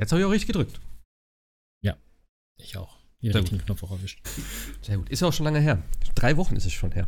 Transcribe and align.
Jetzt 0.00 0.12
habe 0.12 0.20
ich 0.22 0.26
auch 0.26 0.30
richtig 0.30 0.46
gedrückt. 0.46 0.80
Ja, 1.82 1.94
ich 2.56 2.74
auch. 2.78 2.96
Hier 3.18 3.32
Sehr 3.32 3.42
den 3.42 3.58
Knopf 3.58 3.82
auch 3.82 3.90
erwischt. 3.90 4.26
Sehr 4.80 4.96
gut. 4.96 5.10
Ist 5.10 5.20
ja 5.20 5.28
auch 5.28 5.32
schon 5.32 5.44
lange 5.44 5.60
her. 5.60 5.82
Drei 6.14 6.38
Wochen 6.38 6.56
ist 6.56 6.64
es 6.64 6.72
schon 6.72 6.92
her, 6.92 7.06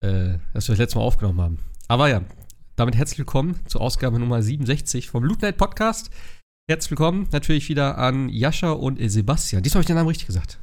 äh, 0.00 0.38
dass 0.52 0.68
wir 0.68 0.74
das 0.74 0.78
letzte 0.78 0.98
Mal 0.98 1.04
aufgenommen 1.04 1.40
haben. 1.40 1.58
Aber 1.88 2.10
ja, 2.10 2.22
damit 2.76 2.94
herzlich 2.94 3.18
willkommen 3.20 3.58
zur 3.66 3.80
Ausgabe 3.80 4.18
Nummer 4.18 4.42
67 4.42 5.08
vom 5.08 5.24
Loot 5.24 5.40
Night 5.40 5.56
Podcast. 5.56 6.10
Herzlich 6.68 6.90
willkommen 6.90 7.26
natürlich 7.32 7.70
wieder 7.70 7.96
an 7.96 8.28
Jascha 8.28 8.72
und 8.72 8.98
Sebastian. 9.00 9.62
Diesmal 9.62 9.78
habe 9.78 9.84
ich 9.84 9.86
den 9.86 9.96
Namen 9.96 10.08
richtig 10.08 10.26
gesagt. 10.26 10.58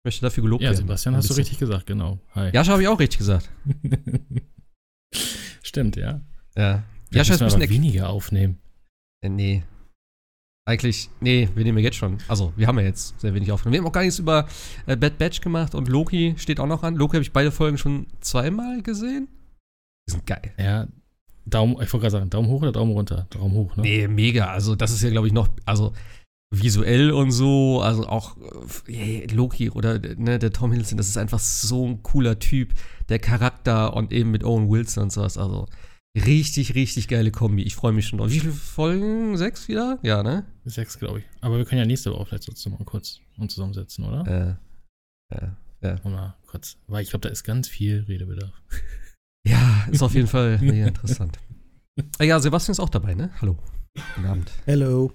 Ich 0.00 0.04
möchte 0.06 0.22
dafür 0.22 0.44
gelobt 0.44 0.62
Ja, 0.62 0.70
werden. 0.70 0.78
Sebastian, 0.78 1.14
Ein 1.14 1.18
hast 1.18 1.28
du 1.28 1.34
richtig 1.34 1.58
gesagt, 1.58 1.84
genau. 1.86 2.18
Hi. 2.34 2.48
Jascha 2.54 2.72
habe 2.72 2.80
ich 2.80 2.88
auch 2.88 2.98
richtig 2.98 3.18
gesagt. 3.18 3.50
Stimmt, 5.62 5.96
ja. 5.96 6.22
Ja. 6.56 6.84
Jascha 7.10 7.34
ist 7.34 7.42
ein 7.42 7.44
müssen 7.44 7.60
wir 7.60 7.68
bisschen 7.68 7.82
weniger 7.82 8.08
aufnehmen. 8.08 8.58
Äh, 9.20 9.28
nee. 9.28 9.62
Eigentlich, 10.64 11.10
nee, 11.20 11.48
wir 11.54 11.64
nehmen 11.64 11.78
ja 11.78 11.84
jetzt 11.84 11.96
schon. 11.96 12.18
Also, 12.28 12.52
wir 12.56 12.68
haben 12.68 12.78
ja 12.78 12.84
jetzt 12.84 13.20
sehr 13.20 13.34
wenig 13.34 13.50
aufgenommen. 13.50 13.72
Wir 13.72 13.80
haben 13.80 13.88
auch 13.88 13.92
gar 13.92 14.02
nichts 14.02 14.20
über 14.20 14.46
äh, 14.86 14.96
Bad 14.96 15.18
Batch 15.18 15.40
gemacht 15.40 15.74
und 15.74 15.88
Loki 15.88 16.34
steht 16.38 16.60
auch 16.60 16.68
noch 16.68 16.84
an. 16.84 16.94
Loki 16.94 17.14
habe 17.16 17.22
ich 17.22 17.32
beide 17.32 17.50
Folgen 17.50 17.78
schon 17.78 18.06
zweimal 18.20 18.80
gesehen. 18.82 19.28
Die 20.08 20.12
sind 20.12 20.26
geil. 20.26 20.52
Ja, 20.58 20.86
Daumen, 21.46 21.72
ich 21.74 21.92
wollte 21.92 21.98
gerade 21.98 22.10
sagen, 22.10 22.30
Daumen 22.30 22.48
hoch 22.48 22.62
oder 22.62 22.70
Daumen 22.70 22.92
runter? 22.92 23.26
Daumen 23.30 23.54
hoch, 23.54 23.74
ne? 23.74 23.82
Nee, 23.82 24.06
mega. 24.06 24.52
Also, 24.52 24.76
das 24.76 24.92
ist 24.92 25.02
ja, 25.02 25.10
glaube 25.10 25.26
ich, 25.26 25.32
noch, 25.32 25.48
also 25.64 25.92
visuell 26.54 27.10
und 27.10 27.32
so, 27.32 27.80
also 27.80 28.06
auch 28.06 28.36
äh, 28.86 28.92
hey, 28.92 29.26
Loki 29.32 29.70
oder 29.70 29.98
ne, 29.98 30.38
der 30.38 30.52
Tom 30.52 30.70
Hiddleston, 30.70 30.98
das 30.98 31.08
ist 31.08 31.16
einfach 31.16 31.40
so 31.40 31.86
ein 31.86 32.02
cooler 32.04 32.38
Typ. 32.38 32.74
Der 33.08 33.18
Charakter 33.18 33.94
und 33.94 34.12
eben 34.12 34.30
mit 34.30 34.44
Owen 34.44 34.70
Wilson 34.70 35.04
und 35.04 35.12
sowas. 35.12 35.36
Also, 35.36 35.66
richtig, 36.16 36.74
richtig 36.74 37.08
geile 37.08 37.30
Kombi. 37.30 37.62
Ich 37.62 37.74
freue 37.74 37.92
mich 37.92 38.06
schon 38.06 38.18
drauf. 38.18 38.30
Wie 38.30 38.40
viele 38.40 38.52
Folgen? 38.52 39.36
Sechs 39.36 39.68
wieder? 39.68 39.98
Ja, 40.02 40.22
ne? 40.22 40.44
Sechs, 40.64 40.98
glaube 40.98 41.20
ich. 41.20 41.24
Aber 41.40 41.58
wir 41.58 41.64
können 41.64 41.80
ja 41.80 41.86
nächste 41.86 42.12
Woche 42.12 42.26
vielleicht 42.26 42.44
trotzdem 42.44 42.72
mal 42.72 42.84
kurz 42.84 43.20
uns 43.38 43.54
zusammensetzen, 43.54 44.04
oder? 44.04 44.58
Äh, 45.30 45.46
ja. 45.82 45.96
Und 46.04 46.12
mal 46.12 46.36
kurz. 46.46 46.76
Weil 46.86 47.02
ich 47.02 47.10
glaube, 47.10 47.26
da 47.26 47.28
ist 47.28 47.44
ganz 47.44 47.68
viel 47.68 48.04
Redebedarf. 48.08 48.52
Ja, 49.44 49.88
ist 49.90 50.04
auf 50.04 50.14
jeden 50.14 50.28
Fall 50.28 50.58
mega 50.60 50.86
interessant. 50.86 51.36
Ah 52.18 52.22
Ja, 52.22 52.38
Sebastian 52.38 52.74
ist 52.74 52.78
auch 52.78 52.88
dabei, 52.88 53.14
ne? 53.14 53.30
Hallo. 53.40 53.58
Guten 54.14 54.28
Abend. 54.28 54.52
Hello. 54.66 55.10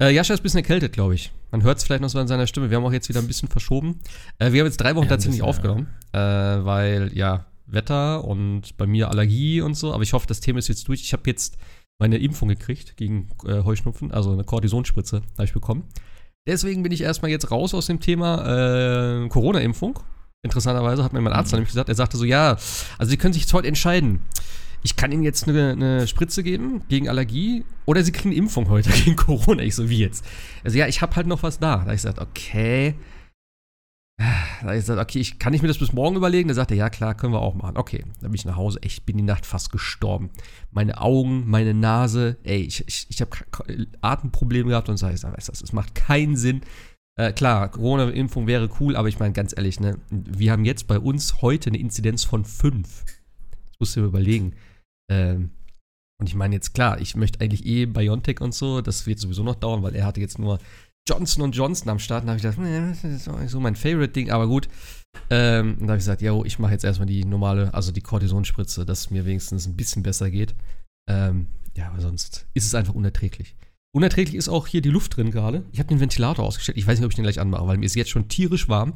Äh, 0.00 0.14
Jascha 0.14 0.32
ist 0.32 0.40
ein 0.40 0.42
bisschen 0.44 0.58
erkältet, 0.58 0.92
glaube 0.92 1.16
ich. 1.16 1.32
Man 1.50 1.64
hört 1.64 1.78
es 1.78 1.84
vielleicht 1.84 2.02
noch 2.02 2.08
so 2.08 2.20
an 2.20 2.28
seiner 2.28 2.46
Stimme. 2.46 2.70
Wir 2.70 2.76
haben 2.76 2.84
auch 2.84 2.92
jetzt 2.92 3.08
wieder 3.08 3.18
ein 3.18 3.26
bisschen 3.26 3.48
verschoben. 3.48 3.98
Äh, 4.38 4.52
wir 4.52 4.60
haben 4.60 4.66
jetzt 4.68 4.80
drei 4.80 4.94
Wochen 4.94 5.06
Ja, 5.06 5.10
tatsächlich 5.10 5.40
bisschen, 5.40 5.48
aufgenommen, 5.48 5.88
äh, 6.12 6.18
weil, 6.18 7.10
ja, 7.12 7.49
Wetter 7.72 8.24
und 8.24 8.76
bei 8.76 8.86
mir 8.86 9.08
Allergie 9.10 9.60
und 9.60 9.74
so. 9.74 9.92
Aber 9.92 10.02
ich 10.02 10.12
hoffe, 10.12 10.26
das 10.26 10.40
Thema 10.40 10.58
ist 10.58 10.68
jetzt 10.68 10.86
durch. 10.88 11.00
Ich 11.02 11.12
habe 11.12 11.22
jetzt 11.26 11.56
meine 11.98 12.18
Impfung 12.18 12.48
gekriegt 12.48 12.96
gegen 12.96 13.28
äh, 13.44 13.62
Heuschnupfen, 13.62 14.10
also 14.12 14.32
eine 14.32 14.44
Kortisonspritze 14.44 15.22
habe 15.34 15.44
ich 15.44 15.52
bekommen. 15.52 15.84
Deswegen 16.46 16.82
bin 16.82 16.92
ich 16.92 17.02
erstmal 17.02 17.30
jetzt 17.30 17.50
raus 17.50 17.74
aus 17.74 17.86
dem 17.86 18.00
Thema 18.00 19.24
äh, 19.24 19.28
Corona-Impfung. 19.28 20.00
Interessanterweise 20.42 21.04
hat 21.04 21.12
mir 21.12 21.20
mein 21.20 21.34
Arzt 21.34 21.52
Mhm. 21.52 21.58
nämlich 21.58 21.68
gesagt, 21.72 21.90
er 21.90 21.94
sagte 21.94 22.16
so, 22.16 22.24
ja, 22.24 22.56
also 22.98 23.10
Sie 23.10 23.18
können 23.18 23.34
sich 23.34 23.42
jetzt 23.42 23.52
heute 23.52 23.68
entscheiden. 23.68 24.20
Ich 24.82 24.96
kann 24.96 25.12
Ihnen 25.12 25.22
jetzt 25.22 25.46
eine, 25.46 25.72
eine 25.72 26.06
Spritze 26.06 26.42
geben 26.42 26.80
gegen 26.88 27.10
Allergie 27.10 27.66
oder 27.84 28.02
Sie 28.02 28.12
kriegen 28.12 28.30
eine 28.30 28.38
Impfung 28.38 28.70
heute 28.70 28.88
gegen 29.04 29.16
Corona. 29.16 29.62
Ich 29.62 29.74
so, 29.74 29.90
wie 29.90 29.98
jetzt? 29.98 30.24
Also 30.64 30.78
ja, 30.78 30.86
ich 30.86 31.02
habe 31.02 31.14
halt 31.16 31.26
noch 31.26 31.42
was 31.42 31.58
da. 31.58 31.76
Da 31.76 31.80
hab 31.82 31.88
ich 31.88 31.96
gesagt, 31.96 32.18
okay. 32.18 32.94
Da 34.20 34.66
hab 34.66 34.74
ich 34.74 34.80
gesagt, 34.80 35.00
okay, 35.00 35.18
ich, 35.18 35.38
kann 35.38 35.54
ich 35.54 35.62
mir 35.62 35.68
das 35.68 35.78
bis 35.78 35.94
morgen 35.94 36.14
überlegen? 36.14 36.48
Da 36.48 36.54
sagt 36.54 36.70
er, 36.70 36.76
ja 36.76 36.90
klar, 36.90 37.14
können 37.14 37.32
wir 37.32 37.40
auch 37.40 37.54
machen. 37.54 37.78
Okay, 37.78 38.04
dann 38.20 38.30
bin 38.30 38.34
ich 38.34 38.44
nach 38.44 38.56
Hause. 38.56 38.78
Ich 38.82 39.04
bin 39.06 39.16
die 39.16 39.22
Nacht 39.22 39.46
fast 39.46 39.72
gestorben. 39.72 40.28
Meine 40.70 41.00
Augen, 41.00 41.48
meine 41.48 41.72
Nase, 41.72 42.36
ey, 42.42 42.60
ich, 42.60 42.86
ich, 42.86 43.06
ich 43.08 43.22
habe 43.22 43.30
Atemprobleme 44.02 44.68
gehabt 44.68 44.90
und 44.90 44.98
so. 44.98 45.08
Ich 45.08 45.20
sag, 45.20 45.34
weißt 45.34 45.48
du, 45.48 45.52
das 45.52 45.72
macht 45.72 45.94
keinen 45.94 46.36
Sinn. 46.36 46.60
Äh, 47.18 47.32
klar, 47.32 47.70
Corona-Impfung 47.70 48.46
wäre 48.46 48.68
cool, 48.78 48.94
aber 48.94 49.08
ich 49.08 49.18
meine, 49.18 49.32
ganz 49.32 49.56
ehrlich, 49.56 49.80
ne, 49.80 49.98
wir 50.10 50.52
haben 50.52 50.66
jetzt 50.66 50.86
bei 50.86 50.98
uns 50.98 51.40
heute 51.40 51.70
eine 51.70 51.78
Inzidenz 51.78 52.22
von 52.24 52.44
5. 52.44 53.04
Das 53.04 53.80
musst 53.80 53.96
du 53.96 54.00
dir 54.00 54.06
überlegen. 54.06 54.54
Ähm, 55.10 55.52
und 56.20 56.28
ich 56.28 56.34
meine 56.34 56.54
jetzt 56.54 56.74
klar, 56.74 57.00
ich 57.00 57.16
möchte 57.16 57.40
eigentlich 57.40 57.64
eh 57.64 57.86
BioNTech 57.86 58.42
und 58.42 58.52
so, 58.52 58.82
das 58.82 59.06
wird 59.06 59.18
sowieso 59.18 59.42
noch 59.42 59.54
dauern, 59.54 59.82
weil 59.82 59.96
er 59.96 60.04
hatte 60.04 60.20
jetzt 60.20 60.38
nur 60.38 60.58
Johnson 61.10 61.50
Johnson 61.50 61.88
am 61.88 61.98
Start. 61.98 62.24
Da 62.24 62.28
habe 62.28 62.36
ich 62.36 62.42
gedacht, 62.42 62.58
nee, 62.58 62.80
das 62.88 63.04
ist 63.04 63.50
so 63.50 63.60
mein 63.60 63.76
Favorite-Ding, 63.76 64.30
aber 64.30 64.46
gut. 64.46 64.68
Ähm, 65.28 65.76
da 65.80 65.86
habe 65.86 65.96
ich 65.96 66.02
gesagt, 66.02 66.22
yo, 66.22 66.44
ich 66.44 66.58
mache 66.58 66.72
jetzt 66.72 66.84
erstmal 66.84 67.06
die 67.06 67.24
normale, 67.24 67.74
also 67.74 67.90
die 67.90 68.00
Kortisonspritze, 68.00 68.86
dass 68.86 69.00
es 69.00 69.10
mir 69.10 69.26
wenigstens 69.26 69.66
ein 69.66 69.76
bisschen 69.76 70.02
besser 70.02 70.30
geht. 70.30 70.54
Ähm, 71.08 71.48
ja, 71.76 71.88
aber 71.88 72.00
sonst 72.00 72.46
ist 72.54 72.66
es 72.66 72.74
einfach 72.74 72.94
unerträglich. 72.94 73.56
Unerträglich 73.92 74.36
ist 74.36 74.48
auch 74.48 74.68
hier 74.68 74.82
die 74.82 74.90
Luft 74.90 75.16
drin 75.16 75.32
gerade. 75.32 75.64
Ich 75.72 75.80
habe 75.80 75.88
den 75.88 75.98
Ventilator 75.98 76.44
ausgestellt. 76.44 76.78
Ich 76.78 76.86
weiß 76.86 76.98
nicht, 76.98 77.04
ob 77.04 77.10
ich 77.10 77.16
den 77.16 77.24
gleich 77.24 77.40
anmache, 77.40 77.66
weil 77.66 77.78
mir 77.78 77.86
ist 77.86 77.96
jetzt 77.96 78.10
schon 78.10 78.28
tierisch 78.28 78.68
warm. 78.68 78.94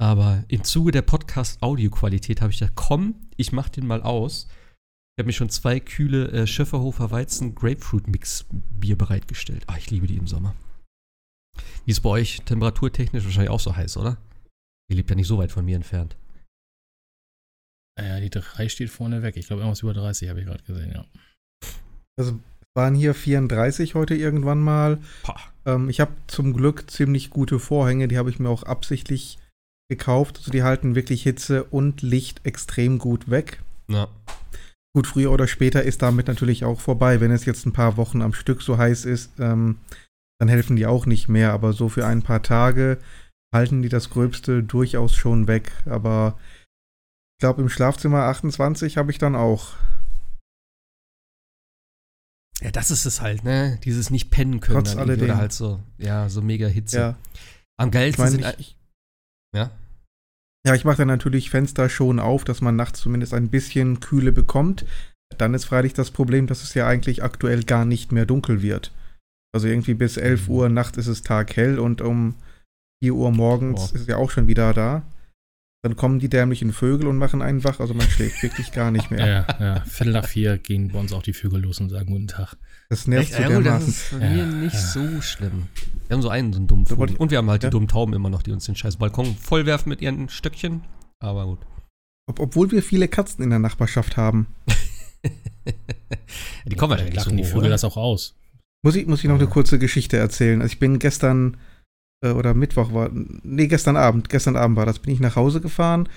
Aber 0.00 0.44
im 0.46 0.62
Zuge 0.62 0.92
der 0.92 1.02
Podcast-Audioqualität 1.02 2.40
habe 2.40 2.52
ich 2.52 2.60
gedacht, 2.60 2.76
komm, 2.76 3.16
ich 3.36 3.50
mache 3.50 3.72
den 3.72 3.88
mal 3.88 4.02
aus. 4.02 4.46
Ich 5.16 5.20
habe 5.20 5.26
mir 5.26 5.32
schon 5.32 5.50
zwei 5.50 5.80
kühle 5.80 6.30
äh, 6.30 6.46
Schöfferhofer 6.46 7.10
Weizen 7.10 7.56
Grapefruit 7.56 8.06
Mix 8.06 8.46
Bier 8.52 8.96
bereitgestellt. 8.96 9.64
Ah, 9.66 9.74
ich 9.76 9.90
liebe 9.90 10.06
die 10.06 10.16
im 10.16 10.28
Sommer. 10.28 10.54
Wie 11.84 11.90
ist 11.90 12.00
bei 12.00 12.10
euch 12.10 12.42
temperaturtechnisch 12.42 13.24
wahrscheinlich 13.24 13.50
auch 13.50 13.60
so 13.60 13.76
heiß, 13.76 13.96
oder? 13.96 14.16
Ihr 14.90 14.96
lebt 14.96 15.10
ja 15.10 15.16
nicht 15.16 15.26
so 15.26 15.38
weit 15.38 15.52
von 15.52 15.64
mir 15.64 15.76
entfernt. 15.76 16.16
Ja, 17.98 18.20
die 18.20 18.30
3 18.30 18.68
steht 18.68 18.90
vorne 18.90 19.22
weg. 19.22 19.36
Ich 19.36 19.48
glaube, 19.48 19.62
irgendwas 19.62 19.82
über 19.82 19.92
30 19.92 20.28
habe 20.28 20.40
ich 20.40 20.46
gerade 20.46 20.62
gesehen, 20.62 20.92
ja. 20.92 21.04
Also 22.16 22.38
es 22.60 22.66
waren 22.74 22.94
hier 22.94 23.14
34 23.14 23.94
heute 23.94 24.14
irgendwann 24.14 24.60
mal. 24.60 24.98
Pah. 25.22 25.40
Ähm, 25.66 25.88
ich 25.88 26.00
habe 26.00 26.12
zum 26.28 26.54
Glück 26.54 26.90
ziemlich 26.90 27.30
gute 27.30 27.58
Vorhänge, 27.58 28.08
die 28.08 28.16
habe 28.16 28.30
ich 28.30 28.38
mir 28.38 28.48
auch 28.48 28.62
absichtlich 28.62 29.38
gekauft. 29.90 30.38
Also 30.38 30.50
die 30.52 30.62
halten 30.62 30.94
wirklich 30.94 31.22
Hitze 31.22 31.64
und 31.64 32.02
Licht 32.02 32.40
extrem 32.44 32.98
gut 32.98 33.30
weg. 33.30 33.62
Ja. 33.88 34.08
Gut, 34.94 35.06
früher 35.06 35.32
oder 35.32 35.46
später 35.46 35.82
ist 35.82 36.02
damit 36.02 36.28
natürlich 36.28 36.64
auch 36.64 36.80
vorbei. 36.80 37.20
Wenn 37.20 37.30
es 37.30 37.44
jetzt 37.44 37.66
ein 37.66 37.72
paar 37.72 37.96
Wochen 37.96 38.22
am 38.22 38.32
Stück 38.32 38.62
so 38.62 38.78
heiß 38.78 39.04
ist, 39.04 39.32
ähm, 39.38 39.78
dann 40.38 40.48
helfen 40.48 40.76
die 40.76 40.86
auch 40.86 41.06
nicht 41.06 41.28
mehr. 41.28 41.52
Aber 41.52 41.72
so 41.72 41.88
für 41.88 42.06
ein 42.06 42.22
paar 42.22 42.42
Tage 42.42 42.98
halten 43.54 43.82
die 43.82 43.88
das 43.88 44.10
Gröbste 44.10 44.62
durchaus 44.62 45.14
schon 45.14 45.46
weg. 45.48 45.72
Aber 45.86 46.38
ich 47.36 47.40
glaube, 47.40 47.62
im 47.62 47.68
Schlafzimmer 47.68 48.22
28 48.24 48.96
habe 48.96 49.10
ich 49.10 49.18
dann 49.18 49.36
auch. 49.36 49.74
Ja, 52.60 52.72
das 52.72 52.90
ist 52.90 53.06
es 53.06 53.20
halt, 53.20 53.44
ne? 53.44 53.78
Dieses 53.84 54.10
nicht 54.10 54.30
pennen 54.30 54.60
können. 54.60 54.84
Trotz 54.84 54.96
alledem. 54.96 55.26
Oder 55.26 55.36
halt 55.36 55.52
so, 55.52 55.80
ja, 55.96 56.28
so 56.28 56.42
mega 56.42 56.66
Hitze. 56.66 56.98
Ja, 56.98 57.16
Am 57.76 57.88
ich 57.88 57.92
geilsten 57.92 58.24
meine, 58.24 58.36
sind. 58.36 58.54
ich, 58.58 58.58
ich, 58.58 58.76
ja? 59.54 59.70
Ja, 60.66 60.74
ich 60.74 60.84
mache 60.84 60.96
dann 60.98 61.08
natürlich 61.08 61.50
Fenster 61.50 61.88
schon 61.88 62.18
auf, 62.18 62.44
dass 62.44 62.60
man 62.60 62.74
nachts 62.74 63.00
zumindest 63.00 63.32
ein 63.32 63.48
bisschen 63.48 64.00
Kühle 64.00 64.32
bekommt. 64.32 64.84
Dann 65.36 65.54
ist 65.54 65.66
freilich 65.66 65.94
das 65.94 66.10
Problem, 66.10 66.48
dass 66.48 66.64
es 66.64 66.74
ja 66.74 66.86
eigentlich 66.88 67.22
aktuell 67.22 67.62
gar 67.62 67.84
nicht 67.84 68.10
mehr 68.10 68.26
dunkel 68.26 68.60
wird. 68.60 68.92
Also 69.54 69.66
irgendwie 69.68 69.94
bis 69.94 70.16
11 70.16 70.48
Mhm. 70.48 70.54
Uhr 70.54 70.68
Nacht 70.68 70.96
ist 70.96 71.06
es 71.06 71.22
taghell 71.22 71.78
und 71.78 72.00
um 72.00 72.34
4 73.02 73.14
Uhr 73.14 73.30
morgens 73.32 73.90
Boah. 73.92 73.98
ist 73.98 74.08
ja 74.08 74.16
auch 74.16 74.30
schon 74.30 74.46
wieder 74.46 74.72
da. 74.74 75.02
Dann 75.84 75.94
kommen 75.94 76.18
die 76.18 76.28
dämlichen 76.28 76.72
Vögel 76.72 77.06
und 77.06 77.18
machen 77.18 77.40
einen 77.40 77.62
wach. 77.62 77.78
Also 77.78 77.94
man 77.94 78.08
schläft 78.10 78.42
wirklich 78.42 78.72
gar 78.72 78.90
nicht 78.90 79.10
mehr. 79.12 79.26
Ja, 79.26 79.46
ja, 79.60 79.74
ja. 79.76 79.80
Viertel 79.84 80.12
nach 80.12 80.26
vier 80.26 80.58
gehen 80.58 80.88
bei 80.88 80.98
uns 80.98 81.12
auch 81.12 81.22
die 81.22 81.32
Vögel 81.32 81.60
los 81.62 81.80
und 81.80 81.88
sagen 81.88 82.06
Guten 82.10 82.26
Tag. 82.26 82.56
Das 82.90 83.06
nervt 83.06 83.32
so 83.32 83.40
ja, 83.40 83.48
gut, 83.48 83.58
das 83.58 83.62
dermaßen. 83.64 83.88
ist 83.88 84.10
bei 84.18 84.26
Ja, 84.26 84.30
mir 84.32 84.46
nicht 84.46 84.74
ja. 84.74 84.80
so 84.80 85.20
schlimm. 85.20 85.68
Wir 86.08 86.14
haben 86.16 86.22
so 86.22 86.28
einen, 86.30 86.52
so 86.52 86.58
einen 86.58 86.66
dummen 86.66 86.84
So 86.86 86.96
Vogel. 86.96 87.16
Und 87.16 87.30
wir 87.30 87.38
haben 87.38 87.48
halt 87.48 87.62
ja. 87.62 87.68
die 87.68 87.72
dummen 87.72 87.88
Tauben 87.88 88.12
immer 88.12 88.28
noch, 88.28 88.42
die 88.42 88.50
uns 88.50 88.64
den 88.64 88.74
scheiß 88.74 88.96
Balkon 88.96 89.36
vollwerfen 89.36 89.88
mit 89.88 90.02
ihren 90.02 90.28
Stöckchen. 90.28 90.82
Aber 91.20 91.46
gut. 91.46 91.60
Ob, 92.28 92.40
obwohl 92.40 92.72
wir 92.72 92.82
viele 92.82 93.06
Katzen 93.06 93.44
in 93.44 93.50
der 93.50 93.58
Nachbarschaft 93.60 94.16
haben. 94.16 94.48
die 96.66 96.74
kommen 96.74 96.90
Vielleicht 96.90 96.90
wahrscheinlich 96.90 97.14
lachen 97.14 97.30
so 97.30 97.36
die 97.36 97.42
hoch, 97.44 97.48
Vögel 97.48 97.60
oder? 97.60 97.70
das 97.70 97.84
auch 97.84 97.96
aus. 97.96 98.34
Muss 98.84 98.96
ich, 98.96 99.06
muss 99.06 99.20
ich 99.20 99.28
noch 99.28 99.38
eine 99.38 99.48
kurze 99.48 99.78
Geschichte 99.78 100.16
erzählen? 100.16 100.62
Also 100.62 100.72
ich 100.72 100.78
bin 100.78 100.98
gestern 100.98 101.56
äh, 102.24 102.30
oder 102.30 102.54
Mittwoch 102.54 102.92
war, 102.92 103.10
nee, 103.12 103.66
gestern 103.66 103.96
Abend, 103.96 104.28
gestern 104.28 104.56
Abend 104.56 104.76
war 104.76 104.86
das, 104.86 104.98
bin 105.00 105.12
ich 105.12 105.20
nach 105.20 105.36
Hause 105.36 105.60
gefahren 105.60 106.08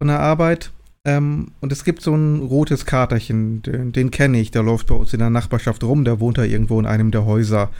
von 0.00 0.08
der 0.08 0.20
Arbeit 0.20 0.72
ähm, 1.06 1.52
und 1.60 1.72
es 1.72 1.84
gibt 1.84 2.02
so 2.02 2.14
ein 2.14 2.40
rotes 2.40 2.84
Katerchen, 2.84 3.62
den, 3.62 3.92
den 3.92 4.10
kenne 4.10 4.40
ich, 4.40 4.50
der 4.50 4.62
läuft 4.62 4.88
bei 4.88 4.94
uns 4.94 5.12
in 5.12 5.20
der 5.20 5.30
Nachbarschaft 5.30 5.82
rum, 5.84 6.04
der 6.04 6.20
wohnt 6.20 6.38
da 6.38 6.44
irgendwo 6.44 6.78
in 6.78 6.86
einem 6.86 7.10
der 7.10 7.24
Häuser. 7.24 7.70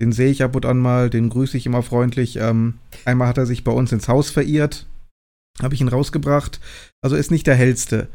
Den 0.00 0.12
sehe 0.12 0.30
ich 0.30 0.42
ab 0.42 0.54
und 0.54 0.66
an 0.66 0.78
mal, 0.78 1.08
den 1.08 1.30
grüße 1.30 1.56
ich 1.56 1.64
immer 1.64 1.82
freundlich. 1.82 2.36
Ähm, 2.36 2.74
einmal 3.06 3.28
hat 3.28 3.38
er 3.38 3.46
sich 3.46 3.64
bei 3.64 3.72
uns 3.72 3.92
ins 3.92 4.08
Haus 4.08 4.28
verirrt, 4.30 4.86
habe 5.62 5.74
ich 5.74 5.80
ihn 5.80 5.88
rausgebracht, 5.88 6.60
also 7.02 7.16
ist 7.16 7.30
nicht 7.30 7.46
der 7.46 7.54
hellste. 7.54 8.08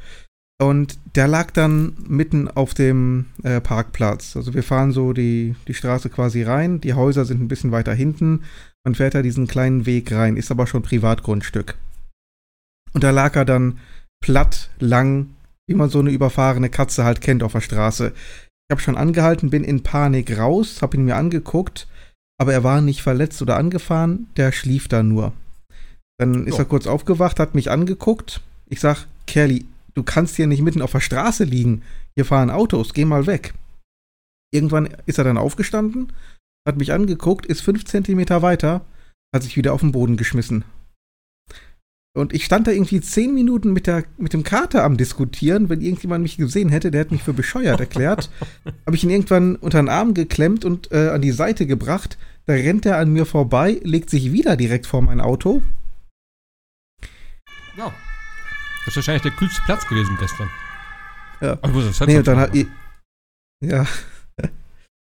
Und 0.61 0.99
der 1.15 1.27
lag 1.27 1.49
dann 1.51 1.93
mitten 2.07 2.47
auf 2.47 2.75
dem 2.75 3.25
äh, 3.41 3.59
Parkplatz. 3.59 4.35
Also 4.35 4.53
wir 4.53 4.61
fahren 4.61 4.91
so 4.91 5.11
die, 5.11 5.55
die 5.67 5.73
Straße 5.73 6.09
quasi 6.09 6.43
rein. 6.43 6.79
Die 6.81 6.93
Häuser 6.93 7.25
sind 7.25 7.41
ein 7.41 7.47
bisschen 7.47 7.71
weiter 7.71 7.95
hinten. 7.95 8.43
Man 8.85 8.93
fährt 8.93 9.15
da 9.15 9.23
diesen 9.23 9.47
kleinen 9.47 9.87
Weg 9.87 10.11
rein, 10.11 10.37
ist 10.37 10.51
aber 10.51 10.67
schon 10.67 10.83
Privatgrundstück. 10.83 11.75
Und 12.93 13.03
da 13.03 13.09
lag 13.09 13.35
er 13.35 13.45
dann 13.45 13.79
platt, 14.23 14.69
lang, 14.79 15.31
wie 15.67 15.73
man 15.73 15.89
so 15.89 15.99
eine 15.99 16.11
überfahrene 16.11 16.69
Katze 16.69 17.03
halt 17.05 17.21
kennt 17.21 17.41
auf 17.41 17.53
der 17.53 17.61
Straße. 17.61 18.11
Ich 18.15 18.71
habe 18.71 18.81
schon 18.81 18.97
angehalten, 18.97 19.49
bin 19.49 19.63
in 19.63 19.81
Panik 19.81 20.37
raus, 20.37 20.83
habe 20.83 20.95
ihn 20.95 21.05
mir 21.05 21.15
angeguckt, 21.15 21.87
aber 22.39 22.53
er 22.53 22.63
war 22.63 22.81
nicht 22.81 23.01
verletzt 23.01 23.41
oder 23.41 23.57
angefahren, 23.57 24.27
der 24.37 24.51
schlief 24.51 24.87
da 24.87 25.01
nur. 25.01 25.33
Dann 26.19 26.45
ist 26.45 26.55
Ja. 26.57 26.63
er 26.63 26.65
kurz 26.65 26.85
aufgewacht, 26.85 27.39
hat 27.39 27.55
mich 27.55 27.71
angeguckt. 27.71 28.41
Ich 28.69 28.79
sag, 28.79 29.07
Kerli, 29.25 29.65
du 29.93 30.03
kannst 30.03 30.35
hier 30.35 30.47
nicht 30.47 30.61
mitten 30.61 30.81
auf 30.81 30.91
der 30.91 30.99
Straße 30.99 31.43
liegen. 31.43 31.83
Hier 32.15 32.25
fahren 32.25 32.49
Autos, 32.49 32.93
geh 32.93 33.05
mal 33.05 33.27
weg. 33.27 33.53
Irgendwann 34.53 34.89
ist 35.05 35.17
er 35.17 35.23
dann 35.23 35.37
aufgestanden, 35.37 36.11
hat 36.67 36.77
mich 36.77 36.91
angeguckt, 36.91 37.45
ist 37.45 37.61
fünf 37.61 37.85
Zentimeter 37.85 38.41
weiter, 38.41 38.85
hat 39.33 39.43
sich 39.43 39.55
wieder 39.55 39.73
auf 39.73 39.81
den 39.81 39.93
Boden 39.93 40.17
geschmissen. 40.17 40.65
Und 42.13 42.33
ich 42.33 42.43
stand 42.43 42.67
da 42.67 42.71
irgendwie 42.71 42.99
zehn 42.99 43.33
Minuten 43.33 43.71
mit, 43.71 43.87
der, 43.87 44.03
mit 44.17 44.33
dem 44.33 44.43
Kater 44.43 44.83
am 44.83 44.97
Diskutieren. 44.97 45.69
Wenn 45.69 45.79
irgendjemand 45.79 46.21
mich 46.21 46.35
gesehen 46.35 46.67
hätte, 46.67 46.91
der 46.91 47.01
hätte 47.01 47.13
mich 47.13 47.23
für 47.23 47.33
bescheuert 47.33 47.79
erklärt. 47.79 48.29
Habe 48.85 48.97
ich 48.97 49.03
ihn 49.05 49.09
irgendwann 49.09 49.55
unter 49.55 49.81
den 49.81 49.87
Arm 49.87 50.13
geklemmt 50.13 50.65
und 50.65 50.91
äh, 50.91 51.07
an 51.07 51.21
die 51.21 51.31
Seite 51.31 51.65
gebracht. 51.65 52.17
Da 52.47 52.53
rennt 52.53 52.85
er 52.85 52.97
an 52.97 53.13
mir 53.13 53.25
vorbei, 53.25 53.79
legt 53.83 54.09
sich 54.09 54.33
wieder 54.33 54.57
direkt 54.57 54.87
vor 54.87 55.01
mein 55.01 55.21
Auto. 55.21 55.61
Ja. 57.77 57.93
Das 58.85 58.93
ist 58.93 58.95
wahrscheinlich 58.97 59.23
der 59.23 59.31
kühlste 59.31 59.61
Platz 59.65 59.87
gewesen 59.87 60.17
gestern. 60.19 60.49
Ja. 61.39 61.53
Aber 61.53 61.67
ich 61.67 61.73
muss 61.73 61.97
das 61.97 62.07
Nee, 62.07 62.17
und 62.17 62.27
dann 62.27 62.39
hat. 62.39 62.55
Ja, 63.63 63.85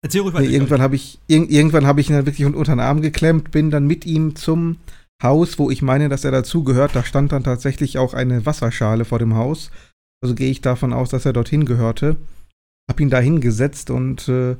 Erzähl 0.04 0.20
ruhig 0.22 0.34
weiter. 0.34 0.46
nee, 0.48 0.52
irgendwann 0.52 0.82
habe 0.82 0.96
ich, 0.96 1.20
irg 1.28 1.48
irgendwann 1.48 1.86
habe 1.86 2.00
ich 2.00 2.10
ihn 2.10 2.16
dann 2.16 2.26
wirklich 2.26 2.44
unter 2.44 2.74
den 2.74 2.80
Arm 2.80 3.02
geklemmt, 3.02 3.52
bin 3.52 3.70
dann 3.70 3.86
mit 3.86 4.04
ihm 4.04 4.34
zum 4.34 4.78
Haus, 5.22 5.58
wo 5.60 5.70
ich 5.70 5.80
meine, 5.80 6.08
dass 6.08 6.24
er 6.24 6.32
dazugehört. 6.32 6.96
Da 6.96 7.04
stand 7.04 7.30
dann 7.30 7.44
tatsächlich 7.44 7.98
auch 7.98 8.12
eine 8.12 8.44
Wasserschale 8.44 9.04
vor 9.04 9.20
dem 9.20 9.36
Haus. 9.36 9.70
Also 10.20 10.34
gehe 10.34 10.50
ich 10.50 10.60
davon 10.60 10.92
aus, 10.92 11.10
dass 11.10 11.24
er 11.24 11.32
dorthin 11.32 11.64
gehörte. 11.64 12.16
Hab 12.90 12.98
ihn 12.98 13.10
da 13.10 13.20
hingesetzt 13.20 13.90
und 13.90 14.28
äh, 14.28 14.56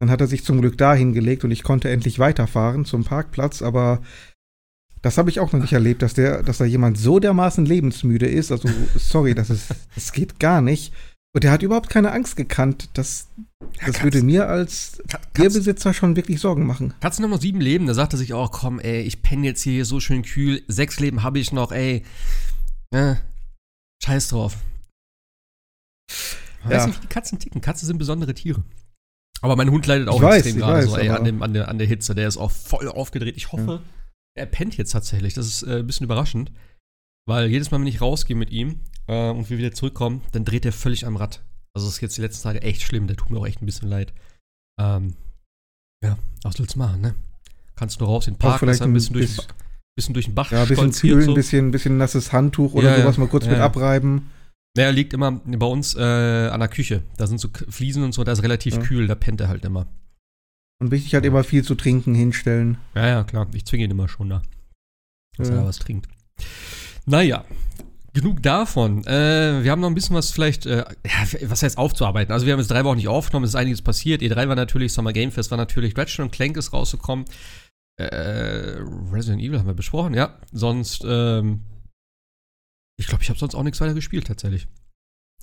dann 0.00 0.10
hat 0.10 0.20
er 0.20 0.26
sich 0.26 0.44
zum 0.44 0.60
Glück 0.60 0.76
da 0.76 0.92
hingelegt 0.94 1.44
und 1.44 1.52
ich 1.52 1.62
konnte 1.62 1.88
endlich 1.88 2.18
weiterfahren 2.18 2.84
zum 2.84 3.04
Parkplatz, 3.04 3.62
aber 3.62 4.02
das 5.02 5.16
habe 5.18 5.30
ich 5.30 5.40
auch 5.40 5.52
noch 5.52 5.60
nicht 5.60 5.72
erlebt, 5.72 6.02
dass 6.02 6.14
der, 6.14 6.42
dass 6.42 6.58
da 6.58 6.64
jemand 6.64 6.98
so 6.98 7.18
dermaßen 7.18 7.64
lebensmüde 7.64 8.26
ist. 8.26 8.52
Also, 8.52 8.68
sorry, 8.96 9.34
das 9.34 9.50
ist, 9.50 9.68
das 9.94 10.12
geht 10.12 10.38
gar 10.38 10.60
nicht. 10.60 10.92
Und 11.32 11.44
der 11.44 11.52
hat 11.52 11.62
überhaupt 11.62 11.88
keine 11.90 12.12
Angst 12.12 12.36
gekannt. 12.36 12.90
Das, 12.94 13.28
das 13.86 14.02
würde 14.02 14.22
mir 14.22 14.48
als 14.48 15.00
Katz, 15.08 15.22
Tierbesitzer 15.34 15.94
schon 15.94 16.16
wirklich 16.16 16.40
Sorgen 16.40 16.66
machen. 16.66 16.92
Katze 17.00 17.22
noch 17.22 17.40
sieben 17.40 17.60
Leben, 17.60 17.86
da 17.86 17.94
sagt 17.94 18.14
er 18.14 18.18
sich 18.18 18.34
auch, 18.34 18.50
komm, 18.50 18.80
ey, 18.80 19.02
ich 19.02 19.22
penne 19.22 19.46
jetzt 19.46 19.62
hier 19.62 19.84
so 19.84 20.00
schön 20.00 20.22
kühl. 20.22 20.62
Sechs 20.66 20.98
Leben 20.98 21.22
habe 21.22 21.38
ich 21.38 21.52
noch, 21.52 21.70
ey. 21.70 22.02
Äh, 22.90 23.14
scheiß 24.04 24.28
drauf. 24.28 24.56
Man 26.64 26.72
Ja. 26.72 26.78
weiß 26.78 26.86
nicht, 26.88 26.96
wie 26.98 27.06
die 27.06 27.14
Katzen 27.14 27.38
ticken. 27.38 27.60
Katzen 27.60 27.86
sind 27.86 27.98
besondere 27.98 28.34
Tiere. 28.34 28.64
Aber 29.40 29.56
mein 29.56 29.70
Hund 29.70 29.86
leidet 29.86 30.08
auch 30.08 30.16
Ich 30.16 30.22
weiß, 30.22 30.34
extrem 30.38 30.56
ich 30.56 30.62
gerade 30.62 30.78
weiß, 30.78 30.90
so, 30.90 30.96
ey, 30.98 31.08
an, 31.08 31.24
dem, 31.24 31.42
an, 31.42 31.54
der, 31.54 31.68
an 31.68 31.78
der 31.78 31.86
Hitze. 31.86 32.14
Der 32.14 32.28
ist 32.28 32.36
auch 32.36 32.50
voll 32.50 32.88
aufgedreht. 32.88 33.36
Ich 33.36 33.52
hoffe, 33.52 33.80
er 34.36 34.46
pennt 34.46 34.76
jetzt 34.76 34.92
tatsächlich. 34.92 35.34
Das 35.34 35.46
ist 35.46 35.62
äh, 35.62 35.78
ein 35.78 35.86
bisschen 35.86 36.04
überraschend. 36.04 36.52
Weil 37.28 37.48
jedes 37.48 37.70
Mal, 37.70 37.80
wenn 37.80 37.86
ich 37.86 38.00
rausgehe 38.00 38.36
mit 38.36 38.50
ihm 38.50 38.80
äh, 39.06 39.30
und 39.30 39.50
wir 39.50 39.58
wieder 39.58 39.72
zurückkommen, 39.72 40.22
dann 40.32 40.44
dreht 40.44 40.64
er 40.64 40.72
völlig 40.72 41.06
am 41.06 41.16
Rad. 41.16 41.44
Also 41.74 41.86
das 41.86 41.94
ist 41.96 42.00
jetzt 42.00 42.16
die 42.16 42.22
letzten 42.22 42.42
Tage 42.42 42.62
echt 42.62 42.82
schlimm. 42.82 43.06
Der 43.06 43.16
tut 43.16 43.30
mir 43.30 43.38
auch 43.38 43.46
echt 43.46 43.62
ein 43.62 43.66
bisschen 43.66 43.88
leid. 43.88 44.12
Ähm, 44.80 45.14
ja, 46.04 46.18
was 46.42 46.58
willst 46.58 46.74
du 46.74 46.78
machen, 46.78 47.00
ne? 47.00 47.14
Kannst 47.76 48.00
du 48.00 48.04
raus 48.04 48.26
in 48.26 48.34
den 48.34 48.38
Park, 48.38 48.60
vielleicht 48.60 48.82
ein 48.82 48.92
bisschen 48.92 49.14
durch, 49.14 49.36
den 49.36 49.44
bisschen 49.96 50.14
durch 50.14 50.26
den 50.26 50.34
Bach 50.34 50.50
Ja, 50.50 50.62
ein 50.62 50.68
bisschen 50.68 50.92
kühlen, 50.92 51.22
so. 51.22 51.30
ein 51.30 51.34
bisschen, 51.34 51.70
bisschen 51.70 51.98
nasses 51.98 52.32
Handtuch 52.32 52.74
oder 52.74 52.90
Ja, 52.96 53.02
sowas 53.02 53.18
mal 53.18 53.28
kurz 53.28 53.44
Ja, 53.44 53.50
mit 53.50 53.58
ja. 53.58 53.64
abreiben. 53.64 54.30
Ja, 54.76 54.84
er 54.84 54.92
liegt 54.92 55.12
immer 55.12 55.32
bei 55.32 55.66
uns 55.66 55.94
äh, 55.94 56.00
an 56.00 56.60
der 56.60 56.68
Küche. 56.68 57.02
Da 57.16 57.26
sind 57.26 57.38
so 57.38 57.48
Fliesen 57.68 58.02
und 58.02 58.12
so, 58.12 58.24
da 58.24 58.32
ist 58.32 58.42
relativ 58.42 58.80
kühl, 58.80 59.06
da 59.06 59.14
pennt 59.14 59.40
er 59.40 59.48
halt 59.48 59.64
immer. 59.64 59.86
Und 60.80 60.90
wichtig 60.90 61.14
halt 61.14 61.24
immer 61.26 61.44
viel 61.44 61.62
zu 61.62 61.74
trinken 61.74 62.14
hinstellen. 62.14 62.78
Ja, 62.94 63.06
ja, 63.06 63.24
klar. 63.24 63.46
Ich 63.52 63.66
zwinge 63.66 63.84
ihn 63.84 63.90
immer 63.90 64.08
schon 64.08 64.30
da. 64.30 64.42
Dass 65.36 65.48
Ja. 65.48 65.54
er 65.56 65.60
da 65.60 65.66
was 65.66 65.78
trinkt. 65.78 66.08
Naja, 67.06 67.44
genug 68.14 68.42
davon. 68.42 69.04
Äh, 69.06 69.62
wir 69.62 69.70
haben 69.70 69.80
noch 69.80 69.88
ein 69.88 69.94
bisschen 69.94 70.16
was 70.16 70.30
vielleicht, 70.30 70.64
äh, 70.66 70.78
ja, 71.06 71.50
was 71.50 71.62
heißt 71.62 71.76
aufzuarbeiten. 71.76 72.32
Also 72.32 72.46
wir 72.46 72.52
haben 72.54 72.60
jetzt 72.60 72.70
drei 72.70 72.84
Wochen 72.84 72.96
nicht 72.96 73.08
aufgenommen, 73.08 73.44
es 73.44 73.50
ist 73.50 73.56
einiges 73.56 73.82
passiert. 73.82 74.22
E3 74.22 74.48
war 74.48 74.56
natürlich, 74.56 74.92
Summer 74.92 75.12
Game 75.12 75.32
Fest 75.32 75.50
war 75.50 75.58
natürlich, 75.58 75.96
Ratchet 75.98 76.20
und 76.20 76.32
Clank 76.32 76.56
ist 76.56 76.72
rausgekommen. 76.72 77.26
Äh, 77.98 78.78
Resident 79.12 79.42
Evil 79.42 79.58
haben 79.58 79.66
wir 79.66 79.74
besprochen, 79.74 80.14
ja. 80.14 80.38
Sonst, 80.52 81.04
ähm, 81.06 81.62
ich 82.98 83.06
glaube, 83.06 83.22
ich 83.22 83.28
habe 83.28 83.38
sonst 83.38 83.54
auch 83.54 83.62
nichts 83.62 83.80
weiter 83.82 83.94
gespielt 83.94 84.26
tatsächlich. 84.26 84.66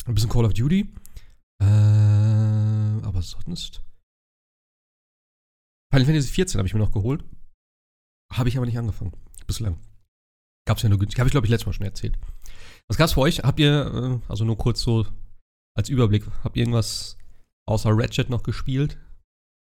Ein 0.05 0.15
bisschen 0.15 0.29
Call 0.29 0.45
of 0.45 0.53
Duty. 0.53 0.91
Äh, 1.61 1.65
aber 1.65 3.21
sonst. 3.21 3.81
Final 5.91 6.05
Fantasy 6.05 6.29
14 6.29 6.57
habe 6.59 6.67
ich 6.67 6.73
mir 6.73 6.79
noch 6.79 6.91
geholt. 6.91 7.23
Habe 8.31 8.49
ich 8.49 8.57
aber 8.57 8.65
nicht 8.65 8.77
angefangen. 8.77 9.13
Bislang. 9.45 9.77
Gab's 10.65 10.81
ja 10.81 10.89
nur 10.89 10.99
günstig. 10.99 11.19
Habe 11.19 11.27
ich, 11.29 11.31
glaube 11.31 11.47
ich, 11.47 11.51
letztes 11.51 11.65
Mal 11.65 11.73
schon 11.73 11.85
erzählt. 11.85 12.17
Was 12.89 12.97
gab's 12.97 13.13
für 13.13 13.21
euch? 13.21 13.39
Habt 13.39 13.59
ihr, 13.59 14.19
äh, 14.25 14.29
also 14.29 14.43
nur 14.43 14.57
kurz 14.57 14.81
so 14.81 15.05
als 15.75 15.89
Überblick, 15.89 16.23
habt 16.43 16.57
ihr 16.57 16.61
irgendwas 16.63 17.17
außer 17.65 17.91
Ratchet 17.93 18.29
noch 18.29 18.43
gespielt? 18.43 18.97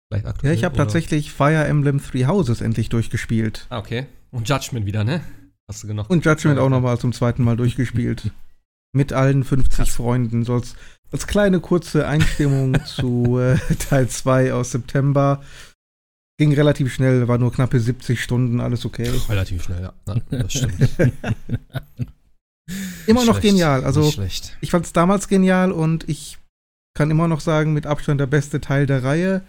Vielleicht 0.08 0.24
Ja, 0.24 0.30
aktuell? 0.30 0.54
ich 0.54 0.64
habe 0.64 0.76
tatsächlich 0.76 1.32
Fire 1.32 1.64
Emblem 1.66 2.00
Three 2.02 2.26
Houses 2.26 2.60
endlich 2.60 2.88
durchgespielt. 2.88 3.66
Ah, 3.70 3.78
okay. 3.78 4.06
Und 4.30 4.48
Judgment 4.48 4.86
wieder, 4.86 5.04
ne? 5.04 5.22
Hast 5.68 5.82
du 5.82 5.92
noch? 5.92 6.08
Und 6.08 6.24
Judgment 6.24 6.58
Ja, 6.58 6.62
auch 6.62 6.68
nochmal 6.70 6.98
zum 6.98 7.12
zweiten 7.12 7.42
Mal 7.42 7.56
durchgespielt. 7.56 8.30
Mit 8.92 9.12
allen 9.12 9.44
50 9.44 9.76
Krass. 9.76 9.88
Freunden. 9.90 10.44
So 10.44 10.54
als, 10.54 10.76
als 11.10 11.26
kleine 11.26 11.60
kurze 11.60 12.06
Einstimmung 12.06 12.78
zu 12.86 13.38
äh, 13.38 13.58
Teil 13.78 14.08
2 14.08 14.54
aus 14.54 14.70
September. 14.70 15.42
Ging 16.38 16.52
relativ 16.52 16.92
schnell, 16.92 17.28
war 17.28 17.38
nur 17.38 17.52
knappe 17.52 17.80
70 17.80 18.22
Stunden, 18.22 18.60
alles 18.60 18.84
okay. 18.84 19.10
Relativ 19.28 19.62
schnell, 19.62 19.82
ja. 19.82 19.92
ja 20.06 20.14
das 20.30 20.52
stimmt. 20.52 20.74
Immer 23.06 23.20
Nicht 23.20 23.26
noch 23.28 23.38
schlecht. 23.38 23.42
genial. 23.42 23.84
Also 23.84 24.12
ich 24.60 24.70
fand 24.70 24.86
es 24.86 24.92
damals 24.92 25.28
genial 25.28 25.70
und 25.72 26.08
ich 26.08 26.38
kann 26.94 27.10
immer 27.10 27.28
noch 27.28 27.40
sagen, 27.40 27.72
mit 27.72 27.86
Abstand 27.86 28.20
der 28.20 28.26
beste 28.26 28.60
Teil 28.60 28.86
der 28.86 29.04
Reihe. 29.04 29.42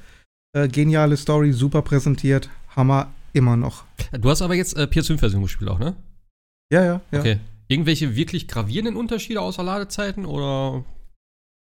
Äh, 0.53 0.67
geniale 0.67 1.17
Story, 1.17 1.51
super 1.51 1.81
präsentiert, 1.81 2.49
Hammer, 2.75 3.11
immer 3.33 3.57
noch. 3.57 3.85
Du 4.11 4.29
hast 4.29 4.41
aber 4.41 4.53
jetzt 4.53 4.77
äh, 4.77 4.83
PS5-Version 4.83 5.41
gespielt 5.41 5.69
auch, 5.69 5.79
ne? 5.79 5.95
Ja, 6.71 6.83
ja, 6.83 7.01
ja. 7.11 7.19
Okay. 7.19 7.39
Irgendwelche 7.67 8.15
wirklich 8.15 8.47
gravierenden 8.47 8.95
Unterschiede 8.95 9.41
außer 9.41 9.63
Ladezeiten 9.63 10.25
oder 10.25 10.85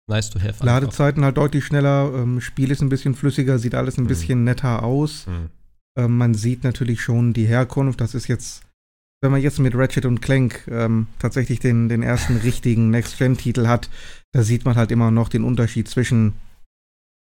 nice 0.09 0.29
to 0.29 0.39
have? 0.39 0.49
einfach? 0.49 0.65
Ladezeiten 0.65 1.23
halt 1.23 1.37
deutlich 1.37 1.63
schneller, 1.65 2.11
ähm, 2.13 2.41
Spiel 2.41 2.71
ist 2.71 2.81
ein 2.81 2.89
bisschen 2.89 3.15
flüssiger, 3.15 3.57
sieht 3.59 3.75
alles 3.75 3.97
ein 3.97 4.03
Mhm. 4.03 4.07
bisschen 4.07 4.43
netter 4.43 4.83
aus. 4.83 5.25
Hm. 5.27 5.49
Ähm, 5.97 6.17
man 6.17 6.33
sieht 6.35 6.63
natürlich 6.63 7.01
schon 7.01 7.33
die 7.33 7.45
Herkunft. 7.45 8.01
Das 8.01 8.13
ist 8.15 8.27
jetzt, 8.27 8.63
wenn 9.21 9.31
man 9.31 9.41
jetzt 9.41 9.59
mit 9.59 9.75
Ratchet 9.75 10.05
und 10.05 10.21
Clank 10.21 10.67
ähm, 10.69 11.07
tatsächlich 11.19 11.59
den, 11.59 11.89
den 11.89 12.03
ersten 12.03 12.37
richtigen 12.43 12.89
Next-Gen-Titel 12.89 13.67
hat, 13.67 13.89
da 14.33 14.43
sieht 14.43 14.65
man 14.65 14.75
halt 14.75 14.91
immer 14.91 15.11
noch 15.11 15.29
den 15.29 15.43
Unterschied 15.43 15.87
zwischen 15.87 16.33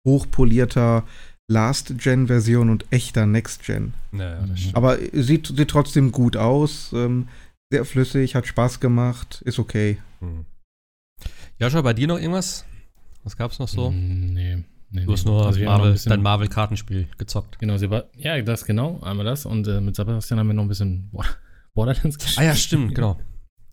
hochpolierter 0.07 1.04
Last-Gen-Version 1.50 2.68
und 2.71 2.85
echter 2.90 3.26
Next-Gen. 3.26 3.95
Naja. 4.12 4.45
Aber 4.75 4.99
sieht, 5.12 5.47
sieht 5.47 5.68
trotzdem 5.71 6.12
gut 6.12 6.37
aus, 6.37 6.90
ähm, 6.92 7.28
sehr 7.73 7.85
flüssig, 7.85 8.35
hat 8.35 8.47
Spaß 8.47 8.80
gemacht, 8.80 9.42
ist 9.45 9.59
okay. 9.59 9.99
Hm. 10.21 10.45
Joshua, 11.59 11.83
bei 11.83 11.95
dir 11.95 12.07
noch 12.07 12.18
irgendwas? 12.18 12.64
Was 13.28 13.37
gab's 13.37 13.58
noch 13.58 13.68
so? 13.68 13.90
Mm, 13.90 14.32
Nee. 14.32 14.64
nee 14.90 15.04
Du 15.04 15.12
hast 15.12 15.26
nee. 15.26 15.30
nur 15.32 15.44
Also 15.47 15.62
Marvel, 15.62 15.94
dein 16.06 16.23
Marvel-Kartenspiel 16.23 17.08
gezockt. 17.18 17.58
Genau, 17.58 17.75
ja, 18.16 18.40
das 18.40 18.64
genau, 18.64 19.00
einmal 19.02 19.26
das. 19.26 19.44
Und 19.44 19.68
äh, 19.68 19.82
mit 19.82 19.94
Sebastian 19.97 20.40
haben 20.40 20.47
wir 20.47 20.54
noch 20.54 20.62
ein 20.62 20.68
bisschen 20.68 21.11
Bo- 21.11 21.23
Borderlands 21.75 22.16
gespielt. 22.18 22.38
Ah 22.38 22.44
ja, 22.44 22.54
stimmt, 22.54 22.94
genau. 22.94 23.20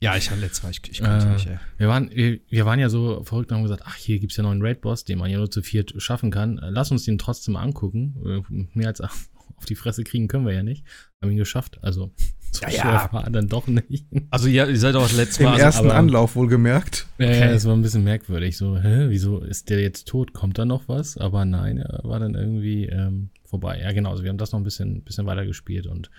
Ja, 0.02 0.18
ich 0.18 0.30
hatte 0.30 0.42
letztes 0.42 0.62
Mal, 0.62 0.72
ich, 0.72 0.82
ich 0.92 1.00
konnte 1.00 1.26
Äh, 1.26 1.32
nicht, 1.32 1.48
ey. 1.48 1.58
Wir 1.78 1.88
waren, 1.88 2.10
wir, 2.14 2.42
wir 2.50 2.66
waren 2.66 2.80
ja 2.80 2.90
so 2.90 3.24
verrückt 3.24 3.50
und 3.52 3.56
haben 3.56 3.64
gesagt, 3.64 3.84
ach, 3.86 3.96
hier 3.96 4.20
gibt's 4.20 4.36
ja 4.36 4.44
noch 4.44 4.52
einen 4.52 4.62
Raid-Boss, 4.62 5.06
den 5.06 5.18
man 5.20 5.32
ja 5.32 5.38
nur 5.38 5.50
zu 5.50 5.62
viert 5.62 5.94
schaffen 6.00 6.32
kann. 6.32 6.58
Äh, 6.58 6.70
Lass 6.70 6.92
uns 6.92 7.06
den 7.06 7.18
trotzdem 7.18 7.54
mal 7.54 7.62
angucken. 7.62 8.14
Äh, 8.52 8.66
Mehr 8.78 8.90
als 8.90 9.00
auf 9.02 9.30
die 9.70 9.76
Fresse 9.76 10.04
kriegen 10.04 10.28
können 10.28 10.46
wir 10.46 10.54
ja 10.54 10.64
nicht. 10.64 10.84
Haben 11.22 11.32
ihn 11.32 11.38
geschafft. 11.38 11.80
Also, 11.82 12.12
so 12.56 12.64
Ja, 12.64 12.70
schwer 12.72 12.84
ja. 12.92 13.10
war 13.14 13.30
dann 13.30 13.48
doch 13.48 13.68
nicht. 13.68 14.06
Also 14.32 14.48
ja, 14.48 14.66
ihr 14.66 14.78
seid 14.80 14.96
auch 14.96 15.04
das 15.04 15.16
letzte 15.16 15.44
Im 15.44 15.46
Mal. 15.50 15.54
Also, 15.54 15.66
ersten 15.66 15.86
aber- 15.88 15.96
Anlauf 15.96 16.36
wohlgemerkt. 16.36 17.08
Ja, 17.18 17.28
Okay. 17.28 17.40
ja, 17.40 17.52
das 17.52 17.66
war 17.66 17.74
ein 17.76 17.82
bisschen 17.82 18.04
merkwürdig. 18.04 18.58
So, 18.58 18.78
hä, 18.78 19.06
wieso 19.10 19.40
ist 19.42 19.70
der 19.70 19.82
jetzt 19.82 20.08
tot? 20.08 20.34
Kommt 20.34 20.58
da 20.58 20.66
noch 20.66 20.88
was? 20.88 21.18
Aber 21.18 21.46
nein, 21.46 21.78
er 21.78 22.02
war 22.04 22.20
dann 22.20 22.36
irgendwie 22.36 22.86
ähm, 22.86 23.30
vorbei. 23.46 23.80
Ja, 23.82 23.92
genau. 23.92 24.12
Also 24.12 24.24
wir 24.24 24.30
haben 24.30 24.38
das 24.38 24.52
noch 24.52 24.60
ein 24.60 24.64
bisschen, 24.64 25.04
bisschen 25.04 25.26
weiter 25.26 25.46
gespielt 25.46 25.88
und 25.88 26.10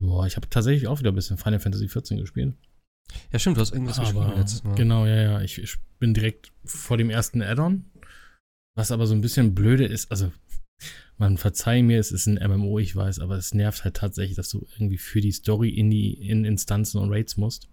boah, 0.00 0.26
ich 0.26 0.36
habe 0.36 0.48
tatsächlich 0.48 0.86
auch 0.88 0.98
wieder 1.00 1.10
ein 1.12 1.14
bisschen 1.14 1.38
Final 1.38 1.58
Fantasy 1.60 1.88
14 1.88 2.18
gespielt. 2.18 2.54
ja, 3.32 3.38
stimmt, 3.38 3.56
du 3.56 3.60
hast 3.62 3.72
irgendwas 3.72 3.98
gespielt 4.00 4.24
Aber, 4.24 4.36
letztes 4.36 4.62
Mal. 4.64 4.74
genau, 4.74 5.06
ja, 5.06 5.16
ja. 5.16 5.40
Ich, 5.40 5.58
ich 5.58 5.76
bin 5.98 6.12
direkt 6.14 6.52
vor 6.64 6.96
dem 6.96 7.08
ersten 7.10 7.40
Add-on. 7.42 7.86
Was 8.76 8.90
aber 8.92 9.06
so 9.06 9.14
ein 9.14 9.22
bisschen 9.22 9.54
blöde 9.54 9.86
ist, 9.86 10.10
also 10.10 10.32
man 11.18 11.38
verzeih 11.38 11.82
mir, 11.82 11.98
es 11.98 12.12
ist 12.12 12.26
ein 12.26 12.38
MMO, 12.46 12.78
ich 12.78 12.94
weiß, 12.94 13.20
aber 13.20 13.36
es 13.36 13.54
nervt 13.54 13.84
halt 13.84 13.96
tatsächlich, 13.96 14.36
dass 14.36 14.50
du 14.50 14.66
irgendwie 14.74 14.98
für 14.98 15.20
die 15.20 15.32
Story 15.32 15.70
in 15.70 15.90
die 15.90 16.12
in 16.12 16.44
Instanzen 16.44 16.98
und 17.00 17.10
Raids 17.10 17.36
musst. 17.36 17.68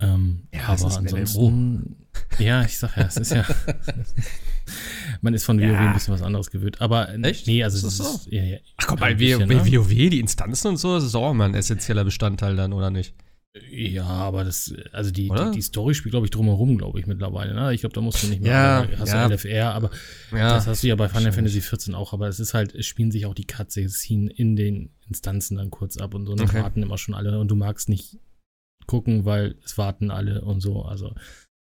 Ähm, 0.00 0.48
Ja, 0.52 0.66
aber 0.68 0.96
ansonsten, 0.96 1.96
ja, 2.38 2.62
ich 2.64 2.76
sag 2.78 2.96
ja, 2.96 3.04
es 3.04 3.16
ist 3.16 3.32
ja. 3.32 3.46
man 5.22 5.32
ist 5.34 5.44
von 5.44 5.58
WoW 5.60 5.64
Ja. 5.64 5.78
ein 5.88 5.94
bisschen 5.94 6.12
was 6.14 6.22
anderes 6.22 6.50
gewöhnt. 6.50 6.80
Aber 6.80 7.08
Echt? 7.24 7.46
nee, 7.46 7.62
also 7.62 7.86
Ist 7.86 7.98
das 8.00 8.16
ist, 8.16 8.26
ja, 8.32 8.42
ja, 8.42 8.58
Ach 8.78 8.86
komm, 8.88 8.98
bei, 8.98 9.14
bei 9.14 9.36
ne? 9.38 9.48
WoW, 9.72 9.88
die 9.88 10.20
Instanzen 10.20 10.68
und 10.68 10.76
so, 10.76 10.94
das 10.94 11.04
ist 11.04 11.14
auch 11.14 11.30
immer 11.30 11.44
ein 11.44 11.54
essentieller 11.54 12.04
Bestandteil 12.04 12.56
dann, 12.56 12.72
oder 12.72 12.90
nicht? 12.90 13.14
Ja, 13.70 14.04
aber 14.06 14.44
das, 14.44 14.74
also 14.92 15.10
die, 15.10 15.28
die, 15.28 15.50
die 15.54 15.60
Story 15.60 15.92
spielt, 15.94 16.12
glaube 16.12 16.24
ich, 16.26 16.30
drumherum, 16.30 16.78
glaube 16.78 16.98
ich, 16.98 17.06
mittlerweile. 17.06 17.52
Ne? 17.54 17.74
Ich 17.74 17.80
glaube, 17.82 17.92
da 17.94 18.00
musst 18.00 18.22
du 18.22 18.28
nicht 18.28 18.40
mehr, 18.40 18.50
Ja, 18.50 18.84
äh, 18.84 18.96
hast 18.96 19.10
ja. 19.12 19.28
du 19.28 19.34
LFR, 19.34 19.74
aber 19.74 19.90
Ja. 20.30 20.54
das 20.54 20.66
hast 20.66 20.82
du 20.82 20.86
ja 20.88 20.94
bei 20.94 21.08
Final. 21.10 21.32
Fantasy 21.32 21.60
14 21.60 21.94
auch, 21.94 22.14
aber 22.14 22.28
es 22.28 22.40
ist 22.40 22.54
halt, 22.54 22.74
es 22.74 22.86
spielen 22.86 23.10
sich 23.10 23.26
auch 23.26 23.34
die 23.34 23.44
Cutscenes 23.46 24.08
in 24.08 24.56
den 24.56 24.90
Instanzen 25.06 25.58
dann 25.58 25.70
kurz 25.70 25.98
ab 25.98 26.14
und 26.14 26.24
so, 26.24 26.32
und 26.32 26.40
dann 26.40 26.48
Okay. 26.48 26.62
warten 26.62 26.82
immer 26.82 26.96
schon 26.96 27.14
alle 27.14 27.38
und 27.38 27.48
du 27.48 27.54
magst 27.54 27.90
nicht 27.90 28.16
gucken, 28.86 29.26
weil 29.26 29.56
es 29.64 29.76
warten 29.76 30.10
alle 30.10 30.40
und 30.42 30.62
so, 30.62 30.82
also, 30.82 31.14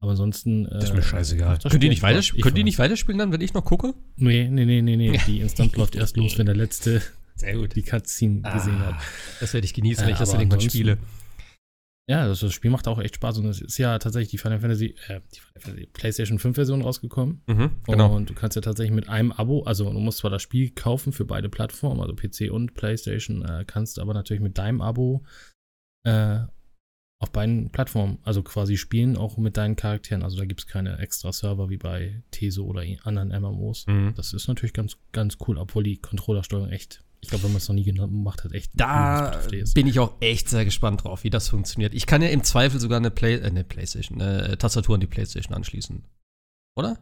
aber 0.02 0.12
ansonsten. 0.12 0.66
Äh, 0.66 0.70
Das 0.80 0.86
ist 0.86 0.96
mir 0.96 1.04
scheißegal. 1.04 1.50
macht 1.54 1.66
das 1.66 1.72
Könnt 1.72 1.84
ihr, 1.84 1.90
nicht 1.92 2.02
weiterspielen? 2.02 2.40
Ich 2.40 2.44
Könnt 2.44 2.58
ihr 2.58 2.64
nicht 2.64 2.80
weiterspielen 2.80 3.20
dann, 3.20 3.32
wenn 3.32 3.42
ich 3.42 3.54
noch 3.54 3.64
gucke? 3.66 3.94
Nee, 4.16 4.50
nee, 4.50 4.66
nee, 4.66 4.82
nee, 4.82 4.96
nee, 4.98 5.20
die 5.28 5.42
Instanz 5.42 5.76
läuft 5.76 5.96
erst 5.96 6.18
los, 6.18 6.40
wenn 6.40 6.48
der 6.48 6.56
Letzte 6.56 7.04
Sehr 7.36 7.56
gut. 7.56 7.76
die 7.76 7.84
Cutscene 7.84 8.42
gesehen 8.42 8.80
hat. 8.80 8.96
Ah, 8.98 9.02
das 9.42 9.54
werde 9.54 9.66
ich 9.66 9.76
genießen, 9.76 10.02
wenn 10.06 10.10
Äh, 10.10 10.14
ich 10.14 10.18
das 10.18 10.30
dann 10.32 10.38
aber 10.38 10.44
irgendwann 10.44 10.62
spiele. 10.70 10.98
Ja, 12.10 12.26
das, 12.26 12.40
das 12.40 12.54
Spiel 12.54 12.72
macht 12.72 12.88
auch 12.88 13.00
echt 13.00 13.16
Spaß 13.16 13.40
und 13.40 13.48
es 13.48 13.60
ist 13.60 13.78
ja 13.78 14.00
tatsächlich 14.00 14.30
die 14.30 14.38
Final 14.38 14.60
Fantasy, 14.60 14.96
äh, 15.08 15.20
die 15.36 15.40
Final 15.40 15.62
Fantasy 15.62 15.88
PlayStation 15.92 16.40
5 16.40 16.56
Version 16.56 16.82
rausgekommen. 16.82 17.42
Mhm, 17.48 17.72
genau. 17.86 18.16
Und 18.16 18.30
du 18.30 18.34
kannst 18.34 18.56
ja 18.56 18.62
tatsächlich 18.62 18.96
mit 18.96 19.10
einem 19.10 19.34
Abo, 19.34 19.64
also 19.64 19.92
du 19.92 20.00
musst 20.00 20.20
zwar 20.20 20.32
das 20.32 20.42
Spiel 20.42 20.72
kaufen 20.72 21.12
für 21.12 21.26
beide 21.26 21.50
Plattformen, 21.50 22.00
also 22.00 22.16
PC 22.16 22.50
und 22.52 22.76
PlayStation, 22.76 23.44
äh, 23.44 23.66
kannst 23.68 24.00
aber 24.00 24.14
natürlich 24.14 24.42
mit 24.42 24.58
deinem 24.58 24.82
Abo 24.82 25.26
äh, 26.06 26.40
auf 27.20 27.32
beiden 27.32 27.72
Plattformen, 27.72 28.20
also 28.24 28.44
quasi 28.44 28.78
spielen, 28.78 29.18
auch 29.18 29.38
mit 29.38 29.58
deinen 29.58 29.76
Charakteren. 29.76 30.24
Also 30.24 30.38
da 30.38 30.46
gibt 30.46 30.62
es 30.62 30.68
keine 30.68 31.00
extra 31.00 31.34
Server 31.34 31.70
wie 31.70 31.78
bei 31.78 32.24
Teso 32.32 32.66
oder 32.66 32.84
anderen 33.04 33.30
MMOs. 33.30 33.88
Mhm. 33.88 34.14
Das 34.16 34.34
ist 34.34 34.48
natürlich 34.48 34.74
ganz, 34.74 34.98
ganz 35.12 35.38
cool, 35.48 35.58
obwohl 35.58 35.84
die 35.84 35.98
Controllersteuerung 35.98 36.70
echt, 36.70 37.04
ich 37.28 37.32
glaube, 37.32 37.44
wenn 37.44 37.52
man 37.52 37.58
es 37.58 37.68
noch 37.68 37.76
nie 37.76 37.84
gemacht 37.84 38.46
hat, 38.46 38.54
echt 38.54 38.72
Da 38.74 39.42
bin 39.76 39.86
ich 39.86 40.00
auch 40.00 40.14
echt 40.22 40.48
sehr 40.48 40.64
gespannt 40.64 41.04
drauf, 41.04 41.26
wie 41.26 41.30
das 41.30 41.50
funktioniert. 41.50 41.94
Ich 41.94 42.06
kann 42.06 42.22
ja 42.22 42.30
im 42.30 42.42
Zweifel 42.46 42.80
sogar 42.80 43.00
eine, 43.00 43.12
Play 43.12 43.36
äh, 43.36 43.44
eine 43.44 43.66
Playstation, 43.66 44.22
eine 44.22 44.58
Tastatur 44.58 44.96
an 44.96 45.02
die 45.02 45.08
Playstation 45.08 45.54
anschließen. 45.54 46.06
Oder? 46.78 46.98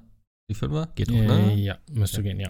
Die 0.50 0.56
Fünfer? 0.56 0.88
Geht 0.96 1.10
doch, 1.10 1.14
Äh, 1.14 1.28
ne? 1.28 1.56
ja, 1.56 1.78
müsste 1.92 2.24
gehen, 2.24 2.40
ja. 2.40 2.50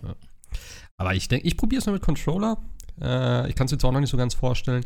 Aber 0.95 1.15
ich 1.15 1.27
denke, 1.27 1.45
ich 1.45 1.57
probiere 1.57 1.81
es 1.81 1.85
mal 1.85 1.91
mit 1.91 2.01
Controller. 2.01 2.63
Äh, 3.01 3.49
ich 3.49 3.55
kann 3.55 3.65
es 3.65 3.71
jetzt 3.71 3.83
auch 3.83 3.91
noch 3.91 3.99
nicht 3.99 4.09
so 4.09 4.15
ganz 4.15 4.33
vorstellen. 4.33 4.85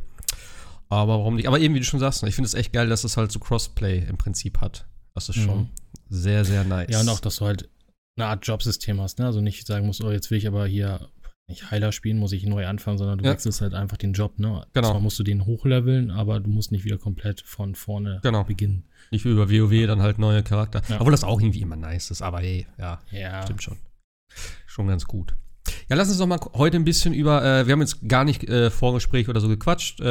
Aber 0.90 1.20
warum 1.20 1.36
nicht? 1.36 1.48
Aber 1.48 1.60
eben, 1.60 1.76
wie 1.76 1.80
du 1.80 1.86
schon 1.86 2.00
sagst, 2.00 2.24
ich 2.24 2.34
finde 2.34 2.48
es 2.48 2.56
echt 2.56 2.74
geil, 2.74 2.90
dass 2.90 3.04
es 3.04 3.18
halt 3.18 3.32
so 3.32 3.38
Crossplay 3.40 4.00
im 4.10 4.18
Prinzip 4.18 4.62
hat. 4.62 4.88
Das 5.14 5.30
ist 5.30 5.36
schon 5.36 5.60
Mhm. 5.60 5.70
sehr, 6.10 6.44
sehr 6.44 6.64
nice. 6.64 6.90
Ja, 6.90 7.02
und 7.02 7.10
auch, 7.10 7.20
dass 7.20 7.36
du 7.36 7.46
halt 7.46 7.70
eine 8.18 8.26
Art 8.26 8.48
Jobsystem 8.48 9.00
hast, 9.00 9.20
ne? 9.20 9.28
Also 9.28 9.42
nicht 9.42 9.68
sagen 9.68 9.86
musst, 9.86 10.04
oh, 10.04 10.10
jetzt 10.12 10.32
will 10.32 10.40
ich 10.40 10.48
aber 10.48 10.66
hier 10.66 11.08
nicht 11.50 11.70
Heiler 11.72 11.92
spielen, 11.92 12.18
muss 12.18 12.32
ich 12.32 12.46
neu 12.46 12.66
anfangen, 12.68 12.98
sondern 12.98 13.18
du 13.18 13.26
Ja. 13.26 13.32
wechselst 13.32 13.60
halt 13.62 13.74
einfach 13.74 13.98
den 13.98 14.14
Job, 14.14 14.40
ne? 14.40 14.66
Genau. 14.74 14.92
Zwar 14.92 15.00
musst 15.02 15.20
du 15.20 15.24
den 15.24 15.46
hochleveln, 15.46 16.12
aber 16.12 16.40
du 16.40 16.50
musst 16.50 16.72
nicht 16.72 16.86
wieder 16.86 16.98
komplett 16.98 17.42
von 17.42 17.76
vorne 17.76 18.20
Genau. 18.24 18.44
beginnen. 18.44 18.86
Nicht 19.12 19.26
wie 19.26 19.30
über 19.32 19.50
WoW 19.52 19.88
dann 19.88 20.02
halt 20.02 20.20
neue 20.20 20.44
Charakter. 20.44 20.82
Ja. 20.88 20.98
Obwohl 21.00 21.12
das 21.12 21.24
auch 21.24 21.42
irgendwie 21.42 21.62
immer 21.62 21.76
nice 21.76 22.12
ist. 22.12 22.22
Aber 22.22 22.40
hey, 22.40 22.68
ja, 22.78 23.00
Ja. 23.12 23.44
stimmt 23.44 23.64
schon. 23.64 23.78
Schon 24.68 24.88
ganz 24.88 25.06
gut. 25.06 25.34
Ja, 25.88 25.96
lass 25.96 26.08
uns 26.10 26.18
doch 26.18 26.26
mal 26.26 26.40
heute 26.54 26.78
ein 26.78 26.84
bisschen 26.84 27.14
über, 27.14 27.44
äh, 27.44 27.68
wir 27.68 27.74
haben 27.74 27.82
jetzt 27.82 28.08
gar 28.08 28.24
nicht 28.24 28.44
äh, 28.48 28.72
Vorgespräch 28.72 29.28
oder 29.30 29.40
so 29.40 29.48
gequatscht. 29.48 30.00
Äh, 30.00 30.04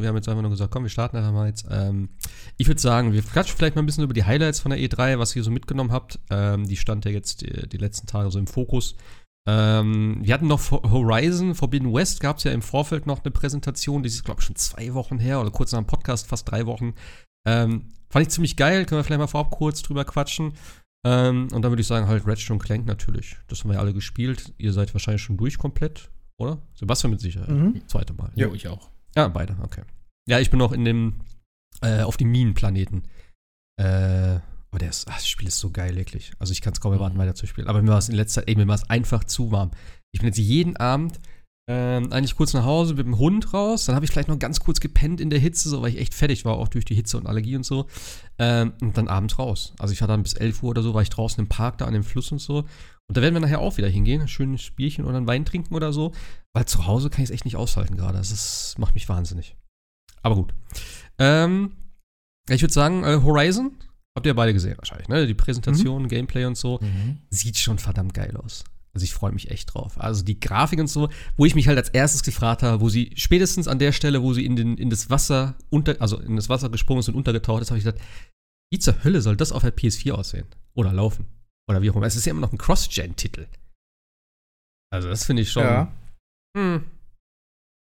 wir 0.00 0.08
haben 0.08 0.14
jetzt 0.16 0.28
einfach 0.28 0.42
nur 0.42 0.50
gesagt, 0.50 0.70
komm, 0.72 0.84
wir 0.84 0.88
starten 0.90 1.16
einfach 1.16 1.32
mal 1.32 1.48
jetzt. 1.48 1.66
Ähm, 1.70 2.10
ich 2.58 2.68
würde 2.68 2.80
sagen, 2.80 3.12
wir 3.12 3.22
quatschen 3.22 3.56
vielleicht 3.56 3.74
mal 3.76 3.82
ein 3.82 3.86
bisschen 3.86 4.04
über 4.04 4.12
die 4.14 4.24
Highlights 4.24 4.60
von 4.60 4.70
der 4.70 4.78
E3, 4.78 5.18
was 5.18 5.34
ihr 5.34 5.42
so 5.42 5.50
mitgenommen 5.50 5.90
habt. 5.90 6.20
Ähm, 6.30 6.66
die 6.68 6.76
stand 6.76 7.04
ja 7.06 7.10
jetzt 7.10 7.40
die, 7.40 7.68
die 7.68 7.76
letzten 7.78 8.06
Tage 8.06 8.30
so 8.30 8.38
im 8.38 8.46
Fokus. 8.46 8.94
Ähm, 9.48 10.18
wir 10.22 10.34
hatten 10.34 10.48
noch 10.48 10.70
Horizon 10.70 11.54
Forbidden 11.54 11.92
West, 11.92 12.20
gab 12.20 12.38
es 12.38 12.44
ja 12.44 12.52
im 12.52 12.62
Vorfeld 12.62 13.06
noch 13.06 13.24
eine 13.24 13.30
Präsentation, 13.30 14.02
die 14.02 14.08
ist, 14.08 14.24
glaube 14.24 14.40
ich, 14.40 14.46
schon 14.46 14.56
zwei 14.56 14.94
Wochen 14.94 15.18
her 15.18 15.40
oder 15.40 15.50
kurz 15.50 15.72
nach 15.72 15.80
dem 15.80 15.86
Podcast, 15.86 16.26
fast 16.26 16.50
drei 16.50 16.66
Wochen. 16.66 16.94
Ähm, 17.46 17.88
fand 18.10 18.26
ich 18.26 18.30
ziemlich 18.30 18.56
geil, 18.56 18.84
können 18.84 18.98
wir 18.98 19.04
vielleicht 19.04 19.20
mal 19.20 19.26
vorab 19.26 19.50
kurz 19.50 19.82
drüber 19.82 20.04
quatschen. 20.04 20.52
Ähm, 21.06 21.48
und 21.52 21.62
dann 21.62 21.70
würde 21.70 21.80
ich 21.80 21.86
sagen, 21.86 22.06
halt 22.06 22.26
Ratchet 22.26 22.50
und 22.50 22.58
Clank 22.58 22.86
natürlich. 22.86 23.38
Das 23.48 23.60
haben 23.60 23.70
wir 23.70 23.74
ja 23.74 23.80
alle 23.80 23.94
gespielt. 23.94 24.52
Ihr 24.58 24.72
seid 24.72 24.92
wahrscheinlich 24.92 25.22
schon 25.22 25.38
durch 25.38 25.56
komplett, 25.56 26.10
oder? 26.36 26.60
Sebastian 26.74 27.12
mit 27.12 27.20
Sicherheit. 27.20 27.48
Mhm. 27.48 27.80
Zweite 27.86 28.12
Mal. 28.12 28.30
Jo, 28.34 28.52
ich 28.52 28.68
auch. 28.68 28.90
Ja, 29.16 29.28
beide, 29.28 29.56
okay. 29.62 29.82
Ja, 30.28 30.38
ich 30.38 30.50
bin 30.50 30.58
noch 30.58 30.72
in 30.72 30.84
dem, 30.84 31.20
äh, 31.80 32.02
auf 32.02 32.18
dem 32.18 32.30
Minenplaneten. 32.30 33.08
Äh, 33.78 34.40
aber 34.70 34.78
der 34.78 34.90
ist, 34.90 35.06
ach, 35.08 35.16
das 35.16 35.28
Spiel 35.28 35.48
ist 35.48 35.58
so 35.58 35.70
geil, 35.70 35.96
wirklich. 35.96 36.32
Also 36.38 36.52
ich 36.52 36.60
kann 36.60 36.72
es 36.72 36.80
kaum 36.80 36.92
erwarten, 36.92 37.16
Mhm. 37.16 37.20
weiter 37.20 37.34
zu 37.34 37.46
spielen. 37.46 37.66
Aber 37.68 37.82
mir 37.82 37.90
war 37.90 37.98
es 37.98 38.08
in 38.08 38.14
letzter 38.14 38.40
Zeit, 38.42 38.48
ey, 38.48 38.56
mir 38.56 38.68
war 38.68 38.76
es 38.76 38.88
einfach 38.88 39.24
zu 39.24 39.50
warm. 39.52 39.70
Ich 40.12 40.20
bin 40.20 40.28
jetzt 40.28 40.38
jeden 40.38 40.76
Abend 40.76 41.18
ähm, 41.68 42.12
eigentlich 42.12 42.34
kurz 42.34 42.52
nach 42.52 42.64
Hause 42.64 42.94
mit 42.94 43.06
dem 43.06 43.18
Hund 43.18 43.52
raus. 43.54 43.84
Dann 43.84 43.94
habe 43.94 44.04
ich 44.04 44.10
vielleicht 44.10 44.26
noch 44.28 44.38
ganz 44.40 44.58
kurz 44.58 44.80
gepennt 44.80 45.20
in 45.20 45.30
der 45.30 45.38
Hitze, 45.38 45.68
so 45.68 45.82
weil 45.82 45.90
ich 45.90 45.98
echt 46.00 46.14
fertig 46.14 46.44
war, 46.44 46.54
auch 46.54 46.66
durch 46.66 46.84
die 46.84 46.96
Hitze 46.96 47.16
und 47.16 47.28
Allergie 47.28 47.54
und 47.54 47.64
so. 47.64 47.86
Ähm, 48.38 48.72
und 48.80 48.96
dann 48.96 49.06
abends 49.06 49.38
raus. 49.38 49.74
Also 49.78 49.92
ich 49.92 50.00
war 50.00 50.08
dann 50.08 50.22
bis 50.24 50.32
11 50.34 50.62
Uhr 50.64 50.70
oder 50.70 50.82
so, 50.82 50.94
war 50.94 51.02
ich 51.02 51.10
draußen 51.10 51.40
im 51.40 51.48
Park 51.48 51.78
da 51.78 51.84
an 51.84 51.92
dem 51.92 52.02
Fluss 52.02 52.32
und 52.32 52.40
so. 52.40 52.64
Und 53.08 53.16
da 53.16 53.22
werden 53.22 53.34
wir 53.34 53.40
nachher 53.40 53.60
auch 53.60 53.76
wieder 53.76 53.88
hingehen, 53.88 54.20
ein 54.20 54.28
schönes 54.28 54.70
Bierchen 54.72 55.04
oder 55.04 55.16
ein 55.16 55.26
Wein 55.28 55.44
trinken 55.44 55.74
oder 55.74 55.92
so. 55.92 56.12
Weil 56.54 56.64
zu 56.66 56.86
Hause 56.86 57.08
kann 57.10 57.22
ich 57.22 57.30
es 57.30 57.34
echt 57.34 57.44
nicht 57.44 57.56
aushalten 57.56 57.96
gerade. 57.96 58.18
Das 58.18 58.32
ist, 58.32 58.76
macht 58.78 58.94
mich 58.94 59.08
wahnsinnig. 59.08 59.56
Aber 60.22 60.34
gut. 60.34 60.54
Ähm, 61.18 61.76
ich 62.48 62.62
würde 62.62 62.74
sagen, 62.74 63.04
äh, 63.04 63.20
Horizon 63.22 63.76
habt 64.20 64.26
ihr 64.26 64.34
beide 64.34 64.52
gesehen 64.52 64.76
wahrscheinlich, 64.78 65.08
ne? 65.08 65.26
Die 65.26 65.34
Präsentation, 65.34 66.08
Gameplay 66.08 66.44
und 66.44 66.56
so. 66.56 66.78
Mhm. 66.80 67.18
Sieht 67.30 67.58
schon 67.58 67.78
verdammt 67.78 68.14
geil 68.14 68.36
aus. 68.36 68.64
Also 68.92 69.04
ich 69.04 69.14
freue 69.14 69.32
mich 69.32 69.50
echt 69.50 69.72
drauf. 69.72 70.00
Also 70.00 70.24
die 70.24 70.40
Grafik 70.40 70.80
und 70.80 70.88
so, 70.88 71.08
wo 71.36 71.46
ich 71.46 71.54
mich 71.54 71.68
halt 71.68 71.78
als 71.78 71.90
erstes 71.90 72.22
gefragt 72.22 72.62
habe, 72.62 72.80
wo 72.80 72.88
sie 72.88 73.12
spätestens 73.16 73.68
an 73.68 73.78
der 73.78 73.92
Stelle, 73.92 74.22
wo 74.22 74.32
sie 74.32 74.44
in, 74.44 74.56
den, 74.56 74.76
in 74.76 74.90
das 74.90 75.10
Wasser 75.10 75.56
unter, 75.70 76.00
also 76.00 76.18
in 76.18 76.36
das 76.36 76.48
Wasser 76.48 76.70
gesprungen 76.70 77.00
ist 77.00 77.08
und 77.08 77.14
untergetaucht 77.14 77.62
ist, 77.62 77.70
habe 77.70 77.78
ich 77.78 77.84
gedacht, 77.84 78.02
wie 78.72 78.78
zur 78.78 79.02
Hölle 79.04 79.20
soll 79.20 79.36
das 79.36 79.52
auf 79.52 79.62
der 79.62 79.76
PS4 79.76 80.12
aussehen? 80.12 80.46
Oder 80.74 80.92
laufen? 80.92 81.26
Oder 81.68 81.82
wie 81.82 81.90
auch 81.90 81.96
immer. 81.96 82.06
Es 82.06 82.16
ist 82.16 82.26
ja 82.26 82.30
immer 82.30 82.40
noch 82.40 82.52
ein 82.52 82.58
Cross-Gen-Titel. 82.58 83.46
Also 84.92 85.08
das 85.08 85.24
finde 85.24 85.42
ich 85.42 85.52
schon. 85.52 85.62
Ja. 85.62 85.92
Hm. 86.56 86.84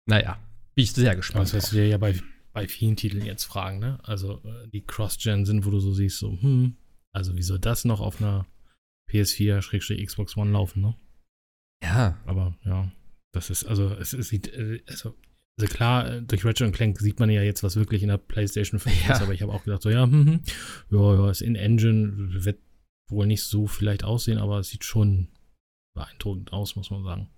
Naja, 0.10 0.40
bin 0.76 0.84
ich 0.84 0.94
sehr 0.94 1.16
gespannt. 1.16 1.44
Das 1.44 1.54
wirst 1.54 1.72
du 1.72 1.76
dir 1.76 1.88
ja 1.88 1.98
bei, 1.98 2.22
bei 2.56 2.70
vielen 2.70 2.96
Titeln 2.96 3.26
jetzt 3.26 3.44
fragen, 3.44 3.80
ne? 3.80 4.00
Also 4.04 4.42
äh, 4.46 4.70
die 4.70 4.82
Cross-Gen 4.82 5.46
sind, 5.46 5.66
wo 5.66 5.72
du 5.72 5.80
so 5.82 5.94
siehst, 5.94 6.20
so, 6.20 6.32
hm, 6.32 6.78
also 7.12 7.36
wie 7.36 7.44
soll 7.44 7.60
das 7.60 7.84
noch 7.84 8.00
auf 8.00 8.22
einer 8.22 8.48
PS4 9.12 10.06
Xbox 10.06 10.38
One 10.38 10.52
laufen, 10.52 10.82
ne? 10.82 10.96
ja, 11.84 12.18
Aber 12.26 12.58
ja, 12.64 12.90
das 13.34 13.50
ist, 13.50 13.66
also 13.66 13.90
es, 13.90 14.14
es 14.14 14.30
sieht, 14.30 14.48
äh, 14.48 14.82
also, 14.88 15.14
also 15.60 15.74
klar, 15.74 16.10
äh, 16.10 16.22
durch 16.24 16.46
Ratchet 16.46 16.74
Clank 16.74 16.98
sieht 17.00 17.20
man 17.20 17.30
ja 17.30 17.44
jetzt, 17.44 17.62
was 17.62 17.76
wirklich 17.76 18.02
in 18.02 18.08
der 18.08 18.18
PlayStation 18.18 18.80
5 18.80 19.06
Ja. 19.06 19.16
ist, 19.16 19.22
aber 19.22 19.34
ich 19.34 19.42
habe 19.42 19.52
auch 19.52 19.66
gedacht, 19.66 19.82
so, 19.82 19.90
ja, 19.90 20.04
hm, 20.04 20.26
hm, 20.26 20.42
ja, 20.92 21.14
ja, 21.14 21.30
ist 21.30 21.42
in 21.42 21.56
Engine, 21.56 22.46
wird 22.46 22.60
wohl 23.10 23.28
nicht 23.28 23.44
so 23.44 23.68
vielleicht 23.68 24.06
aussehen, 24.06 24.38
aber 24.38 24.60
es 24.60 24.70
sieht 24.70 24.86
schon 24.86 25.28
beeindruckend 25.94 26.54
aus, 26.54 26.78
muss 26.78 26.90
man 26.90 27.04
sagen. 27.04 27.30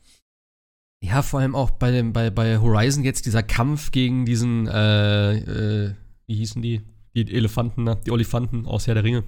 Ja, 1.04 1.22
vor 1.22 1.40
allem 1.40 1.56
auch 1.56 1.72
bei, 1.72 1.92
dem, 1.92 2.12
bei, 2.12 2.30
bei 2.30 2.60
Horizon 2.60 3.04
jetzt 3.04 3.26
dieser 3.26 3.44
Kampf 3.44 3.92
gegen 3.92 4.26
diesen, 4.26 4.68
äh, 4.68 5.36
äh, 5.38 5.94
wie 6.26 6.36
hießen 6.36 6.62
die? 6.62 6.82
Die 7.16 7.34
Elefanten, 7.34 7.84
ne? 7.84 8.00
die 8.06 8.12
Olifanten 8.12 8.66
aus 8.66 8.88
Herr 8.88 8.96
der 8.96 9.04
Ringe. 9.04 9.24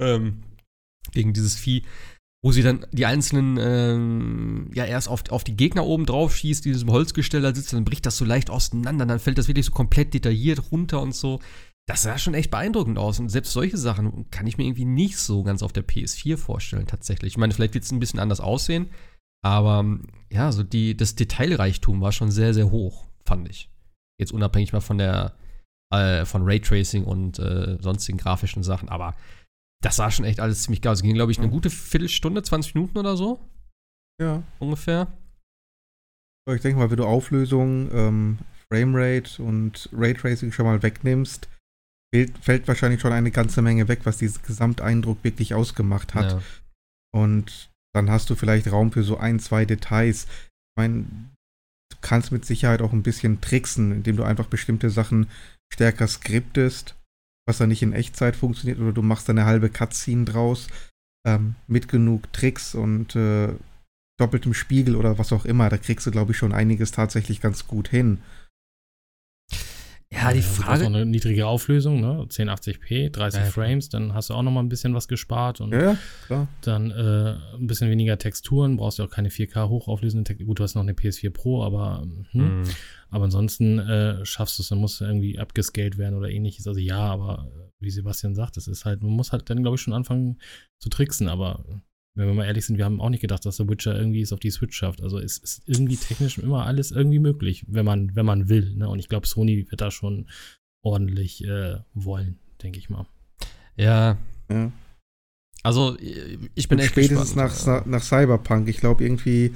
Ähm, 0.00 0.42
gegen 1.12 1.32
dieses 1.32 1.56
Vieh, 1.56 1.82
wo 2.42 2.52
sie 2.52 2.62
dann 2.62 2.86
die 2.92 3.06
einzelnen, 3.06 3.58
ähm, 3.60 4.70
ja, 4.74 4.84
erst 4.84 5.08
auf, 5.08 5.30
auf 5.30 5.44
die 5.44 5.56
Gegner 5.56 5.84
oben 5.84 6.06
drauf 6.06 6.36
schießt, 6.36 6.64
die 6.64 6.70
in 6.70 6.74
diesem 6.74 6.90
Holzgestell 6.90 7.42
da 7.42 7.54
sitzt, 7.54 7.72
dann 7.72 7.84
bricht 7.84 8.06
das 8.06 8.16
so 8.16 8.24
leicht 8.24 8.50
auseinander, 8.50 9.06
dann 9.06 9.18
fällt 9.18 9.38
das 9.38 9.48
wirklich 9.48 9.66
so 9.66 9.72
komplett 9.72 10.14
detailliert 10.14 10.70
runter 10.70 11.00
und 11.00 11.14
so. 11.14 11.40
Das 11.88 12.02
sah 12.02 12.18
schon 12.18 12.34
echt 12.34 12.50
beeindruckend 12.50 12.98
aus. 12.98 13.18
Und 13.18 13.30
selbst 13.30 13.52
solche 13.52 13.78
Sachen 13.78 14.30
kann 14.30 14.46
ich 14.46 14.58
mir 14.58 14.64
irgendwie 14.64 14.84
nicht 14.84 15.16
so 15.16 15.42
ganz 15.42 15.62
auf 15.62 15.72
der 15.72 15.86
PS4 15.86 16.36
vorstellen, 16.36 16.86
tatsächlich. 16.86 17.32
Ich 17.32 17.38
meine, 17.38 17.54
vielleicht 17.54 17.74
wird 17.74 17.84
es 17.84 17.92
ein 17.92 17.98
bisschen 17.98 18.20
anders 18.20 18.40
aussehen, 18.40 18.90
aber 19.42 19.98
ja, 20.30 20.52
so 20.52 20.62
die, 20.62 20.96
das 20.96 21.14
Detailreichtum 21.14 22.00
war 22.00 22.12
schon 22.12 22.30
sehr, 22.30 22.54
sehr 22.54 22.70
hoch, 22.70 23.06
fand 23.24 23.48
ich. 23.48 23.70
Jetzt 24.20 24.32
unabhängig 24.32 24.72
mal 24.72 24.80
von 24.80 24.98
der, 24.98 25.34
äh, 25.92 26.24
von 26.24 26.42
Raytracing 26.44 27.04
und 27.04 27.38
äh, 27.38 27.78
sonstigen 27.80 28.18
grafischen 28.18 28.62
Sachen, 28.62 28.88
aber 28.88 29.14
das 29.82 29.96
sah 29.96 30.10
schon 30.10 30.24
echt 30.24 30.40
alles 30.40 30.62
ziemlich 30.64 30.82
geil. 30.82 30.92
Es 30.92 31.02
ging, 31.02 31.14
glaube 31.14 31.30
ich, 31.32 31.38
eine 31.38 31.48
gute 31.50 31.70
Viertelstunde, 31.70 32.42
20 32.42 32.74
Minuten 32.74 32.98
oder 32.98 33.16
so, 33.16 33.38
Ja. 34.20 34.42
ungefähr. 34.58 35.06
Ich 36.50 36.62
denke 36.62 36.78
mal, 36.78 36.90
wenn 36.90 36.96
du 36.96 37.04
Auflösung, 37.04 37.90
ähm, 37.92 38.38
Framerate 38.72 39.42
und 39.42 39.88
Raytracing 39.92 40.50
schon 40.50 40.66
mal 40.66 40.82
wegnimmst, 40.82 41.48
fällt, 42.14 42.38
fällt 42.38 42.68
wahrscheinlich 42.68 43.00
schon 43.00 43.12
eine 43.12 43.30
ganze 43.30 43.62
Menge 43.62 43.86
weg, 43.88 44.00
was 44.04 44.18
diesen 44.18 44.42
Gesamteindruck 44.42 45.22
wirklich 45.24 45.54
ausgemacht 45.54 46.14
hat. 46.14 46.32
Ja. 46.32 46.42
Und 47.14 47.67
dann 47.94 48.10
hast 48.10 48.30
du 48.30 48.34
vielleicht 48.34 48.70
Raum 48.70 48.92
für 48.92 49.02
so 49.02 49.16
ein, 49.18 49.40
zwei 49.40 49.64
Details. 49.64 50.24
Ich 50.24 50.76
meine, 50.76 51.04
du 51.90 51.96
kannst 52.00 52.32
mit 52.32 52.44
Sicherheit 52.44 52.82
auch 52.82 52.92
ein 52.92 53.02
bisschen 53.02 53.40
tricksen, 53.40 53.92
indem 53.92 54.16
du 54.16 54.24
einfach 54.24 54.46
bestimmte 54.46 54.90
Sachen 54.90 55.28
stärker 55.72 56.06
skriptest, 56.06 56.94
was 57.46 57.58
dann 57.58 57.68
nicht 57.68 57.82
in 57.82 57.92
Echtzeit 57.92 58.36
funktioniert, 58.36 58.78
oder 58.78 58.92
du 58.92 59.02
machst 59.02 59.28
dann 59.28 59.38
eine 59.38 59.46
halbe 59.46 59.70
Cutscene 59.70 60.24
draus. 60.24 60.68
ähm, 61.26 61.56
mit 61.66 61.88
genug 61.88 62.32
Tricks 62.32 62.74
und 62.74 63.14
äh, 63.16 63.54
doppeltem 64.18 64.54
Spiegel 64.54 64.96
oder 64.96 65.18
was 65.18 65.32
auch 65.32 65.44
immer, 65.44 65.68
da 65.68 65.78
kriegst 65.78 66.06
du, 66.06 66.10
glaube 66.10 66.32
ich, 66.32 66.38
schon 66.38 66.52
einiges 66.52 66.90
tatsächlich 66.90 67.40
ganz 67.40 67.66
gut 67.66 67.88
hin. 67.88 68.20
Ja, 70.10 70.32
die 70.32 70.40
Frage. 70.40 70.84
Auch 70.84 70.86
eine 70.86 71.04
niedrige 71.04 71.46
Auflösung, 71.46 72.00
ne? 72.00 72.26
1080p, 72.30 73.10
30 73.10 73.40
ja, 73.40 73.46
Frames, 73.46 73.90
dann 73.90 74.14
hast 74.14 74.30
du 74.30 74.34
auch 74.34 74.42
noch 74.42 74.50
mal 74.50 74.60
ein 74.60 74.70
bisschen 74.70 74.94
was 74.94 75.06
gespart 75.06 75.60
und 75.60 75.72
ja, 75.72 75.98
klar. 76.26 76.48
dann 76.62 76.90
äh, 76.90 77.36
ein 77.56 77.66
bisschen 77.66 77.90
weniger 77.90 78.16
Texturen, 78.16 78.78
brauchst 78.78 78.98
du 78.98 79.02
auch 79.02 79.10
keine 79.10 79.28
4K 79.28 79.68
hochauflösende 79.68 80.24
Texturen. 80.24 80.48
Gut, 80.48 80.60
du 80.60 80.62
hast 80.62 80.76
noch 80.76 80.82
eine 80.82 80.94
PS4 80.94 81.30
Pro, 81.30 81.62
aber 81.62 82.06
hm. 82.30 82.62
mm. 82.62 82.64
aber 83.10 83.24
ansonsten 83.24 83.78
äh, 83.80 84.24
schaffst 84.24 84.58
du 84.58 84.62
es, 84.62 84.70
dann 84.70 84.78
muss 84.78 84.98
irgendwie 85.02 85.38
abgescaled 85.38 85.98
werden 85.98 86.14
oder 86.14 86.30
ähnliches. 86.30 86.66
Also 86.66 86.80
ja, 86.80 87.00
aber 87.00 87.46
äh, 87.54 87.70
wie 87.80 87.90
Sebastian 87.90 88.34
sagt, 88.34 88.56
das 88.56 88.66
ist 88.66 88.86
halt, 88.86 89.02
man 89.02 89.12
muss 89.12 89.32
halt 89.32 89.50
dann, 89.50 89.60
glaube 89.60 89.74
ich, 89.74 89.82
schon 89.82 89.92
anfangen 89.92 90.38
zu 90.78 90.88
tricksen, 90.88 91.28
aber 91.28 91.64
wenn 92.18 92.26
wir 92.26 92.34
mal 92.34 92.46
ehrlich 92.46 92.66
sind, 92.66 92.78
wir 92.78 92.84
haben 92.84 93.00
auch 93.00 93.10
nicht 93.10 93.20
gedacht, 93.20 93.46
dass 93.46 93.58
der 93.58 93.68
Witcher 93.68 93.96
irgendwie 93.96 94.22
es 94.22 94.32
auf 94.32 94.40
die 94.40 94.50
Switch 94.50 94.76
schafft. 94.76 95.02
Also 95.02 95.20
es 95.20 95.38
ist 95.38 95.62
irgendwie 95.66 95.96
technisch 95.96 96.36
immer 96.38 96.66
alles 96.66 96.90
irgendwie 96.90 97.20
möglich, 97.20 97.64
wenn 97.68 97.84
man, 97.84 98.16
wenn 98.16 98.26
man 98.26 98.48
will. 98.48 98.74
Ne? 98.74 98.88
Und 98.88 98.98
ich 98.98 99.08
glaube, 99.08 99.28
Sony 99.28 99.70
wird 99.70 99.80
da 99.80 99.92
schon 99.92 100.26
ordentlich 100.82 101.44
äh, 101.44 101.76
wollen, 101.94 102.40
denke 102.60 102.80
ich 102.80 102.90
mal. 102.90 103.06
Ja. 103.76 104.18
ja. 104.50 104.72
Also 105.62 105.96
ich 106.00 106.68
bin 106.68 106.78
und 106.78 106.84
echt 106.84 106.90
spätestens 106.90 107.34
gespannt. 107.34 107.86
nach, 107.86 107.86
nach 107.86 108.02
Cyberpunk. 108.02 108.68
Ich 108.68 108.78
glaube 108.78 109.04
irgendwie 109.04 109.54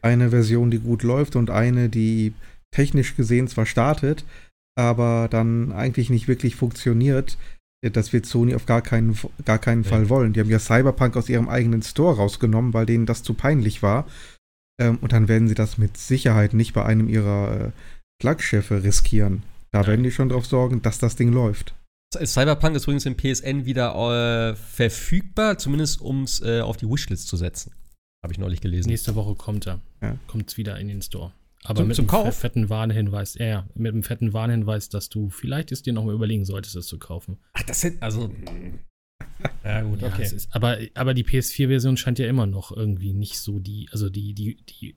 eine 0.00 0.30
Version, 0.30 0.70
die 0.70 0.78
gut 0.78 1.02
läuft 1.02 1.34
und 1.34 1.50
eine, 1.50 1.88
die 1.88 2.32
technisch 2.70 3.16
gesehen 3.16 3.48
zwar 3.48 3.66
startet, 3.66 4.24
aber 4.76 5.26
dann 5.28 5.72
eigentlich 5.72 6.10
nicht 6.10 6.28
wirklich 6.28 6.54
funktioniert 6.54 7.38
das 7.90 8.12
wird 8.12 8.26
Sony 8.26 8.54
auf 8.54 8.66
gar 8.66 8.82
keinen, 8.82 9.18
gar 9.44 9.58
keinen 9.58 9.82
ja. 9.82 9.90
Fall 9.90 10.08
wollen. 10.08 10.32
Die 10.32 10.40
haben 10.40 10.50
ja 10.50 10.58
Cyberpunk 10.58 11.16
aus 11.16 11.28
ihrem 11.28 11.48
eigenen 11.48 11.82
Store 11.82 12.16
rausgenommen, 12.16 12.72
weil 12.72 12.86
denen 12.86 13.06
das 13.06 13.22
zu 13.22 13.34
peinlich 13.34 13.82
war. 13.82 14.06
Ähm, 14.80 14.98
und 15.00 15.12
dann 15.12 15.28
werden 15.28 15.48
sie 15.48 15.54
das 15.54 15.78
mit 15.78 15.96
Sicherheit 15.96 16.54
nicht 16.54 16.72
bei 16.72 16.84
einem 16.84 17.08
ihrer 17.08 17.66
äh, 17.66 17.70
Flaggschiffe 18.20 18.82
riskieren. 18.82 19.42
Da 19.70 19.82
ja. 19.82 19.86
werden 19.88 20.02
die 20.02 20.10
schon 20.10 20.28
darauf 20.28 20.46
sorgen, 20.46 20.82
dass 20.82 20.98
das 20.98 21.16
Ding 21.16 21.32
läuft. 21.32 21.74
Cyberpunk 22.14 22.76
ist 22.76 22.84
übrigens 22.84 23.06
im 23.06 23.16
PSN 23.16 23.64
wieder 23.64 24.50
äh, 24.50 24.54
verfügbar, 24.54 25.58
zumindest 25.58 26.00
um 26.00 26.22
es 26.22 26.40
äh, 26.42 26.60
auf 26.60 26.76
die 26.76 26.88
Wishlist 26.88 27.26
zu 27.26 27.36
setzen. 27.36 27.72
Habe 28.22 28.32
ich 28.32 28.38
neulich 28.38 28.60
gelesen. 28.60 28.88
Nächste 28.88 29.16
Woche 29.16 29.34
kommt 29.34 29.66
er. 29.66 29.80
Ja. 30.00 30.16
Kommt 30.28 30.48
es 30.48 30.56
wieder 30.56 30.78
in 30.78 30.88
den 30.88 31.02
Store. 31.02 31.32
Aber 31.64 31.78
zum, 31.78 31.88
mit 31.88 31.96
zum 31.96 32.10
einem 32.10 32.32
fetten 32.32 32.68
Warnhinweis, 32.68 33.34
ja, 33.34 33.46
ja, 33.46 33.68
mit 33.74 33.92
einem 33.92 34.02
fetten 34.02 34.32
Warnhinweis, 34.34 34.90
dass 34.90 35.08
du 35.08 35.30
vielleicht 35.30 35.72
es 35.72 35.82
dir 35.82 35.94
noch 35.94 36.04
mal 36.04 36.14
überlegen 36.14 36.44
solltest, 36.44 36.76
es 36.76 36.86
zu 36.86 36.98
kaufen. 36.98 37.38
Ach, 37.54 37.62
das 37.62 37.80
sind, 37.80 38.02
also. 38.02 38.30
ja, 39.64 39.80
gut, 39.82 40.02
ja, 40.02 40.08
okay. 40.08 40.24
Ist, 40.24 40.54
aber, 40.54 40.78
aber 40.92 41.14
die 41.14 41.24
PS4-Version 41.24 41.96
scheint 41.96 42.18
ja 42.18 42.26
immer 42.26 42.46
noch 42.46 42.70
irgendwie 42.70 43.14
nicht 43.14 43.38
so 43.38 43.58
die, 43.60 43.88
also 43.92 44.10
die, 44.10 44.34
die, 44.34 44.62
die 44.62 44.96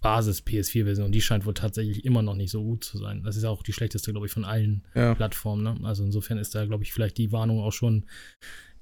Basis-PS4-Version, 0.00 1.10
die 1.10 1.20
scheint 1.20 1.44
wohl 1.44 1.54
tatsächlich 1.54 2.04
immer 2.04 2.22
noch 2.22 2.36
nicht 2.36 2.52
so 2.52 2.62
gut 2.62 2.84
zu 2.84 2.96
sein. 2.96 3.22
Das 3.24 3.36
ist 3.36 3.44
auch 3.44 3.62
die 3.62 3.72
schlechteste, 3.72 4.12
glaube 4.12 4.26
ich, 4.26 4.32
von 4.32 4.44
allen 4.44 4.84
ja. 4.94 5.14
Plattformen. 5.14 5.62
Ne? 5.62 5.76
Also 5.82 6.04
insofern 6.04 6.38
ist 6.38 6.54
da, 6.54 6.64
glaube 6.66 6.84
ich, 6.84 6.92
vielleicht 6.92 7.18
die 7.18 7.32
Warnung 7.32 7.60
auch 7.60 7.72
schon 7.72 8.06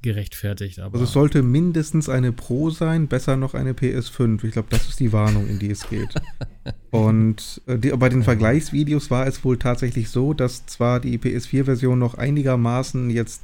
gerechtfertigt. 0.02 0.78
also 0.78 1.02
es 1.02 1.12
sollte 1.12 1.43
mindestens 1.43 2.09
eine 2.09 2.33
Pro 2.33 2.71
sein, 2.71 3.09
besser 3.09 3.37
noch 3.37 3.55
eine 3.55 3.73
PS5. 3.73 4.45
Ich 4.45 4.52
glaube, 4.52 4.69
das 4.71 4.88
ist 4.88 5.00
die 5.00 5.12
Warnung, 5.12 5.49
in 5.49 5.59
die 5.59 5.71
es 5.71 5.88
geht. 5.88 6.14
Und 6.90 7.61
äh, 7.67 7.78
die, 7.78 7.90
bei 7.90 8.09
den 8.09 8.23
Vergleichsvideos 8.23 9.11
war 9.11 9.26
es 9.26 9.45
wohl 9.45 9.59
tatsächlich 9.59 10.11
so, 10.11 10.35
dass 10.35 10.67
zwar 10.67 11.00
die 11.00 11.19
PS4-Version 11.19 11.99
noch 11.99 12.14
einigermaßen 12.14 13.11
jetzt 13.11 13.43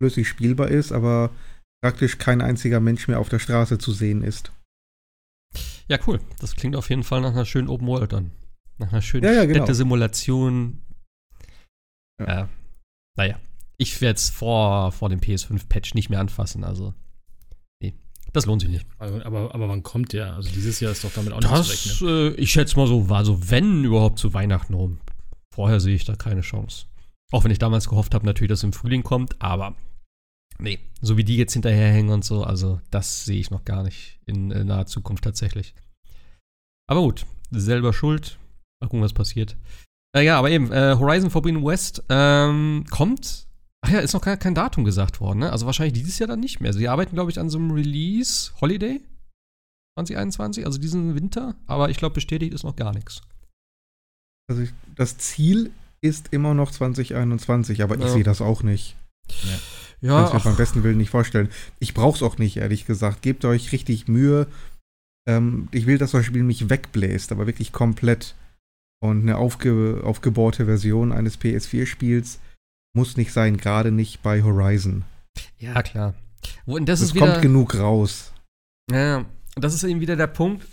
flüssig 0.00 0.28
spielbar 0.28 0.68
ist, 0.68 0.92
aber 0.92 1.30
praktisch 1.82 2.18
kein 2.18 2.40
einziger 2.40 2.80
Mensch 2.80 3.08
mehr 3.08 3.18
auf 3.18 3.28
der 3.28 3.38
Straße 3.38 3.78
zu 3.78 3.92
sehen 3.92 4.22
ist. 4.22 4.52
Ja, 5.88 5.98
cool. 6.06 6.20
Das 6.40 6.54
klingt 6.56 6.76
auf 6.76 6.88
jeden 6.90 7.04
Fall 7.04 7.20
nach 7.20 7.32
einer 7.32 7.46
schönen 7.46 7.68
Open 7.68 7.86
World 7.86 8.12
dann. 8.12 8.30
Nach 8.78 8.92
einer 8.92 9.02
schönen 9.02 9.24
ja, 9.24 9.32
ja, 9.32 9.44
genau. 9.44 9.64
Städte-Simulation. 9.64 10.82
Ja. 12.20 12.26
ja. 12.26 12.48
Naja, 13.16 13.40
ich 13.78 14.00
werde 14.00 14.16
es 14.16 14.30
vor, 14.30 14.92
vor 14.92 15.08
dem 15.08 15.20
PS5-Patch 15.20 15.94
nicht 15.94 16.10
mehr 16.10 16.20
anfassen, 16.20 16.64
also. 16.64 16.94
Nee, 17.82 17.94
das 18.32 18.46
lohnt 18.46 18.62
sich 18.62 18.70
nicht. 18.70 18.86
Also, 18.98 19.22
aber, 19.22 19.54
aber 19.54 19.68
wann 19.68 19.82
kommt 19.82 20.12
der? 20.12 20.34
Also 20.34 20.50
dieses 20.50 20.80
Jahr 20.80 20.92
ist 20.92 21.04
doch 21.04 21.12
damit 21.12 21.32
auch 21.32 21.40
das, 21.40 21.68
nicht 21.68 21.82
zu 21.82 22.06
rechnen. 22.06 22.34
Äh, 22.34 22.40
ich 22.40 22.50
schätze 22.50 22.76
mal 22.76 22.86
so, 22.86 23.08
war 23.08 23.24
so, 23.24 23.50
wenn 23.50 23.84
überhaupt 23.84 24.18
zu 24.18 24.32
Weihnachten 24.34 24.74
rum. 24.74 25.00
Vorher 25.54 25.80
sehe 25.80 25.94
ich 25.94 26.04
da 26.04 26.16
keine 26.16 26.42
Chance. 26.42 26.86
Auch 27.32 27.44
wenn 27.44 27.50
ich 27.50 27.58
damals 27.58 27.88
gehofft 27.88 28.14
habe, 28.14 28.24
natürlich, 28.24 28.50
dass 28.50 28.60
es 28.60 28.64
im 28.64 28.72
Frühling 28.72 29.02
kommt, 29.02 29.40
aber 29.42 29.74
nee, 30.58 30.78
so 31.00 31.16
wie 31.16 31.24
die 31.24 31.36
jetzt 31.36 31.54
hinterherhängen 31.54 32.12
und 32.12 32.24
so, 32.24 32.44
also 32.44 32.80
das 32.90 33.24
sehe 33.24 33.40
ich 33.40 33.50
noch 33.50 33.64
gar 33.64 33.82
nicht 33.82 34.20
in, 34.26 34.50
in 34.50 34.68
naher 34.68 34.86
Zukunft 34.86 35.24
tatsächlich. 35.24 35.74
Aber 36.88 37.00
gut, 37.00 37.26
selber 37.50 37.92
schuld. 37.92 38.38
Mal 38.80 38.88
gucken, 38.88 39.02
was 39.02 39.12
passiert. 39.12 39.56
Äh, 40.14 40.24
ja, 40.24 40.38
aber 40.38 40.50
eben, 40.50 40.70
äh, 40.72 40.96
Horizon 40.98 41.30
Forbidden 41.30 41.64
West 41.64 42.04
ähm, 42.08 42.84
kommt 42.90 43.46
Ach 43.82 43.90
ja, 43.90 44.00
ist 44.00 44.14
noch 44.14 44.22
gar 44.22 44.36
kein 44.36 44.54
Datum 44.54 44.84
gesagt 44.84 45.20
worden, 45.20 45.40
ne? 45.40 45.52
Also 45.52 45.66
wahrscheinlich 45.66 45.94
dieses 45.94 46.18
Jahr 46.18 46.28
dann 46.28 46.40
nicht 46.40 46.60
mehr. 46.60 46.72
Sie 46.72 46.88
arbeiten, 46.88 47.14
glaube 47.14 47.30
ich, 47.30 47.38
an 47.38 47.50
so 47.50 47.58
einem 47.58 47.70
Release 47.70 48.52
Holiday 48.60 49.00
2021, 49.98 50.66
also 50.66 50.78
diesen 50.78 51.14
Winter, 51.14 51.54
aber 51.66 51.88
ich 51.88 51.96
glaube, 51.96 52.14
bestätigt 52.14 52.52
ist 52.52 52.64
noch 52.64 52.76
gar 52.76 52.92
nichts. 52.92 53.22
Also 54.48 54.62
ich, 54.62 54.72
das 54.94 55.18
Ziel 55.18 55.70
ist 56.00 56.32
immer 56.32 56.54
noch 56.54 56.70
2021, 56.70 57.82
aber 57.82 57.98
ja. 57.98 58.06
ich 58.06 58.12
sehe 58.12 58.22
das 58.22 58.40
auch 58.40 58.62
nicht. 58.62 58.96
Ja. 59.28 59.58
ja 60.00 60.28
Kann 60.28 60.38
ich 60.38 60.44
mir 60.44 60.50
beim 60.50 60.56
besten 60.56 60.82
Willen 60.82 60.98
nicht 60.98 61.10
vorstellen. 61.10 61.48
Ich 61.78 61.94
brauche 61.94 62.16
es 62.16 62.22
auch 62.22 62.38
nicht, 62.38 62.58
ehrlich 62.58 62.86
gesagt. 62.86 63.22
Gebt 63.22 63.44
euch 63.44 63.72
richtig 63.72 64.06
Mühe. 64.06 64.46
Ähm, 65.26 65.68
ich 65.72 65.86
will, 65.86 65.98
dass 65.98 66.12
das 66.12 66.24
Spiel 66.24 66.42
mich 66.42 66.68
wegbläst, 66.68 67.32
aber 67.32 67.46
wirklich 67.46 67.72
komplett. 67.72 68.34
Und 69.02 69.22
eine 69.22 69.36
aufge 69.36 70.00
aufgebohrte 70.04 70.64
Version 70.64 71.12
eines 71.12 71.38
PS4-Spiels 71.40 72.38
muss 72.96 73.16
nicht 73.16 73.32
sein, 73.32 73.56
gerade 73.56 73.92
nicht 73.92 74.22
bei 74.22 74.42
Horizon. 74.42 75.04
Ja, 75.58 75.82
klar. 75.82 76.14
Und 76.64 76.88
das 76.88 77.00
es 77.00 77.08
ist 77.08 77.14
wieder, 77.14 77.26
kommt 77.28 77.42
genug 77.42 77.78
raus. 77.78 78.32
Ja, 78.90 79.24
das 79.54 79.74
ist 79.74 79.84
eben 79.84 80.00
wieder 80.00 80.16
der 80.16 80.26
Punkt, 80.26 80.66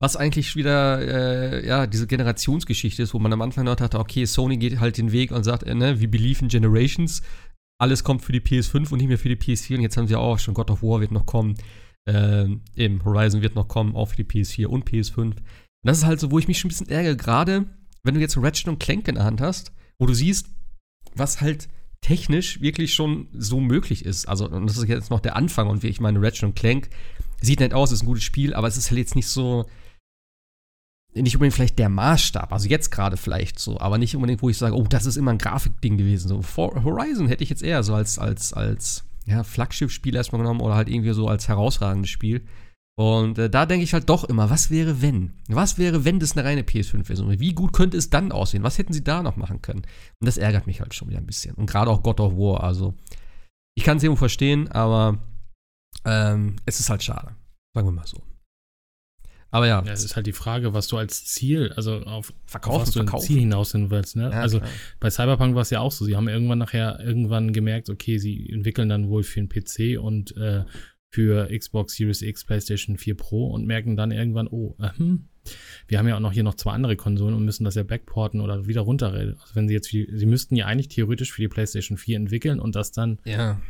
was 0.00 0.16
eigentlich 0.16 0.56
wieder, 0.56 1.00
äh, 1.00 1.66
ja, 1.66 1.86
diese 1.86 2.06
Generationsgeschichte 2.06 3.02
ist, 3.02 3.14
wo 3.14 3.18
man 3.18 3.32
am 3.32 3.42
Anfang 3.42 3.64
noch 3.64 3.76
dachte, 3.76 3.98
okay, 3.98 4.24
Sony 4.26 4.56
geht 4.56 4.78
halt 4.78 4.98
den 4.98 5.10
Weg 5.12 5.32
und 5.32 5.44
sagt, 5.44 5.62
äh, 5.62 5.74
ne, 5.74 6.00
we 6.00 6.08
believe 6.08 6.42
in 6.42 6.48
Generations. 6.48 7.22
Alles 7.78 8.04
kommt 8.04 8.22
für 8.22 8.32
die 8.32 8.40
PS5 8.40 8.92
und 8.92 8.98
nicht 8.98 9.08
mehr 9.08 9.18
für 9.18 9.34
die 9.34 9.36
PS4. 9.36 9.76
Und 9.76 9.82
jetzt 9.82 9.96
haben 9.96 10.06
sie 10.06 10.16
auch 10.16 10.38
schon 10.38 10.54
God 10.54 10.70
of 10.70 10.82
War 10.82 11.00
wird 11.00 11.12
noch 11.12 11.24
kommen. 11.24 11.54
Ähm, 12.06 12.60
eben 12.76 13.02
Horizon 13.04 13.40
wird 13.40 13.54
noch 13.54 13.68
kommen, 13.68 13.96
auch 13.96 14.06
für 14.06 14.16
die 14.16 14.24
PS4 14.24 14.66
und 14.66 14.88
PS5. 14.88 15.16
Und 15.16 15.42
das 15.82 15.98
ist 15.98 16.04
halt 16.04 16.20
so, 16.20 16.30
wo 16.30 16.38
ich 16.38 16.48
mich 16.48 16.58
schon 16.58 16.68
ein 16.68 16.72
bisschen 16.72 16.90
ärgere, 16.90 17.16
gerade 17.16 17.66
wenn 18.02 18.14
du 18.14 18.20
jetzt 18.20 18.36
Ratchet 18.36 18.68
und 18.68 18.80
Clank 18.80 19.08
in 19.08 19.14
der 19.14 19.24
Hand 19.24 19.40
hast, 19.40 19.72
wo 19.98 20.06
du 20.06 20.12
siehst, 20.12 20.46
was 21.14 21.40
halt 21.40 21.68
technisch 22.00 22.60
wirklich 22.60 22.94
schon 22.94 23.28
so 23.32 23.60
möglich 23.60 24.04
ist. 24.04 24.26
Also, 24.26 24.48
und 24.48 24.66
das 24.66 24.78
ist 24.78 24.88
jetzt 24.88 25.10
noch 25.10 25.20
der 25.20 25.36
Anfang 25.36 25.68
und 25.68 25.82
wie 25.82 25.88
ich 25.88 26.00
meine, 26.00 26.20
Ratchet 26.20 26.56
Clank 26.56 26.88
sieht 27.42 27.60
nett 27.60 27.74
aus, 27.74 27.92
ist 27.92 28.02
ein 28.02 28.06
gutes 28.06 28.24
Spiel, 28.24 28.54
aber 28.54 28.68
es 28.68 28.76
ist 28.76 28.90
halt 28.90 28.98
jetzt 28.98 29.16
nicht 29.16 29.28
so, 29.28 29.66
nicht 31.14 31.34
unbedingt 31.34 31.54
vielleicht 31.54 31.78
der 31.78 31.88
Maßstab, 31.88 32.52
also 32.52 32.68
jetzt 32.68 32.90
gerade 32.90 33.16
vielleicht 33.16 33.58
so, 33.58 33.80
aber 33.80 33.98
nicht 33.98 34.14
unbedingt, 34.14 34.42
wo 34.42 34.48
ich 34.48 34.58
sage, 34.58 34.76
oh, 34.76 34.86
das 34.88 35.06
ist 35.06 35.16
immer 35.16 35.32
ein 35.32 35.38
Grafikding 35.38 35.98
gewesen. 35.98 36.28
So, 36.28 36.42
For 36.42 36.84
Horizon 36.84 37.28
hätte 37.28 37.42
ich 37.42 37.50
jetzt 37.50 37.62
eher 37.62 37.82
so 37.82 37.94
als, 37.94 38.18
als, 38.18 38.52
als 38.52 39.04
ja, 39.26 39.42
Flaggschiff-Spiel 39.42 40.14
erstmal 40.14 40.40
genommen 40.40 40.60
oder 40.60 40.74
halt 40.74 40.88
irgendwie 40.88 41.12
so 41.12 41.28
als 41.28 41.48
herausragendes 41.48 42.10
Spiel. 42.10 42.42
Und 43.00 43.38
äh, 43.38 43.48
da 43.48 43.64
denke 43.64 43.82
ich 43.82 43.94
halt 43.94 44.10
doch 44.10 44.24
immer, 44.24 44.50
was 44.50 44.68
wäre 44.68 45.00
wenn? 45.00 45.32
Was 45.48 45.78
wäre, 45.78 46.04
wenn 46.04 46.20
das 46.20 46.36
eine 46.36 46.46
reine 46.46 46.60
PS5-Version 46.60 47.30
wäre? 47.30 47.40
Wie 47.40 47.54
gut 47.54 47.72
könnte 47.72 47.96
es 47.96 48.10
dann 48.10 48.30
aussehen? 48.30 48.62
Was 48.62 48.76
hätten 48.76 48.92
sie 48.92 49.02
da 49.02 49.22
noch 49.22 49.36
machen 49.36 49.62
können? 49.62 49.80
Und 50.20 50.26
das 50.26 50.36
ärgert 50.36 50.66
mich 50.66 50.82
halt 50.82 50.92
schon 50.92 51.08
wieder 51.08 51.16
ein 51.16 51.24
bisschen. 51.24 51.54
Und 51.54 51.64
gerade 51.64 51.90
auch 51.90 52.02
God 52.02 52.20
of 52.20 52.34
War. 52.34 52.62
Also, 52.62 52.92
ich 53.74 53.84
kann 53.84 53.96
es 53.96 54.02
irgendwo 54.02 54.18
verstehen, 54.18 54.70
aber 54.70 55.18
ähm, 56.04 56.56
es 56.66 56.78
ist 56.78 56.90
halt 56.90 57.02
schade. 57.02 57.34
Sagen 57.74 57.88
wir 57.88 57.92
mal 57.92 58.06
so. 58.06 58.22
Aber 59.50 59.66
ja. 59.66 59.82
ja. 59.82 59.92
Es 59.92 60.04
ist 60.04 60.14
halt 60.14 60.26
die 60.26 60.34
Frage, 60.34 60.74
was 60.74 60.86
du 60.86 60.98
als 60.98 61.24
Ziel, 61.24 61.72
also 61.76 62.02
auf, 62.02 62.34
verkaufen, 62.44 62.76
auf 62.76 62.82
was 62.82 62.90
du 62.90 62.98
verkaufen. 62.98 63.26
Ziel 63.26 63.40
hinaus 63.40 63.72
hin 63.72 63.88
willst. 63.88 64.14
Ne? 64.14 64.24
Ja, 64.24 64.40
also 64.42 64.58
klar. 64.58 64.70
bei 65.00 65.08
Cyberpunk 65.08 65.54
war 65.54 65.62
es 65.62 65.70
ja 65.70 65.80
auch 65.80 65.90
so. 65.90 66.04
Sie 66.04 66.16
haben 66.16 66.28
irgendwann 66.28 66.58
nachher 66.58 67.00
irgendwann 67.00 67.54
gemerkt, 67.54 67.88
okay, 67.88 68.18
sie 68.18 68.50
entwickeln 68.50 68.90
dann 68.90 69.08
wohl 69.08 69.22
für 69.22 69.40
einen 69.40 69.48
PC 69.48 69.98
und 69.98 70.36
äh, 70.36 70.66
für 71.10 71.48
Xbox 71.56 71.94
Series 71.94 72.22
X, 72.22 72.44
PlayStation 72.44 72.96
4 72.96 73.16
Pro 73.16 73.48
und 73.48 73.66
merken 73.66 73.96
dann 73.96 74.12
irgendwann, 74.12 74.46
oh, 74.48 74.76
äh, 74.78 74.90
hm, 74.96 75.26
wir 75.88 75.98
haben 75.98 76.06
ja 76.06 76.16
auch 76.16 76.20
noch 76.20 76.32
hier 76.32 76.44
noch 76.44 76.54
zwei 76.54 76.72
andere 76.72 76.96
Konsolen 76.96 77.34
und 77.34 77.44
müssen 77.44 77.64
das 77.64 77.74
ja 77.74 77.82
backporten 77.82 78.40
oder 78.40 78.66
wieder 78.66 78.82
runterreden. 78.82 79.36
Also 79.40 79.54
wenn 79.54 79.68
sie 79.68 79.74
jetzt, 79.74 79.88
sie 79.88 80.26
müssten 80.26 80.54
ja 80.54 80.66
eigentlich 80.66 80.88
theoretisch 80.88 81.32
für 81.32 81.42
die 81.42 81.48
PlayStation 81.48 81.98
4 81.98 82.16
entwickeln 82.16 82.60
und 82.60 82.76
das 82.76 82.92
dann 82.92 83.18
ja. 83.24 83.60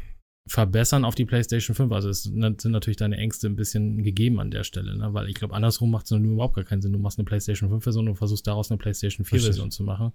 verbessern 0.49 1.05
auf 1.05 1.15
die 1.15 1.25
PlayStation 1.25 1.75
5. 1.75 1.93
Also 1.93 2.11
es 2.11 2.25
sind 2.25 2.65
natürlich 2.67 2.99
deine 2.99 3.17
Ängste 3.17 3.47
ein 3.47 3.57
bisschen 3.57 4.03
gegeben 4.03 4.41
an 4.41 4.51
der 4.51 4.65
Stelle, 4.65 4.97
ne? 4.97 5.15
weil 5.15 5.29
ich 5.29 5.35
glaube, 5.35 5.55
andersrum 5.55 5.91
macht 5.91 6.07
es 6.07 6.11
überhaupt 6.11 6.57
gar 6.57 6.65
keinen 6.65 6.83
Sinn. 6.83 6.93
Du 6.93 6.99
machst 6.99 7.19
eine 7.19 7.25
PlayStation 7.25 7.71
5 7.71 7.83
Version 7.83 8.09
und 8.09 8.17
versuchst 8.17 8.47
daraus 8.47 8.71
eine 8.71 8.79
PlayStation 8.79 9.25
4 9.25 9.41
Version 9.41 9.71
zu 9.71 9.83
machen. 9.83 10.13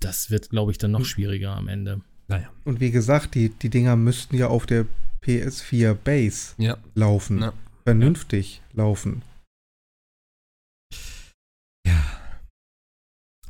Das 0.00 0.30
wird, 0.30 0.50
glaube 0.50 0.72
ich, 0.72 0.78
dann 0.78 0.90
noch 0.90 1.04
schwieriger 1.04 1.54
am 1.54 1.68
Ende. 1.68 2.00
Naja. 2.26 2.50
Und 2.64 2.80
wie 2.80 2.90
gesagt, 2.90 3.34
die, 3.34 3.50
die 3.50 3.68
Dinger 3.68 3.94
müssten 3.94 4.36
ja 4.36 4.48
auf 4.48 4.66
der 4.66 4.86
PS4 5.22 5.94
Base 5.94 6.54
Ja. 6.58 6.76
laufen. 6.94 7.40
Ja. 7.40 7.52
Vernünftig 7.84 8.62
laufen. 8.72 9.22
Ja. 11.86 12.02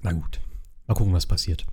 Na 0.02 0.12
gut. 0.12 0.40
Mal 0.86 0.94
gucken, 0.94 1.12
was 1.12 1.26
passiert. 1.26 1.64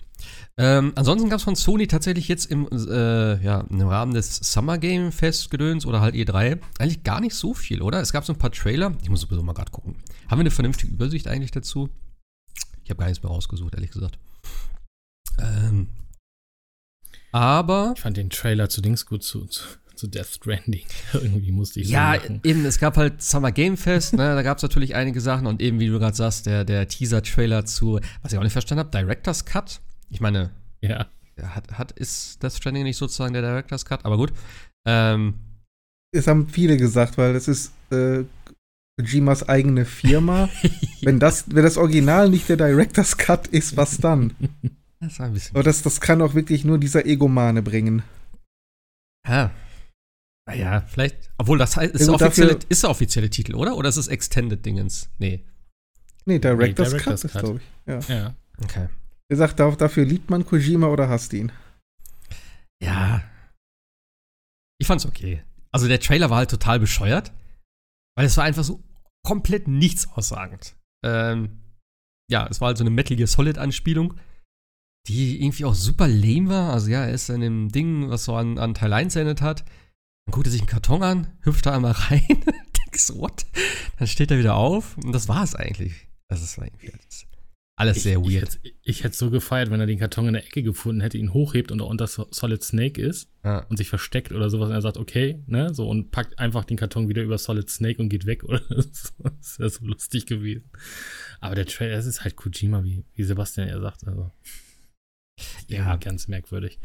Ähm, 0.58 0.92
ansonsten 0.96 1.30
gab 1.30 1.38
es 1.38 1.44
von 1.46 1.56
Sony 1.56 1.88
tatsächlich 1.88 2.28
jetzt 2.28 2.46
im, 2.46 2.68
äh, 2.72 3.42
ja, 3.42 3.62
im 3.70 3.82
Rahmen 3.88 4.14
des 4.14 4.36
Summer 4.36 4.78
Game 4.78 5.14
Fest 5.14 5.50
gedöns 5.50 5.86
oder 5.86 6.02
halt 6.02 6.14
E3 6.16 6.60
eigentlich 6.78 7.04
gar 7.04 7.22
nicht 7.22 7.34
so 7.36 7.54
viel, 7.54 7.82
oder? 7.82 8.02
Es 8.02 8.12
gab 8.12 8.26
so 8.26 8.34
ein 8.34 8.40
paar 8.40 8.52
Trailer. 8.52 8.98
Ich 9.02 9.10
muss 9.10 9.22
sowieso 9.22 9.42
mal 9.44 9.54
gerade 9.54 9.72
gucken. 9.72 9.96
Haben 10.28 10.40
wir 10.40 10.42
eine 10.42 10.52
vernünftige 10.52 10.92
Übersicht 10.94 11.28
eigentlich 11.28 11.52
dazu? 11.52 11.90
Ich 12.84 12.90
habe 12.90 13.00
gar 13.00 13.08
nichts 13.08 13.24
mehr 13.24 13.32
rausgesucht, 13.32 13.74
ehrlich 13.74 13.92
gesagt. 13.92 14.20
Ähm, 15.40 15.88
aber 17.32 17.94
Ich 17.96 18.02
fand 18.02 18.18
den 18.18 18.30
Trailer 18.30 18.68
zu 18.70 18.82
Dings 18.82 19.06
gut 19.06 19.24
zu, 19.24 19.46
zu, 19.46 19.64
zu 20.00 20.08
Death 20.08 20.28
Stranding. 20.36 20.86
Irgendwie 21.14 21.52
musste 21.52 21.80
ich 21.82 21.88
so 21.88 21.94
Ja, 21.94 22.14
lachen. 22.16 22.40
eben, 22.44 22.66
es 22.66 22.80
gab 22.80 22.98
halt 22.98 23.22
Summer 23.22 23.52
Game 23.52 23.78
Fest, 23.78 24.14
ne, 24.14 24.34
da 24.36 24.42
gab 24.42 24.58
es 24.58 24.64
natürlich 24.64 24.96
einige 24.96 25.22
Sachen 25.22 25.46
und 25.46 25.62
eben, 25.62 25.80
wie 25.80 25.88
du 25.88 26.00
gerade 26.00 26.16
sagst, 26.16 26.46
der, 26.46 26.66
der 26.66 26.88
Teaser-Trailer 26.88 27.66
zu, 27.66 28.00
was 28.22 28.32
ich 28.34 28.38
auch 28.40 28.44
nicht 28.44 28.54
verstanden 28.54 28.80
habe, 28.80 28.92
Director's 28.98 29.46
Cut. 29.46 29.82
Ich 30.10 30.22
meine, 30.22 30.52
Ja. 30.82 31.08
hat, 31.42 31.78
hat, 31.78 31.92
ist 31.92 32.42
Death 32.42 32.54
Stranding 32.54 32.84
nicht 32.84 32.98
sozusagen 32.98 33.34
der 33.34 33.42
Director's 33.44 33.86
Cut, 33.86 34.04
aber 34.06 34.18
gut. 34.18 34.34
Ähm, 34.88 35.36
Es 36.12 36.26
haben 36.28 36.48
viele 36.50 36.78
gesagt, 36.78 37.18
weil 37.18 37.36
es 37.36 37.48
ist 37.48 37.74
äh, 37.92 38.24
Kojimas 39.00 39.48
eigene 39.48 39.86
Firma. 39.86 40.50
wenn, 41.02 41.20
das, 41.20 41.46
wenn 41.54 41.64
das 41.64 41.78
Original 41.78 42.30
nicht 42.30 42.50
der 42.50 42.58
Director's 42.58 43.18
Cut 43.18 43.48
ist, 43.48 43.78
was 43.78 43.98
dann? 43.98 44.34
das 45.00 45.20
war 45.20 45.28
ein 45.28 45.34
bisschen. 45.34 45.56
Aber 45.56 45.64
das, 45.64 45.82
das 45.82 46.02
kann 46.02 46.22
auch 46.22 46.34
wirklich 46.34 46.66
nur 46.66 46.78
dieser 46.78 47.06
Egomane 47.06 47.62
bringen. 47.62 48.04
Ja. 49.28 49.52
Naja, 50.50 50.82
vielleicht. 50.82 51.32
Obwohl, 51.38 51.58
das 51.58 51.78
heißt, 51.78 51.94
ist, 51.94 52.02
Ja, 52.02 52.06
der 52.08 52.14
gut, 52.14 52.22
offizielle, 52.24 52.54
dafür- 52.56 52.70
ist 52.72 52.84
der 52.84 52.90
offizielle 52.90 53.30
Titel, 53.30 53.56
oder? 53.56 53.76
Oder 53.78 53.90
ist 53.90 53.98
es 53.98 54.08
Extended 54.08 54.66
Dingens? 54.66 55.10
Nee. 55.20 55.46
Nee, 56.26 56.40
Director's, 56.40 56.90
Director's 56.90 57.22
Cut 57.22 57.26
ist, 57.26 57.32
Cut. 57.34 57.42
glaube 57.44 57.60
ich. 57.60 58.08
Ja. 58.10 58.16
Ja. 58.16 58.36
Okay. 58.64 58.88
Er 59.30 59.38
sagt, 59.38 59.60
da- 59.60 59.72
dafür 59.76 60.06
liebt 60.06 60.30
man 60.30 60.46
Kojima 60.46 60.88
oder 60.88 61.08
hasst 61.08 61.34
ihn. 61.34 61.52
Ja. 62.82 63.22
Ich 64.80 64.88
fand's 64.88 65.06
okay. 65.06 65.44
Also 65.72 65.88
der 65.88 66.00
Trailer 66.00 66.30
war 66.30 66.38
halt 66.38 66.50
total 66.50 66.80
bescheuert, 66.80 67.32
weil 68.18 68.26
es 68.26 68.38
war 68.38 68.44
einfach 68.46 68.64
so 68.64 68.84
komplett 69.26 69.68
nichts 69.68 70.08
aussagend. 70.08 70.76
Ähm, 71.06 71.60
ja, 72.32 72.48
es 72.48 72.60
war 72.62 72.68
halt 72.68 72.78
so 72.78 72.84
eine 72.84 72.90
Metal 72.90 73.16
Gear 73.18 73.28
Solid 73.28 73.58
Anspielung, 73.58 74.16
die 75.08 75.42
irgendwie 75.44 75.66
auch 75.66 75.76
super 75.76 76.08
lame 76.08 76.50
war. 76.50 76.74
Also 76.74 76.90
ja, 76.90 77.04
er 77.06 77.12
ist 77.14 77.30
in 77.30 77.42
dem 77.42 77.70
Ding, 77.70 78.10
was 78.10 78.26
so 78.26 78.36
an, 78.36 78.58
an 78.58 78.74
Teil 78.74 78.94
1 78.94 79.16
erinnert 79.16 79.42
hat. 79.42 79.64
Dann 80.30 80.36
guckt 80.36 80.46
er 80.46 80.52
sich 80.52 80.62
einen 80.62 80.68
Karton 80.70 81.02
an, 81.02 81.28
hüpft 81.42 81.66
da 81.66 81.76
einmal 81.76 81.94
rein, 81.94 82.22
denkst, 82.86 83.10
what? 83.16 83.48
Dann 83.98 84.08
steht 84.08 84.30
er 84.30 84.38
wieder 84.38 84.54
auf 84.58 84.96
und 84.98 85.12
das 85.12 85.28
war 85.28 85.44
es 85.44 85.56
eigentlich. 85.56 86.08
Das 86.28 86.44
ist 86.44 86.56
irgendwie 86.60 86.92
alles, 86.94 87.26
alles 87.76 88.04
sehr 88.04 88.20
ich, 88.20 88.30
weird. 88.36 88.60
Ich, 88.84 88.98
hätte- 89.00 89.04
hätte 89.06 89.18
so 89.18 89.32
gefeiert, 89.32 89.72
wenn 89.72 89.80
er 89.80 89.88
den 89.88 89.98
Karton 89.98 90.28
in 90.28 90.34
der 90.34 90.46
Ecke 90.46 90.62
gefunden 90.62 91.02
hätte, 91.02 91.18
ihn 91.18 91.34
hochhebt 91.34 91.72
und 91.72 91.80
da 91.80 91.86
unter 91.86 92.06
So- 92.06 92.28
Solid 92.30 92.62
Snake 92.62 93.02
ist 93.02 93.32
ja. 93.44 93.66
und 93.70 93.78
sich 93.78 93.90
versteckt 93.90 94.32
oder 94.32 94.52
sowas 94.52 94.68
und 94.70 94.76
er 94.76 94.84
sagt, 94.84 94.98
okay, 94.98 95.42
ne, 95.48 95.74
so 95.74 95.90
und 95.90 96.12
packt 96.12 96.38
einfach 96.38 96.64
den 96.64 96.78
Karton 96.78 97.10
wieder 97.10 97.24
über 97.24 97.40
Solid 97.40 97.68
Snake 97.68 98.00
und 98.00 98.10
geht 98.10 98.28
weg 98.28 98.44
oder 98.48 98.62
so. 98.70 99.10
Das 99.40 99.58
wäre 99.58 99.70
so 99.72 99.84
lustig 99.84 100.28
gewesen. 100.28 100.70
Aber 101.40 101.56
der 101.56 101.66
Trailer, 101.66 101.96
das 101.96 102.06
ist 102.06 102.24
halt 102.24 102.36
Kojima, 102.36 102.84
wie, 102.84 103.04
wie 103.16 103.24
Sebastian 103.24 103.68
ja 103.68 103.82
sagt, 103.82 104.06
also. 104.06 104.30
Ja. 105.68 105.96
Ganz 105.98 106.28
merkwürdig. 106.28 106.80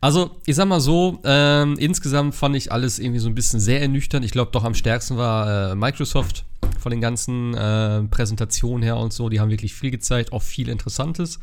Also, 0.00 0.40
ich 0.46 0.56
sag 0.56 0.66
mal 0.66 0.80
so, 0.80 1.20
ähm, 1.24 1.76
insgesamt 1.78 2.34
fand 2.34 2.56
ich 2.56 2.72
alles 2.72 2.98
irgendwie 2.98 3.20
so 3.20 3.28
ein 3.28 3.34
bisschen 3.34 3.60
sehr 3.60 3.80
ernüchternd. 3.80 4.24
Ich 4.24 4.32
glaube, 4.32 4.50
doch 4.52 4.64
am 4.64 4.74
stärksten 4.74 5.16
war 5.16 5.72
äh, 5.72 5.74
Microsoft 5.74 6.44
von 6.78 6.90
den 6.90 7.00
ganzen 7.00 7.54
äh, 7.54 8.02
Präsentationen 8.04 8.82
her 8.82 8.96
und 8.96 9.12
so. 9.12 9.28
Die 9.28 9.40
haben 9.40 9.50
wirklich 9.50 9.74
viel 9.74 9.90
gezeigt, 9.90 10.32
auch 10.32 10.42
viel 10.42 10.68
Interessantes. 10.68 11.40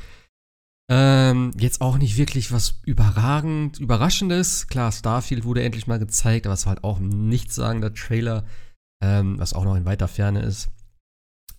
Ähm, 0.88 1.52
jetzt 1.58 1.82
auch 1.82 1.98
nicht 1.98 2.18
wirklich 2.18 2.52
was 2.52 2.80
überragend, 2.86 3.80
überraschendes. 3.80 4.68
Klar, 4.68 4.92
Starfield 4.92 5.44
wurde 5.44 5.64
endlich 5.64 5.88
mal 5.88 6.00
gezeigt, 6.00 6.46
aber 6.46 6.54
es 6.54 6.66
war 6.66 6.76
halt 6.76 6.84
auch 6.84 7.00
ein 7.00 7.28
nichtssagender 7.28 7.94
Trailer, 7.94 8.46
ähm, 9.04 9.40
was 9.40 9.54
auch 9.54 9.64
noch 9.64 9.76
in 9.76 9.86
weiter 9.86 10.08
Ferne 10.08 10.42
ist. 10.42 10.70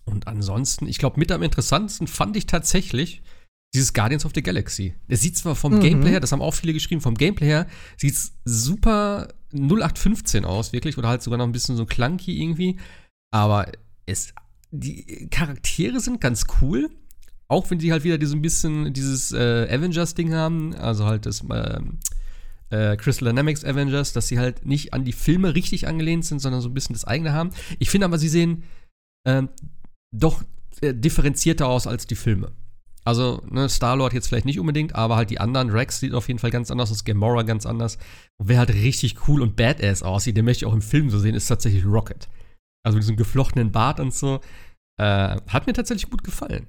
Und 0.05 0.27
ansonsten, 0.27 0.87
ich 0.87 0.97
glaube, 0.97 1.19
mit 1.19 1.31
am 1.33 1.43
interessantesten 1.43 2.07
fand 2.07 2.37
ich 2.37 2.45
tatsächlich 2.45 3.21
dieses 3.73 3.93
Guardians 3.93 4.25
of 4.25 4.31
the 4.33 4.41
Galaxy. 4.41 4.95
Der 5.09 5.17
sieht 5.17 5.37
zwar 5.37 5.55
vom 5.55 5.75
Mhm. 5.75 5.79
Gameplay 5.81 6.11
her, 6.11 6.19
das 6.19 6.31
haben 6.31 6.41
auch 6.41 6.53
viele 6.53 6.73
geschrieben, 6.73 7.01
vom 7.01 7.15
Gameplay 7.15 7.47
her 7.47 7.67
sieht 7.97 8.13
es 8.13 8.33
super 8.45 9.27
0815 9.51 10.45
aus, 10.45 10.73
wirklich, 10.73 10.97
oder 10.97 11.09
halt 11.09 11.21
sogar 11.21 11.37
noch 11.37 11.45
ein 11.45 11.51
bisschen 11.51 11.77
so 11.77 11.85
clunky 11.85 12.41
irgendwie. 12.41 12.77
Aber 13.31 13.71
es, 14.05 14.33
die 14.71 15.27
Charaktere 15.29 15.99
sind 15.99 16.21
ganz 16.21 16.45
cool. 16.61 16.89
Auch 17.49 17.69
wenn 17.69 17.79
die 17.79 17.91
halt 17.93 18.03
wieder 18.03 18.25
so 18.25 18.35
ein 18.35 18.41
bisschen 18.41 18.93
dieses 18.93 19.31
äh, 19.31 19.67
Avengers-Ding 19.69 20.33
haben, 20.33 20.75
also 20.75 21.05
halt 21.05 21.25
das 21.25 21.43
ähm, 21.49 21.99
äh, 22.69 22.97
Crystal 22.97 23.29
Dynamics 23.29 23.63
Avengers, 23.63 24.11
dass 24.11 24.27
sie 24.27 24.37
halt 24.39 24.65
nicht 24.65 24.93
an 24.93 25.05
die 25.05 25.13
Filme 25.13 25.55
richtig 25.55 25.87
angelehnt 25.87 26.25
sind, 26.25 26.39
sondern 26.39 26.59
so 26.61 26.67
ein 26.67 26.73
bisschen 26.73 26.93
das 26.93 27.05
eigene 27.05 27.31
haben. 27.31 27.51
Ich 27.79 27.89
finde 27.89 28.05
aber, 28.05 28.17
sie 28.17 28.27
sehen 28.27 28.63
ähm, 29.25 29.47
doch 30.13 30.43
äh, 30.81 30.93
differenzierter 30.93 31.67
aus 31.67 31.87
als 31.87 32.05
die 32.05 32.15
Filme. 32.15 32.51
Also, 33.07 33.41
ne, 33.49 33.69
Star-Lord 33.69 34.11
jetzt 34.11 34.27
vielleicht 34.27 34.45
nicht 34.45 34.59
unbedingt, 34.59 34.93
aber 34.93 35.15
halt 35.15 35.29
die 35.29 35.39
anderen, 35.39 35.69
Rex 35.69 36.01
sieht 36.01 36.13
auf 36.13 36.27
jeden 36.27 36.39
Fall 36.39 36.51
ganz 36.51 36.69
anders 36.69 36.91
aus, 36.91 37.05
Gamora 37.05 37.43
ganz 37.43 37.65
anders. 37.65 37.95
Und 38.37 38.49
wer 38.49 38.59
halt 38.59 38.73
richtig 38.73 39.29
cool 39.29 39.41
und 39.41 39.55
badass 39.55 40.03
aussieht, 40.03 40.35
den 40.35 40.43
möchte 40.43 40.65
ich 40.65 40.69
auch 40.69 40.75
im 40.75 40.81
Film 40.81 41.09
so 41.09 41.17
sehen, 41.17 41.33
ist 41.33 41.47
tatsächlich 41.47 41.85
Rocket. 41.85 42.27
Also 42.85 42.97
mit 42.97 43.03
diesem 43.03 43.15
geflochtenen 43.15 43.71
Bart 43.71 44.01
und 44.01 44.13
so. 44.13 44.41
Äh, 44.99 45.39
hat 45.47 45.67
mir 45.67 45.71
tatsächlich 45.71 46.09
gut 46.09 46.25
gefallen. 46.25 46.67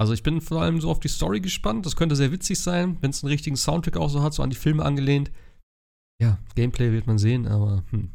Also 0.00 0.14
ich 0.14 0.22
bin 0.22 0.40
vor 0.40 0.62
allem 0.62 0.80
so 0.80 0.90
auf 0.90 1.00
die 1.00 1.08
Story 1.08 1.40
gespannt. 1.40 1.84
Das 1.84 1.96
könnte 1.96 2.16
sehr 2.16 2.32
witzig 2.32 2.58
sein, 2.58 2.96
wenn 3.02 3.10
es 3.10 3.22
einen 3.22 3.30
richtigen 3.30 3.56
Soundtrack 3.56 3.98
auch 3.98 4.08
so 4.08 4.22
hat, 4.22 4.32
so 4.32 4.42
an 4.42 4.48
die 4.48 4.56
Filme 4.56 4.86
angelehnt. 4.86 5.30
Ja, 6.18 6.38
Gameplay 6.54 6.92
wird 6.92 7.06
man 7.06 7.18
sehen, 7.18 7.46
aber 7.46 7.84
hm. 7.90 8.10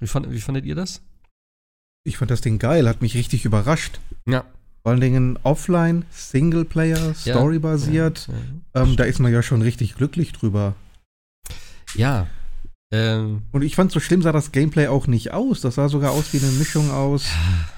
Wie, 0.00 0.06
fand, 0.06 0.30
wie 0.32 0.40
fandet 0.40 0.64
ihr 0.64 0.76
das? 0.76 1.02
Ich 2.04 2.16
fand 2.16 2.30
das 2.30 2.40
Ding 2.40 2.58
geil, 2.58 2.88
hat 2.88 3.02
mich 3.02 3.16
richtig 3.16 3.44
überrascht. 3.44 4.00
Ja. 4.26 4.46
Vor 4.82 4.92
allen 4.92 5.00
Dingen 5.00 5.38
offline, 5.44 6.04
Singleplayer, 6.10 7.14
storybasiert. 7.14 8.28
Ja, 8.74 8.82
Ähm, 8.82 8.96
da 8.96 9.04
ist 9.04 9.20
man 9.20 9.32
ja 9.32 9.42
schon 9.42 9.62
richtig 9.62 9.94
glücklich 9.94 10.32
drüber. 10.32 10.74
ja. 11.94 12.26
Ähm, 12.94 13.42
Und 13.52 13.62
ich 13.62 13.74
fand, 13.74 13.90
so 13.90 14.00
schlimm 14.00 14.20
sah 14.20 14.32
das 14.32 14.52
Gameplay 14.52 14.86
auch 14.88 15.06
nicht 15.06 15.32
aus. 15.32 15.62
Das 15.62 15.76
sah 15.76 15.88
sogar 15.88 16.10
aus 16.10 16.34
wie 16.34 16.38
eine 16.44 16.50
Mischung 16.52 16.90
aus 16.90 17.26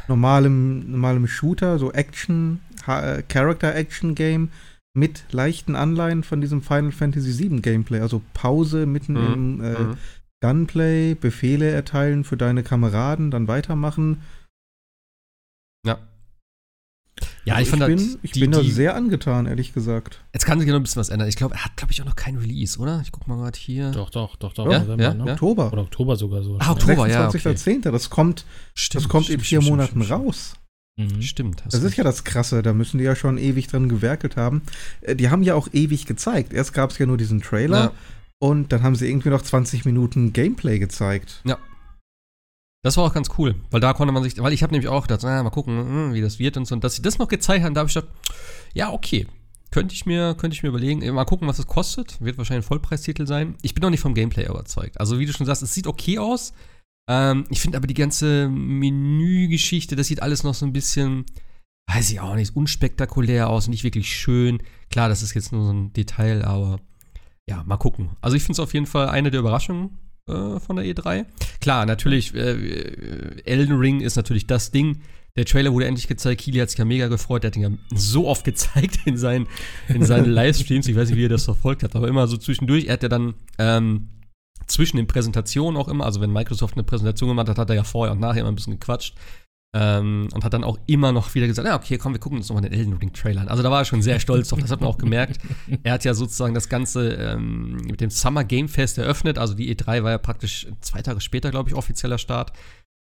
normalem, 0.09 0.91
normalem 0.91 1.29
Shooter, 1.29 1.79
so 1.79 1.93
Action, 1.93 2.61
äh, 2.89 3.23
Character-Action-Game 3.23 4.51
mit 4.97 5.25
leichten 5.31 5.77
Anleihen 5.77 6.25
von 6.25 6.41
diesem 6.41 6.63
Final 6.63 6.91
Fantasy 6.91 7.39
VII 7.39 7.61
Gameplay. 7.61 8.01
Also 8.01 8.23
Pause 8.33 8.87
mitten 8.87 9.13
Mhm. 9.13 9.33
im 9.33 9.61
äh, 9.61 9.79
mhm. 9.79 9.97
Gunplay, 10.41 11.15
Befehle 11.15 11.71
erteilen 11.71 12.25
für 12.25 12.37
deine 12.37 12.63
Kameraden, 12.65 13.31
dann 13.31 13.47
weitermachen. 13.47 14.21
Ja. 15.87 15.99
Ja, 17.45 17.55
Also 17.55 17.63
ich 17.65 17.71
fand 17.79 17.87
bin, 17.87 18.19
ich 18.23 18.33
die- 18.33 18.41
bin 18.41 18.51
da 18.53 18.61
die- 18.61 18.71
sehr 18.71 18.95
angetan, 18.97 19.47
ehrlich 19.47 19.73
gesagt. 19.75 20.23
Jetzt 20.33 20.47
kann 20.47 20.59
sich 20.59 20.67
ja 20.67 20.73
noch 20.73 20.81
ein 20.81 20.83
bisschen 20.83 21.01
was 21.01 21.09
ändern. 21.09 21.29
Ich 21.29 21.37
glaube, 21.37 21.55
er 21.55 21.65
hat, 21.65 21.77
glaube 21.77 21.93
ich, 21.93 22.01
auch 22.01 22.07
noch 22.07 22.17
kein 22.17 22.37
Release, 22.37 22.79
oder? 22.79 23.01
Ich 23.05 23.13
guck 23.13 23.27
mal 23.29 23.37
gerade 23.37 23.59
hier. 23.59 23.91
Doch, 23.91 24.11
doch, 24.11 24.37
doch, 24.37 24.53
doch. 24.55 24.71
Ja, 24.71 24.81
November, 24.81 25.03
ja, 25.05 25.15
ne? 25.15 25.27
ja. 25.27 25.33
Oktober. 25.33 25.73
Oder 25.73 25.83
Oktober 25.83 26.17
sogar 26.17 26.43
so. 26.43 26.57
Ah, 26.61 26.73
Oktober, 26.73 27.07
ja, 27.09 27.29
okay. 27.29 27.39
26.10. 27.39 27.91
Das 27.91 28.11
kommt, 28.11 28.45
Stimmt, 28.75 29.05
das 29.05 29.09
kommt 29.09 29.25
in 29.29 29.33
stimmt, 29.35 29.43
vier 29.47 29.61
stimmt, 29.61 29.71
Monaten 29.71 30.03
stimmt, 30.05 30.11
raus. 30.11 30.55
Mhm. 30.97 31.23
Stimmt. 31.23 31.63
Das 31.67 31.75
ist 31.75 31.85
recht. 31.85 31.97
ja 31.99 32.05
das 32.05 32.23
Krasse, 32.25 32.63
da 32.63 32.73
müssen 32.73 32.99
die 32.99 33.05
ja 33.05 33.17
schon 33.17 33.37
ewig 33.37 33.67
dran 33.67 33.89
gewerkelt 33.89 34.37
haben. 34.37 34.63
Äh, 35.01 35.17
Die 35.17 35.29
haben 35.29 35.43
ja 35.43 35.55
auch 35.57 35.69
ewig 35.73 36.07
gezeigt. 36.07 36.53
Erst 36.53 36.73
gab 36.73 36.91
es 36.93 36.99
ja 36.99 37.07
nur 37.07 37.17
diesen 37.17 37.43
Trailer 37.43 37.79
Ja. 37.79 37.93
und 38.39 38.73
dann 38.73 38.83
haben 38.85 38.95
sie 38.95 39.09
irgendwie 39.09 39.31
noch 39.31 39.43
20 39.43 39.85
Minuten 39.85 40.33
Gameplay 40.33 40.79
gezeigt. 40.79 41.43
Das 42.85 42.99
war 42.99 43.05
auch 43.05 43.15
ganz 43.15 43.31
cool, 43.39 43.55
weil 43.71 43.81
da 43.81 43.95
konnte 43.95 44.13
man 44.13 44.23
sich, 44.23 44.37
weil 44.37 44.53
ich 44.53 44.63
habe 44.63 44.75
nämlich 44.75 44.91
auch 44.91 45.05
gedacht, 45.05 45.23
na, 45.25 45.43
mal 45.43 45.49
gucken, 45.49 45.79
hm, 45.79 46.13
wie 46.13 46.21
das 46.21 46.39
wird 46.39 46.59
und 46.59 46.67
so. 46.67 46.75
Und 46.75 46.85
dass 46.85 46.95
sie 46.95 47.01
das 47.01 47.19
noch 47.19 47.29
gezeigt 47.29 47.65
haben, 47.65 47.73
da 47.73 47.81
habe 47.81 47.89
ich 47.89 47.95
gedacht, 47.95 48.13
ja, 48.75 48.93
okay. 48.93 49.27
Könnte 49.71 49.95
ich 49.95 50.05
mir, 50.05 50.35
könnte 50.35 50.55
ich 50.55 50.63
mir 50.63 50.69
überlegen. 50.69 51.01
Äh, 51.01 51.11
Mal 51.11 51.25
gucken, 51.25 51.49
was 51.49 51.59
es 51.59 51.67
kostet. 51.67 52.21
Wird 52.21 52.37
wahrscheinlich 52.37 52.67
ein 52.67 52.69
Vollpreistitel 52.69 53.27
sein. 53.27 53.57
Ich 53.63 53.75
bin 53.75 53.81
noch 53.81 53.89
nicht 53.89 54.03
vom 54.03 54.13
Gameplay 54.13 54.47
überzeugt. 54.47 55.01
Also, 55.01 55.19
wie 55.19 55.25
du 55.25 55.33
schon 55.33 55.47
sagst, 55.47 55.63
es 55.63 55.73
sieht 55.73 55.87
okay 55.87 56.19
aus. 56.19 56.53
Ähm, 57.09 57.47
ich 57.49 57.63
finde 57.63 57.79
aber 57.79 57.87
die 57.87 57.95
ganze 57.95 58.51
Menügeschichte, 58.51 59.97
das 59.97 60.07
sieht 60.07 60.23
alles 60.23 60.45
noch 60.45 60.55
so 60.55 60.67
ein 60.67 60.75
bisschen, 60.75 61.25
weiß 61.91 62.11
ich 62.11 62.21
auch 62.21 62.35
nicht, 62.35 62.55
unspektakulär 62.55 63.49
aus, 63.49 63.67
nicht 63.67 63.83
wirklich 63.83 64.15
schön. 64.15 64.63
Klar, 64.91 65.09
das 65.09 65.23
ist 65.23 65.35
jetzt 65.35 65.53
nur 65.53 65.65
so 65.65 65.73
ein 65.73 65.93
Detail, 65.95 66.45
aber 66.45 66.81
ja, 67.49 67.65
mal 67.65 67.79
gucken. 67.79 68.11
Also, 68.21 68.37
ich 68.37 68.43
finde 68.43 68.53
es 68.53 68.61
auf 68.61 68.75
jeden 68.75 68.87
Fall 68.87 69.09
eine 69.09 69.31
der 69.31 69.41
Überraschungen 69.41 69.99
äh, 70.29 70.61
von 70.61 70.77
der 70.77 70.85
E3. 70.85 71.27
Klar, 71.61 71.87
natürlich, 71.87 72.35
äh, 72.35 73.43
Elden 73.45 73.77
Ring 73.77 74.01
ist 74.01 74.17
natürlich 74.17 74.47
das 74.47 74.71
Ding. 74.71 75.01
Der 75.37 75.45
Trailer 75.45 75.73
wurde 75.73 75.87
endlich 75.87 76.07
gezeigt. 76.07 76.43
Kili 76.43 76.59
hat 76.61 76.71
sich 76.71 76.79
ja 76.79 76.85
mega 76.85 77.09
gefreut. 77.09 77.43
Der 77.43 77.51
hat 77.51 77.57
ihn 77.57 77.63
ja 77.63 77.71
so 77.93 78.29
oft 78.29 78.45
gezeigt 78.45 79.01
in 79.05 79.17
seinen, 79.17 79.49
in 79.89 80.05
seinen 80.05 80.27
Livestreams. 80.31 80.87
Ich 80.87 80.95
weiß 80.95 81.09
nicht, 81.09 81.19
wie 81.19 81.25
er 81.25 81.31
das 81.31 81.45
verfolgt 81.45 81.83
hat, 81.83 81.97
aber 81.97 82.07
immer 82.07 82.29
so 82.29 82.37
zwischendurch. 82.37 82.87
Er 82.87 82.95
hat 82.95 83.03
ja 83.03 83.09
dann 83.09 83.35
ähm, 83.59 84.09
zwischen 84.67 84.97
den 84.97 85.09
Präsentationen 85.09 85.77
auch 85.77 85.89
immer. 85.89 86.05
Also 86.05 86.21
wenn 86.21 86.33
Microsoft 86.33 86.75
eine 86.75 86.85
Präsentation 86.85 87.29
gemacht 87.29 87.49
hat, 87.49 87.59
hat 87.59 87.69
er 87.69 87.77
ja 87.77 87.85
vorher 87.85 88.13
und 88.13 88.21
nachher 88.21 88.41
immer 88.41 88.53
ein 88.53 88.55
bisschen 88.55 88.79
gequatscht. 88.79 89.17
Ähm, 89.77 90.29
und 90.33 90.45
hat 90.45 90.53
dann 90.53 90.63
auch 90.63 90.79
immer 90.87 91.11
noch 91.11 91.35
wieder 91.35 91.49
gesagt, 91.49 91.67
ja, 91.67 91.75
okay, 91.75 91.99
komm, 91.99 92.13
wir 92.13 92.21
gucken 92.21 92.39
uns 92.39 92.49
nochmal 92.49 92.63
den 92.63 92.73
Elden 92.73 92.93
Ring 92.93 93.13
Trailer 93.13 93.41
an. 93.41 93.49
Also 93.49 93.65
da 93.65 93.73
war 93.73 93.81
er 93.81 93.85
schon 93.85 94.03
sehr 94.03 94.21
stolz 94.21 94.49
drauf, 94.49 94.61
das 94.61 94.71
hat 94.71 94.81
man 94.81 94.89
auch 94.89 94.99
gemerkt. 94.99 95.41
Er 95.83 95.95
hat 95.95 96.05
ja 96.05 96.15
sozusagen 96.15 96.55
das 96.55 96.69
Ganze 96.69 97.15
ähm, 97.15 97.79
mit 97.85 98.01
dem 98.01 98.11
Summer 98.11 98.45
Game 98.45 98.69
Fest 98.69 98.99
eröffnet. 98.99 99.37
Also 99.37 99.55
die 99.55 99.75
E3 99.75 100.05
war 100.05 100.13
ja 100.13 100.19
praktisch 100.19 100.69
zwei 100.81 101.03
Tage 101.03 101.21
später, 101.21 101.51
glaube 101.51 101.69
ich, 101.69 101.75
offizieller 101.75 102.19
Start. 102.19 102.53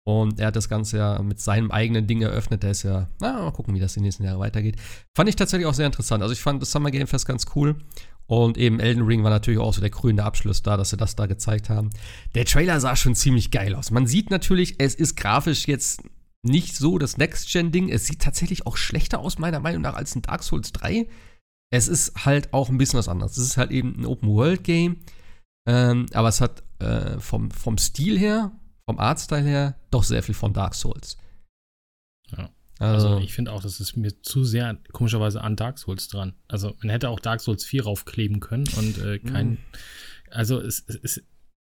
Und 0.04 0.40
er 0.40 0.48
hat 0.48 0.56
das 0.56 0.68
Ganze 0.68 0.96
ja 0.96 1.22
mit 1.22 1.40
seinem 1.40 1.70
eigenen 1.70 2.06
Ding 2.06 2.22
eröffnet. 2.22 2.62
Der 2.62 2.70
ist 2.70 2.82
ja, 2.85 3.08
na, 3.20 3.35
mal 3.35 3.52
gucken, 3.52 3.74
wie 3.74 3.80
das 3.80 3.94
die 3.94 4.00
nächsten 4.00 4.24
Jahre 4.24 4.40
weitergeht. 4.40 4.76
Fand 5.14 5.28
ich 5.28 5.37
tatsächlich 5.37 5.66
auch 5.66 5.74
sehr 5.74 5.87
interessant. 5.87 6.22
Also 6.22 6.32
ich 6.32 6.40
fand 6.40 6.61
das 6.62 6.72
Summer 6.72 6.90
Game 6.90 7.06
Fest 7.06 7.26
ganz 7.26 7.44
cool. 7.54 7.76
Und 8.26 8.56
eben 8.56 8.80
Elden 8.80 9.02
Ring 9.02 9.22
war 9.22 9.30
natürlich 9.30 9.61
auch 9.61 9.74
so 9.74 9.80
der 9.80 9.90
krönende 9.90 10.24
Abschluss 10.24 10.62
da, 10.62 10.76
dass 10.76 10.90
sie 10.90 10.96
das 10.96 11.16
da 11.16 11.26
gezeigt 11.26 11.68
haben. 11.68 11.90
Der 12.35 12.46
Trailer 12.46 12.80
sah 12.80 12.96
schon 12.96 13.14
ziemlich 13.14 13.50
geil 13.50 13.74
aus. 13.74 13.90
Man 13.90 14.06
sieht 14.06 14.30
natürlich, 14.30 14.76
es 14.78 14.94
ist 14.94 15.16
grafisch 15.16 15.68
jetzt 15.68 16.02
nicht 16.42 16.76
so 16.76 16.98
das 16.98 17.16
Next-Gen-Ding. 17.16 17.88
Es 17.88 18.07
sieht 18.07 18.20
tatsächlich 18.20 18.66
auch 18.66 18.76
schlechter 18.76 19.20
aus, 19.20 19.38
meiner 19.38 19.61
Meinung 19.61 19.83
nach, 19.83 19.94
als 19.94 20.14
ein 20.14 20.22
Dark 20.22 20.42
Souls 20.42 20.72
3. 20.72 21.09
Es 21.70 21.88
ist 21.88 22.24
halt 22.24 22.52
auch 22.52 22.68
ein 22.68 22.78
bisschen 22.78 22.98
was 22.98 23.09
anderes. 23.09 23.37
Es 23.37 23.44
ist 23.44 23.57
halt 23.57 23.70
eben 23.70 24.00
ein 24.00 24.07
Open-World-Game. 24.07 24.96
Ähm, 25.66 26.07
aber 26.12 26.28
es 26.28 26.40
hat 26.40 26.62
äh, 26.81 27.18
vom, 27.20 27.50
vom 27.50 27.78
Stil 27.78 28.18
her, 28.18 28.52
vom 28.85 28.98
Artstyle 28.98 29.44
her, 29.44 29.81
doch 29.90 30.02
sehr 30.02 30.22
viel 30.22 30.35
von 30.35 30.52
Dark 30.52 30.74
Souls. 30.74 31.16
Ja. 32.37 32.50
Also, 32.78 33.09
also 33.09 33.20
ich 33.20 33.33
finde 33.33 33.52
auch, 33.52 33.62
das 33.62 33.78
ist 33.78 33.96
mir 33.96 34.20
zu 34.22 34.42
sehr 34.42 34.76
komischerweise 34.92 35.40
an 35.40 35.55
Dark 35.55 35.78
Souls 35.78 36.09
dran. 36.09 36.35
Also 36.48 36.74
man 36.81 36.90
hätte 36.90 37.11
auch 37.11 37.20
Dark 37.20 37.40
Souls 37.40 37.64
4 37.64 37.85
raufkleben 37.85 38.40
können 38.40 38.66
und 38.76 38.98
äh, 38.98 39.20
kein. 39.20 39.52
Mm. 39.52 39.59
Also 40.31 40.59
es, 40.59 40.85
es, 40.88 41.22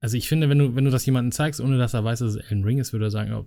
also 0.02 0.16
ich 0.16 0.28
finde, 0.28 0.50
wenn 0.50 0.58
du, 0.58 0.76
wenn 0.76 0.84
du 0.84 0.90
das 0.90 1.06
jemandem 1.06 1.32
zeigst, 1.32 1.60
ohne 1.60 1.78
dass 1.78 1.94
er 1.94 2.04
weiß, 2.04 2.18
dass 2.18 2.34
es 2.34 2.36
Elden 2.36 2.64
Ring 2.64 2.78
ist, 2.78 2.92
würde 2.92 3.06
er 3.06 3.10
sagen, 3.10 3.32
oh, 3.32 3.46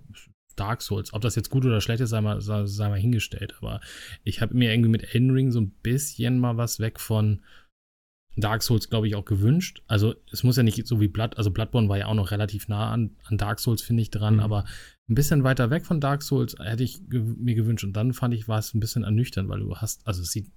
Dark 0.54 0.82
Souls. 0.82 1.12
Ob 1.12 1.22
das 1.22 1.36
jetzt 1.36 1.50
gut 1.50 1.64
oder 1.64 1.80
schlecht 1.80 2.00
ist, 2.00 2.10
sei 2.10 2.20
mal, 2.20 2.40
sei, 2.40 2.66
sei 2.66 2.88
mal 2.88 2.98
hingestellt. 2.98 3.54
Aber 3.58 3.80
ich 4.24 4.40
habe 4.40 4.54
mir 4.54 4.70
irgendwie 4.70 4.90
mit 4.90 5.14
Elden 5.14 5.30
Ring 5.30 5.50
so 5.50 5.60
ein 5.60 5.70
bisschen 5.82 6.38
mal 6.38 6.56
was 6.56 6.80
weg 6.80 7.00
von 7.00 7.42
Dark 8.36 8.62
Souls, 8.62 8.88
glaube 8.88 9.08
ich, 9.08 9.14
auch 9.14 9.24
gewünscht. 9.24 9.82
Also 9.86 10.14
es 10.30 10.42
muss 10.42 10.56
ja 10.56 10.62
nicht 10.62 10.86
so 10.86 11.00
wie 11.00 11.08
Blood, 11.08 11.36
also 11.36 11.50
Bloodborne 11.50 11.88
war 11.88 11.98
ja 11.98 12.06
auch 12.06 12.14
noch 12.14 12.30
relativ 12.30 12.68
nah 12.68 12.90
an, 12.90 13.16
an 13.24 13.36
Dark 13.36 13.60
Souls, 13.60 13.82
finde 13.82 14.02
ich, 14.02 14.10
dran, 14.10 14.34
mhm. 14.34 14.40
aber 14.40 14.64
ein 15.08 15.14
bisschen 15.14 15.44
weiter 15.44 15.70
weg 15.70 15.84
von 15.84 16.00
Dark 16.00 16.22
Souls 16.22 16.56
hätte 16.58 16.82
ich 16.82 17.08
ge 17.08 17.20
mir 17.20 17.54
gewünscht. 17.54 17.84
Und 17.84 17.92
dann 17.92 18.14
fand 18.14 18.32
ich, 18.32 18.48
war 18.48 18.58
es 18.58 18.72
ein 18.72 18.80
bisschen 18.80 19.04
ernüchternd, 19.04 19.48
weil 19.48 19.60
du 19.60 19.76
hast, 19.76 20.06
also 20.06 20.22
es 20.22 20.30
sieht 20.30 20.50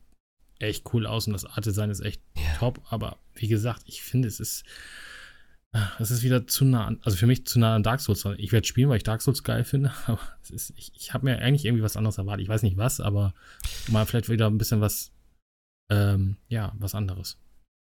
echt 0.60 0.94
cool 0.94 1.06
aus 1.06 1.28
und 1.28 1.34
das 1.34 1.46
Art 1.46 1.66
Design 1.66 1.90
ist 1.90 2.00
echt 2.00 2.22
yeah. 2.38 2.56
top, 2.58 2.82
aber 2.90 3.20
wie 3.34 3.50
gesagt, 3.50 3.84
ich 3.88 4.04
finde, 4.04 4.30
es 4.30 4.40
ist 4.40 4.64
es 6.00 6.12
ist 6.12 6.24
wieder 6.24 6.48
zu 6.48 6.66
nah 6.66 6.86
an, 6.86 7.00
also 7.04 7.18
für 7.18 7.28
mich 7.28 7.46
zu 7.46 7.60
nah 7.60 7.76
an 7.76 7.84
Dark 7.84 8.00
Souls. 8.00 8.26
Ich 8.38 8.52
werde 8.52 8.68
spielen, 8.68 8.90
weil 8.90 8.98
ich 8.98 9.04
Dark 9.04 9.22
Souls 9.22 9.44
geil 9.44 9.64
finde, 9.64 9.92
aber 10.06 10.20
ist, 10.50 10.74
ich, 10.78 10.92
ich 10.96 11.14
habe 11.14 11.26
mir 11.26 11.40
eigentlich 11.40 11.66
irgendwie 11.66 11.84
was 11.84 11.98
anderes 11.98 12.18
erwartet. 12.18 12.44
Ich 12.44 12.50
weiß 12.50 12.64
nicht 12.64 12.78
was, 12.78 13.00
aber 13.00 13.34
mal 13.90 14.06
vielleicht 14.06 14.30
wieder 14.30 14.48
ein 14.48 14.58
bisschen 14.58 14.82
was, 14.82 15.12
ähm, 15.92 16.38
ja, 16.48 16.74
was 16.80 16.96
anderes. 16.96 17.38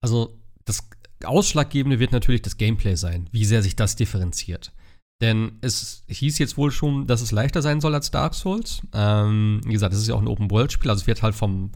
Also 0.03 0.39
das 0.65 0.89
Ausschlaggebende 1.25 1.99
wird 1.99 2.13
natürlich 2.13 2.43
das 2.43 2.57
Gameplay 2.57 2.95
sein, 2.95 3.29
wie 3.33 3.45
sehr 3.45 3.63
sich 3.63 3.77
das 3.77 3.97
differenziert. 3.97 4.73
Denn 5.21 5.59
es 5.61 6.03
hieß 6.09 6.39
jetzt 6.39 6.57
wohl 6.57 6.71
schon, 6.71 7.07
dass 7.07 7.21
es 7.21 7.31
leichter 7.31 7.61
sein 7.61 7.81
soll 7.81 7.95
als 7.95 8.11
Dark 8.11 8.35
Souls. 8.35 8.81
Ähm, 8.95 9.61
wie 9.67 9.75
gesagt, 9.75 9.93
es 9.93 10.01
ist 10.01 10.09
ja 10.09 10.15
auch 10.15 10.23
ein 10.23 10.29
Open-World-Spiel, 10.29 10.91
also 10.91 11.03
es 11.03 11.07
wird 11.07 11.23
halt 11.23 11.35
vom, 11.35 11.73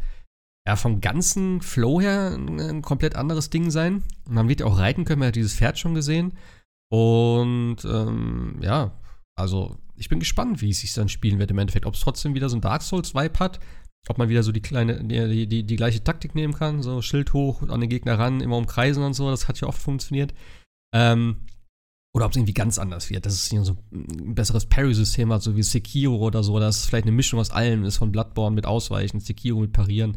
ja, 0.66 0.76
vom 0.76 1.00
ganzen 1.00 1.60
Flow 1.60 2.00
her 2.00 2.36
ein, 2.36 2.82
komplett 2.82 3.16
anderes 3.16 3.50
Ding 3.50 3.70
sein. 3.70 4.02
Man 4.28 4.48
wird 4.48 4.60
ja 4.60 4.66
auch 4.66 4.78
reiten 4.78 5.04
können, 5.04 5.20
man 5.20 5.28
hat 5.28 5.36
dieses 5.36 5.54
Pferd 5.54 5.78
schon 5.78 5.94
gesehen. 5.94 6.32
Und 6.90 7.78
ähm, 7.84 8.58
ja, 8.62 8.98
also 9.36 9.76
ich 9.96 10.08
bin 10.08 10.20
gespannt, 10.20 10.62
wie 10.62 10.70
es 10.70 10.80
sich 10.80 10.94
dann 10.94 11.08
spielen 11.08 11.38
wird 11.38 11.50
im 11.50 11.58
Endeffekt. 11.58 11.86
Ob 11.86 11.94
es 11.94 12.00
trotzdem 12.00 12.34
wieder 12.34 12.48
so 12.48 12.56
ein 12.56 12.62
Dark 12.62 12.82
Souls-Vibe 12.82 13.38
hat, 13.38 13.60
ob 14.08 14.18
man 14.18 14.28
wieder 14.28 14.42
so 14.42 14.52
die 14.52 14.60
kleine, 14.60 15.04
die, 15.04 15.46
die, 15.46 15.64
die, 15.64 15.76
gleiche 15.76 16.02
Taktik 16.02 16.34
nehmen 16.34 16.54
kann, 16.54 16.82
so 16.82 17.00
Schild 17.02 17.32
hoch, 17.32 17.62
an 17.62 17.80
den 17.80 17.88
Gegner 17.90 18.18
ran, 18.18 18.40
immer 18.40 18.56
umkreisen 18.56 19.02
und 19.02 19.14
so, 19.14 19.30
das 19.30 19.48
hat 19.48 19.60
ja 19.60 19.68
oft 19.68 19.80
funktioniert. 19.80 20.34
Ähm, 20.94 21.46
oder 22.14 22.26
ob 22.26 22.30
es 22.30 22.36
irgendwie 22.36 22.54
ganz 22.54 22.78
anders 22.78 23.10
wird, 23.10 23.26
dass 23.26 23.32
es 23.32 23.50
hier 23.50 23.64
so 23.64 23.76
ein 23.92 24.34
besseres 24.34 24.66
Parry-System 24.66 25.32
hat, 25.32 25.42
so 25.42 25.56
wie 25.56 25.62
Sekiro 25.62 26.16
oder 26.16 26.44
so, 26.44 26.60
dass 26.60 26.78
es 26.78 26.86
vielleicht 26.86 27.06
eine 27.06 27.16
Mischung 27.16 27.40
aus 27.40 27.50
allem 27.50 27.84
ist, 27.84 27.96
von 27.96 28.12
Bloodborne 28.12 28.54
mit 28.54 28.66
Ausweichen, 28.66 29.20
Sekiro 29.20 29.60
mit 29.60 29.72
Parieren. 29.72 30.16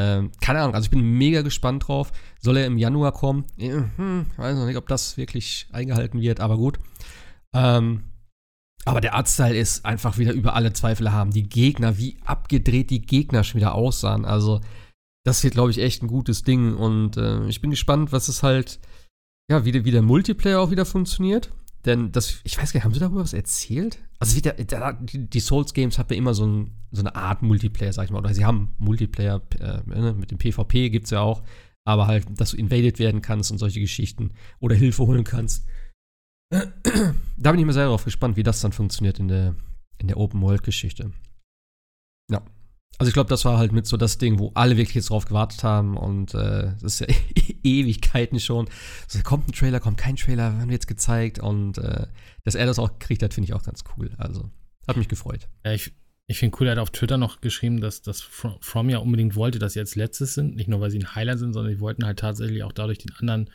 Ähm, 0.00 0.30
keine 0.40 0.60
Ahnung, 0.60 0.76
also 0.76 0.84
ich 0.84 0.90
bin 0.90 1.18
mega 1.18 1.42
gespannt 1.42 1.88
drauf. 1.88 2.12
Soll 2.40 2.56
er 2.56 2.66
im 2.66 2.78
Januar 2.78 3.10
kommen? 3.10 3.46
Hm, 3.56 4.26
weiß 4.36 4.56
noch 4.56 4.66
nicht, 4.66 4.76
ob 4.76 4.86
das 4.86 5.16
wirklich 5.16 5.66
eingehalten 5.72 6.20
wird, 6.20 6.38
aber 6.38 6.56
gut. 6.56 6.78
Ähm, 7.52 8.04
aber 8.84 9.00
der 9.00 9.14
Artstyle 9.14 9.58
ist 9.58 9.84
einfach 9.84 10.16
wieder 10.16 10.32
über 10.32 10.54
alle 10.54 10.72
Zweifel 10.72 11.10
haben. 11.10 11.32
Die 11.32 11.48
Gegner, 11.48 11.98
wie 11.98 12.16
abgedreht 12.24 12.90
die 12.90 13.02
Gegner 13.02 13.42
schon 13.42 13.60
wieder 13.60 13.74
aussahen. 13.74 14.24
Also, 14.24 14.60
das 15.24 15.42
wird, 15.42 15.54
glaube 15.54 15.72
ich, 15.72 15.78
echt 15.78 16.04
ein 16.04 16.08
gutes 16.08 16.44
Ding. 16.44 16.74
Und 16.74 17.16
äh, 17.16 17.48
ich 17.48 17.60
bin 17.60 17.70
gespannt, 17.70 18.12
was 18.12 18.28
es 18.28 18.44
halt, 18.44 18.78
ja, 19.50 19.64
wie, 19.64 19.84
wie 19.84 19.90
der 19.90 20.02
Multiplayer 20.02 20.60
auch 20.60 20.70
wieder 20.70 20.86
funktioniert. 20.86 21.50
Denn 21.86 22.12
das, 22.12 22.40
ich 22.44 22.56
weiß 22.56 22.72
gar 22.72 22.78
nicht, 22.78 22.84
haben 22.84 22.94
Sie 22.94 23.00
darüber 23.00 23.22
was 23.22 23.32
erzählt? 23.32 23.98
Also 24.20 24.36
wieder, 24.36 24.52
die, 24.52 25.30
die 25.30 25.40
Souls 25.40 25.72
Games 25.72 25.98
haben 25.98 26.08
ja 26.10 26.16
immer 26.16 26.34
so, 26.34 26.44
ein, 26.46 26.72
so, 26.90 27.02
eine 27.02 27.14
Art 27.14 27.42
Multiplayer, 27.42 27.92
sag 27.92 28.06
ich 28.06 28.10
mal. 28.10 28.18
Oder 28.18 28.34
sie 28.34 28.44
haben 28.44 28.74
Multiplayer, 28.78 29.40
äh, 29.60 29.80
ne, 29.86 30.14
mit 30.14 30.30
dem 30.30 30.38
PvP 30.38 30.90
gibt 30.90 31.04
es 31.04 31.10
ja 31.10 31.20
auch. 31.20 31.42
Aber 31.84 32.06
halt, 32.06 32.26
dass 32.40 32.50
du 32.50 32.56
invaded 32.56 32.98
werden 32.98 33.22
kannst 33.22 33.50
und 33.52 33.58
solche 33.58 33.80
Geschichten. 33.80 34.32
Oder 34.60 34.74
Hilfe 34.74 35.06
holen 35.06 35.24
kannst. 35.24 35.66
da 36.50 37.50
bin 37.52 37.60
ich 37.60 37.66
mir 37.66 37.72
sehr 37.72 37.84
darauf 37.84 38.04
gespannt, 38.04 38.36
wie 38.36 38.42
das 38.42 38.60
dann 38.60 38.72
funktioniert 38.72 39.18
in 39.18 39.28
der, 39.28 39.54
in 39.98 40.08
der 40.08 40.16
Open-World-Geschichte. 40.16 41.12
Ja. 42.30 42.42
Also 42.96 43.08
ich 43.08 43.14
glaube, 43.14 43.30
das 43.30 43.44
war 43.44 43.58
halt 43.58 43.72
mit 43.72 43.86
so 43.86 43.96
das 43.96 44.18
Ding, 44.18 44.38
wo 44.38 44.50
alle 44.54 44.76
wirklich 44.76 44.96
jetzt 44.96 45.10
drauf 45.10 45.26
gewartet 45.26 45.62
haben 45.62 45.96
und 45.96 46.34
äh, 46.34 46.72
das 46.80 47.00
ist 47.00 47.00
ja 47.00 47.06
Ewigkeiten 47.62 48.40
schon. 48.40 48.68
So, 49.06 49.20
kommt 49.22 49.48
ein 49.48 49.52
Trailer, 49.52 49.78
kommt 49.78 49.98
kein 49.98 50.16
Trailer, 50.16 50.58
haben 50.58 50.68
wir 50.68 50.74
jetzt 50.74 50.88
gezeigt 50.88 51.38
und 51.38 51.78
äh, 51.78 52.06
dass 52.44 52.56
er 52.56 52.66
das 52.66 52.78
auch 52.80 52.98
kriegt 52.98 53.22
hat, 53.22 53.34
finde 53.34 53.46
ich 53.46 53.54
auch 53.54 53.62
ganz 53.62 53.84
cool. 53.96 54.10
Also 54.18 54.50
hat 54.88 54.96
mich 54.96 55.08
gefreut. 55.08 55.48
Ja, 55.64 55.72
ich, 55.72 55.92
ich 56.26 56.38
finde 56.38 56.56
cool, 56.58 56.66
er 56.66 56.72
hat 56.72 56.78
auf 56.78 56.90
Twitter 56.90 57.18
noch 57.18 57.40
geschrieben, 57.40 57.80
dass 57.80 58.02
das 58.02 58.20
From 58.20 58.90
ja 58.90 58.98
unbedingt 58.98 59.36
wollte, 59.36 59.58
dass 59.58 59.74
sie 59.74 59.80
als 59.80 59.94
letztes 59.94 60.34
sind. 60.34 60.56
Nicht 60.56 60.68
nur, 60.68 60.80
weil 60.80 60.90
sie 60.90 60.98
ein 60.98 61.14
Highlight 61.14 61.38
sind, 61.38 61.52
sondern 61.52 61.72
sie 61.72 61.80
wollten 61.80 62.04
halt 62.04 62.18
tatsächlich 62.18 62.64
auch 62.64 62.72
dadurch 62.72 62.98
den 62.98 63.12
anderen 63.14 63.50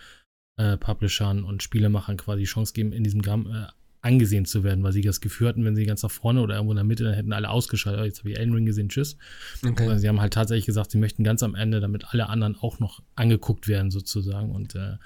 äh, 0.57 0.77
Publishern 0.77 1.43
und 1.43 1.63
Spielemachern 1.63 2.17
quasi 2.17 2.43
Chance 2.43 2.73
geben, 2.73 2.93
in 2.93 3.03
diesem 3.03 3.21
Gramm 3.21 3.47
äh, 3.47 3.67
angesehen 4.03 4.45
zu 4.45 4.63
werden, 4.63 4.83
weil 4.83 4.91
sie 4.91 5.01
das 5.01 5.21
Gefühl 5.21 5.47
hatten, 5.47 5.63
wenn 5.63 5.75
sie 5.75 5.85
ganz 5.85 6.03
nach 6.03 6.11
vorne 6.11 6.41
oder 6.41 6.55
irgendwo 6.55 6.73
in 6.73 6.77
der 6.77 6.83
Mitte, 6.83 7.05
dann 7.05 7.13
hätten 7.13 7.31
alle 7.31 7.49
ausgeschaltet. 7.49 8.01
Oh, 8.01 8.05
jetzt 8.05 8.19
habe 8.19 8.31
ich 8.31 8.37
Elden 8.37 8.53
Ring 8.53 8.65
gesehen, 8.65 8.89
tschüss. 8.89 9.17
Okay. 9.65 9.87
Also 9.87 10.01
sie 10.01 10.09
haben 10.09 10.19
halt 10.19 10.33
tatsächlich 10.33 10.65
gesagt, 10.65 10.91
sie 10.91 10.97
möchten 10.97 11.23
ganz 11.23 11.41
am 11.41 11.55
Ende, 11.55 11.79
damit 11.79 12.05
alle 12.09 12.27
anderen 12.27 12.57
auch 12.57 12.79
noch 12.79 13.01
angeguckt 13.15 13.69
werden, 13.69 13.91
sozusagen. 13.91 14.51
Und 14.51 14.75
äh, 14.75 14.97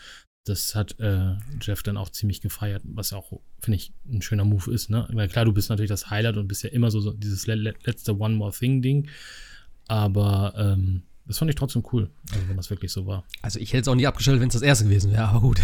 das 0.45 0.73
hat 0.73 0.99
äh, 0.99 1.35
Jeff 1.61 1.83
dann 1.83 1.95
auch 1.95 2.09
ziemlich 2.09 2.41
gefeiert, 2.41 2.81
was 2.85 3.13
auch, 3.13 3.39
finde 3.59 3.75
ich, 3.75 3.93
ein 4.09 4.23
schöner 4.23 4.45
Move 4.45 4.71
ist. 4.73 4.89
Ne? 4.89 5.07
Weil 5.11 5.27
klar, 5.27 5.45
du 5.45 5.53
bist 5.53 5.69
natürlich 5.69 5.89
das 5.89 6.09
Highlight 6.09 6.37
und 6.37 6.47
bist 6.47 6.63
ja 6.63 6.69
immer 6.71 6.89
so, 6.89 6.99
so 6.99 7.13
dieses 7.13 7.45
letzte 7.45 8.17
One 8.17 8.35
More 8.35 8.51
Thing-Ding. 8.51 9.09
Aber 9.87 10.53
ähm, 10.57 11.03
das 11.27 11.37
fand 11.37 11.49
ich 11.49 11.55
trotzdem 11.55 11.83
cool, 11.91 12.09
also 12.31 12.47
wenn 12.47 12.57
das 12.57 12.69
wirklich 12.69 12.91
so 12.91 13.05
war. 13.05 13.23
Also 13.41 13.59
ich 13.59 13.73
hätte 13.73 13.81
es 13.81 13.87
auch 13.87 13.95
nie 13.95 14.07
abgestellt, 14.07 14.39
wenn 14.39 14.47
es 14.47 14.53
das 14.53 14.61
erste 14.61 14.85
gewesen 14.85 15.11
wäre, 15.11 15.25
aber 15.25 15.41
gut. 15.41 15.61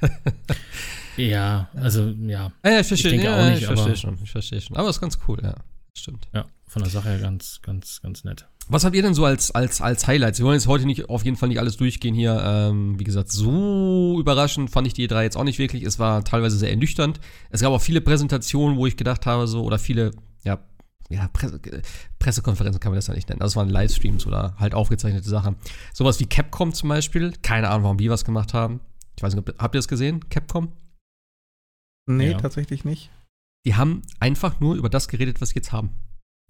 ja, 1.16 1.68
also 1.74 2.08
ja. 2.08 2.52
ja 2.64 2.80
ich 2.80 2.86
verstehe 2.86 3.14
ich 3.14 3.22
ja, 3.22 3.40
auch 3.40 3.50
nicht, 3.50 3.60
ich 3.60 3.66
verstehe 3.66 3.96
schon, 3.96 4.18
ich 4.22 4.30
verstehe 4.30 4.60
schon. 4.60 4.76
Aber 4.76 4.88
es 4.88 4.96
ist 4.96 5.00
ganz 5.00 5.18
cool, 5.26 5.38
ja. 5.42 5.54
Stimmt. 5.94 6.28
Ja, 6.32 6.46
von 6.66 6.82
der 6.82 6.90
Sache 6.90 7.08
her 7.08 7.18
ganz, 7.18 7.60
ganz, 7.62 8.00
ganz 8.02 8.22
nett. 8.22 8.46
Was 8.68 8.84
habt 8.84 8.94
ihr 8.94 9.02
denn 9.02 9.14
so 9.14 9.24
als, 9.24 9.50
als, 9.50 9.80
als 9.80 10.06
Highlights? 10.06 10.38
Wir 10.38 10.46
wollen 10.46 10.56
jetzt 10.56 10.66
heute 10.66 10.84
nicht 10.84 11.08
auf 11.08 11.24
jeden 11.24 11.38
Fall 11.38 11.48
nicht 11.48 11.58
alles 11.58 11.78
durchgehen 11.78 12.14
hier. 12.14 12.40
Ähm, 12.44 13.00
wie 13.00 13.04
gesagt, 13.04 13.32
so 13.32 14.20
überraschend 14.20 14.70
fand 14.70 14.86
ich 14.86 14.92
die 14.92 15.08
E3 15.08 15.22
jetzt 15.22 15.36
auch 15.36 15.44
nicht 15.44 15.58
wirklich. 15.58 15.84
Es 15.84 15.98
war 15.98 16.22
teilweise 16.22 16.58
sehr 16.58 16.70
ernüchternd. 16.70 17.18
Es 17.50 17.62
gab 17.62 17.72
auch 17.72 17.80
viele 17.80 18.02
Präsentationen, 18.02 18.76
wo 18.76 18.86
ich 18.86 18.98
gedacht 18.98 19.24
habe, 19.24 19.48
so, 19.48 19.64
oder 19.64 19.78
viele, 19.78 20.10
ja, 21.10 21.28
Presse, 21.28 21.60
Pressekonferenzen 22.18 22.80
kann 22.80 22.92
man 22.92 22.98
das 22.98 23.06
ja 23.06 23.14
nicht 23.14 23.28
nennen. 23.28 23.40
Das 23.40 23.56
waren 23.56 23.68
Livestreams 23.68 24.26
oder 24.26 24.54
halt 24.58 24.74
aufgezeichnete 24.74 25.28
Sachen. 25.28 25.56
Sowas 25.94 26.20
wie 26.20 26.26
Capcom 26.26 26.74
zum 26.74 26.90
Beispiel. 26.90 27.32
Keine 27.42 27.70
Ahnung, 27.70 27.84
warum 27.84 27.98
die 27.98 28.10
was 28.10 28.24
gemacht 28.24 28.52
haben. 28.52 28.80
Ich 29.16 29.22
weiß 29.22 29.34
nicht, 29.34 29.48
habt 29.58 29.74
ihr 29.74 29.78
das 29.78 29.88
gesehen, 29.88 30.28
Capcom? 30.28 30.72
Nee, 32.06 32.32
ja. 32.32 32.38
tatsächlich 32.38 32.84
nicht. 32.84 33.10
Die 33.66 33.74
haben 33.74 34.02
einfach 34.20 34.60
nur 34.60 34.76
über 34.76 34.88
das 34.88 35.08
geredet, 35.08 35.40
was 35.40 35.50
sie 35.50 35.56
jetzt 35.56 35.72
haben. 35.72 35.90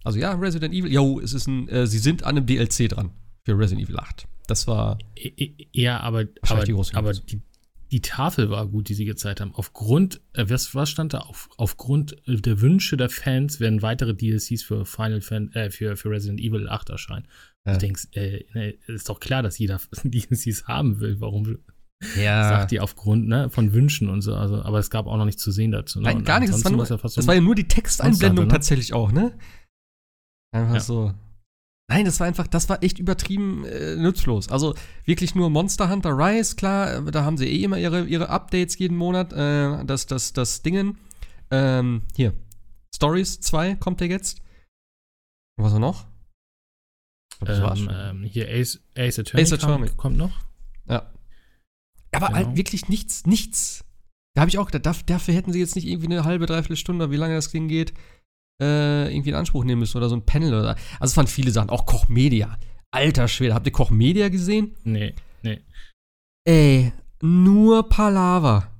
Also 0.05 0.19
ja, 0.19 0.33
Resident 0.33 0.75
Evil, 0.75 0.93
yo, 0.93 1.21
es 1.21 1.33
ist 1.33 1.47
ein, 1.47 1.69
äh, 1.69 1.87
sie 1.87 1.99
sind 1.99 2.25
an 2.25 2.37
einem 2.37 2.47
DLC 2.47 2.89
dran 2.89 3.11
für 3.45 3.59
Resident 3.59 3.89
Evil 3.89 3.99
8. 3.99 4.29
Das 4.47 4.67
war. 4.67 4.99
Ja, 5.73 6.01
aber, 6.01 6.27
aber, 6.43 6.65
die, 6.65 6.75
aber 6.95 7.13
die, 7.13 7.43
die 7.91 8.01
Tafel 8.03 8.51
war 8.51 8.67
gut, 8.67 8.89
die 8.89 8.95
sie 8.95 9.05
gezeigt 9.05 9.41
haben. 9.41 9.55
Aufgrund, 9.55 10.21
äh, 10.35 10.45
was, 10.49 10.75
was 10.75 10.91
stand 10.91 11.15
da? 11.15 11.21
Auf, 11.21 11.49
aufgrund 11.57 12.17
der 12.27 12.61
Wünsche 12.61 12.97
der 12.97 13.09
Fans 13.09 13.61
werden 13.61 13.83
weitere 13.83 14.15
DLCs 14.15 14.63
für 14.63 14.85
Final 14.85 15.21
Fan, 15.21 15.51
äh, 15.53 15.71
für, 15.71 15.97
für 15.97 16.11
Resident 16.11 16.41
Evil 16.41 16.69
8 16.69 16.91
erscheinen. 16.91 17.27
Ja. 17.67 17.73
Du 17.75 17.79
denkst, 17.79 18.09
äh, 18.13 18.45
ne, 18.55 18.71
ist 18.87 19.09
doch 19.09 19.21
klar, 19.21 19.43
dass 19.43 19.59
jeder 19.59 19.81
DLCs 20.05 20.65
haben 20.67 21.01
will. 21.01 21.21
Warum 21.21 21.59
Ja. 22.17 22.49
sagt 22.49 22.71
die 22.73 22.81
aufgrund 22.81 23.27
ne, 23.29 23.49
von 23.51 23.73
Wünschen 23.73 24.09
und 24.09 24.21
so. 24.23 24.35
Also, 24.35 24.63
aber 24.63 24.79
es 24.79 24.91
gab 24.91 25.07
auch 25.07 25.17
noch 25.17 25.25
nichts 25.25 25.43
zu 25.43 25.51
sehen 25.51 25.71
dazu. 25.73 26.01
Ne? 26.01 26.05
Nein, 26.13 26.25
gar 26.25 26.41
nichts. 26.41 26.57
Das 26.57 26.65
war, 26.65 26.73
nur, 26.73 26.87
ja 26.87 26.97
das 26.97 27.27
war 27.27 27.35
ja 27.35 27.41
nur 27.41 27.55
die 27.55 27.69
Texteinblendung 27.69 28.47
ne? 28.47 28.53
tatsächlich 28.53 28.93
auch, 28.93 29.13
ne? 29.13 29.37
Einfach 30.55 30.75
Ja. 30.75 30.81
so. 30.81 31.15
Nein, 31.91 32.05
das 32.05 32.21
war 32.21 32.27
einfach, 32.27 32.47
das 32.47 32.69
war 32.69 32.83
echt 32.83 32.99
übertrieben 32.99 33.65
äh, 33.65 33.97
nutzlos. 33.97 34.49
Also 34.49 34.75
wirklich 35.05 35.35
nur 35.35 35.49
Monster 35.49 35.89
Hunter 35.89 36.11
Rise, 36.11 36.55
klar, 36.55 37.07
äh, 37.07 37.11
da 37.11 37.25
haben 37.25 37.39
sie 37.39 37.47
eh 37.47 37.65
immer 37.65 37.79
ihre, 37.79 38.05
ihre 38.05 38.29
Updates 38.29 38.79
jeden 38.79 38.97
Monat. 38.97 39.33
Äh, 39.33 39.85
das, 39.87 40.07
das, 40.07 40.35
das 40.35 40.61
Dingen. 40.63 40.99
Ähm, 41.51 42.03
hier. 42.15 42.35
Stories 42.95 43.41
2 43.41 43.77
kommt 43.77 44.01
ja 44.03 44.07
jetzt. 44.07 44.43
Was 45.57 45.73
noch? 45.75 46.07
Das 47.41 47.63
war's 47.63 47.79
ähm, 47.81 47.85
schon. 47.87 47.95
ähm, 47.97 48.23
hier 48.25 48.49
Ace, 48.51 48.81
Ace 48.97 49.19
Attorney, 49.21 49.43
Ace 49.43 49.53
Attorney. 49.55 49.87
Kommt, 49.87 49.97
kommt 49.97 50.17
noch. 50.19 50.41
Ja. 50.89 51.11
Aber 52.13 52.27
Genau. 52.29 52.39
halt 52.39 52.57
wirklich 52.57 52.89
nichts, 52.89 53.27
nichts. 53.27 53.85
Da 54.35 54.43
habe 54.43 54.51
ich 54.51 54.59
auch 54.59 54.67
gedacht, 54.67 54.87
dafür, 54.87 55.05
dafür 55.07 55.35
hätten 55.35 55.53
sie 55.53 55.59
jetzt 55.61 55.75
nicht 55.75 55.87
irgendwie 55.87 56.07
eine 56.07 56.25
halbe, 56.25 56.47
dreiviertel 56.47 56.77
Stunde, 56.77 57.11
wie 57.11 57.17
lange 57.17 57.35
das 57.35 57.51
Ding 57.51 57.69
geht, 57.69 57.93
äh, 58.61 59.13
irgendwie 59.13 59.31
in 59.31 59.37
Anspruch 59.37 59.65
nehmen 59.65 59.81
müssen 59.81 59.97
oder 59.97 60.09
so 60.09 60.17
ein 60.17 60.25
Panel 60.25 60.55
oder. 60.55 60.77
Also 61.01 61.13
es 61.13 61.17
waren 61.17 61.27
viele 61.27 61.51
Sachen, 61.51 61.71
auch 61.71 61.87
Koch 61.87 62.09
Media. 62.09 62.59
Alter 62.91 63.29
Schwede, 63.29 63.55
habt 63.55 63.67
ihr 63.67 63.73
Koch 63.73 63.91
Media 63.91 64.29
gesehen? 64.29 64.75
Nee, 64.85 65.15
nee. 65.43 65.61
Ey, 66.45 66.93
nur 67.21 67.89
Palaver. 67.89 68.71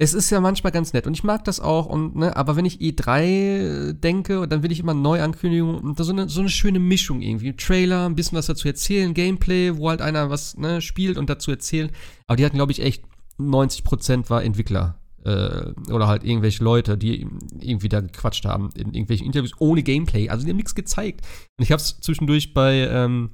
Es 0.00 0.14
ist 0.14 0.30
ja 0.30 0.40
manchmal 0.40 0.70
ganz 0.70 0.92
nett 0.92 1.08
und 1.08 1.14
ich 1.14 1.24
mag 1.24 1.44
das 1.44 1.58
auch, 1.58 1.86
und, 1.86 2.14
ne, 2.14 2.36
aber 2.36 2.54
wenn 2.54 2.64
ich 2.64 2.78
E3 2.78 3.94
denke, 3.94 4.46
dann 4.46 4.62
will 4.62 4.70
ich 4.70 4.78
immer 4.78 4.94
Neuankündigungen 4.94 5.80
und 5.80 5.98
so 5.98 6.12
eine, 6.12 6.28
so 6.28 6.38
eine 6.38 6.50
schöne 6.50 6.78
Mischung 6.78 7.20
irgendwie. 7.20 7.56
Trailer, 7.56 8.06
ein 8.08 8.14
bisschen 8.14 8.38
was 8.38 8.46
dazu 8.46 8.68
erzählen, 8.68 9.12
Gameplay, 9.12 9.76
wo 9.76 9.90
halt 9.90 10.00
einer 10.00 10.30
was 10.30 10.56
ne, 10.56 10.80
spielt 10.80 11.18
und 11.18 11.28
dazu 11.28 11.50
erzählen. 11.50 11.90
Aber 12.28 12.36
die 12.36 12.44
hatten, 12.44 12.56
glaube 12.56 12.70
ich, 12.70 12.80
echt 12.80 13.02
90% 13.40 14.30
war 14.30 14.44
Entwickler. 14.44 15.00
Äh, 15.24 15.72
oder 15.90 16.06
halt 16.06 16.24
irgendwelche 16.24 16.62
Leute, 16.62 16.96
die 16.96 17.26
irgendwie 17.60 17.88
da 17.88 18.00
gequatscht 18.00 18.44
haben 18.44 18.70
in 18.74 18.94
irgendwelchen 18.94 19.26
Interviews 19.26 19.54
ohne 19.58 19.82
Gameplay. 19.82 20.28
Also 20.28 20.44
die 20.44 20.50
haben 20.50 20.56
nichts 20.56 20.74
gezeigt. 20.74 21.26
Und 21.58 21.64
ich 21.64 21.72
habe 21.72 21.80
es 21.80 22.00
zwischendurch 22.00 22.54
bei, 22.54 22.88
ähm, 22.88 23.30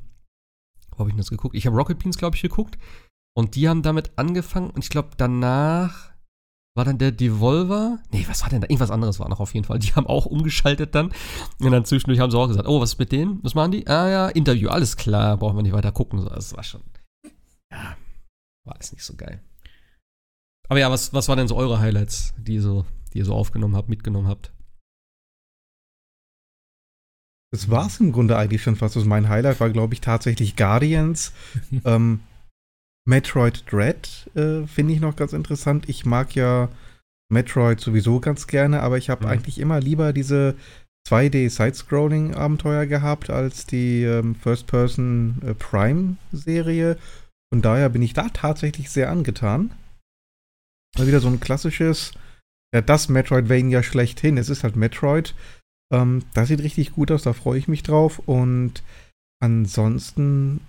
wo 0.93 1.01
habe 1.01 1.11
ich 1.11 1.15
denn 1.15 1.19
das 1.19 1.31
geguckt? 1.31 1.55
Ich 1.55 1.67
habe 1.67 1.77
Rocket 1.77 1.99
Beans, 1.99 2.17
glaube 2.17 2.37
ich, 2.37 2.43
geguckt. 2.43 2.79
Und 3.37 3.57
die 3.57 3.69
haben 3.69 3.83
damit 3.83 4.13
angefangen 4.17 4.71
und 4.71 4.85
ich 4.85 4.91
glaube, 4.91 5.11
danach 5.17 6.15
war 6.77 6.85
dann 6.85 6.99
der 6.99 7.13
Devolver. 7.13 8.01
Nee, 8.13 8.25
was 8.29 8.43
war 8.43 8.49
denn 8.49 8.61
da? 8.61 8.67
Irgendwas 8.67 8.91
anderes 8.91 9.21
war 9.21 9.29
noch 9.29 9.41
auf 9.41 9.55
jeden 9.55 9.65
Fall. 9.65 9.79
Die 9.79 9.95
haben 9.95 10.07
auch 10.07 10.27
umgeschaltet 10.27 10.95
dann. 10.95 11.13
Und 11.61 11.71
dann 11.71 11.85
zwischendurch 11.85 12.21
haben 12.21 12.31
sie 12.31 12.39
auch 12.39 12.49
gesagt, 12.49 12.69
oh, 12.69 12.81
was 12.81 12.95
ist 12.95 12.99
mit 12.99 13.13
denen? 13.13 13.39
Was 13.43 13.55
machen 13.55 13.73
die? 13.73 13.87
Ah 13.87 14.09
ja, 14.09 14.29
Interview, 14.29 14.69
alles 14.69 14.97
klar, 14.97 15.37
brauchen 15.37 15.57
wir 15.57 15.63
nicht 15.63 15.73
weiter 15.73 15.93
gucken. 15.93 16.25
Das 16.25 16.55
war 16.57 16.65
schon, 16.65 16.83
ja, 17.71 17.97
war 18.65 18.75
alles 18.75 18.93
nicht 18.93 19.05
so 19.05 19.15
geil. 19.15 19.41
Aber 20.69 20.81
ja, 20.81 20.91
was, 20.91 21.13
was 21.13 21.29
waren 21.29 21.39
denn 21.39 21.49
so 21.49 21.57
eure 21.57 21.79
Highlights, 21.79 22.35
die, 22.39 22.59
so, 22.59 22.85
die 23.13 23.19
ihr 23.19 23.25
so 23.25 23.35
aufgenommen 23.35 23.77
habt, 23.77 23.89
mitgenommen 23.89 24.27
habt? 24.29 24.53
Das 27.53 27.71
war's 27.71 28.01
im 28.01 28.11
Grunde 28.13 28.37
eigentlich 28.37 28.63
schon 28.63 28.77
fast. 28.77 28.97
Also 28.97 29.09
mein 29.09 29.29
Highlight 29.29 29.61
war, 29.61 29.71
glaube 29.71 29.95
ich, 29.95 30.01
tatsächlich 30.01 30.57
Guardians. 30.57 31.33
ähm, 31.85 32.21
Metroid 33.07 33.65
Dread 33.71 34.31
äh, 34.35 34.67
finde 34.67 34.95
ich 34.95 35.01
noch 35.01 35.15
ganz 35.15 35.33
interessant. 35.35 35.89
Ich 35.89 36.05
mag 36.07 36.35
ja 36.35 36.69
Metroid 37.31 37.81
sowieso 37.81 38.19
ganz 38.19 38.47
gerne, 38.47 38.81
aber 38.83 38.97
ich 38.99 39.11
habe 39.11 39.27
Mhm. 39.27 39.31
eigentlich 39.31 39.59
immer 39.59 39.79
lieber 39.81 40.13
diese 40.13 40.57
2D-Side-Scrolling-Abenteuer 41.09 42.87
gehabt 42.87 43.31
als 43.31 43.67
die 43.67 44.03
ähm, 44.05 44.35
First-Person-Prime-Serie. 44.35 46.97
Von 47.53 47.63
daher 47.63 47.89
bin 47.91 48.03
ich 48.03 48.15
da 48.15 48.29
tatsächlich 48.31 48.91
sehr 48.91 49.11
angetan. 49.11 49.71
Mal 50.97 51.07
wieder 51.07 51.21
so 51.21 51.29
ein 51.29 51.41
klassisches, 51.41 52.13
ja, 52.75 52.81
das 52.81 53.09
Metroidvania 53.09 53.83
schlechthin. 53.83 54.39
Es 54.39 54.49
ist 54.49 54.63
halt 54.65 54.77
Metroid. 54.77 55.35
Ähm, 55.93 56.23
das 56.35 56.49
sieht 56.49 56.61
richtig 56.61 56.93
gut 56.93 57.11
aus, 57.11 57.23
da 57.23 57.33
freue 57.33 57.59
ich 57.59 57.69
mich 57.69 57.83
drauf. 57.83 58.21
Und 58.27 58.83
ansonsten 59.43 60.61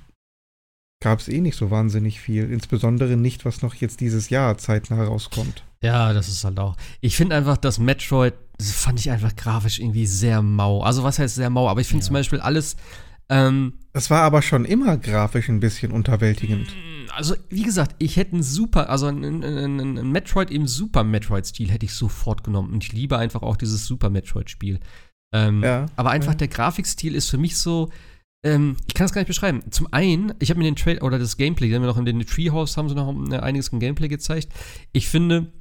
gab 1.03 1.19
es 1.19 1.27
eh 1.27 1.41
nicht 1.41 1.57
so 1.57 1.69
wahnsinnig 1.71 2.19
viel. 2.19 2.51
Insbesondere 2.51 3.15
nicht, 3.17 3.45
was 3.45 3.61
noch 3.61 3.75
jetzt 3.75 3.99
dieses 4.01 4.29
Jahr 4.29 4.57
zeitnah 4.57 5.03
rauskommt. 5.03 5.63
Ja, 5.83 6.13
das 6.13 6.27
ist 6.27 6.43
halt 6.43 6.59
auch. 6.59 6.75
Ich 7.01 7.15
finde 7.15 7.35
einfach, 7.35 7.57
das 7.57 7.77
Metroid, 7.77 8.33
das 8.57 8.71
fand 8.71 8.99
ich 8.99 9.11
einfach 9.11 9.35
grafisch 9.35 9.79
irgendwie 9.79 10.07
sehr 10.07 10.41
mau. 10.41 10.81
Also, 10.81 11.03
was 11.03 11.19
heißt 11.19 11.35
sehr 11.35 11.49
mau? 11.49 11.69
Aber 11.69 11.81
ich 11.81 11.88
finde 11.88 12.03
Ja. 12.03 12.07
zum 12.07 12.13
Beispiel 12.13 12.39
alles, 12.39 12.75
ähm, 13.29 13.73
Das 13.93 14.09
war 14.09 14.21
aber 14.21 14.41
schon 14.41 14.65
immer 14.65 14.97
grafisch 14.97 15.49
ein 15.49 15.59
bisschen 15.59 15.91
unterwältigend. 15.91 16.67
Also, 17.13 17.35
wie 17.49 17.63
gesagt, 17.63 17.95
ich 17.99 18.17
hätte 18.17 18.33
einen 18.33 18.43
super, 18.43 18.89
also 18.89 19.07
einen, 19.07 19.43
einen, 19.43 19.79
einen 19.79 20.11
Metroid 20.11 20.51
im 20.51 20.67
Super 20.67 21.03
Metroid-Stil 21.03 21.69
hätte 21.71 21.85
ich 21.85 21.93
sofort 21.93 22.43
genommen. 22.43 22.73
Und 22.73 22.83
ich 22.83 22.91
liebe 22.93 23.17
einfach 23.17 23.41
auch 23.41 23.55
dieses 23.57 23.85
Super 23.85 24.09
Metroid-Spiel. 24.09 24.79
Ähm, 25.33 25.63
Ja. 25.63 25.85
aber 25.95 26.11
einfach 26.11 26.33
ja. 26.33 26.38
der 26.38 26.47
Grafikstil 26.49 27.15
ist 27.15 27.29
für 27.29 27.38
mich 27.38 27.57
so, 27.57 27.89
ähm, 28.45 28.75
ich 28.88 28.93
kann 28.93 29.05
das 29.05 29.13
gar 29.13 29.21
nicht 29.21 29.27
beschreiben. 29.27 29.63
Zum 29.71 29.88
einen, 29.91 30.33
ich 30.39 30.49
habe 30.49 30.59
mir 30.59 30.65
den 30.65 30.75
Trailer, 30.75 31.03
oder 31.03 31.17
das 31.17 31.35
Gameplay, 31.38 31.67
die 31.67 31.75
haben 31.75 31.81
wir 31.81 31.88
noch 31.88 31.97
in 31.97 32.05
den 32.05 32.25
Treehouse, 32.25 32.77
haben 32.77 32.89
sie 32.89 32.95
noch 32.95 33.13
äh, 33.31 33.38
einiges 33.38 33.69
im 33.69 33.79
Gameplay 33.79 34.07
gezeigt. 34.07 34.49
Ich 34.93 35.07
finde, 35.07 35.51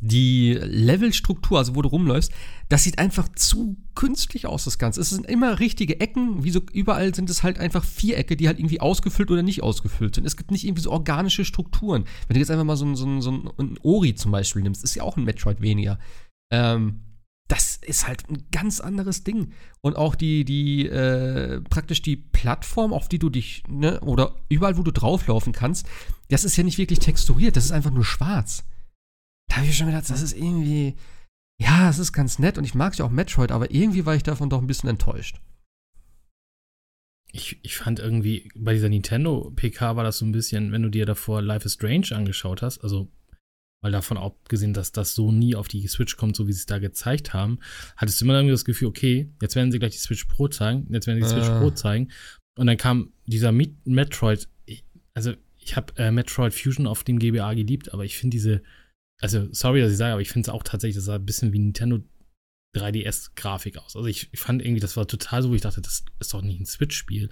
die 0.00 0.52
Levelstruktur, 0.60 1.58
also 1.58 1.74
wo 1.74 1.82
du 1.82 1.88
rumläufst, 1.88 2.30
das 2.68 2.84
sieht 2.84 2.98
einfach 2.98 3.28
zu 3.30 3.76
künstlich 3.94 4.46
aus, 4.46 4.64
das 4.64 4.78
Ganze. 4.78 5.00
Es 5.00 5.10
sind 5.10 5.26
immer 5.26 5.60
richtige 5.60 5.98
Ecken, 5.98 6.44
wie 6.44 6.50
so 6.50 6.60
überall 6.72 7.14
sind 7.14 7.30
es 7.30 7.42
halt 7.42 7.58
einfach 7.58 7.84
Vierecke, 7.84 8.36
die 8.36 8.46
halt 8.46 8.58
irgendwie 8.58 8.80
ausgefüllt 8.80 9.30
oder 9.30 9.42
nicht 9.42 9.62
ausgefüllt 9.62 10.14
sind. 10.14 10.26
Es 10.26 10.36
gibt 10.36 10.50
nicht 10.50 10.64
irgendwie 10.64 10.82
so 10.82 10.90
organische 10.90 11.44
Strukturen. 11.44 12.04
Wenn 12.26 12.34
du 12.34 12.40
jetzt 12.40 12.50
einfach 12.50 12.64
mal 12.64 12.76
so, 12.76 12.94
so, 12.94 13.20
so 13.20 13.30
ein 13.30 13.78
Ori 13.82 14.14
zum 14.14 14.30
Beispiel 14.30 14.62
nimmst, 14.62 14.84
ist 14.84 14.94
ja 14.94 15.02
auch 15.02 15.16
ein 15.16 15.24
Metroid 15.24 15.62
weniger. 15.62 15.98
Ähm, 16.52 17.00
das 17.48 17.76
ist 17.76 18.06
halt 18.06 18.28
ein 18.28 18.44
ganz 18.52 18.80
anderes 18.80 19.24
Ding. 19.24 19.52
Und 19.80 19.96
auch 19.96 20.14
die, 20.14 20.44
die, 20.44 20.86
äh, 20.86 21.60
praktisch 21.62 22.02
die 22.02 22.16
Plattform, 22.16 22.92
auf 22.92 23.08
die 23.08 23.18
du 23.18 23.30
dich, 23.30 23.62
ne, 23.68 24.00
oder 24.00 24.36
überall, 24.48 24.76
wo 24.76 24.82
du 24.82 24.90
drauflaufen 24.90 25.52
kannst, 25.52 25.86
das 26.28 26.44
ist 26.44 26.56
ja 26.56 26.64
nicht 26.64 26.78
wirklich 26.78 26.98
texturiert, 26.98 27.56
das 27.56 27.66
ist 27.66 27.72
einfach 27.72 27.90
nur 27.90 28.04
schwarz. 28.04 28.64
Da 29.48 29.56
habe 29.56 29.66
ich 29.66 29.76
schon 29.76 29.86
gedacht, 29.86 30.08
das 30.08 30.22
ist 30.22 30.36
irgendwie, 30.36 30.96
ja, 31.60 31.88
es 31.88 31.98
ist 31.98 32.12
ganz 32.12 32.38
nett 32.38 32.58
und 32.58 32.64
ich 32.64 32.74
mag 32.74 32.96
ja 32.98 33.04
auch 33.04 33.10
Metroid, 33.10 33.52
aber 33.52 33.70
irgendwie 33.70 34.06
war 34.06 34.16
ich 34.16 34.22
davon 34.22 34.50
doch 34.50 34.60
ein 34.60 34.66
bisschen 34.66 34.88
enttäuscht. 34.88 35.40
Ich, 37.32 37.58
ich 37.62 37.76
fand 37.76 37.98
irgendwie, 37.98 38.48
bei 38.54 38.74
dieser 38.74 38.88
Nintendo-PK 38.88 39.96
war 39.96 40.04
das 40.04 40.18
so 40.18 40.24
ein 40.24 40.32
bisschen, 40.32 40.70
wenn 40.72 40.82
du 40.82 40.88
dir 40.88 41.04
davor 41.04 41.42
Life 41.42 41.66
is 41.66 41.74
Strange 41.74 42.08
angeschaut 42.12 42.62
hast, 42.62 42.78
also 42.78 43.10
mal 43.82 43.90
davon 43.90 44.16
abgesehen, 44.16 44.72
dass 44.72 44.92
das 44.92 45.14
so 45.14 45.30
nie 45.32 45.54
auf 45.56 45.68
die 45.68 45.86
Switch 45.88 46.16
kommt, 46.16 46.36
so 46.36 46.46
wie 46.48 46.52
sie 46.52 46.60
es 46.60 46.66
da 46.66 46.78
gezeigt 46.78 47.34
haben, 47.34 47.58
hattest 47.96 48.20
du 48.20 48.24
immer 48.24 48.34
irgendwie 48.34 48.52
das 48.52 48.64
Gefühl, 48.64 48.88
okay, 48.88 49.30
jetzt 49.42 49.56
werden 49.56 49.72
sie 49.72 49.78
gleich 49.78 49.92
die 49.92 49.98
Switch 49.98 50.24
Pro 50.24 50.48
zeigen, 50.48 50.86
jetzt 50.90 51.06
werden 51.06 51.22
sie 51.22 51.28
die 51.28 51.34
Switch 51.34 51.48
Äh. 51.48 51.58
Pro 51.58 51.70
zeigen. 51.70 52.10
Und 52.56 52.66
dann 52.66 52.76
kam 52.76 53.12
dieser 53.26 53.52
Met 53.52 53.74
Metroid, 53.84 54.48
also 55.12 55.34
ich 55.58 55.76
habe 55.76 55.92
äh, 55.96 56.10
Metroid 56.10 56.54
Fusion 56.54 56.86
auf 56.86 57.04
dem 57.04 57.18
GBA 57.18 57.52
geliebt, 57.54 57.92
aber 57.92 58.04
ich 58.04 58.16
finde 58.16 58.36
diese, 58.36 58.62
also 59.24 59.48
sorry, 59.52 59.80
dass 59.80 59.90
ich 59.90 59.96
sage, 59.96 60.12
aber 60.12 60.20
ich 60.22 60.30
finde 60.30 60.48
es 60.50 60.54
auch 60.54 60.62
tatsächlich, 60.62 60.96
das 60.96 61.06
sah 61.06 61.14
ein 61.14 61.24
bisschen 61.24 61.52
wie 61.52 61.58
Nintendo 61.58 62.00
3DS-Grafik 62.76 63.78
aus. 63.78 63.96
Also 63.96 64.06
ich, 64.06 64.28
ich 64.32 64.40
fand 64.40 64.62
irgendwie, 64.62 64.80
das 64.80 64.96
war 64.96 65.06
total 65.06 65.42
so, 65.42 65.50
wo 65.50 65.54
ich 65.54 65.62
dachte, 65.62 65.80
das 65.80 66.04
ist 66.20 66.34
doch 66.34 66.42
nicht 66.42 66.60
ein 66.60 66.66
Switch-Spiel. 66.66 67.30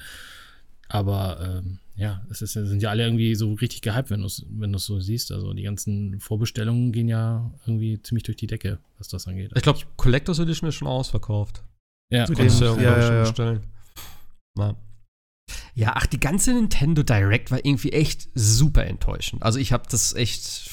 Aber 0.88 1.40
ähm, 1.40 1.78
ja, 1.94 2.24
es 2.30 2.42
ist, 2.42 2.52
sind 2.52 2.82
ja 2.82 2.90
alle 2.90 3.04
irgendwie 3.04 3.34
so 3.34 3.52
richtig 3.54 3.82
gehypt, 3.82 4.10
wenn 4.10 4.20
du 4.20 4.26
es 4.26 4.44
wenn 4.48 4.72
du's 4.72 4.86
so 4.86 5.00
siehst. 5.00 5.32
Also 5.32 5.52
die 5.52 5.62
ganzen 5.62 6.20
Vorbestellungen 6.20 6.92
gehen 6.92 7.08
ja 7.08 7.52
irgendwie 7.66 8.00
ziemlich 8.02 8.24
durch 8.24 8.36
die 8.36 8.46
Decke, 8.46 8.78
was 8.98 9.08
das 9.08 9.26
angeht. 9.26 9.52
Ich 9.54 9.62
glaube, 9.62 9.80
Collectors 9.96 10.38
Edition 10.38 10.68
ist 10.68 10.74
schon 10.76 10.88
ausverkauft. 10.88 11.62
ja, 12.10 12.26
du 12.26 12.34
dem- 12.34 12.46
ja, 12.48 12.76
ja, 12.76 12.82
ja, 12.82 13.02
schon 13.02 13.14
ja. 13.14 13.20
bestellen. 13.22 13.60
Na. 14.54 14.76
Ja, 15.74 15.92
ach, 15.96 16.06
die 16.06 16.20
ganze 16.20 16.52
Nintendo 16.54 17.02
Direct 17.02 17.50
war 17.50 17.64
irgendwie 17.64 17.92
echt 17.92 18.28
super 18.34 18.86
enttäuschend. 18.86 19.42
Also 19.42 19.58
ich 19.58 19.72
habe 19.72 19.84
das 19.90 20.14
echt. 20.14 20.70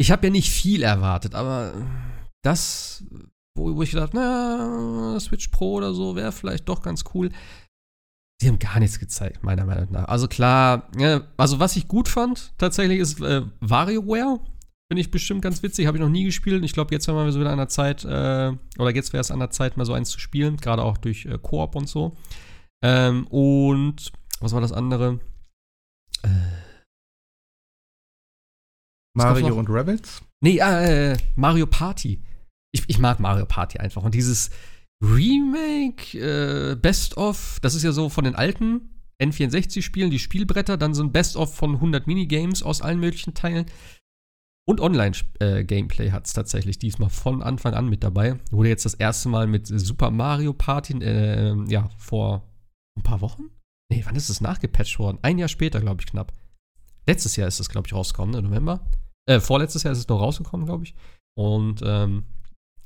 Ich 0.00 0.10
habe 0.10 0.28
ja 0.28 0.30
nicht 0.30 0.50
viel 0.50 0.82
erwartet, 0.82 1.34
aber 1.34 1.74
das, 2.42 3.04
wo, 3.54 3.76
wo 3.76 3.82
ich 3.82 3.90
gedacht, 3.90 4.14
na, 4.14 5.20
Switch 5.20 5.48
Pro 5.48 5.74
oder 5.74 5.92
so 5.92 6.16
wäre 6.16 6.32
vielleicht 6.32 6.66
doch 6.70 6.80
ganz 6.80 7.04
cool. 7.12 7.28
Sie 8.40 8.48
haben 8.48 8.58
gar 8.58 8.80
nichts 8.80 8.98
gezeigt, 8.98 9.42
meiner 9.42 9.66
Meinung 9.66 9.92
nach. 9.92 10.06
Also 10.06 10.26
klar, 10.26 10.88
ja, 10.98 11.20
also 11.36 11.58
was 11.58 11.76
ich 11.76 11.86
gut 11.86 12.08
fand, 12.08 12.54
tatsächlich 12.56 12.98
ist 12.98 13.20
äh, 13.20 13.42
WarioWare. 13.60 14.40
Finde 14.90 15.02
ich 15.02 15.10
bestimmt 15.10 15.42
ganz 15.42 15.62
witzig, 15.62 15.86
habe 15.86 15.98
ich 15.98 16.02
noch 16.02 16.08
nie 16.08 16.24
gespielt. 16.24 16.64
Ich 16.64 16.72
glaube, 16.72 16.94
jetzt 16.94 17.06
wären 17.06 17.22
wir 17.22 17.30
so 17.30 17.38
wieder 17.38 17.52
an 17.52 17.58
der 17.58 17.68
Zeit, 17.68 18.02
äh, 18.06 18.56
oder 18.78 18.94
jetzt 18.94 19.12
wäre 19.12 19.20
es 19.20 19.30
an 19.30 19.40
der 19.40 19.50
Zeit, 19.50 19.76
mal 19.76 19.84
so 19.84 19.92
eins 19.92 20.08
zu 20.08 20.18
spielen, 20.18 20.56
gerade 20.56 20.82
auch 20.82 20.96
durch 20.96 21.26
äh, 21.26 21.36
Koop 21.36 21.76
und 21.76 21.90
so. 21.90 22.16
Ähm, 22.82 23.26
und 23.26 24.12
was 24.40 24.54
war 24.54 24.62
das 24.62 24.72
andere? 24.72 25.20
Äh, 26.22 26.69
Mario 29.14 29.54
und 29.54 29.68
Rebels? 29.68 30.22
Nee, 30.40 30.58
äh, 30.58 31.16
Mario 31.36 31.66
Party. 31.66 32.22
Ich, 32.72 32.84
ich 32.88 32.98
mag 32.98 33.20
Mario 33.20 33.46
Party 33.46 33.78
einfach. 33.78 34.02
Und 34.02 34.14
dieses 34.14 34.50
Remake, 35.02 36.18
äh, 36.18 36.76
Best 36.76 37.16
of, 37.16 37.58
das 37.62 37.74
ist 37.74 37.82
ja 37.82 37.92
so 37.92 38.08
von 38.08 38.24
den 38.24 38.34
alten 38.34 38.90
N64-Spielen, 39.20 40.10
die 40.10 40.18
Spielbretter, 40.18 40.76
dann 40.76 40.94
so 40.94 41.02
ein 41.02 41.12
Best-of 41.12 41.54
von 41.54 41.74
100 41.74 42.06
Minigames 42.06 42.62
aus 42.62 42.80
allen 42.80 43.00
möglichen 43.00 43.34
Teilen. 43.34 43.66
Und 44.66 44.80
Online-Gameplay 44.80 46.10
hat 46.12 46.26
es 46.26 46.32
tatsächlich 46.32 46.78
diesmal 46.78 47.10
von 47.10 47.42
Anfang 47.42 47.74
an 47.74 47.88
mit 47.88 48.04
dabei. 48.04 48.38
Wurde 48.50 48.68
jetzt 48.68 48.84
das 48.84 48.94
erste 48.94 49.28
Mal 49.28 49.46
mit 49.46 49.66
Super 49.66 50.10
Mario 50.10 50.52
Party, 50.52 50.94
äh, 51.02 51.54
ja, 51.68 51.88
vor 51.98 52.48
ein 52.96 53.02
paar 53.02 53.20
Wochen? 53.20 53.50
Nee, 53.90 54.02
wann 54.06 54.16
ist 54.16 54.28
es 54.28 54.40
nachgepatcht 54.40 54.98
worden? 54.98 55.18
Ein 55.22 55.38
Jahr 55.38 55.48
später, 55.48 55.80
glaube 55.80 56.00
ich, 56.00 56.06
knapp. 56.06 56.32
Letztes 57.06 57.36
Jahr 57.36 57.48
ist 57.48 57.58
es, 57.58 57.68
glaube 57.68 57.88
ich, 57.88 57.94
rausgekommen, 57.94 58.34
ne? 58.34 58.42
November. 58.42 58.88
Äh, 59.26 59.40
vorletztes 59.40 59.82
Jahr 59.82 59.92
ist 59.92 59.98
es 59.98 60.08
noch 60.08 60.20
rausgekommen, 60.20 60.66
glaube 60.66 60.84
ich. 60.84 60.94
Und, 61.36 61.80
ähm, 61.84 62.24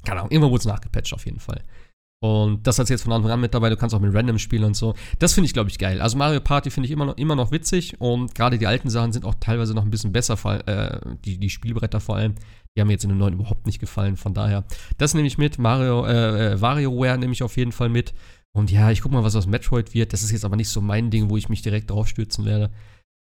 keine 0.04 0.20
Ahnung, 0.20 0.30
irgendwann 0.30 0.50
wurde 0.50 0.60
es 0.60 0.66
nachgepatcht 0.66 1.14
auf 1.14 1.24
jeden 1.24 1.40
Fall. 1.40 1.62
Und 2.24 2.66
das 2.66 2.78
hat 2.78 2.88
jetzt 2.88 3.02
von 3.02 3.12
Anfang 3.12 3.32
an 3.32 3.40
mit 3.40 3.52
dabei. 3.52 3.68
Du 3.68 3.76
kannst 3.76 3.94
auch 3.94 4.00
mit 4.00 4.14
Random 4.14 4.38
spielen 4.38 4.64
und 4.64 4.74
so. 4.74 4.94
Das 5.18 5.34
finde 5.34 5.46
ich, 5.46 5.52
glaube 5.52 5.68
ich, 5.68 5.78
geil. 5.78 6.00
Also 6.00 6.16
Mario 6.16 6.40
Party 6.40 6.70
finde 6.70 6.86
ich 6.86 6.90
immer 6.90 7.04
noch, 7.04 7.18
immer 7.18 7.36
noch 7.36 7.50
witzig 7.50 8.00
und 8.00 8.34
gerade 8.34 8.56
die 8.56 8.66
alten 8.66 8.88
Sachen 8.88 9.12
sind 9.12 9.26
auch 9.26 9.34
teilweise 9.40 9.74
noch 9.74 9.84
ein 9.84 9.90
bisschen 9.90 10.10
besser. 10.10 10.38
Äh, 10.66 11.00
die, 11.24 11.36
die 11.36 11.50
Spielbretter 11.50 12.00
vor 12.00 12.16
allem. 12.16 12.34
Die 12.74 12.80
haben 12.80 12.88
mir 12.88 12.94
jetzt 12.94 13.04
in 13.04 13.10
den 13.10 13.18
neuen 13.18 13.34
überhaupt 13.34 13.66
nicht 13.66 13.78
gefallen. 13.78 14.16
Von 14.16 14.32
daher, 14.32 14.64
das 14.96 15.12
nehme 15.12 15.26
ich 15.26 15.36
mit. 15.36 15.58
Mario, 15.58 16.06
äh, 16.06 16.54
äh 16.54 16.60
WarioWare 16.62 17.18
nehme 17.18 17.34
ich 17.34 17.42
auf 17.42 17.58
jeden 17.58 17.72
Fall 17.72 17.90
mit. 17.90 18.14
Und 18.56 18.70
ja, 18.70 18.90
ich 18.90 19.02
gucke 19.02 19.14
mal, 19.14 19.24
was 19.24 19.36
aus 19.36 19.46
Metroid 19.46 19.92
wird. 19.92 20.14
Das 20.14 20.22
ist 20.22 20.30
jetzt 20.30 20.46
aber 20.46 20.56
nicht 20.56 20.70
so 20.70 20.80
mein 20.80 21.10
Ding, 21.10 21.28
wo 21.28 21.36
ich 21.36 21.50
mich 21.50 21.60
direkt 21.60 21.90
draufstürzen 21.90 22.46
werde. 22.46 22.70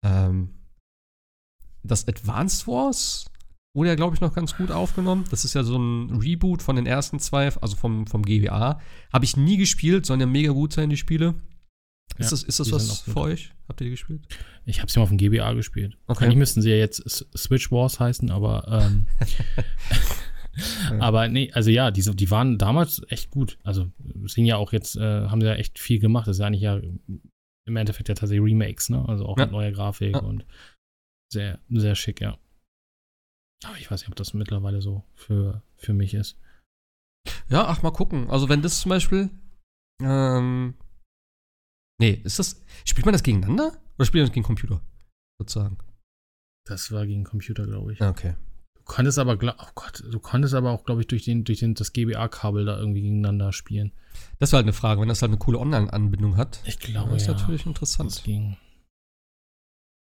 Ähm, 0.05 0.58
das 1.83 2.07
Advanced 2.07 2.67
Wars 2.67 3.27
wurde 3.75 3.91
ja, 3.91 3.95
glaube 3.95 4.15
ich, 4.15 4.21
noch 4.21 4.35
ganz 4.35 4.57
gut 4.57 4.71
aufgenommen. 4.71 5.25
Das 5.31 5.45
ist 5.45 5.55
ja 5.55 5.63
so 5.63 5.79
ein 5.79 6.21
Reboot 6.21 6.63
von 6.63 6.77
den 6.77 6.87
ersten 6.87 7.21
zwei, 7.21 7.53
also 7.57 7.77
vom, 7.77 8.07
vom 8.07 8.23
GBA. 8.23 8.81
Habe 9.13 9.25
ich 9.25 9.37
nie 9.37 9.57
gespielt, 9.57 10.07
sollen 10.07 10.21
ja 10.21 10.27
mega 10.27 10.53
gut 10.53 10.73
sein, 10.73 10.91
die 10.91 10.97
Spiele. 10.97 11.35
Ist 12.17 12.27
ja, 12.27 12.31
das, 12.31 12.43
ist 12.43 12.61
das 12.61 12.73
was 12.73 13.01
für 13.01 13.17
euch? 13.17 13.53
Habt 13.69 13.81
ihr 13.81 13.85
die 13.85 13.91
gespielt? 13.91 14.27
Ich 14.65 14.81
habe 14.81 14.91
sie 14.91 14.99
mal 14.99 15.05
auf 15.05 15.11
dem 15.11 15.19
GBA 15.19 15.53
gespielt. 15.53 15.97
Okay. 16.07 16.25
Eigentlich 16.25 16.39
müssten 16.39 16.63
sie 16.63 16.71
ja 16.71 16.77
jetzt 16.77 17.05
Switch 17.37 17.71
Wars 17.71 18.01
heißen, 18.01 18.31
aber 18.31 18.67
ähm, 18.69 19.07
aber 21.01 21.29
nee, 21.29 21.51
also 21.53 21.71
ja, 21.71 21.91
die, 21.91 22.03
die 22.03 22.31
waren 22.31 22.59
damals 22.59 23.03
echt 23.09 23.31
gut. 23.31 23.59
Also 23.63 23.93
sind 24.25 24.47
ja 24.47 24.57
auch 24.57 24.73
jetzt, 24.73 24.97
äh, 24.97 25.27
haben 25.29 25.41
sie 25.41 25.47
ja 25.47 25.55
echt 25.55 25.79
viel 25.79 25.99
gemacht. 25.99 26.27
Das 26.27 26.37
ist 26.37 26.41
ja 26.41 26.47
eigentlich 26.47 26.63
ja 26.63 26.81
im 27.67 27.77
Endeffekt 27.77 28.09
ja 28.09 28.15
tatsächlich 28.15 28.45
Remakes, 28.45 28.89
ne? 28.89 29.05
Also 29.07 29.27
auch 29.27 29.37
ja. 29.37 29.45
mit 29.45 29.53
neuer 29.53 29.71
Grafik 29.71 30.15
ja. 30.15 30.21
und 30.21 30.45
sehr, 31.33 31.59
sehr 31.69 31.95
schick, 31.95 32.21
ja. 32.21 32.39
Aber 33.65 33.77
ich 33.79 33.91
weiß 33.91 34.01
nicht, 34.01 34.09
ob 34.09 34.17
das 34.17 34.35
mittlerweile 34.35 34.81
so 34.81 35.05
für, 35.15 35.63
für 35.77 35.93
mich 35.93 36.15
ist. 36.15 36.39
Ja, 37.49 37.67
ach, 37.67 37.83
mal 37.83 37.91
gucken. 37.91 38.31
Also, 38.31 38.49
wenn 38.49 38.63
das 38.63 38.81
zum 38.81 38.91
Beispiel. 38.91 39.31
Ähm, 40.01 40.75
nee, 42.01 42.21
ist 42.25 42.39
das. 42.39 42.63
Spielt 42.85 43.07
man 43.07 43.13
das 43.13 43.23
gegeneinander? 43.23 43.77
Oder 43.97 44.07
spielt 44.07 44.23
man 44.23 44.29
das 44.29 44.35
gegen 44.35 44.47
Computer? 44.47 44.81
Sozusagen. 45.41 45.79
Das 46.67 46.93
war 46.93 47.07
gegen 47.07 47.25
Computer, 47.25 47.67
glaube 47.67 47.93
ich. 47.93 48.01
Okay. 48.01 48.37
Du 48.75 48.83
konntest 48.85 49.19
aber, 49.19 49.35
oh 49.35 49.71
Gott, 49.75 50.05
du 50.09 50.19
konntest 50.19 50.55
aber 50.55 50.71
auch, 50.71 50.85
glaube 50.85 51.03
ich, 51.03 51.07
durch, 51.07 51.25
den, 51.25 51.45
durch 51.45 51.61
den, 51.61 51.75
das 51.75 51.93
GBA-Kabel 51.93 52.65
da 52.65 52.79
irgendwie 52.79 53.03
gegeneinander 53.03 53.53
spielen. 53.53 53.93
Das 54.39 54.53
war 54.53 54.59
halt 54.59 54.65
eine 54.65 54.73
Frage, 54.73 55.01
wenn 55.01 55.09
das 55.09 55.23
halt 55.23 55.31
eine 55.31 55.39
coole 55.39 55.59
Online-Anbindung 55.59 56.37
hat. 56.37 56.61
Ich 56.65 56.79
glaube, 56.79 57.13
das 57.13 57.23
ist 57.23 57.29
ja. 57.29 57.35
natürlich 57.35 57.67
interessant. 57.67 58.11
Das 58.11 58.23
ging. 58.23 58.57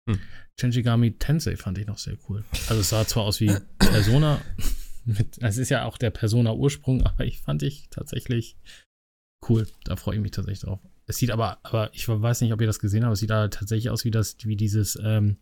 Hm. 0.09 0.19
Shinjigami 0.59 1.19
Tensei 1.19 1.57
fand 1.57 1.79
ich 1.79 1.87
noch 1.87 1.99
sehr 1.99 2.17
cool. 2.29 2.45
Also 2.69 2.81
es 2.81 2.91
sah 2.91 3.07
zwar 3.07 3.25
aus 3.25 3.41
wie 3.41 3.53
Persona, 3.79 4.41
es 5.41 5.57
ist 5.57 5.71
ja 5.71 5.85
auch 5.85 5.99
der 5.99 6.11
Persona-Ursprung, 6.11 7.03
aber 7.07 7.25
ich 7.25 7.41
fand 7.41 7.63
ich 7.63 7.89
tatsächlich 7.91 8.57
cool. 9.49 9.67
Da 9.85 9.97
freue 9.97 10.17
ich 10.17 10.21
mich 10.21 10.33
tatsächlich 10.33 10.61
drauf. 10.61 10.81
Es 11.07 11.17
sieht 11.17 11.31
aber, 11.31 11.59
aber 11.65 11.93
ich 11.95 12.07
weiß 12.09 12.41
nicht, 12.41 12.53
ob 12.53 12.61
ihr 12.61 12.67
das 12.67 12.79
gesehen 12.79 13.05
habt, 13.05 13.15
es 13.15 13.21
sieht 13.21 13.31
da 13.31 13.49
tatsächlich 13.49 13.91
aus 13.91 14.05
wie 14.05 14.11
das, 14.11 14.37
wie 14.45 14.57
dieses 14.57 14.99
ähm, 15.03 15.39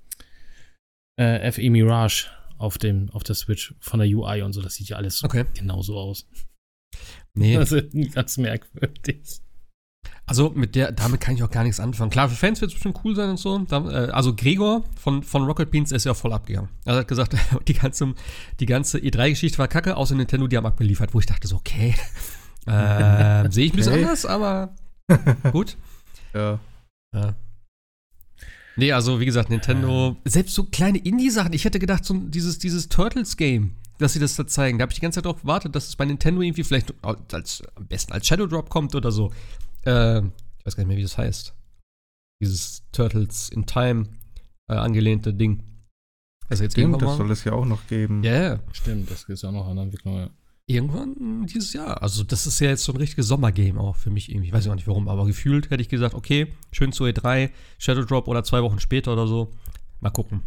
äh, 1.18 1.50
FE 1.52 1.68
Mirage 1.70 2.28
auf 2.56 2.78
dem, 2.78 3.10
auf 3.10 3.22
der 3.22 3.34
Switch 3.34 3.74
von 3.80 4.00
der 4.00 4.08
UI 4.08 4.42
und 4.42 4.52
so. 4.52 4.62
Das 4.62 4.74
sieht 4.74 4.88
ja 4.88 4.96
alles 4.96 5.22
okay. 5.24 5.44
genauso 5.54 5.98
aus. 5.98 6.26
Nee. 7.34 7.56
Das 7.58 7.72
ist 7.72 8.14
ganz 8.14 8.36
merkwürdig. 8.38 9.40
Also 10.28 10.52
mit 10.54 10.74
der, 10.74 10.92
damit 10.92 11.22
kann 11.22 11.34
ich 11.34 11.42
auch 11.42 11.50
gar 11.50 11.64
nichts 11.64 11.80
anfangen. 11.80 12.10
Klar, 12.10 12.28
für 12.28 12.36
Fans 12.36 12.60
wird 12.60 12.70
es 12.70 12.74
bestimmt 12.74 13.00
cool 13.02 13.16
sein 13.16 13.30
und 13.30 13.38
so. 13.38 13.66
Äh, 13.70 14.10
also 14.10 14.36
Gregor 14.36 14.84
von, 14.94 15.22
von 15.22 15.44
Rocket 15.44 15.70
Beans 15.70 15.90
ist 15.90 16.04
ja 16.04 16.12
voll 16.12 16.34
abgegangen. 16.34 16.68
Er 16.84 16.96
hat 16.96 17.08
gesagt, 17.08 17.34
die 17.66 17.72
ganze, 17.72 18.12
die 18.60 18.66
ganze 18.66 18.98
E3-Geschichte 18.98 19.56
war 19.56 19.68
kacke, 19.68 19.96
außer 19.96 20.14
Nintendo, 20.14 20.46
die 20.46 20.58
haben 20.58 20.66
abgeliefert, 20.66 21.14
wo 21.14 21.18
ich 21.18 21.24
dachte 21.24 21.48
so, 21.48 21.56
okay, 21.56 21.94
äh, 22.66 23.50
sehe 23.50 23.64
ich 23.64 23.72
ein 23.72 23.76
bisschen 23.76 23.94
okay. 23.94 24.02
anders, 24.02 24.26
aber 24.26 24.74
gut. 25.50 25.78
ja. 26.34 26.60
ja. 27.14 27.34
Nee, 28.76 28.92
also 28.92 29.20
wie 29.20 29.24
gesagt, 29.24 29.48
Nintendo, 29.48 30.16
selbst 30.26 30.54
so 30.54 30.64
kleine 30.64 30.98
Indie-Sachen, 30.98 31.54
ich 31.54 31.64
hätte 31.64 31.78
gedacht, 31.78 32.04
so 32.04 32.14
dieses, 32.14 32.58
dieses 32.58 32.90
Turtles-Game, 32.90 33.72
dass 33.98 34.12
sie 34.12 34.20
das 34.20 34.36
da 34.36 34.46
zeigen. 34.46 34.78
Da 34.78 34.82
habe 34.82 34.92
ich 34.92 34.98
die 34.98 35.02
ganze 35.02 35.16
Zeit 35.16 35.24
darauf 35.24 35.40
gewartet, 35.40 35.74
dass 35.74 35.88
es 35.88 35.96
bei 35.96 36.04
Nintendo 36.04 36.42
irgendwie 36.42 36.64
vielleicht 36.64 36.94
als, 37.32 37.62
am 37.74 37.86
besten 37.86 38.12
als 38.12 38.26
Shadow 38.26 38.46
Drop 38.46 38.68
kommt 38.68 38.94
oder 38.94 39.10
so. 39.10 39.32
Äh, 39.84 40.18
ich 40.20 40.66
weiß 40.66 40.76
gar 40.76 40.82
nicht 40.82 40.88
mehr, 40.88 40.96
wie 40.96 41.02
das 41.02 41.18
heißt. 41.18 41.54
Dieses 42.40 42.84
Turtles 42.92 43.48
in 43.48 43.66
Time 43.66 44.06
äh, 44.68 44.74
angelehnte 44.74 45.34
Ding. 45.34 45.62
Also 46.48 46.64
jetzt 46.64 46.72
Stimmt, 46.72 47.02
das 47.02 47.16
soll 47.16 47.30
es 47.30 47.44
ja 47.44 47.52
auch 47.52 47.66
noch 47.66 47.86
geben. 47.88 48.22
Ja, 48.22 48.32
yeah. 48.32 48.60
Stimmt, 48.72 49.10
das 49.10 49.24
ist 49.24 49.42
ja 49.42 49.52
noch 49.52 49.66
an 49.66 49.78
Entwicklung, 49.78 50.16
ja. 50.16 50.30
Irgendwann 50.70 51.46
dieses 51.46 51.72
Jahr. 51.72 52.02
Also, 52.02 52.24
das 52.24 52.46
ist 52.46 52.60
ja 52.60 52.68
jetzt 52.68 52.84
so 52.84 52.92
ein 52.92 52.98
richtiges 52.98 53.26
Sommergame 53.26 53.80
auch 53.80 53.96
für 53.96 54.10
mich 54.10 54.30
irgendwie. 54.30 54.48
Ich 54.48 54.52
weiß 54.52 54.68
auch 54.68 54.74
nicht 54.74 54.86
warum, 54.86 55.08
aber 55.08 55.24
gefühlt 55.24 55.70
hätte 55.70 55.80
ich 55.80 55.88
gesagt, 55.88 56.14
okay, 56.14 56.48
schön 56.72 56.92
zu 56.92 57.04
E3, 57.04 57.50
Shadow 57.78 58.04
Drop 58.04 58.28
oder 58.28 58.44
zwei 58.44 58.62
Wochen 58.62 58.78
später 58.78 59.14
oder 59.14 59.26
so. 59.26 59.50
Mal 60.00 60.10
gucken. 60.10 60.42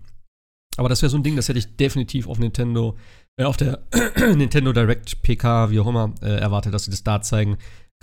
Aber 0.77 0.89
das 0.89 1.01
wäre 1.01 1.09
so 1.09 1.17
ein 1.17 1.23
Ding, 1.23 1.35
das 1.35 1.49
hätte 1.49 1.57
ich 1.57 1.75
definitiv 1.75 2.27
auf 2.27 2.37
Nintendo, 2.37 2.97
äh, 3.35 3.45
auf 3.45 3.57
der 3.57 3.83
Nintendo 4.35 4.73
Direct 4.73 5.23
PK, 5.23 5.71
wie 5.71 5.79
auch 5.79 5.87
immer, 5.87 6.13
äh, 6.21 6.37
erwartet, 6.37 6.73
dass 6.73 6.85
sie 6.85 6.91
das 6.91 7.03
da 7.03 7.21
zeigen. 7.21 7.57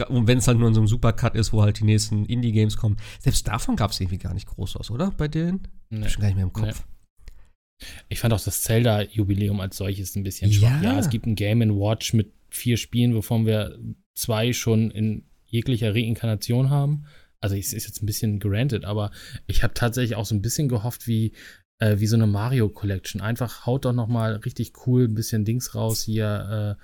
Und 0.08 0.26
wenn 0.26 0.38
es 0.38 0.46
halt 0.46 0.58
nur 0.58 0.68
in 0.68 0.74
so 0.74 0.80
einem 0.80 0.88
Supercut 0.88 1.34
ist, 1.34 1.52
wo 1.52 1.62
halt 1.62 1.80
die 1.80 1.84
nächsten 1.84 2.24
Indie-Games 2.24 2.76
kommen. 2.76 2.96
Selbst 3.20 3.48
davon 3.48 3.76
gab 3.76 3.90
es 3.90 4.00
irgendwie 4.00 4.18
gar 4.18 4.34
nicht 4.34 4.46
groß 4.46 4.76
was, 4.76 4.90
oder? 4.90 5.10
Bei 5.10 5.28
denen? 5.28 5.66
Nee. 5.90 6.08
Schon 6.08 6.20
gar 6.20 6.28
nicht 6.28 6.36
mehr 6.36 6.44
im 6.44 6.52
Kopf. 6.52 6.84
Nee. 6.84 7.88
Ich 8.08 8.20
fand 8.20 8.34
auch 8.34 8.42
das 8.42 8.62
Zelda-Jubiläum 8.62 9.60
als 9.60 9.76
solches 9.76 10.16
ein 10.16 10.24
bisschen 10.24 10.52
schwach. 10.52 10.82
Ja. 10.82 10.94
ja, 10.94 10.98
es 10.98 11.10
gibt 11.10 11.26
ein 11.26 11.34
Game 11.34 11.60
Watch 11.60 12.12
mit 12.12 12.32
vier 12.50 12.76
Spielen, 12.76 13.14
wovon 13.14 13.46
wir 13.46 13.78
zwei 14.14 14.52
schon 14.52 14.90
in 14.90 15.24
jeglicher 15.46 15.94
Reinkarnation 15.94 16.70
haben. 16.70 17.06
Also 17.40 17.54
es 17.54 17.72
ist 17.72 17.86
jetzt 17.86 18.02
ein 18.02 18.06
bisschen 18.06 18.40
granted, 18.40 18.84
aber 18.84 19.10
ich 19.46 19.62
habe 19.62 19.74
tatsächlich 19.74 20.16
auch 20.16 20.26
so 20.26 20.34
ein 20.34 20.42
bisschen 20.42 20.68
gehofft, 20.68 21.06
wie, 21.06 21.32
äh, 21.78 21.98
wie 21.98 22.06
so 22.06 22.16
eine 22.16 22.26
Mario 22.26 22.68
Collection. 22.68 23.20
Einfach 23.20 23.64
haut 23.64 23.84
doch 23.84 23.92
noch 23.92 24.08
mal 24.08 24.36
richtig 24.36 24.72
cool 24.86 25.04
ein 25.04 25.14
bisschen 25.14 25.44
Dings 25.44 25.74
raus 25.74 26.02
hier. 26.02 26.76
Äh, 26.78 26.82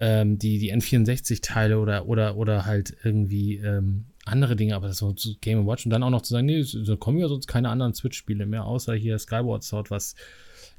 ähm, 0.00 0.38
die, 0.38 0.58
die 0.58 0.74
N64-Teile 0.74 1.78
oder, 1.78 2.06
oder, 2.06 2.36
oder 2.36 2.66
halt 2.66 2.96
irgendwie 3.02 3.56
ähm, 3.56 4.06
andere 4.24 4.56
Dinge, 4.56 4.74
aber 4.74 4.88
das 4.88 4.98
so 4.98 5.14
Game 5.40 5.66
Watch 5.66 5.86
und 5.86 5.90
dann 5.90 6.02
auch 6.02 6.10
noch 6.10 6.22
zu 6.22 6.32
sagen, 6.32 6.46
nee, 6.46 6.62
so 6.62 6.96
kommen 6.96 7.18
ja 7.18 7.28
sonst 7.28 7.46
keine 7.46 7.70
anderen 7.70 7.94
Switch-Spiele 7.94 8.46
mehr, 8.46 8.64
außer 8.64 8.94
hier 8.94 9.18
Skyward 9.18 9.62
Sword, 9.62 9.90
was, 9.90 10.14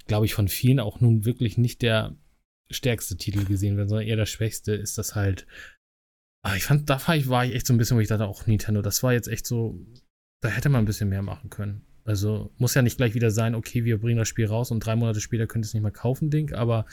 glaube 0.05 0.25
ich, 0.25 0.33
von 0.33 0.47
vielen 0.47 0.79
auch 0.79 0.99
nun 0.99 1.25
wirklich 1.25 1.57
nicht 1.57 1.81
der 1.81 2.15
stärkste 2.69 3.17
Titel 3.17 3.45
gesehen 3.45 3.77
wird, 3.77 3.89
sondern 3.89 4.07
eher 4.07 4.17
der 4.17 4.25
schwächste, 4.25 4.73
ist 4.73 4.97
das 4.97 5.15
halt. 5.15 5.47
Aber 6.43 6.53
ah, 6.53 6.57
ich 6.57 6.63
fand, 6.63 6.89
da 6.89 7.05
war 7.07 7.15
ich, 7.15 7.29
war 7.29 7.45
ich 7.45 7.55
echt 7.55 7.65
so 7.65 7.73
ein 7.73 7.77
bisschen, 7.77 7.97
wo 7.97 8.01
ich 8.01 8.07
dachte, 8.07 8.25
auch 8.25 8.45
Nintendo, 8.45 8.81
das 8.81 9.01
war 9.03 9.13
jetzt 9.13 9.27
echt 9.27 9.47
so, 9.47 9.79
da 10.41 10.49
hätte 10.49 10.69
man 10.69 10.83
ein 10.83 10.85
bisschen 10.85 11.09
mehr 11.09 11.23
machen 11.23 11.49
können. 11.49 11.85
Also 12.05 12.53
muss 12.57 12.73
ja 12.73 12.81
nicht 12.81 12.97
gleich 12.97 13.15
wieder 13.15 13.31
sein, 13.31 13.55
okay, 13.55 13.83
wir 13.83 13.99
bringen 13.99 14.17
das 14.17 14.29
Spiel 14.29 14.45
raus 14.45 14.71
und 14.71 14.79
drei 14.79 14.95
Monate 14.95 15.19
später 15.19 15.45
könnt 15.45 15.65
ihr 15.65 15.67
es 15.67 15.73
nicht 15.73 15.83
mehr 15.83 15.91
kaufen, 15.91 16.29
Ding, 16.29 16.53
aber 16.53 16.85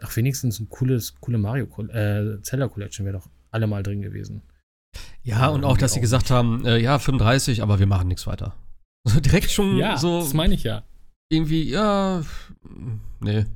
Ach, 0.00 0.16
wenigstens 0.16 0.60
ein 0.60 0.68
cooles, 0.68 1.14
coole 1.20 1.38
Mario 1.38 1.66
äh, 1.88 2.40
Zelda 2.42 2.68
Collection 2.68 3.04
wäre 3.04 3.18
doch 3.18 3.28
alle 3.50 3.66
mal 3.66 3.82
drin 3.82 4.02
gewesen. 4.02 4.42
Ja, 5.22 5.48
und 5.48 5.64
auch, 5.64 5.76
dass 5.76 5.94
sie 5.94 6.00
gesagt 6.00 6.30
haben, 6.30 6.64
äh, 6.64 6.78
ja, 6.78 6.98
35, 6.98 7.62
aber 7.62 7.78
wir 7.78 7.86
machen 7.86 8.08
nichts 8.08 8.26
weiter. 8.26 8.54
Also 9.04 9.20
direkt 9.20 9.50
schon 9.50 9.78
ja, 9.78 9.96
so. 9.96 10.20
Das 10.20 10.34
meine 10.34 10.54
ich 10.54 10.64
ja. 10.64 10.82
Irgendwie, 11.30 11.70
ja, 11.70 12.22
nee. 13.20 13.46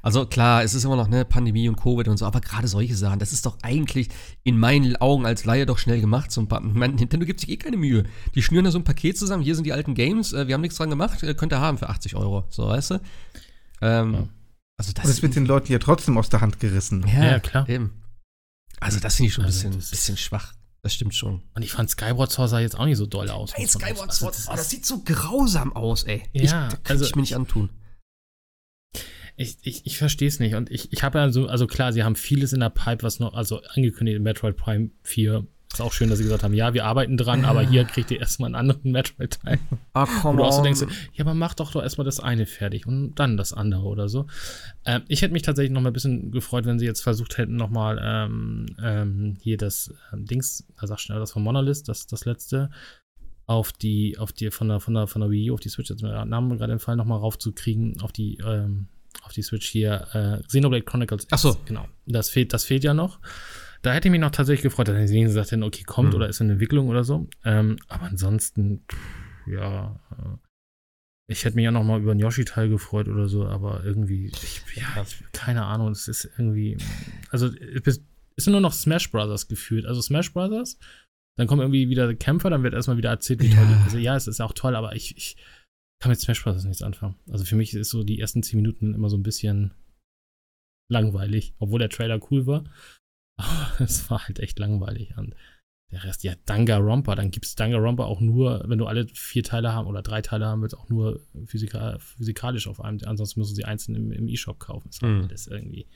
Also 0.00 0.24
klar, 0.26 0.62
es 0.62 0.74
ist 0.74 0.84
immer 0.84 0.96
noch 0.96 1.06
eine 1.06 1.24
Pandemie 1.24 1.68
und 1.68 1.76
Covid 1.76 2.08
und 2.08 2.16
so, 2.16 2.24
aber 2.24 2.40
gerade 2.40 2.68
solche 2.68 2.94
Sachen, 2.94 3.18
das 3.18 3.32
ist 3.32 3.44
doch 3.44 3.58
eigentlich 3.62 4.08
in 4.42 4.58
meinen 4.58 4.96
Augen 4.96 5.26
als 5.26 5.44
Laie 5.44 5.66
doch 5.66 5.78
schnell 5.78 6.00
gemacht. 6.00 6.30
So 6.30 6.40
ein 6.40 6.48
paar, 6.48 6.60
mein, 6.60 6.94
Nintendo 6.94 7.26
gibt 7.26 7.40
sich 7.40 7.50
eh 7.50 7.56
keine 7.56 7.76
Mühe. 7.76 8.04
Die 8.34 8.42
schnüren 8.42 8.64
da 8.64 8.70
so 8.70 8.78
ein 8.78 8.84
Paket 8.84 9.18
zusammen, 9.18 9.42
hier 9.42 9.54
sind 9.54 9.64
die 9.64 9.72
alten 9.72 9.94
Games, 9.94 10.32
äh, 10.32 10.46
wir 10.46 10.54
haben 10.54 10.62
nichts 10.62 10.78
dran 10.78 10.90
gemacht, 10.90 11.22
äh, 11.22 11.34
könnt 11.34 11.52
ihr 11.52 11.60
haben 11.60 11.78
für 11.78 11.88
80 11.88 12.16
Euro, 12.16 12.44
so 12.48 12.68
weißt 12.68 12.92
du. 12.92 13.00
Ähm, 13.82 14.14
ja. 14.14 14.28
Also 14.80 14.94
das, 14.94 15.04
das 15.04 15.20
wird 15.20 15.36
den 15.36 15.44
Leuten 15.44 15.70
ja 15.70 15.78
trotzdem 15.78 16.16
aus 16.16 16.30
der 16.30 16.40
Hand 16.40 16.58
gerissen. 16.58 17.06
Ja, 17.06 17.32
ja 17.32 17.38
klar. 17.38 17.68
Eben. 17.68 18.02
Also 18.80 18.98
das 18.98 19.16
finde 19.16 19.28
ich 19.28 19.34
schon 19.34 19.44
ein 19.44 19.48
also 19.48 19.68
bisschen, 19.68 19.90
bisschen 19.90 20.16
schwach. 20.16 20.54
Das 20.80 20.94
stimmt 20.94 21.14
schon. 21.14 21.42
Und 21.54 21.60
ich 21.60 21.72
fand 21.72 21.90
Skyward 21.90 22.32
Sword 22.32 22.48
sah 22.48 22.60
jetzt 22.60 22.78
auch 22.78 22.86
nicht 22.86 22.96
so 22.96 23.04
doll 23.04 23.28
aus. 23.28 23.52
Nein, 23.58 23.68
Skyward 23.68 24.10
Sword, 24.10 24.32
also 24.34 24.46
das, 24.46 24.48
oh, 24.48 24.56
das, 24.56 24.70
sieht 24.70 24.86
so 24.86 25.02
grausam 25.04 25.76
aus, 25.76 26.04
ey. 26.04 26.22
Ja, 26.32 26.42
ich, 26.42 26.50
das 26.50 26.70
kann 26.82 26.96
also, 26.96 27.04
ich 27.04 27.14
mir 27.14 27.20
nicht 27.20 27.36
antun. 27.36 27.68
Ich, 29.36 29.58
ich, 29.60 29.84
ich 29.84 29.98
verstehe 29.98 30.28
es 30.28 30.40
nicht. 30.40 30.54
Und 30.54 30.70
ich, 30.70 30.90
ich 30.94 31.02
habe 31.02 31.18
ja 31.18 31.30
so, 31.30 31.46
also 31.46 31.66
klar, 31.66 31.92
sie 31.92 32.02
haben 32.02 32.16
vieles 32.16 32.54
in 32.54 32.60
der 32.60 32.70
Pipe, 32.70 33.02
was 33.02 33.18
noch, 33.18 33.34
also 33.34 33.60
angekündigt 33.74 34.16
in 34.16 34.22
Metroid 34.22 34.56
Prime 34.56 34.92
4 35.02 35.46
es 35.72 35.80
auch 35.80 35.92
schön, 35.92 36.08
dass 36.08 36.18
sie 36.18 36.24
gesagt 36.24 36.42
haben, 36.42 36.54
ja, 36.54 36.74
wir 36.74 36.84
arbeiten 36.84 37.16
dran, 37.16 37.44
aber 37.44 37.62
hier 37.62 37.84
kriegt 37.86 38.10
ihr 38.10 38.20
erstmal 38.20 38.48
einen 38.48 38.56
anderen 38.56 38.90
Metroid-Teil. 38.90 39.58
Ah, 39.92 40.06
Wo 40.06 40.20
komm 40.22 40.36
du 40.36 40.44
auch 40.44 40.52
so 40.52 40.62
denkst, 40.62 40.80
ja, 41.12 41.24
aber 41.24 41.34
mach 41.34 41.54
doch 41.54 41.72
doch 41.72 41.82
erstmal 41.82 42.04
das 42.04 42.20
eine 42.20 42.46
fertig 42.46 42.86
und 42.86 43.14
dann 43.14 43.36
das 43.36 43.52
andere 43.52 43.82
oder 43.82 44.08
so. 44.08 44.26
Ähm, 44.84 45.02
ich 45.08 45.22
hätte 45.22 45.32
mich 45.32 45.42
tatsächlich 45.42 45.72
noch 45.72 45.80
mal 45.80 45.90
ein 45.90 45.94
bisschen 45.94 46.32
gefreut, 46.32 46.64
wenn 46.64 46.78
sie 46.78 46.86
jetzt 46.86 47.02
versucht 47.02 47.38
hätten, 47.38 47.56
noch 47.56 47.70
mal 47.70 48.00
ähm, 48.02 48.66
ähm, 48.82 49.36
hier 49.40 49.56
das 49.56 49.94
ähm, 50.12 50.26
Dings, 50.26 50.66
da 50.80 50.86
sag 50.86 50.98
schnell 50.98 51.18
das 51.18 51.32
von 51.32 51.42
Monolith, 51.42 51.86
das, 51.86 52.06
das 52.06 52.24
letzte, 52.24 52.70
auf 53.46 53.72
die, 53.72 54.18
auf 54.18 54.32
die, 54.32 54.50
von 54.50 54.68
der, 54.68 54.80
von 54.80 54.94
der, 54.94 55.06
von 55.06 55.20
der 55.20 55.30
Wii 55.30 55.50
U, 55.50 55.54
auf 55.54 55.60
die 55.60 55.70
Switch, 55.70 55.90
jetzt 55.90 56.02
mir 56.02 56.10
der 56.10 56.24
Name 56.24 56.56
gerade 56.56 56.72
entfallen, 56.72 56.98
noch 56.98 57.04
mal 57.04 57.16
raufzukriegen, 57.16 58.00
auf 58.00 58.12
die, 58.12 58.38
ähm, 58.38 58.86
auf 59.22 59.32
die 59.32 59.42
Switch 59.42 59.68
hier, 59.68 60.06
äh, 60.12 60.42
Xenoblade 60.46 60.84
Chronicles 60.84 61.24
X. 61.24 61.32
Ach 61.32 61.38
so. 61.38 61.56
Genau. 61.64 61.86
Das 62.06 62.30
fehlt, 62.30 62.52
das 62.52 62.64
fehlt 62.64 62.84
ja 62.84 62.94
noch. 62.94 63.18
Da 63.82 63.92
hätte 63.94 64.08
ich 64.08 64.12
mich 64.12 64.20
noch 64.20 64.30
tatsächlich 64.30 64.62
gefreut, 64.62 64.88
dass 64.88 65.08
sie 65.08 65.20
gesagt 65.22 65.50
hätten, 65.52 65.62
okay, 65.62 65.84
kommt 65.84 66.10
Mhm. 66.10 66.14
oder 66.16 66.28
ist 66.28 66.40
in 66.40 66.50
Entwicklung 66.50 66.88
oder 66.88 67.02
so. 67.04 67.28
Ähm, 67.44 67.76
aber 67.88 68.04
ansonsten, 68.04 68.84
pff, 68.90 69.46
ja, 69.46 69.98
äh, 70.10 70.36
ich 71.32 71.44
hätte 71.44 71.56
mich 71.56 71.64
ja 71.64 71.70
noch 71.70 71.84
mal 71.84 72.00
über 72.00 72.10
einen 72.10 72.20
Yoshi-Teil 72.20 72.68
gefreut 72.68 73.08
oder 73.08 73.28
so, 73.28 73.46
aber 73.46 73.84
irgendwie, 73.84 74.26
ich, 74.26 74.62
ja, 74.74 75.02
ich, 75.02 75.22
keine 75.32 75.64
Ahnung, 75.64 75.92
es 75.92 76.08
ist 76.08 76.24
irgendwie, 76.24 76.76
also 77.30 77.46
es 77.46 78.00
ist- 78.36 78.46
nur 78.48 78.60
noch 78.60 78.72
Smash 78.72 79.10
Brothers 79.10 79.48
gefühlt. 79.48 79.86
Also 79.86 80.00
Smash 80.02 80.32
Brothers, 80.32 80.78
dann 81.38 81.46
kommen 81.46 81.60
irgendwie 81.62 81.88
wieder 81.88 82.12
Kämpfer, 82.14 82.50
dann 82.50 82.62
wird 82.62 82.74
erstmal 82.74 82.96
wieder 82.96 83.10
erzählt, 83.10 83.40
wie 83.42 83.46
Ja. 83.48 83.56
toll 83.56 83.66
die, 83.68 83.74
also 83.84 83.98
ja, 83.98 84.16
es 84.16 84.26
ist 84.26 84.40
auch 84.40 84.52
toll, 84.52 84.74
aber 84.76 84.94
ich, 84.96 85.16
ich 85.16 85.36
kann 86.02 86.10
mit 86.10 86.20
Smash 86.20 86.42
Brothers 86.42 86.64
nichts 86.64 86.82
anfangen. 86.82 87.16
Also 87.30 87.44
für 87.44 87.56
mich 87.56 87.74
ist 87.74 87.90
so 87.90 88.02
die 88.02 88.18
ersten 88.18 88.42
zehn 88.42 88.56
Minuten 88.60 88.94
immer 88.94 89.08
so 89.08 89.16
ein 89.16 89.22
bisschen 89.22 89.72
langweilig, 90.90 91.54
obwohl 91.58 91.78
der 91.78 91.90
Trailer 91.90 92.20
cool 92.30 92.46
war. 92.46 92.64
Aber 93.74 93.80
es 93.84 94.10
war 94.10 94.26
halt 94.26 94.38
echt 94.40 94.58
langweilig. 94.58 95.16
Und 95.16 95.34
der 95.92 96.04
Rest, 96.04 96.22
ja, 96.22 96.34
Danganronpa, 96.46 97.14
dann 97.16 97.30
gibt 97.32 97.46
es 97.46 97.56
Danganronpa 97.56 98.04
auch 98.04 98.20
nur, 98.20 98.62
wenn 98.68 98.78
du 98.78 98.86
alle 98.86 99.08
vier 99.12 99.42
Teile 99.42 99.72
haben 99.72 99.88
oder 99.88 100.02
drei 100.02 100.22
Teile 100.22 100.46
haben 100.46 100.62
willst, 100.62 100.76
auch 100.78 100.88
nur 100.88 101.20
physika 101.46 101.98
physikalisch 101.98 102.68
auf 102.68 102.80
einem. 102.80 103.00
Ansonsten 103.04 103.40
müssen 103.40 103.56
sie 103.56 103.64
einzeln 103.64 103.96
im, 103.96 104.12
im 104.12 104.28
E-Shop 104.28 104.60
kaufen. 104.60 104.88
Das, 104.90 105.02
Mhm. 105.02 105.28
ist 105.30 105.48
irgendwie. 105.48 105.88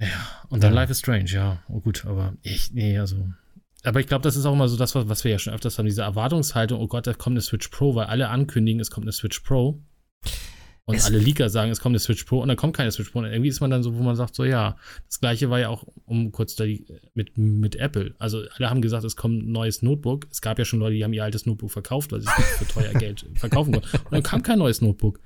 Ja, 0.00 0.08
und 0.50 0.62
dann 0.62 0.74
Ja. 0.74 0.80
Life 0.80 0.92
is 0.92 0.98
Strange, 0.98 1.30
ja. 1.30 1.62
Oh 1.68 1.80
gut, 1.80 2.04
aber 2.04 2.34
ich, 2.42 2.72
nee, 2.72 2.98
also. 2.98 3.28
Aber 3.82 4.00
ich 4.00 4.06
glaube, 4.06 4.22
das 4.22 4.36
ist 4.36 4.44
auch 4.44 4.52
immer 4.52 4.68
so 4.68 4.76
das, 4.76 4.94
was 4.94 5.08
was 5.08 5.24
wir 5.24 5.30
ja 5.30 5.38
schon 5.38 5.54
öfters 5.54 5.78
haben, 5.78 5.86
diese 5.86 6.02
Erwartungshaltung, 6.02 6.78
oh 6.80 6.88
Gott, 6.88 7.06
da 7.06 7.14
kommt 7.14 7.34
eine 7.34 7.40
Switch 7.40 7.68
Pro, 7.68 7.94
weil 7.94 8.06
alle 8.06 8.28
ankündigen, 8.28 8.80
es 8.80 8.90
kommt 8.90 9.04
eine 9.04 9.12
Switch 9.12 9.40
Pro. 9.40 9.82
Und 10.88 10.94
Es- 10.94 11.04
alle 11.06 11.18
Leaker 11.18 11.50
sagen, 11.50 11.70
es 11.72 11.80
kommt 11.80 11.92
eine 11.94 11.98
Switch 11.98 12.22
Pro 12.24 12.40
und 12.40 12.48
dann 12.48 12.56
kommt 12.56 12.76
keine 12.76 12.92
Switch 12.92 13.10
Pro. 13.10 13.18
Und 13.18 13.24
irgendwie 13.26 13.48
ist 13.48 13.60
man 13.60 13.70
dann 13.70 13.82
so, 13.82 13.96
wo 13.96 14.02
man 14.04 14.14
sagt, 14.14 14.36
so 14.36 14.44
ja, 14.44 14.76
das 15.08 15.18
gleiche 15.20 15.50
war 15.50 15.58
ja 15.58 15.68
auch 15.68 15.84
um 16.04 16.30
kurz 16.30 16.54
da 16.54 16.64
die, 16.64 16.86
mit, 17.14 17.36
mit 17.36 17.74
Apple. 17.76 18.14
Also 18.20 18.42
alle 18.56 18.70
haben 18.70 18.80
gesagt, 18.82 19.04
es 19.04 19.16
kommt 19.16 19.42
ein 19.42 19.50
neues 19.50 19.82
Notebook. 19.82 20.28
Es 20.30 20.40
gab 20.40 20.58
ja 20.60 20.64
schon 20.64 20.78
Leute, 20.78 20.94
die 20.94 21.02
haben 21.02 21.12
ihr 21.12 21.24
altes 21.24 21.44
Notebook 21.44 21.72
verkauft, 21.72 22.12
weil 22.12 22.20
sie 22.20 22.28
es 22.28 22.38
nicht 22.38 22.46
für 22.48 22.66
teuer 22.68 22.92
Geld 23.00 23.26
verkaufen 23.34 23.72
konnten. 23.72 23.96
Und 23.96 24.12
dann 24.12 24.22
kam 24.22 24.42
kein 24.44 24.60
neues 24.60 24.80
Notebook. 24.80 25.18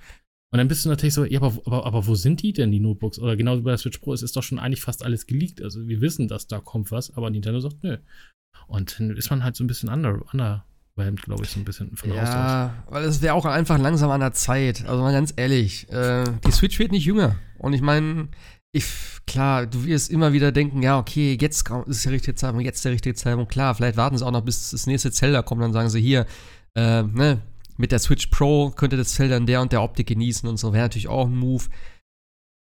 Und 0.53 0.57
dann 0.57 0.67
bist 0.67 0.85
du 0.85 0.89
natürlich 0.89 1.15
so, 1.15 1.25
ja, 1.27 1.41
aber, 1.43 1.61
aber, 1.67 1.85
aber 1.87 2.07
wo 2.07 2.15
sind 2.15 2.43
die 2.43 2.53
denn, 2.55 2.73
die 2.73 2.81
Notebooks? 2.81 3.19
Oder 3.19 3.37
genau 3.37 3.57
wie 3.59 3.61
bei 3.63 3.71
der 3.71 3.79
Switch 3.79 3.99
Pro, 3.99 4.15
es 4.15 4.23
ist 4.23 4.35
doch 4.37 4.43
schon 4.43 4.59
eigentlich 4.59 4.81
fast 4.81 5.05
alles 5.05 5.27
geleakt. 5.27 5.63
Also 5.63 5.87
wir 5.87 6.01
wissen, 6.01 6.27
dass 6.27 6.47
da 6.47 6.59
kommt 6.59 6.91
was, 6.91 7.15
aber 7.17 7.29
Nintendo 7.29 7.61
sagt, 7.61 7.85
nö. 7.85 7.99
Und 8.67 8.99
dann 8.99 9.15
ist 9.17 9.29
man 9.31 9.45
halt 9.45 9.57
so 9.57 9.63
ein 9.63 9.67
bisschen 9.67 9.91
under, 9.91 10.23
underwhelmed, 11.01 11.23
glaube 11.23 11.45
ich, 11.45 11.51
so 11.51 11.61
ein 11.61 11.65
bisschen 11.65 11.97
von 11.97 12.13
außen 12.13 12.23
aus. 12.23 12.29
Ja, 12.29 12.75
weil 12.89 13.05
es 13.05 13.23
wäre 13.23 13.35
auch 13.35 13.45
einfach 13.45 13.79
langsam 13.79 14.11
an 14.11 14.21
der 14.21 14.33
Zeit. 14.33 14.85
Also 14.87 15.03
mal 15.03 15.13
ganz 15.13 15.33
ehrlich, 15.37 15.91
äh, 15.91 16.25
die 16.47 16.53
Switch 16.53 16.79
wird 16.79 16.93
nicht 16.93 17.05
jünger. 17.05 17.37
Und 17.59 17.73
ich 17.73 17.81
meine, 17.81 18.29
ich, 18.73 18.87
klar, 19.27 19.67
du 19.67 19.85
wirst 19.85 20.11
immer 20.11 20.33
wieder 20.33 20.53
denken, 20.53 20.83
ja, 20.83 20.99
okay, 20.99 21.37
jetzt 21.41 21.69
ist 21.87 22.05
der 22.05 22.13
richtige 22.13 22.35
Zeitpunkt, 22.35 22.65
jetzt 22.65 22.85
der 22.85 22.93
richtige 22.93 23.15
Zeitpunkt. 23.15 23.53
Klar, 23.53 23.75
vielleicht 23.75 23.97
warten 23.97 24.17
sie 24.17 24.25
auch 24.25 24.31
noch, 24.31 24.43
bis 24.45 24.71
das 24.71 24.87
nächste 24.87 25.11
Zelda 25.11 25.43
kommt, 25.43 25.63
dann 25.63 25.73
sagen 25.73 25.91
sie 25.91 26.01
hier, 26.01 26.27
äh, 26.75 27.03
ne, 27.03 27.43
mit 27.77 27.93
der 27.93 27.99
Switch 27.99 28.27
Pro 28.27 28.71
könnte 28.71 28.97
das 28.97 29.15
Zelda 29.15 29.37
in 29.37 29.47
der 29.47 29.61
und 29.61 29.73
der 29.73 29.83
Optik 29.83 30.07
genießen 30.09 30.49
und 30.49 30.59
so, 30.59 30.73
wäre 30.73 30.85
natürlich 30.85 31.09
auch 31.09 31.27
ein 31.27 31.37
Move. 31.37 31.65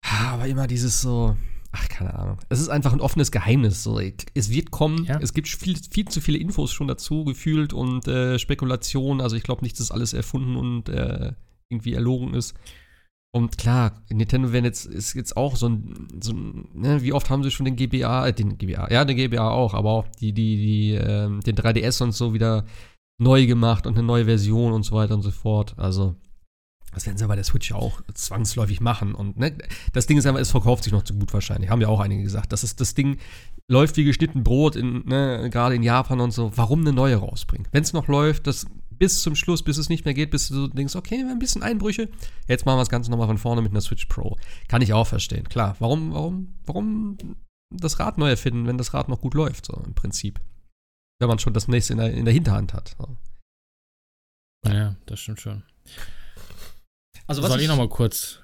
Ah, 0.03 0.33
Aber 0.33 0.47
immer 0.47 0.67
dieses 0.67 1.01
so, 1.01 1.35
ach, 1.75 1.89
keine 1.89 2.17
Ahnung. 2.17 2.37
Es 2.49 2.59
ist 2.59 2.69
einfach 2.69 2.93
ein 2.93 3.01
offenes 3.01 3.31
Geheimnis. 3.31 3.83
So. 3.83 3.99
Es 4.33 4.49
wird 4.49 4.71
kommen, 4.71 5.03
Ja. 5.05 5.19
es 5.21 5.33
gibt 5.33 5.47
viel, 5.47 5.75
viel 5.77 6.05
zu 6.07 6.21
viele 6.21 6.37
Infos 6.37 6.71
schon 6.71 6.87
dazu, 6.87 7.25
gefühlt 7.25 7.73
und 7.73 8.07
äh, 8.07 8.39
Spekulationen. 8.39 9.21
Also 9.21 9.35
ich 9.35 9.43
glaube 9.43 9.63
nicht, 9.63 9.79
dass 9.79 9.91
alles 9.91 10.13
erfunden 10.13 10.55
und 10.55 10.89
äh, 10.89 11.33
irgendwie 11.69 11.93
erlogen 11.93 12.33
ist. 12.33 12.55
Und 13.33 13.57
klar, 13.57 14.01
Nintendo 14.09 14.53
werden 14.53 14.63
jetzt, 14.63 14.85
ist 14.85 15.13
jetzt 15.13 15.35
auch 15.35 15.57
so 15.57 15.67
ein, 15.67 16.07
so 16.21 16.31
ein 16.31 16.69
ne, 16.73 17.01
wie 17.03 17.11
oft 17.11 17.29
haben 17.29 17.43
sie 17.43 17.51
schon 17.51 17.65
den 17.65 17.75
GBA, 17.75 18.27
äh, 18.27 18.33
den 18.33 18.57
GBA, 18.57 18.89
ja, 18.91 19.03
den 19.03 19.17
GBA 19.17 19.49
auch, 19.49 19.73
aber 19.73 19.91
auch 19.91 20.07
die, 20.21 20.31
die, 20.31 20.55
die, 20.55 20.91
ähm, 20.93 21.41
den 21.41 21.55
3DS 21.57 22.01
und 22.01 22.13
so 22.13 22.33
wieder 22.33 22.63
neu 23.21 23.45
gemacht 23.45 23.87
und 23.87 23.97
eine 23.97 24.07
neue 24.07 24.25
Version 24.25 24.71
und 24.71 24.83
so 24.83 24.95
weiter 24.95 25.15
und 25.15 25.21
so 25.21 25.31
fort. 25.31 25.73
Also, 25.77 26.15
das 26.95 27.05
werden 27.05 27.17
sie 27.17 27.27
bei 27.27 27.35
der 27.35 27.43
Switch 27.43 27.69
ja 27.69 27.75
auch 27.75 28.01
zwangsläufig 28.13 28.81
machen. 28.81 29.13
Und 29.13 29.37
ne, 29.37 29.55
das 29.93 30.07
Ding 30.07 30.17
ist 30.17 30.25
einfach, 30.25 30.41
es 30.41 30.51
verkauft 30.51 30.85
sich 30.85 30.93
noch 30.93 31.03
zu 31.03 31.13
gut 31.13 31.33
wahrscheinlich. 31.33 31.69
Haben 31.69 31.81
ja 31.81 31.89
auch 31.89 31.99
einige 31.99 32.23
gesagt. 32.23 32.51
Das 32.51 32.63
ist 32.63 32.81
das 32.81 32.95
Ding 32.95 33.17
läuft 33.67 33.97
wie 33.97 34.03
geschnitten 34.03 34.43
Brot 34.43 34.75
in, 34.75 35.05
ne, 35.05 35.49
gerade 35.51 35.75
in 35.75 35.83
Japan 35.83 36.19
und 36.19 36.31
so. 36.31 36.51
Warum 36.55 36.81
eine 36.81 36.93
neue 36.93 37.17
rausbringen? 37.17 37.67
Wenn 37.71 37.83
es 37.83 37.93
noch 37.93 38.07
läuft, 38.07 38.47
das 38.47 38.65
bis 38.97 39.21
zum 39.21 39.35
Schluss, 39.35 39.63
bis 39.63 39.77
es 39.77 39.89
nicht 39.89 40.05
mehr 40.05 40.13
geht, 40.13 40.31
bis 40.31 40.47
du 40.47 40.67
denkst, 40.67 40.95
okay, 40.95 41.15
ein 41.15 41.39
bisschen 41.39 41.63
Einbrüche. 41.63 42.09
Jetzt 42.47 42.65
machen 42.65 42.77
wir 42.77 42.81
das 42.81 42.89
Ganze 42.89 43.11
nochmal 43.11 43.27
von 43.27 43.37
vorne 43.37 43.61
mit 43.61 43.71
einer 43.71 43.81
Switch 43.81 44.05
Pro. 44.05 44.37
Kann 44.67 44.81
ich 44.81 44.93
auch 44.93 45.07
verstehen. 45.07 45.49
Klar, 45.49 45.75
warum, 45.79 46.13
warum, 46.13 46.53
warum 46.65 47.17
das 47.69 47.99
Rad 47.99 48.17
neu 48.17 48.29
erfinden, 48.29 48.67
wenn 48.67 48.77
das 48.77 48.93
Rad 48.93 49.09
noch 49.09 49.19
gut 49.19 49.33
läuft, 49.33 49.65
so 49.65 49.73
im 49.85 49.93
Prinzip. 49.93 50.39
Wenn 51.19 51.27
man 51.27 51.39
schon 51.39 51.53
das 51.53 51.67
nächste 51.67 51.93
in 51.93 51.99
der, 51.99 52.13
in 52.13 52.25
der 52.25 52.33
Hinterhand 52.33 52.73
hat. 52.73 52.95
So. 52.97 53.17
Ja, 54.71 54.95
das 55.05 55.19
stimmt 55.19 55.41
schon. 55.41 55.63
Also 57.27 57.41
Soll 57.41 57.59
ich, 57.59 57.67
noch 57.67 57.77
mal 57.77 57.89
kurz 57.89 58.39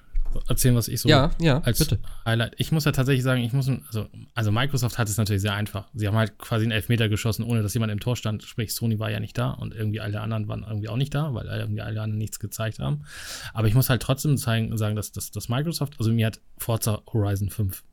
erzählen, 0.48 0.74
was 0.74 0.88
ich 0.88 1.00
so 1.00 1.08
Ja, 1.08 1.30
ja, 1.40 1.60
als 1.60 1.78
bitte. 1.78 1.98
Highlight. 2.24 2.54
Ich 2.58 2.72
muss 2.72 2.84
ja 2.84 2.92
tatsächlich 2.92 3.22
sagen, 3.22 3.42
ich 3.42 3.52
muss, 3.52 3.68
also, 3.68 4.08
also 4.34 4.52
Microsoft 4.52 4.98
hat 4.98 5.08
es 5.08 5.16
natürlich 5.16 5.42
sehr 5.42 5.54
einfach. 5.54 5.88
Sie 5.94 6.06
haben 6.06 6.16
halt 6.16 6.38
quasi 6.38 6.64
einen 6.64 6.72
Elfmeter 6.72 7.08
geschossen, 7.08 7.44
ohne 7.44 7.62
dass 7.62 7.74
jemand 7.74 7.92
im 7.92 8.00
Tor 8.00 8.16
stand. 8.16 8.42
Sprich, 8.42 8.74
Sony 8.74 8.98
war 8.98 9.10
ja 9.10 9.20
nicht 9.20 9.36
da 9.36 9.50
und 9.50 9.74
irgendwie 9.74 10.00
alle 10.00 10.20
anderen 10.20 10.48
waren 10.48 10.64
irgendwie 10.66 10.88
auch 10.88 10.96
nicht 10.96 11.14
da, 11.14 11.34
weil 11.34 11.46
irgendwie 11.46 11.82
alle 11.82 12.00
anderen 12.00 12.18
nichts 12.18 12.38
gezeigt 12.38 12.78
haben. 12.78 13.04
Aber 13.52 13.68
ich 13.68 13.74
muss 13.74 13.90
halt 13.90 14.02
trotzdem 14.02 14.36
zeigen, 14.36 14.76
sagen, 14.78 14.96
dass, 14.96 15.12
dass, 15.12 15.30
dass 15.30 15.48
Microsoft, 15.48 15.94
also 15.98 16.12
mir 16.12 16.26
hat 16.26 16.40
Forza 16.58 17.02
Horizon 17.12 17.50
5, 17.50 17.84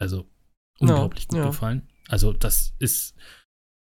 also 0.00 0.28
unglaublich 0.78 1.24
Ja, 1.24 1.28
gut 1.28 1.38
ja. 1.38 1.46
gefallen. 1.46 1.88
Also 2.08 2.32
das 2.32 2.74
ist, 2.78 3.14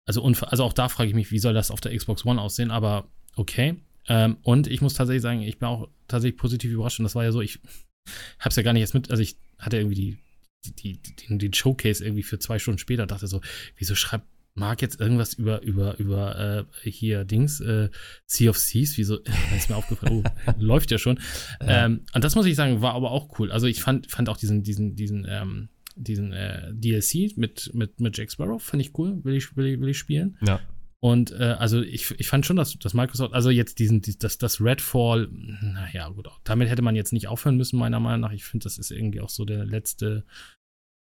also, 0.06 0.22
also 0.24 0.64
auch 0.64 0.72
da 0.72 0.88
frage 0.88 1.08
ich 1.08 1.14
mich, 1.14 1.30
wie 1.30 1.38
soll 1.38 1.54
das 1.54 1.70
auf 1.70 1.80
der 1.80 1.96
Xbox 1.96 2.24
One 2.24 2.40
aussehen, 2.40 2.70
aber 2.70 3.08
okay. 3.36 3.76
Ähm, 4.08 4.38
und 4.42 4.66
ich 4.66 4.80
muss 4.80 4.94
tatsächlich 4.94 5.22
sagen, 5.22 5.42
ich 5.42 5.58
bin 5.58 5.68
auch 5.68 5.88
tatsächlich 6.08 6.38
positiv 6.38 6.72
überrascht. 6.72 6.98
Und 6.98 7.04
das 7.04 7.14
war 7.14 7.24
ja 7.24 7.32
so, 7.32 7.40
ich 7.40 7.60
habe 8.38 8.50
es 8.50 8.56
ja 8.56 8.62
gar 8.62 8.72
nicht 8.72 8.80
jetzt 8.80 8.94
mit, 8.94 9.10
also 9.10 9.22
ich 9.22 9.36
hatte 9.58 9.76
irgendwie 9.76 9.94
die, 9.94 10.18
die, 10.64 11.00
die, 11.02 11.16
den, 11.26 11.38
den 11.38 11.52
Showcase 11.52 12.04
irgendwie 12.04 12.22
für 12.22 12.38
zwei 12.38 12.58
Stunden 12.58 12.78
später, 12.78 13.06
dachte 13.06 13.26
so, 13.26 13.40
wieso 13.76 13.94
schreibt 13.94 14.26
Marc 14.54 14.82
jetzt 14.82 15.00
irgendwas 15.00 15.34
über, 15.34 15.62
über, 15.62 15.98
über 15.98 16.66
äh, 16.84 16.90
hier 16.90 17.24
Dings, 17.24 17.60
äh, 17.60 17.90
Sea 18.26 18.50
of 18.50 18.58
Seas, 18.58 18.98
wieso, 18.98 19.18
ist 19.56 19.70
mir 19.70 19.76
aufgefallen, 19.76 20.24
oh, 20.24 20.52
läuft 20.58 20.90
ja 20.90 20.98
schon. 20.98 21.20
Ja. 21.60 21.86
Ähm, 21.86 22.04
und 22.12 22.24
das 22.24 22.34
muss 22.34 22.46
ich 22.46 22.56
sagen, 22.56 22.82
war 22.82 22.94
aber 22.94 23.12
auch 23.12 23.38
cool. 23.38 23.52
Also 23.52 23.66
ich 23.66 23.80
fand, 23.80 24.10
fand 24.10 24.28
auch 24.28 24.36
diesen, 24.36 24.62
diesen, 24.62 24.96
diesen, 24.96 25.26
ähm, 25.28 25.68
diesen 25.94 26.32
äh, 26.32 26.72
DLC 26.72 27.36
mit, 27.36 27.72
mit, 27.74 28.00
mit 28.00 28.16
Jack 28.16 28.30
Sparrow, 28.30 28.62
fand 28.62 28.82
ich 28.82 28.96
cool, 28.98 29.22
will 29.24 29.34
ich, 29.34 29.56
will 29.56 29.66
ich, 29.66 29.80
will 29.80 29.88
ich 29.88 29.98
spielen. 29.98 30.36
Ja. 30.44 30.60
Und 31.00 31.30
äh, 31.30 31.54
also 31.58 31.80
ich, 31.80 32.10
ich 32.18 32.26
fand 32.26 32.44
schon, 32.44 32.56
dass, 32.56 32.76
dass 32.78 32.92
Microsoft, 32.92 33.32
also 33.32 33.50
jetzt 33.50 33.78
diesen, 33.78 34.00
dies- 34.02 34.18
das, 34.18 34.36
das 34.38 34.60
Redfall, 34.60 35.28
naja, 35.30 36.08
gut, 36.08 36.28
damit 36.44 36.68
hätte 36.68 36.82
man 36.82 36.96
jetzt 36.96 37.12
nicht 37.12 37.28
aufhören 37.28 37.56
müssen, 37.56 37.78
meiner 37.78 38.00
Meinung 38.00 38.20
nach. 38.22 38.32
Ich 38.32 38.44
finde, 38.44 38.64
das 38.64 38.78
ist 38.78 38.90
irgendwie 38.90 39.20
auch 39.20 39.28
so 39.28 39.44
der 39.44 39.64
letzte 39.64 40.24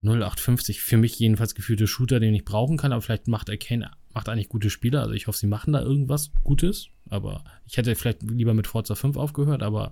0850, 0.04 0.82
für 0.82 0.98
mich 0.98 1.18
jedenfalls 1.20 1.54
gefühlte 1.54 1.86
Shooter, 1.88 2.20
den 2.20 2.34
ich 2.34 2.44
brauchen 2.44 2.78
kann, 2.78 2.92
aber 2.92 3.02
vielleicht 3.04 3.28
macht 3.28 3.50
Arcane, 3.50 3.92
macht 4.14 4.30
eigentlich 4.30 4.50
gute 4.50 4.70
Spiele. 4.72 5.00
Also 5.00 5.14
ich 5.14 5.28
hoffe, 5.28 5.38
sie 5.38 5.48
machen 5.48 5.74
da 5.74 5.82
irgendwas 5.82 6.32
Gutes, 6.44 6.88
aber 7.10 7.44
ich 7.66 7.78
hätte 7.78 7.96
vielleicht 7.96 8.24
lieber 8.24 8.54
mit 8.56 8.68
Forza 8.68 8.96
5 8.96 9.16
aufgehört, 9.18 9.62
aber 9.62 9.92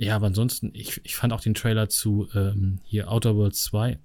ja, 0.00 0.16
aber 0.16 0.26
ansonsten, 0.28 0.70
ich, 0.74 1.00
ich 1.04 1.16
fand 1.16 1.32
auch 1.32 1.40
den 1.40 1.54
Trailer 1.54 1.88
zu 1.88 2.28
ähm, 2.34 2.80
hier 2.84 3.10
Outer 3.10 3.34
Worlds 3.36 3.62
2 3.64 3.98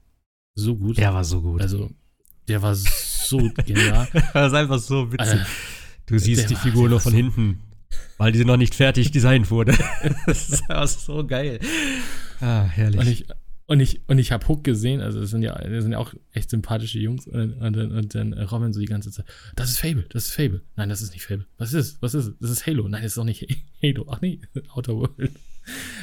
so 0.56 0.76
gut. 0.76 0.98
Der 0.98 1.14
war 1.14 1.24
so 1.24 1.42
gut. 1.42 1.62
Also, 1.62 1.90
der 2.48 2.62
war 2.62 2.76
so 2.76 2.88
genial. 3.66 4.08
das 4.34 4.48
ist 4.52 4.58
einfach 4.58 4.80
so 4.80 5.12
witzig. 5.12 5.40
Äh, 5.40 5.46
Du 6.06 6.20
siehst 6.20 6.50
die 6.50 6.56
Figur 6.56 6.90
nur 6.90 7.00
von 7.00 7.12
so- 7.14 7.18
hinten, 7.18 7.60
weil 8.18 8.34
die 8.34 8.44
noch 8.44 8.58
nicht 8.58 8.76
fertig 8.76 9.12
designt 9.12 9.50
wurde. 9.50 9.74
das 10.26 10.50
ist 10.50 10.70
einfach 10.70 10.88
so 10.88 11.26
geil. 11.26 11.60
Ah, 12.42 12.64
herrlich. 12.66 13.00
Und 13.00 13.08
ich, 13.08 13.26
und 13.68 13.80
ich, 13.80 14.02
und 14.10 14.18
ich 14.20 14.34
habe 14.34 14.46
Hook 14.50 14.66
gesehen, 14.66 15.00
also 15.00 15.22
das 15.22 15.30
sind 15.30 15.44
ja, 15.44 15.58
das 15.58 15.84
sind 15.84 15.94
ja 15.94 16.00
auch 16.00 16.14
echt 16.34 16.50
sympathische 16.50 17.00
Jungs. 17.00 17.26
Und, 17.26 17.54
und, 17.54 17.74
dann- 17.78 17.92
und 17.94 18.14
dann 18.16 18.34
Robin 18.34 18.74
so 18.74 18.82
die 18.82 18.86
ganze 18.88 19.12
Zeit, 19.12 19.26
das 19.56 19.70
ist 19.70 19.80
Fable, 19.80 20.06
das 20.10 20.26
ist 20.26 20.34
Fable. 20.34 20.62
Nein, 20.76 20.90
das 20.90 21.02
ist 21.02 21.14
nicht 21.14 21.26
Fable. 21.26 21.46
Was 21.58 21.72
ist 21.72 21.94
es? 21.94 22.02
Was 22.02 22.14
ist 22.14 22.26
es? 22.28 22.34
Das 22.42 22.50
ist 22.50 22.68
Halo. 22.68 22.88
Nein, 22.90 23.02
das 23.04 23.14
ist 23.14 23.18
auch 23.18 23.24
nicht 23.24 23.48
Halo. 23.82 24.06
Ach 24.12 24.20
nee, 24.20 24.42
Outer 24.74 24.96
World. 24.98 25.32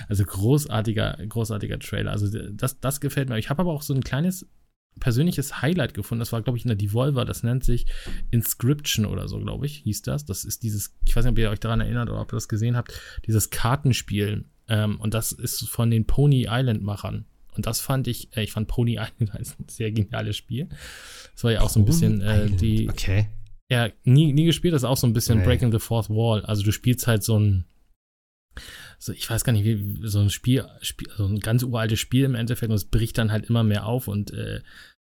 Also 0.09 0.25
großartiger, 0.25 1.19
großartiger 1.29 1.79
Trailer. 1.79 2.13
Also 2.13 2.27
das, 2.53 2.81
das 2.81 3.01
gefällt 3.03 3.29
mir. 3.29 3.37
Ich 3.39 3.51
habe 3.51 3.61
aber 3.61 3.73
auch 3.73 3.83
so 3.83 3.93
ein 3.93 4.03
kleines 4.03 4.47
persönliches 4.99 5.63
Highlight 5.63 5.95
gefunden. 5.95 6.21
Das 6.21 6.33
war, 6.33 6.43
glaube 6.43 6.59
ich, 6.59 6.65
in 6.65 6.69
der 6.69 6.77
Devolver. 6.77 7.25
Das 7.25 7.43
nennt 7.43 7.65
sich 7.65 7.87
Inscription 8.31 9.07
oder 9.07 9.29
so, 9.29 9.39
glaube 9.39 9.67
ich, 9.67 9.79
hieß 9.79 10.03
das. 10.03 10.25
Das 10.25 10.45
ist 10.45 10.63
dieses, 10.63 10.95
ich 11.07 11.15
weiß 11.15 11.25
nicht, 11.25 11.33
ob 11.33 11.39
ihr 11.39 11.51
euch 11.51 11.61
daran 11.61 11.81
erinnert 11.81 12.11
oder 12.11 12.21
ob 12.21 12.33
ihr 12.33 12.37
das 12.37 12.49
gesehen 12.49 12.77
habt, 12.77 12.93
dieses 13.27 13.51
Kartenspiel. 13.51 14.45
Ähm, 14.69 15.01
und 15.01 15.15
das 15.15 15.33
ist 15.33 15.69
von 15.69 15.91
den 15.91 16.07
Pony 16.07 16.47
Island-Machern. 16.49 17.27
Und 17.57 17.67
das 17.67 17.81
fand 17.81 18.09
ich, 18.09 18.37
äh, 18.37 18.43
ich 18.43 18.53
fand 18.53 18.69
Pony 18.69 18.93
Island 19.01 19.35
ein 19.35 19.69
sehr 19.69 19.93
geniales 19.93 20.37
Spiel. 20.37 20.69
Das 21.35 21.45
war 21.45 21.53
ja 21.53 21.61
auch 21.63 21.71
so 21.71 21.81
ein 21.81 21.87
bisschen 21.87 22.21
äh, 22.21 22.51
die. 22.51 22.89
Okay. 22.89 23.29
Ja, 23.69 23.89
nie, 24.03 24.33
nie 24.33 24.47
gespielt, 24.47 24.75
das 24.75 24.83
ist 24.83 24.89
auch 24.89 24.97
so 24.97 25.07
ein 25.07 25.13
bisschen 25.13 25.39
Nee. 25.39 25.45
Breaking 25.45 25.71
the 25.71 25.79
Fourth 25.79 26.11
Wall. 26.11 26.45
Also 26.45 26.65
du 26.65 26.73
spielst 26.73 27.07
halt 27.07 27.23
so 27.23 27.39
ein, 27.39 27.67
so, 29.01 29.13
ich 29.13 29.29
weiß 29.29 29.45
gar 29.45 29.53
nicht, 29.53 29.65
wie, 29.65 30.07
so 30.07 30.21
ein 30.21 30.31
Spiel, 30.31 30.67
Spiel, 30.83 31.09
so 31.17 31.27
ein 31.27 31.41
ganz 31.41 31.63
uraltes 31.63 31.99
Spiel 31.99 32.25
im 32.25 32.35
Endeffekt 32.35 32.71
und 32.71 32.77
es 32.77 32.85
bricht 32.85 33.17
dann 33.17 33.33
halt 33.33 33.47
immer 33.47 33.65
mehr 33.65 33.87
auf 33.87 34.09
und 34.09 34.33
äh, 34.33 34.61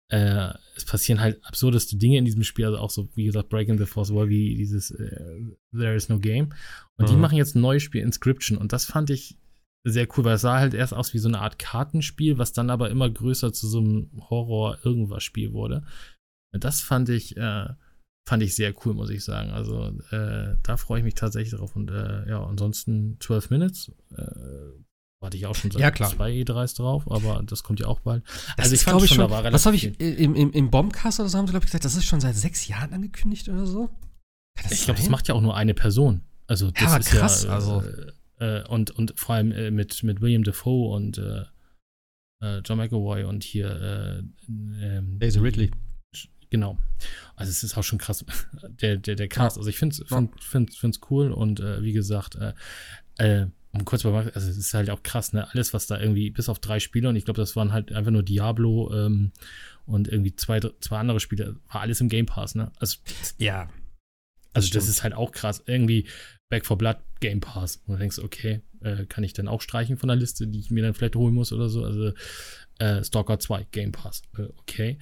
äh, 0.09 0.53
es 0.75 0.85
passieren 0.85 1.19
halt 1.19 1.43
absurdeste 1.43 1.97
Dinge 1.97 2.17
in 2.17 2.25
diesem 2.25 2.43
Spiel, 2.43 2.65
also 2.65 2.77
auch 2.77 2.89
so, 2.89 3.09
wie 3.15 3.25
gesagt, 3.25 3.49
Breaking 3.49 3.77
the 3.77 3.85
Fourth 3.85 4.13
Wall, 4.13 4.29
wie 4.29 4.55
dieses 4.55 4.91
äh, 4.91 5.41
There 5.71 5.95
is 5.95 6.07
no 6.07 6.19
game. 6.19 6.53
Und 6.97 7.09
die 7.09 7.15
Mhm. 7.15 7.21
machen 7.21 7.37
jetzt 7.37 7.55
ein 7.55 7.61
neues 7.61 7.83
Spiel, 7.83 8.01
Inscription, 8.01 8.57
und 8.57 8.73
das 8.73 8.85
fand 8.85 9.09
ich 9.09 9.37
sehr 9.85 10.07
cool, 10.15 10.23
weil 10.23 10.35
es 10.35 10.41
sah 10.41 10.59
halt 10.59 10.73
erst 10.73 10.93
aus 10.93 11.13
wie 11.13 11.17
so 11.19 11.27
eine 11.27 11.39
Art 11.39 11.59
Kartenspiel, 11.59 12.37
was 12.37 12.53
dann 12.53 12.69
aber 12.69 12.89
immer 12.89 13.09
größer 13.09 13.51
zu 13.51 13.67
so 13.67 13.79
einem 13.79 14.11
Horror-Irgendwas-Spiel 14.29 15.51
wurde. 15.51 15.83
Das 16.53 16.79
fand 16.79 17.09
ich, 17.09 17.35
äh, 17.35 17.67
fand 18.25 18.41
ich 18.43 18.55
sehr 18.55 18.73
cool, 18.85 18.93
muss 18.93 19.09
ich 19.09 19.23
sagen. 19.23 19.51
Also 19.51 19.87
äh, 20.11 20.55
da 20.63 20.77
freue 20.77 20.99
ich 20.99 21.03
mich 21.05 21.15
tatsächlich 21.15 21.53
drauf. 21.59 21.75
Und 21.75 21.91
äh, 21.91 22.29
ja, 22.29 22.43
ansonsten 22.43 23.17
12 23.19 23.49
Minutes. 23.49 23.91
Äh, 24.15 24.23
warte 25.19 25.37
ich 25.37 25.45
auch 25.45 25.55
schon 25.55 25.71
seit 25.71 25.81
Ja, 25.81 25.89
klar. 25.91 26.09
zwei 26.09 26.31
E3s 26.33 26.75
drauf, 26.75 27.09
aber 27.09 27.41
das 27.45 27.63
kommt 27.63 27.79
ja 27.79 27.87
auch 27.87 28.01
bald. 28.01 28.23
Das 28.57 28.65
Also 28.65 28.75
ich 28.75 28.83
glaube 28.83 29.07
schon, 29.07 29.15
schon, 29.17 29.29
da 29.29 29.43
war 29.43 29.53
was 29.53 29.65
habe 29.65 29.75
ich, 29.77 29.97
im, 29.99 30.35
im, 30.35 30.51
im 30.51 30.69
Bombcast 30.69 31.19
oder 31.21 31.29
so 31.29 31.37
haben 31.37 31.47
sie, 31.47 31.51
glaube 31.51 31.63
ich, 31.65 31.71
gesagt, 31.71 31.85
das 31.85 31.95
ist 31.95 32.05
schon 32.05 32.19
seit 32.19 32.35
sechs 32.35 32.67
Jahren 32.67 32.93
angekündigt 32.93 33.47
oder 33.47 33.65
so? 33.65 33.87
Kann 34.57 34.71
Ich 34.71 34.83
glaube, 34.83 34.99
das 34.99 35.09
macht 35.09 35.27
ja 35.29 35.35
auch 35.35 35.41
nur 35.41 35.55
eine 35.55 35.73
Person. 35.73 36.21
Also 36.47 36.71
das 36.71 36.81
Ja, 36.81 36.97
ist 36.97 37.09
krass, 37.09 37.43
ja, 37.43 37.49
äh, 37.49 37.53
also. 37.53 37.83
äh, 38.39 38.67
und, 38.67 38.91
und 38.91 39.13
vor 39.17 39.35
allem 39.35 39.51
äh, 39.53 39.71
mit, 39.71 40.03
mit 40.03 40.19
William 40.19 40.43
Defoe 40.43 40.93
und 40.93 41.17
äh, 41.17 41.43
äh, 42.41 42.59
John 42.65 42.77
McAvoy 42.77 43.23
und 43.23 43.45
hier 43.45 43.69
äh, 43.69 44.23
ähm, 44.49 45.19
Daisy 45.19 45.39
Ridley. 45.39 45.71
Genau. 46.53 46.77
Also 47.35 47.49
es 47.49 47.63
ist 47.63 47.75
auch 47.79 47.83
schon 47.83 47.97
krass, 47.97 48.23
der, 48.81 48.97
der, 48.97 49.15
der 49.15 49.27
Cast. 49.27 49.57
Also 49.57 49.67
ich 49.71 49.77
finde 49.79 49.95
es 49.95 50.07
find, 50.07 50.39
find, 50.39 50.71
find's 50.71 50.99
cool 51.09 51.31
und 51.31 51.59
äh, 51.59 51.81
wie 51.81 51.93
gesagt, 51.93 52.35
äh, 52.35 52.53
äh, 53.17 53.47
um 53.71 53.85
kurz 53.85 54.03
mal, 54.03 54.31
also 54.35 54.47
es 54.47 54.55
ist 54.55 54.75
halt 54.75 54.91
auch 54.91 55.01
krass, 55.01 55.33
ne? 55.33 55.49
Alles, 55.51 55.73
was 55.73 55.87
da 55.87 55.99
irgendwie, 55.99 56.29
bis 56.29 56.49
auf 56.49 56.59
drei 56.59 56.79
Spiele, 56.79 57.09
und 57.09 57.15
ich 57.15 57.25
glaube, 57.25 57.41
das 57.41 57.55
waren 57.55 57.73
halt 57.73 57.91
einfach 57.91 58.11
nur 58.11 58.21
Diablo 58.21 58.93
ähm, 58.93 59.31
und 59.87 60.07
irgendwie 60.07 60.35
zwei, 60.35 60.59
zwei 60.79 60.99
andere 60.99 61.19
Spiele, 61.19 61.55
war 61.71 61.81
alles 61.81 61.99
im 62.01 62.07
Game 62.07 62.27
Pass, 62.27 62.53
ne? 62.53 62.71
Also 62.77 62.97
Ja. 63.39 63.67
also 64.53 64.67
Stimmt. 64.67 64.83
das 64.83 64.89
ist 64.89 65.01
halt 65.01 65.15
auch 65.15 65.31
krass. 65.31 65.63
Irgendwie 65.65 66.07
Back 66.49 66.67
for 66.67 66.77
Blood 66.77 66.97
Game 67.19 67.39
Pass. 67.39 67.77
Und 67.87 67.95
du 67.95 67.97
denkst, 67.99 68.19
okay, 68.19 68.61
äh, 68.81 69.07
kann 69.07 69.23
ich 69.23 69.33
dann 69.33 69.47
auch 69.47 69.61
streichen 69.61 69.97
von 69.97 70.07
der 70.07 70.17
Liste, 70.17 70.45
die 70.45 70.59
ich 70.59 70.69
mir 70.69 70.83
dann 70.83 70.93
vielleicht 70.93 71.15
holen 71.15 71.33
muss 71.33 71.51
oder 71.51 71.67
so. 71.67 71.83
Also 71.83 72.13
äh, 72.79 73.03
Stalker 73.03 73.39
2 73.39 73.67
Game 73.71 73.91
Pass. 73.91 74.21
Äh, 74.37 74.43
okay. 74.57 74.97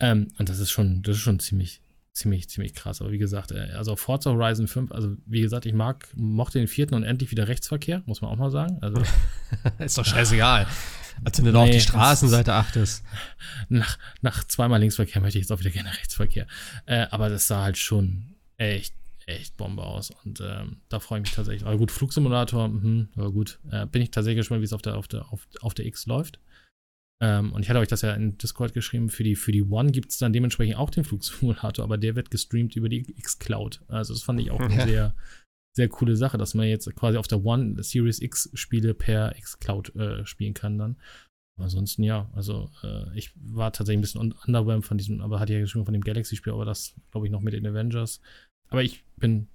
Ähm, 0.00 0.28
und 0.38 0.48
das 0.48 0.58
ist 0.58 0.70
schon, 0.70 1.02
das 1.02 1.16
ist 1.16 1.22
schon 1.22 1.38
ziemlich, 1.38 1.80
ziemlich, 2.12 2.48
ziemlich 2.48 2.74
krass. 2.74 3.00
Aber 3.00 3.12
wie 3.12 3.18
gesagt, 3.18 3.52
äh, 3.52 3.72
also 3.76 3.96
Forza 3.96 4.30
Horizon 4.30 4.68
5, 4.68 4.92
also 4.92 5.16
wie 5.26 5.40
gesagt, 5.40 5.66
ich 5.66 5.74
mag, 5.74 6.08
mochte 6.14 6.58
den 6.58 6.68
vierten 6.68 6.94
und 6.94 7.04
endlich 7.04 7.30
wieder 7.30 7.48
Rechtsverkehr, 7.48 8.02
muss 8.06 8.20
man 8.20 8.30
auch 8.30 8.36
mal 8.36 8.50
sagen. 8.50 8.78
Also 8.80 9.02
ist 9.78 9.98
doch 9.98 10.06
scheißegal. 10.06 10.66
Als 11.24 11.38
wenn 11.38 11.46
du 11.46 11.52
da 11.52 11.60
auf 11.60 11.66
Nee, 11.66 11.72
die 11.72 11.80
Straßenseite 11.80 12.52
achtest. 12.52 13.02
nach, 13.68 13.98
nach 14.20 14.44
zweimal 14.44 14.80
Linksverkehr 14.80 15.22
möchte 15.22 15.38
ich 15.38 15.44
jetzt 15.44 15.52
auch 15.52 15.60
wieder 15.60 15.70
gerne 15.70 15.90
Rechtsverkehr. 15.90 16.46
Äh, 16.84 17.06
aber 17.10 17.28
das 17.28 17.46
sah 17.46 17.62
halt 17.62 17.78
schon 17.78 18.34
echt, 18.58 18.94
echt 19.26 19.56
Bombe 19.56 19.82
aus. 19.82 20.10
Und 20.24 20.40
ähm, 20.40 20.80
da 20.88 21.00
freue 21.00 21.20
ich 21.20 21.24
mich 21.24 21.32
tatsächlich. 21.32 21.66
Aber 21.66 21.78
gut, 21.78 21.90
Flugsimulator, 21.90 22.68
mhm, 22.68 23.08
aber 23.16 23.32
gut. 23.32 23.58
Äh, 23.70 23.86
bin 23.86 24.02
ich 24.02 24.10
tatsächlich 24.10 24.40
gespannt, 24.40 24.60
wie 24.60 24.66
es 24.66 24.72
auf 24.72 24.82
der, 24.82 24.96
auf, 24.96 25.08
der, 25.08 25.32
auf, 25.32 25.46
auf 25.62 25.74
der 25.74 25.86
X 25.86 26.06
läuft. 26.06 26.38
Ähm, 27.22 27.52
und 27.52 27.62
ich 27.62 27.70
hatte 27.70 27.78
euch 27.78 27.88
das 27.88 28.02
ja 28.02 28.12
in 28.12 28.36
Discord 28.36 28.74
geschrieben, 28.74 29.08
für 29.08 29.24
die, 29.24 29.36
für 29.36 29.52
die 29.52 29.62
One 29.62 29.90
gibt 29.90 30.10
es 30.10 30.18
dann 30.18 30.32
dementsprechend 30.32 30.76
auch 30.76 30.90
den 30.90 31.04
Flugsimulator, 31.04 31.84
aber 31.84 31.96
der 31.96 32.14
wird 32.14 32.30
gestreamt 32.30 32.76
über 32.76 32.88
die 32.88 33.08
X-Cloud. 33.18 33.82
Also 33.88 34.12
das 34.12 34.22
fand 34.22 34.40
ich 34.40 34.50
auch 34.50 34.60
eine 34.60 34.84
sehr, 34.84 35.14
sehr 35.74 35.88
coole 35.88 36.16
Sache, 36.16 36.36
dass 36.36 36.54
man 36.54 36.66
jetzt 36.66 36.94
quasi 36.94 37.16
auf 37.16 37.26
der 37.26 37.44
One 37.44 37.82
Series 37.82 38.20
X 38.20 38.50
Spiele 38.52 38.92
per 38.92 39.36
X-Cloud 39.36 39.96
äh, 39.96 40.26
spielen 40.26 40.52
kann 40.54 40.76
dann. 40.76 40.96
Ansonsten 41.58 42.02
ja, 42.02 42.30
also 42.34 42.70
äh, 42.82 43.16
ich 43.16 43.32
war 43.34 43.72
tatsächlich 43.72 44.00
ein 44.00 44.02
bisschen 44.02 44.20
un- 44.20 44.34
underwhelmed 44.46 44.84
von 44.84 44.98
diesem, 44.98 45.22
aber 45.22 45.40
hatte 45.40 45.54
ja 45.54 45.60
geschrieben 45.60 45.86
von 45.86 45.94
dem 45.94 46.04
Galaxy-Spiel, 46.04 46.52
aber 46.52 46.66
das 46.66 46.94
glaube 47.10 47.26
ich 47.26 47.32
noch 47.32 47.40
mit 47.40 47.54
den 47.54 47.66
Avengers. 47.66 48.20
Aber 48.68 48.82
ich 48.82 49.04
bin 49.16 49.48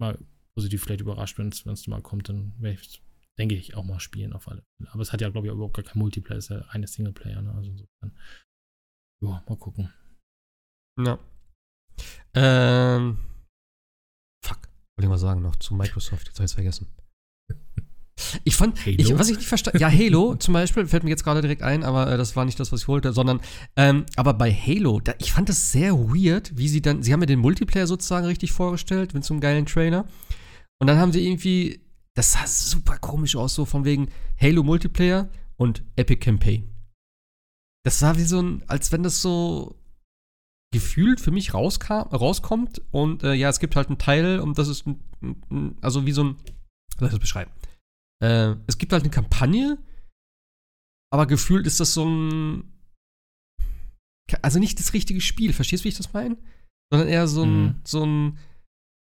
mal 0.00 0.16
positiv 0.56 0.84
vielleicht 0.84 1.00
überrascht, 1.00 1.36
wenn 1.36 1.48
es 1.48 1.86
mal 1.88 2.00
kommt, 2.00 2.28
dann 2.28 2.52
werde 2.60 2.78
ich, 2.80 3.02
denke 3.38 3.54
ich, 3.54 3.74
auch 3.74 3.84
mal 3.84 4.00
spielen 4.00 4.32
auf 4.32 4.48
alle 4.48 4.62
Fälle. 4.62 4.92
Aber 4.92 5.02
es 5.02 5.12
hat 5.12 5.20
ja, 5.20 5.30
glaube 5.30 5.46
ich, 5.46 5.52
überhaupt 5.52 5.76
gar 5.76 5.84
kein 5.84 5.98
Multiplayer, 5.98 6.38
es 6.38 6.50
ist 6.50 6.50
ja 6.50 6.64
eine 6.70 6.86
Singleplayer, 6.86 7.42
ne? 7.42 7.52
Also 7.54 7.70
insofern. 7.70 8.16
Ja, 9.22 9.44
mal 9.48 9.56
gucken. 9.56 9.92
Ja. 11.00 11.18
Ähm. 12.34 13.18
Fuck. 14.44 14.68
Wollte 14.96 15.04
ich 15.04 15.08
mal 15.08 15.18
sagen 15.18 15.42
noch 15.42 15.56
zu 15.56 15.74
Microsoft. 15.74 16.26
Jetzt 16.26 16.38
habe 16.38 16.44
ich 16.44 16.50
es 16.50 16.54
vergessen. 16.54 16.88
Ich 18.44 18.56
fand, 18.56 18.84
ich, 18.86 19.16
was 19.16 19.30
ich 19.30 19.36
nicht 19.36 19.48
verstanden, 19.48 19.78
ja, 19.78 19.88
Halo 19.90 20.34
zum 20.34 20.52
Beispiel, 20.52 20.86
fällt 20.86 21.04
mir 21.04 21.10
jetzt 21.10 21.22
gerade 21.22 21.40
direkt 21.40 21.62
ein, 21.62 21.84
aber 21.84 22.10
äh, 22.10 22.16
das 22.16 22.34
war 22.34 22.44
nicht 22.44 22.58
das, 22.58 22.72
was 22.72 22.82
ich 22.82 22.88
wollte, 22.88 23.12
sondern, 23.12 23.40
ähm, 23.76 24.06
aber 24.16 24.34
bei 24.34 24.52
Halo, 24.52 24.98
da, 24.98 25.14
ich 25.18 25.32
fand 25.32 25.48
das 25.48 25.70
sehr 25.70 25.94
weird, 25.94 26.56
wie 26.56 26.68
sie 26.68 26.82
dann, 26.82 27.02
sie 27.02 27.12
haben 27.12 27.20
mir 27.20 27.26
den 27.26 27.38
Multiplayer 27.38 27.86
sozusagen 27.86 28.26
richtig 28.26 28.50
vorgestellt, 28.50 29.14
mit 29.14 29.24
so 29.24 29.34
einem 29.34 29.40
geilen 29.40 29.66
Trailer. 29.66 30.04
Und 30.80 30.88
dann 30.88 30.98
haben 30.98 31.12
sie 31.12 31.24
irgendwie, 31.26 31.80
das 32.18 32.32
sah 32.32 32.46
super 32.48 32.98
komisch 32.98 33.36
aus, 33.36 33.54
so 33.54 33.64
von 33.64 33.84
wegen 33.84 34.10
Halo 34.40 34.64
Multiplayer 34.64 35.30
und 35.56 35.84
Epic 35.94 36.18
Campaign. 36.18 36.68
Das 37.84 38.00
sah 38.00 38.16
wie 38.16 38.24
so 38.24 38.42
ein, 38.42 38.68
als 38.68 38.90
wenn 38.90 39.04
das 39.04 39.22
so 39.22 39.80
gefühlt 40.74 41.20
für 41.20 41.30
mich 41.30 41.54
rauskam, 41.54 42.08
rauskommt 42.12 42.82
und 42.90 43.22
äh, 43.22 43.34
ja, 43.34 43.48
es 43.48 43.60
gibt 43.60 43.76
halt 43.76 43.86
einen 43.86 43.98
Teil 43.98 44.40
und 44.40 44.58
das 44.58 44.66
ist 44.66 44.84
ein, 44.86 45.00
ein, 45.22 45.78
also 45.80 46.06
wie 46.06 46.12
so 46.12 46.24
ein, 46.24 46.36
wie 46.36 46.98
soll 46.98 47.06
ich 47.06 47.12
das 47.12 47.20
beschreiben? 47.20 47.52
Äh, 48.20 48.56
es 48.66 48.78
gibt 48.78 48.92
halt 48.92 49.04
eine 49.04 49.12
Kampagne, 49.12 49.78
aber 51.12 51.26
gefühlt 51.26 51.68
ist 51.68 51.78
das 51.78 51.94
so 51.94 52.04
ein, 52.04 52.64
also 54.42 54.58
nicht 54.58 54.78
das 54.80 54.92
richtige 54.92 55.20
Spiel, 55.20 55.52
verstehst 55.52 55.82
du, 55.82 55.84
wie 55.84 55.90
ich 55.90 55.96
das 55.96 56.12
meine? 56.12 56.36
Sondern 56.92 57.08
eher 57.08 57.28
so 57.28 57.44
ein, 57.44 57.62
Mhm. 57.62 57.80
so 57.84 58.04
ein 58.04 58.38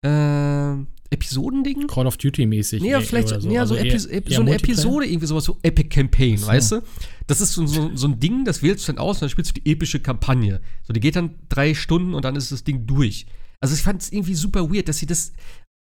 äh, 0.05 0.84
Episodending? 1.11 1.86
Call 1.86 2.06
of 2.06 2.16
Duty-mäßig. 2.18 2.82
Nee, 2.82 2.90
ja, 2.90 3.00
vielleicht 3.00 3.28
so, 3.28 3.36
nee, 3.38 3.54
ja, 3.54 3.66
so, 3.66 3.74
Also 3.74 3.86
Epi 3.86 3.88
eher- 3.88 4.26
eher 4.26 4.36
so 4.36 4.42
eine? 4.42 4.54
Episode, 4.54 5.06
irgendwie 5.06 5.26
sowas, 5.26 5.44
so 5.44 5.59
Epic 5.62 5.88
Campaign, 5.88 6.36
so. 6.38 6.46
weißt 6.48 6.72
du? 6.72 6.82
Das 7.26 7.40
ist 7.40 7.52
so, 7.54 7.66
so, 7.66 7.90
so 7.94 8.09
ein 8.09 8.20
Ding, 8.20 8.44
das 8.44 8.62
wählst 8.62 8.86
du 8.86 8.92
dann 8.92 8.98
aus 9.00 9.16
und 9.16 9.22
dann 9.22 9.28
spielst 9.30 9.56
du 9.56 9.61
die 9.61 9.70
epische 9.70 10.00
Kampagne. 10.00 10.61
So, 10.82 10.92
die 10.92 11.00
geht 11.00 11.16
dann 11.16 11.34
drei 11.48 11.72
Stunden 11.74 12.14
und 12.14 12.24
dann 12.24 12.36
ist 12.36 12.52
das 12.52 12.64
Ding 12.64 12.86
durch. 12.86 13.26
Also 13.61 13.74
ich 13.74 13.82
fand 13.82 14.02
es 14.02 14.12
irgendwie 14.12 14.34
super 14.34 14.70
weird, 14.72 14.88
dass 14.88 14.98
sie 14.98 15.06
das, 15.06 15.32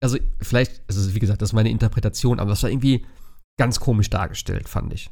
also 0.02 0.18
vielleicht, 0.42 0.82
also 0.88 1.14
wie 1.16 1.20
gesagt, 1.20 1.42
das 1.42 1.50
ist 1.50 1.54
meine 1.54 1.70
Interpretation, 1.72 2.40
aber 2.40 2.50
das 2.50 2.64
war 2.64 2.70
irgendwie 2.70 3.06
ganz 3.58 3.80
komisch 3.80 4.10
dargestellt, 4.10 4.68
fand 4.70 4.94
ich. 4.94 5.10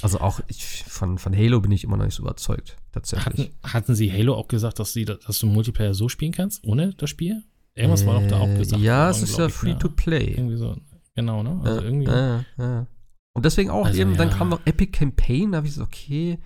Also 0.00 0.18
auch 0.18 0.40
ich, 0.48 0.64
von, 0.88 1.18
von 1.18 1.36
Halo 1.36 1.60
bin 1.60 1.70
ich 1.70 1.84
immer 1.84 1.96
noch 1.96 2.04
nicht 2.06 2.14
so 2.16 2.22
überzeugt, 2.22 2.76
tatsächlich. 2.90 3.26
Hatten, 3.26 3.50
hatten 3.62 3.94
sie 3.94 4.10
Halo 4.12 4.34
auch 4.34 4.48
gesagt, 4.48 4.78
dass, 4.80 4.92
sie, 4.92 5.04
dass 5.04 5.38
du 5.38 5.46
Multiplayer 5.46 5.94
so 5.94 6.08
spielen 6.08 6.32
kannst, 6.32 6.64
ohne 6.64 6.92
das 6.94 7.08
Spiel? 7.10 7.44
Irgendwas 7.74 8.04
war 8.06 8.20
doch 8.20 8.28
da 8.28 8.38
auch 8.40 8.48
Äh, 8.48 8.58
gesagt. 8.58 8.82
Ja, 8.82 9.08
es 9.10 9.22
ist 9.22 9.38
ja 9.38 9.48
free 9.48 9.74
to 9.74 9.88
play. 9.88 10.32
Irgendwie 10.34 10.56
so. 10.56 10.76
Genau, 11.14 11.42
ne? 11.42 11.60
Also 11.64 11.80
Äh, 11.80 11.84
irgendwie. 11.84 12.06
äh, 12.10 12.80
äh. 12.80 12.86
Und 13.34 13.44
deswegen 13.46 13.70
auch 13.70 13.86
Also, 13.86 14.00
eben, 14.00 14.16
dann 14.16 14.28
ja. 14.28 14.36
kam 14.36 14.50
noch 14.50 14.60
Epic 14.66 14.92
Campaign, 14.92 15.52
da 15.52 15.56
habe 15.58 15.66
ich 15.66 15.74
so, 15.74 15.82
okay, 15.82 16.38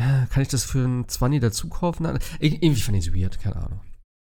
äh, 0.00 0.26
kann 0.30 0.42
ich 0.42 0.48
das 0.48 0.64
für 0.64 0.84
einen 0.84 1.08
20 1.08 1.40
dazu 1.40 1.68
kaufen? 1.68 2.06
Ir- 2.06 2.18
Irgendwie 2.62 2.80
fand 2.80 2.96
ich 2.96 3.08
es 3.08 3.14
weird, 3.14 3.40
keine 3.40 3.56
Ahnung. 3.56 3.80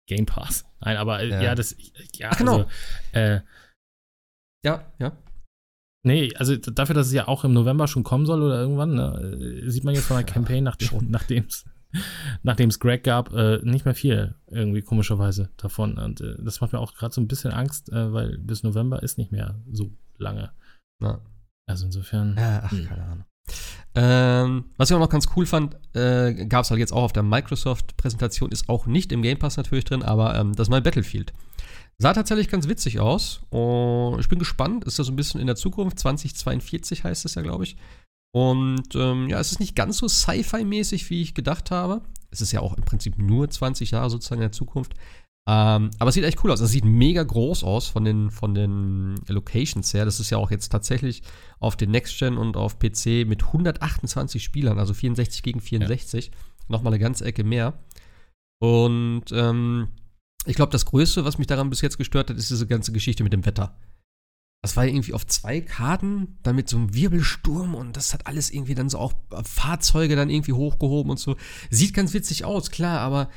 Game 0.08 0.26
Pass. 0.26 0.64
Nein, 0.80 0.96
aber 0.96 1.20
äh, 1.20 1.28
Ja. 1.28 1.42
ja, 1.42 1.54
das. 1.54 1.76
Ja, 2.14 2.30
Ach, 2.32 2.36
genau. 2.38 2.52
Also, 2.58 2.68
äh, 3.12 3.40
Ja, 4.64 4.92
ja. 4.98 5.16
nee, 6.04 6.34
also 6.36 6.56
dafür, 6.56 6.94
dass 6.96 7.06
es 7.08 7.12
ja 7.12 7.28
auch 7.28 7.44
im 7.44 7.52
November 7.52 7.86
schon 7.88 8.02
kommen 8.04 8.26
soll 8.26 8.42
oder 8.42 8.60
irgendwann, 8.60 8.94
ne, 8.94 9.62
äh, 9.64 9.70
sieht 9.70 9.84
man 9.84 9.94
jetzt 9.94 10.06
von 10.06 10.16
der 10.16 10.26
Campaign, 10.26 10.64
nachdem 11.08 11.48
schon. 11.48 11.70
nachdem 12.42 12.68
es 12.70 12.78
Greg 12.80 13.04
gab, 13.04 13.32
äh, 13.32 13.58
nicht 13.62 13.84
mehr 13.84 13.94
viel 13.94 14.34
irgendwie 14.50 14.82
komischerweise 14.82 15.50
davon. 15.56 15.98
Und 15.98 16.20
äh, 16.20 16.36
das 16.42 16.60
macht 16.60 16.72
mir 16.72 16.78
auch 16.78 16.94
gerade 16.94 17.14
so 17.14 17.20
ein 17.20 17.28
bisschen 17.28 17.52
Angst, 17.52 17.90
äh, 17.90 18.12
weil 18.12 18.38
bis 18.38 18.62
November 18.62 19.02
ist 19.02 19.18
nicht 19.18 19.32
mehr 19.32 19.60
so 19.70 19.92
lange. 20.18 20.52
ja. 21.02 21.20
Also 21.66 21.86
insofern. 21.86 22.36
Ja, 22.36 22.62
ach, 22.64 22.70
Hm. 22.72 22.86
keine 22.86 23.02
Ahnung. 23.04 23.24
Ähm, 23.94 24.64
was 24.76 24.90
ich 24.90 24.96
auch 24.96 25.00
noch 25.00 25.08
ganz 25.08 25.28
cool 25.36 25.46
fand, 25.46 25.76
äh, 25.94 26.46
gab 26.46 26.64
es 26.64 26.70
halt 26.70 26.80
jetzt 26.80 26.92
auch 26.92 27.02
auf 27.02 27.12
der 27.12 27.22
Microsoft-Präsentation, 27.22 28.50
ist 28.50 28.68
auch 28.68 28.86
nicht 28.86 29.12
im 29.12 29.22
Game 29.22 29.38
Pass 29.38 29.56
natürlich 29.56 29.84
drin, 29.84 30.02
aber 30.02 30.34
ähm, 30.36 30.54
das 30.54 30.68
neue 30.68 30.82
Battlefield. 30.82 31.32
Sah 31.98 32.14
tatsächlich 32.14 32.48
ganz 32.48 32.68
witzig 32.68 33.00
aus. 33.00 33.42
Und 33.50 34.18
ich 34.18 34.28
bin 34.28 34.38
gespannt, 34.38 34.84
ist 34.84 34.98
das 34.98 35.06
so 35.06 35.12
ein 35.12 35.16
bisschen 35.16 35.40
in 35.40 35.46
der 35.46 35.56
Zukunft, 35.56 35.98
2042 35.98 37.04
heißt 37.04 37.24
es 37.24 37.34
ja, 37.34 37.42
glaube 37.42 37.64
ich. 37.64 37.76
Und 38.34 38.94
ähm, 38.94 39.28
ja, 39.28 39.38
es 39.38 39.52
ist 39.52 39.60
nicht 39.60 39.76
ganz 39.76 39.98
so 39.98 40.08
Sci-Fi-mäßig, 40.08 41.10
wie 41.10 41.22
ich 41.22 41.34
gedacht 41.34 41.70
habe. 41.70 42.02
Es 42.30 42.40
ist 42.40 42.52
ja 42.52 42.60
auch 42.60 42.74
im 42.74 42.84
Prinzip 42.84 43.18
nur 43.18 43.48
20 43.48 43.90
Jahre 43.90 44.08
sozusagen 44.08 44.40
in 44.40 44.48
der 44.48 44.52
Zukunft. 44.52 44.94
Ähm, 45.48 45.90
aber 45.98 46.08
es 46.08 46.14
sieht 46.14 46.24
echt 46.24 46.42
cool 46.44 46.50
aus. 46.50 46.60
Es 46.60 46.70
sieht 46.70 46.84
mega 46.84 47.22
groß 47.22 47.64
aus 47.64 47.88
von 47.88 48.04
den, 48.04 48.30
von 48.30 48.54
den 48.54 49.16
Locations 49.28 49.92
her. 49.92 50.04
Das 50.04 50.20
ist 50.20 50.30
ja 50.30 50.38
auch 50.38 50.50
jetzt 50.50 50.70
tatsächlich 50.70 51.22
auf 51.58 51.76
den 51.76 51.90
Next 51.90 52.18
Gen 52.18 52.38
und 52.38 52.56
auf 52.56 52.78
PC 52.78 53.26
mit 53.26 53.44
128 53.44 54.42
Spielern, 54.42 54.78
also 54.78 54.94
64 54.94 55.42
gegen 55.42 55.60
64. 55.60 56.26
Ja. 56.26 56.32
Nochmal 56.68 56.92
eine 56.92 57.00
ganze 57.00 57.24
Ecke 57.24 57.44
mehr. 57.44 57.74
Und 58.60 59.24
ähm, 59.32 59.88
ich 60.46 60.54
glaube, 60.54 60.72
das 60.72 60.86
Größte, 60.86 61.24
was 61.24 61.38
mich 61.38 61.48
daran 61.48 61.70
bis 61.70 61.80
jetzt 61.80 61.98
gestört 61.98 62.30
hat, 62.30 62.36
ist 62.36 62.50
diese 62.50 62.66
ganze 62.66 62.92
Geschichte 62.92 63.24
mit 63.24 63.32
dem 63.32 63.44
Wetter. 63.44 63.76
Das 64.62 64.76
war 64.76 64.86
irgendwie 64.86 65.12
auf 65.12 65.26
zwei 65.26 65.60
Karten, 65.60 66.38
dann 66.44 66.54
mit 66.54 66.68
so 66.68 66.76
einem 66.76 66.94
Wirbelsturm 66.94 67.74
und 67.74 67.96
das 67.96 68.14
hat 68.14 68.28
alles 68.28 68.50
irgendwie 68.52 68.76
dann 68.76 68.88
so 68.88 68.98
auch 68.98 69.12
Fahrzeuge 69.42 70.14
dann 70.14 70.30
irgendwie 70.30 70.52
hochgehoben 70.52 71.10
und 71.10 71.18
so. 71.18 71.36
Sieht 71.70 71.94
ganz 71.94 72.14
witzig 72.14 72.44
aus, 72.44 72.70
klar, 72.70 73.00
aber 73.00 73.28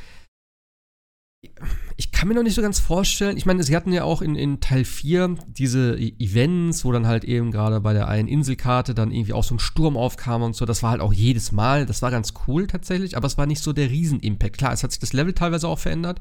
ich 1.98 2.12
kann 2.12 2.28
mir 2.28 2.36
noch 2.36 2.44
nicht 2.44 2.56
so 2.56 2.62
ganz 2.62 2.80
vorstellen. 2.80 3.38
Ich 3.38 3.46
meine, 3.46 3.64
sie 3.64 3.76
hatten 3.76 3.92
ja 3.92 4.04
auch 4.04 4.22
in, 4.22 4.36
in 4.36 4.60
Teil 4.60 4.86
4 4.86 5.36
diese 5.48 5.98
e-, 5.98 6.14
Events, 6.20 6.86
wo 6.86 6.92
dann 6.92 7.08
halt 7.08 7.24
eben 7.24 7.52
gerade 7.52 7.80
bei 7.82 7.94
der 7.94 8.08
einen 8.08 8.28
Inselkarte 8.28 8.94
dann 8.94 9.12
irgendwie 9.12 9.34
auch 9.34 9.44
so 9.44 9.56
ein 9.56 9.60
Sturm 9.60 9.98
aufkam 9.98 10.42
und 10.42 10.56
so. 10.56 10.66
Das 10.66 10.84
war 10.84 10.92
halt 10.92 11.02
auch 11.02 11.14
jedes 11.14 11.52
Mal. 11.52 11.86
Das 11.86 12.02
war 12.02 12.12
ganz 12.12 12.34
cool 12.48 12.68
tatsächlich, 12.68 13.16
aber 13.18 13.28
es 13.28 13.38
war 13.38 13.46
nicht 13.46 13.62
so 13.62 13.74
der 13.74 13.90
Riesen-Impact. 13.90 14.58
Klar, 14.58 14.74
es 14.74 14.84
hat 14.84 14.92
sich 14.92 15.00
das 15.00 15.14
Level 15.14 15.34
teilweise 15.34 15.68
auch 15.68 15.80
verändert. 15.80 16.20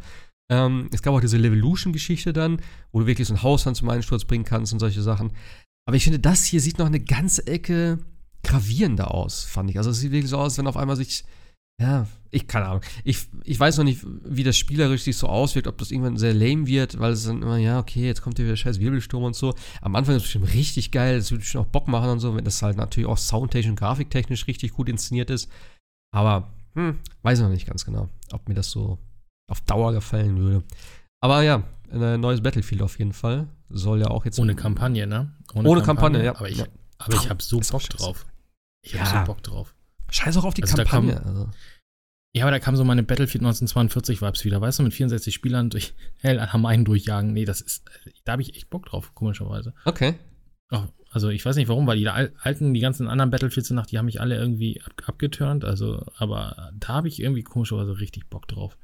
Ähm, 0.51 0.89
es 0.93 1.03
gab 1.03 1.15
auch 1.15 1.21
diese 1.21 1.39
Levolution-Geschichte 1.39 2.33
dann, 2.33 2.61
wo 2.93 3.01
du 3.01 3.07
wirklich 3.07 3.29
so 3.29 3.35
ein 3.35 3.43
Haus 3.43 3.65
zum 3.65 3.89
Einsturz 3.89 4.25
bringen 4.25 4.45
kannst 4.45 4.73
und 4.73 4.79
solche 4.79 5.03
Sachen. 5.03 5.33
Aber 5.87 5.97
ich 5.97 6.05
finde, 6.05 6.19
das 6.19 6.45
hier 6.45 6.61
sieht 6.61 6.79
noch 6.79 6.87
eine 6.87 7.01
ganze 7.01 7.47
Ecke 7.47 7.99
gravierender 8.43 9.13
aus, 9.13 9.45
fand 9.45 9.71
ich. 9.71 9.79
Also 9.79 9.91
es 9.91 10.01
sieht 10.01 10.13
wirklich 10.13 10.31
so 10.31 10.39
aus, 10.39 10.59
wenn 10.59 10.67
auf 10.67 10.77
einmal 10.77 10.97
sich 10.97 11.25
ja, 11.81 12.07
ich 12.31 12.47
keine 12.47 12.67
Ahnung. 12.67 12.83
Ich, 13.03 13.27
ich 13.43 13.59
weiß 13.59 13.79
noch 13.79 13.85
nicht, 13.85 14.05
wie 14.25 14.45
das 14.45 14.57
spielerisch 14.57 15.03
sich 15.03 15.17
so 15.17 15.29
auswirkt, 15.29 15.67
ob 15.67 15.77
das 15.79 15.91
irgendwann 15.91 16.17
sehr 16.17 16.33
lame 16.33 16.67
wird, 16.67 17.01
weil 17.01 17.13
es 17.13 17.25
dann 17.25 17.43
immer, 17.43 17.57
ja, 17.57 17.81
okay, 17.81 18.07
jetzt 18.07 18.23
kommt 18.23 18.37
hier 18.37 18.47
wieder 18.47 18.57
scheiß 18.57 18.79
Wirbelsturm 18.79 19.25
und 19.25 19.35
so. 19.35 19.55
Am 19.81 19.97
Anfang 19.97 20.15
ist 20.15 20.23
es 20.23 20.29
bestimmt 20.29 20.55
richtig 20.55 20.93
geil, 20.93 21.17
das 21.17 21.33
würde 21.33 21.41
bestimmt 21.41 21.67
auch 21.67 21.71
Bock 21.71 21.89
machen 21.89 22.11
und 22.11 22.21
so, 22.21 22.37
wenn 22.37 22.45
das 22.45 22.63
halt 22.63 22.77
natürlich 22.77 23.09
auch 23.09 23.19
soundtechnisch 23.19 23.71
und 23.71 23.79
grafiktechnisch 23.79 24.47
richtig 24.47 24.73
gut 24.73 24.89
inszeniert 24.89 25.31
ist. 25.31 25.51
Aber, 26.13 26.53
hm, 26.75 27.01
weiß 27.23 27.39
ich 27.39 27.43
noch 27.43 27.51
nicht 27.51 27.67
ganz 27.67 27.85
genau, 27.85 28.09
ob 28.31 28.49
mir 28.49 28.55
das 28.55 28.71
so 28.71 28.99
auf 29.49 29.61
Dauer 29.63 29.93
gefallen 29.93 30.39
würde. 30.39 30.65
Aber 31.21 31.43
ja, 31.43 31.65
ein 31.91 32.21
neues 32.21 32.43
Battlefield 32.43 32.83
auf 32.83 32.99
jeden 32.99 33.13
Fall. 33.13 33.49
Soll 33.69 34.01
ja 34.01 34.09
auch 34.09 34.25
jetzt. 34.25 34.39
Ohne 34.39 34.55
Kampagne, 34.55 35.07
ne? 35.07 35.35
Ohne, 35.55 35.69
Ohne 35.69 35.83
Kampagne, 35.83 36.23
Kampagne, 36.23 36.25
ja. 36.25 36.35
Aber 36.37 36.49
ich, 36.49 36.59
ja. 36.59 36.67
aber 36.99 37.15
ich 37.15 37.31
habe 37.31 37.43
so 37.43 37.61
Bock 37.61 37.83
drauf. 37.83 38.27
Ich 38.83 38.93
ja. 38.93 39.01
habe 39.01 39.21
so 39.21 39.33
Bock 39.33 39.43
drauf. 39.43 39.75
Scheiß 40.11 40.37
auch 40.37 40.45
auf 40.45 40.55
die 40.55 40.63
also 40.63 40.77
Kampagne. 40.77 41.15
Kam, 41.15 41.27
also. 41.27 41.51
Ja, 42.35 42.45
aber 42.45 42.51
da 42.51 42.59
kam 42.59 42.77
so 42.77 42.85
meine 42.85 43.05
Battlefield 43.05 43.43
1942 43.43 44.21
Vibes 44.21 44.45
wieder, 44.45 44.61
weißt 44.61 44.81
du, 44.81 44.83
mit 44.83 44.93
64 44.93 45.33
Spielern 45.33 45.71
durch 45.71 45.95
Hell 46.21 46.41
am 46.41 46.67
einen 46.67 46.85
durchjagen. 46.85 47.33
Nee, 47.33 47.45
das 47.45 47.61
ist, 47.61 47.85
da 48.25 48.33
habe 48.33 48.43
ich 48.43 48.57
echt 48.57 48.71
Bock 48.71 48.87
drauf, 48.87 49.15
komischerweise. 49.15 49.73
Okay. 49.85 50.15
Oh, 50.71 50.83
also 51.11 51.29
ich 51.29 51.45
weiß 51.45 51.55
nicht 51.55 51.69
warum, 51.69 51.87
weil 51.87 51.99
die 51.99 52.09
alten, 52.09 52.75
die 52.75 52.81
ganzen 52.81 53.07
anderen 53.07 53.31
Battlefields 53.31 53.71
nach, 53.71 53.87
die 53.87 53.99
haben 53.99 54.07
mich 54.07 54.21
alle 54.21 54.37
irgendwie 54.37 54.83
ab, 54.83 54.93
abgeturnt, 55.07 55.65
also, 55.65 56.05
aber 56.17 56.73
da 56.75 56.89
habe 56.89 57.09
ich 57.09 57.21
irgendwie 57.21 57.45
komischerweise 57.45 58.01
richtig 58.01 58.29
Bock 58.29 58.49
drauf. 58.49 58.77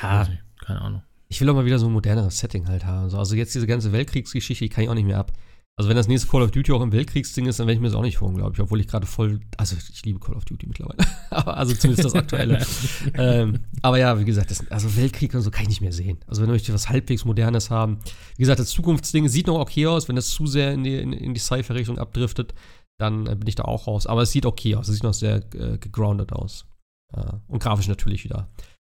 Ja. 0.00 0.28
Keine 0.64 0.80
Ahnung. 0.80 1.02
Ich 1.28 1.40
will 1.40 1.48
auch 1.48 1.54
mal 1.54 1.64
wieder 1.64 1.78
so 1.78 1.86
ein 1.86 1.92
moderneres 1.92 2.38
Setting 2.38 2.68
halt 2.68 2.84
haben. 2.84 3.14
Also 3.14 3.34
jetzt 3.34 3.54
diese 3.54 3.66
ganze 3.66 3.92
Weltkriegsgeschichte, 3.92 4.64
die 4.64 4.68
kann 4.68 4.84
ich 4.84 4.90
auch 4.90 4.94
nicht 4.94 5.06
mehr 5.06 5.18
ab. 5.18 5.32
Also 5.78 5.88
wenn 5.88 5.96
das 5.96 6.06
nächste 6.06 6.28
Call 6.28 6.42
of 6.42 6.50
Duty 6.50 6.70
auch 6.72 6.82
im 6.82 6.92
Weltkriegsding 6.92 7.46
ist, 7.46 7.58
dann 7.58 7.66
werde 7.66 7.76
ich 7.76 7.80
mir 7.80 7.88
das 7.88 7.96
auch 7.96 8.02
nicht 8.02 8.20
holen, 8.20 8.36
glaube 8.36 8.52
ich. 8.52 8.60
Obwohl 8.60 8.80
ich 8.80 8.88
gerade 8.88 9.06
voll, 9.06 9.40
also 9.56 9.74
ich 9.76 10.04
liebe 10.04 10.20
Call 10.20 10.34
of 10.34 10.44
Duty 10.44 10.66
mittlerweile. 10.66 10.98
aber 11.30 11.56
also 11.56 11.74
zumindest 11.74 12.04
das 12.04 12.14
aktuelle. 12.14 12.64
ähm, 13.14 13.60
aber 13.80 13.98
ja, 13.98 14.20
wie 14.20 14.26
gesagt, 14.26 14.50
das, 14.50 14.70
also 14.70 14.94
Weltkrieg 14.96 15.34
und 15.34 15.40
so 15.40 15.50
kann 15.50 15.62
ich 15.62 15.68
nicht 15.70 15.80
mehr 15.80 15.92
sehen. 15.92 16.18
Also 16.26 16.42
wenn 16.42 16.52
wir 16.52 16.74
was 16.74 16.90
halbwegs 16.90 17.24
Modernes 17.24 17.70
haben. 17.70 18.00
Wie 18.36 18.42
gesagt, 18.42 18.60
das 18.60 18.68
Zukunftsding 18.68 19.28
sieht 19.28 19.46
noch 19.46 19.58
okay 19.58 19.86
aus. 19.86 20.08
Wenn 20.08 20.16
das 20.16 20.28
zu 20.28 20.46
sehr 20.46 20.74
in 20.74 20.84
die, 20.84 20.98
in, 20.98 21.14
in 21.14 21.32
die 21.32 21.40
Sci-Fi-Richtung 21.40 21.98
abdriftet, 21.98 22.52
dann 22.98 23.26
äh, 23.26 23.34
bin 23.34 23.48
ich 23.48 23.54
da 23.54 23.64
auch 23.64 23.86
raus. 23.86 24.06
Aber 24.06 24.22
es 24.22 24.30
sieht 24.30 24.44
okay 24.44 24.76
aus. 24.76 24.88
Es 24.88 24.96
sieht 24.96 25.04
noch 25.04 25.14
sehr 25.14 25.36
äh, 25.54 25.78
gegroundet 25.78 26.34
aus. 26.34 26.66
Äh, 27.14 27.32
und 27.48 27.62
grafisch 27.62 27.88
natürlich 27.88 28.24
wieder 28.24 28.50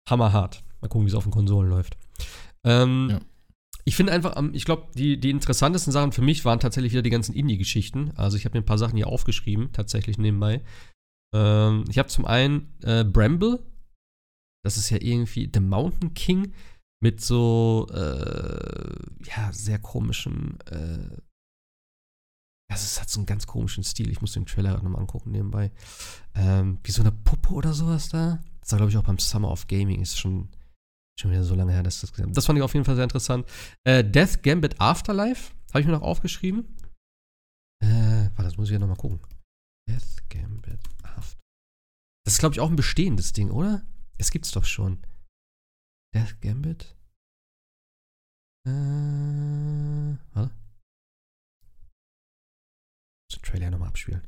hammerhart. 0.09 0.63
Mal 0.81 0.87
gucken, 0.87 1.05
wie 1.05 1.09
es 1.09 1.15
auf 1.15 1.23
den 1.23 1.31
Konsolen 1.31 1.69
läuft. 1.69 1.97
Ähm, 2.63 3.07
ja 3.09 3.19
ich 3.83 3.95
finde 3.95 4.13
einfach, 4.13 4.41
ich 4.53 4.65
glaube, 4.65 4.87
die, 4.95 5.19
die 5.19 5.29
interessantesten 5.29 5.91
Sachen 5.91 6.11
für 6.11 6.21
mich 6.21 6.45
waren 6.45 6.59
tatsächlich 6.59 6.91
wieder 6.91 7.01
die 7.01 7.09
ganzen 7.09 7.33
Indie-Geschichten. 7.33 8.11
Also 8.15 8.37
ich 8.37 8.45
habe 8.45 8.57
mir 8.57 8.63
ein 8.63 8.65
paar 8.65 8.77
Sachen 8.77 8.97
hier 8.97 9.07
aufgeschrieben, 9.07 9.71
tatsächlich 9.71 10.17
nebenbei. 10.17 10.61
Ähm, 11.33 11.85
ich 11.89 11.97
habe 11.97 12.09
zum 12.09 12.25
einen 12.25 12.73
äh, 12.83 13.03
Bramble. 13.03 13.59
Das 14.63 14.77
ist 14.77 14.91
ja 14.91 14.97
irgendwie 15.01 15.49
The 15.51 15.59
Mountain 15.59 16.13
King 16.13 16.53
mit 17.03 17.21
so, 17.21 17.87
äh, 17.91 18.95
ja, 19.25 19.51
sehr 19.51 19.79
komischen, 19.79 20.59
äh, 20.67 21.17
also 22.71 22.85
es 22.85 23.01
hat 23.01 23.09
so 23.09 23.19
einen 23.19 23.25
ganz 23.25 23.47
komischen 23.47 23.83
Stil. 23.83 24.11
Ich 24.11 24.21
muss 24.21 24.33
den 24.33 24.45
Trailer 24.45 24.73
nochmal 24.75 25.01
angucken 25.01 25.31
nebenbei. 25.31 25.71
Ähm, 26.35 26.77
wie 26.83 26.91
so 26.91 27.01
eine 27.01 27.11
Puppe 27.11 27.53
oder 27.53 27.73
sowas 27.73 28.09
da. 28.09 28.39
Das 28.59 28.71
war, 28.71 28.77
glaube 28.77 28.91
ich, 28.91 28.97
auch 28.97 29.03
beim 29.03 29.17
Summer 29.17 29.51
of 29.51 29.67
Gaming. 29.67 30.01
Ist 30.01 30.19
schon 30.19 30.49
Schon 31.21 31.29
wieder 31.29 31.43
so 31.43 31.53
lange 31.53 31.71
her, 31.71 31.83
dass 31.83 32.01
das 32.01 32.09
gesehen 32.11 32.25
habe. 32.25 32.33
Das 32.33 32.47
fand 32.47 32.57
ich 32.57 32.63
auf 32.63 32.73
jeden 32.73 32.83
Fall 32.83 32.95
sehr 32.95 33.03
interessant. 33.03 33.47
Äh, 33.83 34.03
Death 34.03 34.41
Gambit 34.41 34.81
Afterlife 34.81 35.53
habe 35.69 35.81
ich 35.81 35.85
mir 35.85 35.91
noch 35.91 36.01
aufgeschrieben. 36.01 36.75
Äh, 37.83 38.31
warte, 38.35 38.45
das 38.45 38.57
muss 38.57 38.69
ich 38.69 38.73
ja 38.73 38.79
nochmal 38.79 38.97
gucken. 38.97 39.19
Death 39.87 40.27
Gambit 40.29 40.79
Afterlife. 41.03 41.37
Das 42.25 42.33
ist, 42.33 42.39
glaube 42.39 42.55
ich, 42.55 42.59
auch 42.59 42.71
ein 42.71 42.75
bestehendes 42.75 43.33
Ding, 43.33 43.51
oder? 43.51 43.85
Es 44.17 44.31
gibt's 44.31 44.49
doch 44.49 44.65
schon. 44.65 45.05
Death 46.15 46.41
Gambit? 46.41 46.95
Äh, 48.67 48.71
warte. 50.33 50.55
Muss 53.29 53.35
den 53.35 53.41
Trailer 53.43 53.69
nochmal 53.69 53.89
abspielen. 53.89 54.27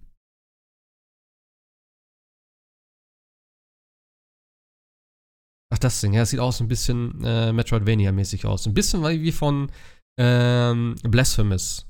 Ach, 5.73 5.79
das 5.79 6.01
Ding, 6.01 6.13
ja, 6.13 6.19
das 6.19 6.29
sieht 6.29 6.39
auch 6.39 6.53
so 6.53 6.63
ein 6.63 6.67
bisschen 6.67 7.23
äh, 7.23 7.51
Metroidvania-mäßig 7.51 8.45
aus. 8.45 8.67
Ein 8.67 8.75
bisschen 8.75 9.03
wie 9.03 9.31
von 9.31 9.71
ähm, 10.19 10.93
Blasphemous. 11.01 11.87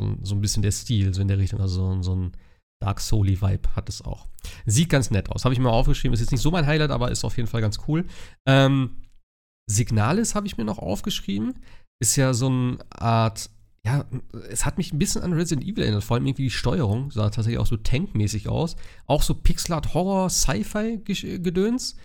So, 0.00 0.16
so, 0.22 0.34
ein 0.36 0.40
bisschen 0.40 0.62
der 0.62 0.70
Stil, 0.70 1.12
so 1.12 1.20
in 1.20 1.26
der 1.26 1.38
Richtung. 1.38 1.60
Also 1.60 1.94
so, 1.94 2.02
so 2.02 2.14
ein 2.14 2.32
Dark 2.80 3.00
Souly-Vibe 3.00 3.74
hat 3.74 3.88
es 3.88 4.02
auch. 4.02 4.28
Sieht 4.66 4.88
ganz 4.88 5.10
nett 5.10 5.30
aus. 5.30 5.44
Habe 5.44 5.52
ich 5.52 5.58
mir 5.58 5.70
aufgeschrieben. 5.70 6.14
Ist 6.14 6.20
jetzt 6.20 6.30
nicht 6.30 6.42
so 6.42 6.52
mein 6.52 6.66
Highlight, 6.66 6.92
aber 6.92 7.10
ist 7.10 7.24
auf 7.24 7.36
jeden 7.36 7.48
Fall 7.48 7.60
ganz 7.60 7.80
cool. 7.88 8.04
Ähm, 8.46 9.02
Signalis 9.68 10.36
habe 10.36 10.46
ich 10.46 10.56
mir 10.56 10.64
noch 10.64 10.78
aufgeschrieben. 10.78 11.54
Ist 12.00 12.14
ja 12.14 12.34
so 12.34 12.46
eine 12.46 12.78
Art 12.90 13.50
ja, 13.84 14.06
es 14.48 14.64
hat 14.64 14.78
mich 14.78 14.92
ein 14.92 14.98
bisschen 14.98 15.22
an 15.22 15.34
Resident 15.34 15.66
Evil 15.66 15.82
erinnert, 15.82 16.04
vor 16.04 16.16
allem 16.16 16.26
irgendwie 16.26 16.44
die 16.44 16.50
Steuerung 16.50 17.10
sah 17.10 17.24
tatsächlich 17.24 17.58
auch 17.58 17.66
so 17.66 17.76
tankmäßig 17.76 18.48
aus. 18.48 18.76
Auch 19.06 19.22
so 19.22 19.34
Pixelart 19.34 19.92
Horror 19.92 20.30
Sci-Fi 20.30 21.02
Gedöns. 21.04 21.96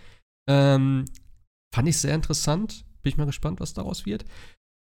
Ähm, 0.48 1.04
fand 1.72 1.88
ich 1.88 1.98
sehr 1.98 2.14
interessant. 2.14 2.84
Bin 3.02 3.10
ich 3.10 3.16
mal 3.16 3.26
gespannt, 3.26 3.60
was 3.60 3.74
daraus 3.74 4.06
wird. 4.06 4.24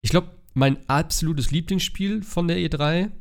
Ich 0.01 0.11
glaube, 0.11 0.31
mein 0.53 0.87
absolutes 0.89 1.51
Lieblingsspiel 1.51 2.23
von 2.23 2.47
der 2.47 2.57
E3 2.57 3.11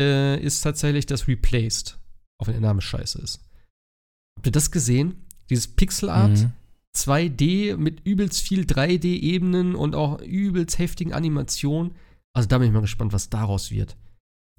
äh, 0.00 0.40
ist 0.42 0.62
tatsächlich 0.62 1.06
das 1.06 1.28
Replaced. 1.28 1.98
Auch 2.38 2.46
wenn 2.46 2.54
der 2.54 2.62
Name 2.62 2.80
scheiße 2.80 3.20
ist. 3.20 3.40
Habt 4.36 4.46
ihr 4.46 4.52
das 4.52 4.70
gesehen? 4.70 5.26
Dieses 5.50 5.68
Pixelart 5.68 6.38
mhm. 6.38 6.52
2D 6.96 7.76
mit 7.76 8.00
übelst 8.06 8.40
viel 8.40 8.62
3D-Ebenen 8.62 9.74
und 9.74 9.94
auch 9.94 10.20
übelst 10.20 10.78
heftigen 10.78 11.12
Animationen. 11.12 11.94
Also 12.32 12.48
da 12.48 12.58
bin 12.58 12.68
ich 12.68 12.72
mal 12.72 12.80
gespannt, 12.80 13.12
was 13.12 13.30
daraus 13.30 13.70
wird. 13.70 13.96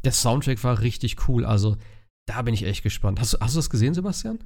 Der 0.03 0.11
Soundtrack 0.11 0.63
war 0.63 0.81
richtig 0.81 1.27
cool. 1.27 1.45
Also 1.45 1.77
da 2.27 2.41
bin 2.43 2.53
ich 2.53 2.63
echt 2.63 2.83
gespannt. 2.83 3.19
Hast, 3.19 3.37
hast 3.41 3.55
du 3.55 3.59
das 3.59 3.69
gesehen, 3.69 3.93
Sebastian? 3.93 4.39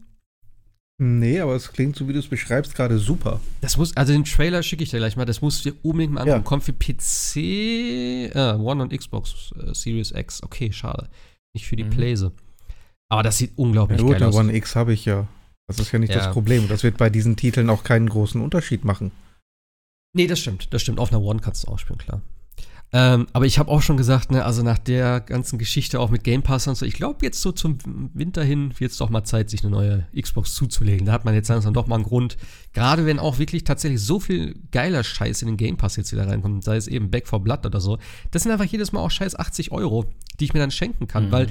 Nee, 0.97 1.41
aber 1.41 1.55
es 1.55 1.73
klingt 1.73 1.97
so, 1.97 2.07
wie 2.07 2.13
du 2.13 2.19
es 2.19 2.27
beschreibst, 2.27 2.73
gerade 2.73 2.97
super. 2.99 3.41
Das 3.59 3.75
muss, 3.75 3.95
also 3.97 4.13
den 4.13 4.23
Trailer 4.23 4.63
schicke 4.63 4.83
ich 4.83 4.91
dir 4.91 4.97
gleich 4.97 5.17
mal, 5.17 5.25
das 5.25 5.41
musst 5.41 5.65
du 5.65 5.71
dir 5.71 5.77
unbedingt 5.83 6.13
mal 6.13 6.21
angucken. 6.21 6.39
Ja. 6.39 6.43
Kommt 6.43 6.63
für 6.63 6.73
PC, 6.73 8.33
äh, 8.33 8.53
One 8.57 8.81
und 8.81 8.97
Xbox 8.97 9.51
äh, 9.59 9.73
Series 9.73 10.11
X. 10.11 10.41
Okay, 10.41 10.71
schade. 10.71 11.09
Nicht 11.53 11.67
für 11.67 11.75
die 11.75 11.83
mhm. 11.83 11.89
Playse. 11.89 12.31
Aber 13.09 13.23
das 13.23 13.37
sieht 13.37 13.57
unglaublich 13.57 13.99
ja, 13.99 14.05
gut, 14.05 14.19
geil 14.19 14.23
aus. 14.23 14.35
One 14.35 14.53
X 14.55 14.75
habe 14.75 14.93
ich 14.93 15.03
ja. 15.05 15.27
Das 15.67 15.79
ist 15.79 15.91
ja 15.91 15.99
nicht 15.99 16.13
ja. 16.13 16.17
das 16.17 16.31
Problem. 16.31 16.67
Das 16.69 16.83
wird 16.83 16.97
bei 16.97 17.09
diesen 17.09 17.35
Titeln 17.35 17.69
auch 17.69 17.83
keinen 17.83 18.07
großen 18.07 18.39
Unterschied 18.39 18.85
machen. 18.85 19.11
Nee, 20.13 20.27
das 20.27 20.39
stimmt. 20.39 20.73
Das 20.73 20.81
stimmt. 20.81 20.99
Auf 20.99 21.11
einer 21.11 21.21
One 21.21 21.41
kannst 21.41 21.65
du 21.65 21.71
auch 21.71 21.79
spielen, 21.79 21.99
klar. 21.99 22.21
Ähm, 22.97 23.27
aber 23.33 23.45
ich 23.45 23.59
habe 23.59 23.69
auch 23.69 23.81
schon 23.81 23.97
gesagt, 23.97 24.31
ne, 24.31 24.45
also 24.45 24.63
nach 24.63 24.77
der 24.77 25.19
ganzen 25.19 25.59
Geschichte 25.59 25.99
auch 25.99 26.11
mit 26.11 26.23
Game 26.23 26.43
Pass 26.43 26.65
und 26.65 26.75
so, 26.75 26.85
ich 26.85 26.93
glaube 26.93 27.25
jetzt 27.25 27.41
so 27.41 27.51
zum 27.51 27.77
Winter 28.13 28.41
hin 28.41 28.73
wird 28.77 28.93
es 28.93 28.97
doch 28.97 29.09
mal 29.09 29.25
Zeit, 29.25 29.49
sich 29.49 29.65
eine 29.65 29.71
neue 29.71 30.07
Xbox 30.17 30.55
zuzulegen. 30.55 31.05
Da 31.05 31.11
hat 31.11 31.25
man 31.25 31.33
jetzt 31.33 31.49
langsam 31.49 31.73
doch 31.73 31.87
mal 31.87 31.95
einen 31.95 32.05
Grund. 32.05 32.37
Gerade 32.71 33.05
wenn 33.05 33.19
auch 33.19 33.37
wirklich 33.37 33.65
tatsächlich 33.65 33.99
so 33.99 34.21
viel 34.21 34.55
geiler 34.71 35.03
Scheiß 35.03 35.41
in 35.41 35.49
den 35.49 35.57
Game 35.57 35.75
Pass 35.75 35.97
jetzt 35.97 36.13
wieder 36.13 36.25
reinkommt, 36.25 36.63
sei 36.63 36.77
es 36.77 36.87
eben 36.87 37.11
Back 37.11 37.27
for 37.27 37.41
Blood 37.41 37.65
oder 37.65 37.81
so. 37.81 37.97
Das 38.31 38.43
sind 38.43 38.53
einfach 38.53 38.63
jedes 38.63 38.93
Mal 38.93 39.01
auch 39.01 39.11
scheiß 39.11 39.37
80 39.37 39.73
Euro, 39.73 40.05
die 40.39 40.45
ich 40.45 40.53
mir 40.53 40.61
dann 40.61 40.71
schenken 40.71 41.09
kann, 41.09 41.25
mhm. 41.25 41.31
weil 41.33 41.47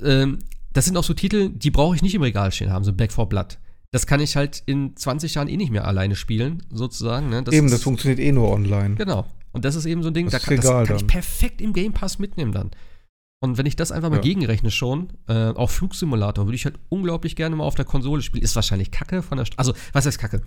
ähm, 0.00 0.38
das 0.74 0.84
sind 0.84 0.96
auch 0.96 1.02
so 1.02 1.12
Titel, 1.12 1.48
die 1.48 1.72
brauche 1.72 1.96
ich 1.96 2.02
nicht 2.02 2.14
im 2.14 2.22
Regal 2.22 2.52
stehen 2.52 2.70
haben, 2.70 2.84
so 2.84 2.92
Back 2.92 3.12
4 3.12 3.26
Blood. 3.26 3.58
Das 3.90 4.06
kann 4.06 4.20
ich 4.20 4.36
halt 4.36 4.62
in 4.66 4.94
20 4.94 5.34
Jahren 5.34 5.48
eh 5.48 5.56
nicht 5.56 5.72
mehr 5.72 5.88
alleine 5.88 6.14
spielen, 6.14 6.62
sozusagen. 6.70 7.30
Ne? 7.30 7.42
Das 7.42 7.52
eben, 7.52 7.68
das 7.68 7.82
funktioniert 7.82 8.20
eh 8.20 8.30
nur 8.30 8.48
online. 8.48 8.94
Genau. 8.94 9.26
Und 9.52 9.64
das 9.64 9.74
ist 9.74 9.86
eben 9.86 10.02
so 10.02 10.10
ein 10.10 10.14
Ding, 10.14 10.26
das 10.26 10.32
da 10.32 10.38
kann, 10.38 10.56
das 10.56 10.88
kann 10.88 10.96
ich 10.96 11.06
perfekt 11.06 11.60
im 11.60 11.72
Game 11.72 11.92
Pass 11.92 12.18
mitnehmen 12.18 12.52
dann. 12.52 12.70
Und 13.40 13.56
wenn 13.56 13.66
ich 13.66 13.76
das 13.76 13.92
einfach 13.92 14.10
mal 14.10 14.16
ja. 14.16 14.22
gegenrechne 14.22 14.70
schon, 14.70 15.10
äh, 15.28 15.50
auch 15.50 15.70
Flugsimulator 15.70 16.46
würde 16.46 16.56
ich 16.56 16.64
halt 16.64 16.78
unglaublich 16.88 17.36
gerne 17.36 17.54
mal 17.54 17.64
auf 17.64 17.76
der 17.76 17.84
Konsole 17.84 18.20
spielen. 18.20 18.42
Ist 18.42 18.56
wahrscheinlich 18.56 18.90
kacke 18.90 19.22
von 19.22 19.38
der, 19.38 19.46
St 19.46 19.56
also 19.56 19.74
was 19.92 20.06
heißt 20.06 20.18
kacke? 20.18 20.42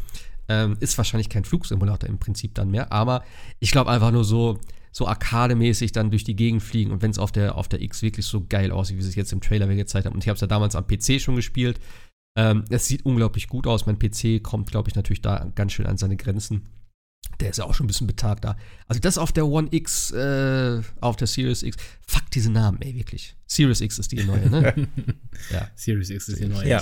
Ähm, 0.50 0.76
ist 0.82 0.98
wahrscheinlich 0.98 1.30
kein 1.30 1.46
Flugsimulator 1.46 2.10
im 2.10 2.20
Prinzip 2.20 2.54
dann 2.54 2.70
mehr, 2.70 2.92
aber 2.92 3.24
ich 3.60 3.72
glaube 3.72 3.90
einfach 3.90 4.12
nur 4.12 4.26
so, 4.26 4.60
so 4.92 5.08
arkademäßig 5.08 5.94
dann 5.94 6.12
durch 6.12 6.26
die 6.26 6.36
Gegend 6.36 6.62
fliegen 6.62 6.92
und 6.92 7.02
wenn 7.02 7.12
es 7.12 7.18
auf 7.18 7.32
der, 7.32 7.56
auf 7.56 7.70
der 7.70 7.82
X 7.82 8.02
wirklich 8.02 8.26
so 8.26 8.46
geil 8.46 8.72
aussieht, 8.72 8.98
wie 8.98 9.04
sie 9.04 9.10
es 9.10 9.16
jetzt 9.16 9.32
im 9.32 9.40
Trailer 9.40 9.68
gezeigt 9.68 10.06
haben. 10.06 10.14
Und 10.14 10.24
ich 10.24 10.28
habe 10.28 10.36
es 10.36 10.42
ja 10.42 10.48
damals 10.48 10.76
am 10.76 10.86
PC 10.86 11.22
schon 11.22 11.38
gespielt. 11.38 11.80
Ähm, 12.38 12.66
es 12.70 12.88
sieht 12.88 13.06
unglaublich 13.06 13.48
gut 13.48 13.68
aus. 13.68 13.86
Mein 13.86 14.00
PC 14.00 14.44
kommt, 14.44 14.70
glaube 14.70 14.90
ich, 14.90 14.96
natürlich 14.96 15.22
da 15.22 15.50
ganz 15.56 15.72
schön 15.72 15.86
an 15.86 15.98
seine 15.98 16.18
Grenzen. 16.18 16.68
Der 17.42 17.50
ist 17.50 17.58
ja 17.58 17.66
auch 17.66 17.74
schon 17.74 17.86
ein 17.86 17.88
bisschen 17.88 18.08
betagt 18.08 18.46
da. 18.46 18.56
Also 18.88 19.02
das 19.02 19.18
auf 19.18 19.32
der 19.32 19.48
One 19.48 19.68
X, 19.72 20.12
äh, 20.12 20.82
auf 21.02 21.16
der 21.16 21.28
Series 21.28 21.64
X. 21.64 21.76
Fuck 22.08 22.30
diese 22.32 22.52
Namen, 22.52 22.82
ey, 22.82 22.96
wirklich. 22.96 23.36
Series 23.48 23.82
X 23.82 24.00
ist 24.00 24.12
die 24.12 24.24
neue, 24.24 24.50
ne? 24.50 24.88
ja. 25.52 25.68
Series 25.76 26.12
X 26.12 26.30
ist 26.30 26.40
die 26.40 26.48
neue. 26.48 26.70
Ja. 26.70 26.82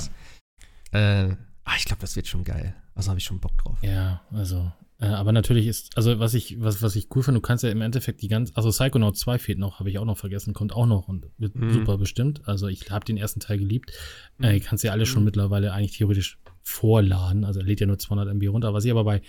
Äh, 0.91 1.35
ah, 1.63 1.73
ich 1.77 1.85
glaube, 1.85 2.01
das 2.01 2.15
wird 2.15 2.27
schon 2.27 2.43
geil. 2.43 2.75
Also 2.93 3.09
habe 3.09 3.19
ich 3.19 3.25
schon 3.25 3.39
Bock 3.39 3.57
drauf. 3.57 3.77
Ja, 3.81 4.21
also. 4.31 4.71
Äh, 4.99 5.05
aber 5.05 5.31
natürlich 5.31 5.67
ist, 5.67 5.95
also 5.95 6.19
was 6.19 6.33
ich, 6.33 6.61
was, 6.61 6.81
was 6.81 6.97
ich 6.97 7.07
cool 7.15 7.23
finde, 7.23 7.39
du 7.39 7.41
kannst 7.41 7.63
ja 7.63 7.69
im 7.69 7.81
Endeffekt 7.81 8.21
die 8.21 8.27
ganze, 8.27 8.53
also 8.57 8.69
Psychonaut 8.69 9.17
2 9.17 9.39
fehlt 9.39 9.57
noch, 9.57 9.79
habe 9.79 9.89
ich 9.89 9.97
auch 9.97 10.05
noch 10.05 10.17
vergessen, 10.17 10.53
kommt 10.53 10.73
auch 10.73 10.85
noch 10.85 11.07
und 11.07 11.27
wird 11.37 11.55
mhm. 11.55 11.71
super 11.71 11.97
bestimmt. 11.97 12.45
Also 12.45 12.67
ich 12.67 12.91
habe 12.91 13.05
den 13.05 13.15
ersten 13.15 13.39
Teil 13.39 13.59
geliebt. 13.59 13.93
Mhm. 14.37 14.45
Äh, 14.45 14.59
kannst 14.59 14.83
ja 14.83 14.91
alle 14.91 15.05
schon 15.05 15.21
mhm. 15.21 15.25
mittlerweile 15.25 15.71
eigentlich 15.71 15.97
theoretisch 15.97 16.37
vorladen. 16.63 17.45
Also 17.45 17.61
er 17.61 17.65
lädt 17.65 17.79
ja 17.79 17.87
nur 17.87 17.97
200 17.97 18.27
MB 18.35 18.49
runter. 18.49 18.73
Was 18.73 18.83
ich 18.83 18.91
aber 18.91 19.05
bei 19.05 19.21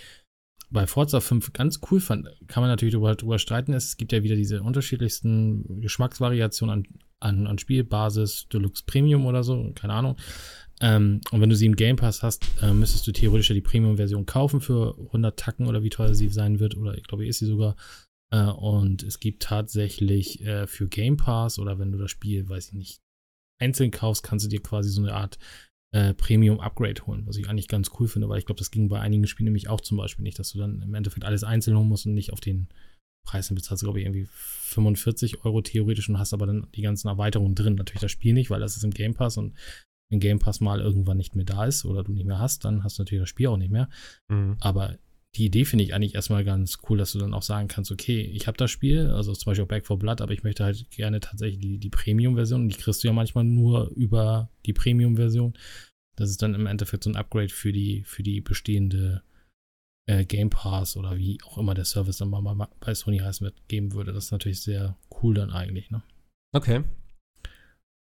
bei 0.71 0.87
Forza 0.87 1.19
5 1.19 1.53
ganz 1.53 1.79
cool 1.89 1.99
fand, 1.99 2.27
kann 2.47 2.61
man 2.61 2.69
natürlich 2.69 2.93
darüber, 2.93 3.15
darüber 3.15 3.39
streiten, 3.39 3.73
es 3.73 3.97
gibt 3.97 4.11
ja 4.11 4.23
wieder 4.23 4.35
diese 4.35 4.63
unterschiedlichsten 4.63 5.81
Geschmacksvariationen 5.81 6.85
an, 7.19 7.39
an, 7.39 7.47
an 7.47 7.57
Spielbasis, 7.57 8.47
Deluxe 8.51 8.83
Premium 8.85 9.25
oder 9.25 9.43
so, 9.43 9.71
keine 9.75 9.93
Ahnung. 9.93 10.17
Ähm, 10.79 11.21
und 11.31 11.41
wenn 11.41 11.49
du 11.49 11.55
sie 11.55 11.67
im 11.67 11.75
Game 11.75 11.97
Pass 11.97 12.23
hast, 12.23 12.43
äh, 12.61 12.73
müsstest 12.73 13.05
du 13.05 13.11
theoretisch 13.11 13.49
ja 13.49 13.53
die 13.53 13.61
Premium-Version 13.61 14.25
kaufen 14.25 14.61
für 14.61 14.97
100 14.97 15.37
Tacken 15.37 15.67
oder 15.67 15.83
wie 15.83 15.89
teuer 15.89 16.15
sie 16.15 16.29
sein 16.29 16.59
wird, 16.59 16.75
oder 16.75 16.97
ich 16.97 17.03
glaube, 17.03 17.27
ist 17.27 17.39
sie 17.39 17.45
sogar. 17.45 17.75
Äh, 18.31 18.45
und 18.45 19.03
es 19.03 19.19
gibt 19.19 19.43
tatsächlich 19.43 20.43
äh, 20.43 20.65
für 20.65 20.87
Game 20.87 21.17
Pass 21.17 21.59
oder 21.59 21.77
wenn 21.77 21.91
du 21.91 21.99
das 21.99 22.09
Spiel, 22.09 22.49
weiß 22.49 22.69
ich 22.69 22.73
nicht, 22.73 23.01
einzeln 23.59 23.91
kaufst, 23.91 24.23
kannst 24.23 24.45
du 24.45 24.49
dir 24.49 24.63
quasi 24.63 24.89
so 24.89 25.01
eine 25.01 25.13
Art 25.13 25.37
äh, 25.93 26.13
Premium-Upgrade 26.13 27.05
holen, 27.05 27.25
was 27.25 27.37
ich 27.37 27.49
eigentlich 27.49 27.67
ganz 27.67 27.91
cool 27.99 28.07
finde, 28.07 28.29
weil 28.29 28.39
ich 28.39 28.45
glaube, 28.45 28.59
das 28.59 28.71
ging 28.71 28.87
bei 28.87 28.99
einigen 28.99 29.27
Spielen 29.27 29.45
nämlich 29.45 29.67
auch 29.67 29.81
zum 29.81 29.97
Beispiel 29.97 30.23
nicht, 30.23 30.39
dass 30.39 30.51
du 30.51 30.59
dann 30.59 30.81
im 30.81 30.93
Endeffekt 30.93 31.25
alles 31.25 31.43
einzeln 31.43 31.77
holen 31.77 31.89
musst 31.89 32.05
und 32.05 32.13
nicht 32.13 32.33
auf 32.33 32.39
den 32.39 32.67
Preis 33.25 33.47
dann 33.47 33.55
bezahlst 33.55 33.83
du, 33.83 33.85
glaube 33.85 33.99
ich, 33.99 34.05
irgendwie 34.05 34.27
45 34.31 35.45
Euro 35.45 35.61
theoretisch 35.61 36.09
und 36.09 36.17
hast 36.17 36.33
aber 36.33 36.47
dann 36.47 36.67
die 36.75 36.81
ganzen 36.81 37.07
Erweiterungen 37.07 37.55
drin. 37.55 37.75
Natürlich 37.75 38.01
das 38.01 38.11
Spiel 38.11 38.33
nicht, 38.33 38.49
weil 38.49 38.59
das 38.59 38.77
ist 38.77 38.83
im 38.83 38.91
Game 38.91 39.13
Pass 39.13 39.37
und 39.37 39.53
wenn 40.09 40.19
Game 40.19 40.39
Pass 40.39 40.59
mal 40.59 40.81
irgendwann 40.81 41.17
nicht 41.17 41.35
mehr 41.35 41.45
da 41.45 41.65
ist 41.65 41.85
oder 41.85 42.03
du 42.03 42.13
nicht 42.13 42.25
mehr 42.25 42.39
hast, 42.39 42.65
dann 42.65 42.83
hast 42.83 42.97
du 42.97 43.03
natürlich 43.03 43.21
das 43.21 43.29
Spiel 43.29 43.47
auch 43.47 43.57
nicht 43.57 43.71
mehr. 43.71 43.89
Mhm. 44.29 44.57
Aber 44.59 44.97
die 45.35 45.45
Idee 45.45 45.63
finde 45.63 45.85
ich 45.85 45.93
eigentlich 45.93 46.15
erstmal 46.15 46.43
ganz 46.43 46.79
cool, 46.89 46.97
dass 46.97 47.13
du 47.13 47.19
dann 47.19 47.33
auch 47.33 47.41
sagen 47.41 47.69
kannst, 47.69 47.91
okay, 47.91 48.21
ich 48.21 48.47
habe 48.47 48.57
das 48.57 48.69
Spiel, 48.69 49.07
also 49.07 49.33
zum 49.33 49.45
Beispiel 49.45 49.63
auch 49.63 49.69
Back 49.69 49.85
for 49.85 49.97
Blood, 49.97 50.19
aber 50.19 50.33
ich 50.33 50.43
möchte 50.43 50.65
halt 50.65 50.89
gerne 50.91 51.21
tatsächlich 51.21 51.59
die, 51.59 51.77
die 51.77 51.89
Premium-Version 51.89 52.63
und 52.63 52.69
die 52.69 52.77
kriegst 52.77 53.03
du 53.03 53.07
ja 53.07 53.13
manchmal 53.13 53.45
nur 53.45 53.89
über 53.91 54.49
die 54.65 54.73
Premium-Version. 54.73 55.53
Das 56.17 56.29
ist 56.29 56.41
dann 56.41 56.53
im 56.53 56.67
Endeffekt 56.67 57.05
so 57.05 57.09
ein 57.09 57.15
Upgrade 57.15 57.49
für 57.49 57.71
die, 57.71 58.03
für 58.03 58.23
die 58.23 58.41
bestehende 58.41 59.23
äh, 60.05 60.25
Game 60.25 60.49
Pass 60.49 60.97
oder 60.97 61.17
wie 61.17 61.39
auch 61.45 61.57
immer 61.57 61.75
der 61.75 61.85
Service 61.85 62.17
dann 62.17 62.29
mal 62.29 62.67
bei 62.81 62.93
Sony 62.93 63.19
heißen 63.19 63.45
wird, 63.45 63.67
geben 63.69 63.93
würde. 63.93 64.11
Das 64.11 64.25
ist 64.25 64.31
natürlich 64.31 64.61
sehr 64.61 64.97
cool 65.21 65.33
dann 65.33 65.51
eigentlich, 65.51 65.89
ne? 65.91 66.03
Okay. 66.53 66.83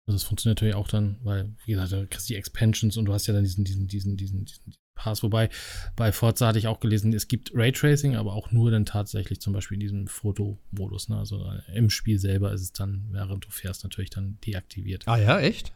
Also 0.07 0.15
es 0.15 0.23
funktioniert 0.23 0.57
natürlich 0.57 0.75
auch 0.75 0.87
dann, 0.87 1.19
weil, 1.23 1.53
wie 1.65 1.73
gesagt, 1.73 1.91
du 1.91 2.07
kriegst 2.07 2.29
die 2.29 2.35
Expansions 2.35 2.95
und 2.95 3.05
du 3.05 3.13
hast 3.13 3.27
ja 3.27 3.33
dann 3.33 3.43
diesen, 3.43 3.65
diesen, 3.65 3.87
diesen, 3.87 4.15
diesen, 4.15 4.45
diesen 4.45 4.73
Pass. 4.99 5.23
Wobei 5.23 5.49
bei 5.95 6.11
Forza 6.11 6.47
hatte 6.47 6.59
ich 6.59 6.67
auch 6.67 6.81
gelesen, 6.81 7.13
es 7.13 7.29
gibt 7.29 7.51
Raytracing, 7.53 8.17
aber 8.17 8.33
auch 8.33 8.51
nur 8.51 8.69
dann 8.69 8.85
tatsächlich 8.85 9.39
zum 9.39 9.53
Beispiel 9.53 9.75
in 9.75 9.79
diesem 9.79 10.07
Fotomodus. 10.07 11.07
Ne? 11.07 11.17
Also 11.17 11.43
äh, 11.45 11.77
im 11.77 11.89
Spiel 11.89 12.19
selber 12.19 12.51
ist 12.51 12.61
es 12.61 12.73
dann, 12.73 13.07
während 13.11 13.45
du 13.45 13.49
fährst, 13.49 13.83
natürlich 13.83 14.09
dann 14.09 14.37
deaktiviert. 14.45 15.07
Ah 15.07 15.17
ja, 15.17 15.39
echt? 15.39 15.71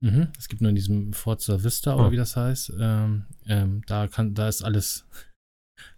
Mhm. 0.00 0.28
Es 0.38 0.48
gibt 0.48 0.62
nur 0.62 0.70
in 0.70 0.74
diesem 0.74 1.12
Forza 1.12 1.62
Vista 1.62 1.94
oh. 1.94 2.00
oder 2.00 2.12
wie 2.12 2.16
das 2.16 2.34
heißt. 2.34 2.72
Ähm, 2.80 3.26
ähm, 3.46 3.82
da 3.86 4.08
kann, 4.08 4.34
da 4.34 4.48
ist 4.48 4.62
alles. 4.62 5.06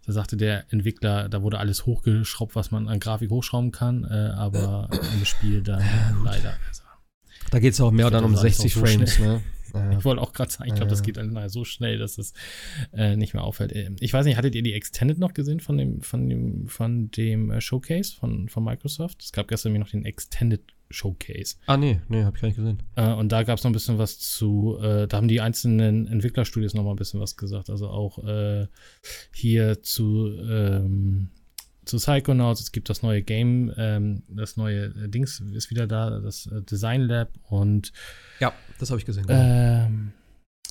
Da 0.05 0.11
sagte 0.11 0.35
der 0.35 0.65
Entwickler, 0.73 1.29
da 1.29 1.41
wurde 1.41 1.57
alles 1.57 1.85
hochgeschraubt, 1.85 2.53
was 2.53 2.69
man 2.69 2.89
an 2.89 2.99
Grafik 2.99 3.29
hochschrauben 3.29 3.71
kann, 3.71 4.03
äh, 4.03 4.33
aber 4.35 4.89
im 4.91 5.23
Spiel 5.23 5.61
dann 5.61 5.79
ja, 5.79 6.17
leider. 6.21 6.57
Also, 6.67 6.83
da 7.51 7.59
geht 7.59 7.73
es 7.73 7.81
auch 7.81 7.91
mehr 7.91 8.09
dann 8.09 8.23
um 8.23 8.35
60 8.35 8.73
so 8.73 8.79
Frames, 8.79 9.13
schnell. 9.13 9.27
ne? 9.27 9.41
Ich 9.97 10.03
wollte 10.03 10.21
auch 10.21 10.33
gerade 10.33 10.51
sagen, 10.51 10.67
ich 10.67 10.75
glaube, 10.75 10.89
das 10.89 11.03
geht 11.03 11.17
dann 11.17 11.47
so 11.49 11.63
schnell, 11.63 11.99
dass 11.99 12.17
es 12.17 12.33
äh, 12.91 13.15
nicht 13.15 13.35
mehr 13.35 13.43
auffällt. 13.43 13.75
Ähm, 13.75 13.97
ich 13.99 14.11
weiß 14.13 14.25
nicht, 14.25 14.35
hattet 14.35 14.55
ihr 14.55 14.63
die 14.63 14.73
Extended 14.73 15.19
noch 15.19 15.33
gesehen 15.33 15.59
von 15.59 15.77
dem, 15.77 16.01
von 16.01 16.27
dem, 16.27 16.67
von 16.67 17.11
dem 17.11 17.51
äh, 17.51 17.61
Showcase 17.61 18.15
von, 18.15 18.49
von 18.49 18.63
Microsoft? 18.63 19.21
Es 19.21 19.31
gab 19.31 19.47
gestern 19.47 19.73
noch 19.73 19.89
den 19.89 20.05
Extended 20.05 20.61
Showcase. 20.89 21.57
Ah, 21.67 21.77
nee, 21.77 22.01
nee, 22.07 22.23
hab 22.23 22.35
ich 22.35 22.41
gar 22.41 22.47
nicht 22.47 22.57
gesehen. 22.57 22.81
Äh, 22.95 23.13
und 23.13 23.31
da 23.31 23.43
gab 23.43 23.59
es 23.59 23.63
noch 23.63 23.69
ein 23.69 23.73
bisschen 23.73 23.99
was 23.99 24.17
zu, 24.19 24.79
äh, 24.81 25.07
da 25.07 25.17
haben 25.17 25.27
die 25.27 25.41
einzelnen 25.41 26.07
Entwicklerstudios 26.07 26.73
noch 26.73 26.83
mal 26.83 26.91
ein 26.91 26.95
bisschen 26.95 27.19
was 27.19 27.37
gesagt. 27.37 27.69
Also 27.69 27.89
auch 27.89 28.23
äh, 28.25 28.67
hier 29.31 29.83
zu, 29.83 30.35
ähm, 30.49 31.29
zu 31.89 31.97
Psychonauts, 31.97 32.61
es 32.61 32.71
gibt 32.71 32.89
das 32.89 33.01
neue 33.01 33.21
Game, 33.21 33.73
ähm, 33.77 34.23
das 34.27 34.57
neue 34.57 34.85
äh, 34.85 35.09
Dings 35.09 35.39
ist 35.39 35.69
wieder 35.69 35.87
da, 35.87 36.19
das 36.19 36.45
äh, 36.47 36.61
Design 36.61 37.01
Lab 37.01 37.31
und 37.43 37.91
Ja, 38.39 38.53
das 38.79 38.89
habe 38.89 38.99
ich 38.99 39.05
gesehen. 39.05 39.25
Genau. 39.25 39.39
Ähm, 39.39 40.13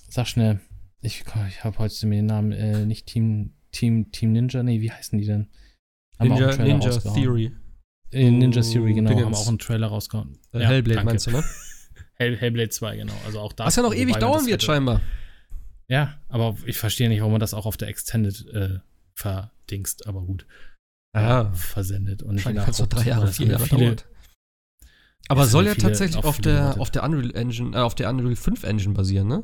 sag 0.09 0.29
schnell, 0.29 0.61
ich, 1.01 1.25
ich 1.49 1.65
habe 1.65 1.79
heute 1.79 2.07
mir 2.07 2.17
den 2.17 2.27
Namen, 2.27 2.53
äh, 2.53 2.87
nicht 2.87 3.07
Team, 3.07 3.55
Team, 3.73 4.11
Team 4.13 4.33
Ninja, 4.33 4.63
nee, 4.63 4.81
wie 4.81 4.91
heißen 4.91 5.19
die 5.19 5.27
denn? 5.27 5.49
Haben 6.19 6.31
Ninja, 6.31 6.57
Ninja 6.57 6.91
Theory. 6.91 7.53
In 8.11 8.39
Ninja 8.39 8.63
Theory, 8.63 8.95
genau, 8.95 9.11
Dingens. 9.11 9.27
haben 9.27 9.35
auch 9.35 9.49
einen 9.49 9.59
Trailer 9.59 9.89
rausgehauen. 9.89 10.39
Äh, 10.53 10.63
ja, 10.63 10.69
Hellblade 10.69 10.97
danke. 10.97 11.13
meinst 11.13 11.27
du, 11.27 11.33
ne? 11.33 11.45
Hell, 12.15 12.37
Hellblade 12.37 12.71
2, 12.71 12.97
genau. 12.97 13.15
Also 13.27 13.39
auch 13.39 13.53
da. 13.53 13.67
Was 13.67 13.77
ja 13.77 13.83
noch 13.83 13.95
ewig 13.95 14.17
dauern 14.17 14.45
wird, 14.47 14.63
scheinbar. 14.63 15.01
Ja, 15.87 16.19
aber 16.29 16.57
ich 16.67 16.77
verstehe 16.77 17.09
nicht, 17.09 17.21
warum 17.21 17.33
man 17.33 17.41
das 17.41 17.55
auch 17.55 17.65
auf 17.65 17.77
der 17.77 17.89
Extended 17.89 18.47
äh, 18.53 18.79
verdingst, 19.15 20.07
aber 20.07 20.23
gut. 20.23 20.45
Ja. 21.15 21.53
Versendet. 21.53 22.23
Und 22.23 22.37
nicht 22.37 22.45
kannst 22.45 22.81
du 22.81 22.87
drei 22.87 23.05
Jahre, 23.05 23.29
vier 23.29 23.49
Jahre 23.49 23.67
viele, 23.67 23.87
dauert. 23.87 24.09
Aber 25.29 25.47
soll 25.47 25.67
ja 25.67 25.75
tatsächlich 25.75 26.25
auf 26.25 26.39
der, 26.39 26.81
auf 26.81 26.91
der 26.91 27.05
Unreal 27.05 27.35
Engine, 27.35 27.77
äh, 27.77 27.81
auf 27.81 27.95
der 27.95 28.09
Unreal 28.09 28.37
5 28.37 28.65
Engine 28.65 28.95
basieren, 28.95 29.29
ne? 29.29 29.43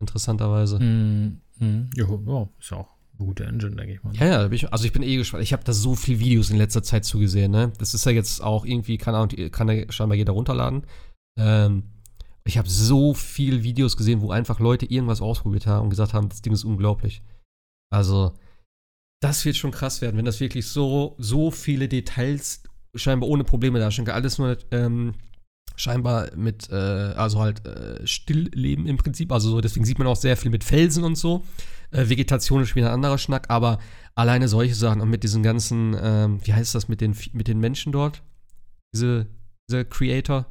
Interessanterweise. 0.00 0.78
Mm, 0.78 1.40
mm, 1.58 1.90
jo, 1.94 2.22
ja, 2.26 2.48
ist 2.58 2.70
ja 2.70 2.78
auch 2.78 2.88
eine 3.18 3.26
gute 3.26 3.44
Engine, 3.44 3.76
denke 3.76 3.94
ich 3.94 4.02
mal. 4.02 4.14
Ja, 4.16 4.26
ja, 4.26 4.50
ich, 4.50 4.70
also 4.72 4.84
ich 4.84 4.92
bin 4.92 5.02
eh 5.02 5.16
gespannt. 5.16 5.42
Ich 5.42 5.52
habe 5.52 5.64
da 5.64 5.72
so 5.72 5.94
viele 5.94 6.18
Videos 6.18 6.50
in 6.50 6.56
letzter 6.56 6.82
Zeit 6.82 7.04
zugesehen, 7.04 7.50
ne? 7.50 7.72
Das 7.78 7.94
ist 7.94 8.04
ja 8.04 8.12
jetzt 8.12 8.42
auch 8.42 8.66
irgendwie, 8.66 8.98
keine 8.98 9.18
Ahnung, 9.18 9.50
kann 9.50 9.68
ja 9.68 9.90
scheinbar 9.90 10.16
jeder 10.16 10.32
runterladen. 10.32 10.86
Ähm, 11.38 11.84
ich 12.44 12.58
habe 12.58 12.68
so 12.68 13.14
viele 13.14 13.62
Videos 13.62 13.96
gesehen, 13.96 14.20
wo 14.20 14.32
einfach 14.32 14.58
Leute 14.58 14.86
irgendwas 14.86 15.22
ausprobiert 15.22 15.66
haben 15.66 15.84
und 15.84 15.90
gesagt 15.90 16.12
haben, 16.12 16.28
das 16.28 16.42
Ding 16.42 16.52
ist 16.52 16.64
unglaublich. 16.64 17.22
Also, 17.90 18.32
das 19.22 19.44
wird 19.44 19.56
schon 19.56 19.70
krass 19.70 20.00
werden, 20.02 20.16
wenn 20.16 20.24
das 20.24 20.40
wirklich 20.40 20.66
so, 20.66 21.14
so 21.18 21.50
viele 21.50 21.88
Details 21.88 22.62
scheinbar 22.94 23.28
ohne 23.28 23.44
Probleme 23.44 23.78
darstellen 23.78 24.06
kann. 24.06 24.16
Alles 24.16 24.38
nur 24.38 24.58
ähm, 24.72 25.14
scheinbar 25.76 26.34
mit, 26.36 26.68
äh, 26.70 26.74
also 26.74 27.40
halt 27.40 27.64
äh, 27.64 28.04
Stillleben 28.06 28.86
im 28.86 28.96
Prinzip. 28.96 29.30
Also 29.30 29.50
so, 29.50 29.60
deswegen 29.60 29.86
sieht 29.86 29.98
man 29.98 30.08
auch 30.08 30.16
sehr 30.16 30.36
viel 30.36 30.50
mit 30.50 30.64
Felsen 30.64 31.04
und 31.04 31.16
so. 31.16 31.44
Äh, 31.92 32.08
Vegetation 32.08 32.62
ist 32.62 32.74
wieder 32.74 32.88
ein 32.88 32.94
anderer 32.94 33.16
Schnack, 33.16 33.48
aber 33.48 33.78
alleine 34.16 34.48
solche 34.48 34.74
Sachen 34.74 35.00
und 35.00 35.08
mit 35.08 35.22
diesen 35.22 35.44
ganzen, 35.44 35.96
ähm, 36.02 36.40
wie 36.44 36.52
heißt 36.52 36.74
das 36.74 36.88
mit 36.88 37.00
den, 37.00 37.16
mit 37.32 37.46
den 37.46 37.60
Menschen 37.60 37.92
dort? 37.92 38.22
Diese, 38.92 39.28
diese 39.70 39.84
Creator. 39.84 40.46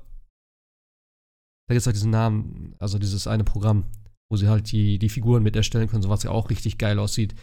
Da 1.68 1.74
gibt 1.74 1.82
es 1.82 1.86
halt 1.86 1.98
diesen 1.98 2.12
Namen, 2.12 2.76
also 2.80 2.98
dieses 2.98 3.28
eine 3.28 3.44
Programm, 3.44 3.86
wo 4.30 4.38
sie 4.38 4.48
halt 4.48 4.72
die, 4.72 4.98
die 4.98 5.10
Figuren 5.10 5.44
mit 5.44 5.58
erstellen 5.58 5.90
können, 5.90 6.02
so 6.02 6.10
was 6.10 6.24
ja 6.24 6.32
auch 6.32 6.50
richtig 6.50 6.78
geil 6.78 7.00
aussieht. 7.00 7.36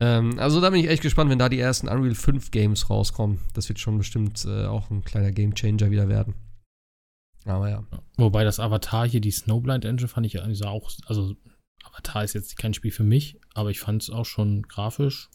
Ähm, 0.00 0.38
also 0.38 0.60
da 0.60 0.70
bin 0.70 0.80
ich 0.80 0.88
echt 0.88 1.02
gespannt, 1.02 1.30
wenn 1.30 1.38
da 1.38 1.48
die 1.48 1.58
ersten 1.58 1.88
Unreal 1.88 2.14
5 2.14 2.50
Games 2.50 2.90
rauskommen. 2.90 3.40
Das 3.54 3.68
wird 3.68 3.78
schon 3.78 3.98
bestimmt 3.98 4.44
äh, 4.44 4.66
auch 4.66 4.90
ein 4.90 5.04
kleiner 5.04 5.32
Game 5.32 5.54
Changer 5.54 5.90
wieder 5.90 6.08
werden. 6.08 6.34
Aber 7.44 7.70
ja. 7.70 7.84
Wobei 8.16 8.44
das 8.44 8.60
Avatar 8.60 9.08
hier, 9.08 9.20
die 9.20 9.30
Snowblind 9.30 9.84
Engine, 9.84 10.08
fand 10.08 10.26
ich 10.26 10.34
ja 10.34 10.44
auch, 10.68 10.90
also 11.06 11.36
Avatar 11.84 12.24
ist 12.24 12.34
jetzt 12.34 12.58
kein 12.58 12.74
Spiel 12.74 12.90
für 12.90 13.04
mich, 13.04 13.38
aber 13.54 13.70
ich 13.70 13.80
fand 13.80 14.02
es 14.02 14.10
auch 14.10 14.26
schon 14.26 14.62
grafisch 14.62 15.30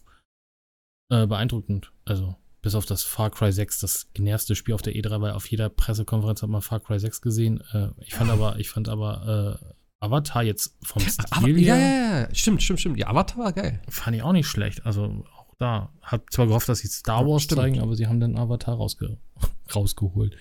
äh, 1.10 1.26
beeindruckend. 1.26 1.92
Also 2.06 2.36
bis 2.62 2.76
auf 2.76 2.86
das 2.86 3.04
Far 3.04 3.32
Cry 3.32 3.52
6 3.52 3.80
das 3.80 4.08
genervste 4.14 4.56
Spiel 4.56 4.76
auf 4.76 4.82
der 4.82 4.94
E3, 4.94 5.22
weil 5.22 5.32
auf 5.32 5.50
jeder 5.50 5.70
Pressekonferenz 5.70 6.44
hat 6.44 6.50
man 6.50 6.62
Far 6.62 6.80
Cry 6.80 7.00
6 7.00 7.22
gesehen. 7.22 7.64
Äh, 7.72 7.90
ich 8.02 8.14
fand 8.14 8.30
aber, 8.30 8.60
ich 8.60 8.70
fand 8.70 8.90
aber 8.90 9.60
äh, 9.62 9.74
Avatar 10.02 10.44
jetzt 10.44 10.76
vom 10.84 11.02
Stil 11.02 11.58
her, 11.60 11.78
ja, 11.78 11.78
ja, 11.78 12.20
ja, 12.22 12.36
stimmt, 12.36 12.62
stimmt, 12.64 12.80
stimmt. 12.80 12.98
Ja, 12.98 13.08
Avatar 13.08 13.38
war 13.38 13.54
geil. 13.54 13.82
fand 13.88 14.16
ich 14.16 14.24
auch 14.24 14.34
nicht 14.34 14.48
schlecht. 14.48 14.86
Also 14.86 15.26
auch 15.36 15.56
da. 15.60 15.94
Hab 16.02 16.32
zwar 16.34 16.48
gehofft, 16.48 16.68
dass 16.70 16.80
sie 16.80 16.88
Star 16.88 17.22
Ja, 17.22 17.28
Wars 17.28 17.44
stimmt. 17.44 17.62
zeigen, 17.62 17.80
aber 17.80 17.96
sie 17.96 18.08
haben 18.08 18.20
den 18.20 18.38
Avatar 18.38 18.76
rausge 18.76 19.18
rausgeholt. 19.76 20.36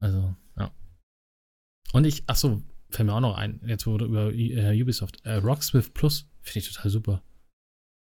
Also, 0.00 0.34
ja. 0.58 0.70
Und 1.92 2.04
ich, 2.04 2.24
ach 2.26 2.36
so, 2.36 2.62
fällt 2.90 3.06
mir 3.06 3.14
auch 3.14 3.20
noch 3.20 3.36
ein, 3.36 3.60
jetzt 3.66 3.86
wurde 3.86 4.04
über 4.04 4.32
äh, 4.32 4.80
Ubisoft, 4.82 5.24
äh, 5.24 5.34
Rocksmith 5.34 5.90
Plus 5.94 6.28
finde 6.42 6.60
ich 6.60 6.72
total 6.72 6.90
super. 6.90 7.22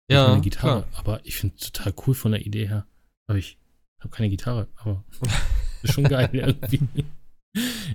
Ich 0.08 0.16
hab 0.16 0.28
eine 0.30 0.40
Gitarre, 0.42 0.82
klar. 0.82 0.98
aber 0.98 1.24
ich 1.26 1.36
finde 1.36 1.56
total 1.56 1.94
cool 2.06 2.14
von 2.14 2.32
der 2.32 2.44
Idee 2.44 2.68
her. 2.68 2.86
Aber 3.26 3.38
ich 3.38 3.58
habe 4.00 4.10
keine 4.10 4.28
Gitarre, 4.30 4.68
aber 4.76 5.04
ist 5.82 5.92
schon 5.94 6.04
geil 6.04 6.28
irgendwie. 6.32 6.80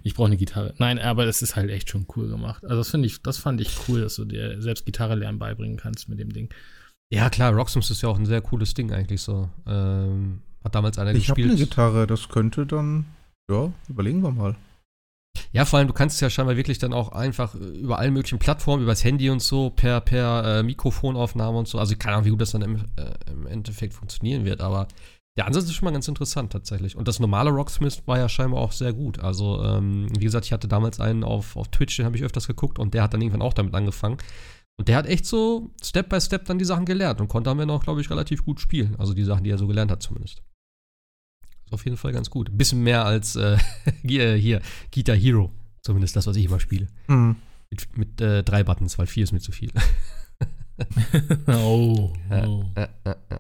Ich 0.04 0.14
brauche 0.14 0.28
eine 0.28 0.38
Gitarre. 0.38 0.74
Nein, 0.78 1.00
aber 1.00 1.26
das 1.26 1.42
ist 1.42 1.56
halt 1.56 1.70
echt 1.70 1.90
schon 1.90 2.06
cool 2.16 2.28
gemacht. 2.30 2.64
Also 2.64 2.78
das 2.78 2.90
finde 2.90 3.08
ich, 3.08 3.22
das 3.22 3.38
fand 3.38 3.60
ich 3.60 3.76
cool, 3.88 4.02
dass 4.02 4.16
du 4.16 4.26
dir 4.26 4.62
selbst 4.62 4.86
Gitarre 4.86 5.16
lernen 5.16 5.40
beibringen 5.40 5.78
kannst 5.78 6.08
mit 6.08 6.20
dem 6.20 6.32
Ding. 6.32 6.50
Ja, 7.12 7.30
klar, 7.30 7.52
Rocksmith 7.54 7.90
ist 7.90 8.02
ja 8.02 8.10
auch 8.10 8.18
ein 8.20 8.26
sehr 8.26 8.42
cooles 8.42 8.74
Ding 8.74 8.92
eigentlich 8.94 9.22
so. 9.22 9.50
Ähm, 9.68 10.42
hat 10.64 10.76
damals 10.76 10.98
einer 10.98 11.14
Ich 11.14 11.30
habe 11.30 11.42
eine 11.42 11.50
gespielt. 11.52 11.70
Gitarre, 11.70 12.08
das 12.08 12.30
könnte 12.30 12.66
dann, 12.66 13.06
ja, 13.52 13.74
überlegen 13.90 14.22
wir 14.22 14.32
mal. 14.32 14.56
Ja, 15.52 15.66
vor 15.66 15.80
allem, 15.80 15.88
du 15.88 15.94
kannst 15.94 16.16
es 16.16 16.22
ja 16.22 16.30
scheinbar 16.30 16.58
wirklich 16.58 16.78
dann 16.78 16.94
auch 16.94 17.12
einfach 17.12 17.56
über 17.56 17.98
alle 17.98 18.12
möglichen 18.12 18.38
Plattformen, 18.40 18.84
übers 18.84 19.04
Handy 19.04 19.30
und 19.30 19.42
so, 19.42 19.72
per, 19.72 20.00
per 20.02 20.60
äh, 20.60 20.64
Mikrofonaufnahme 20.64 21.58
und 21.58 21.68
so. 21.68 21.80
Also 21.80 21.96
keine 21.96 22.16
Ahnung, 22.16 22.26
wie 22.26 22.30
gut 22.30 22.42
das 22.42 22.52
dann 22.52 22.62
im, 22.62 22.76
äh, 22.98 23.32
im 23.32 23.48
Endeffekt 23.48 23.94
funktionieren 23.94 24.46
wird, 24.46 24.62
aber 24.62 24.88
der 25.40 25.48
Ansatz 25.48 25.64
ist 25.64 25.76
schon 25.76 25.86
mal 25.86 25.92
ganz 25.92 26.06
interessant 26.10 26.52
tatsächlich. 26.52 26.98
Und 26.98 27.08
das 27.08 27.22
normale 27.22 27.50
Rocksmith 27.50 28.04
war 28.06 28.18
ja 28.18 28.28
scheinbar 28.28 28.60
auch 28.60 28.74
sehr 28.74 28.92
gut. 28.92 29.20
Also, 29.20 29.64
ähm, 29.64 30.10
wie 30.18 30.26
gesagt, 30.26 30.46
ich 30.46 30.52
hatte 30.52 30.68
damals 30.68 31.00
einen 31.00 31.24
auf, 31.24 31.56
auf 31.56 31.70
Twitch, 31.70 31.96
den 31.96 32.06
habe 32.06 32.18
ich 32.18 32.24
öfters 32.24 32.46
geguckt 32.46 32.78
und 32.78 32.94
der 32.94 33.04
hat 33.04 33.14
dann 33.14 33.22
irgendwann 33.22 33.42
auch 33.42 33.54
damit 33.54 33.74
angefangen. 33.74 34.18
Und 34.78 34.90
der 34.90 34.98
hat 34.98 35.06
echt 35.06 35.26
so 35.26 35.70
Step 35.82 36.10
by 36.10 36.20
Step 36.20 36.44
dann 36.44 36.60
die 36.60 36.66
Sachen 36.66 36.84
gelernt 36.84 37.22
und 37.22 37.30
konnte 37.30 37.52
Ende 37.52 37.74
auch, 37.74 37.82
glaube 37.82 38.02
ich, 38.02 38.10
relativ 38.10 38.44
gut 38.44 38.60
spielen. 38.60 38.98
Also 38.98 39.14
die 39.14 39.24
Sachen, 39.24 39.46
die 39.46 39.50
er 39.50 39.58
so 39.58 39.66
gelernt 39.66 39.92
hat 39.92 40.04
zumindest. 40.04 40.44
Ist 41.64 41.72
auf 41.72 41.86
jeden 41.86 41.96
Fall 41.96 42.12
ganz 42.12 42.30
gut. 42.30 42.50
Ein 42.50 42.58
bisschen 42.58 42.84
mehr 42.84 43.06
als 43.06 43.38
äh, 43.38 43.58
hier, 44.04 44.62
Guitar 44.94 45.16
Hero. 45.16 45.54
Zumindest 45.84 46.18
das, 46.18 46.28
was 46.28 46.36
ich 46.36 46.44
immer 46.44 46.60
spiele. 46.60 46.88
Hm. 47.06 47.38
Mit, 47.70 47.98
mit 47.98 48.20
äh, 48.20 48.44
drei 48.44 48.66
Buttons, 48.66 48.98
weil 48.98 49.08
vier 49.08 49.24
ist 49.24 49.32
mir 49.32 49.40
zu 49.40 49.54
viel. 49.54 49.72
oh, 51.48 52.12
oh. 52.30 52.66
ja, 52.76 52.90
ja, 53.06 53.16
ja. 53.32 53.40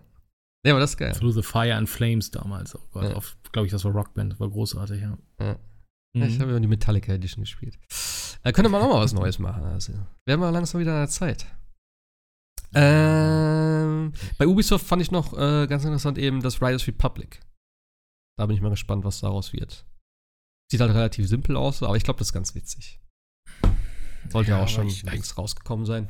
Ja, 0.65 0.73
aber 0.73 0.79
das 0.81 0.91
ist 0.91 0.97
geil. 0.97 1.13
Through 1.13 1.31
the 1.31 1.41
Fire 1.43 1.73
and 1.75 1.87
Flames 1.89 2.31
damals. 2.31 2.75
Oh 2.75 2.81
Gott, 2.91 3.03
Ja. 3.03 3.19
glaube 3.51 3.65
ich, 3.67 3.71
das 3.71 3.83
war 3.85 3.91
Rockband, 3.93 4.33
das 4.33 4.39
war 4.39 4.49
großartig, 4.49 5.01
ja. 5.01 5.17
Ja. 5.39 5.57
Mhm. 6.15 6.23
Ich 6.23 6.39
habe 6.39 6.51
immer 6.51 6.59
die 6.59 6.67
Metallica 6.67 7.13
Edition 7.13 7.43
gespielt. 7.43 7.79
Äh, 8.43 8.51
könnte 8.51 8.69
man 8.69 8.81
auch 8.81 8.89
mal 8.89 9.01
was 9.01 9.13
Neues 9.13 9.39
machen. 9.39 9.63
Also, 9.63 9.93
wären 10.25 10.39
wir 10.39 10.51
langsam 10.51 10.81
wieder 10.81 10.91
an 10.93 10.99
der 11.01 11.07
Zeit. 11.09 11.45
Ähm, 12.73 14.13
bei 14.37 14.47
Ubisoft 14.47 14.85
fand 14.85 15.01
ich 15.01 15.11
noch 15.11 15.33
äh, 15.33 15.67
ganz 15.67 15.83
interessant 15.83 16.17
eben 16.17 16.41
das 16.41 16.61
Riders 16.61 16.87
Republic. 16.87 17.39
Da 18.37 18.45
bin 18.45 18.55
ich 18.55 18.61
mal 18.61 18.69
gespannt, 18.69 19.03
was 19.03 19.19
daraus 19.21 19.53
wird. 19.53 19.85
Sieht 20.71 20.81
halt 20.81 20.91
relativ 20.93 21.27
simpel 21.27 21.57
aus, 21.57 21.81
aber 21.83 21.95
ich 21.97 22.03
glaube, 22.03 22.19
das 22.19 22.29
ist 22.29 22.33
ganz 22.33 22.53
witzig. 22.55 23.01
Sollte 24.29 24.51
ja, 24.51 24.57
Ja, 24.57 24.63
auch 24.63 24.67
schon 24.67 24.87
ich- 24.87 25.03
längst 25.03 25.37
rausgekommen 25.37 25.85
sein. 25.85 26.09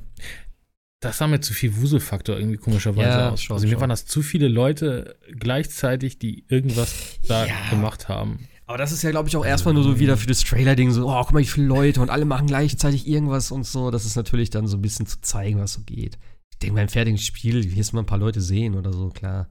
Das 1.01 1.17
sah 1.17 1.27
mir 1.27 1.39
zu 1.39 1.53
viel 1.53 1.77
Wuselfaktor 1.77 2.37
irgendwie 2.37 2.57
komischerweise 2.57 3.07
Ja, 3.17 3.29
aus. 3.31 3.41
schon, 3.41 3.53
also 3.55 3.65
mir 3.65 3.71
schon. 3.73 3.81
waren 3.81 3.89
das 3.89 4.05
zu 4.05 4.21
viele 4.21 4.47
Leute 4.49 5.17
gleichzeitig, 5.37 6.19
die 6.19 6.43
irgendwas 6.49 7.19
da 7.27 7.45
Ja. 7.45 7.69
gemacht 7.69 8.09
haben. 8.09 8.47
Aber 8.65 8.77
das 8.77 8.91
ist 8.91 9.01
ja, 9.01 9.09
glaube 9.09 9.29
ich, 9.29 9.35
auch 9.37 9.45
erstmal 9.45 9.73
nur 9.73 9.83
so 9.83 9.99
wieder 9.99 10.17
für 10.17 10.27
das 10.27 10.41
Trailer-Ding 10.41 10.91
so, 10.91 11.07
oh, 11.09 11.21
guck 11.23 11.31
mal, 11.33 11.39
wie 11.39 11.45
viele 11.45 11.65
Leute 11.67 12.01
und 12.01 12.09
alle 12.09 12.25
machen 12.25 12.47
gleichzeitig 12.47 13.07
irgendwas 13.07 13.49
und 13.51 13.65
so. 13.65 13.89
Das 13.91 14.05
ist 14.05 14.15
natürlich 14.15 14.49
dann 14.51 14.67
so 14.67 14.77
ein 14.77 14.81
bisschen 14.81 15.07
zu 15.07 15.21
zeigen, 15.21 15.57
was 15.59 15.73
so 15.73 15.81
geht. 15.81 16.19
Ich 16.51 16.59
denke, 16.59 16.75
beim 16.75 16.89
fertigen 16.89 17.17
Spiel 17.17 17.75
wirst 17.75 17.91
du 17.91 17.95
mal 17.95 18.03
ein 18.03 18.05
paar 18.05 18.17
Leute 18.19 18.41
sehen 18.41 18.75
oder 18.75 18.91
so, 18.93 19.09
klar. 19.09 19.49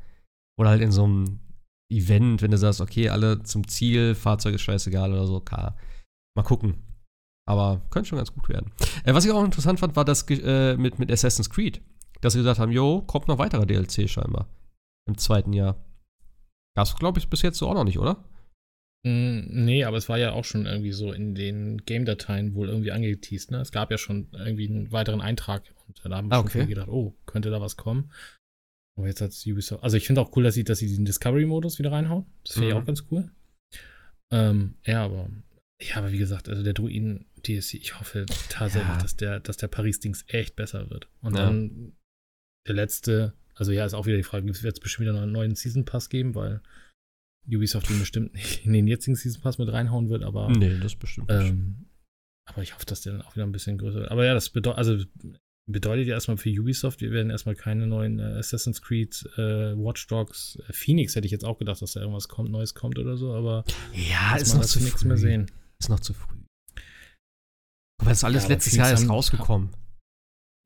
Oder 0.58 0.68
halt 0.70 0.82
in 0.82 0.92
so 0.92 1.04
einem 1.04 1.40
Event, 1.90 2.42
wenn 2.42 2.50
du 2.50 2.58
sagst, 2.58 2.80
okay, 2.82 3.08
alle 3.08 3.42
zum 3.42 3.66
Ziel, 3.66 4.14
Fahrzeug 4.14 4.54
ist 4.56 4.60
scheißegal 4.62 5.10
oder 5.12 5.26
so, 5.26 5.40
klar. 5.40 5.76
Mal 6.36 6.42
gucken. 6.44 6.74
Aber 7.48 7.80
könnte 7.90 8.10
schon 8.10 8.18
ganz 8.18 8.32
gut 8.32 8.48
werden. 8.50 8.72
Äh, 9.04 9.14
was 9.14 9.24
ich 9.24 9.30
auch 9.32 9.42
interessant 9.42 9.80
fand, 9.80 9.96
war 9.96 10.04
das 10.04 10.22
äh, 10.28 10.76
mit, 10.76 10.98
mit 10.98 11.10
Assassin's 11.10 11.48
Creed. 11.48 11.80
Dass 12.20 12.34
sie 12.34 12.40
gesagt 12.40 12.58
haben, 12.60 12.72
jo, 12.72 13.00
kommt 13.02 13.26
noch 13.28 13.38
weiterer 13.38 13.64
DLC 13.64 14.08
scheinbar. 14.08 14.48
Im 15.08 15.16
zweiten 15.16 15.52
Jahr. 15.54 15.82
Gab's, 16.76 16.94
glaube 16.96 17.18
ich, 17.18 17.28
bis 17.30 17.40
jetzt 17.42 17.56
so 17.58 17.68
auch 17.68 17.74
noch 17.74 17.84
nicht, 17.84 17.98
oder? 17.98 18.22
Mm, 19.06 19.64
nee, 19.64 19.84
aber 19.84 19.96
es 19.96 20.08
war 20.08 20.18
ja 20.18 20.32
auch 20.32 20.44
schon 20.44 20.66
irgendwie 20.66 20.92
so 20.92 21.12
in 21.12 21.34
den 21.34 21.78
Game-Dateien 21.78 22.54
wohl 22.54 22.68
irgendwie 22.68 22.92
angeteased, 22.92 23.50
ne? 23.50 23.60
Es 23.60 23.72
gab 23.72 23.90
ja 23.90 23.96
schon 23.98 24.28
irgendwie 24.32 24.68
einen 24.68 24.92
weiteren 24.92 25.20
Eintrag 25.22 25.62
und 25.86 26.00
da 26.04 26.16
haben 26.16 26.30
Ah, 26.32 26.36
schon 26.36 26.44
okay. 26.46 26.52
viele 26.58 26.66
gedacht, 26.66 26.88
oh, 26.88 27.14
könnte 27.24 27.48
da 27.50 27.60
was 27.60 27.76
kommen. 27.76 28.10
Aber 28.98 29.06
jetzt 29.06 29.20
hat 29.22 29.32
Ubisoft, 29.46 29.82
also 29.84 29.96
ich 29.96 30.06
finde 30.06 30.20
auch 30.20 30.36
cool, 30.36 30.42
dass 30.42 30.54
sie, 30.54 30.64
dass 30.64 30.80
sie 30.80 30.88
diesen 30.88 31.04
Discovery-Modus 31.04 31.78
wieder 31.78 31.92
reinhauen. 31.92 32.26
Das 32.44 32.54
finde 32.54 32.68
ich 32.68 32.74
Mhm. 32.74 32.80
auch 32.80 32.84
ganz 32.86 33.04
cool. 33.10 33.30
Ähm, 34.32 34.74
ja, 34.84 35.04
aber, 35.04 35.30
ja, 35.80 35.96
aber 35.96 36.10
wie 36.12 36.18
gesagt, 36.18 36.48
also 36.48 36.62
der 36.64 36.74
Druiden 36.74 37.24
DSC, 37.42 37.76
ich 37.78 37.98
hoffe 37.98 38.26
tatsächlich, 38.48 38.88
Ja. 38.96 38.98
dass 39.02 39.16
der, 39.16 39.40
dass 39.40 39.56
der 39.56 39.68
Paris-Dings 39.68 40.24
echt 40.28 40.56
besser 40.56 40.90
wird. 40.90 41.08
Und 41.20 41.34
Ja. 41.36 41.44
dann 41.46 41.92
der 42.66 42.74
letzte, 42.74 43.34
also 43.54 43.72
ja, 43.72 43.84
ist 43.86 43.94
auch 43.94 44.06
wieder 44.06 44.16
die 44.16 44.22
Frage, 44.22 44.46
wird 44.46 44.56
es 44.74 44.80
bestimmt 44.80 45.02
wieder 45.06 45.12
noch 45.14 45.22
einen 45.22 45.32
neuen 45.32 45.54
Season 45.54 45.84
Pass 45.84 46.08
geben, 46.08 46.34
weil 46.34 46.60
Ubisoft 47.50 47.88
den 47.88 47.98
bestimmt 47.98 48.34
nicht 48.34 48.66
in 48.66 48.72
den 48.74 48.86
jetzigen 48.86 49.16
Season 49.16 49.40
Pass 49.40 49.58
mit 49.58 49.72
reinhauen 49.72 50.10
wird, 50.10 50.22
aber 50.22 50.50
Nee, 50.50 50.78
das 50.80 50.94
bestimmt 50.96 51.28
nicht. 51.30 51.48
ähm, 51.50 51.86
aber 52.46 52.62
ich 52.62 52.74
hoffe, 52.74 52.84
dass 52.86 53.00
der 53.02 53.12
dann 53.14 53.22
auch 53.22 53.34
wieder 53.36 53.46
ein 53.46 53.52
bisschen 53.52 53.78
größer 53.78 54.00
wird. 54.00 54.10
Aber 54.10 54.24
ja, 54.24 54.34
das 54.34 54.50
bedeutet, 54.50 54.78
also 54.78 55.04
bedeutet 55.70 56.06
ja 56.06 56.14
erstmal 56.14 56.36
für 56.38 56.48
Ubisoft, 56.50 57.00
wir 57.02 57.10
werden 57.10 57.30
erstmal 57.30 57.54
keine 57.54 57.86
neuen 57.86 58.18
äh, 58.18 58.22
Assassin's 58.38 58.80
Creed, 58.80 59.22
äh, 59.36 59.74
Watch 59.76 60.06
Dogs, 60.06 60.58
äh, 60.66 60.72
Phoenix 60.72 61.14
hätte 61.14 61.26
ich 61.26 61.30
jetzt 61.32 61.44
auch 61.44 61.58
gedacht, 61.58 61.80
dass 61.82 61.92
da 61.92 62.00
irgendwas 62.00 62.28
kommt, 62.28 62.50
Neues 62.50 62.74
kommt 62.74 62.98
oder 62.98 63.16
so, 63.18 63.32
aber 63.34 63.64
Ja, 63.94 64.36
ist 64.36 64.54
noch 64.54 64.64
zu 64.64 64.80
nichts 64.80 65.02
früh. 65.02 65.08
mehr 65.08 65.18
sehen. 65.18 65.50
Ist 65.78 65.90
noch 65.90 66.00
zu 66.00 66.12
früh. 66.14 66.36
Aber 68.00 68.10
das 68.10 68.18
ist 68.18 68.24
alles 68.24 68.44
Ja, 68.44 68.48
letztes 68.50 68.76
Jahr 68.76 68.90
erst 68.90 69.08
rausgekommen. 69.08 69.70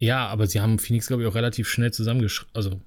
Ja, 0.01 0.27
aber 0.29 0.47
sie 0.47 0.61
haben 0.61 0.79
Phoenix, 0.79 1.07
glaube 1.07 1.23
ich, 1.23 1.29
auch 1.29 1.35
relativ 1.35 1.69
schnell 1.69 1.93
zusammengeschraubt, 1.93 2.55
also 2.55 2.81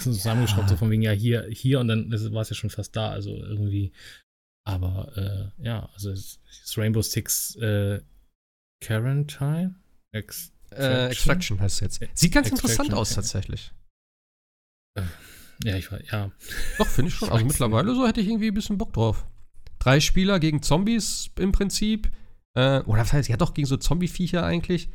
zusammengeschraubt, 0.00 0.62
Ja. 0.64 0.68
so 0.68 0.76
von 0.76 0.90
wegen, 0.90 1.02
ja, 1.02 1.12
hier, 1.12 1.46
hier 1.50 1.80
und 1.80 1.88
dann 1.88 2.10
war 2.32 2.42
es 2.42 2.50
ja 2.50 2.56
schon 2.56 2.70
fast 2.70 2.96
da, 2.96 3.10
also 3.10 3.30
irgendwie. 3.36 3.92
Aber 4.66 5.52
äh, 5.58 5.62
ja, 5.64 5.88
also 5.94 6.10
es 6.10 6.40
ist 6.64 6.76
Rainbow 6.78 7.02
Six 7.02 7.54
äh, 7.56 8.00
Quarantine? 8.82 9.76
Ex 10.12 10.52
Äh, 10.72 11.08
Extraction 11.08 11.60
heißt 11.60 11.82
es 11.82 12.00
jetzt. 12.00 12.18
Sieht 12.18 12.32
ganz 12.32 12.48
interessant 12.48 12.88
Extraction, 12.88 12.98
aus 12.98 13.10
ja. 13.10 13.16
tatsächlich. 13.16 13.72
ja, 15.62 15.76
ich 15.76 15.92
war, 15.92 16.02
ja. 16.04 16.32
Doch, 16.78 16.86
finde 16.86 17.10
ich 17.10 17.14
schon. 17.14 17.28
Ich 17.28 17.34
Also 17.34 17.44
mittlerweile 17.46 17.94
so 17.94 18.06
hätte 18.06 18.20
ich 18.20 18.26
irgendwie 18.28 18.48
ein 18.48 18.54
bisschen 18.54 18.78
Bock 18.78 18.92
drauf. 18.92 19.26
Drei 19.78 20.00
Spieler 20.00 20.40
gegen 20.40 20.62
Zombies 20.62 21.30
im 21.38 21.52
Prinzip. 21.52 22.10
Äh, 22.56 22.80
oder 22.86 23.02
was 23.02 23.12
heißt, 23.12 23.28
ja 23.28 23.36
doch, 23.36 23.54
gegen 23.54 23.66
so 23.66 23.76
Zombie-Viecher 23.76 24.44
eigentlich. 24.44 24.88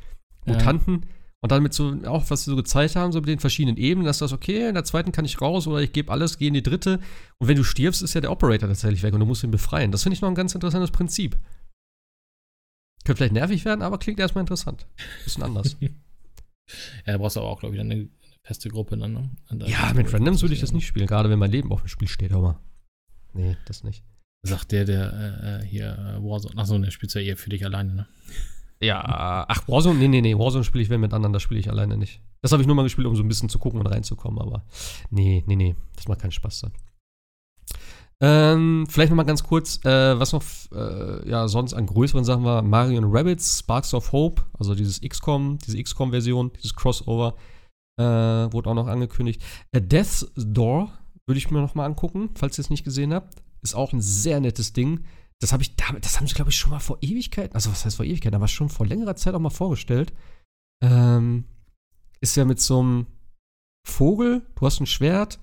Ja. 0.46 0.54
Mutanten. 0.54 1.06
Und 1.44 1.52
dann 1.52 1.64
mit 1.64 1.74
so, 1.74 1.96
auch 2.06 2.30
was 2.30 2.44
sie 2.44 2.52
so 2.52 2.56
gezeigt 2.56 2.96
haben, 2.96 3.12
so 3.12 3.20
mit 3.20 3.30
den 3.30 3.40
verschiedenen 3.40 3.78
Ebenen, 3.78 4.06
dass 4.06 4.20
das 4.20 4.32
okay, 4.32 4.68
in 4.68 4.76
der 4.76 4.84
zweiten 4.84 5.12
kann 5.12 5.26
ich 5.26 5.42
raus 5.42 5.66
oder 5.66 5.82
ich 5.82 5.92
gebe 5.92 6.12
alles, 6.12 6.38
gehe 6.38 6.50
in 6.50 6.54
die 6.54 6.62
dritte. 6.62 7.00
Und 7.40 7.48
wenn 7.48 7.56
du 7.56 7.64
stirbst, 7.64 8.04
ist 8.04 8.14
ja 8.14 8.22
der 8.22 8.32
Operator 8.32 8.70
tatsächlich 8.70 9.02
weg 9.02 9.14
und 9.14 9.22
du 9.22 9.26
musst 9.26 9.44
ihn 9.44 9.50
befreien. 9.50 9.92
Das 9.92 10.04
finde 10.04 10.16
ich 10.16 10.22
noch 10.22 10.30
ein 10.30 10.36
ganz 10.36 10.54
interessantes 10.54 10.92
Prinzip. 10.92 11.40
Könnte 13.04 13.18
vielleicht 13.18 13.34
nervig 13.34 13.66
werden, 13.66 13.82
aber 13.82 13.98
klingt 13.98 14.20
erstmal 14.20 14.44
interessant. 14.44 14.86
Bisschen 15.24 15.44
anders. 15.44 15.78
Ja, 17.06 17.14
da 17.14 17.18
brauchst 17.18 17.36
du 17.36 17.42
aber 17.42 17.50
auch, 17.50 17.60
glaube 17.60 17.76
ich, 17.76 17.82
eine 17.82 18.08
feste 18.44 18.70
Gruppe 18.70 18.96
dann, 18.96 19.12
ne? 19.12 19.68
Ja, 19.68 19.92
mit 19.94 20.14
Randoms 20.14 20.42
würde 20.42 20.54
ich 20.54 20.62
das 20.62 20.72
nicht 20.72 20.88
spielen, 20.88 21.06
gerade 21.06 21.30
wenn 21.30 21.38
mein 21.38 21.52
Leben 21.52 21.70
auf 21.70 21.82
dem 21.82 21.90
Spiel 21.90 22.08
steht, 22.08 22.32
aber. 22.32 22.62
Nee, 23.34 23.58
das 23.66 23.84
nicht. 23.84 24.06
Sagt 24.44 24.72
der, 24.72 24.86
der 24.86 25.14
äh, 25.14 25.62
äh, 25.62 25.66
hier 25.66 25.92
äh, 25.92 26.24
Warzone. 26.24 26.58
Achso, 26.58 26.78
der 26.78 26.92
spielt 26.92 27.14
ja 27.14 27.22
eher 27.22 27.38
für 27.38 27.50
dich 27.50 27.64
alleine, 27.64 27.94
ne? 27.94 28.08
Ja, 28.82 29.46
ach, 29.48 29.68
Warzone, 29.68 30.00
nee, 30.00 30.08
nee, 30.08 30.22
nee, 30.22 30.36
Warzone 30.36 30.64
spiele 30.64 30.84
ich 30.84 30.90
wenn 30.90 31.02
mit 31.02 31.14
anderen, 31.14 31.34
das 31.34 31.44
spiele 31.44 31.60
ich 31.60 31.70
alleine 31.70 31.98
nicht. 31.98 32.20
Das 32.42 32.52
habe 32.52 32.64
ich 32.64 32.68
nur 32.68 32.76
mal 32.76 32.82
gespielt, 32.82 33.06
um 33.06 33.16
so 33.16 33.22
ein 33.22 33.28
bisschen 33.28 33.50
zu 33.50 33.60
gucken 33.60 33.80
und 33.80 33.86
reinzukommen, 33.86 34.42
aber 34.42 34.66
nee, 35.12 35.44
nee, 35.46 35.56
nee, 35.56 35.76
das 35.96 36.08
macht 36.08 36.22
keinen 36.22 36.32
Spaß 36.32 36.62
dann. 36.62 36.72
Ähm, 38.24 38.88
vielleicht 38.90 39.12
noch 39.12 39.18
mal 39.18 39.24
ganz 39.24 39.44
kurz, 39.44 39.84
äh, 39.86 40.20
was 40.20 40.32
noch, 40.32 40.44
äh, 40.74 41.30
ja, 41.30 41.48
sonst 41.48 41.74
an 41.74 41.86
größeren 41.86 42.24
Sachen 42.24 42.44
war, 42.44 42.64
Mario 42.64 43.00
und 43.00 43.16
Rabbids, 43.16 43.60
Sparks 43.60 43.94
of 43.94 44.12
Hope, 44.12 44.44
also 44.58 44.74
dieses 44.74 45.02
XCOM, 45.02 45.60
diese 45.60 45.82
XCOM-Version, 45.82 46.52
dieses 46.54 46.76
Crossover, 46.76 47.36
äh, 48.00 48.04
wurde 48.04 48.70
auch 48.70 48.76
noch 48.76 48.88
angekündigt. 48.88 49.44
A 49.76 49.80
Death's 49.80 50.32
Door 50.36 50.92
würde 51.28 51.38
ich 51.38 51.50
mir 51.52 51.62
noch 51.62 51.76
mal 51.76 51.86
angucken, 51.86 52.30
falls 52.36 52.58
ihr 52.58 52.64
es 52.64 52.70
nicht 52.70 52.84
gesehen 52.84 53.14
habt. 53.14 53.42
Ist 53.64 53.76
auch 53.76 53.94
ein 53.94 54.02
sehr 54.02 54.40
nettes 54.40 54.74
Ding. 54.74 55.06
Das 55.40 55.54
habe 55.54 55.64
ich 55.64 55.76
damit, 55.76 56.06
das 56.06 56.18
haben 56.18 56.28
sie, 56.28 56.36
glaube 56.36 56.52
ich, 56.52 56.58
schon 56.58 56.72
mal 56.72 56.80
vor 56.80 56.98
Ewigkeiten, 57.02 57.56
also 57.56 57.72
was 57.72 57.86
heißt 57.86 57.98
vor 57.98 58.06
Ewigkeiten, 58.06 58.36
aber 58.36 58.48
schon 58.48 58.70
vor 58.70 58.86
längerer 58.86 59.16
Zeit 59.16 59.34
auch 59.34 59.40
mal 59.40 59.50
vorgestellt. 59.50 60.14
Ähm, 60.84 61.46
ist 62.20 62.36
ja 62.36 62.46
mit 62.46 62.60
so 62.60 62.80
einem 62.80 63.08
Vogel, 63.88 64.46
du 64.56 64.66
hast 64.66 64.80
ein 64.80 64.86
Schwert, 64.86 65.40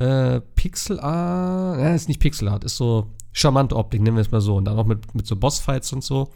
Äh, 0.00 0.40
Pixel 0.54 0.98
Art, 0.98 1.78
ja, 1.78 1.94
ist 1.94 2.08
nicht 2.08 2.20
Pixel 2.20 2.48
Art, 2.48 2.64
ist 2.64 2.76
so 2.78 3.12
charmante 3.32 3.76
Optik, 3.76 4.00
nennen 4.00 4.16
wir 4.16 4.22
es 4.22 4.30
mal 4.30 4.40
so. 4.40 4.56
Und 4.56 4.64
dann 4.64 4.78
auch 4.78 4.86
mit, 4.86 5.14
mit 5.14 5.26
so 5.26 5.36
Bossfights 5.36 5.92
und 5.92 6.02
so. 6.02 6.32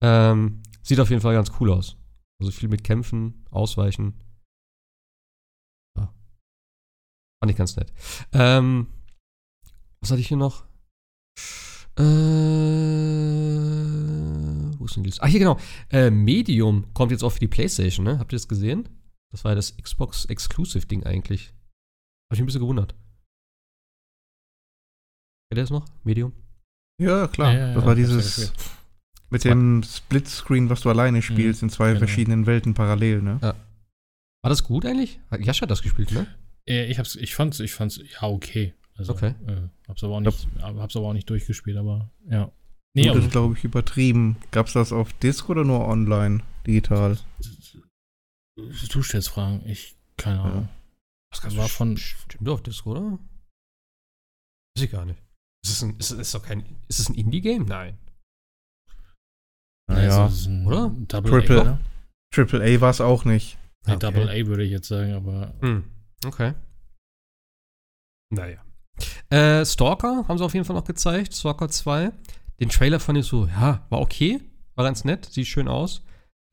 Ähm, 0.00 0.62
sieht 0.82 1.00
auf 1.00 1.10
jeden 1.10 1.20
Fall 1.20 1.34
ganz 1.34 1.50
cool 1.58 1.72
aus. 1.72 1.96
Also 2.40 2.52
viel 2.52 2.68
mit 2.68 2.84
Kämpfen, 2.84 3.44
Ausweichen. 3.50 4.14
Ja. 5.98 6.12
Fand 7.42 7.50
ich 7.50 7.56
ganz 7.56 7.76
nett. 7.76 7.92
Ähm, 8.32 8.86
was 10.04 10.10
hatte 10.10 10.20
ich 10.20 10.28
hier 10.28 10.36
noch? 10.36 10.66
Äh, 11.96 12.02
wo 14.78 14.84
ist 14.84 14.96
denn 14.96 15.02
die? 15.02 15.14
Ach, 15.18 15.28
hier 15.28 15.38
genau. 15.38 15.58
Äh, 15.90 16.10
Medium 16.10 16.92
kommt 16.92 17.10
jetzt 17.10 17.24
auch 17.24 17.30
für 17.30 17.40
die 17.40 17.48
PlayStation, 17.48 18.04
ne? 18.04 18.18
Habt 18.18 18.30
ihr 18.32 18.36
das 18.36 18.46
gesehen? 18.46 18.86
Das 19.32 19.44
war 19.44 19.52
ja 19.52 19.54
das 19.54 19.74
Xbox 19.78 20.26
Exclusive 20.26 20.84
Ding 20.84 21.04
eigentlich. 21.04 21.54
Hab 22.28 22.34
ich 22.34 22.38
mich 22.38 22.40
ein 22.40 22.46
bisschen 22.46 22.60
gewundert. 22.60 22.94
Kennt 25.48 25.58
ihr 25.58 25.62
das 25.62 25.70
noch? 25.70 25.86
Medium? 26.04 26.34
Ja, 27.00 27.26
klar. 27.26 27.54
Ja, 27.54 27.58
ja, 27.58 27.68
ja, 27.68 27.74
das 27.74 27.84
war 27.84 27.92
ja 27.92 27.96
dieses 27.96 28.52
mit 29.30 29.44
dem 29.44 29.82
Splitscreen, 29.82 30.68
was 30.68 30.82
du 30.82 30.90
alleine 30.90 31.22
spielst, 31.22 31.62
in 31.62 31.70
zwei 31.70 31.88
genau. 31.88 32.00
verschiedenen 32.00 32.44
Welten 32.44 32.74
parallel, 32.74 33.22
ne? 33.22 33.40
War 33.40 33.54
das 34.42 34.64
gut 34.64 34.84
eigentlich? 34.84 35.18
Jascha 35.38 35.62
hat 35.62 35.70
das 35.70 35.80
gespielt, 35.80 36.12
ne? 36.12 36.26
Äh, 36.68 36.90
Ich 36.90 36.98
hab's, 36.98 37.16
ich 37.16 37.34
fand's, 37.34 37.58
ich 37.60 37.72
fand's, 37.72 37.96
ja, 37.96 38.28
okay. 38.28 38.74
Also, 38.96 39.12
Okay. 39.14 39.34
Äh, 39.46 39.68
hab's 39.88 40.04
aber 40.04 40.14
auch 40.14 40.20
nicht, 40.20 40.48
hab's 40.60 40.96
aber 40.96 41.08
auch 41.08 41.12
nicht 41.12 41.28
durchgespielt, 41.28 41.76
aber 41.76 42.10
ja. 42.28 42.50
Nee, 42.96 43.08
ist, 43.10 43.32
glaube 43.32 43.54
ich, 43.58 43.64
übertrieben. 43.64 44.36
Gab's 44.52 44.72
das 44.74 44.92
auf 44.92 45.12
Disk 45.14 45.48
oder 45.50 45.64
nur 45.64 45.86
online, 45.88 46.42
digital? 46.66 47.18
du 48.56 49.02
stellst 49.02 49.30
Fragen, 49.30 49.62
ich, 49.68 49.96
keine 50.16 50.36
Ja. 50.36 50.42
Ahnung. 50.44 50.68
Das 51.42 51.56
war 51.56 51.68
von- 51.68 51.96
Stimmt 51.96 52.48
auf 52.48 52.62
Disco, 52.62 52.92
oder? 52.92 53.18
Weiß 54.76 54.84
ich 54.84 54.90
gar 54.92 55.04
nicht. 55.04 55.20
Ist 55.64 55.72
es 55.72 55.82
ein, 55.82 55.96
ist 55.98 56.10
ist 56.12 56.34
doch 56.34 56.42
kein, 56.44 56.64
ist 56.88 57.00
es 57.00 57.08
ein 57.08 57.16
Indie-Game? 57.16 57.64
Nein. 57.64 57.98
Naja, 59.88 60.26
ein 60.46 60.66
oder? 60.66 60.90
Double 61.08 61.30
Triple- 61.32 61.58
A, 61.58 61.62
oder? 61.62 61.80
Triple 62.32 62.62
A 62.62 62.80
war 62.80 62.90
es 62.90 63.00
auch 63.00 63.24
nicht. 63.24 63.58
Nee, 63.86 63.94
Okay. 63.94 63.98
Double 64.00 64.28
A 64.30 64.46
würde 64.46 64.62
ich 64.64 64.70
jetzt 64.70 64.86
sagen, 64.88 65.12
aber 65.14 65.52
Hm. 65.60 65.84
Okay. 66.24 66.54
Naja. 68.30 68.63
Äh, 69.30 69.64
Stalker 69.64 70.26
haben 70.28 70.38
sie 70.38 70.44
auf 70.44 70.54
jeden 70.54 70.64
Fall 70.64 70.76
noch 70.76 70.84
gezeigt. 70.84 71.34
Stalker 71.34 71.68
2. 71.68 72.12
Den 72.60 72.68
Trailer 72.68 73.00
fand 73.00 73.18
ich 73.18 73.26
so, 73.26 73.46
ja, 73.46 73.86
war 73.90 74.00
okay. 74.00 74.40
War 74.74 74.84
ganz 74.84 75.04
nett. 75.04 75.26
Sieht 75.26 75.46
schön 75.46 75.68
aus. 75.68 76.02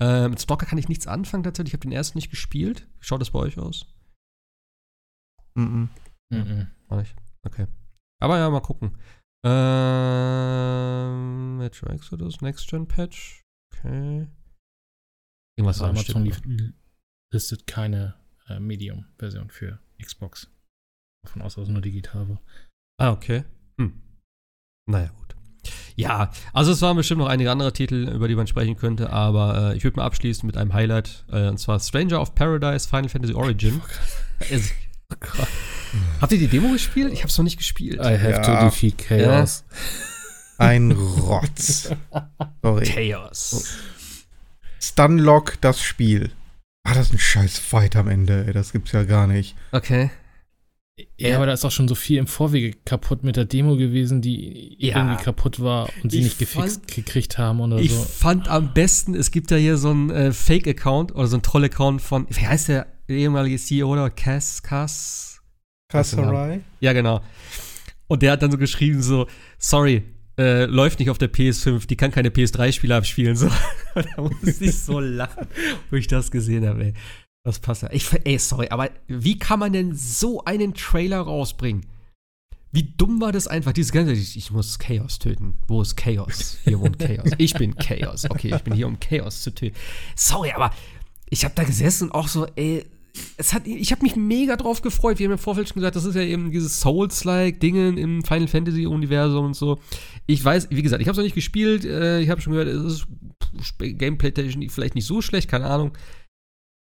Äh, 0.02 0.28
mit 0.30 0.42
Stalker 0.42 0.66
kann 0.66 0.80
ich 0.80 0.90
nichts 0.90 1.08
anfangen 1.08 1.44
tatsächlich. 1.44 1.74
Ich 1.74 1.76
habe 1.76 1.88
den 1.88 1.92
ersten 1.92 2.18
nicht 2.18 2.30
gespielt. 2.30 2.88
Wie 3.00 3.06
schaut 3.06 3.22
das 3.22 3.32
bei 3.32 3.40
euch 3.40 3.58
aus? 3.58 3.86
Mhm. 5.56 5.90
mhm. 6.30 6.68
War 6.88 7.00
nicht. 7.00 7.16
Okay. 7.44 7.68
Aber 8.20 8.38
ja, 8.38 8.50
mal 8.50 8.62
gucken. 8.62 8.98
Ähm, 9.44 10.38
Metro 11.58 11.90
Exodus, 11.90 12.42
Next 12.42 12.68
Gen 12.70 12.88
Patch. 12.88 13.42
Okay. 13.74 14.28
Irgendwas 15.58 15.82
also 15.82 15.92
Amazon 15.92 16.24
lief, 16.24 16.42
listet 17.32 17.66
keine 17.68 18.16
äh, 18.48 18.60
Medium-Version 18.60 19.50
für 19.50 19.80
Xbox. 20.02 20.50
Davon 21.24 21.42
aus, 21.42 21.56
dass 21.56 21.64
es 21.66 21.70
nur 21.70 21.82
digital 21.82 22.28
war. 22.30 22.42
Ah, 23.00 23.12
okay. 23.12 23.44
Hm. 23.80 23.94
Naja, 24.90 25.10
gut. 25.18 25.36
Ja, 25.96 26.32
also 26.54 26.72
es 26.72 26.82
waren 26.82 26.98
bestimmt 26.98 27.20
noch 27.20 27.28
einige 27.28 27.52
andere 27.52 27.72
Titel, 27.74 28.10
über 28.10 28.28
die 28.28 28.36
man 28.36 28.48
sprechen 28.48 28.76
könnte, 28.78 29.12
aber 29.12 29.72
äh, 29.74 29.78
ich 29.78 29.84
würde 29.84 29.98
mal 29.98 30.06
abschließen 30.06 30.48
mit 30.48 30.58
einem 30.58 30.74
Highlight, 30.74 31.26
äh, 31.32 31.48
und 31.50 31.60
zwar 31.60 31.80
Stranger 31.80 32.20
of 32.20 32.34
Paradise 32.34 32.88
Final 32.90 33.10
Fantasy 33.10 33.34
Origin. 33.36 33.82
Es- 34.50 34.72
Habt 36.22 36.32
ihr 36.32 36.40
die 36.40 36.48
Demo 36.48 36.72
gespielt? 36.72 37.12
Ich 37.14 37.20
habe 37.20 37.28
es 37.28 37.38
noch 37.38 37.44
nicht 37.44 37.58
gespielt. 37.58 38.00
I 38.00 38.18
have 38.18 38.30
Ja. 38.32 38.42
to 38.42 38.66
defeat 38.66 38.98
Chaos. 38.98 39.66
Ein 40.58 40.92
Rotz. 40.92 41.90
Sorry. 42.64 42.86
Chaos. 42.86 43.76
Stunlock, 44.82 45.60
das 45.62 45.82
Spiel. 45.82 46.32
War 46.84 46.96
das 46.96 47.12
ein 47.12 47.20
scheiß 47.20 47.60
Fight 47.60 47.96
am 47.96 48.08
Ende, 48.08 48.46
ey. 48.48 48.54
Das 48.54 48.72
gibt's 48.72 48.94
ja 48.94 49.04
gar 49.04 49.28
nicht. 49.28 49.56
Okay. 49.72 50.10
Ja, 51.18 51.36
aber 51.38 51.46
da 51.46 51.54
ist 51.54 51.64
auch 51.66 51.72
schon 51.72 51.88
so 51.88 51.96
viel 51.96 52.18
im 52.18 52.28
Vorwege 52.28 52.76
kaputt 52.86 53.24
mit 53.24 53.36
der 53.36 53.46
Demo 53.46 53.76
gewesen, 53.78 54.22
die 54.22 54.76
Ja. 54.80 54.98
irgendwie 54.98 55.24
kaputt 55.24 55.60
war 55.60 55.90
und 56.04 56.12
sie 56.12 56.20
Ich 56.20 56.24
nicht 56.26 56.40
gefixt 56.40 56.82
fand- 56.86 56.88
gekriegt 56.96 57.38
haben 57.38 57.60
oder 57.62 57.78
Ich 57.80 57.94
so. 57.94 58.02
fand 58.02 58.48
am 58.50 58.74
besten, 58.74 59.16
es 59.16 59.32
gibt 59.32 59.52
ja 59.52 59.58
hier 59.58 59.78
so 59.78 59.90
einen 59.92 60.10
äh, 60.10 60.32
Fake-Account 60.34 61.14
oder 61.16 61.28
so 61.28 61.36
einen 61.36 61.44
Troll-Account 61.44 62.02
von, 62.02 62.28
wie 62.30 62.48
heißt 62.48 62.70
der 62.70 62.88
ehemalige 63.08 63.58
CEO 63.58 63.92
oder 63.92 64.10
Cass, 64.10 64.64
Cass? 64.64 65.42
Kasserai? 65.90 66.62
Ja, 66.80 66.94
genau. 66.94 67.22
Und 68.08 68.22
der 68.22 68.32
hat 68.34 68.42
dann 68.42 68.52
so 68.52 68.58
geschrieben, 68.58 69.02
so, 69.02 69.28
sorry, 69.58 70.04
äh, 70.38 70.66
läuft 70.66 71.00
nicht 71.00 71.10
auf 71.10 71.18
der 71.18 71.32
PS5, 71.32 71.86
die 71.88 71.96
kann 71.98 72.12
keine 72.12 72.30
PS3-Spiele 72.30 72.96
abspielen. 72.96 73.36
So. 73.36 73.50
Da 73.94 74.22
musste 74.22 74.64
ich 74.64 74.80
so 74.80 75.02
lachen, 75.02 75.48
wo 75.90 75.98
ich 75.98 76.08
das 76.08 76.32
gesehen 76.32 76.66
habe, 76.66 76.86
ey. 76.86 76.94
Das 77.44 77.60
passt 77.60 77.82
ja. 77.84 77.90
Ich, 77.92 78.08
ey, 78.24 78.38
sorry, 78.38 78.68
aber 78.70 78.90
wie 79.08 79.40
kann 79.40 79.60
man 79.60 79.74
denn 79.74 79.96
so 79.96 80.44
einen 80.46 80.74
Trailer 80.74 81.22
rausbringen? 81.22 81.86
Wie 82.72 82.84
dumm 82.84 83.20
war 83.20 83.32
das 83.32 83.48
einfach? 83.48 83.74
Dieses 83.74 83.92
ganze, 83.92 84.14
ich, 84.14 84.38
ich 84.38 84.52
muss 84.52 84.80
Chaos 84.80 85.20
töten. 85.20 85.58
Wo 85.68 85.82
ist 85.82 85.98
Chaos? 85.98 86.58
Hier 86.64 86.80
wohnt 86.80 87.00
Chaos. 87.00 87.32
Ich 87.38 87.54
bin 87.56 87.76
Chaos. 87.76 88.26
Okay, 88.30 88.54
ich 88.56 88.62
bin 88.62 88.74
hier, 88.74 88.88
um 88.88 89.00
Chaos 89.00 89.42
zu 89.42 89.54
töten. 89.54 89.76
Sorry, 90.16 90.52
aber 90.52 90.72
ich 91.30 91.44
habe 91.44 91.54
da 91.56 91.64
gesessen 91.64 92.10
und 92.10 92.16
auch 92.16 92.30
so, 92.30 92.48
ey, 92.56 92.86
es 93.36 93.54
hat, 93.54 93.68
ich 93.68 93.92
habe 93.92 94.04
mich 94.04 94.16
mega 94.16 94.56
drauf 94.56 94.82
gefreut. 94.82 95.20
Wir 95.20 95.26
haben 95.26 95.34
im 95.34 95.38
Vorfeld 95.38 95.68
schon 95.68 95.76
gesagt, 95.76 95.98
das 95.98 96.06
ist 96.06 96.16
ja 96.16 96.22
eben 96.22 96.52
dieses 96.52 96.80
Souls-like-Dingen 96.80 97.98
im 97.98 98.24
Final 98.24 98.48
Fantasy-Universum 98.48 99.48
und 99.48 99.56
so. 99.56 99.80
Ich 100.28 100.44
weiß, 100.44 100.70
wie 100.70 100.82
gesagt, 100.82 101.02
ich 101.02 101.08
habe 101.08 101.14
es 101.14 101.18
noch 101.18 101.26
nicht 101.26 101.36
gespielt. 101.36 101.84
Äh, 101.84 102.22
ich 102.22 102.30
habe 102.30 102.40
schon 102.40 102.54
gehört, 102.54 102.70
es 102.70 102.94
ist 102.94 103.08
Gameplay-technisch 103.80 104.72
vielleicht 104.72 104.96
nicht 104.96 105.08
so 105.08 105.22
schlecht, 105.22 105.50
keine 105.50 105.66
Ahnung. 105.66 105.92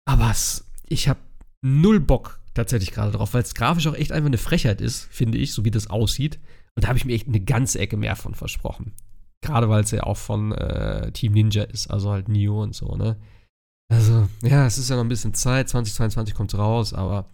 Aber 0.07 0.31
es, 0.31 0.65
ich 0.87 1.07
habe 1.07 1.19
null 1.61 1.99
Bock 1.99 2.39
tatsächlich 2.53 2.91
gerade 2.91 3.11
drauf, 3.11 3.33
weil 3.33 3.43
es 3.43 3.53
grafisch 3.53 3.87
auch 3.87 3.93
echt 3.93 4.11
einfach 4.11 4.27
eine 4.27 4.37
Frechheit 4.37 4.81
ist, 4.81 5.05
finde 5.05 5.37
ich, 5.37 5.53
so 5.53 5.65
wie 5.65 5.71
das 5.71 5.87
aussieht. 5.87 6.39
Und 6.75 6.83
da 6.83 6.87
habe 6.89 6.97
ich 6.97 7.05
mir 7.05 7.13
echt 7.13 7.27
eine 7.27 7.39
ganze 7.39 7.79
Ecke 7.79 7.97
mehr 7.97 8.15
von 8.15 8.33
versprochen. 8.35 8.93
Gerade 9.41 9.69
weil 9.69 9.83
es 9.83 9.91
ja 9.91 10.03
auch 10.03 10.17
von 10.17 10.51
äh, 10.53 11.11
Team 11.11 11.33
Ninja 11.33 11.63
ist, 11.63 11.87
also 11.87 12.11
halt 12.11 12.29
Neo 12.29 12.63
und 12.63 12.73
so, 12.75 12.95
ne? 12.95 13.17
Also, 13.89 14.27
ja, 14.41 14.65
es 14.65 14.77
ist 14.77 14.89
ja 14.89 14.95
noch 14.95 15.03
ein 15.03 15.09
bisschen 15.09 15.33
Zeit, 15.33 15.69
2022 15.69 16.35
kommt 16.35 16.53
raus, 16.55 16.93
aber 16.93 17.29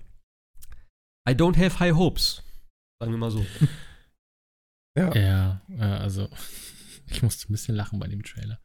I 1.28 1.34
don't 1.34 1.58
have 1.58 1.80
high 1.80 1.96
hopes. 1.96 2.44
Sagen 3.00 3.12
wir 3.14 3.18
mal 3.20 3.32
so. 3.32 3.46
Ja. 4.96 5.12
Ja, 5.16 5.62
ja, 5.70 5.98
also 5.98 6.30
ich 7.08 7.24
musste 7.24 7.50
ein 7.50 7.54
bisschen 7.54 7.74
lachen 7.74 7.98
bei 8.00 8.08
dem 8.08 8.22
Trailer. 8.22 8.60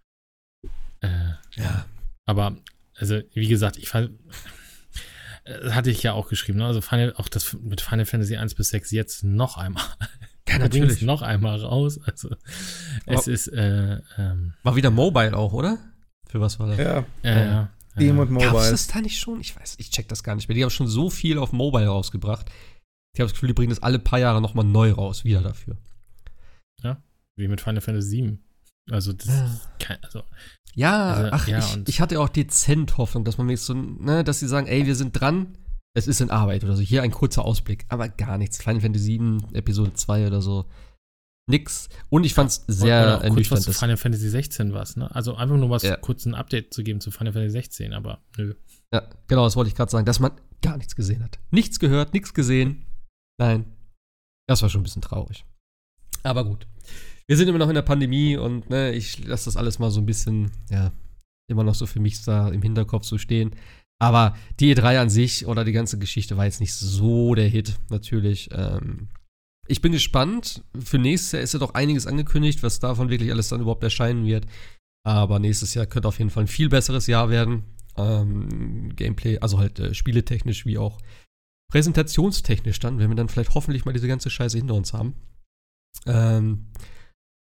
Äh, 1.01 1.33
Ja. 1.55 1.87
aber, 2.27 2.55
also, 2.99 3.21
wie 3.35 3.49
gesagt, 3.49 3.77
ich 3.79 3.89
fand, 3.89 4.11
äh, 5.45 5.71
hatte 5.71 5.91
ich 5.91 6.03
ja 6.03 6.13
auch 6.13 6.29
geschrieben, 6.29 6.59
ne? 6.59 6.67
also 6.67 6.81
Final, 6.81 7.15
auch 7.17 7.29
das 7.29 7.55
mit 7.55 7.81
Final 7.81 8.07
Fantasy 8.07 8.37
1 8.37 8.55
bis 8.55 8.71
6 8.71 8.91
jetzt 8.91 9.25
noch 9.25 9.57
einmal. 9.57 9.85
Ja, 10.49 10.59
natürlich. 10.59 11.03
noch 11.03 11.23
einmal 11.23 11.61
raus. 11.61 11.99
Also, 12.05 12.31
es 13.07 13.19
Aber- 13.23 13.29
ist, 13.33 13.49
äh, 13.49 14.01
ähm, 14.17 14.55
War 14.63 14.77
wieder 14.77 14.91
Mobile 14.91 15.37
auch, 15.37 15.53
oder? 15.53 15.79
Für 16.29 16.41
was 16.41 16.59
war 16.59 16.67
das? 16.69 16.79
Ja, 16.79 17.05
äh, 17.23 17.47
ja. 17.47 17.71
Steam 17.93 18.19
und 18.19 18.29
Gab's 18.39 18.45
Mobile. 18.53 18.71
das 18.71 18.87
da 18.87 19.01
nicht 19.01 19.19
schon? 19.19 19.41
Ich 19.41 19.57
weiß, 19.59 19.77
ich 19.79 19.91
check 19.91 20.09
das 20.09 20.23
gar 20.23 20.35
nicht 20.37 20.49
mehr. 20.49 20.55
Die 20.55 20.63
haben 20.63 20.71
schon 20.71 20.87
so 20.89 21.11
viel 21.11 21.39
auf 21.39 21.53
Mobile 21.53 21.87
rausgebracht. 21.87 22.47
Ich 23.15 23.21
habe 23.21 23.27
das 23.29 23.33
Gefühl, 23.33 23.49
die 23.49 23.55
bringen 23.55 23.71
das 23.71 23.83
alle 23.83 23.99
paar 23.99 24.19
Jahre 24.21 24.41
nochmal 24.41 24.65
neu 24.65 24.93
raus, 24.93 25.25
wieder 25.25 25.41
dafür. 25.41 25.77
Wie 27.37 27.47
mit 27.47 27.61
Final 27.61 27.81
Fantasy 27.81 28.09
7. 28.09 28.43
Also, 28.91 29.13
das 29.13 29.27
Ja. 29.27 29.45
ist 29.47 29.69
kein, 29.79 30.03
also, 30.03 30.23
Ja, 30.75 31.13
Also, 31.15 31.31
ach, 31.33 31.49
ja, 31.49 31.59
ich, 31.59 31.75
und- 31.75 31.89
ich 31.89 32.01
hatte 32.01 32.21
auch 32.21 32.29
dezent 32.29 32.99
Hoffnung, 32.99 33.25
dass 33.25 33.37
man 33.37 33.49
wenigstens 33.49 33.67
so, 33.67 33.75
ne, 33.75 34.23
dass 34.23 34.39
sie 34.39 34.47
sagen, 34.47 34.67
ey, 34.69 34.87
wir 34.87 34.95
sind 34.95 35.13
dran, 35.19 35.59
es 35.97 36.07
ist 36.07 36.21
in 36.21 36.31
Arbeit 36.31 36.63
oder 36.63 36.77
so. 36.77 36.83
Hier 36.83 37.03
ein 37.03 37.11
kurzer 37.11 37.45
Ausblick, 37.45 37.85
aber 37.89 38.09
gar 38.09 38.39
nichts. 38.39 38.63
Final 38.63 38.81
Fantasy 38.81 39.05
7, 39.05 39.43
Episode 39.55 39.95
2 39.95 40.27
oder 40.29 40.41
so. 40.41 40.67
Nix. 41.51 41.89
Und 42.11 42.25
ich 42.25 42.35
fand's 42.35 42.65
sehr 42.69 43.19
Oder 43.19 43.31
auch 43.31 43.35
kurz 43.35 43.51
was 43.51 43.63
zu 43.63 43.73
Final 43.73 43.97
Fantasy 43.97 44.29
16 44.29 44.73
was, 44.75 44.97
ne? 44.97 45.13
Also 45.15 45.35
einfach 45.35 45.57
nur 45.57 45.71
was 45.71 45.83
Ja. 45.83 45.97
kurz 45.97 46.27
ein 46.27 46.35
Update 46.35 46.73
zu 46.75 46.85
geben 46.85 47.01
zu 47.01 47.11
Final 47.11 47.33
Fantasy 47.33 47.53
16, 47.53 47.95
aber 47.95 48.21
nö. 48.37 48.55
Ja, 48.93 49.09
genau, 49.27 49.45
das 49.45 49.57
wollte 49.57 49.69
ich 49.71 49.75
gerade 49.75 49.91
sagen, 49.91 50.05
dass 50.07 50.21
man 50.21 50.33
gar 50.63 50.77
nichts 50.77 50.95
gesehen 50.95 51.25
hat. 51.25 51.39
Nichts 51.51 51.79
gehört, 51.81 52.13
nichts 52.13 52.35
gesehen. 52.35 52.85
Nein. 53.41 53.65
Das 54.47 54.63
war 54.63 54.69
schon 54.69 54.83
ein 54.83 54.85
bisschen 54.85 55.03
traurig. 55.03 55.45
Aber 56.23 56.45
gut. 56.45 56.67
Wir 57.29 57.37
sind 57.37 57.49
immer 57.49 57.59
noch 57.59 57.69
in 57.69 57.75
der 57.75 57.83
Pandemie 57.83 58.37
und 58.37 58.71
ne, 58.71 58.93
ich 58.93 59.25
lasse 59.27 59.45
das 59.45 59.57
alles 59.57 59.79
mal 59.79 59.91
so 59.91 60.01
ein 60.01 60.07
bisschen, 60.07 60.51
ja, 60.71 60.93
immer 61.51 61.63
noch 61.63 61.75
so 61.75 61.87
für 61.87 62.01
mich 62.01 62.23
da 62.25 62.49
im 62.49 62.63
Hinterkopf 62.63 63.05
so 63.05 63.19
stehen. 63.19 63.55
Aber 64.01 64.37
die 64.61 64.75
E3 64.75 65.01
an 65.01 65.11
sich 65.11 65.47
oder 65.47 65.65
die 65.65 65.73
ganze 65.73 65.99
Geschichte 65.99 66.37
war 66.37 66.45
jetzt 66.45 66.61
nicht 66.61 66.73
so 66.73 67.35
der 67.35 67.49
Hit, 67.49 67.79
natürlich. 67.91 68.49
Ähm, 68.53 69.09
ich 69.67 69.83
bin 69.83 69.93
gespannt. 69.93 70.63
Für 70.79 70.99
nächstes 70.99 71.33
Jahr 71.33 71.43
ist 71.43 71.53
ja 71.53 71.59
doch 71.59 71.75
einiges 71.75 72.07
angekündigt, 72.07 72.63
was 72.63 72.81
davon 72.81 73.11
wirklich 73.11 73.31
alles 73.31 73.49
dann 73.49 73.61
überhaupt 73.61 73.83
erscheinen 73.83 74.25
wird. 74.25 74.47
Aber 75.05 75.39
nächstes 75.39 75.75
Jahr 75.75 75.87
könnte 75.87 76.09
auf 76.09 76.19
jeden 76.19 76.31
Fall 76.31 76.45
ein 76.45 76.49
viel 76.49 76.69
besseres 76.69 77.07
Jahr 77.07 77.29
werden. 77.29 77.65
Ähm, 77.97 78.95
Gameplay, 78.95 79.39
also 79.39 79.59
halt 79.59 79.79
äh, 79.81 79.93
spieletechnisch 79.93 80.65
wie 80.65 80.79
auch 80.79 80.99
präsentationstechnisch 81.71 82.79
dann, 82.79 82.99
wenn 82.99 83.11
wir 83.11 83.17
dann 83.17 83.29
vielleicht 83.29 83.55
hoffentlich 83.55 83.85
mal 83.85 83.93
diese 83.93 84.09
ganze 84.09 84.31
Scheiße 84.31 84.57
hinter 84.57 84.75
uns 84.75 84.93
haben. 84.93 85.15
Ähm, 86.07 86.69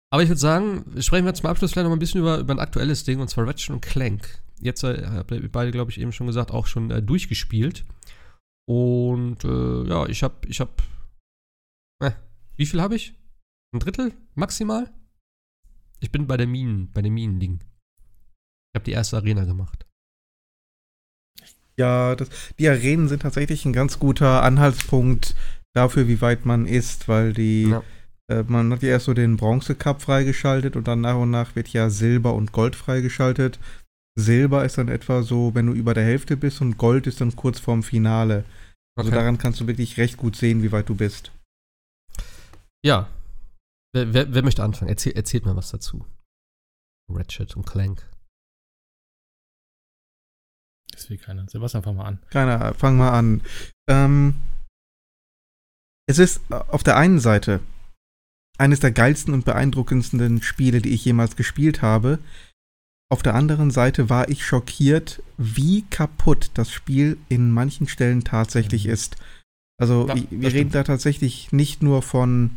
aber 0.10 0.24
ich 0.24 0.30
würde 0.30 0.40
sagen, 0.40 0.86
sprechen 1.02 1.26
wir 1.26 1.34
zum 1.34 1.50
Abschluss 1.50 1.72
vielleicht 1.72 1.84
noch 1.84 1.90
mal 1.90 1.98
ein 1.98 2.00
bisschen 2.00 2.22
über, 2.22 2.40
über 2.40 2.54
ein 2.54 2.60
aktuelles 2.60 3.04
Ding, 3.04 3.20
und 3.20 3.30
zwar 3.30 3.46
Ratchet 3.48 3.72
und 3.72 3.82
Clank. 3.82 4.42
Jetzt 4.60 4.84
äh, 4.84 5.06
habt 5.06 5.32
ihr 5.32 5.52
beide, 5.52 5.72
glaube 5.72 5.92
ich, 5.92 6.00
eben 6.00 6.12
schon 6.12 6.28
gesagt, 6.28 6.52
auch 6.52 6.66
schon 6.66 6.92
äh, 6.92 7.02
durchgespielt. 7.02 7.86
Und 8.68 9.44
äh, 9.44 9.84
ja, 9.88 10.06
ich 10.08 10.24
habe, 10.24 10.36
ich 10.48 10.60
habe, 10.60 10.72
äh, 12.04 12.12
wie 12.56 12.66
viel 12.66 12.82
habe 12.82 12.96
ich? 12.96 13.14
Ein 13.74 13.80
Drittel 13.80 14.14
maximal? 14.36 14.92
Ich 16.00 16.12
bin 16.12 16.28
bei 16.28 16.38
der 16.38 16.48
Minen, 16.48 16.92
bei 16.94 17.02
dem 17.02 17.14
Minending. 17.14 17.60
Ich 17.60 18.80
habe 18.80 18.86
die 18.86 18.92
erste 18.92 19.18
Arena 19.18 19.44
gemacht. 19.44 19.86
Ja, 21.78 22.16
das, 22.16 22.30
die 22.58 22.68
Arenen 22.68 23.08
sind 23.08 23.22
tatsächlich 23.22 23.66
ein 23.66 23.74
ganz 23.74 24.00
guter 24.00 24.42
Anhaltspunkt 24.44 25.36
dafür, 25.74 26.08
wie 26.08 26.22
weit 26.22 26.46
man 26.46 26.66
ist, 26.66 27.08
weil 27.08 27.34
die, 27.34 27.70
ja. 27.70 27.84
Äh, 28.30 28.44
man 28.44 28.72
hat 28.72 28.84
ja 28.84 28.90
erst 28.90 29.06
so 29.06 29.14
den 29.14 29.38
Bronze 29.38 29.76
Cup 29.76 30.02
freigeschaltet 30.02 30.76
und 30.76 30.88
dann 30.88 31.02
nach 31.02 31.16
und 31.16 31.32
nach 31.32 31.56
wird 31.56 31.70
ja 31.70 31.90
Silber 31.90 32.34
und 32.34 32.52
Gold 32.52 32.76
freigeschaltet. 32.76 33.60
Silber 34.20 34.66
ist 34.66 34.78
dann 34.78 34.88
etwa 34.88 35.22
so, 35.22 35.54
wenn 35.56 35.68
du 35.68 35.74
über 35.74 35.94
der 35.94 36.04
Hälfte 36.04 36.38
bist 36.38 36.62
und 36.62 36.78
Gold 36.78 37.08
ist 37.08 37.22
dann 37.22 37.36
kurz 37.36 37.60
vorm 37.60 37.84
Finale. 37.84 38.44
Also 38.98 39.10
okay. 39.10 39.20
daran 39.20 39.38
kannst 39.38 39.60
du 39.60 39.68
wirklich 39.68 39.98
recht 39.98 40.18
gut 40.18 40.36
sehen, 40.36 40.64
wie 40.64 40.72
weit 40.72 40.90
du 40.90 40.95
bist. 40.95 41.32
Ja. 42.84 43.10
Wer, 43.94 44.14
wer, 44.14 44.34
wer 44.34 44.44
möchte 44.44 44.64
anfangen? 44.64 44.90
Erzähl, 44.90 45.14
erzählt 45.14 45.45
mir 45.45 45.56
was 45.56 45.70
dazu. 45.70 46.06
Ratchet 47.10 47.56
und 47.56 47.66
Clank. 47.66 48.10
Das 50.91 51.10
will 51.10 51.18
keiner. 51.18 51.48
Sebastian, 51.48 51.84
fang 51.84 51.95
mal 51.95 52.06
an. 52.06 52.20
Keiner, 52.32 52.74
fang 52.74 52.98
mal 52.98 53.12
an. 53.12 53.44
Ähm, 53.88 54.41
es 56.10 56.18
ist 56.18 56.41
auf 56.52 56.84
der 56.84 56.98
einen 56.98 57.20
Seite 57.20 57.62
eines 58.58 58.80
der 58.80 58.92
geilsten 58.92 59.34
und 59.34 59.46
beeindruckendsten 59.46 60.42
Spiele, 60.42 60.82
die 60.82 60.94
ich 60.94 61.06
jemals 61.06 61.36
gespielt 61.36 61.82
habe. 61.82 62.20
Auf 63.10 63.24
der 63.24 63.36
anderen 63.36 63.72
Seite 63.72 64.10
war 64.10 64.30
ich 64.30 64.46
schockiert, 64.46 65.22
wie 65.38 65.84
kaputt 65.90 66.52
das 66.56 66.72
Spiel 66.72 67.18
in 67.30 67.52
manchen 67.52 67.88
Stellen 67.88 68.24
tatsächlich 68.24 68.86
mhm. 68.86 68.92
ist. 68.92 69.16
Also 69.80 70.08
ja, 70.08 70.16
wir 70.30 70.54
reden 70.54 70.72
da 70.72 70.84
tatsächlich 70.84 71.52
nicht 71.52 71.84
nur 71.84 72.02
von, 72.02 72.52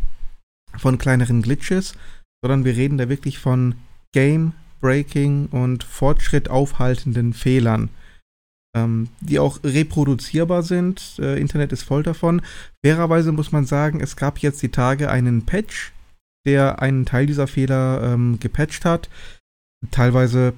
von 0.77 0.99
kleineren 0.99 1.43
Glitches, 1.43 1.95
sondern 2.43 2.65
wir 2.65 2.77
reden 2.77 2.99
da 2.99 3.09
wirklich 3.09 3.39
von 3.39 3.75
Game 4.13 4.55
Breaking 4.81 5.47
und 5.47 5.85
Fortschritt 5.85 6.49
aufhaltenden 6.49 7.35
Fehlern, 7.35 7.91
ähm, 8.77 9.09
die 9.21 9.39
auch 9.39 9.61
reproduzierbar 9.65 10.63
sind. 10.63 11.19
Äh, 11.19 11.41
Internet 11.41 11.73
ist 11.73 11.83
voll 11.83 12.03
davon. 12.03 12.43
Fairerweise 12.85 13.33
muss 13.33 13.53
man 13.53 13.67
sagen, 13.67 14.01
es 14.01 14.17
gab 14.17 14.39
jetzt 14.39 14.63
die 14.63 14.71
Tage 14.71 15.11
einen 15.11 15.47
Patch, 15.47 15.93
der 16.47 16.81
einen 16.81 17.05
Teil 17.05 17.27
dieser 17.27 17.47
Fehler 17.47 18.03
ähm, 18.03 18.39
gepatcht 18.41 18.85
hat 18.85 19.09
teilweise 19.91 20.55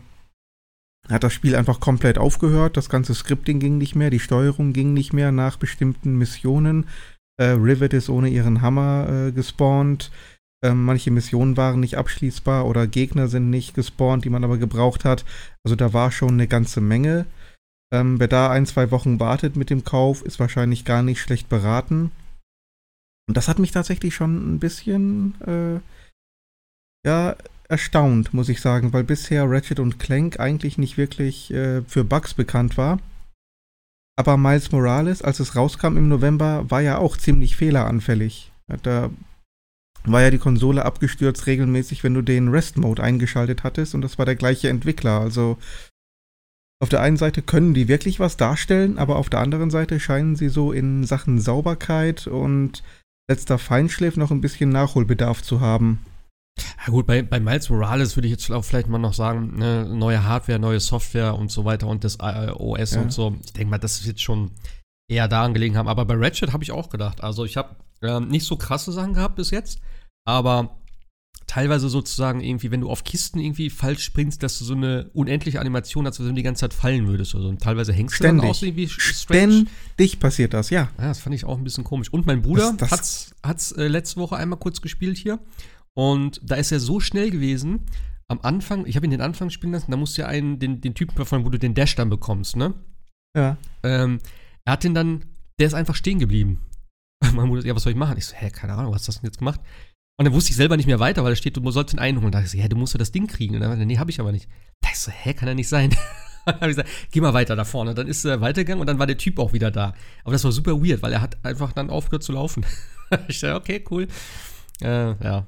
hat 1.09 1.25
das 1.25 1.33
Spiel 1.33 1.57
einfach 1.57 1.81
komplett 1.81 2.19
aufgehört. 2.19 2.77
Das 2.77 2.89
ganze 2.89 3.15
Scripting 3.15 3.59
ging 3.59 3.79
nicht 3.79 3.97
mehr, 3.97 4.11
die 4.11 4.21
Steuerung 4.21 4.73
ging 4.73 4.93
nicht 4.93 5.13
mehr 5.13 5.33
nach 5.33 5.57
bestimmten 5.57 6.17
Missionen. 6.17 6.87
Äh, 7.39 7.47
Rivet 7.47 7.93
ist 7.93 8.09
ohne 8.09 8.29
ihren 8.29 8.63
Hammer 8.63 9.09
äh, 9.09 9.33
gespawnt. 9.33 10.11
Ähm, 10.65 10.85
manche 10.85 11.11
Missionen 11.11 11.57
waren 11.57 11.81
nicht 11.81 11.97
abschließbar 11.97 12.67
oder 12.67 12.87
Gegner 12.87 13.27
sind 13.27 13.51
nicht 13.51 13.75
gespawnt, 13.75 14.25
die 14.25 14.31
man 14.31 14.45
aber 14.45 14.59
gebraucht 14.59 15.05
hat. 15.05 15.25
Also 15.65 15.75
da 15.75 15.93
war 15.93 16.13
schon 16.13 16.35
eine 16.35 16.47
ganze 16.47 16.81
Menge. 16.81 17.27
Ähm, 17.93 18.19
wer 18.19 18.29
da 18.29 18.51
ein, 18.51 18.67
zwei 18.67 18.91
Wochen 18.91 19.21
wartet 19.21 19.55
mit 19.55 19.69
dem 19.69 19.85
Kauf, 19.85 20.23
ist 20.23 20.41
wahrscheinlich 20.41 20.85
gar 20.85 21.03
nicht 21.03 21.21
schlecht 21.21 21.49
beraten. 21.49 22.11
Und 23.29 23.37
das 23.37 23.49
hat 23.49 23.59
mich 23.59 23.71
tatsächlich 23.71 24.15
schon 24.15 24.55
ein 24.55 24.59
bisschen, 24.59 25.35
äh, 25.43 25.81
ja, 27.07 27.37
erstaunt, 27.69 28.35
muss 28.35 28.49
ich 28.49 28.61
sagen, 28.61 28.93
weil 28.93 29.05
bisher 29.05 29.49
Ratchet 29.49 29.81
und 29.81 29.99
Clank 29.99 30.41
eigentlich 30.41 30.79
nicht 30.79 30.97
wirklich 30.99 31.53
äh, 31.53 31.83
für 31.83 32.05
Bugs 32.05 32.35
bekannt 32.35 32.77
war. 32.77 32.99
Aber 34.17 34.37
Miles 34.37 34.73
Morales, 34.73 35.23
als 35.23 35.41
es 35.41 35.57
rauskam 35.57 35.97
im 35.97 36.09
November, 36.09 36.71
war 36.71 36.83
ja 36.83 36.99
auch 36.99 37.17
ziemlich 37.17 37.57
fehleranfällig. 37.57 38.53
Da 38.83 39.11
war 40.05 40.23
ja 40.23 40.31
die 40.31 40.39
Konsole 40.39 40.85
abgestürzt 40.85 41.47
regelmäßig, 41.47 42.05
wenn 42.05 42.15
du 42.15 42.23
den 42.23 42.49
Rest-Mode 42.49 43.03
eingeschaltet 43.03 43.65
hattest 43.65 43.95
und 43.95 44.03
das 44.03 44.19
war 44.19 44.27
der 44.27 44.37
gleiche 44.37 44.69
Entwickler. 44.69 45.21
Also 45.21 45.59
auf 46.83 46.89
der 46.89 47.01
einen 47.01 47.17
Seite 47.17 47.43
können 47.43 47.75
die 47.75 47.87
wirklich 47.87 48.19
was 48.19 48.37
darstellen, 48.37 48.99
aber 48.99 49.15
auf 49.15 49.31
der 49.31 49.39
anderen 49.39 49.71
Seite 49.71 50.01
scheinen 50.01 50.35
sie 50.35 50.49
so 50.49 50.73
in 50.73 51.05
Sachen 51.05 51.41
Sauberkeit 51.41 52.27
und 52.27 52.83
letzter 53.31 53.59
Feinschliff 53.59 54.17
noch 54.17 54.33
ein 54.33 54.41
bisschen 54.41 54.71
Nachholbedarf 54.71 55.43
zu 55.43 55.61
haben. 55.61 56.05
Ja 56.85 56.91
gut, 56.91 57.07
bei, 57.07 57.23
bei 57.23 57.39
Miles 57.39 57.71
Morales 57.71 58.17
würde 58.17 58.27
ich 58.27 58.33
jetzt 58.33 58.51
auch 58.51 58.65
vielleicht 58.65 58.89
mal 58.89 58.99
noch 58.99 59.15
sagen, 59.15 59.59
ne, 59.59 59.85
neue 59.89 60.25
Hardware, 60.25 60.59
neue 60.59 60.81
Software 60.81 61.37
und 61.37 61.53
so 61.53 61.65
weiter 61.65 61.87
und 61.87 62.03
das 62.03 62.19
OS 62.19 62.95
ja. 62.95 63.01
und 63.01 63.13
so. 63.13 63.37
Ich 63.45 63.53
denke 63.53 63.71
mal, 63.71 63.79
das 63.79 64.05
wird 64.05 64.21
schon 64.21 64.51
eher 65.09 65.29
daran 65.29 65.55
gelegen 65.55 65.77
haben. 65.77 65.89
Aber 65.89 66.05
bei 66.05 66.15
Ratchet 66.17 66.53
habe 66.53 66.65
ich 66.65 66.73
auch 66.73 66.91
gedacht. 66.91 67.23
Also 67.23 67.45
ich 67.45 67.57
habe 67.57 67.77
ähm, 68.03 68.27
nicht 68.27 68.45
so 68.45 68.57
krasse 68.57 68.91
Sachen 68.91 69.15
gehabt 69.15 69.37
bis 69.37 69.53
jetzt, 69.53 69.81
aber 70.27 70.77
teilweise 71.47 71.89
sozusagen 71.89 72.41
irgendwie, 72.41 72.71
wenn 72.71 72.81
du 72.81 72.91
auf 72.91 73.05
Kisten 73.05 73.39
irgendwie 73.39 73.71
falsch 73.71 74.05
springst, 74.05 74.43
dass 74.43 74.59
du 74.59 74.65
so 74.65 74.75
eine 74.75 75.11
unendliche 75.13 75.61
Animation 75.61 76.07
hast, 76.07 76.19
als 76.19 76.27
wenn 76.27 76.35
du 76.35 76.41
die 76.41 76.45
ganze 76.45 76.61
Zeit 76.61 76.75
fallen 76.75 77.07
würdest. 77.07 77.35
Also, 77.35 77.49
und 77.49 77.61
teilweise 77.61 77.93
hängst 77.93 78.17
Ständig. 78.17 78.41
du 78.41 78.43
dann 78.43 78.51
auch 78.51 78.55
so 78.55 78.67
irgendwie 78.67 78.89
strange. 78.89 79.67
Ständig 79.67 80.21
passiert 80.21 80.55
das, 80.55 80.71
ja. 80.71 80.91
ja. 80.99 81.09
Das 81.09 81.21
fand 81.21 81.35
ich 81.35 81.45
auch 81.45 81.59
ein 81.59 81.65
bisschen 81.65 81.85
komisch. 81.85 82.13
Und 82.13 82.27
mein 82.27 82.43
Bruder 82.43 82.77
hat 82.81 83.01
es 83.01 83.35
hat's, 83.43 83.73
äh, 83.73 83.89
letzte 83.89 84.21
Woche 84.21 84.37
einmal 84.37 84.59
kurz 84.59 84.81
gespielt 84.81 85.17
hier 85.19 85.39
und 85.95 86.41
da 86.43 86.57
ist 86.57 86.73
er 86.73 86.81
so 86.81 87.01
schnell 87.01 87.31
gewesen, 87.31 87.81
am 88.29 88.41
Anfang, 88.43 88.87
ich 88.87 88.97
habe 88.97 89.07
ihn 89.07 89.11
den 89.11 89.21
Anfang 89.21 89.51
spielen 89.51 89.73
lassen, 89.73 89.91
da 89.91 89.97
musst 89.97 90.17
du 90.17 90.23
ja 90.23 90.29
einen, 90.29 90.59
den, 90.59 90.81
den 90.81 90.95
Typen 90.95 91.15
verfolgen, 91.15 91.45
wo 91.45 91.51
du 91.51 91.59
den 91.59 91.75
Dash 91.75 91.95
dann 91.95 92.09
bekommst, 92.09 92.57
ne? 92.57 92.75
Ja. 93.37 93.59
Ähm, 93.83 94.21
er 94.65 94.75
hat 94.75 94.85
den 94.85 94.95
dann, 94.95 95.25
der 95.59 95.67
ist 95.67 95.75
einfach 95.75 95.95
stehen 95.95 96.19
geblieben. 96.19 96.61
Mein 97.35 97.49
Bruder, 97.49 97.65
ja, 97.65 97.75
was 97.75 97.83
soll 97.83 97.93
ich 97.93 97.99
machen? 97.99 98.17
Ich 98.17 98.27
so, 98.27 98.35
hä, 98.35 98.51
keine 98.51 98.75
Ahnung, 98.75 98.93
was 98.93 99.07
hast 99.07 99.19
du 99.19 99.21
denn 99.21 99.29
jetzt 99.29 99.39
gemacht? 99.39 99.61
Und 100.23 100.27
dann 100.27 100.35
wusste 100.35 100.51
ich 100.51 100.57
selber 100.57 100.77
nicht 100.77 100.87
mehr 100.87 101.01
weiter, 101.01 101.25
weil 101.25 101.33
da 101.33 101.37
steht, 101.37 101.57
du 101.57 101.71
sollst 101.73 101.95
ihn 101.95 101.99
einholen. 101.99 102.31
Da 102.31 102.39
dachte 102.39 102.47
ich 102.47 102.53
so, 102.53 102.59
ja, 102.59 102.69
du 102.69 102.77
musst 102.77 102.95
ja 102.95 102.99
das 102.99 103.11
Ding 103.11 103.27
kriegen. 103.27 103.57
Und 103.57 103.61
dann, 103.61 103.77
nee, 103.87 103.99
habe 103.99 104.13
ich 104.13 104.21
aber 104.21 104.31
nicht. 104.31 104.49
Da 104.81 104.89
ich 104.93 105.01
so, 105.01 105.11
hä, 105.11 105.35
kann 105.35 105.49
er 105.49 105.57
nicht 105.57 105.69
sein. 105.69 105.91
dann 106.47 106.55
habe 106.61 106.71
ich 106.71 106.77
gesagt, 106.77 106.91
geh 107.11 107.21
mal 107.21 107.35
weiter 107.35 107.57
da 107.57 107.65
vorne. 107.65 107.93
Dann 107.93 108.07
ist 108.07 108.25
er 108.25 108.41
weitergegangen 108.41 108.81
und 108.81 108.87
dann 108.87 109.01
war 109.01 109.09
der 109.09 109.19
Typ 109.19 109.41
auch 109.41 109.53
wieder 109.53 109.73
da. 109.73 109.95
Aber 110.23 110.33
das 110.33 110.45
war 110.45 110.53
super 110.53 110.81
weird, 110.81 111.03
weil 111.03 111.13
er 111.13 111.21
hat 111.21 111.45
einfach 111.45 111.73
dann 111.73 111.91
aufgehört 111.91 112.23
zu 112.23 112.31
laufen. 112.31 112.65
ich 113.29 113.41
dachte, 113.41 113.57
okay, 113.57 113.85
cool. 113.91 114.07
Äh, 114.81 115.15
ja, 115.25 115.47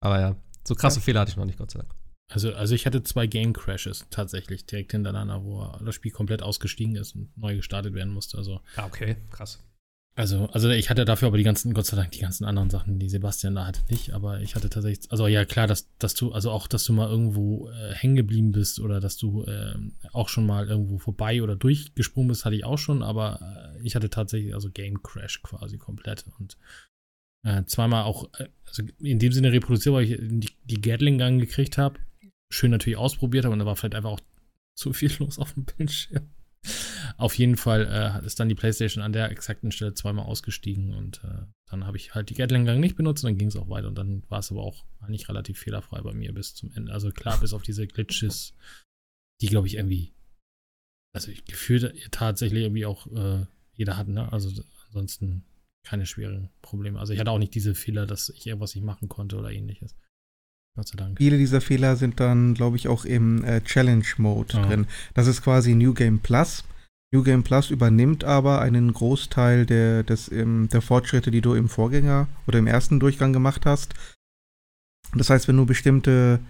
aber 0.00 0.20
ja, 0.20 0.36
so 0.66 0.74
krasse 0.74 1.00
ja. 1.00 1.04
Fehler 1.04 1.20
hatte 1.20 1.30
ich 1.30 1.36
noch 1.36 1.44
nicht, 1.44 1.58
Gott 1.58 1.70
sei 1.70 1.80
Dank. 1.80 1.94
Also, 2.30 2.52
also 2.52 2.74
ich 2.74 2.84
hatte 2.84 3.02
zwei 3.02 3.26
Game 3.26 3.54
Crashes 3.54 4.06
tatsächlich 4.10 4.66
direkt 4.66 4.92
hintereinander, 4.92 5.42
wo 5.44 5.64
das 5.82 5.94
Spiel 5.94 6.12
komplett 6.12 6.42
ausgestiegen 6.42 6.96
ist 6.96 7.14
und 7.14 7.36
neu 7.38 7.56
gestartet 7.56 7.94
werden 7.94 8.12
musste. 8.12 8.36
Also, 8.36 8.60
ah, 8.76 8.84
okay, 8.84 9.16
krass. 9.30 9.64
Also, 10.18 10.46
also 10.46 10.68
ich 10.70 10.90
hatte 10.90 11.04
dafür 11.04 11.28
aber 11.28 11.36
die 11.36 11.44
ganzen, 11.44 11.74
Gott 11.74 11.86
sei 11.86 11.96
Dank, 11.96 12.10
die 12.10 12.18
ganzen 12.18 12.44
anderen 12.44 12.70
Sachen, 12.70 12.98
die 12.98 13.08
Sebastian 13.08 13.54
da 13.54 13.66
hatte, 13.66 13.82
nicht. 13.88 14.14
Aber 14.14 14.40
ich 14.40 14.56
hatte 14.56 14.68
tatsächlich, 14.68 15.08
also 15.12 15.28
ja 15.28 15.44
klar, 15.44 15.68
dass, 15.68 15.86
dass 15.98 16.14
du, 16.14 16.32
also 16.32 16.50
auch, 16.50 16.66
dass 16.66 16.82
du 16.82 16.92
mal 16.92 17.08
irgendwo 17.08 17.68
äh, 17.68 17.94
hängen 17.94 18.16
geblieben 18.16 18.50
bist 18.50 18.80
oder 18.80 18.98
dass 18.98 19.16
du 19.16 19.44
äh, 19.44 19.76
auch 20.12 20.28
schon 20.28 20.44
mal 20.44 20.66
irgendwo 20.66 20.98
vorbei 20.98 21.40
oder 21.40 21.54
durchgesprungen 21.54 22.26
bist, 22.26 22.44
hatte 22.44 22.56
ich 22.56 22.64
auch 22.64 22.78
schon. 22.78 23.04
Aber 23.04 23.76
äh, 23.78 23.86
ich 23.86 23.94
hatte 23.94 24.10
tatsächlich 24.10 24.54
also 24.54 24.70
Game 24.70 25.04
Crash 25.04 25.40
quasi 25.40 25.78
komplett 25.78 26.24
und 26.40 26.56
äh, 27.44 27.62
zweimal 27.66 28.02
auch, 28.02 28.28
äh, 28.40 28.48
also 28.66 28.82
in 28.98 29.20
dem 29.20 29.30
Sinne 29.30 29.52
reproduziert, 29.52 29.94
weil 29.94 30.02
ich 30.02 30.18
die, 30.18 30.50
die 30.64 30.80
Gatling-Gun 30.80 31.38
gekriegt 31.38 31.78
habe. 31.78 32.00
Schön 32.50 32.72
natürlich 32.72 32.98
ausprobiert 32.98 33.44
habe 33.44 33.52
und 33.52 33.60
da 33.60 33.66
war 33.66 33.76
vielleicht 33.76 33.94
einfach 33.94 34.10
auch 34.10 34.20
zu 34.74 34.92
viel 34.92 35.12
los 35.20 35.38
auf 35.38 35.52
dem 35.52 35.64
Bildschirm. 35.64 36.28
Auf 37.18 37.34
jeden 37.36 37.56
Fall 37.56 37.86
äh, 38.22 38.24
ist 38.24 38.38
dann 38.38 38.48
die 38.48 38.54
PlayStation 38.54 39.02
an 39.02 39.12
der 39.12 39.30
exakten 39.32 39.72
Stelle 39.72 39.92
zweimal 39.92 40.24
ausgestiegen 40.24 40.94
und 40.94 41.22
äh, 41.24 41.46
dann 41.68 41.84
habe 41.84 41.96
ich 41.96 42.14
halt 42.14 42.30
die 42.30 42.34
Gatling-Gun 42.34 42.78
nicht 42.78 42.94
benutzt 42.94 43.24
und 43.24 43.30
dann 43.30 43.38
ging 43.38 43.48
es 43.48 43.56
auch 43.56 43.68
weiter 43.68 43.88
und 43.88 43.98
dann 43.98 44.22
war 44.28 44.38
es 44.38 44.52
aber 44.52 44.62
auch 44.62 44.84
eigentlich 45.00 45.28
relativ 45.28 45.58
fehlerfrei 45.58 46.00
bei 46.00 46.14
mir 46.14 46.32
bis 46.32 46.54
zum 46.54 46.70
Ende. 46.72 46.92
Also 46.92 47.10
klar, 47.10 47.40
bis 47.40 47.52
auf 47.52 47.62
diese 47.62 47.88
Glitches, 47.88 48.54
die 49.40 49.48
glaube 49.48 49.66
ich 49.66 49.74
irgendwie, 49.74 50.14
also 51.12 51.32
ich 51.32 51.44
gefühlt 51.44 51.92
tatsächlich 52.12 52.62
irgendwie 52.62 52.86
auch 52.86 53.08
äh, 53.08 53.46
jeder 53.72 53.96
hat, 53.96 54.06
ne? 54.06 54.32
Also 54.32 54.50
ansonsten 54.86 55.44
keine 55.84 56.06
schweren 56.06 56.50
Probleme. 56.62 57.00
Also 57.00 57.14
ich 57.14 57.18
hatte 57.18 57.32
auch 57.32 57.38
nicht 57.38 57.54
diese 57.54 57.74
Fehler, 57.74 58.06
dass 58.06 58.28
ich 58.28 58.46
irgendwas 58.46 58.76
nicht 58.76 58.84
machen 58.84 59.08
konnte 59.08 59.36
oder 59.36 59.50
ähnliches. 59.50 59.96
Gott 60.76 60.86
sei 60.86 60.96
Dank. 60.96 61.18
Viele 61.18 61.36
dieser 61.36 61.60
Fehler 61.60 61.96
sind 61.96 62.20
dann, 62.20 62.54
glaube 62.54 62.76
ich, 62.76 62.86
auch 62.86 63.04
im 63.04 63.42
äh, 63.42 63.60
Challenge-Mode 63.62 64.54
ja. 64.54 64.66
drin. 64.66 64.86
Das 65.14 65.26
ist 65.26 65.42
quasi 65.42 65.74
New 65.74 65.94
Game 65.94 66.20
Plus. 66.20 66.62
New 67.12 67.22
Game 67.22 67.42
Plus 67.42 67.70
übernimmt 67.70 68.24
aber 68.24 68.60
einen 68.60 68.92
Großteil 68.92 69.64
der, 69.64 70.02
des, 70.02 70.30
ähm, 70.30 70.68
der 70.70 70.82
Fortschritte, 70.82 71.30
die 71.30 71.40
du 71.40 71.54
im 71.54 71.68
Vorgänger 71.68 72.28
oder 72.46 72.58
im 72.58 72.66
ersten 72.66 73.00
Durchgang 73.00 73.32
gemacht 73.32 73.64
hast. 73.64 73.94
Das 75.14 75.30
heißt, 75.30 75.48
wenn 75.48 75.56
du 75.56 75.64
bestimmte 75.64 76.40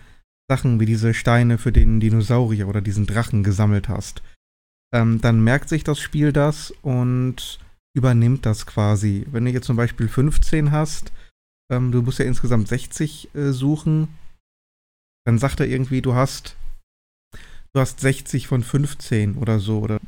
Sachen 0.50 0.80
wie 0.80 0.86
diese 0.86 1.14
Steine 1.14 1.58
für 1.58 1.70
den 1.70 2.00
Dinosaurier 2.00 2.66
oder 2.66 2.80
diesen 2.80 3.06
Drachen 3.06 3.44
gesammelt 3.44 3.88
hast, 3.88 4.22
ähm, 4.92 5.20
dann 5.20 5.44
merkt 5.44 5.68
sich 5.68 5.84
das 5.84 6.00
Spiel 6.00 6.32
das 6.32 6.72
und 6.82 7.60
übernimmt 7.94 8.46
das 8.46 8.66
quasi. 8.66 9.26
Wenn 9.30 9.44
du 9.44 9.52
jetzt 9.52 9.66
zum 9.66 9.76
Beispiel 9.76 10.08
15 10.08 10.72
hast, 10.72 11.12
ähm, 11.70 11.92
du 11.92 12.02
musst 12.02 12.18
ja 12.18 12.24
insgesamt 12.24 12.68
60 12.68 13.34
äh, 13.34 13.52
suchen, 13.52 14.08
dann 15.24 15.38
sagt 15.38 15.60
er 15.60 15.66
irgendwie, 15.66 16.00
du 16.00 16.14
hast, 16.14 16.56
du 17.74 17.80
hast 17.80 18.00
60 18.00 18.46
von 18.46 18.62
15 18.62 19.36
oder 19.36 19.60
so. 19.60 19.80
Oder 19.80 20.00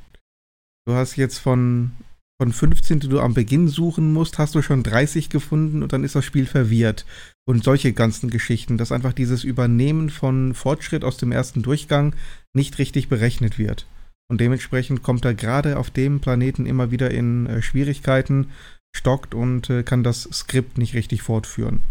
du 0.86 0.94
hast 0.94 1.16
jetzt 1.16 1.39
von, 1.39 1.93
von 2.40 2.52
15, 2.52 3.01
die 3.01 3.09
du 3.09 3.20
am 3.20 3.35
Beginn 3.35 3.69
suchen 3.69 4.12
musst, 4.12 4.39
hast 4.39 4.55
du 4.55 4.62
schon 4.62 4.82
30 4.82 5.28
gefunden 5.28 5.82
und 5.82 5.93
dann 5.93 6.05
ist 6.05 6.15
das 6.15 6.24
Spiel 6.24 6.47
verwirrt. 6.47 7.05
Und 7.47 7.65
solche 7.65 7.93
ganzen 7.93 8.31
Geschichten, 8.31 8.78
dass 8.78 8.93
einfach 8.93 9.12
dieses 9.12 9.44
Übernehmen 9.44 10.11
von 10.11 10.55
Fortschritt 10.55 11.05
aus 11.05 11.16
dem 11.16 11.32
ersten 11.32 11.62
Durchgang 11.62 12.15
nicht 12.55 12.78
richtig 12.78 13.09
berechnet 13.09 13.59
wird. 13.59 13.86
Und 14.31 14.40
dementsprechend 14.40 15.02
kommt 15.02 15.24
er 15.24 15.35
gerade 15.35 15.77
auf 15.77 15.90
dem 15.90 16.20
Planeten 16.20 16.65
immer 16.65 16.93
wieder 16.93 17.11
in 17.11 17.47
äh, 17.47 17.62
Schwierigkeiten, 17.62 18.51
stockt 18.97 19.35
und 19.35 19.69
äh, 19.70 19.82
kann 19.82 20.05
das 20.05 20.23
Skript 20.23 20.78
nicht 20.78 20.94
richtig 20.94 21.23
fortführen. 21.23 21.82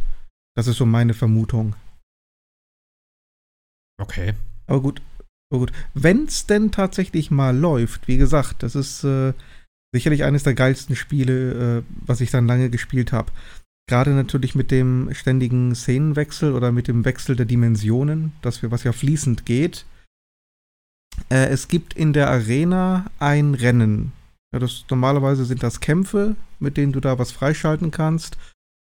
Das 0.56 0.68
ist 0.68 0.78
so 0.78 0.86
meine 0.86 1.14
Vermutung. 1.14 1.76
Okay. 4.00 4.34
Aber 4.68 4.82
gut, 4.82 5.02
aber 5.50 5.60
gut. 5.60 5.72
Wenn 5.94 6.26
es 6.26 6.46
denn 6.46 6.72
tatsächlich 6.72 7.32
mal 7.32 7.56
läuft, 7.58 8.08
wie 8.08 8.18
gesagt, 8.18 8.64
das 8.64 8.76
ist 8.76 9.04
äh, 9.04 9.34
sicherlich 9.94 10.24
eines 10.24 10.44
der 10.44 10.54
geilsten 10.54 10.96
Spiele, 10.96 11.80
äh, 11.80 11.84
was 12.06 12.22
ich 12.22 12.32
dann 12.32 12.48
lange 12.48 12.70
gespielt 12.70 13.12
habe. 13.12 13.32
Gerade 13.88 14.12
natürlich 14.12 14.54
mit 14.54 14.70
dem 14.70 15.10
ständigen 15.14 15.74
Szenenwechsel 15.74 16.54
oder 16.54 16.72
mit 16.72 16.88
dem 16.88 17.06
Wechsel 17.06 17.36
der 17.36 17.48
Dimensionen, 17.48 18.34
das 18.44 18.62
wir, 18.62 18.70
was 18.70 18.84
ja 18.84 18.92
fließend 18.92 19.46
geht. 19.46 19.86
Äh, 21.30 21.48
es 21.48 21.68
gibt 21.68 21.96
in 21.96 22.14
der 22.14 22.30
Arena 22.30 23.10
ein 23.18 23.56
Rennen. 23.56 24.12
Ja, 24.54 24.60
das, 24.60 24.86
normalerweise 24.90 25.46
sind 25.46 25.64
das 25.64 25.80
Kämpfe, 25.80 26.36
mit 26.60 26.78
denen 26.78 26.92
du 26.92 27.00
da 27.00 27.18
was 27.18 27.32
freischalten 27.32 27.90
kannst. 27.90 28.38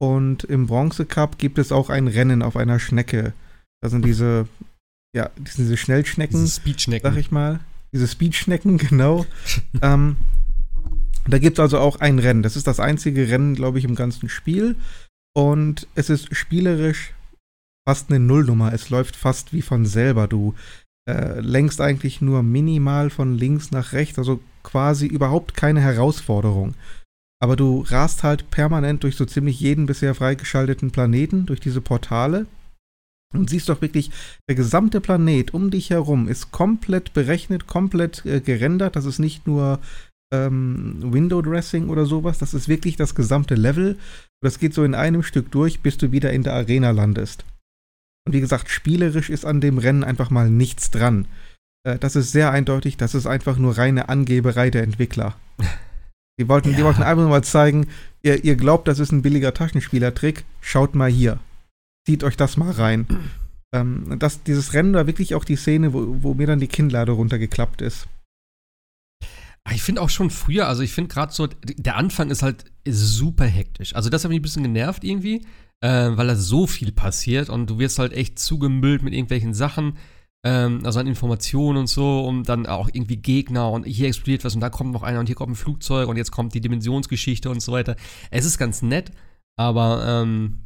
Und 0.01 0.45
im 0.45 0.67
Bronze 0.67 1.07
Cup 1.07 1.39
gibt 1.39 1.59
es 1.59 1.73
auch 1.73 1.91
ein 1.91 2.09
Rennen 2.09 2.43
auf 2.43 2.57
einer 2.57 2.79
Schnecke. 2.79 3.33
Da 3.81 3.89
sind 3.89 4.05
diese, 4.05 4.49
ja, 5.19 5.31
diese 5.57 5.77
Schnellschnecken, 5.77 6.41
Diese 6.41 6.55
Speedschnecken. 6.61 7.11
sag 7.11 7.19
ich 7.19 7.33
mal. 7.33 7.59
Diese 7.93 8.07
Speedschnecken, 8.07 8.79
genau. 8.89 9.27
ähm, 9.83 10.17
da 11.27 11.39
gibt 11.39 11.59
es 11.59 11.61
also 11.61 11.81
auch 11.81 11.97
ein 11.99 12.21
Rennen. 12.21 12.45
Das 12.45 12.55
ist 12.55 12.69
das 12.69 12.79
einzige 12.79 13.29
Rennen, 13.29 13.57
glaube 13.57 13.81
ich, 13.81 13.85
im 13.85 13.97
ganzen 13.97 14.29
Spiel. 14.29 14.77
Und 15.35 15.89
es 15.97 16.09
ist 16.09 16.35
spielerisch 16.37 17.15
fast 17.87 18.11
eine 18.11 18.21
Nullnummer. 18.21 18.73
Es 18.73 18.91
läuft 18.91 19.17
fast 19.17 19.53
wie 19.53 19.63
von 19.63 19.87
selber. 19.87 20.29
Du 20.29 20.55
äh, 21.11 21.41
lenkst 21.41 21.81
eigentlich 21.81 22.21
nur 22.21 22.45
minimal 22.45 23.11
von 23.11 23.37
links 23.37 23.73
nach 23.73 23.93
rechts, 23.93 24.19
also 24.19 24.41
quasi 24.63 25.07
überhaupt 25.07 25.55
keine 25.55 25.81
Herausforderung. 25.81 26.75
Aber 27.41 27.57
du 27.57 27.85
rast 27.89 28.23
halt 28.23 28.51
permanent 28.51 29.03
durch 29.03 29.17
so 29.17 29.25
ziemlich 29.25 29.59
jeden 29.59 29.87
bisher 29.87 30.15
freigeschalteten 30.15 30.93
Planeten, 30.93 31.47
durch 31.47 31.61
diese 31.61 31.81
Portale. 31.81 32.47
Und 33.35 33.51
siehst 33.51 33.69
doch 33.69 33.83
wirklich, 33.83 34.11
der 34.49 34.57
gesamte 34.57 35.01
Planet 35.01 35.53
um 35.53 35.71
dich 35.71 35.91
herum 35.91 36.29
ist 36.29 36.51
komplett 36.51 37.13
berechnet, 37.13 37.67
komplett 37.67 38.25
äh, 38.25 38.41
gerendert. 38.41 38.97
Das 38.97 39.05
ist 39.05 39.19
nicht 39.19 39.47
nur 39.47 39.81
ähm, 40.33 40.97
Window 41.01 41.43
Dressing 41.43 41.89
oder 41.89 42.07
sowas, 42.07 42.39
das 42.39 42.55
ist 42.55 42.69
wirklich 42.69 42.97
das 42.97 43.15
gesamte 43.15 43.55
Level. 43.55 43.99
Das 44.43 44.59
geht 44.59 44.73
so 44.73 44.85
in 44.85 44.95
einem 44.95 45.23
Stück 45.23 45.51
durch, 45.51 45.81
bis 45.81 45.99
du 45.99 46.13
wieder 46.13 46.33
in 46.33 46.43
der 46.43 46.55
Arena 46.55 46.91
landest. 46.91 47.45
Und 48.27 48.33
wie 48.35 48.41
gesagt, 48.41 48.71
spielerisch 48.71 49.31
ist 49.31 49.45
an 49.45 49.61
dem 49.61 49.79
Rennen 49.79 50.05
einfach 50.05 50.31
mal 50.31 50.51
nichts 50.51 50.91
dran. 50.91 51.27
Äh, 51.85 51.99
das 51.99 52.17
ist 52.17 52.33
sehr 52.33 52.51
eindeutig, 52.51 52.97
das 52.97 53.15
ist 53.15 53.27
einfach 53.27 53.59
nur 53.59 53.77
reine 53.77 54.09
Angeberei 54.09 54.71
der 54.71 54.83
Entwickler. 54.85 55.37
Die 56.41 56.49
wollten, 56.49 56.73
die 56.73 56.79
Ja. 56.79 56.85
wollten 56.85 57.03
einfach 57.03 57.23
nur 57.23 57.31
mal 57.31 57.43
zeigen, 57.43 57.89
ihr, 58.23 58.45
ihr 58.45 58.55
glaubt, 58.55 58.87
das 58.87 59.01
ist 59.01 59.11
ein 59.11 59.23
billiger 59.23 59.53
Taschenspielertrick, 59.55 60.45
schaut 60.61 60.95
mal 60.95 61.11
hier. 61.11 61.41
Zieht 62.07 62.25
euch 62.25 62.37
das 62.37 62.57
mal 62.57 62.71
rein. 62.71 63.07
Ähm, 63.75 64.17
das, 64.19 64.43
dieses 64.45 64.73
Rennen 64.73 64.95
war 64.95 65.07
wirklich 65.07 65.35
auch 65.35 65.45
die 65.45 65.57
Szene, 65.57 65.93
wo, 65.93 66.23
wo 66.23 66.33
mir 66.33 66.47
dann 66.47 66.59
die 66.59 66.69
Kinnlade 66.69 67.13
runtergeklappt 67.13 67.83
ist. 67.83 68.09
Ah, 69.65 69.73
Ich 69.75 69.83
finde 69.83 70.01
auch 70.01 70.09
schon 70.09 70.31
früher, 70.31 70.67
also 70.67 70.83
ich 70.83 70.93
finde 70.93 71.13
gerade 71.13 71.35
so, 71.35 71.47
der 71.47 71.97
Anfang 71.97 72.31
ist 72.31 72.43
halt 72.43 72.65
super 72.89 73.45
hektisch. 73.45 73.95
Also 73.95 74.09
das 74.09 74.25
hat 74.25 74.31
mich 74.31 74.39
ein 74.39 74.43
bisschen 74.43 74.63
genervt 74.63 75.05
irgendwie, 75.05 75.45
äh, 75.83 76.11
weil 76.15 76.27
da 76.29 76.35
so 76.35 76.67
viel 76.67 76.93
passiert 76.93 77.51
und 77.51 77.69
du 77.69 77.79
wirst 77.79 77.99
halt 77.99 78.15
echt 78.15 78.39
zugemüllt 78.39 79.03
mit 79.03 79.13
irgendwelchen 79.13 79.53
Sachen, 79.53 79.99
ähm, 80.47 80.81
also 80.85 81.01
an 81.01 81.07
Informationen 81.07 81.77
und 81.77 81.89
so 81.89 82.27
und 82.27 82.49
dann 82.49 82.65
auch 82.67 82.89
irgendwie 82.91 83.17
Gegner 83.19 83.71
und 83.71 83.85
hier 83.85 84.09
explodiert 84.09 84.47
was 84.47 84.55
und 84.55 84.63
da 84.63 84.71
kommt 84.71 84.93
noch 84.93 85.03
einer 85.03 85.21
und 85.21 85.27
hier 85.27 85.37
kommt 85.37 85.53
ein 85.53 85.57
Flugzeug 85.57 86.09
und 86.09 86.17
jetzt 86.17 86.31
kommt 86.31 86.55
die 86.55 86.63
Dimensionsgeschichte 86.63 87.51
und 87.51 87.61
so 87.61 87.73
weiter. 87.73 87.97
Es 88.31 88.47
ist 88.47 88.57
ganz 88.57 88.81
nett, 88.81 89.13
aber 89.59 90.23
ähm, 90.23 90.61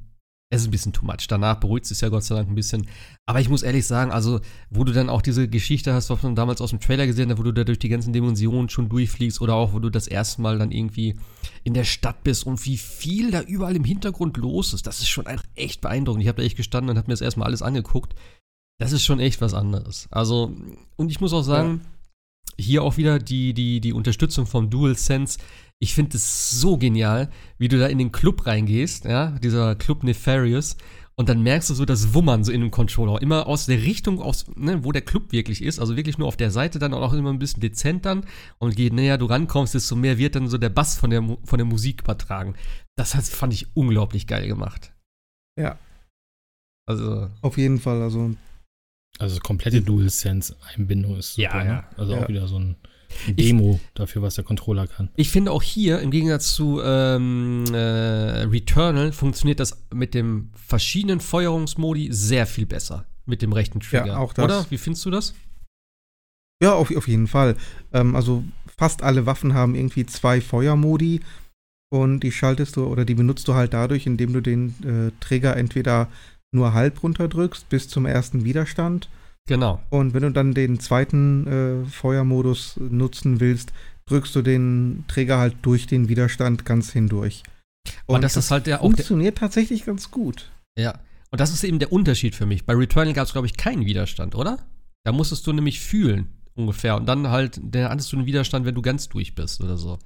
es 0.52 0.60
ist 0.60 0.68
ein 0.68 0.70
bisschen 0.70 0.92
too 0.92 1.06
much. 1.06 1.26
Danach 1.28 1.60
beruhigt 1.60 1.90
es 1.90 2.02
ja 2.02 2.10
Gott 2.10 2.24
sei 2.24 2.34
Dank 2.34 2.50
ein 2.50 2.54
bisschen. 2.54 2.86
Aber 3.24 3.40
ich 3.40 3.48
muss 3.48 3.62
ehrlich 3.62 3.86
sagen, 3.86 4.12
also, 4.12 4.40
wo 4.68 4.84
du 4.84 4.92
dann 4.92 5.08
auch 5.08 5.22
diese 5.22 5.48
Geschichte 5.48 5.94
hast, 5.94 6.10
was 6.10 6.22
man 6.22 6.34
damals 6.34 6.60
aus 6.60 6.70
dem 6.70 6.78
Trailer 6.78 7.06
gesehen 7.06 7.30
hat, 7.30 7.38
wo 7.38 7.42
du 7.42 7.52
da 7.52 7.64
durch 7.64 7.78
die 7.78 7.88
ganzen 7.88 8.12
Dimensionen 8.12 8.68
schon 8.68 8.90
durchfliegst 8.90 9.40
oder 9.40 9.54
auch, 9.54 9.72
wo 9.72 9.78
du 9.78 9.88
das 9.88 10.06
erste 10.06 10.42
Mal 10.42 10.58
dann 10.58 10.70
irgendwie 10.70 11.16
in 11.64 11.72
der 11.72 11.84
Stadt 11.84 12.22
bist 12.22 12.46
und 12.46 12.66
wie 12.66 12.76
viel 12.76 13.30
da 13.30 13.40
überall 13.40 13.76
im 13.76 13.84
Hintergrund 13.84 14.36
los 14.36 14.74
ist, 14.74 14.86
das 14.86 14.98
ist 14.98 15.08
schon 15.08 15.24
echt 15.54 15.80
beeindruckend. 15.80 16.22
Ich 16.22 16.28
habe 16.28 16.42
da 16.42 16.46
echt 16.46 16.58
gestanden 16.58 16.90
und 16.90 16.98
habe 16.98 17.08
mir 17.08 17.14
das 17.14 17.22
erstmal 17.22 17.46
alles 17.46 17.62
angeguckt. 17.62 18.14
Das 18.78 18.92
ist 18.92 19.04
schon 19.04 19.20
echt 19.20 19.40
was 19.40 19.54
anderes. 19.54 20.06
Also, 20.10 20.54
und 20.96 21.10
ich 21.10 21.18
muss 21.22 21.32
auch 21.32 21.44
sagen, 21.44 21.80
hier 22.58 22.82
auch 22.82 22.96
wieder 22.96 23.18
die, 23.18 23.54
die, 23.54 23.80
die 23.80 23.92
Unterstützung 23.92 24.46
vom 24.46 24.70
DualSense. 24.70 25.38
Ich 25.78 25.94
finde 25.94 26.16
es 26.16 26.50
so 26.50 26.76
genial, 26.78 27.30
wie 27.58 27.68
du 27.68 27.78
da 27.78 27.86
in 27.86 27.98
den 27.98 28.12
Club 28.12 28.46
reingehst, 28.46 29.04
ja, 29.04 29.38
dieser 29.42 29.74
Club 29.74 30.04
Nefarious, 30.04 30.76
und 31.14 31.28
dann 31.28 31.42
merkst 31.42 31.68
du 31.70 31.74
so 31.74 31.84
das 31.84 32.14
Wummern 32.14 32.42
so 32.42 32.50
in 32.50 32.62
dem 32.62 32.70
Controller. 32.70 33.20
Immer 33.20 33.46
aus 33.46 33.66
der 33.66 33.82
Richtung, 33.82 34.20
aus, 34.20 34.46
ne, 34.56 34.82
wo 34.82 34.92
der 34.92 35.02
Club 35.02 35.30
wirklich 35.30 35.62
ist, 35.62 35.78
also 35.78 35.96
wirklich 35.96 36.16
nur 36.16 36.26
auf 36.26 36.36
der 36.36 36.50
Seite 36.50 36.78
dann 36.78 36.94
auch 36.94 37.12
immer 37.12 37.30
ein 37.30 37.38
bisschen 37.38 37.60
dezent 37.60 38.06
dann. 38.06 38.24
Und 38.58 38.78
je 38.78 38.90
näher 38.90 39.18
du 39.18 39.26
rankommst, 39.26 39.74
desto 39.74 39.94
mehr 39.94 40.16
wird 40.16 40.36
dann 40.36 40.48
so 40.48 40.56
der 40.56 40.70
Bass 40.70 40.96
von 40.96 41.10
der, 41.10 41.22
von 41.44 41.58
der 41.58 41.66
Musik 41.66 42.00
übertragen. 42.00 42.54
Das 42.96 43.14
hat, 43.14 43.24
fand 43.24 43.52
ich 43.52 43.76
unglaublich 43.76 44.26
geil 44.26 44.48
gemacht. 44.48 44.92
Ja. 45.58 45.78
Also, 46.86 47.28
Auf 47.42 47.58
jeden 47.58 47.78
Fall, 47.78 48.02
also 48.02 48.34
Also 49.18 49.38
komplette 49.40 49.82
DualSense-Einbindung 49.82 51.18
ist 51.18 51.34
super. 51.34 51.42
Ja, 51.58 51.64
ne? 51.64 51.70
ja. 51.70 51.90
Also 51.96 52.12
Ja. 52.14 52.24
auch 52.24 52.28
wieder 52.28 52.48
so 52.48 52.58
ein 52.58 52.76
Demo 53.28 53.78
dafür, 53.94 54.22
was 54.22 54.36
der 54.36 54.44
Controller 54.44 54.86
kann. 54.86 55.10
Ich 55.16 55.30
finde 55.30 55.52
auch 55.52 55.62
hier, 55.62 56.00
im 56.00 56.10
Gegensatz 56.10 56.54
zu 56.54 56.80
ähm, 56.82 57.64
äh, 57.72 57.76
Returnal, 58.44 59.12
funktioniert 59.12 59.60
das 59.60 59.84
mit 59.92 60.14
dem 60.14 60.50
verschiedenen 60.54 61.20
Feuerungsmodi 61.20 62.08
sehr 62.10 62.46
viel 62.46 62.66
besser. 62.66 63.04
Mit 63.26 63.42
dem 63.42 63.52
rechten 63.52 63.80
Trigger. 63.80 64.06
Ja, 64.06 64.16
auch 64.16 64.32
das. 64.32 64.44
Oder? 64.44 64.66
Wie 64.70 64.78
findest 64.78 65.04
du 65.04 65.10
das? 65.10 65.34
Ja, 66.62 66.74
auf, 66.74 66.94
auf 66.96 67.06
jeden 67.06 67.26
Fall. 67.26 67.56
Ähm, 67.92 68.16
also 68.16 68.44
fast 68.78 69.02
alle 69.02 69.26
Waffen 69.26 69.52
haben 69.54 69.74
irgendwie 69.74 70.06
zwei 70.06 70.40
Feuermodi 70.40 71.20
und 71.92 72.20
die 72.20 72.32
schaltest 72.32 72.76
du 72.76 72.86
oder 72.86 73.04
die 73.04 73.14
benutzt 73.14 73.46
du 73.46 73.54
halt 73.54 73.74
dadurch, 73.74 74.06
indem 74.06 74.32
du 74.32 74.40
den 74.40 74.74
äh, 74.82 75.12
Trigger 75.20 75.56
entweder 75.56 76.08
nur 76.52 76.74
halb 76.74 77.02
runterdrückst 77.02 77.68
bis 77.68 77.88
zum 77.88 78.06
ersten 78.06 78.44
Widerstand 78.44 79.08
Genau. 79.46 79.82
und 79.90 80.14
wenn 80.14 80.22
du 80.22 80.30
dann 80.30 80.54
den 80.54 80.78
zweiten 80.78 81.46
äh, 81.46 81.90
Feuermodus 81.90 82.76
nutzen 82.78 83.40
willst, 83.40 83.72
drückst 84.06 84.36
du 84.36 84.42
den 84.42 85.04
Trigger 85.08 85.38
halt 85.38 85.56
durch 85.62 85.86
den 85.86 86.08
Widerstand 86.08 86.64
ganz 86.64 86.92
hindurch. 86.92 87.42
Und, 88.06 88.22
das, 88.22 88.36
ist 88.36 88.52
halt 88.52 88.66
der, 88.66 88.78
auch 88.78 88.82
der, 88.82 88.88
funktioniert 88.90 89.38
tatsächlich 89.38 89.84
ganz 89.84 90.10
gut. 90.10 90.52
ja. 90.78 91.00
Und 91.32 91.40
das 91.40 91.50
ist 91.50 91.64
eben 91.64 91.78
der 91.78 91.90
Unterschied 91.90 92.34
für 92.34 92.44
mich. 92.44 92.66
Bei 92.66 92.74
Returnal 92.74 93.14
gab 93.14 93.26
es, 93.26 93.32
glaube 93.32 93.46
ich, 93.46 93.56
keinen 93.56 93.86
Widerstand, 93.86 94.34
oder? 94.34 94.58
Da 95.02 95.12
musstest 95.12 95.46
du 95.46 95.54
nämlich 95.54 95.80
fühlen, 95.80 96.28
ungefähr. 96.54 96.94
Und 96.94 97.06
dann 97.06 97.30
halt, 97.30 97.58
da 97.62 97.88
hattest 97.88 98.12
du 98.12 98.18
einen 98.18 98.26
Widerstand, 98.26 98.66
wenn 98.66 98.74
du 98.74 98.82
ganz 98.82 99.08
durch 99.08 99.34
bist 99.34 99.62
oder 99.62 99.78
so. 99.78 99.98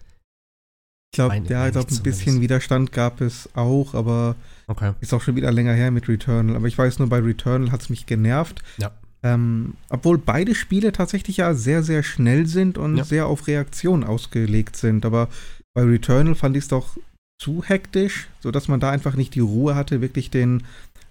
Ich 1.12 1.16
glaube, 1.16 1.36
ja, 1.48 1.66
ich 1.66 1.72
glaube, 1.72 1.88
ein 1.90 2.02
bisschen 2.02 2.02
zumindest. 2.02 2.40
Widerstand 2.40 2.92
gab 2.92 3.20
es 3.20 3.48
auch, 3.54 3.94
aber 3.94 4.36
Okay. 4.68 4.92
Ist 5.00 5.14
auch 5.14 5.22
schon 5.22 5.36
wieder 5.36 5.52
länger 5.52 5.74
her 5.74 5.90
mit 5.90 6.08
Returnal. 6.08 6.56
Aber 6.56 6.66
ich 6.66 6.76
weiß 6.76 6.98
nur, 6.98 7.08
bei 7.08 7.20
Returnal 7.20 7.70
hat 7.70 7.82
es 7.82 7.88
mich 7.88 8.06
genervt. 8.06 8.62
Ja. 8.78 8.90
Ähm, 9.22 9.74
obwohl 9.88 10.18
beide 10.18 10.54
Spiele 10.54 10.92
tatsächlich 10.92 11.36
ja 11.38 11.54
sehr, 11.54 11.82
sehr 11.82 12.02
schnell 12.02 12.46
sind 12.46 12.76
und 12.76 12.96
Ja. 12.96 13.04
sehr 13.04 13.26
auf 13.26 13.46
Reaktion 13.46 14.02
ausgelegt 14.04 14.76
sind. 14.76 15.06
Aber 15.06 15.28
bei 15.74 15.82
Returnal 15.82 16.34
fand 16.34 16.56
ich 16.56 16.64
es 16.64 16.68
doch 16.68 16.96
zu 17.40 17.62
hektisch, 17.64 18.28
sodass 18.40 18.66
man 18.66 18.80
da 18.80 18.90
einfach 18.90 19.14
nicht 19.14 19.34
die 19.34 19.40
Ruhe 19.40 19.74
hatte, 19.74 20.00
wirklich 20.00 20.30
den 20.30 20.64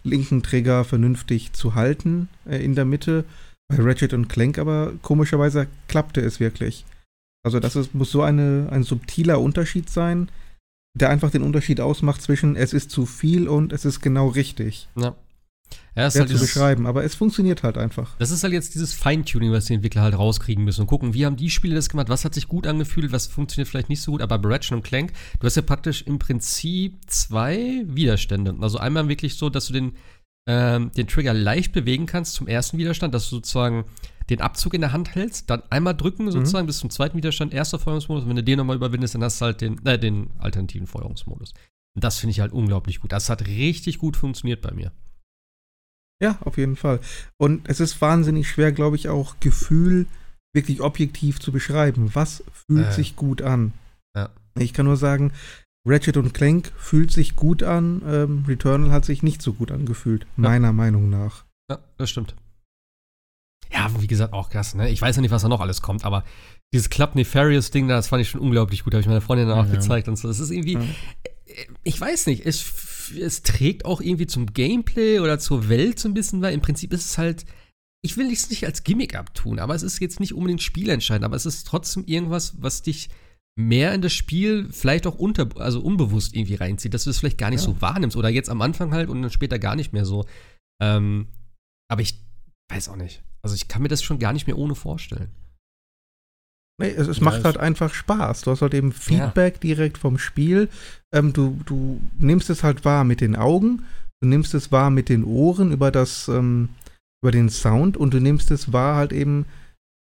linken 0.03 0.43
Trigger 0.43 0.84
vernünftig 0.84 1.53
zu 1.53 1.76
halten 1.76 2.27
äh, 2.45 2.57
in 2.63 2.76
der 2.76 2.85
Mitte. 2.85 3.23
Bei 3.69 3.77
Ratchet 3.80 4.13
und 4.13 4.27
Clank 4.27 4.57
aber 4.59 4.91
komischerweise 5.01 5.67
klappte 5.88 6.22
es 6.22 6.39
wirklich. 6.39 6.85
Also 7.45 7.59
das 7.59 7.76
ist, 7.76 7.93
muss 7.93 8.09
so 8.09 8.23
eine, 8.23 8.69
ein 8.72 8.81
subtiler 8.81 9.39
Unterschied 9.39 9.88
sein, 9.88 10.31
der 10.97 11.11
einfach 11.11 11.30
den 11.30 11.43
Unterschied 11.43 11.80
ausmacht 11.80 12.22
zwischen 12.22 12.55
es 12.55 12.73
ist 12.73 12.89
zu 12.89 13.05
viel 13.05 13.47
und 13.47 13.72
es 13.72 13.85
ist 13.85 14.01
genau 14.01 14.30
richtig. 14.30 14.89
Ja. 14.99 15.15
Ja, 15.95 16.07
ist 16.07 16.15
halt 16.15 16.27
zu 16.27 16.34
dieses, 16.34 16.53
beschreiben, 16.53 16.88
aber 16.88 17.03
es 17.03 17.13
funktioniert 17.15 17.61
halt 17.61 17.77
einfach. 17.77 18.15
das 18.17 18.31
ist 18.31 18.43
halt 18.43 18.53
jetzt 18.53 18.73
dieses 18.73 18.93
Feintuning, 18.93 19.51
was 19.51 19.65
die 19.65 19.76
Entwickler 19.76 20.01
halt 20.01 20.17
rauskriegen 20.17 20.63
müssen 20.63 20.81
und 20.81 20.88
gucken, 20.88 21.13
wie 21.13 21.26
haben 21.26 21.35
die 21.35 21.49
Spiele 21.49 21.76
das 21.76 21.89
gemacht, 21.89 22.09
was 22.09 22.26
hat 22.26 22.34
sich 22.34 22.47
gut 22.47 22.65
angefühlt, 22.65 23.11
was 23.11 23.27
funktioniert 23.27 23.67
vielleicht 23.67 23.89
nicht 23.89 24.01
so 24.01 24.11
gut, 24.11 24.22
aber 24.22 24.39
bei 24.39 24.49
Ratchet 24.49 24.73
und 24.73 24.84
Clank, 24.84 25.13
du 25.39 25.45
hast 25.45 25.55
ja 25.55 25.61
praktisch 25.61 26.01
im 26.03 26.17
Prinzip 26.17 26.97
zwei 27.07 27.84
Widerstände. 27.85 28.55
Also 28.59 28.80
einmal 28.80 29.07
wirklich 29.07 29.35
so, 29.35 29.49
dass 29.49 29.67
du 29.67 29.73
den, 29.73 29.93
ähm, 30.49 30.91
den 30.97 31.07
Trigger 31.07 31.34
leicht 31.34 31.73
bewegen 31.73 32.07
kannst 32.07 32.34
zum 32.34 32.47
ersten 32.47 32.77
Widerstand, 32.77 33.13
dass 33.13 33.30
du 33.30 33.38
sozusagen 33.38 33.85
den 34.30 34.41
Abzug 34.41 34.73
in 34.73 34.81
der 34.81 34.91
Hand 34.91 35.14
hältst, 35.15 35.49
dann 35.49 35.61
einmal 35.69 35.95
drücken 35.95 36.31
sozusagen 36.31 36.65
bis 36.68 36.80
zum 36.80 36.89
zweiten 36.89 37.18
Widerstand, 37.18 37.53
erster 37.53 37.77
Feuerungsmodus. 37.80 38.23
Und 38.23 38.30
wenn 38.30 38.35
du 38.38 38.43
den 38.43 38.57
nochmal 38.57 38.76
überwindest, 38.76 39.15
dann 39.15 39.23
hast 39.23 39.39
du 39.39 39.45
halt 39.45 39.61
den, 39.61 39.85
äh, 39.85 39.99
den 39.99 40.30
alternativen 40.39 40.88
Feuerungsmodus. 40.88 41.53
Und 41.95 42.03
das 42.03 42.18
finde 42.18 42.31
ich 42.31 42.39
halt 42.39 42.52
unglaublich 42.52 42.99
gut. 42.99 43.11
Das 43.11 43.30
hat 43.30 43.45
richtig 43.47 43.99
gut 43.99 44.18
funktioniert 44.18 44.61
bei 44.61 44.72
mir. 44.72 44.91
Ja, 46.22 46.38
auf 46.41 46.57
jeden 46.57 46.76
Fall. 46.76 46.99
Und 47.38 47.68
es 47.69 47.80
ist 47.80 47.99
wahnsinnig 48.02 48.49
schwer, 48.49 48.72
glaube 48.72 48.95
ich, 48.95 49.10
auch 49.10 49.35
Gefühl 49.39 50.07
wirklich 50.53 50.81
objektiv 50.81 51.39
zu 51.39 51.52
beschreiben. 51.52 52.11
Was 52.15 52.43
fühlt 52.52 52.88
Äh. 52.88 52.91
sich 52.93 53.15
gut 53.15 53.41
an? 53.41 53.73
Ja. 54.15 54.30
Ich 54.57 54.73
kann 54.73 54.85
nur 54.85 54.97
sagen, 54.97 55.34
Ratchet 55.88 56.18
und 56.18 56.34
Clank 56.34 56.72
fühlt 56.77 57.11
sich 57.11 57.35
gut 57.35 57.61
an, 57.61 58.02
ähm, 58.07 58.45
Returnal 58.47 58.91
hat 58.91 59.06
sich 59.06 59.22
nicht 59.22 59.41
so 59.41 59.53
gut 59.53 59.72
angefühlt, 59.72 60.26
meiner 60.35 60.73
Meinung 60.73 61.10
nach. 61.10 61.45
Ja, 61.69 61.80
das 61.97 62.10
stimmt. 62.10 62.35
Ja, 63.76 63.91
wie 63.99 64.07
gesagt, 64.07 64.34
auch 64.34 64.49
krass, 64.49 64.73
ne? 64.73 64.89
Ich 64.89 65.02
weiß 65.02 65.15
ja 65.18 65.22
nicht, 65.22 65.31
was 65.31 65.41
da 65.41 65.49
noch 65.49 65.60
alles 65.61 65.81
kommt, 65.81 66.06
aber 66.06 66.23
dieses 66.73 66.89
Club 66.89 67.15
Nefarious 67.15 67.72
Ding, 67.72 67.88
da, 67.88 67.95
das 67.97 68.07
fand 68.07 68.22
ich 68.22 68.30
schon 68.30 68.41
unglaublich 68.41 68.84
gut. 68.84 68.93
Habe 68.93 69.02
ich 69.02 69.07
meiner 69.07 69.22
Freundin 69.22 69.47
danach 69.47 69.68
Ja. 69.68 69.73
gezeigt 69.76 70.07
und 70.07 70.18
so. 70.18 70.27
Das 70.27 70.39
ist 70.39 70.49
irgendwie, 70.52 70.76
äh, 70.76 71.65
ich 71.84 71.99
weiß 71.99 72.27
nicht, 72.27 72.45
es, 72.45 73.11
es 73.19 73.43
trägt 73.43 73.85
auch 73.85 74.02
irgendwie 74.02 74.27
zum 74.27 74.47
Gameplay 74.53 75.19
oder 75.19 75.39
zur 75.39 75.69
Welt 75.69 75.99
so 75.99 76.07
ein 76.10 76.14
bisschen, 76.14 76.41
weil 76.41 76.53
im 76.53 76.61
Prinzip 76.61 76.93
ist 76.93 77.06
es 77.06 77.18
halt, 77.18 77.45
ich 78.03 78.18
will 78.18 78.31
es 78.31 78.49
nicht 78.49 78.65
als 78.65 78.84
Gimmick 78.84 79.15
abtun, 79.15 79.60
aber 79.60 79.76
es 79.76 79.84
ist 79.84 79.99
jetzt 79.99 80.19
nicht 80.19 80.34
unbedingt 80.34 80.61
spielentscheidend, 80.61 81.26
aber 81.26 81.35
es 81.35 81.45
ist 81.45 81.65
trotzdem 81.68 82.06
irgendwas, 82.06 82.53
was 82.61 82.81
dich 82.81 83.10
mehr 83.57 83.93
in 83.93 84.02
das 84.02 84.14
Spiel 84.14 84.68
vielleicht 84.72 85.07
auch 85.07 85.15
unter, 85.15 85.47
also 85.60 85.81
unbewusst 85.81 86.35
irgendwie 86.35 86.56
reinzieht, 86.56 86.93
dass 86.93 87.06
du 87.06 87.10
es 87.10 87.19
vielleicht 87.19 87.38
gar 87.38 87.49
nicht 87.49 87.61
Ja. 87.61 87.65
so 87.68 87.81
wahrnimmst 87.81 88.18
oder 88.18 88.30
jetzt 88.30 88.49
am 88.49 88.61
Anfang 88.61 88.91
halt 88.93 89.10
und 89.10 89.22
dann 89.22 89.31
später 89.31 89.60
gar 89.60 89.76
nicht 89.76 89.93
mehr 89.93 90.06
so. 90.06 90.26
Ähm, 90.81 91.27
aber 91.89 92.02
ich 92.02 92.22
weiß 92.69 92.89
auch 92.89 92.95
nicht. 92.97 93.23
Also 93.45 93.53
ich 93.55 93.67
kann 93.67 93.84
mir 93.84 93.89
das 93.89 94.01
schon 94.01 94.17
gar 94.17 94.34
nicht 94.34 94.47
mehr 94.47 94.57
ohne 94.57 94.73
vorstellen. 94.73 95.30
Nee, 96.81 96.89
es, 96.89 97.07
es 97.07 97.17
Ja, 97.17 97.23
macht 97.23 97.43
halt 97.43 97.57
einfach 97.57 97.93
Spaß. 97.93 98.41
Du 98.41 98.51
hast 98.51 98.61
halt 98.63 98.73
eben 98.73 98.91
Feedback 98.91 99.61
direkt 99.61 99.99
vom 99.99 100.17
Spiel. 100.17 100.67
Ähm, 101.13 101.31
du, 101.31 101.59
du 101.65 102.01
nimmst 102.17 102.49
es 102.49 102.63
halt 102.63 102.84
wahr 102.85 103.03
mit 103.03 103.22
den 103.22 103.35
Augen, 103.35 103.85
du 104.22 104.27
nimmst 104.27 104.53
es 104.55 104.72
wahr 104.72 104.89
mit 104.89 105.07
den 105.09 105.23
Ohren 105.23 105.72
über 105.72 105.91
das, 105.91 106.27
ähm, 106.27 106.69
über 107.23 107.31
den 107.31 107.49
Sound 107.49 107.97
und 107.97 108.13
du 108.15 108.19
nimmst 108.19 108.49
es 108.49 108.73
wahr 108.73 108.95
halt 108.95 109.13
eben 109.13 109.45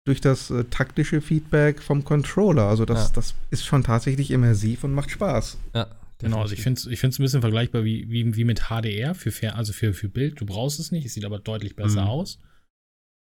durch 0.07 0.21
das 0.21 0.49
äh, 0.49 0.63
taktische 0.65 1.21
Feedback 1.21 1.81
vom 1.81 2.03
Controller. 2.03 2.63
Also 2.63 2.83
das, 2.85 3.09
Ja. 3.09 3.13
das 3.13 3.35
ist 3.51 3.63
schon 3.65 3.83
tatsächlich 3.83 4.31
immersiv 4.31 4.83
und 4.83 4.93
macht 4.93 5.11
Spaß. 5.11 5.57
Ja, 5.75 5.87
Genau, 6.17 6.41
also 6.41 6.53
ich 6.53 6.61
finde 6.63 6.79
es 6.79 6.87
ich 6.87 6.99
find's 6.99 7.19
ein 7.19 7.23
bisschen 7.23 7.41
vergleichbar 7.41 7.83
wie, 7.83 8.09
wie, 8.09 8.35
wie 8.37 8.45
mit 8.45 8.69
HDR, 8.69 9.13
für, 9.15 9.31
Fer- 9.31 9.55
also 9.55 9.73
für, 9.73 9.93
für 9.93 10.07
Bild. 10.09 10.39
Du 10.39 10.45
brauchst 10.45 10.79
es 10.79 10.91
nicht, 10.91 11.05
es 11.05 11.13
sieht 11.13 11.25
aber 11.25 11.39
deutlich 11.39 11.75
besser 11.75 12.03
Mhm. 12.03 12.07
aus. 12.07 12.39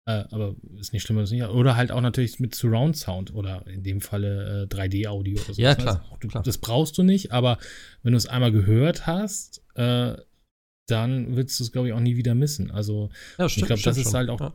Äh, 0.07 0.25
aber 0.31 0.55
ist 0.79 0.93
nicht 0.93 1.03
schlimmer, 1.03 1.23
ist 1.23 1.31
nicht. 1.31 1.45
Oder 1.45 1.77
halt 1.77 1.91
auch 1.91 2.01
natürlich 2.03 2.39
mit 2.39 2.55
Surround 2.55 2.97
Sound 2.97 3.35
oder 3.35 3.67
in 3.67 3.83
dem 3.83 4.01
Falle 4.03 4.69
äh, 4.71 4.75
3D-Audio 4.75 5.41
oder 5.41 5.55
so. 5.55 5.63
Ja, 5.63 5.75
Das 5.75 5.83
klar, 5.83 6.05
auch, 6.11 6.19
du, 6.19 6.29
klar. 6.29 6.43
Das 6.43 6.59
brauchst 6.59 6.99
du 6.99 7.03
nicht, 7.03 7.33
aber 7.33 7.59
wenn 8.03 8.13
du 8.13 8.19
es 8.19 8.27
einmal 8.27 8.53
gehört 8.53 9.07
hast, 9.07 9.63
äh, 9.77 10.15
dann 10.89 11.37
willst 11.37 11.59
du 11.59 11.65
es, 11.65 11.73
glaube 11.73 11.89
ich, 11.89 11.95
auch 11.95 12.01
nie 12.01 12.17
wieder 12.17 12.35
missen. 12.35 12.71
Also, 12.71 13.09
ja 13.39 13.47
ich 13.47 13.57
glaube, 13.57 13.81
das 13.81 13.97
ist 13.97 14.13
halt 14.13 14.29
auch 14.29 14.41
Ja. 14.41 14.53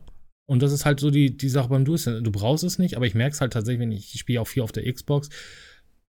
und 0.48 0.62
das 0.62 0.70
ist 0.72 0.84
halt 0.86 1.00
so 1.00 1.10
die, 1.10 1.36
die 1.36 1.48
Sache 1.48 1.68
beim 1.68 1.84
Dual 1.84 2.22
Du 2.22 2.30
brauchst 2.30 2.62
es 2.62 2.78
nicht, 2.78 2.96
aber 2.96 3.06
ich 3.06 3.14
merke 3.16 3.34
es 3.34 3.40
halt 3.40 3.52
tatsächlich, 3.52 3.80
wenn 3.80 3.90
ich, 3.92 4.14
ich 4.14 4.20
spiele 4.20 4.40
auch 4.40 4.46
viel 4.46 4.62
auf 4.62 4.70
der 4.70 4.90
Xbox, 4.92 5.28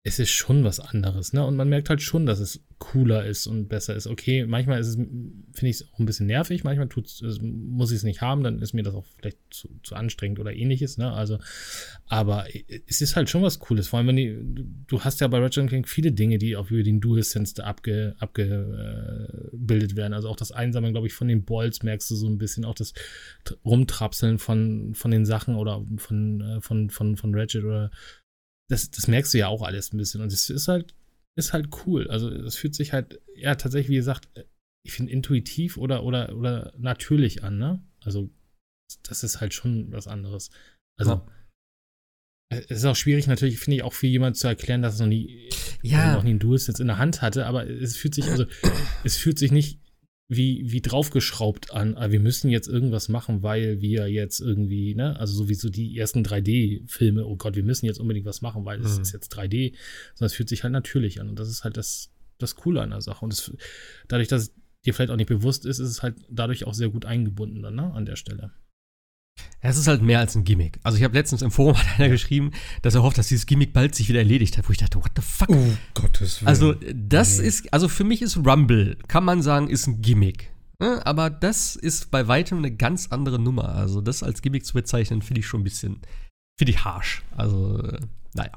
es 0.07 0.21
ist 0.21 0.31
schon 0.31 0.63
was 0.63 0.79
anderes, 0.79 1.33
ne? 1.33 1.45
Und 1.45 1.57
man 1.57 1.69
merkt 1.69 1.91
halt 1.91 2.01
schon, 2.01 2.27
dass 2.27 2.39
es 2.39 2.61
cooler 2.79 3.27
ist 3.27 3.49
und 3.49 3.67
besser 3.67 3.97
ist. 3.97 4.07
Okay, 4.07 4.47
manchmal 4.47 4.79
ist 4.79 4.87
es, 4.87 4.95
finde 4.95 5.51
ich 5.63 5.81
es 5.81 5.93
auch 5.93 5.99
ein 5.99 6.07
bisschen 6.07 6.29
nervig, 6.29 6.63
manchmal 6.63 6.87
tut's, 6.87 7.25
muss 7.41 7.91
ich 7.91 7.97
es 7.97 8.03
nicht 8.05 8.21
haben, 8.21 8.45
dann 8.45 8.61
ist 8.61 8.73
mir 8.73 8.85
das 8.85 8.95
auch 8.95 9.05
vielleicht 9.19 9.39
zu, 9.51 9.69
zu 9.83 9.97
anstrengend 9.97 10.39
oder 10.39 10.53
ähnliches, 10.53 10.97
ne? 10.97 11.13
Also, 11.13 11.41
aber 12.07 12.47
es 12.87 13.01
ist 13.01 13.17
halt 13.17 13.29
schon 13.29 13.43
was 13.43 13.59
Cooles. 13.59 13.89
Vor 13.89 13.99
allem, 13.99 14.07
wenn 14.07 14.17
die, 14.17 14.39
du 14.87 15.01
hast 15.01 15.21
ja 15.21 15.27
bei 15.27 15.41
Ratchet 15.41 15.69
Clank 15.69 15.89
viele 15.89 16.13
Dinge, 16.13 16.39
die 16.39 16.57
auch 16.57 16.71
über 16.71 16.85
den 16.85 17.01
DualSense 17.01 17.65
abge, 17.65 18.15
abgebildet 18.21 19.97
werden. 19.97 20.13
Also 20.13 20.29
auch 20.29 20.37
das 20.37 20.53
Einsammeln, 20.53 20.93
glaube 20.93 21.09
ich, 21.09 21.15
von 21.15 21.27
den 21.27 21.45
Bolts 21.45 21.83
merkst 21.83 22.09
du 22.13 22.15
so 22.15 22.29
ein 22.29 22.39
bisschen, 22.39 22.65
auch 22.65 22.77
das 22.77 22.93
Rumtrapseln 23.65 24.39
von, 24.39 24.95
von 24.95 25.11
den 25.11 25.27
Sachen 25.27 25.57
oder 25.57 25.85
von, 25.97 26.41
äh, 26.43 26.61
von, 26.61 26.91
von, 26.91 27.17
von 27.17 27.35
Ratchet 27.35 27.65
oder 27.65 27.91
das, 28.69 28.91
das 28.91 29.07
merkst 29.09 29.33
du 29.35 29.39
ja 29.39 29.49
auch 29.49 29.63
alles 29.63 29.93
ein 29.93 29.97
bisschen. 29.99 30.21
Und 30.21 30.33
es 30.33 30.51
ist 30.51 30.69
halt, 30.69 30.95
ist 31.39 31.53
halt 31.53 31.69
cool. 31.87 32.09
Also 32.11 32.31
es 32.31 32.57
fühlt 32.57 32.75
sich 32.75 32.93
halt, 32.93 33.21
ja, 33.35 33.55
tatsächlich, 33.55 33.91
wie 33.91 33.97
gesagt, 33.97 34.29
ich 34.85 34.93
finde 34.93 35.13
intuitiv 35.13 35.77
oder, 35.77 36.05
oder, 36.05 36.35
oder 36.37 36.73
natürlich 36.79 37.43
an, 37.45 37.59
ne? 37.59 37.83
Also, 38.05 38.31
das 39.03 39.25
ist 39.25 39.41
halt 39.41 39.53
schon 39.53 39.91
was 39.93 40.07
anderes. 40.07 40.51
Also, 40.99 41.13
Ja. 41.13 41.27
es 42.51 42.71
ist 42.79 42.85
auch 42.85 42.95
schwierig, 42.97 43.27
natürlich, 43.27 43.59
finde 43.59 43.77
ich, 43.77 43.83
auch 43.83 43.93
für 43.93 44.07
jemanden 44.07 44.37
zu 44.37 44.47
erklären, 44.47 44.83
dass 44.83 44.95
es 44.95 45.01
noch 45.01 45.09
nie, 45.09 45.51
Ja. 45.83 46.15
noch 46.15 46.23
nie 46.23 46.31
einen 46.31 46.39
DualSense 46.39 46.83
in 46.83 46.87
der 46.87 46.99
Hand 46.99 47.21
hatte, 47.21 47.47
aber 47.47 47.69
es 47.69 47.97
fühlt 47.97 48.15
sich, 48.15 48.31
also, 48.31 48.47
es 49.05 49.17
fühlt 49.17 49.39
sich 49.39 49.51
nicht 49.51 49.81
wie, 50.29 50.73
wie 50.73 50.81
draufgeschraubt 50.81 51.73
an, 51.73 51.97
ah, 51.97 52.11
wir 52.11 52.19
müssen 52.19 52.51
jetzt 52.51 52.67
irgendwas 52.67 53.09
machen, 53.09 53.43
weil 53.45 53.81
wir 53.81 54.09
jetzt 54.09 54.41
irgendwie, 54.41 54.95
ne, 54.95 55.19
also 55.21 55.35
sowieso 55.35 55.69
die 55.69 55.97
ersten 55.97 56.25
3D-Filme, 56.25 57.25
oh 57.25 57.37
Gott, 57.37 57.55
wir 57.55 57.63
müssen 57.63 57.87
jetzt 57.87 58.01
unbedingt 58.01 58.27
was 58.27 58.43
machen, 58.43 58.65
weil 58.65 58.81
es 58.81 58.97
Mhm. 58.97 59.03
ist 59.03 59.13
jetzt 59.13 59.33
3D, 59.33 59.75
sondern 60.15 60.27
es 60.27 60.35
fühlt 60.35 60.49
sich 60.49 60.65
halt 60.65 60.73
natürlich 60.73 61.21
an 61.21 61.29
und 61.29 61.39
das 61.39 61.49
ist 61.49 61.63
halt 61.63 61.77
das, 61.77 62.11
das 62.39 62.57
Coole 62.57 62.83
an 62.83 62.91
der 62.91 63.01
Sache 63.03 63.25
und 63.25 63.33
es, 63.33 63.53
dadurch, 64.09 64.29
dass 64.29 64.43
es 64.43 64.55
dir 64.85 64.95
vielleicht 64.95 65.11
auch 65.11 65.17
nicht 65.17 65.29
bewusst 65.29 65.65
ist, 65.65 65.79
ist 65.79 65.91
es 65.91 66.03
halt 66.03 66.17
dadurch 66.29 66.65
auch 66.67 66.75
sehr 66.75 66.89
gut 66.89 67.05
eingebunden 67.05 67.63
dann, 67.63 67.77
ne, 67.77 67.93
an 67.95 68.05
der 68.05 68.17
Stelle. 68.17 68.51
Es 69.61 69.77
ist 69.77 69.89
halt 69.89 70.01
mehr 70.03 70.21
als 70.21 70.35
ein 70.37 70.45
Gimmick. 70.45 70.79
Also 70.83 70.97
ich 70.99 71.05
habe 71.05 71.15
letztens 71.15 71.43
im 71.43 71.51
Forum 71.51 71.77
hat 71.79 71.99
einer 71.99 72.09
geschrieben, 72.09 72.53
dass 72.83 72.95
er 72.95 73.03
hofft, 73.03 73.19
dass 73.19 73.29
dieses 73.29 73.47
Gimmick 73.47 73.73
bald 73.73 73.95
sich 73.95 74.09
wieder 74.09 74.21
erledigt 74.21 74.57
hat, 74.59 74.69
wo 74.69 74.73
ich 74.73 74.79
dachte, 74.79 74.99
what 74.99 75.11
the 75.17 75.23
fuck? 75.23 75.49
Oh, 75.51 75.73
Gottes 75.95 76.41
Willen. 76.41 76.49
Also 76.49 76.75
das 76.95 77.39
Nee. 77.39 77.47
ist, 77.49 77.73
also 77.73 77.89
für 77.89 78.05
mich 78.05 78.23
ist 78.23 78.37
Rumble, 78.37 78.97
kann 79.09 79.25
man 79.25 79.43
sagen, 79.43 79.69
ist 79.69 79.87
ein 79.87 80.01
Gimmick. 80.03 80.53
Ne? 80.79 81.05
Aber 81.07 81.31
das 81.31 81.75
ist 81.75 82.11
bei 82.11 82.29
weitem 82.29 82.59
eine 82.59 82.75
ganz 82.75 83.09
andere 83.11 83.39
Nummer. 83.39 83.71
Also 83.71 84.01
das 84.01 84.23
als 84.23 84.43
Gimmick 84.43 84.65
zu 84.65 84.75
bezeichnen, 84.75 85.23
finde 85.23 85.41
ich 85.41 85.47
schon 85.47 85.61
ein 85.63 85.65
bisschen, 85.65 86.01
finde 86.59 86.71
ich 86.73 86.85
harsh. 86.85 87.23
Also, 87.37 87.83
äh, 87.83 87.99
naja. 88.35 88.53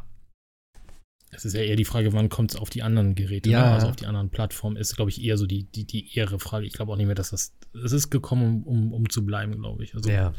Es 1.32 1.46
ist 1.46 1.54
ja 1.54 1.62
eher 1.62 1.76
die 1.76 1.86
Frage, 1.86 2.12
wann 2.14 2.28
kommt 2.30 2.52
es 2.52 2.58
auf 2.58 2.70
die 2.70 2.82
anderen 2.84 3.14
Geräte, 3.16 3.50
Ja. 3.50 3.62
ne? 3.62 3.72
also 3.76 3.88
auf 3.88 3.96
die 3.96 4.08
anderen 4.08 4.30
Plattformen, 4.32 4.76
ist, 4.78 4.96
glaube 4.96 5.12
ich, 5.12 5.24
eher 5.24 5.38
so 5.38 5.46
die, 5.46 5.64
die, 5.64 5.86
die 5.86 6.16
ehre 6.18 6.40
Frage. 6.40 6.66
Ich 6.66 6.74
glaube 6.74 6.92
auch 6.92 6.98
nicht 6.98 7.06
mehr, 7.06 7.16
dass 7.16 7.30
das, 7.30 7.54
es 7.84 7.92
ist 7.92 8.10
gekommen, 8.10 8.64
um, 8.64 8.88
um, 8.88 8.94
um 8.94 9.10
zu 9.10 9.26
bleiben, 9.26 9.54
glaube 9.60 9.84
ich. 9.84 9.94
Also, 9.96 10.10
Ja. 10.10 10.34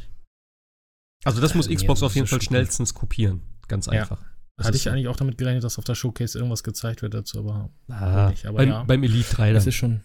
Also 1.24 1.40
das 1.40 1.54
muss 1.54 1.68
Nee, 1.68 1.74
Xbox 1.76 2.00
das 2.00 2.06
auf 2.06 2.14
jeden 2.14 2.26
Fall 2.26 2.40
schnellstens 2.40 2.94
kopieren. 2.94 3.42
Ganz 3.68 3.86
Ja. 3.86 3.92
einfach. 3.92 4.22
Das 4.56 4.66
Hatte 4.66 4.76
ich 4.76 4.82
so. 4.82 4.90
eigentlich 4.90 5.08
auch 5.08 5.16
damit 5.16 5.38
gerechnet, 5.38 5.64
dass 5.64 5.78
auf 5.78 5.84
der 5.84 5.94
Showcase 5.94 6.36
irgendwas 6.38 6.62
gezeigt 6.62 7.00
wird 7.02 7.14
dazu, 7.14 7.38
aber 7.38 7.70
Ah, 7.88 8.28
nicht, 8.30 8.44
aber 8.46 8.58
beim, 8.58 8.68
ja. 8.68 8.82
beim 8.84 9.02
Elite 9.02 9.34
3 9.34 9.52
das 9.52 9.64
dann. 9.64 9.68
ist 9.70 9.74
schon. 9.74 10.00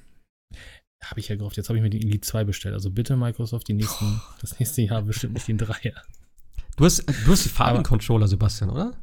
Habe 1.03 1.19
ich 1.19 1.27
ja 1.27 1.35
gehofft. 1.35 1.57
Jetzt 1.57 1.67
habe 1.69 1.77
ich 1.77 1.83
mir 1.83 1.89
den 1.89 2.01
Elite 2.01 2.21
2 2.21 2.45
bestellt. 2.45 2.73
Also 2.73 2.89
bitte, 2.89 3.15
Microsoft, 3.17 3.67
die 3.67 3.73
nächsten, 3.73 4.21
das 4.41 4.59
nächste 4.59 4.81
Jahr 4.81 5.01
bestimmt 5.01 5.33
nicht 5.33 5.47
den 5.47 5.57
3er. 5.59 5.93
Du 6.77 6.85
hast, 6.85 7.07
du 7.07 7.31
hast 7.31 7.45
die 7.45 7.49
Farben-Controller, 7.49 8.27
Sebastian, 8.27 8.69
oder? 8.69 8.93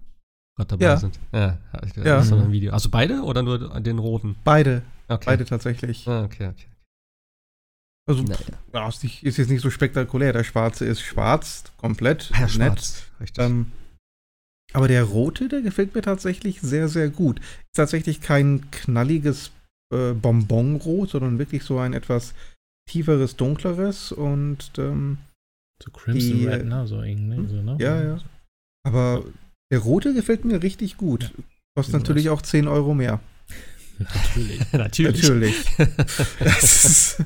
Gerade 0.57 0.69
dabei 0.69 0.85
Ja. 0.85 0.97
sind. 0.97 1.19
Ja, 1.33 1.59
ich- 1.85 1.97
Ja. 1.97 2.03
das 2.17 2.27
ist 2.27 2.31
noch 2.31 2.43
ein 2.43 2.53
Video. 2.53 2.73
Also 2.73 2.89
beide 2.91 3.23
oder 3.23 3.43
nur 3.43 3.81
den 3.81 3.99
roten? 3.99 4.37
beide, 4.45 4.83
Okay. 5.09 5.23
beide 5.27 5.45
tatsächlich. 5.45 6.07
Ah, 6.09 6.25
okay, 6.25 6.49
okay. 6.49 6.67
Also, 8.09 8.23
Naja. 8.25 8.39
ja, 8.73 8.89
ist, 8.89 9.03
nicht, 9.05 9.23
ist 9.25 9.37
jetzt 9.37 9.49
nicht 9.51 9.63
so 9.63 9.71
spektakulär. 9.71 10.33
Der 10.33 10.45
schwarze 10.45 10.85
ist 10.85 11.01
schwarz, 11.03 11.65
komplett, 11.77 12.31
Ja, 12.31 12.41
nett. 12.41 12.51
schwarz. 12.51 13.05
Ähm, 13.39 13.71
aber 14.73 14.89
der 14.89 15.05
rote, 15.05 15.49
der 15.49 15.61
gefällt 15.63 15.95
mir 15.95 16.03
tatsächlich 16.03 16.61
sehr, 16.61 16.89
sehr 16.89 17.11
gut. 17.11 17.39
Ist 17.41 17.77
tatsächlich 17.77 18.21
kein 18.21 18.71
knalliges 18.71 19.51
äh, 19.95 20.13
Bonbonrot, 20.15 21.11
sondern 21.11 21.39
wirklich 21.39 21.63
so 21.63 21.79
ein 21.79 21.93
etwas 21.93 22.35
tieferes, 22.91 23.37
dunkleres 23.37 24.11
und 24.13 24.73
ähm, 24.79 25.19
So 25.83 25.91
Crimson 25.91 26.39
Die, 26.39 26.47
Red, 26.47 26.65
ne? 26.67 26.87
So 26.87 27.03
irgendwie, 27.03 27.47
so, 27.49 27.63
ne? 27.63 27.77
ja, 27.81 28.03
ja. 28.03 28.19
Aber 28.85 29.25
der 29.71 29.79
rote 29.79 30.13
gefällt 30.15 30.45
mir 30.45 30.63
richtig 30.63 30.97
gut. 30.97 31.31
Kostet 31.77 31.93
Ja, 31.95 31.99
natürlich 32.01 32.31
auch 32.31 32.43
10 32.43 32.67
Euro 32.67 32.95
mehr. 32.95 33.21
Natürlich. 33.99 34.61
Natürlich. 34.73 35.65
Natürlich. 35.79 37.17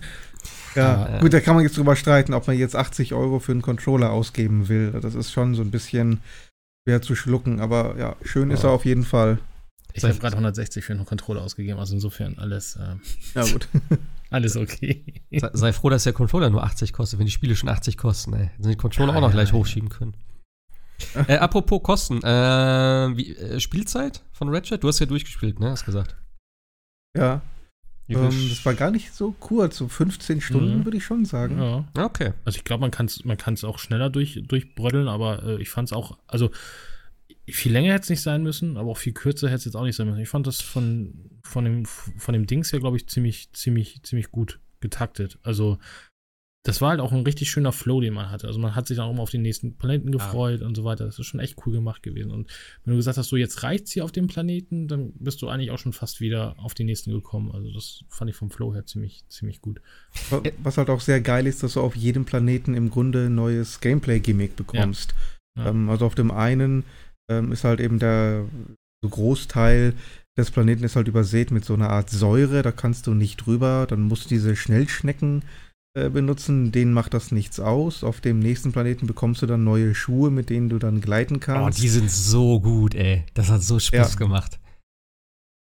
Ja, 0.76 1.06
Ah, 1.06 1.18
gut, 1.20 1.32
da 1.32 1.40
kann 1.40 1.54
man 1.54 1.64
jetzt 1.64 1.76
drüber 1.76 1.96
streiten, 1.96 2.34
ob 2.34 2.46
man 2.46 2.56
jetzt 2.58 2.76
80 2.76 3.14
Euro 3.14 3.38
für 3.38 3.52
einen 3.52 3.62
Controller 3.62 4.10
ausgeben 4.12 4.68
will. 4.68 4.92
Das 5.00 5.14
ist 5.14 5.32
schon 5.32 5.54
so 5.54 5.62
ein 5.62 5.70
bisschen 5.70 6.20
schwer 6.86 7.02
zu 7.02 7.14
schlucken, 7.16 7.60
aber 7.60 7.96
ja, 7.98 8.16
schön 8.22 8.50
ist 8.50 8.64
er 8.64 8.70
auf 8.70 8.84
jeden 8.84 9.04
Fall. 9.04 9.38
Ich 9.94 10.04
habe 10.04 10.14
gerade 10.18 10.34
160 10.34 10.84
für 10.84 10.92
einen 10.92 11.06
Controller 11.06 11.40
ausgegeben, 11.42 11.78
also 11.80 11.94
insofern 11.94 12.36
alles, 12.38 12.76
äh, 12.76 12.96
Ja, 13.34 13.44
gut. 13.50 13.66
alles 14.30 14.56
okay. 14.56 15.02
Sei, 15.32 15.50
sei 15.54 15.72
froh, 15.72 15.88
dass 15.88 16.04
der 16.04 16.12
Controller 16.12 16.50
nur 16.50 16.62
80 16.62 16.92
kostet, 16.92 17.18
wenn 17.18 17.26
die 17.26 17.32
Spiele 17.32 17.56
schon 17.56 17.70
80 17.70 17.96
kosten, 17.96 18.34
ey. 18.34 18.50
Dann 18.56 18.62
sind 18.64 18.72
die 18.72 18.76
Controller 18.76 19.12
Ja, 19.12 19.16
auch 19.18 19.22
noch 19.22 19.28
ja, 19.30 19.34
gleich 19.34 19.48
ja. 19.48 19.54
hochschieben 19.54 19.88
können. 19.88 20.14
äh, 21.28 21.38
apropos 21.38 21.82
Kosten, 21.82 22.22
äh, 22.22 23.16
wie, 23.16 23.34
äh, 23.36 23.58
Spielzeit 23.60 24.22
von 24.32 24.48
Ratchet? 24.54 24.82
Du 24.84 24.88
hast 24.88 24.98
ja 24.98 25.06
durchgespielt, 25.06 25.60
ne? 25.60 25.70
Hast 25.70 25.86
gesagt. 25.86 26.14
Ja, 27.16 27.40
ähm, 28.08 28.48
das 28.48 28.64
war 28.64 28.74
gar 28.74 28.90
nicht 28.90 29.12
so 29.14 29.32
kurz, 29.32 29.76
so 29.78 29.88
15 29.88 30.40
Stunden 30.40 30.78
Mhm. 30.80 30.84
würde 30.84 30.96
ich 30.98 31.04
schon 31.04 31.24
sagen. 31.24 31.58
Ja. 31.58 31.84
Okay. 32.04 32.32
Also 32.44 32.56
ich 32.56 32.64
glaube, 32.64 32.80
man 32.82 32.90
kann 32.90 33.06
es 33.06 33.24
man 33.24 33.36
kann's 33.36 33.64
auch 33.64 33.78
schneller 33.78 34.10
durch, 34.10 34.42
durchbrödeln, 34.46 35.08
aber 35.08 35.42
äh, 35.44 35.62
ich 35.62 35.70
fand 35.70 35.88
es 35.88 35.92
auch, 35.92 36.16
also 36.26 36.50
viel 37.48 37.72
länger 37.72 37.92
hätte 37.92 38.02
es 38.04 38.10
nicht 38.10 38.22
sein 38.22 38.42
müssen, 38.42 38.76
aber 38.76 38.90
auch 38.90 38.98
viel 38.98 39.12
kürzer 39.12 39.48
hätte 39.48 39.56
es 39.58 39.64
jetzt 39.66 39.76
auch 39.76 39.84
nicht 39.84 39.96
sein 39.96 40.06
müssen. 40.08 40.20
Ich 40.20 40.28
fand 40.28 40.46
das 40.46 40.60
von, 40.60 41.30
von, 41.42 41.64
dem, 41.64 41.84
von 41.86 42.32
dem 42.32 42.46
Dings 42.46 42.72
her, 42.72 42.80
glaube 42.80 42.96
ich, 42.96 43.08
ziemlich, 43.08 43.52
ziemlich, 43.52 44.02
ziemlich 44.02 44.30
gut 44.32 44.58
getaktet. 44.80 45.38
Also 45.42 45.78
das 46.66 46.80
war 46.80 46.90
halt 46.90 47.00
auch 47.00 47.12
ein 47.12 47.22
richtig 47.22 47.48
schöner 47.48 47.70
Flow, 47.70 48.00
den 48.00 48.12
man 48.12 48.30
hatte. 48.30 48.48
Also 48.48 48.58
man 48.58 48.74
hat 48.74 48.88
sich 48.88 48.98
auch 48.98 49.10
immer 49.10 49.22
auf 49.22 49.30
den 49.30 49.42
nächsten 49.42 49.76
Planeten 49.78 50.10
gefreut 50.10 50.62
und 50.62 50.74
so 50.76 50.82
weiter. 50.82 51.04
Das 51.06 51.18
ist 51.18 51.26
schon 51.26 51.38
echt 51.38 51.56
cool 51.64 51.72
gemacht 51.72 52.02
gewesen. 52.02 52.32
Und 52.32 52.50
wenn 52.84 52.92
du 52.92 52.96
gesagt 52.96 53.18
hast, 53.18 53.28
so 53.28 53.36
jetzt 53.36 53.62
reicht's 53.62 53.92
hier 53.92 54.04
auf 54.04 54.10
dem 54.10 54.26
Planeten, 54.26 54.88
dann 54.88 55.12
bist 55.14 55.40
du 55.42 55.48
eigentlich 55.48 55.70
auch 55.70 55.78
schon 55.78 55.92
fast 55.92 56.20
wieder 56.20 56.54
auf 56.58 56.74
den 56.74 56.86
nächsten 56.86 57.12
gekommen. 57.12 57.52
Also 57.52 57.72
das 57.72 58.04
fand 58.08 58.30
ich 58.30 58.36
vom 58.36 58.50
Flow 58.50 58.74
her 58.74 58.84
ziemlich, 58.84 59.22
ziemlich 59.28 59.60
gut. 59.60 59.80
Wa- 60.30 60.42
Was 60.62 60.76
halt 60.76 60.90
auch 60.90 61.00
sehr 61.00 61.20
geil 61.20 61.46
ist, 61.46 61.62
dass 61.62 61.74
du 61.74 61.80
auf 61.80 61.94
jedem 61.94 62.24
Planeten 62.24 62.74
im 62.74 62.90
Grunde 62.90 63.26
ein 63.26 63.34
neues 63.36 63.80
Gameplay-Gimmick 63.80 64.56
bekommst. 64.56 65.14
Ja. 65.56 65.68
Ähm, 65.68 65.88
also 65.88 66.04
auf 66.04 66.16
dem 66.16 66.32
einen 66.32 66.84
ähm, 67.30 67.52
ist 67.52 67.62
halt 67.62 67.80
eben 67.80 67.98
der 68.00 68.44
Großteil 69.08 69.94
des 70.38 70.50
Planeten 70.50 70.84
ist 70.84 70.96
halt 70.96 71.08
übersät 71.08 71.50
mit 71.50 71.64
so 71.64 71.74
einer 71.74 71.90
Art 71.90 72.10
Säure, 72.10 72.62
da 72.62 72.72
kannst 72.72 73.06
du 73.06 73.14
nicht 73.14 73.36
drüber, 73.36 73.86
dann 73.88 74.02
musst 74.02 74.26
du 74.26 74.28
diese 74.28 74.54
Schnellschnecken 74.54 75.42
benutzen, 76.10 76.72
denen 76.72 76.92
macht 76.92 77.14
das 77.14 77.32
nichts 77.32 77.58
aus. 77.58 78.04
Auf 78.04 78.20
dem 78.20 78.38
nächsten 78.38 78.72
Planeten 78.72 79.06
bekommst 79.06 79.40
du 79.42 79.46
dann 79.46 79.64
neue 79.64 79.94
Schuhe, 79.94 80.30
mit 80.30 80.50
denen 80.50 80.68
du 80.68 80.78
dann 80.78 81.00
gleiten 81.00 81.36
Oh, 81.36 81.40
kannst. 81.40 81.82
die 81.82 81.88
sind 81.88 82.10
so 82.10 82.60
gut, 82.60 82.94
ey. 82.94 83.24
Das 83.34 83.48
hat 83.50 83.62
so 83.62 83.78
Spaß 83.78 84.12
Ja. 84.14 84.18
gemacht. 84.18 84.58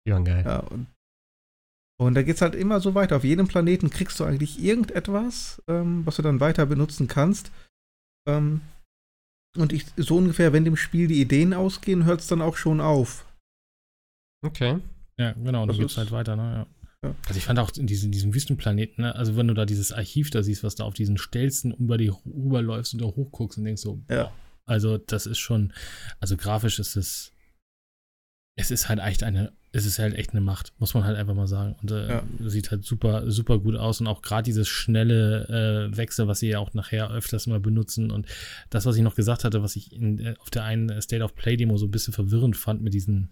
Die 0.08 0.12
waren 0.12 0.24
geil. 0.26 0.44
Ja, 0.46 0.60
und, 0.60 0.88
und 2.00 2.14
da 2.16 2.24
geht's 2.24 2.42
halt 2.42 2.56
immer 2.56 2.80
so 2.80 2.94
weiter. 2.96 3.18
Auf 3.18 3.24
jedem 3.24 3.48
Planeten 3.48 3.90
kriegst 3.90 4.20
du 4.20 4.24
eigentlich 4.24 4.60
irgendetwas, 4.62 5.62
ähm, 5.68 6.06
was 6.06 6.16
du 6.18 6.22
dann 6.22 6.40
weiter 6.40 6.66
benutzen 6.66 7.08
kannst. 7.08 7.52
Ähm, 8.28 8.62
und 9.58 9.74
ich, 9.74 9.86
so 9.98 10.18
ungefähr, 10.18 10.54
wenn 10.54 10.66
dem 10.66 10.78
Spiel 10.78 11.08
die 11.08 11.20
Ideen 11.20 11.54
ausgehen, 11.54 12.06
hört 12.06 12.22
es 12.22 12.28
dann 12.28 12.42
auch 12.42 12.56
schon 12.58 12.80
auf. 12.80 13.26
Okay. 14.46 14.80
Ja, 15.18 15.34
genau, 15.34 15.66
Das 15.66 15.76
dann 15.76 15.82
geht's 15.82 15.94
ist- 15.94 15.98
halt 15.98 16.12
weiter, 16.12 16.36
ne? 16.36 16.66
Ja. 16.68 16.81
Ja. 17.04 17.16
Also 17.28 17.38
ich 17.38 17.46
fand 17.46 17.58
auch 17.60 17.72
in 17.78 17.88
diesem, 17.88 18.12
diesem 18.12 18.34
Wüstenplaneten, 18.34 19.04
ne, 19.04 19.16
also 19.16 19.36
wenn 19.36 19.48
du 19.48 19.54
da 19.56 19.66
dieses 19.66 19.92
Archiv 19.92 20.30
da 20.30 20.44
siehst, 20.44 20.64
was 20.64 20.76
da 20.76 20.84
auf 20.84 20.94
diesen 20.94 21.18
Stelzen 21.18 21.74
über 21.74 21.98
die 21.98 22.10
rüberläufst 22.26 22.94
und 22.94 23.02
da 23.02 23.06
hochguckst 23.08 23.58
und 23.58 23.64
denkst 23.66 23.82
so, 23.82 24.02
Ja. 24.10 24.26
boah, 24.26 24.34
also 24.66 24.98
das 25.00 25.26
ist 25.26 25.40
schon, 25.40 25.74
also 26.20 26.38
grafisch 26.38 26.78
ist 26.80 26.96
es, 26.96 27.32
es 28.56 28.70
ist 28.70 28.88
halt 28.90 29.00
echt 29.00 29.24
eine, 29.24 29.52
es 29.72 29.86
ist 29.86 29.98
halt 29.98 30.14
echt 30.14 30.32
eine 30.32 30.42
Macht, 30.42 30.74
muss 30.78 30.94
man 30.94 31.06
halt 31.06 31.18
einfach 31.18 31.34
mal 31.34 31.48
sagen. 31.48 31.76
Und 31.82 31.90
äh, 31.92 32.10
Ja. 32.10 32.24
sieht 32.40 32.70
halt 32.70 32.84
super, 32.84 33.32
super 33.32 33.58
gut 33.58 33.76
aus 33.76 34.00
und 34.02 34.08
auch 34.08 34.22
gerade 34.22 34.44
dieses 34.44 34.68
schnelle 34.68 35.90
äh, 35.92 35.98
Wechsel, 35.98 36.28
was 36.28 36.40
sie 36.40 36.50
ja 36.50 36.60
auch 36.60 36.74
nachher 36.76 37.10
öfters 37.10 37.48
mal 37.48 37.60
benutzen 37.60 38.12
und 38.12 38.28
das, 38.70 38.86
was 38.86 38.96
ich 38.98 39.02
noch 39.02 39.16
gesagt 39.16 39.44
hatte, 39.44 39.64
was 39.64 39.76
ich 39.76 39.92
in, 39.94 40.20
äh, 40.20 40.36
auf 40.40 40.52
der 40.52 40.66
einen 40.66 41.02
State 41.02 41.24
of 41.24 41.34
Play 41.36 41.58
Demo 41.58 41.78
so 41.78 41.88
ein 41.88 41.92
bisschen 41.92 42.14
verwirrend 42.14 42.56
fand 42.58 42.84
mit 42.84 42.94
diesen 42.94 43.32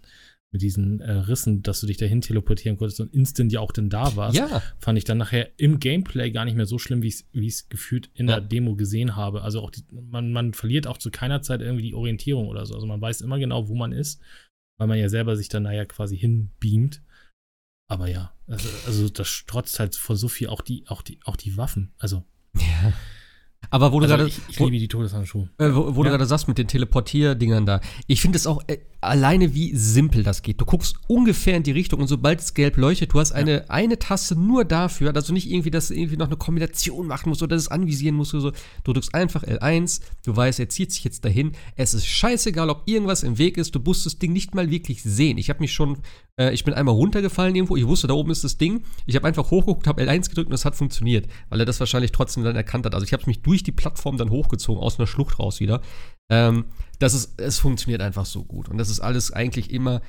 mit 0.52 0.62
diesen 0.62 1.00
äh, 1.00 1.12
Rissen, 1.12 1.62
dass 1.62 1.80
du 1.80 1.86
dich 1.86 1.96
dahin 1.96 2.20
teleportieren 2.22 2.76
konntest 2.76 3.00
und 3.00 3.14
instant 3.14 3.52
ja 3.52 3.60
auch 3.60 3.70
denn 3.70 3.88
da 3.88 4.16
warst, 4.16 4.36
Ja. 4.36 4.62
fand 4.78 4.98
ich 4.98 5.04
dann 5.04 5.18
nachher 5.18 5.48
im 5.58 5.78
Gameplay 5.78 6.32
gar 6.32 6.44
nicht 6.44 6.56
mehr 6.56 6.66
so 6.66 6.78
schlimm, 6.78 7.02
wie 7.02 7.08
ich 7.08 7.24
es 7.32 7.68
gefühlt 7.68 8.10
in 8.14 8.28
Ja. 8.28 8.40
der 8.40 8.48
Demo 8.48 8.74
gesehen 8.74 9.14
habe. 9.14 9.42
Also 9.42 9.60
auch 9.60 9.70
die, 9.70 9.84
man, 9.92 10.32
man 10.32 10.52
verliert 10.52 10.86
auch 10.88 10.98
zu 10.98 11.10
keiner 11.12 11.40
Zeit 11.42 11.60
irgendwie 11.60 11.84
die 11.84 11.94
Orientierung 11.94 12.48
oder 12.48 12.66
so. 12.66 12.74
Also 12.74 12.86
man 12.88 13.00
weiß 13.00 13.20
immer 13.20 13.38
genau, 13.38 13.68
wo 13.68 13.76
man 13.76 13.92
ist, 13.92 14.20
weil 14.78 14.88
man 14.88 14.98
ja 14.98 15.08
selber 15.08 15.36
sich 15.36 15.48
dann 15.48 15.62
nachher 15.62 15.86
quasi 15.86 16.18
hinbeamt. 16.18 17.02
Aber 17.88 18.08
ja, 18.08 18.32
also, 18.48 18.68
also 18.86 19.08
das 19.08 19.28
strotzt 19.28 19.78
halt 19.78 19.94
vor 19.94 20.16
so 20.16 20.26
viel, 20.28 20.48
auch 20.48 20.62
die, 20.62 20.84
auch 20.88 21.02
die, 21.02 21.20
auch 21.24 21.36
die 21.36 21.56
Waffen. 21.56 21.92
Also, 21.98 22.24
Ja. 22.56 22.92
Aber 23.68 23.92
wo 23.92 24.00
du 24.00 24.04
also 24.06 24.16
gerade. 24.16 24.28
ich, 24.28 24.38
ich 24.48 24.58
liebe 24.58 24.78
die 24.78 24.88
Todeshandschuhe. 24.88 25.50
Äh, 25.58 25.74
wo 25.74 25.94
wo 25.94 26.02
du 26.02 26.08
Ja. 26.08 26.12
gerade 26.16 26.24
sagst 26.26 26.48
mit 26.48 26.56
den 26.58 26.66
Teleportierdingern 26.66 27.66
da. 27.66 27.80
Ich 28.06 28.22
finde 28.22 28.36
es 28.38 28.46
auch 28.46 28.62
äh, 28.68 28.78
alleine, 29.00 29.54
wie 29.54 29.74
simpel 29.74 30.22
das 30.22 30.42
geht. 30.42 30.60
Du 30.60 30.66
guckst 30.66 30.96
ungefähr 31.06 31.56
in 31.56 31.62
die 31.62 31.70
Richtung 31.72 32.00
und 32.00 32.08
sobald 32.08 32.40
es 32.40 32.54
gelb 32.54 32.76
leuchtet, 32.76 33.12
du 33.12 33.20
hast 33.20 33.32
eine, 33.32 33.68
eine 33.70 33.98
Taste 33.98 34.36
nur 34.36 34.64
dafür, 34.64 35.12
dass 35.12 35.26
du 35.26 35.32
nicht 35.32 35.50
irgendwie, 35.50 35.70
dass 35.70 35.88
du 35.88 35.94
irgendwie 35.94 36.16
noch 36.16 36.26
eine 36.26 36.36
Kombination 36.36 37.06
machen 37.06 37.30
musst 37.30 37.42
oder 37.42 37.56
das 37.56 37.68
anvisieren 37.68 38.14
musst 38.14 38.34
oder 38.34 38.42
so. 38.42 38.52
Du 38.84 38.92
drückst 38.92 39.14
einfach 39.14 39.42
L1, 39.42 40.02
du 40.24 40.36
weißt, 40.36 40.60
er 40.60 40.68
zieht 40.68 40.92
sich 40.92 41.04
jetzt 41.04 41.24
dahin. 41.24 41.52
Es 41.76 41.94
ist 41.94 42.06
scheißegal, 42.06 42.68
ob 42.68 42.82
irgendwas 42.86 43.22
im 43.22 43.38
Weg 43.38 43.56
ist, 43.56 43.74
du 43.74 43.80
musst 43.80 44.04
das 44.04 44.18
Ding 44.18 44.32
nicht 44.32 44.54
mal 44.54 44.70
wirklich 44.70 45.02
sehen. 45.02 45.38
Ich 45.38 45.48
habe 45.48 45.60
mich 45.60 45.72
schon, 45.72 45.98
äh, 46.38 46.52
ich 46.52 46.64
bin 46.64 46.74
einmal 46.74 46.94
runtergefallen 46.94 47.54
irgendwo, 47.54 47.76
ich 47.76 47.86
wusste, 47.86 48.06
da 48.06 48.14
oben 48.14 48.30
ist 48.30 48.44
das 48.44 48.58
Ding. 48.58 48.82
Ich 49.06 49.16
habe 49.16 49.26
einfach 49.26 49.50
hochgeguckt, 49.50 49.86
habe 49.86 50.02
L1 50.02 50.28
gedrückt 50.28 50.48
und 50.48 50.54
es 50.54 50.64
hat 50.66 50.76
funktioniert, 50.76 51.26
weil 51.48 51.60
er 51.60 51.66
das 51.66 51.80
wahrscheinlich 51.80 52.12
trotzdem 52.12 52.44
dann 52.44 52.56
erkannt 52.56 52.84
hat. 52.84 52.94
Also 52.94 53.06
ich 53.06 53.14
habe 53.14 53.24
mich 53.26 53.40
durch 53.40 53.62
die 53.62 53.72
Plattform 53.72 54.18
dann 54.18 54.30
hochgezogen, 54.30 54.82
aus 54.82 54.98
einer 54.98 55.06
Schlucht 55.06 55.38
raus 55.38 55.60
wieder. 55.60 55.80
Ähm, 56.30 56.64
das 56.98 57.14
ist, 57.14 57.40
es 57.40 57.58
funktioniert 57.58 58.02
einfach 58.02 58.26
so 58.26 58.44
gut. 58.44 58.68
Und 58.68 58.78
das 58.78 58.88
ist 58.88 59.00
alles 59.00 59.32
eigentlich 59.32 59.70
immer, 59.70 60.00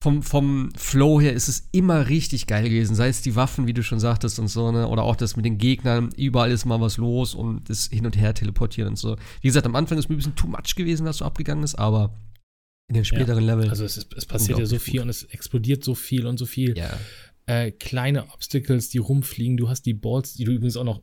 vom, 0.00 0.22
vom 0.22 0.70
Flow 0.76 1.20
her 1.20 1.32
ist 1.32 1.48
es 1.48 1.68
immer 1.72 2.08
richtig 2.08 2.46
geil 2.46 2.64
gewesen. 2.64 2.94
Sei 2.94 3.08
es 3.08 3.20
die 3.20 3.34
Waffen, 3.34 3.66
wie 3.66 3.72
du 3.72 3.82
schon 3.82 3.98
sagtest 3.98 4.38
und 4.38 4.46
so, 4.48 4.70
ne? 4.70 4.86
Oder 4.86 5.02
auch 5.02 5.16
das 5.16 5.34
mit 5.34 5.44
den 5.44 5.58
Gegnern. 5.58 6.10
Überall 6.16 6.52
ist 6.52 6.64
mal 6.64 6.80
was 6.80 6.98
los 6.98 7.34
und 7.34 7.68
das 7.68 7.88
hin 7.88 8.06
und 8.06 8.16
her 8.16 8.32
teleportieren 8.32 8.90
und 8.90 8.96
so. 8.96 9.16
Wie 9.40 9.48
gesagt, 9.48 9.66
am 9.66 9.74
Anfang 9.74 9.98
ist 9.98 10.08
mir 10.08 10.14
ein 10.14 10.18
bisschen 10.18 10.36
too 10.36 10.46
much 10.46 10.76
gewesen, 10.76 11.04
was 11.04 11.18
so 11.18 11.24
abgegangen 11.24 11.64
ist, 11.64 11.74
aber 11.74 12.14
in 12.88 12.94
den 12.94 13.04
späteren 13.04 13.44
Leveln. 13.44 13.68
Also 13.68 13.84
es, 13.84 13.96
ist, 13.96 14.14
es 14.14 14.24
passiert 14.24 14.58
ja 14.58 14.66
so 14.66 14.78
viel 14.78 15.00
und 15.00 15.08
es 15.08 15.24
explodiert 15.24 15.84
so 15.84 15.94
viel 15.94 16.26
und 16.26 16.38
so 16.38 16.46
viel. 16.46 16.78
ja. 16.78 16.96
äh, 17.46 17.72
kleine 17.72 18.30
Obstacles, 18.32 18.88
die 18.90 18.98
rumfliegen. 18.98 19.56
Du 19.56 19.68
hast 19.68 19.82
die 19.82 19.94
Balls, 19.94 20.34
die 20.34 20.44
du 20.44 20.52
übrigens 20.52 20.76
auch 20.76 20.84
noch 20.84 21.02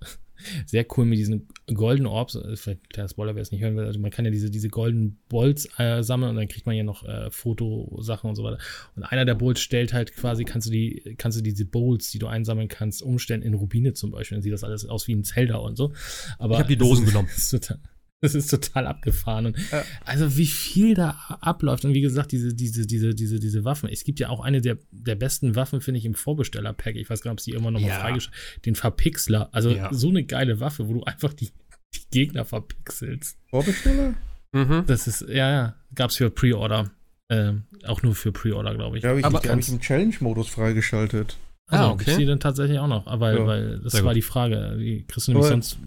sehr 0.66 0.86
cool 0.96 1.06
mit 1.06 1.20
diesen 1.20 1.48
Golden 1.74 2.06
Orbs, 2.06 2.36
äh, 2.36 2.56
vielleicht 2.56 2.90
kleiner 2.90 3.10
Spoiler, 3.10 3.36
wer 3.36 3.42
es 3.42 3.52
nicht 3.52 3.62
hören 3.62 3.76
will, 3.76 3.86
also 3.86 4.00
man 4.00 4.12
kann 4.12 4.26
ja 4.26 4.32
diese, 4.32 4.50
diese 4.50 4.70
Golden 4.70 5.18
Balls 5.30 5.68
äh, 5.78 6.04
sammeln 6.04 6.32
und 6.32 6.36
dann 6.38 6.48
kriegt 6.48 6.66
man 6.66 6.76
ja 6.76 6.84
noch 6.84 7.04
äh, 7.06 7.30
Fotosachen 7.32 8.30
und 8.30 8.36
so 8.36 8.44
weiter. 8.44 8.60
Und 8.96 9.04
einer 9.04 9.26
der 9.26 9.36
Balls 9.36 9.60
stellt 9.60 9.94
halt 9.94 10.16
quasi, 10.16 10.44
kannst 10.46 10.68
du 10.68 10.72
die, 10.72 11.16
kannst 11.18 11.38
du 11.38 11.44
diese 11.44 11.66
Bowls, 11.66 12.12
die 12.12 12.20
du 12.20 12.28
einsammeln 12.28 12.68
kannst, 12.68 13.02
umstellen 13.02 13.42
in 13.42 13.54
Rubine 13.54 13.94
zum 13.94 14.12
Beispiel. 14.12 14.38
Dann 14.38 14.44
sieht 14.44 14.54
das 14.54 14.64
alles 14.64 14.86
aus 14.86 15.08
wie 15.08 15.16
ein 15.16 15.24
Zelda 15.24 15.58
und 15.58 15.76
so. 15.76 15.94
Aber 16.38 16.56
Ich 16.56 16.60
hab 16.60 16.68
die 16.68 16.78
Dosen 16.78 17.06
genommen. 17.06 17.30
Total, 17.50 17.80
das 18.22 18.34
ist 18.36 18.48
total 18.50 18.88
abgefahren. 18.88 19.48
Und 19.48 19.58
Ja. 19.72 19.84
Also 20.06 20.36
wie 20.38 20.46
viel 20.48 20.94
da 20.96 21.12
abläuft 21.42 21.86
und 21.86 21.94
wie 21.94 22.02
gesagt, 22.02 22.32
diese, 22.32 22.54
diese, 22.54 22.86
diese, 22.88 23.14
diese, 23.14 23.40
diese 23.40 23.64
Waffen. 23.66 23.90
Es 23.90 24.04
gibt 24.04 24.20
ja 24.20 24.30
auch 24.30 24.40
eine 24.40 24.62
der, 24.62 24.78
der 24.92 25.16
besten 25.16 25.56
Waffen, 25.56 25.82
finde 25.82 26.00
ich, 26.00 26.06
im 26.06 26.16
Vorbesteller-Pack. 26.16 26.96
Ich 26.96 27.10
weiß 27.10 27.22
gar 27.22 27.32
nicht, 27.32 27.36
ob 27.36 27.40
es 27.40 27.46
die 27.46 27.52
immer 27.52 27.72
noch 27.72 27.80
mal 27.80 27.88
Ja. 27.88 28.00
freigeschaltet 28.00 28.66
Den 28.66 28.76
Verpixler. 28.76 29.50
Also 29.52 29.70
Ja. 29.70 29.94
so 29.94 30.10
eine 30.10 30.24
geile 30.24 30.60
Waffe, 30.60 30.88
wo 30.88 30.94
du 30.94 31.04
einfach 31.04 31.34
die, 31.34 31.52
die 31.94 32.02
Gegner 32.12 32.46
verpixelst. 32.46 33.38
Vorbesteller? 33.50 34.14
Mhm. 34.54 34.84
Das 34.88 35.08
ist, 35.08 35.22
ja, 35.28 35.52
ja, 35.52 35.76
gab 35.94 36.10
es 36.10 36.16
für 36.16 36.30
Pre-Order. 36.30 36.90
Ähm, 37.30 37.64
auch 37.86 38.02
nur 38.04 38.16
für 38.16 38.32
Pre-Order, 38.32 38.76
glaube 38.76 38.98
ich. 38.98 39.04
Ja, 39.04 39.10
habe 39.10 39.20
ich, 39.20 39.26
Aber 39.26 39.38
ich 39.40 39.44
ganz- 39.44 39.68
im 39.70 39.82
Challenge-Modus 39.82 40.48
freigeschaltet. 40.48 41.38
Also, 41.68 41.84
Ah, 41.84 41.90
okay. 41.92 42.12
Ich 42.12 42.18
die 42.18 42.26
dann 42.26 42.40
tatsächlich 42.40 42.78
auch 42.80 42.88
noch, 42.88 43.06
weil, 43.20 43.38
Ja. 43.38 43.48
weil 43.48 43.80
das 43.80 43.94
Sehr 43.94 44.04
war 44.06 44.12
gut. 44.14 44.18
die 44.18 44.22
Frage. 44.22 44.78
Die 44.78 45.04
kriegst 45.08 45.28
du 45.28 45.32
nämlich 45.32 45.46
Aber- 45.48 45.54
sonst 45.56 45.80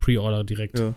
Pre-Order 0.00 0.44
direkt. 0.44 0.78
Ja. 0.78 0.94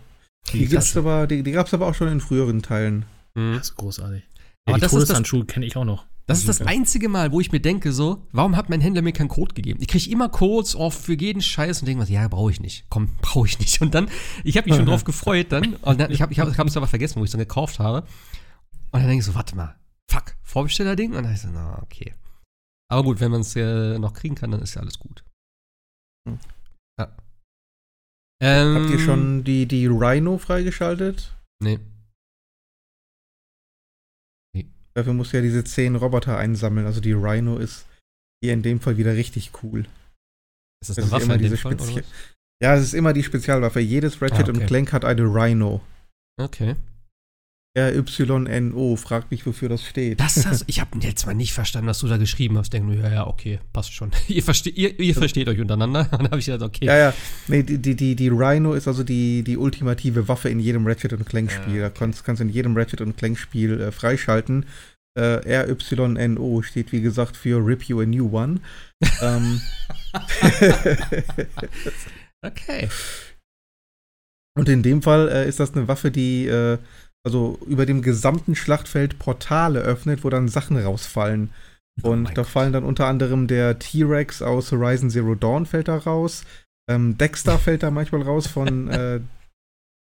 Die, 0.52 0.66
Die, 0.66 0.98
aber, 0.98 1.26
die, 1.26 1.42
die 1.42 1.52
gab 1.52 1.66
es 1.66 1.74
aber 1.74 1.86
auch 1.86 1.94
schon 1.94 2.08
in 2.08 2.20
früheren 2.20 2.62
Teilen. 2.62 3.04
Mhm. 3.34 3.54
Das 3.54 3.68
ist 3.70 3.74
großartig. 3.76 4.22
Aber 4.66 4.70
Ja, 4.70 4.74
die 4.76 4.80
das 4.80 4.92
ist 4.92 4.98
das- 4.98 5.08
Todeshandschuhe 5.08 5.44
kenne 5.44 5.66
ich 5.66 5.76
auch 5.76 5.84
noch. 5.84 6.06
Das 6.28 6.38
ist 6.40 6.48
das 6.48 6.60
einzige 6.60 7.08
Mal, 7.08 7.30
wo 7.30 7.40
ich 7.40 7.52
mir 7.52 7.60
denke, 7.60 7.92
so, 7.92 8.26
warum 8.32 8.56
hat 8.56 8.68
mein 8.68 8.80
Händler 8.80 9.00
mir 9.00 9.12
keinen 9.12 9.28
Code 9.28 9.54
gegeben? 9.54 9.78
Ich 9.80 9.86
kriege 9.86 10.10
immer 10.10 10.28
Codes 10.28 10.74
auf 10.74 10.92
für 10.94 11.14
jeden 11.16 11.40
Scheiß 11.40 11.80
und 11.80 11.86
denke 11.86 12.00
mir, 12.00 12.06
so, 12.06 12.12
ja, 12.12 12.26
brauche 12.26 12.50
ich 12.50 12.58
nicht. 12.58 12.84
Komm, 12.88 13.10
brauche 13.22 13.46
ich 13.46 13.60
nicht. 13.60 13.80
Und 13.80 13.94
dann, 13.94 14.08
ich 14.42 14.56
habe 14.56 14.68
mich 14.68 14.76
schon 14.76 14.86
drauf 14.86 15.04
gefreut 15.04 15.52
dann. 15.52 15.74
Und 15.76 16.00
dann, 16.00 16.10
ich 16.10 16.20
habe 16.22 16.32
ich 16.32 16.40
hab, 16.40 16.48
es 16.48 16.76
aber 16.76 16.88
vergessen, 16.88 17.20
wo 17.20 17.24
ich 17.24 17.28
es 17.28 17.32
dann 17.32 17.38
gekauft 17.38 17.78
habe. 17.78 17.98
Und 18.90 19.00
dann 19.00 19.06
denke 19.06 19.20
ich 19.20 19.24
so, 19.24 19.36
warte 19.36 19.54
mal, 19.54 19.76
fuck, 20.10 20.34
Vorbesteller-Ding? 20.42 21.14
Und 21.14 21.22
dann 21.22 21.32
ich 21.32 21.40
so, 21.42 21.48
na, 21.52 21.80
okay. 21.82 22.12
Aber 22.90 23.04
gut, 23.04 23.20
wenn 23.20 23.30
man 23.30 23.42
es 23.42 23.54
äh, 23.54 23.96
noch 24.00 24.12
kriegen 24.12 24.34
kann, 24.34 24.50
dann 24.50 24.62
ist 24.62 24.74
ja 24.74 24.80
alles 24.80 24.98
gut. 24.98 25.22
Hm. 26.28 26.40
Ja. 26.98 27.08
Ähm, 28.42 28.74
Habt 28.74 28.90
ihr 28.90 28.98
schon 28.98 29.44
die, 29.44 29.66
die 29.66 29.86
Rhino 29.86 30.38
freigeschaltet? 30.38 31.34
Nee. 31.62 31.78
Dafür 34.94 35.12
musst 35.12 35.32
du 35.32 35.36
ja 35.36 35.42
diese 35.42 35.62
zehn 35.64 35.94
Roboter 35.96 36.38
einsammeln. 36.38 36.86
Also 36.86 37.00
die 37.00 37.12
Rhino 37.12 37.58
ist 37.58 37.86
hier 38.42 38.52
in 38.54 38.62
dem 38.62 38.80
Fall 38.80 38.96
wieder 38.96 39.14
richtig 39.14 39.50
cool. 39.62 39.86
Ist 40.80 40.88
das 40.88 40.96
Das 40.96 40.98
eine 40.98 41.06
ist 41.06 41.12
Waffe 41.12 41.24
immer 41.24 41.38
diese 41.38 41.56
Fall? 41.56 41.76
Ja, 42.62 42.74
es 42.74 42.82
ist 42.84 42.94
immer 42.94 43.12
die 43.12 43.22
Spezialwaffe. 43.22 43.80
Jedes 43.80 44.22
Ratchet 44.22 44.46
Ah, 44.46 44.50
okay. 44.50 44.60
und 44.60 44.66
Clank 44.66 44.92
hat 44.94 45.04
eine 45.04 45.22
Rhino. 45.22 45.82
Okay. 46.40 46.76
RYNO, 47.76 48.96
fragt 48.96 49.30
mich, 49.30 49.44
wofür 49.46 49.68
das 49.68 49.84
steht. 49.84 50.18
Das 50.18 50.46
hast, 50.46 50.64
ich 50.68 50.80
habe 50.80 50.98
jetzt 51.00 51.26
mal 51.26 51.34
nicht 51.34 51.52
verstanden, 51.52 51.88
was 51.88 51.98
du 51.98 52.08
da 52.08 52.16
geschrieben 52.16 52.56
hast. 52.58 52.72
Denke 52.72 52.88
nur, 52.88 52.96
ja, 52.96 53.12
ja, 53.12 53.26
okay, 53.26 53.60
passt 53.72 53.92
schon. 53.92 54.10
ihr, 54.28 54.42
verste, 54.42 54.70
ihr, 54.70 54.98
ihr 54.98 55.14
versteht 55.14 55.48
euch 55.48 55.60
untereinander. 55.60 56.04
Dann 56.10 56.24
habe 56.24 56.38
ich 56.38 56.46
gesagt, 56.46 56.62
okay. 56.62 56.86
Ja, 56.86 56.96
ja. 56.96 57.14
Nee, 57.48 57.62
die, 57.62 57.78
die, 57.78 57.94
die, 57.94 58.16
die 58.16 58.28
Rhino 58.28 58.72
ist 58.74 58.88
also 58.88 59.04
die, 59.04 59.42
die 59.42 59.56
ultimative 59.56 60.26
Waffe 60.28 60.48
in 60.48 60.58
jedem 60.58 60.86
Ratchet 60.86 61.12
und 61.12 61.26
Clank-Spiel. 61.26 61.80
Ah, 61.80 61.88
Da 61.88 61.90
kannst, 61.90 62.24
kannst 62.24 62.40
du 62.40 62.44
in 62.44 62.50
jedem 62.50 62.76
Ratchet 62.76 63.00
und 63.00 63.16
Clank-Spiel 63.16 63.80
äh, 63.80 63.92
freischalten. 63.92 64.66
Äh, 65.18 65.40
RYNO 65.46 66.62
steht, 66.62 66.92
wie 66.92 67.00
gesagt, 67.00 67.36
für 67.36 67.64
Rip 67.64 67.84
You 67.84 68.00
a 68.00 68.06
New 68.06 68.34
One. 68.36 68.60
ähm, 69.22 69.60
Okay. 72.42 72.88
Und 74.56 74.68
in 74.68 74.82
dem 74.82 75.02
Fall 75.02 75.28
äh, 75.28 75.48
ist 75.48 75.60
das 75.60 75.74
eine 75.74 75.88
Waffe, 75.88 76.10
die 76.10 76.46
äh, 76.46 76.78
also 77.26 77.58
über 77.66 77.86
dem 77.86 78.02
gesamten 78.02 78.54
Schlachtfeld 78.54 79.18
Portale 79.18 79.80
öffnet, 79.80 80.22
wo 80.22 80.30
dann 80.30 80.46
Sachen 80.48 80.76
rausfallen. 80.78 81.50
Oh 82.02 82.10
Und 82.10 82.22
mein 82.22 82.34
da 82.34 82.42
Gott. 82.42 82.50
fallen 82.50 82.72
dann 82.72 82.84
unter 82.84 83.06
anderem 83.06 83.48
der 83.48 83.78
T-Rex 83.80 84.42
aus 84.42 84.70
Horizon 84.70 85.10
Zero 85.10 85.34
Dawn 85.34 85.66
fällt 85.66 85.88
da 85.88 85.96
raus. 85.96 86.44
Ähm, 86.88 87.18
Dexter 87.18 87.58
fällt 87.58 87.82
da 87.82 87.90
manchmal 87.90 88.22
raus 88.22 88.46
von 88.46 88.88
äh, 88.90 89.20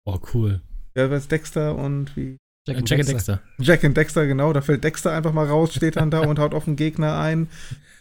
Oh, 0.05 0.17
cool. 0.33 0.61
wer 0.95 1.11
ist 1.11 1.31
Dexter 1.31 1.75
und 1.75 2.17
wie 2.17 2.37
Jack, 2.67 2.77
and 2.77 2.89
Dexter. 2.89 3.41
Jack 3.59 3.83
and 3.83 3.95
Dexter, 3.97 4.25
genau, 4.25 4.51
da 4.53 4.61
fällt 4.61 4.83
Dexter 4.83 5.11
einfach 5.11 5.33
mal 5.33 5.45
raus, 5.47 5.73
steht 5.75 5.95
dann 5.97 6.09
da 6.11 6.21
und 6.21 6.39
haut 6.39 6.53
auf 6.55 6.65
den 6.65 6.75
Gegner 6.75 7.19
ein. 7.19 7.49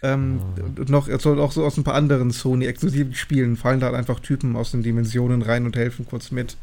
Ähm, 0.03 0.41
Oh. 0.57 0.81
und 0.81 0.89
noch, 0.89 1.09
es 1.09 1.23
soll 1.23 1.39
auch 1.41 1.53
so 1.53 1.63
aus 1.65 1.77
ein 1.77 1.85
paar 1.85 1.95
anderen 1.95 2.31
Sony-exklusiven 2.31 3.15
Spielen 3.15 3.57
fallen 3.59 3.81
da 3.81 3.87
halt 3.89 3.97
einfach 3.97 4.21
Typen 4.21 4.57
aus 4.57 4.71
den 4.71 4.83
Dimensionen 4.83 5.43
rein 5.43 5.67
und 5.67 5.77
helfen 5.77 6.07
kurz 6.07 6.31
mit. 6.31 6.57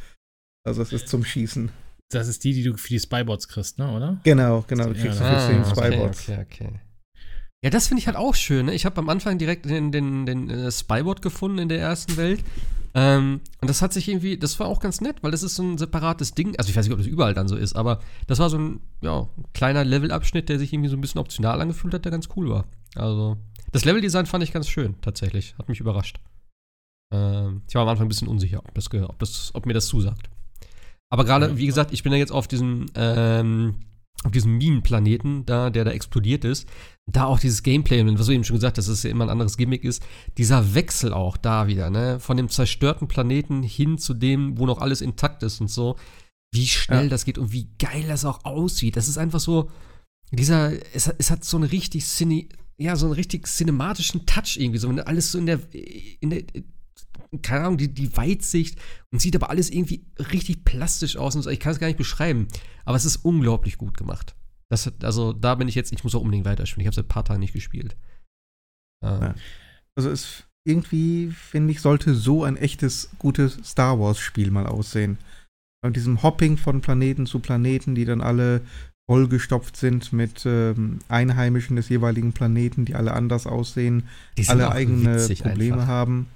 Also 0.65 0.81
es 0.81 0.91
ist 0.91 1.07
zum 1.07 1.23
Schießen. 1.23 1.69
Das 2.09 2.27
ist 2.27 2.43
die, 2.43 2.53
die 2.53 2.63
du 2.63 2.77
für 2.77 2.89
die 2.89 2.99
Spybots 2.99 3.47
kriegst, 3.47 3.79
ne, 3.79 3.91
oder? 3.91 4.19
Genau, 4.23 4.63
genau, 4.67 4.85
du 4.85 4.93
Ja, 4.93 5.01
kriegst 5.03 5.21
ah, 5.21 5.39
für 5.39 5.53
10 5.53 5.61
okay, 5.63 5.69
Spybots. 5.91 6.29
okay, 6.29 6.39
okay. 6.41 6.79
Ja, 7.63 7.69
das 7.69 7.87
finde 7.87 7.99
ich 8.01 8.07
halt 8.07 8.17
auch 8.17 8.35
schön. 8.35 8.67
Ne? 8.67 8.73
Ich 8.73 8.85
habe 8.85 8.97
am 8.99 9.09
Anfang 9.09 9.37
direkt 9.37 9.65
den, 9.65 9.91
den, 9.91 10.25
den 10.25 10.49
äh, 10.49 10.71
Spybot 10.71 11.21
gefunden 11.21 11.57
in 11.57 11.69
der 11.69 11.79
ersten 11.79 12.15
Welt. 12.15 12.43
Ähm, 12.93 13.41
und 13.61 13.69
das 13.69 13.81
hat 13.81 13.93
sich 13.93 14.07
irgendwie, 14.07 14.37
das 14.37 14.59
war 14.59 14.67
auch 14.67 14.79
ganz 14.79 15.01
nett, 15.01 15.17
weil 15.21 15.31
das 15.31 15.43
ist 15.43 15.55
so 15.55 15.63
ein 15.63 15.77
separates 15.77 16.33
Ding. 16.33 16.55
Also 16.57 16.69
ich 16.69 16.75
weiß 16.77 16.85
nicht, 16.85 16.93
ob 16.93 16.99
das 16.99 17.07
überall 17.07 17.33
dann 17.33 17.47
so 17.47 17.55
ist, 17.55 17.75
aber 17.75 17.99
das 18.27 18.39
war 18.39 18.49
so 18.49 18.57
ein 18.57 18.79
ja, 19.01 19.27
kleiner 19.53 19.83
Levelabschnitt, 19.83 20.49
der 20.49 20.59
sich 20.59 20.71
irgendwie 20.71 20.89
so 20.89 20.95
ein 20.95 21.01
bisschen 21.01 21.19
optional 21.19 21.59
angefühlt 21.59 21.93
hat, 21.93 22.05
der 22.05 22.11
ganz 22.11 22.29
cool 22.35 22.49
war. 22.49 22.65
Also 22.95 23.37
das 23.71 23.85
Leveldesign 23.85 24.25
fand 24.27 24.43
ich 24.43 24.53
ganz 24.53 24.69
schön, 24.69 24.95
tatsächlich. 25.01 25.55
Hat 25.57 25.67
mich 25.67 25.79
überrascht. 25.79 26.19
Ähm, 27.11 27.63
ich 27.67 27.75
war 27.75 27.83
am 27.83 27.89
Anfang 27.89 28.05
ein 28.05 28.09
bisschen 28.09 28.27
unsicher, 28.27 28.59
ob, 28.59 28.73
das, 28.75 28.91
ob, 28.93 29.19
das, 29.19 29.51
ob 29.53 29.65
mir 29.65 29.73
das 29.73 29.87
zusagt. 29.87 30.29
Aber 31.09 31.23
gerade, 31.25 31.57
wie 31.57 31.65
gesagt, 31.67 31.93
ich 31.93 32.03
bin 32.03 32.11
ja 32.11 32.17
jetzt 32.17 32.31
auf 32.31 32.47
diesem, 32.47 32.85
ähm, 32.95 33.75
auf 34.23 34.31
diesem 34.31 34.57
Minenplaneten, 34.57 35.45
da, 35.45 35.69
der 35.69 35.85
da 35.85 35.91
explodiert 35.91 36.43
ist. 36.43 36.67
Da 37.09 37.25
auch 37.25 37.39
dieses 37.39 37.63
Gameplay, 37.63 38.01
und 38.01 38.19
was 38.19 38.25
du 38.25 38.33
eben 38.33 38.43
schon 38.43 38.55
gesagt 38.57 38.77
hast, 38.77 38.87
dass 38.87 38.93
es 38.97 39.03
ja 39.03 39.09
immer 39.11 39.25
ein 39.25 39.29
anderes 39.29 39.55
Gimmick 39.57 39.83
ist, 39.85 40.03
dieser 40.37 40.73
Wechsel 40.73 41.13
auch 41.13 41.37
da 41.37 41.67
wieder, 41.67 41.89
ne? 41.89 42.19
Von 42.19 42.35
dem 42.35 42.49
zerstörten 42.49 43.07
Planeten 43.07 43.63
hin 43.63 43.97
zu 43.97 44.13
dem, 44.13 44.57
wo 44.57 44.65
noch 44.65 44.79
alles 44.79 45.01
intakt 45.01 45.43
ist 45.43 45.61
und 45.61 45.69
so. 45.69 45.95
Wie 46.53 46.67
schnell 46.67 47.03
Ja. 47.03 47.09
das 47.09 47.23
geht 47.25 47.37
und 47.37 47.51
wie 47.53 47.69
geil 47.79 48.05
das 48.07 48.25
auch 48.25 48.43
aussieht. 48.43 48.97
Das 48.97 49.07
ist 49.07 49.17
einfach 49.17 49.39
so, 49.39 49.69
dieser, 50.31 50.73
es, 50.93 51.07
hat- 51.07 51.15
es 51.19 51.31
hat 51.31 51.45
so 51.45 51.55
einen 51.57 51.69
richtig 51.69 52.05
Cine, 52.05 52.47
ja, 52.77 52.95
so 52.97 53.05
einen 53.05 53.13
richtig 53.15 53.47
cinematischen 53.47 54.25
Touch 54.25 54.57
irgendwie, 54.57 54.79
so 54.79 54.89
wenn 54.89 54.99
alles 54.99 55.31
so 55.31 55.37
in 55.37 55.45
der, 55.45 55.59
in 56.19 56.29
der, 56.31 56.43
keine 57.41 57.65
Ahnung, 57.65 57.77
die, 57.77 57.93
die 57.93 58.15
Weitsicht 58.15 58.79
und 59.11 59.19
sieht 59.19 59.35
aber 59.35 59.49
alles 59.49 59.69
irgendwie 59.69 60.05
richtig 60.31 60.63
plastisch 60.63 61.17
aus 61.17 61.35
und 61.35 61.41
so. 61.41 61.49
Ich 61.49 61.59
kann 61.59 61.71
es 61.71 61.79
gar 61.79 61.87
nicht 61.87 61.97
beschreiben, 61.97 62.47
aber 62.85 62.97
es 62.97 63.05
ist 63.05 63.17
unglaublich 63.17 63.77
gut 63.77 63.97
gemacht. 63.97 64.35
Das 64.69 64.85
hat, 64.85 65.03
also 65.03 65.33
da 65.33 65.55
bin 65.55 65.67
ich 65.67 65.75
jetzt, 65.75 65.91
ich 65.93 66.03
muss 66.03 66.15
auch 66.15 66.21
unbedingt 66.21 66.45
weiterspielen. 66.45 66.81
Ich 66.81 66.87
habe 66.87 66.95
seit 66.95 67.05
ein 67.05 67.09
paar 67.09 67.25
Tagen 67.25 67.39
nicht 67.39 67.53
gespielt. 67.53 67.95
Ähm. 69.03 69.33
Also 69.95 70.09
es 70.09 70.43
irgendwie, 70.67 71.31
finde 71.31 71.71
ich, 71.71 71.81
sollte 71.81 72.13
so 72.13 72.43
ein 72.43 72.57
echtes, 72.57 73.09
gutes 73.19 73.57
Star 73.63 73.99
Wars-Spiel 73.99 74.51
mal 74.51 74.67
aussehen. 74.67 75.17
Bei 75.81 75.89
diesem 75.89 76.21
Hopping 76.23 76.57
von 76.57 76.81
Planeten 76.81 77.25
zu 77.25 77.39
Planeten, 77.39 77.95
die 77.95 78.03
dann 78.03 78.21
alle 78.21 78.61
vollgestopft 79.09 79.77
sind 79.77 80.11
mit 80.11 80.45
ähm, 80.45 80.99
Einheimischen 81.07 81.77
des 81.77 81.87
jeweiligen 81.87 82.33
Planeten, 82.33 82.83
die 82.83 82.95
alle 82.95 83.13
anders 83.13 83.47
aussehen, 83.47 84.03
die 84.37 84.47
alle 84.49 84.69
eigene 84.69 85.25
Probleme 85.41 85.77
einfach. 85.77 85.87
haben. 85.87 86.27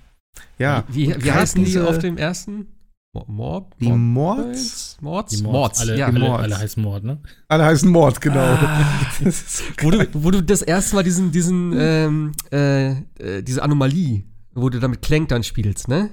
Ja, 0.58 0.84
Wie, 0.90 1.10
wie, 1.10 1.24
wie 1.26 1.32
heißen 1.32 1.64
die 1.64 1.80
auf 1.80 2.00
dem 2.00 2.18
ersten? 2.18 2.68
Mo- 3.14 3.26
Morb? 3.28 3.76
Die 3.80 3.92
Mords? 3.92 4.98
Mords? 5.02 5.36
Die 5.36 5.44
Mords, 5.44 5.82
Alle, 5.82 5.98
ja. 5.98 6.06
alle, 6.08 6.20
Mords. 6.20 6.44
alle 6.44 6.58
heißen 6.60 6.82
Mord, 6.82 7.04
ne? 7.04 7.20
Alle 7.50 7.66
heißen 7.66 7.90
Mord, 7.90 8.22
genau. 8.22 8.40
Ah. 8.40 8.86
Das 9.24 9.42
ist 9.42 9.58
so 9.58 9.64
wo, 9.82 9.92
du, 9.92 9.98
geil. 9.98 10.08
wo 10.14 10.32
du 10.32 10.42
das 10.42 10.62
erste 10.62 10.96
Mal 10.96 11.04
diesen, 11.04 11.32
diesen, 11.32 11.74
ähm, 11.78 12.32
äh, 12.54 12.92
äh, 12.92 13.44
diese 13.44 13.64
Anomalie, 13.64 14.24
wo 14.54 14.70
du 14.70 14.80
damit 14.80 15.02
Clank 15.02 15.28
dann 15.30 15.44
spielst, 15.44 15.88
ne? 15.90 16.10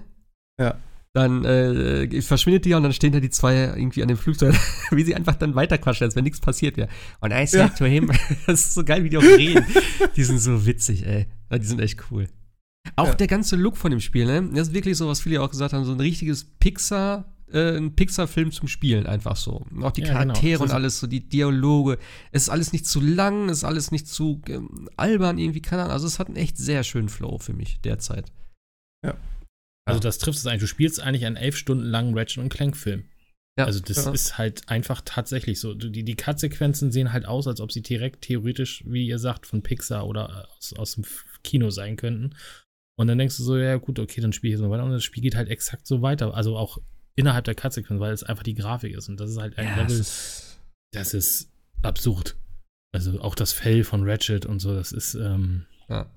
Ja. 0.61 0.74
Dann 1.15 1.45
äh, 1.45 2.20
verschwindet 2.20 2.65
die 2.65 2.74
und 2.74 2.82
dann 2.82 2.93
stehen 2.93 3.12
da 3.12 3.20
die 3.20 3.31
zwei 3.31 3.55
irgendwie 3.55 4.03
an 4.03 4.09
dem 4.09 4.16
Flugzeug, 4.19 4.55
wie 4.90 5.05
sie 5.05 5.15
einfach 5.15 5.36
dann 5.36 5.55
weiterquatschen, 5.55 6.05
als 6.05 6.16
wenn 6.16 6.24
nichts 6.24 6.40
passiert 6.40 6.77
wäre. 6.77 6.89
Und 7.20 7.32
I 7.32 7.47
said 7.47 7.61
Ja. 7.61 7.69
to 7.77 7.85
him, 7.86 8.11
das 8.47 8.61
ist 8.61 8.74
so 8.74 8.85
geil, 8.85 9.05
wie 9.05 9.09
die 9.11 9.19
auch 9.19 9.23
reden. 9.23 9.65
die 10.16 10.24
sind 10.24 10.39
so 10.40 10.66
witzig, 10.66 11.07
ey. 11.07 11.27
Die 11.57 11.65
sind 11.65 11.81
echt 11.81 12.11
cool. 12.11 12.27
Auch 12.97 13.09
Ja. 13.09 13.15
der 13.15 13.27
ganze 13.27 13.56
Look 13.56 13.77
von 13.77 13.90
dem 13.90 14.01
Spiel, 14.01 14.27
ne? 14.27 14.51
Das 14.55 14.69
ist 14.69 14.74
wirklich 14.74 14.97
so, 14.97 15.09
was 15.09 15.20
viele 15.20 15.43
auch 15.43 15.51
gesagt 15.51 15.73
haben, 15.73 15.85
so 15.85 15.93
ein 15.93 16.01
richtiges 16.01 16.44
Pixar, 16.44 17.32
äh, 17.52 17.77
ein 17.77 17.94
Pixar-Film 17.94 18.52
zum 18.52 18.69
Spielen, 18.69 19.06
einfach 19.06 19.36
so. 19.36 19.65
Und 19.70 19.85
auch 19.85 19.93
die 19.93 20.02
Ja, 20.02 20.09
genau. 20.09 20.19
Charaktere 20.32 20.59
Das 20.59 20.70
und 20.70 20.74
alles, 20.74 21.01
so 21.01 21.06
die 21.06 21.28
Dialoge. 21.28 21.98
Es 22.32 22.43
ist 22.43 22.48
alles 22.48 22.73
nicht 22.73 22.86
zu 22.86 23.01
lang, 23.01 23.48
es 23.48 23.59
ist 23.59 23.65
alles 23.65 23.90
nicht 23.90 24.06
zu 24.06 24.43
ähm, 24.48 24.89
albern 24.97 25.39
irgendwie, 25.39 25.62
keine 25.62 25.82
Ahnung. 25.82 25.93
Also 25.94 26.06
es 26.06 26.19
hat 26.19 26.28
einen 26.28 26.36
echt 26.36 26.59
sehr 26.59 26.85
schönen 26.85 27.09
Flow 27.09 27.39
für 27.39 27.55
mich 27.55 27.81
derzeit. 27.81 28.32
Also 29.89 30.01
das 30.01 30.19
trifft 30.19 30.39
es 30.39 30.47
eigentlich. 30.47 30.60
Du 30.60 30.66
spielst 30.66 31.01
eigentlich 31.01 31.24
einen 31.24 31.36
elf 31.36 31.56
Stunden 31.56 31.85
langen 31.85 32.16
Ratchet 32.16 32.43
und 32.43 32.51
Clank 32.51 32.77
Film. 32.77 33.05
Ja, 33.59 33.65
also 33.65 33.81
das 33.81 34.05
ja. 34.05 34.12
ist 34.12 34.39
halt 34.39 34.69
einfach 34.69 35.01
tatsächlich 35.05 35.60
so. 35.60 35.73
Die, 35.74 36.05
die 36.05 36.15
Cut-Sequenzen 36.15 36.93
sehen 36.93 37.12
halt 37.12 37.24
aus, 37.27 37.48
als 37.48 37.60
ob 37.60 37.73
sie 37.73 37.82
direkt 37.82 38.23
theoretisch, 38.23 38.85
wie 38.86 39.06
ihr 39.06 39.19
sagt, 39.19 39.47
von 39.47 39.62
Pixar 39.62 40.06
oder 40.06 40.47
aus, 40.59 40.74
aus 40.74 40.94
dem 40.94 41.05
Kino 41.43 41.70
sein 41.70 41.97
könnten. 41.97 42.35
Und 42.99 43.07
dann 43.07 43.16
denkst 43.16 43.37
du 43.37 43.45
so, 43.45 43.57
ja 43.57 43.77
gut, 43.77 44.01
okay, 44.01 44.20
dann 44.20 44.33
spiele 44.33 44.55
ich 44.55 44.59
so 44.59 44.69
weiter. 44.70 44.83
Und 44.83 44.91
das 44.91 45.05
Spiel 45.05 45.23
geht 45.23 45.37
halt 45.37 45.49
exakt 45.49 45.87
so 45.87 46.03
weiter. 46.03 46.35
Also 46.35 46.57
auch 46.57 46.79
innerhalb 47.15 47.45
der 47.45 47.55
Cut-Sequenz, 47.55 48.01
weil 48.01 48.12
es 48.12 48.25
einfach 48.25 48.43
die 48.43 48.55
Grafik 48.55 48.97
ist. 48.97 49.09
Und 49.09 49.20
das 49.20 49.31
ist 49.31 49.39
halt 49.39 49.57
ein 49.57 49.66
Ja, 49.66 49.77
Level, 49.77 50.01
ist, 50.01 50.59
das 50.93 51.15
ist 51.15 51.49
absurd. 51.83 52.37
Also 52.93 53.20
auch 53.20 53.37
das 53.37 53.53
Fell 53.53 53.85
von 53.85 54.09
Ratchet 54.09 54.47
und 54.47 54.59
so, 54.59 54.75
das 54.75 54.91
ist, 54.91 55.15
ähm, 55.15 55.66
ja. 55.89 56.11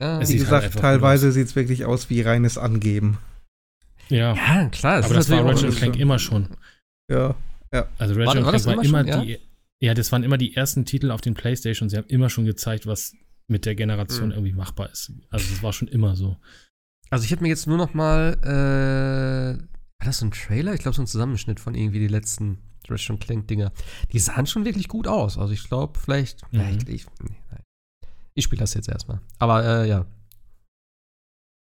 Ja, 0.00 0.20
Wie 0.20 0.24
halt 0.26 0.28
gesagt, 0.28 0.64
einfach 0.66 0.80
teilweise 0.80 1.32
sieht 1.32 1.48
es 1.48 1.56
wirklich 1.56 1.84
aus 1.84 2.08
wie 2.08 2.20
reines 2.20 2.56
Angeben. 2.56 3.18
ja. 4.10 4.34
ja, 4.34 4.68
klar. 4.68 5.04
Aber 5.04 5.14
das 5.14 5.28
war 5.30 5.44
Ratchet 5.44 5.74
Clank 5.74 5.96
immer 5.96 6.18
schon. 6.20 6.48
Ja. 7.10 7.34
Also 7.98 8.14
Ratchet 8.14 8.26
War- 8.26 8.36
und 8.36 8.44
war 8.44 8.52
das 8.52 8.62
Clank 8.62 8.78
war 8.78 8.84
immer 8.84 9.12
schon, 9.12 9.22
die. 9.26 9.40
Ja? 9.80 9.94
das 9.94 10.12
waren 10.12 10.22
immer 10.22 10.38
die 10.38 10.54
ersten 10.54 10.84
Titel 10.84 11.10
auf 11.10 11.20
den 11.20 11.34
Playstation. 11.34 11.88
Sie 11.88 11.96
haben 11.96 12.06
immer 12.06 12.30
schon 12.30 12.44
gezeigt, 12.44 12.86
was 12.86 13.14
mit 13.46 13.66
der 13.66 13.74
Generation 13.74 14.28
Mhm. 14.28 14.32
irgendwie 14.34 14.52
machbar 14.52 14.90
ist. 14.90 15.12
Also 15.30 15.50
das 15.50 15.62
war 15.62 15.72
schon 15.72 15.88
immer 15.88 16.16
so. 16.16 16.36
Also 17.10 17.24
ich 17.24 17.32
habe 17.32 17.42
mir 17.42 17.48
jetzt 17.48 17.66
nur 17.66 17.76
noch 17.76 17.94
mal, 17.94 18.38
äh, 18.42 19.58
war 19.60 20.06
das 20.06 20.18
so 20.18 20.26
ein 20.26 20.30
Trailer? 20.30 20.74
Ich 20.74 20.80
glaube, 20.80 20.94
so 20.96 21.02
ein 21.02 21.06
Zusammenschnitt 21.06 21.60
von 21.60 21.74
irgendwie 21.74 21.98
die 22.00 22.08
letzten 22.08 22.58
und 22.86 23.18
Clank 23.20 23.48
Dinger. 23.48 23.72
Die 24.12 24.18
sahen 24.18 24.46
schon 24.46 24.64
wirklich 24.66 24.88
gut 24.88 25.06
aus. 25.08 25.38
Also 25.38 25.52
ich 25.54 25.64
glaube, 25.64 25.98
vielleicht, 25.98 26.42
Mhm. 26.52 26.58
ja, 26.60 26.68
ich, 26.70 26.88
ich, 26.88 27.06
nee, 27.22 27.36
nein. 27.50 27.62
ich 28.34 28.44
spiele 28.44 28.60
das 28.60 28.74
jetzt 28.74 28.88
erstmal. 28.88 29.20
Aber 29.38 29.64
äh, 29.64 29.88
ja, 29.88 30.06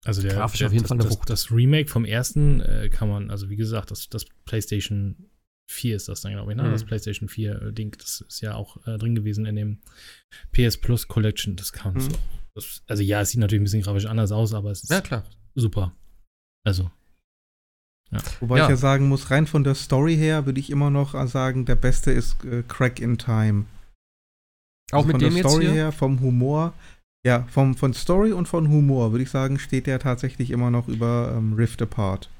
Also 0.04 0.20
der, 0.22 0.34
Grafisch 0.34 0.58
der 0.58 0.66
auf 0.68 0.72
jeden 0.72 0.82
das, 0.84 0.88
Fall 0.88 0.96
eine 0.98 1.04
das, 1.08 1.12
Wucht. 1.18 1.30
das 1.30 1.50
Remake 1.50 1.88
vom 1.90 2.04
ersten 2.04 2.60
äh, 2.60 2.88
kann 2.90 3.08
man, 3.08 3.30
also 3.30 3.48
wie 3.48 3.56
gesagt, 3.56 3.90
das, 3.90 4.08
das 4.08 4.26
PlayStation 4.44 5.30
4 5.68 5.96
ist 5.96 6.08
das 6.08 6.20
dann, 6.20 6.32
glaube 6.32 6.52
ich, 6.52 6.56
ne? 6.56 6.62
Mhm. 6.64 6.70
Das 6.72 6.84
PlayStation 6.84 7.28
4 7.28 7.62
äh, 7.62 7.72
Ding, 7.72 7.96
das 7.98 8.20
ist 8.20 8.40
ja 8.40 8.54
auch 8.54 8.76
äh, 8.86 8.98
drin 8.98 9.14
gewesen 9.14 9.46
in 9.46 9.56
dem 9.56 9.80
PS 10.52 10.76
Plus 10.78 11.08
Collection. 11.08 11.56
Das 11.56 11.72
kann 11.72 11.94
Mhm. 11.94 12.00
so. 12.00 12.10
Das, 12.54 12.82
also 12.86 13.02
ja, 13.02 13.20
es 13.20 13.30
sieht 13.30 13.40
natürlich 13.40 13.60
ein 13.60 13.64
bisschen 13.64 13.82
grafisch 13.82 14.06
anders 14.06 14.32
aus, 14.32 14.54
aber 14.54 14.70
es 14.70 14.82
ist 14.84 14.90
ja 14.90 15.00
klar. 15.00 15.24
super. 15.54 15.92
Also, 16.64 16.90
Wobei 18.40 18.58
Ja. 18.58 18.64
ich 18.64 18.70
ja 18.70 18.76
sagen 18.76 19.08
muss, 19.08 19.30
rein 19.32 19.46
von 19.48 19.64
der 19.64 19.74
Story 19.74 20.16
her 20.16 20.46
würde 20.46 20.60
ich 20.60 20.70
immer 20.70 20.90
noch 20.90 21.12
sagen, 21.26 21.64
der 21.66 21.74
beste 21.74 22.12
ist 22.12 22.44
äh, 22.44 22.62
Crack 22.62 23.00
in 23.00 23.18
Time. 23.18 23.66
Auch 24.92 24.98
Also 24.98 25.06
mit 25.08 25.14
von 25.14 25.20
dem 25.20 25.28
der 25.34 25.38
jetzt 25.42 25.50
Story 25.50 25.64
hier? 25.64 25.74
her, 25.74 25.92
vom 25.92 26.20
Humor, 26.20 26.72
ja, 27.26 27.42
vom, 27.50 27.74
von 27.74 27.92
Story 27.92 28.32
und 28.32 28.46
von 28.46 28.68
Humor 28.68 29.10
würde 29.10 29.24
ich 29.24 29.30
sagen, 29.30 29.58
steht 29.58 29.88
der 29.88 29.98
tatsächlich 29.98 30.50
immer 30.52 30.70
noch 30.70 30.86
über 30.86 31.34
ähm, 31.36 31.54
Rift 31.54 31.82
Apart. 31.82 32.30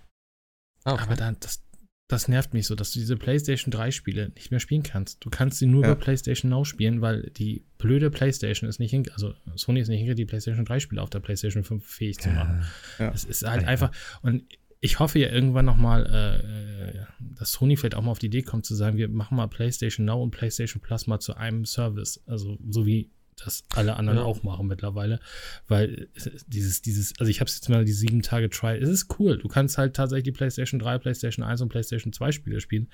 Okay. 0.84 1.02
Aber 1.02 1.16
dann, 1.16 1.36
das, 1.40 1.60
das 2.08 2.28
nervt 2.28 2.54
mich 2.54 2.66
so, 2.66 2.74
dass 2.76 2.92
du 2.92 3.00
diese 3.00 3.16
PlayStation 3.16 3.70
3 3.72 3.90
Spiele 3.90 4.30
nicht 4.36 4.50
mehr 4.52 4.60
spielen 4.60 4.84
kannst. 4.84 5.24
Du 5.24 5.30
kannst 5.30 5.58
sie 5.58 5.66
nur 5.66 5.82
Ja. 5.82 5.88
über 5.92 5.96
PlayStation 6.00 6.50
Now 6.50 6.64
spielen, 6.64 7.00
weil 7.00 7.30
die 7.36 7.64
blöde 7.78 8.10
PlayStation 8.10 8.68
ist 8.70 8.78
nicht 8.78 8.92
hin, 8.92 9.04
also 9.14 9.34
Sony 9.56 9.80
ist 9.80 9.88
nicht 9.88 9.98
hinkriegt, 9.98 10.18
die 10.20 10.24
PlayStation 10.24 10.64
3 10.64 10.78
Spiele 10.80 11.02
auf 11.02 11.10
der 11.10 11.20
PlayStation 11.20 11.64
5 11.64 11.84
fähig 11.84 12.18
zu 12.18 12.28
machen. 12.28 12.62
Ja. 13.00 13.10
Es 13.12 13.24
ist 13.24 13.44
halt 13.44 13.62
Ja. 13.62 13.68
einfach, 13.68 13.90
und 14.22 14.44
ich 14.80 15.00
hoffe 15.00 15.18
ja 15.18 15.30
irgendwann 15.30 15.64
nochmal, 15.64 16.06
äh, 16.06 17.24
dass 17.36 17.50
Sony 17.52 17.76
vielleicht 17.76 17.96
auch 17.96 18.02
mal 18.02 18.12
auf 18.12 18.18
die 18.20 18.26
Idee 18.26 18.42
kommt 18.42 18.66
zu 18.66 18.74
sagen, 18.76 18.98
wir 18.98 19.08
machen 19.08 19.36
mal 19.36 19.48
PlayStation 19.48 20.06
Now 20.06 20.22
und 20.22 20.30
PlayStation 20.30 20.80
Plus 20.80 21.06
mal 21.08 21.18
zu 21.18 21.34
einem 21.36 21.64
Service. 21.64 22.22
Also 22.26 22.56
so 22.70 22.86
wie 22.86 23.10
das 23.44 23.64
alle 23.74 23.96
anderen 23.96 24.18
Ja. 24.18 24.24
auch 24.24 24.42
machen 24.42 24.66
mittlerweile. 24.66 25.20
Weil 25.68 26.08
es- 26.14 26.44
dieses, 26.46 26.82
dieses, 26.82 27.18
also 27.18 27.30
ich 27.30 27.40
habe 27.40 27.50
jetzt 27.50 27.68
mal 27.68 27.84
die 27.84 27.92
sieben 27.92 28.22
Tage 28.22 28.48
Try, 28.50 28.78
es 28.78 28.88
ist 28.88 29.18
cool. 29.18 29.38
Du 29.38 29.48
kannst 29.48 29.78
halt 29.78 29.94
tatsächlich 29.94 30.24
die 30.24 30.32
PlayStation 30.32 30.78
3, 30.78 30.98
PlayStation 30.98 31.44
1 31.44 31.60
und 31.60 31.68
PlayStation 31.68 32.12
2 32.12 32.32
Spiele 32.32 32.60
spielen. 32.60 32.88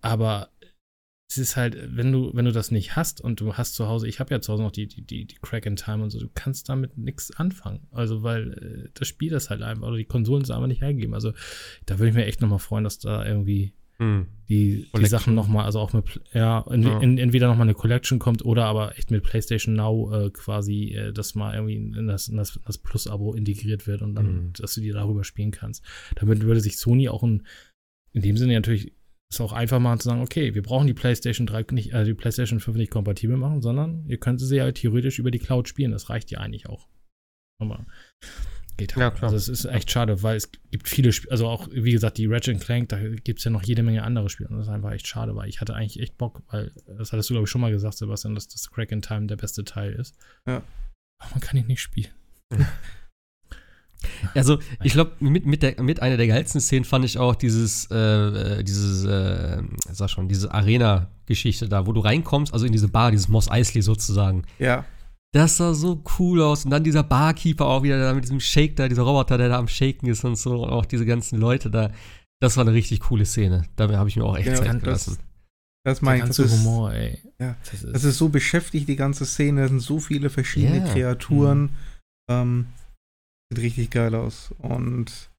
Aber 0.00 0.50
es 1.30 1.36
ist 1.38 1.56
halt, 1.56 1.76
wenn 1.96 2.10
du, 2.10 2.30
wenn 2.34 2.46
du 2.46 2.52
das 2.52 2.70
nicht 2.70 2.96
hast 2.96 3.20
und 3.20 3.40
du 3.40 3.54
hast 3.54 3.74
zu 3.74 3.86
Hause, 3.86 4.08
ich 4.08 4.18
habe 4.18 4.32
ja 4.34 4.40
zu 4.40 4.50
Hause 4.52 4.62
noch 4.62 4.72
die, 4.72 4.86
die, 4.86 5.02
die, 5.02 5.26
die 5.26 5.36
Crack 5.42 5.66
in 5.66 5.76
Time 5.76 6.02
und 6.02 6.10
so, 6.10 6.18
du 6.18 6.30
kannst 6.32 6.70
damit 6.70 6.96
nichts 6.96 7.30
anfangen. 7.36 7.86
Also, 7.90 8.22
weil 8.22 8.52
äh, 8.86 8.90
das 8.94 9.08
Spiel 9.08 9.30
das 9.30 9.50
halt 9.50 9.60
einfach, 9.62 9.86
oder 9.86 9.98
die 9.98 10.06
Konsolen 10.06 10.42
es 10.42 10.50
einfach 10.50 10.66
nicht 10.68 10.80
hergeben. 10.80 11.12
Also, 11.14 11.34
da 11.84 11.98
würde 11.98 12.08
ich 12.08 12.14
mir 12.14 12.24
echt 12.24 12.40
nochmal 12.40 12.58
freuen, 12.58 12.84
dass 12.84 12.98
da 12.98 13.26
irgendwie 13.26 13.74
Hm. 14.00 14.26
die, 14.48 14.86
die. 14.96 15.06
Sachen 15.06 15.34
nochmal, 15.34 15.64
also 15.64 15.80
auch 15.80 15.92
mit, 15.92 16.20
ja, 16.32 16.60
in, 16.70 16.82
Ja. 16.82 17.00
In, 17.00 17.18
entweder 17.18 17.48
nochmal 17.48 17.66
eine 17.66 17.74
Collection 17.74 18.18
kommt 18.18 18.44
oder 18.44 18.66
aber 18.66 18.96
echt 18.96 19.10
mit 19.10 19.24
PlayStation 19.24 19.74
Now 19.74 20.12
äh, 20.12 20.30
quasi, 20.30 20.94
äh, 20.94 21.12
dass 21.12 21.34
mal 21.34 21.54
irgendwie 21.54 21.76
in 21.76 22.06
das, 22.06 22.28
in 22.28 22.36
das, 22.36 22.60
das 22.64 22.78
Plus-Abo 22.78 23.34
integriert 23.34 23.86
wird 23.86 24.02
und 24.02 24.14
dann, 24.14 24.26
Mhm. 24.26 24.52
dass 24.54 24.74
du 24.74 24.80
die 24.80 24.90
darüber 24.92 25.24
spielen 25.24 25.50
kannst. 25.50 25.84
Damit 26.14 26.42
würde 26.42 26.60
sich 26.60 26.78
Sony 26.78 27.08
auch 27.08 27.22
in, 27.24 27.44
in 28.12 28.22
dem 28.22 28.36
Sinne 28.36 28.54
natürlich 28.54 28.92
es 29.30 29.40
auch 29.42 29.52
einfach 29.52 29.78
machen 29.78 30.00
zu 30.00 30.08
sagen, 30.08 30.22
okay, 30.22 30.54
wir 30.54 30.62
brauchen 30.62 30.86
die 30.86 30.94
PlayStation 30.94 31.46
3 31.46 31.66
nicht, 31.72 31.92
äh, 31.92 32.04
die 32.04 32.14
PlayStation 32.14 32.60
5 32.60 32.76
nicht 32.78 32.90
kompatibel 32.90 33.36
machen, 33.36 33.60
sondern 33.60 34.06
ihr 34.06 34.16
könnt 34.18 34.40
sie 34.40 34.56
ja 34.56 34.70
theoretisch 34.72 35.18
über 35.18 35.30
die 35.30 35.38
Cloud 35.38 35.68
spielen. 35.68 35.90
Das 35.90 36.08
reicht 36.08 36.30
ja 36.30 36.38
eigentlich 36.38 36.68
auch. 36.68 36.88
Aber 37.60 37.84
geht 38.78 38.96
halt. 38.96 39.02
Ja, 39.02 39.10
klar. 39.10 39.30
Also 39.30 39.36
es 39.36 39.48
ist 39.48 39.66
echt 39.66 39.90
schade, 39.90 40.22
weil 40.22 40.36
es 40.36 40.50
gibt 40.70 40.88
viele 40.88 41.12
Spiele, 41.12 41.30
also 41.32 41.46
auch, 41.46 41.68
wie 41.70 41.92
gesagt, 41.92 42.16
die 42.16 42.24
Ratchet 42.26 42.58
Clank, 42.60 42.88
da 42.88 42.98
gibt 42.98 43.40
es 43.40 43.44
ja 43.44 43.50
noch 43.50 43.62
jede 43.62 43.82
Menge 43.82 44.02
andere 44.02 44.30
Spiele. 44.30 44.48
Und 44.48 44.56
das 44.56 44.66
ist 44.66 44.72
einfach 44.72 44.92
echt 44.92 45.06
schade, 45.06 45.36
weil 45.36 45.48
ich 45.50 45.60
hatte 45.60 45.74
eigentlich 45.74 46.00
echt 46.00 46.16
Bock, 46.16 46.42
weil, 46.50 46.72
das 46.96 47.12
hattest 47.12 47.28
du, 47.28 47.34
glaube 47.34 47.44
ich, 47.44 47.50
schon 47.50 47.60
mal 47.60 47.70
gesagt, 47.70 47.98
Sebastian, 47.98 48.34
dass 48.34 48.48
das 48.48 48.70
Crack 48.70 48.90
in 48.90 49.02
Time 49.02 49.26
der 49.26 49.36
beste 49.36 49.64
Teil 49.64 49.92
ist. 49.92 50.14
Ja. 50.46 50.62
Aber 51.20 51.30
man 51.32 51.40
kann 51.40 51.58
ihn 51.58 51.66
nicht 51.66 51.82
spielen. 51.82 52.08
Also, 54.34 54.60
ich 54.82 54.92
glaube, 54.92 55.12
mit, 55.18 55.44
mit, 55.44 55.62
der- 55.62 55.82
mit 55.82 56.00
einer 56.00 56.16
der 56.16 56.28
geilsten 56.28 56.60
Szenen 56.60 56.84
fand 56.84 57.04
ich 57.04 57.18
auch 57.18 57.34
dieses, 57.34 57.88
äh, 57.90 57.96
äh, 58.58 58.62
dieses, 58.64 59.04
äh, 59.04 59.60
sag 59.90 60.08
schon, 60.08 60.28
diese 60.28 60.52
Arena-Geschichte 60.54 61.68
da, 61.68 61.84
wo 61.86 61.92
du 61.92 62.00
reinkommst, 62.00 62.52
also 62.52 62.64
in 62.64 62.70
diese 62.72 62.88
Bar, 62.88 63.10
dieses 63.10 63.28
Moss 63.28 63.50
Eisley 63.50 63.82
sozusagen. 63.82 64.44
Ja. 64.60 64.84
Das 65.38 65.56
sah 65.56 65.72
so 65.74 66.02
cool 66.18 66.42
aus. 66.42 66.64
Und 66.64 66.70
dann 66.72 66.82
dieser 66.84 67.02
Barkeeper 67.04 67.66
auch 67.66 67.82
wieder 67.82 67.98
da 68.00 68.12
mit 68.12 68.24
diesem 68.24 68.40
Shake 68.40 68.74
da, 68.76 68.88
dieser 68.88 69.02
Roboter, 69.02 69.38
der 69.38 69.48
da 69.48 69.58
am 69.58 69.68
Shaken 69.68 70.06
ist 70.08 70.24
und 70.24 70.36
so. 70.36 70.64
Und 70.64 70.70
auch 70.70 70.84
diese 70.84 71.06
ganzen 71.06 71.38
Leute 71.38 71.70
da. 71.70 71.90
Das 72.40 72.56
war 72.56 72.64
eine 72.64 72.72
richtig 72.74 73.00
coole 73.00 73.24
Szene. 73.24 73.64
Da 73.76 73.88
habe 73.96 74.08
ich 74.08 74.16
mir 74.16 74.24
auch 74.24 74.36
echt 74.36 74.48
Ja, 74.48 74.54
Zeit 74.56 74.66
das- 74.74 74.80
gelassen. 74.82 75.18
Das 75.84 75.98
Der 76.00 76.04
meine 76.04 76.18
ich. 76.22 76.26
Das 76.28 76.36
ganze 76.36 76.54
ist, 76.54 76.60
Humor, 76.64 76.92
ey. 76.92 77.18
ja, 77.40 77.56
Das 77.64 77.74
ist, 77.74 77.94
das 77.94 78.04
ist 78.04 78.18
so 78.18 78.28
beschäftigt, 78.28 78.88
die 78.88 78.96
ganze 78.96 79.24
Szene. 79.24 79.62
Da 79.62 79.68
sind 79.68 79.80
so 79.80 79.98
viele 80.00 80.28
verschiedene 80.30 80.78
Ja. 80.78 80.92
Kreaturen. 80.92 81.70
Ähm, 82.30 82.66
sieht 83.50 83.62
richtig 83.64 83.90
geil 83.90 84.14
aus. 84.14 84.52
Und 84.58 85.30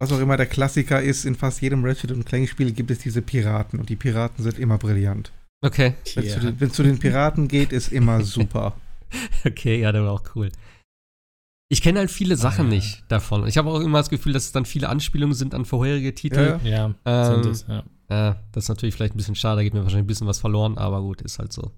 was 0.00 0.10
auch 0.12 0.20
immer 0.20 0.36
der 0.36 0.46
Klassiker 0.46 1.02
ist, 1.02 1.24
in 1.26 1.34
fast 1.34 1.60
jedem 1.60 1.84
Ratchet 1.84 2.12
und 2.12 2.24
Clank-Spiel 2.24 2.72
gibt 2.72 2.90
es 2.90 2.98
diese 2.98 3.20
Piraten. 3.22 3.78
Und 3.78 3.88
die 3.88 3.96
Piraten 3.96 4.42
sind 4.42 4.58
immer 4.58 4.78
brillant. 4.78 5.32
Okay, 5.64 5.94
Wenn 6.14 6.24
es 6.24 6.34
Ja. 6.34 6.40
zu, 6.58 6.68
zu 6.70 6.82
den 6.82 6.98
Piraten 6.98 7.46
geht, 7.48 7.72
ist 7.72 7.92
immer 7.92 8.20
super. 8.24 8.74
okay, 9.46 9.80
ja, 9.80 9.92
der 9.92 10.04
war 10.04 10.12
auch 10.12 10.34
cool. 10.34 10.50
Ich 11.70 11.82
kenne 11.82 11.98
halt 11.98 12.10
viele 12.10 12.36
Sachen 12.36 12.66
ja. 12.66 12.76
nicht 12.76 13.04
davon. 13.08 13.46
Ich 13.46 13.58
habe 13.58 13.70
auch 13.70 13.80
immer 13.80 13.98
das 13.98 14.08
Gefühl, 14.08 14.32
dass 14.32 14.44
es 14.44 14.52
dann 14.52 14.64
viele 14.64 14.88
Anspielungen 14.88 15.34
sind 15.34 15.54
an 15.54 15.66
vorherige 15.66 16.14
Titel. 16.14 16.58
Ja, 16.64 16.68
ja, 16.68 16.94
Ähm, 17.04 17.42
sind 17.42 17.52
es, 17.52 17.66
ja. 17.68 17.84
Ja, 18.10 18.42
das 18.52 18.64
ist 18.64 18.68
natürlich 18.68 18.94
vielleicht 18.94 19.14
ein 19.14 19.18
bisschen 19.18 19.34
schade, 19.34 19.56
da 19.56 19.62
geht 19.62 19.74
mir 19.74 19.82
wahrscheinlich 19.82 20.04
ein 20.04 20.06
bisschen 20.06 20.26
was 20.26 20.40
verloren, 20.40 20.78
aber 20.78 21.02
gut, 21.02 21.20
ist 21.20 21.38
halt 21.38 21.52
so. 21.52 21.72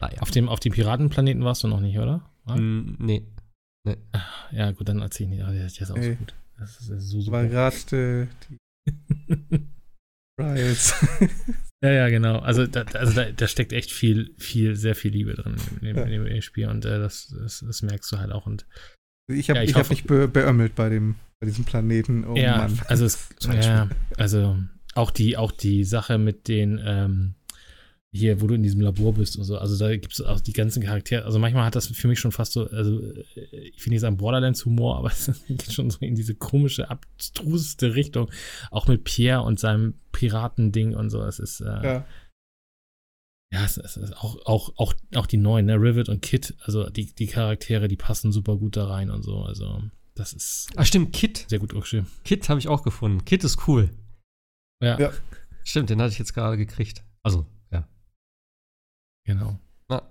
Naja. 0.00 0.20
Auf 0.20 0.32
dem, 0.32 0.48
auf 0.48 0.58
dem 0.58 0.72
Piratenplaneten 0.72 1.44
warst 1.44 1.62
du 1.62 1.68
noch 1.68 1.78
nicht, 1.78 1.98
oder? 1.98 2.28
Mm, 2.46 2.96
nee. 2.98 3.24
ja 4.50 4.72
gut, 4.72 4.88
dann 4.88 5.00
erzähl 5.00 5.26
ich 5.26 5.30
nicht. 5.34 5.42
Aber 5.44 5.52
der 5.52 5.66
ist 5.66 5.90
auch 5.90 5.96
Ey. 5.96 6.12
so 6.12 6.18
gut. 6.18 6.34
Das 6.58 6.80
ist, 6.80 6.86
so 6.86 7.16
war 7.30 7.44
super. 7.44 7.46
gerade 7.46 8.22
äh, 8.22 8.26
die 8.48 9.68
Trials. 10.36 10.94
ja, 11.82 11.90
ja, 11.90 12.08
genau. 12.08 12.38
Also, 12.38 12.66
da, 12.66 12.82
also 12.94 13.12
da, 13.12 13.30
da 13.30 13.46
steckt 13.48 13.72
echt 13.72 13.90
viel, 13.90 14.34
viel, 14.38 14.76
sehr 14.76 14.94
viel 14.94 15.12
Liebe 15.12 15.34
drin 15.34 15.56
in 15.80 15.94
dem, 15.94 15.98
in 15.98 16.24
dem 16.24 16.42
Spiel 16.42 16.68
und 16.68 16.84
äh, 16.84 16.98
das, 16.98 17.34
das, 17.38 17.64
das 17.66 17.82
merkst 17.82 18.10
du 18.12 18.18
halt 18.18 18.32
auch. 18.32 18.46
Und 18.46 18.66
Ich 19.30 19.50
habe 19.50 19.58
Ja, 19.58 19.64
ich 19.64 19.70
ich 19.70 19.76
hab 19.76 19.90
mich 19.90 20.04
be 20.04 20.28
beömmelt 20.28 20.74
bei, 20.74 20.88
dem, 20.88 21.16
bei 21.40 21.46
diesem 21.46 21.64
Planeten. 21.64 22.24
Oh 22.24 22.36
ja, 22.36 22.58
Mann. 22.58 22.80
also 22.86 23.04
es, 23.04 23.28
ja, 23.40 23.88
also 24.16 24.58
auch 24.94 25.10
die, 25.10 25.36
auch 25.36 25.52
die 25.52 25.84
Sache 25.84 26.18
mit 26.18 26.48
den, 26.48 26.80
ähm, 26.84 27.34
hier, 28.14 28.40
wo 28.42 28.46
du 28.46 28.54
in 28.54 28.62
diesem 28.62 28.80
Labor 28.82 29.14
bist 29.14 29.36
und 29.38 29.44
so, 29.44 29.56
also 29.56 29.78
da 29.78 29.90
gibt 29.96 30.12
es 30.12 30.20
auch 30.20 30.40
die 30.40 30.52
ganzen 30.52 30.82
Charaktere, 30.82 31.24
also 31.24 31.38
manchmal 31.38 31.64
hat 31.64 31.76
das 31.76 31.86
für 31.86 32.08
mich 32.08 32.20
schon 32.20 32.30
fast 32.32 32.52
so, 32.52 32.68
also 32.68 33.00
äh, 33.00 33.24
ich 33.74 33.84
will 33.86 33.90
nicht 33.92 34.00
sagen 34.02 34.18
Borderlands-Humor, 34.18 34.98
aber 34.98 35.08
es 35.08 35.30
geht 35.48 35.72
schon 35.72 35.88
so 35.90 35.98
in 36.00 36.14
diese 36.14 36.34
komische, 36.34 36.90
abstruseste 36.90 37.94
Richtung, 37.94 38.30
auch 38.70 38.86
mit 38.86 39.04
Pierre 39.04 39.42
und 39.42 39.58
seinem 39.58 39.94
Piratending 40.12 40.94
und 40.94 41.08
so, 41.08 41.22
es 41.22 41.38
ist, 41.38 41.60
äh, 41.60 41.64
ja, 41.64 42.06
Ja, 43.50 43.64
es, 43.64 43.78
es 43.78 43.96
ist 43.96 44.14
auch, 44.18 44.44
auch, 44.44 44.74
auch, 44.76 44.92
auch 45.14 45.26
die 45.26 45.38
neuen, 45.38 45.64
ne, 45.66 45.76
Rivet 45.76 46.10
und 46.10 46.20
Kit, 46.20 46.54
also 46.60 46.90
die, 46.90 47.14
die 47.14 47.26
Charaktere, 47.26 47.88
die 47.88 47.96
passen 47.96 48.30
super 48.30 48.58
gut 48.58 48.76
da 48.76 48.88
rein 48.88 49.10
und 49.10 49.22
so, 49.22 49.38
also 49.40 49.82
das 50.14 50.34
ist 50.34 50.68
Ah, 50.76 50.84
stimmt, 50.84 51.14
Kit. 51.14 51.46
sehr 51.48 51.58
gut 51.58 51.72
geschrieben. 51.72 52.06
Kit 52.24 52.46
habe 52.50 52.60
ich 52.60 52.68
auch 52.68 52.82
gefunden. 52.82 53.24
Kit 53.24 53.42
ist 53.44 53.66
cool. 53.66 53.88
Ja, 54.82 54.98
Ja. 55.00 55.12
Stimmt, 55.64 55.88
den 55.88 56.02
hatte 56.02 56.12
ich 56.12 56.18
jetzt 56.18 56.34
gerade 56.34 56.58
gekriegt. 56.58 57.02
Also. 57.22 57.46
Genau. 59.24 59.58
Ja. 59.90 60.02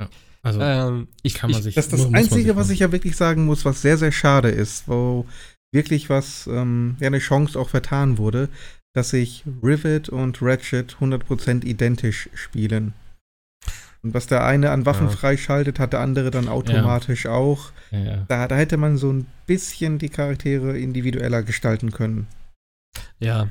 Ja. 0.00 0.08
Also 0.42 0.60
Ähm, 0.60 1.08
ich 1.22 1.34
kann 1.34 1.50
man 1.50 1.58
ich, 1.60 1.64
sich. 1.64 1.74
das 1.74 1.86
ist 1.86 1.92
das 1.92 2.00
muss- 2.00 2.10
muss 2.10 2.18
Einzige, 2.18 2.48
sich 2.50 2.56
was 2.56 2.70
ich 2.70 2.80
ja 2.80 2.92
wirklich 2.92 3.16
sagen 3.16 3.46
muss, 3.46 3.64
was 3.64 3.80
sehr, 3.82 3.96
sehr 3.96 4.12
schade 4.12 4.50
ist, 4.50 4.88
wo 4.88 5.26
wirklich 5.72 6.10
was, 6.10 6.46
ähm, 6.46 6.96
ja, 7.00 7.06
eine 7.08 7.18
Chance 7.18 7.58
auch 7.58 7.68
vertan 7.70 8.18
wurde, 8.18 8.48
dass 8.94 9.10
sich 9.10 9.44
Rivet 9.62 10.08
und 10.08 10.40
Ratchet 10.42 10.96
100% 11.00 11.64
identisch 11.64 12.28
spielen. 12.34 12.92
Und 14.02 14.12
was 14.14 14.26
der 14.26 14.44
eine 14.44 14.70
an 14.70 14.84
Waffen 14.86 15.06
Ja. 15.08 15.12
freischaltet, 15.12 15.78
hat 15.78 15.94
der 15.94 16.00
andere 16.00 16.30
dann 16.30 16.46
automatisch 16.48 17.26
auch. 17.26 17.72
Ja, 17.90 17.98
ja. 17.98 18.16
Da, 18.28 18.46
da 18.46 18.54
hätte 18.56 18.76
man 18.76 18.98
so 18.98 19.10
ein 19.12 19.26
bisschen 19.46 19.98
die 19.98 20.10
Charaktere 20.10 20.78
individueller 20.78 21.42
gestalten 21.42 21.90
können. 21.90 22.26
Ja, 23.18 23.48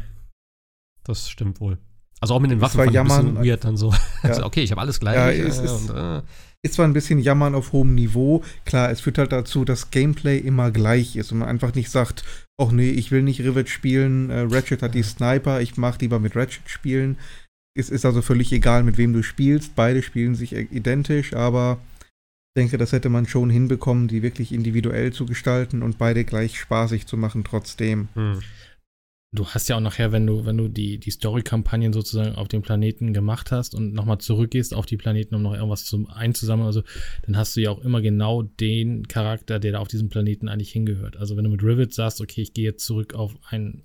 das 1.04 1.28
stimmt 1.30 1.60
wohl. 1.60 1.80
Also 2.24 2.36
auch 2.36 2.40
mit 2.40 2.52
den 2.52 2.62
Waffen 2.62 2.78
war 2.78 2.86
ich 2.86 2.98
ein 2.98 3.06
bisschen 3.06 3.26
Jammern. 3.28 3.46
weird 3.46 3.66
dann 3.66 3.76
so. 3.76 3.92
Ja. 3.92 4.00
Also, 4.30 4.46
okay, 4.46 4.62
ich 4.62 4.72
habe 4.72 4.80
alles 4.80 5.02
gleich. 5.02 5.16
Ja, 5.16 5.30
äh, 5.30 5.42
es 5.42 5.60
ist- 5.60 5.90
und, 5.90 5.98
äh, 5.98 6.22
Ist 6.62 6.76
zwar 6.76 6.86
ein 6.88 6.94
bisschen 6.94 7.20
Jammern 7.20 7.54
auf 7.54 7.74
hohem 7.74 7.94
Niveau, 7.96 8.42
klar, 8.64 8.90
es 8.90 9.02
führt 9.02 9.18
halt 9.18 9.34
dazu, 9.34 9.66
dass 9.66 9.92
Gameplay 9.92 10.38
immer 10.38 10.72
gleich 10.72 11.18
ist 11.18 11.34
und 11.34 11.40
man 11.40 11.50
einfach 11.50 11.76
nicht 11.76 11.90
sagt, 11.90 12.24
ach 12.58 12.72
nee, 12.72 12.92
ich 12.92 13.12
will 13.12 13.24
nicht 13.24 13.42
Rivet 13.42 13.68
spielen, 13.68 14.30
äh, 14.30 14.48
Ratchet 14.50 14.82
hat 14.82 14.96
die 14.96 15.04
Sniper, 15.04 15.60
ich 15.60 15.76
mag 15.76 16.00
lieber 16.00 16.20
mit 16.20 16.38
Ratchet 16.38 16.70
spielen. 16.70 17.18
Es 17.78 17.90
ist 17.90 18.06
also 18.06 18.22
völlig 18.22 18.54
egal, 18.54 18.84
mit 18.84 18.98
wem 18.98 19.12
du 19.12 19.22
spielst, 19.24 19.76
beide 19.76 20.02
spielen 20.02 20.36
sich 20.36 20.56
äh, 20.56 20.62
identisch, 20.72 21.34
aber 21.34 21.80
ich 22.56 22.62
denke, 22.62 22.78
das 22.78 22.94
hätte 22.94 23.10
man 23.10 23.28
schon 23.28 23.50
hinbekommen, 23.50 24.08
die 24.08 24.22
wirklich 24.24 24.54
individuell 24.54 25.12
zu 25.12 25.26
gestalten 25.26 25.82
und 25.84 25.98
beide 25.98 26.24
gleich 26.24 26.58
spaßig 26.58 27.06
zu 27.08 27.18
machen 27.18 27.44
trotzdem. 27.44 28.08
hm. 28.14 28.40
Du 29.36 29.48
hast 29.48 29.68
ja 29.68 29.76
auch 29.76 29.82
nachher, 29.82 30.12
wenn 30.12 30.28
du, 30.28 30.46
wenn 30.46 30.58
du 30.58 30.68
die, 30.68 31.00
die 31.00 31.10
Story-Kampagnen 31.10 31.92
sozusagen 31.92 32.36
auf 32.36 32.48
dem 32.48 32.62
Planeten 32.62 33.14
gemacht 33.14 33.52
hast 33.52 33.74
und 33.74 33.92
nochmal 33.94 34.20
zurückgehst 34.20 34.76
auf 34.76 34.86
die 34.86 34.96
Planeten, 34.96 35.34
um 35.34 35.42
noch 35.42 35.56
irgendwas 35.56 35.86
zum 35.86 36.08
einzusammeln, 36.08 36.68
also 36.68 36.84
dann 37.26 37.36
hast 37.36 37.56
du 37.56 37.62
ja 37.62 37.72
auch 37.72 37.80
immer 37.80 38.02
genau 38.02 38.44
den 38.44 39.08
Charakter, 39.08 39.60
der 39.60 39.72
da 39.72 39.80
auf 39.80 39.88
diesem 39.88 40.10
Planeten 40.10 40.50
eigentlich 40.50 40.72
hingehört. 40.72 41.18
Also 41.18 41.36
wenn 41.36 41.46
du 41.46 41.50
mit 41.50 41.64
Rivet 41.64 41.96
sagst, 41.96 42.22
okay, 42.22 42.42
ich 42.42 42.54
gehe 42.54 42.66
jetzt 42.66 42.86
zurück 42.86 43.16
auf 43.16 43.36
einen 43.50 43.84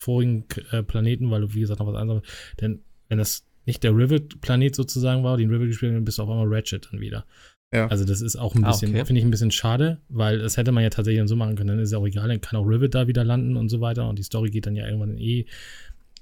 vorigen 0.00 0.44
äh, 0.70 0.84
Planeten, 0.84 1.32
weil 1.32 1.40
du, 1.40 1.54
wie 1.54 1.60
gesagt, 1.60 1.80
noch 1.80 1.88
was 1.88 1.96
einsammelst, 1.96 2.30
denn 2.60 2.84
wenn 3.08 3.18
das 3.18 3.44
nicht 3.64 3.82
der 3.82 3.96
Rivet-Planet 3.96 4.76
sozusagen 4.76 5.24
war, 5.24 5.36
den 5.36 5.50
Rivet 5.50 5.68
gespielt, 5.68 5.90
hast, 5.90 5.96
dann 5.96 6.04
bist 6.04 6.18
du 6.18 6.22
auf 6.22 6.30
einmal 6.30 6.46
Ratchet 6.48 6.88
dann 6.90 7.00
wieder. 7.00 7.26
Ja. 7.72 7.88
Also 7.88 8.04
das 8.04 8.20
ist 8.20 8.36
auch 8.36 8.54
ein 8.54 8.64
Ah, 8.64 8.70
bisschen, 8.70 8.90
okay. 8.94 9.04
finde 9.04 9.18
ich 9.20 9.24
ein 9.24 9.30
bisschen 9.30 9.50
schade, 9.50 9.98
weil 10.08 10.38
das 10.38 10.56
hätte 10.56 10.72
man 10.72 10.82
ja 10.84 10.90
tatsächlich 10.90 11.18
dann 11.20 11.28
so 11.28 11.36
machen 11.36 11.56
können. 11.56 11.68
Dann 11.68 11.78
ist 11.80 11.88
es 11.88 11.94
auch 11.94 12.06
egal, 12.06 12.28
dann 12.28 12.40
kann 12.40 12.58
auch 12.58 12.64
Rivet 12.64 12.94
da 12.94 13.06
wieder 13.08 13.24
landen 13.24 13.56
und 13.56 13.68
so 13.68 13.80
weiter. 13.80 14.08
Und 14.08 14.18
die 14.18 14.22
Story 14.22 14.50
geht 14.50 14.66
dann 14.66 14.76
ja 14.76 14.86
irgendwann 14.86 15.18
eh, 15.18 15.46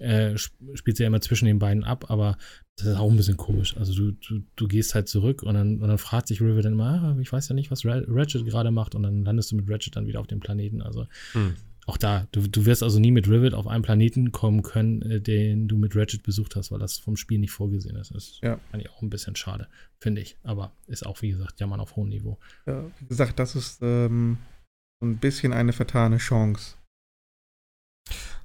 äh, 0.01 0.35
sp- 0.41 0.57
spielt 0.75 0.97
sie 0.97 1.03
ja 1.05 1.07
immer 1.09 1.21
zwischen 1.21 1.45
den 1.47 1.59
beiden 1.59 1.85
ab, 1.85 2.07
aber 2.11 2.37
das 2.77 2.89
ist 2.89 2.97
auch 2.97 3.09
ein 3.11 3.17
bisschen 3.17 3.37
komisch. 3.37 3.77
Also 3.77 3.95
du, 3.95 4.11
du, 4.13 4.41
du 4.57 4.67
gehst 4.69 4.95
halt 4.97 5.09
zurück 5.09 5.43
und 5.45 5.55
dann, 5.55 5.81
und 5.81 5.87
dann 5.89 5.99
fragt 5.99 6.27
sich 6.29 6.41
Rivet 6.41 6.65
dann 6.65 6.73
immer, 6.73 6.87
ah, 6.87 7.17
ich 7.21 7.33
weiß 7.33 7.49
ja 7.51 7.55
nicht, 7.55 7.71
was 7.71 7.85
Ra- 7.85 8.03
Ratchet 8.09 8.45
gerade 8.47 8.71
macht 8.73 8.95
und 8.97 9.05
dann 9.05 9.23
landest 9.23 9.53
du 9.53 9.57
mit 9.57 9.69
Ratchet 9.71 9.95
dann 9.95 10.07
wieder 10.07 10.19
auf 10.21 10.27
dem 10.27 10.41
Planeten. 10.41 10.83
Also 10.83 11.07
Hm. 11.33 11.55
Auch 11.87 11.97
da, 11.97 12.27
du, 12.33 12.47
du 12.49 12.65
wirst 12.67 12.83
also 12.83 12.99
nie 12.99 13.11
mit 13.11 13.29
Rivet 13.29 13.55
auf 13.55 13.67
einen 13.67 13.83
Planeten 13.83 14.33
kommen 14.33 14.63
können, 14.63 15.03
äh, 15.03 15.21
den 15.21 15.69
du 15.69 15.77
mit 15.77 15.95
Ratchet 15.97 16.23
besucht 16.23 16.57
hast, 16.57 16.71
weil 16.73 16.79
das 16.79 16.99
vom 16.99 17.17
Spiel 17.17 17.39
nicht 17.39 17.51
vorgesehen 17.53 17.97
ist. 17.97 18.15
Das 18.15 18.25
ist 18.29 18.41
Ja. 18.43 18.59
eigentlich 18.73 18.91
auch 18.91 19.03
ein 19.03 19.11
bisschen 19.11 19.37
schade, 19.37 19.69
finde 19.99 20.21
ich. 20.23 20.37
Aber 20.43 20.73
ist 20.87 21.05
auch, 21.07 21.21
wie 21.23 21.31
gesagt, 21.31 21.61
ja 21.61 21.67
man 21.67 21.81
auf 21.81 21.97
hohem 21.97 22.09
Niveau. 22.09 22.39
Ja, 22.67 22.85
wie 23.01 23.07
gesagt, 23.07 23.39
das 23.39 23.55
ist 23.57 23.81
ähm, 23.83 24.39
ein 25.03 25.19
bisschen 25.19 25.53
eine 25.53 25.73
vertane 25.73 26.19
Chance. 26.19 26.77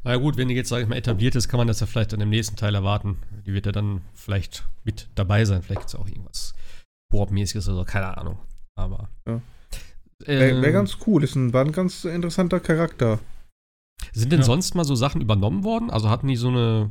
Na 0.03 0.11
ja, 0.11 0.17
gut, 0.17 0.37
wenn 0.37 0.47
die 0.47 0.55
jetzt, 0.55 0.69
sag 0.69 0.81
ich 0.81 0.87
mal, 0.87 0.95
etabliert 0.95 1.35
ist, 1.35 1.49
kann 1.49 1.57
man 1.57 1.67
das 1.67 1.81
ja 1.81 1.85
vielleicht 1.87 2.13
dann 2.13 2.21
im 2.21 2.29
nächsten 2.29 2.55
Teil 2.55 2.73
erwarten. 2.73 3.17
Die 3.45 3.53
wird 3.53 3.65
ja 3.65 3.71
dann 3.73 4.01
vielleicht 4.13 4.65
mit 4.85 5.09
dabei 5.15 5.43
sein. 5.43 5.61
Vielleicht 5.61 5.81
gibt 5.81 5.89
es 5.89 5.95
auch 5.95 6.07
irgendwas 6.07 6.53
Koop-mäßiges 7.11 7.67
oder 7.67 7.77
so, 7.79 7.83
keine 7.85 8.17
Ahnung. 8.17 8.39
Aber. 8.77 9.09
Ja. 9.27 9.41
Äh, 10.25 10.39
Wäre 10.39 10.61
wär 10.61 10.71
ganz 10.71 10.97
cool, 11.07 11.23
ist 11.23 11.35
ein, 11.35 11.53
war 11.53 11.63
ein 11.63 11.71
ganz 11.71 12.03
interessanter 12.05 12.59
Charakter. 12.59 13.19
Sind 14.13 14.31
denn 14.31 14.39
Ja. 14.41 14.45
sonst 14.45 14.75
mal 14.75 14.83
so 14.85 14.95
Sachen 14.95 15.21
übernommen 15.21 15.63
worden? 15.63 15.89
Also 15.89 16.09
hatten 16.09 16.27
die 16.27 16.35
so 16.35 16.49
eine. 16.49 16.89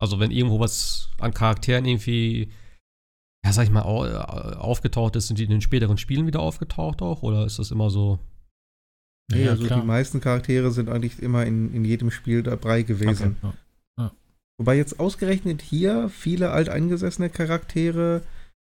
Also, 0.00 0.18
wenn 0.18 0.30
irgendwo 0.32 0.58
was 0.58 1.10
an 1.20 1.32
Charakteren 1.34 1.84
irgendwie. 1.84 2.50
Ja, 3.44 3.52
sag 3.52 3.64
ich 3.64 3.70
mal, 3.70 3.82
äh, 3.82 4.56
aufgetaucht 4.56 5.16
ist, 5.16 5.26
sind 5.26 5.38
die 5.38 5.44
in 5.44 5.50
den 5.50 5.60
späteren 5.60 5.98
Spielen 5.98 6.26
wieder 6.26 6.40
aufgetaucht 6.40 7.02
auch? 7.02 7.22
Oder 7.22 7.44
ist 7.44 7.58
das 7.58 7.70
immer 7.72 7.90
so. 7.90 8.18
Nee, 9.32 9.44
Ja, 9.44 9.50
also 9.52 9.64
klar. 9.66 9.80
die 9.80 9.86
meisten 9.86 10.20
Charaktere 10.20 10.70
sind 10.70 10.88
eigentlich 10.88 11.20
immer 11.22 11.44
in, 11.44 11.72
in 11.74 11.84
jedem 11.84 12.10
Spiel 12.10 12.42
dabei 12.42 12.82
gewesen. 12.82 13.36
Ja. 13.98 14.12
Wobei 14.58 14.76
jetzt 14.76 15.00
ausgerechnet 15.00 15.60
hier 15.62 16.08
viele 16.08 16.50
alteingesessene 16.50 17.30
Charaktere 17.30 18.22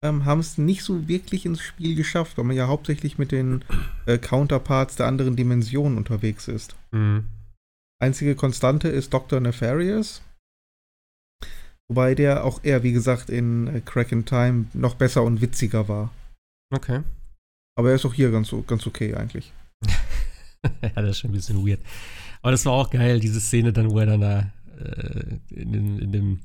ähm, 0.03 0.25
haben 0.25 0.41
es 0.41 0.59
nicht 0.59 0.83
so 0.83 1.09
wirklich 1.09 1.47
ins 1.47 1.61
Spiel 1.61 1.95
geschafft, 1.95 2.37
weil 2.39 2.45
man 2.45 2.57
ja 2.57 2.67
hauptsächlich 2.67 3.19
mit 3.19 3.33
den 3.33 3.65
äh, 4.07 4.19
Counterparts 4.19 4.97
der 4.97 5.07
anderen 5.07 5.37
Dimensionen 5.37 5.97
unterwegs 5.99 6.49
ist. 6.49 6.75
Mhm. 6.91 7.25
Einzige 8.01 8.35
Konstante 8.35 8.89
ist 8.89 9.13
Dr. 9.15 9.39
Nefarious. 9.41 10.23
Wobei 11.89 12.15
der 12.15 12.45
auch 12.45 12.65
eher, 12.65 12.83
wie 12.83 12.93
gesagt, 12.93 13.29
in 13.31 13.67
äh, 13.69 13.81
Crack 13.81 14.13
in 14.13 14.25
Time 14.25 14.67
noch 14.73 14.95
besser 14.95 15.23
und 15.23 15.41
witziger 15.41 15.89
war. 15.89 16.11
Okay. 16.75 17.03
Aber 17.77 17.91
er 17.91 17.95
ist 17.97 18.05
auch 18.07 18.15
hier 18.15 18.31
ganz, 18.31 18.55
ganz 18.67 18.87
okay 18.87 19.15
eigentlich. 19.15 19.53
ja, 20.83 20.91
das 20.95 21.11
ist 21.11 21.19
schon 21.21 21.31
ein 21.31 21.35
bisschen 21.35 21.67
weird. 21.67 21.81
Aber 22.41 22.51
das 22.51 22.65
war 22.67 22.73
auch 22.73 22.91
geil, 22.91 23.21
diese 23.21 23.41
Szene 23.41 23.73
dann, 23.73 23.91
wo 23.91 23.99
er 23.99 24.07
dann 24.07 24.21
da 24.21 24.51
äh, 24.79 25.39
in, 25.51 25.73
den- 25.73 25.99
in 25.99 26.13
dem 26.13 26.41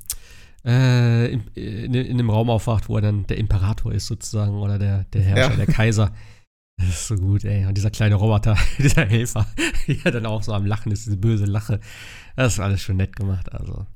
äh, 0.65 1.31
in, 1.31 1.47
in, 1.55 1.93
in 1.93 2.17
dem 2.17 2.29
Raum 2.29 2.49
aufwacht, 2.49 2.89
wo 2.89 2.95
er 2.97 3.01
dann 3.01 3.25
der 3.27 3.37
Imperator 3.37 3.91
ist 3.93 4.07
sozusagen 4.07 4.55
oder 4.55 4.77
der, 4.79 5.05
der 5.05 5.21
Herrscher, 5.23 5.51
Ja. 5.51 5.65
der 5.65 5.67
Kaiser. 5.73 6.13
Das 6.79 6.89
ist 6.89 7.07
so 7.07 7.15
gut, 7.15 7.43
ey. 7.43 7.65
Und 7.65 7.75
dieser 7.75 7.89
kleine 7.89 8.15
Roboter, 8.15 8.55
dieser 8.77 9.05
Helfer, 9.05 9.47
der 9.87 10.11
dann 10.11 10.25
auch 10.25 10.43
so 10.43 10.53
am 10.53 10.65
Lachen 10.65 10.91
ist, 10.91 11.05
diese 11.05 11.17
böse 11.17 11.45
Lache. 11.45 11.79
Das 12.35 12.53
ist 12.53 12.59
alles 12.59 12.81
schon 12.81 12.97
nett 12.97 13.15
gemacht, 13.15 13.51
also. 13.51 13.87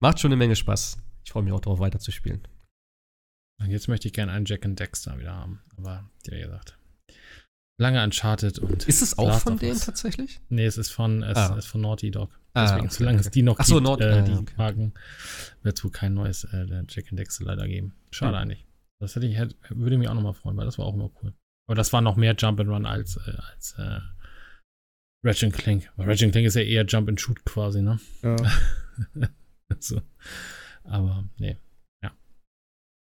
Macht 0.00 0.20
schon 0.20 0.28
eine 0.30 0.36
Menge 0.36 0.54
Spaß. 0.56 0.98
Ich 1.24 1.32
freue 1.32 1.42
mich 1.42 1.52
auch 1.52 1.60
darauf, 1.60 1.80
weiterzuspielen. 1.80 2.46
Und 3.60 3.70
jetzt 3.70 3.88
möchte 3.88 4.06
ich 4.06 4.12
gerne 4.14 4.32
einen 4.32 4.44
Jack 4.44 4.64
and 4.66 4.78
Dexter 4.78 5.18
wieder 5.18 5.32
haben. 5.34 5.60
Aber, 5.76 6.08
wie 6.28 6.38
gesagt. 6.40 6.78
Lange 7.80 8.02
Uncharted 8.04 8.58
und. 8.58 8.84
Ist 8.86 9.02
es 9.02 9.18
auch 9.18 9.28
Last 9.28 9.42
von 9.42 9.58
denen 9.58 9.78
tatsächlich? 9.80 10.40
Nee, 10.48 10.66
es 10.66 10.78
ist 10.78 10.90
von, 10.90 11.22
es 11.22 11.36
Ah. 11.36 11.56
ist 11.56 11.66
von 11.66 11.80
Naughty 11.80 12.10
Dog. 12.10 12.30
Ah, 12.56 12.62
Deswegen, 12.64 12.86
okay, 12.86 12.94
solange 12.94 13.18
okay. 13.18 13.26
es 13.26 13.30
die 13.32 13.42
noch 13.42 13.58
Ach 13.58 13.64
so, 13.64 13.74
gibt, 13.76 13.86
Naughty- 13.86 14.04
äh, 14.04 14.12
ah, 14.12 14.22
die 14.22 14.32
okay. 14.32 14.54
Marken, 14.56 14.94
wird 15.62 15.76
es 15.78 15.84
wohl 15.84 15.90
kein 15.90 16.14
neues 16.14 16.44
äh, 16.44 16.66
Jack 16.88 17.06
and 17.10 17.18
Dexter 17.18 17.44
leider 17.44 17.66
geben. 17.68 17.94
Schade 18.10 18.36
Hm. 18.36 18.42
eigentlich. 18.42 18.66
Das 19.00 19.14
hätte 19.14 19.26
ich, 19.26 19.36
hätte, 19.36 19.54
würde 19.70 19.98
mich 19.98 20.08
auch 20.08 20.14
nochmal 20.14 20.32
freuen, 20.34 20.56
weil 20.56 20.64
das 20.64 20.78
war 20.78 20.86
auch 20.86 20.94
immer 20.94 21.10
cool. 21.22 21.34
Aber 21.68 21.74
das 21.74 21.92
war 21.92 22.00
noch 22.00 22.16
mehr 22.16 22.34
Jump 22.38 22.60
and 22.60 22.70
Run 22.70 22.86
als, 22.86 23.16
äh, 23.18 23.30
als 23.52 23.74
äh, 23.78 24.00
Ratchet 25.24 25.52
Clank. 25.52 25.90
Weil 25.96 26.08
Ratchet 26.08 26.32
Clank 26.32 26.46
ist 26.46 26.54
ja 26.54 26.62
eher 26.62 26.84
Jump 26.86 27.08
and 27.08 27.20
Shoot 27.20 27.44
quasi, 27.44 27.82
ne? 27.82 27.98
Ja. 28.22 28.36
so. 29.80 30.00
Aber, 30.84 31.28
nee. 31.38 31.56
Ja. 32.02 32.12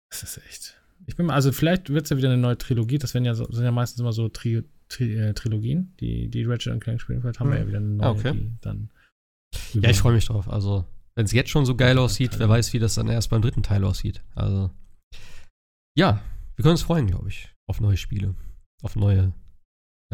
Das 0.09 0.23
ist 0.23 0.37
echt. 0.47 0.81
Ich 1.07 1.15
bin 1.15 1.25
mal, 1.27 1.33
also 1.35 1.51
vielleicht 1.51 1.89
wird 1.89 2.05
es 2.05 2.09
ja 2.09 2.17
wieder 2.17 2.29
eine 2.29 2.37
neue 2.41 2.57
Trilogie. 2.57 2.97
Das 2.97 3.13
werden 3.13 3.25
ja, 3.25 3.35
so, 3.35 3.45
sind 3.51 3.63
ja 3.65 3.71
meistens 3.71 3.99
immer 3.99 4.13
so 4.13 4.29
Tri 4.29 4.63
Tri 4.87 5.13
äh, 5.15 5.33
Trilogien, 5.33 5.93
die, 5.99 6.29
die 6.29 6.43
Ratchet 6.45 6.79
Clank 6.79 7.01
spielen. 7.01 7.21
Vielleicht 7.21 7.39
haben 7.39 7.49
wir 7.51 7.55
Mhm. 7.57 7.61
ja 7.63 7.67
wieder 7.67 7.77
eine 7.79 7.87
neue, 7.87 8.07
Ah, 8.07 8.11
okay. 8.11 8.31
die 8.33 8.51
dann. 8.61 8.89
Ja, 9.73 9.89
ich 9.89 9.99
freue 9.99 10.13
mich 10.13 10.25
drauf. 10.25 10.49
Also, 10.49 10.85
wenn 11.15 11.25
es 11.25 11.31
jetzt 11.31 11.49
schon 11.49 11.65
so 11.65 11.75
geil 11.75 11.97
aussieht, 11.97 12.39
wer 12.39 12.49
weiß, 12.49 12.73
wie 12.73 12.79
das 12.79 12.95
dann 12.95 13.07
erst 13.07 13.29
beim 13.29 13.41
dritten 13.41 13.63
Teil 13.63 13.83
aussieht. 13.83 14.21
Also, 14.35 14.69
ja, 15.97 16.21
wir 16.55 16.63
können 16.63 16.73
uns 16.73 16.81
freuen, 16.81 17.07
glaube 17.07 17.29
ich, 17.29 17.49
auf 17.67 17.79
neue 17.79 17.97
Spiele, 17.97 18.35
auf 18.83 18.95
neue 18.95 19.33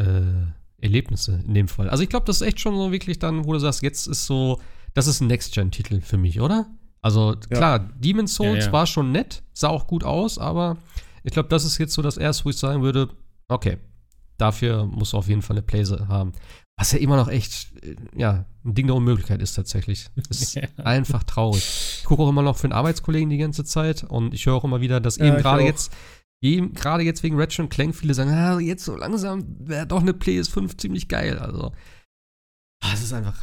äh, 0.00 0.46
Erlebnisse 0.78 1.42
in 1.46 1.54
dem 1.54 1.68
Fall. 1.68 1.88
Also, 1.90 2.02
ich 2.02 2.08
glaube, 2.08 2.26
das 2.26 2.40
ist 2.40 2.46
echt 2.46 2.60
schon 2.60 2.76
so 2.76 2.92
wirklich 2.92 3.18
dann, 3.18 3.44
wo 3.44 3.52
du 3.52 3.58
sagst, 3.58 3.82
jetzt 3.82 4.06
ist 4.06 4.26
so, 4.26 4.60
das 4.94 5.06
ist 5.06 5.20
ein 5.20 5.26
Next-Gen-Titel 5.28 6.00
für 6.00 6.16
mich, 6.18 6.40
oder? 6.40 6.66
Also, 7.00 7.32
Ja. 7.50 7.56
klar, 7.56 7.78
Demon's 7.98 8.34
Souls 8.34 8.60
Ja, 8.60 8.66
ja. 8.66 8.72
war 8.72 8.86
schon 8.86 9.10
nett, 9.12 9.42
sah 9.52 9.68
auch 9.68 9.86
gut 9.86 10.04
aus, 10.04 10.38
aber 10.38 10.76
ich 11.24 11.32
glaube, 11.32 11.48
das 11.48 11.64
ist 11.64 11.78
jetzt 11.78 11.94
so 11.94 12.02
das 12.02 12.16
erste, 12.16 12.44
wo 12.44 12.50
ich 12.50 12.56
sagen 12.56 12.82
würde, 12.82 13.08
okay, 13.48 13.78
dafür 14.38 14.86
muss 14.86 15.14
auf 15.14 15.28
jeden 15.28 15.42
Fall 15.42 15.56
eine 15.56 15.62
Playse 15.62 16.06
haben. 16.08 16.32
Was 16.78 16.92
ja 16.92 16.98
immer 16.98 17.16
noch 17.16 17.28
echt, 17.28 17.68
äh, 17.84 17.94
ja, 18.16 18.44
ein 18.64 18.74
Ding 18.74 18.86
der 18.86 18.96
Unmöglichkeit 18.96 19.40
ist 19.42 19.54
tatsächlich. 19.54 20.08
Ist 20.30 20.54
Ja. 20.54 20.62
einfach 20.84 21.22
traurig. 21.24 21.62
Ich 21.98 22.04
gucke 22.04 22.22
auch 22.22 22.28
immer 22.28 22.42
noch 22.42 22.56
für 22.56 22.64
einen 22.64 22.72
Arbeitskollegen 22.72 23.30
die 23.30 23.38
ganze 23.38 23.64
Zeit 23.64 24.04
und 24.04 24.34
ich 24.34 24.46
höre 24.46 24.54
auch 24.54 24.64
immer 24.64 24.80
wieder, 24.80 25.00
dass 25.00 25.16
Ja, 25.18 25.26
eben 25.26 25.36
gerade 25.36 25.62
jetzt, 25.62 25.92
eben 26.40 26.72
gerade 26.72 27.02
jetzt 27.04 27.22
wegen 27.22 27.38
Ratchet 27.38 27.60
und 27.60 27.68
Clank 27.70 27.94
viele 27.94 28.14
sagen, 28.14 28.30
ah, 28.30 28.58
jetzt 28.58 28.84
so 28.84 28.96
langsam 28.96 29.44
wäre 29.60 29.86
doch 29.86 30.00
eine 30.00 30.12
PS5 30.12 30.78
ziemlich 30.78 31.08
geil. 31.08 31.38
Also, 31.38 31.72
ah, 32.82 32.90
es 32.94 33.02
ist 33.02 33.12
einfach. 33.12 33.38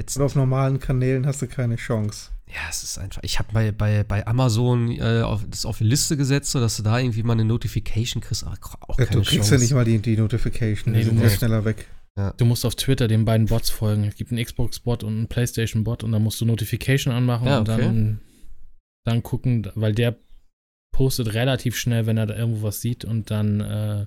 Jetzt, 0.00 0.16
Und 0.16 0.24
auf 0.24 0.34
normalen 0.34 0.80
Kanälen 0.80 1.24
hast 1.26 1.40
du 1.42 1.46
keine 1.46 1.76
Chance. 1.76 2.30
ja, 2.48 2.60
es 2.68 2.82
ist 2.82 2.98
einfach. 2.98 3.22
Ich 3.22 3.38
habe 3.38 3.52
bei, 3.52 3.70
bei, 3.70 4.02
bei 4.02 4.26
Amazon 4.26 4.90
äh, 4.90 5.20
auf, 5.22 5.44
das 5.48 5.64
auf 5.66 5.78
die 5.78 5.84
Liste 5.84 6.16
gesetzt, 6.16 6.50
so 6.50 6.58
dass 6.58 6.76
du 6.78 6.82
da 6.82 6.98
irgendwie 6.98 7.22
mal 7.22 7.34
eine 7.34 7.44
Notification 7.44 8.20
kriegst, 8.20 8.42
aber 8.44 8.56
auch 8.80 8.98
Ja, 8.98 9.04
keine 9.06 9.20
du 9.20 9.26
kriegst 9.28 9.48
Chance. 9.50 9.54
ja 9.54 9.60
nicht 9.60 9.72
mal 9.74 9.84
die, 9.84 9.98
die 10.00 10.16
Notification, 10.16 10.92
Nee, 10.92 11.00
die 11.00 11.04
sind 11.04 11.20
ja 11.20 11.30
schneller 11.30 11.64
weg. 11.64 11.86
Du 12.36 12.44
musst 12.44 12.64
auf 12.64 12.76
Twitter 12.76 13.08
den 13.08 13.24
beiden 13.24 13.46
Bots 13.46 13.70
folgen. 13.70 14.04
Es 14.04 14.14
gibt 14.14 14.30
einen 14.30 14.44
Xbox-Bot 14.44 15.02
und 15.02 15.16
einen 15.16 15.28
PlayStation-Bot 15.28 16.04
und 16.04 16.12
dann 16.12 16.22
musst 16.22 16.40
du 16.40 16.44
Notification 16.44 17.12
anmachen 17.12 17.46
Ja, 17.46 17.58
und 17.58 17.68
okay. 17.68 17.82
dann, 17.82 18.20
dann 19.04 19.22
gucken, 19.22 19.68
weil 19.74 19.94
der 19.94 20.16
postet 20.92 21.34
relativ 21.34 21.76
schnell, 21.76 22.06
wenn 22.06 22.16
er 22.16 22.26
da 22.26 22.36
irgendwo 22.36 22.62
was 22.62 22.80
sieht 22.80 23.04
und 23.04 23.32
dann 23.32 23.60
äh, 23.60 24.06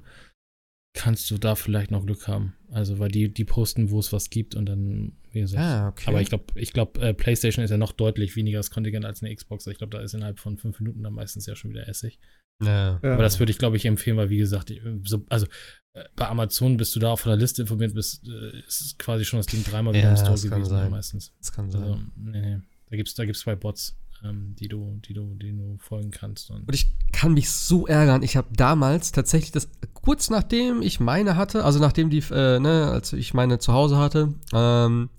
kannst 0.94 1.30
du 1.30 1.38
da 1.38 1.56
vielleicht 1.56 1.92
noch 1.92 2.06
Glück 2.06 2.28
haben. 2.28 2.54
Also, 2.72 2.98
weil 2.98 3.12
die, 3.12 3.32
die 3.34 3.44
posten, 3.44 3.92
wo 3.92 4.00
es 4.00 4.14
was 4.14 4.30
gibt 4.30 4.56
und 4.56 4.68
dann, 4.68 5.14
wie 5.32 5.42
gesagt. 5.42 5.62
Ah, 5.62 5.90
okay. 5.90 6.06
Aber 6.08 6.22
ich 6.22 6.30
glaube, 6.30 6.46
ich 6.56 6.72
glaub, 6.72 6.98
äh, 6.98 7.14
PlayStation 7.14 7.64
ist 7.64 7.72
ja 7.72 7.78
noch 7.78 7.92
deutlich 7.92 8.36
weniger 8.36 8.60
das 8.60 8.72
Kontingent 8.72 9.06
als 9.06 9.22
eine 9.22 9.36
Xbox. 9.36 9.68
Ich 9.68 9.78
glaube, 9.78 9.96
da 9.96 10.02
ist 10.02 10.14
innerhalb 10.14 10.40
von 10.40 10.58
fünf 10.58 10.80
Minuten 10.80 11.04
dann 11.04 11.14
meistens 11.14 11.46
ja 11.46 11.56
schon 11.56 11.72
wieder 11.72 11.88
Essig. 11.88 12.20
Ja. 12.62 13.00
Ja. 13.02 13.14
Aber 13.14 13.24
das 13.24 13.40
würde 13.40 13.52
ich, 13.52 13.58
glaube 13.58 13.78
ich, 13.78 13.86
empfehlen, 13.86 14.18
weil, 14.18 14.30
wie 14.30 14.38
gesagt, 14.38 14.72
so, 15.04 15.26
also 15.30 15.46
äh, 15.94 16.04
bei 16.16 16.28
Amazon 16.28 16.78
bist 16.78 16.96
du 16.96 17.00
da 17.00 17.12
auf 17.12 17.24
der 17.24 17.36
Liste 17.36 17.62
informiert 17.64 17.94
bist, 17.94 18.28
äh, 18.28 18.60
ist 18.68 18.98
quasi 19.00 19.26
schon 19.26 19.40
das 19.40 19.48
Ding 19.48 19.64
dreimal 19.64 19.94
wieder 19.94 20.06
Ja, 20.06 20.12
im 20.12 20.18
Store 20.18 20.32
das 20.32 20.42
kann 20.44 20.52
gewesen, 20.52 20.70
sein. 20.70 20.92
meistens. 20.92 21.34
das 21.40 21.52
kann 21.52 21.72
sein. 21.72 21.82
Also, 21.82 22.00
nee, 22.16 22.42
nee. 22.42 22.62
Da 22.90 22.96
gibt 22.96 23.10
es 23.10 23.16
da 23.16 23.26
gibt's 23.26 23.42
zwei 23.42 23.56
Bots, 23.56 23.98
ähm, 24.24 24.56
die, 24.58 24.68
du, 24.68 25.00
die, 25.08 25.14
du, 25.14 25.36
die 25.36 25.52
du 25.52 25.78
folgen 25.80 26.12
kannst. 26.12 26.50
Und 26.50 26.68
Und 26.68 26.74
ich 26.74 26.96
kann 27.12 27.34
mich 27.34 27.50
so 27.50 27.86
ärgern. 27.86 28.24
Ich 28.24 28.38
habe 28.38 28.48
damals 28.54 29.12
tatsächlich 29.12 29.52
das, 29.52 29.70
kurz 29.94 30.30
nachdem 30.30 30.82
ich 30.82 31.00
meine 31.00 31.36
hatte, 31.36 31.66
also 31.66 31.80
nachdem 31.80 32.10
die, 32.10 32.24
äh, 32.32 32.60
ne, 32.60 32.90
als 32.92 33.14
ich 33.14 33.34
meine 33.34 33.60
zu 33.60 33.74
Hause 33.74 33.98
hatte, 33.98 34.34
ähm, 34.54 35.10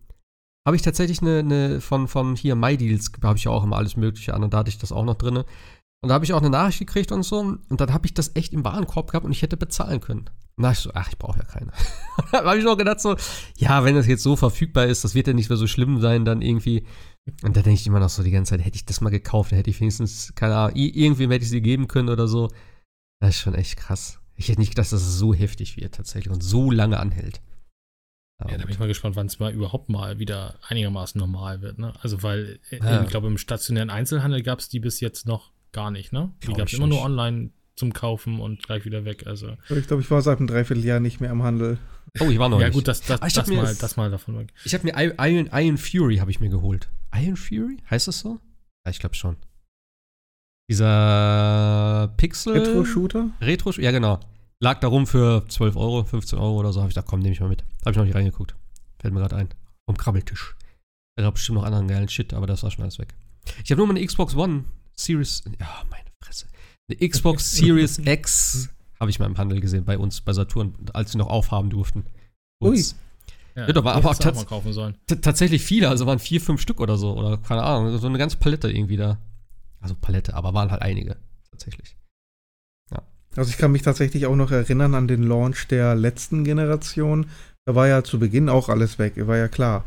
habe 0.67 0.77
ich 0.77 0.83
tatsächlich 0.83 1.23
eine, 1.23 1.39
eine 1.39 1.81
von, 1.81 2.09
von 2.09 2.37
hier 2.37 2.55
MyDeals, 2.55 3.11
habe 3.23 3.39
ich 3.39 3.45
ja 3.45 3.51
auch 3.51 3.65
immer 3.65 3.77
alles 3.77 3.97
Mögliche 3.97 4.35
an 4.35 4.43
und 4.43 4.53
da 4.53 4.59
hatte 4.59 4.69
ich 4.69 4.79
das 4.79 4.93
auch 4.93 5.05
noch 5.05 5.15
drinne. 5.15 5.45
Und 6.01 6.09
da 6.11 6.15
habe 6.15 6.25
ich 6.25 6.33
auch 6.33 6.41
eine 6.41 6.51
Nachricht 6.51 6.79
gekriegt 6.79 7.11
und 7.13 7.23
so. 7.25 7.39
Und 7.41 7.67
dann 7.81 7.93
habe 7.93 8.07
ich 8.07 8.15
das 8.15 8.37
echt 8.37 8.53
im 8.53 8.65
Warenkorb 8.65 9.11
gehabt 9.11 9.27
und 9.27 9.33
ich 9.33 9.43
hätte 9.43 9.57
bezahlen 9.57 10.01
können. 10.01 10.31
Dachte 10.57 10.73
ich 10.73 10.79
so, 10.81 10.91
ach, 10.95 11.09
ich 11.09 11.19
brauche 11.19 11.39
ja 11.39 11.45
keine. 11.45 11.73
da 12.33 12.45
habe 12.45 12.59
ich 12.59 12.65
noch 12.65 12.77
gedacht 12.77 13.01
so, 13.01 13.17
ja, 13.57 13.85
wenn 13.85 13.95
das 13.95 14.07
jetzt 14.07 14.23
so 14.23 14.37
verfügbar 14.37 14.87
ist, 14.87 15.05
das 15.05 15.15
wird 15.15 15.27
ja 15.27 15.33
nicht 15.33 15.49
mehr 15.49 15.57
so 15.57 15.67
schlimm 15.67 16.01
sein, 16.01 16.25
dann 16.25 16.43
irgendwie. 16.43 16.85
Und 17.43 17.57
da 17.57 17.63
denke 17.63 17.79
ich 17.81 17.87
immer 17.87 18.01
noch 18.01 18.09
so 18.09 18.23
die 18.23 18.31
ganze 18.31 18.51
Zeit, 18.51 18.65
hätte 18.65 18.77
ich 18.77 18.87
das 18.87 19.01
mal 19.01 19.11
gekauft, 19.11 19.53
dann 19.53 19.59
hätte 19.59 19.71
ich 19.71 19.81
wenigstens, 19.81 20.33
keine 20.35 20.57
Ahnung, 20.57 20.77
irgendwem 20.77 21.31
hätte 21.31 21.45
ich 21.45 21.51
sie 21.51 21.61
geben 21.61 21.87
können 21.89 22.09
oder 22.09 22.27
so. 22.27 22.49
Das 23.21 23.31
ist 23.31 23.41
schon 23.41 23.55
echt 23.55 23.77
krass. 23.77 24.21
Ich 24.35 24.49
hätte 24.49 24.61
nicht 24.61 24.71
gedacht, 24.71 24.93
dass 24.93 25.03
es 25.03 25.19
so 25.19 25.35
heftig 25.35 25.77
wird 25.77 25.95
tatsächlich 25.97 26.33
und 26.33 26.43
so 26.43 26.71
lange 26.71 26.99
anhält. 27.01 27.41
Ja, 28.41 28.57
da 28.57 28.63
bin 28.65 28.71
ich 28.71 28.79
mal 28.79 28.87
gespannt, 28.87 29.17
wann 29.17 29.27
es 29.27 29.41
mal 29.41 29.53
überhaupt 29.53 29.89
mal 29.89 30.21
wieder 30.21 30.59
einigermaßen 30.69 31.19
normal 31.19 31.61
wird. 31.61 31.79
Ne? 31.79 31.93
Also, 32.03 32.23
weil 32.23 32.61
äh, 32.71 32.79
Ja. 32.79 33.03
ich 33.03 33.09
glaube, 33.09 33.27
im 33.27 33.37
stationären 33.37 33.91
Einzelhandel 33.91 34.43
gab 34.45 34.61
es 34.61 34.69
die 34.69 34.79
bis 34.79 35.01
jetzt 35.01 35.27
noch 35.27 35.51
gar 35.73 35.91
nicht. 35.91 36.13
Ne? 36.13 36.33
Die 36.43 36.53
gab 36.53 36.69
es 36.69 36.75
immer 36.75 36.87
nur 36.87 37.03
online 37.03 37.51
zum 37.77 37.93
Kaufen 37.93 38.41
und 38.41 38.63
gleich 38.65 38.85
wieder 38.85 39.05
weg. 39.05 39.27
Also, 39.27 39.57
Ich 39.69 39.87
glaube, 39.87 40.03
ich 40.03 40.11
war 40.11 40.21
seit 40.23 40.39
einem 40.39 40.49
Dreivierteljahr 40.49 40.99
nicht 41.01 41.21
mehr 41.21 41.31
am 41.31 41.43
Handel. 41.43 41.79
oh, 42.21 42.29
ich 42.31 42.39
war 42.39 42.49
noch 42.49 42.61
ja, 42.61 42.67
nicht. 42.69 42.75
gut, 42.75 42.89
das, 42.89 43.01
das, 43.03 43.23
Ah, 43.23 43.29
das, 43.33 43.47
mir 43.47 43.57
mal, 43.57 43.63
das- 43.67 43.79
das 43.79 43.97
mal 43.97 44.11
davon 44.11 44.39
weg. 44.39 44.53
Ich 44.65 44.75
habe 44.75 44.85
mir 44.85 44.95
Iron, 44.97 45.49
Iron 45.53 45.79
Fury 45.79 46.17
habe 46.17 46.31
ich 46.31 46.41
mir 46.41 46.49
geholt. 46.49 46.89
Iron 47.15 47.37
Fury? 47.37 47.77
Heißt 47.89 48.09
das 48.09 48.19
so? 48.21 48.39
Ja, 48.85 48.91
ich 48.91 48.99
glaube 48.99 49.15
schon. 49.15 49.37
Dieser 50.71 52.13
Pixel. 52.17 52.53
Retro-Shooter? 52.59 53.31
Retro, 53.41 53.71
ja 53.81 53.91
genau. 53.91 54.21
Lag 54.61 54.81
da 54.81 54.89
rum 54.89 55.07
für 55.07 55.45
12 55.49 55.77
Euro, 55.77 56.05
15 56.05 56.39
Euro 56.39 56.59
oder 56.59 56.73
so. 56.73 56.81
Habe 56.81 56.91
ich 56.91 56.95
gedacht, 56.95 57.09
komm, 57.09 57.21
nehme 57.21 57.33
ich 57.33 57.41
mal 57.41 57.49
mit. 57.49 57.63
Habe 57.83 57.93
ich 57.93 57.97
noch 57.97 58.05
nicht 58.05 58.15
reingeguckt. 58.15 58.55
Fällt 59.01 59.15
mir 59.15 59.21
gerade 59.21 59.37
ein. 59.37 59.49
Vom 59.87 59.97
Krabbeltisch. 59.97 60.57
Da 61.17 61.23
gab 61.23 61.35
bestimmt 61.35 61.57
noch 61.59 61.65
anderen 61.65 61.89
geilen 61.89 62.09
Shit, 62.09 62.35
aber 62.35 62.47
das 62.47 62.63
war 62.63 62.71
schon 62.71 62.83
alles 62.83 62.99
weg. 62.99 63.15
Ich 63.65 63.71
habe 63.71 63.79
nur 63.79 63.87
mal 63.87 63.97
eine 63.97 64.05
Xbox 64.05 64.35
One 64.37 64.65
Series. 65.01 65.43
Ja, 65.61 65.85
meine 65.91 66.09
Fresse. 66.21 66.47
Eine 66.89 67.09
Xbox 67.09 67.53
Series 67.53 67.99
X 68.05 68.69
habe 69.01 69.11
ich 69.11 69.19
mal 69.19 69.27
im 69.27 69.39
Handel 69.39 69.61
gesehen 69.61 69.85
bei 69.85 69.99
uns, 69.99 70.21
bei 70.21 70.33
Saturn, 70.33 70.75
als 70.93 71.13
sie 71.13 71.19
noch 71.19 71.29
aufhaben 71.29 71.71
durften. 71.71 72.05
Ui. 72.63 72.71
Kurz. 72.71 72.97
Ja, 73.55 73.73
da 73.73 73.83
war 73.83 73.97
aber 73.97 74.11
auch, 74.11 74.21
auch 74.21 74.35
mal 74.35 74.45
kaufen 74.45 74.73
sollen. 74.73 74.95
tatsächlich 75.07 75.65
viele, 75.65 75.89
also 75.89 76.07
waren 76.07 76.21
vier, 76.21 76.41
fünf 76.41 76.61
Stück 76.61 76.81
oder 76.81 76.97
so, 76.97 77.17
oder 77.17 77.39
keine 77.39 77.65
Ahnung, 77.65 77.99
so 77.99 78.07
eine 78.07 78.19
ganze 78.19 78.37
Palette 78.37 78.71
irgendwie 78.71 78.97
da. 78.97 79.19
Also 79.81 79.97
Palette, 80.01 80.35
aber 80.35 80.55
waren 80.55 80.71
halt 80.71 80.83
einige, 80.83 81.17
tatsächlich. 81.51 81.97
Ja. 82.93 83.03
Also 83.35 83.51
ich 83.51 83.59
kann 83.59 83.73
mich 83.73 83.83
tatsächlich 83.83 84.27
auch 84.27 84.37
noch 84.37 84.53
erinnern 84.53 84.95
an 84.95 85.09
den 85.09 85.25
Launch 85.25 85.67
der 85.67 85.97
letzten 85.97 86.45
Generation. 86.45 87.27
Da 87.65 87.75
war 87.75 87.89
ja 87.89 88.05
zu 88.05 88.21
Beginn 88.21 88.49
auch 88.49 88.69
alles 88.69 89.01
weg, 89.01 89.15
war 89.27 89.37
ja 89.37 89.49
klar. 89.49 89.85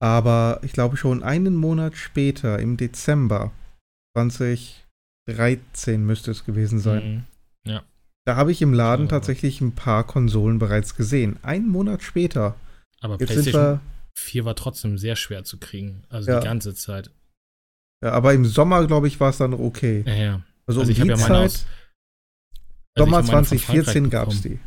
Aber 0.00 0.60
ich 0.62 0.72
glaube 0.72 0.96
schon 0.96 1.24
einen 1.24 1.56
Monat 1.56 1.96
später, 1.96 2.60
im 2.60 2.76
Dezember 2.76 3.50
2013 4.26 6.04
müsste 6.04 6.30
es 6.30 6.44
gewesen 6.44 6.80
sein. 6.80 7.26
Mhm. 7.64 7.70
Ja. 7.70 7.82
Da 8.24 8.36
habe 8.36 8.52
ich 8.52 8.60
im 8.60 8.74
Laden 8.74 9.08
tatsächlich 9.08 9.60
ein 9.60 9.72
paar 9.72 10.04
Konsolen 10.06 10.58
bereits 10.58 10.94
gesehen. 10.94 11.38
Einen 11.42 11.68
Monat 11.68 12.02
später. 12.02 12.56
Aber 13.00 13.18
Jetzt 13.18 13.32
PlayStation 13.32 13.80
4 14.18 14.44
war 14.44 14.56
trotzdem 14.56 14.98
sehr 14.98 15.16
schwer 15.16 15.44
zu 15.44 15.58
kriegen. 15.58 16.02
Also 16.08 16.30
ja. 16.30 16.40
die 16.40 16.46
ganze 16.46 16.74
Zeit. 16.74 17.10
Ja, 18.02 18.12
aber 18.12 18.34
im 18.34 18.44
Sommer, 18.44 18.86
glaube 18.86 19.08
ich, 19.08 19.18
war 19.20 19.30
es 19.30 19.38
dann 19.38 19.54
okay. 19.54 20.04
Ja, 20.06 20.14
ja. 20.14 20.42
Also, 20.66 20.80
also 20.80 20.82
um 20.82 20.90
ich 20.90 21.00
habe 21.00 21.10
ja 21.10 21.16
meine 21.16 21.38
aus, 21.38 21.66
also 22.94 23.10
Sommer 23.10 23.24
2014 23.24 24.10
gab 24.10 24.28
es 24.28 24.42
die. 24.42 24.58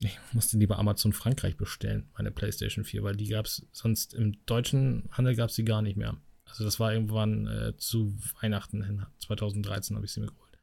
Ich 0.00 0.18
musste 0.32 0.58
lieber 0.58 0.78
Amazon 0.78 1.12
Frankreich 1.12 1.56
bestellen, 1.56 2.08
meine 2.16 2.30
PlayStation 2.30 2.84
4, 2.84 3.02
weil 3.02 3.16
die 3.16 3.28
gab 3.28 3.46
es 3.46 3.66
sonst 3.72 4.14
im 4.14 4.44
deutschen 4.46 5.08
Handel 5.12 5.36
gab 5.36 5.50
es 5.50 5.56
die 5.56 5.64
gar 5.64 5.82
nicht 5.82 5.96
mehr. 5.96 6.16
Also 6.54 6.64
das 6.64 6.78
war 6.78 6.92
irgendwann 6.92 7.48
äh, 7.48 7.76
zu 7.78 8.16
Weihnachten 8.40 8.84
hin, 8.84 9.04
2013 9.18 9.96
habe 9.96 10.06
ich 10.06 10.12
sie 10.12 10.20
mir 10.20 10.28
geholt. 10.28 10.56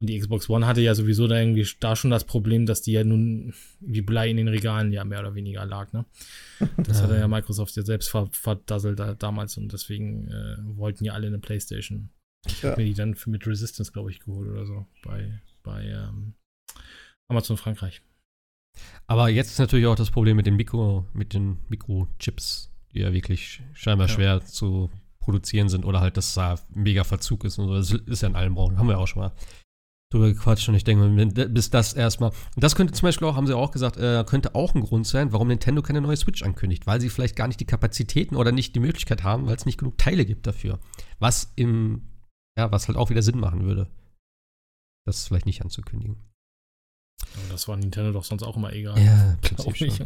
Und 0.00 0.10
die 0.10 0.18
Xbox 0.18 0.50
One 0.50 0.66
hatte 0.66 0.80
ja 0.80 0.92
sowieso 0.96 1.28
da 1.28 1.38
irgendwie 1.38 1.64
da 1.78 1.94
schon 1.94 2.10
das 2.10 2.24
Problem, 2.24 2.66
dass 2.66 2.82
die 2.82 2.90
ja 2.90 3.04
nun 3.04 3.54
wie 3.78 4.02
Blei 4.02 4.28
in 4.28 4.38
den 4.38 4.48
Regalen 4.48 4.90
ja 4.90 5.04
mehr 5.04 5.20
oder 5.20 5.36
weniger 5.36 5.64
lag, 5.66 5.92
ne? 5.92 6.04
Das 6.78 7.00
hatte 7.00 7.16
ja 7.16 7.28
Microsoft 7.28 7.76
ja 7.76 7.84
selbst 7.84 8.08
verdasselt 8.08 8.98
da, 8.98 9.14
damals 9.14 9.56
und 9.56 9.72
deswegen 9.72 10.26
äh, 10.26 10.56
wollten 10.76 11.04
ja 11.04 11.12
alle 11.12 11.28
eine 11.28 11.38
Playstation. 11.38 12.10
Ich 12.44 12.62
ja. 12.62 12.70
habe 12.70 12.82
mir 12.82 12.88
die 12.88 12.94
dann 12.94 13.14
für, 13.14 13.30
mit 13.30 13.46
Resistance, 13.46 13.92
glaube 13.92 14.10
ich, 14.10 14.18
geholt 14.18 14.50
oder 14.50 14.66
so 14.66 14.84
bei, 15.04 15.40
bei 15.62 15.84
ähm, 15.84 16.34
Amazon 17.28 17.56
Frankreich. 17.56 18.02
Aber 19.06 19.28
jetzt 19.28 19.52
ist 19.52 19.60
natürlich 19.60 19.86
auch 19.86 19.94
das 19.94 20.10
Problem 20.10 20.36
mit 20.36 20.46
den 20.46 20.56
Mikro, 20.56 21.06
mit 21.12 21.34
den 21.34 21.58
Mikrochips, 21.68 22.72
die 22.92 22.98
ja 22.98 23.12
wirklich 23.12 23.62
scheinbar 23.74 24.08
ja. 24.08 24.12
schwer 24.12 24.44
zu 24.44 24.90
produzieren 25.24 25.68
sind 25.68 25.84
oder 25.84 26.00
halt, 26.00 26.16
dass 26.16 26.34
da 26.34 26.56
mega 26.74 27.04
Verzug 27.04 27.44
ist 27.44 27.58
und 27.58 27.68
so. 27.68 27.74
Das 27.74 27.90
ist 27.90 28.22
ja 28.22 28.28
in 28.28 28.36
allen 28.36 28.54
Branchen. 28.54 28.78
Haben 28.78 28.88
wir 28.88 28.98
auch 28.98 29.08
schon 29.08 29.22
mal 29.22 29.32
drüber 30.14 30.28
gequatscht 30.28 30.68
und 30.68 30.76
ich 30.76 30.84
denke, 30.84 31.26
bis 31.48 31.70
das 31.70 31.92
erstmal. 31.92 32.30
Und 32.30 32.62
das 32.62 32.76
könnte 32.76 32.94
zum 32.94 33.06
Beispiel 33.06 33.26
auch, 33.26 33.36
haben 33.36 33.46
sie 33.46 33.56
auch 33.56 33.72
gesagt, 33.72 33.96
äh, 33.96 34.24
könnte 34.26 34.54
auch 34.54 34.74
ein 34.74 34.82
Grund 34.82 35.06
sein, 35.06 35.32
warum 35.32 35.48
Nintendo 35.48 35.82
keine 35.82 36.00
neue 36.00 36.16
Switch 36.16 36.42
ankündigt, 36.42 36.86
weil 36.86 37.00
sie 37.00 37.10
vielleicht 37.10 37.36
gar 37.36 37.48
nicht 37.48 37.58
die 37.58 37.66
Kapazitäten 37.66 38.36
oder 38.36 38.52
nicht 38.52 38.74
die 38.74 38.80
Möglichkeit 38.80 39.24
haben, 39.24 39.46
weil 39.46 39.56
es 39.56 39.66
nicht 39.66 39.78
genug 39.78 39.98
Teile 39.98 40.24
gibt 40.24 40.46
dafür. 40.46 40.78
Was 41.18 41.52
im, 41.56 42.02
ja, 42.56 42.70
was 42.70 42.86
halt 42.86 42.96
auch 42.96 43.10
wieder 43.10 43.22
Sinn 43.22 43.40
machen 43.40 43.64
würde, 43.64 43.90
das 45.06 45.26
vielleicht 45.26 45.46
nicht 45.46 45.62
anzukündigen. 45.62 46.16
Aber 47.36 47.52
das 47.52 47.66
war 47.68 47.76
Nintendo 47.76 48.12
doch 48.12 48.24
sonst 48.24 48.42
auch 48.42 48.56
immer 48.56 48.72
egal. 48.72 48.98
Ja, 48.98 49.36
glaube 49.42 49.74
ich. 49.76 50.00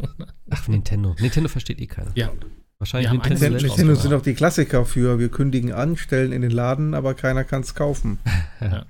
Ach, 0.49 0.67
Nintendo. 0.67 1.15
Nintendo 1.19 1.49
versteht 1.49 1.79
eh 1.79 1.87
keiner. 1.87 2.11
Ja. 2.15 2.31
Wahrscheinlich 2.79 3.11
Nintendo, 3.11 3.49
Nintendo, 3.49 3.67
Nintendo 3.67 3.95
sind 3.95 4.13
auch 4.13 4.21
die 4.21 4.33
Klassiker 4.33 4.85
für, 4.85 5.19
wir 5.19 5.29
kündigen 5.29 5.73
an, 5.73 5.97
stellen 5.97 6.31
in 6.31 6.41
den 6.41 6.51
Laden, 6.51 6.93
aber 6.93 7.13
keiner 7.13 7.43
kann 7.43 7.61
es 7.61 7.75
kaufen. 7.75 8.19
ja. 8.61 8.85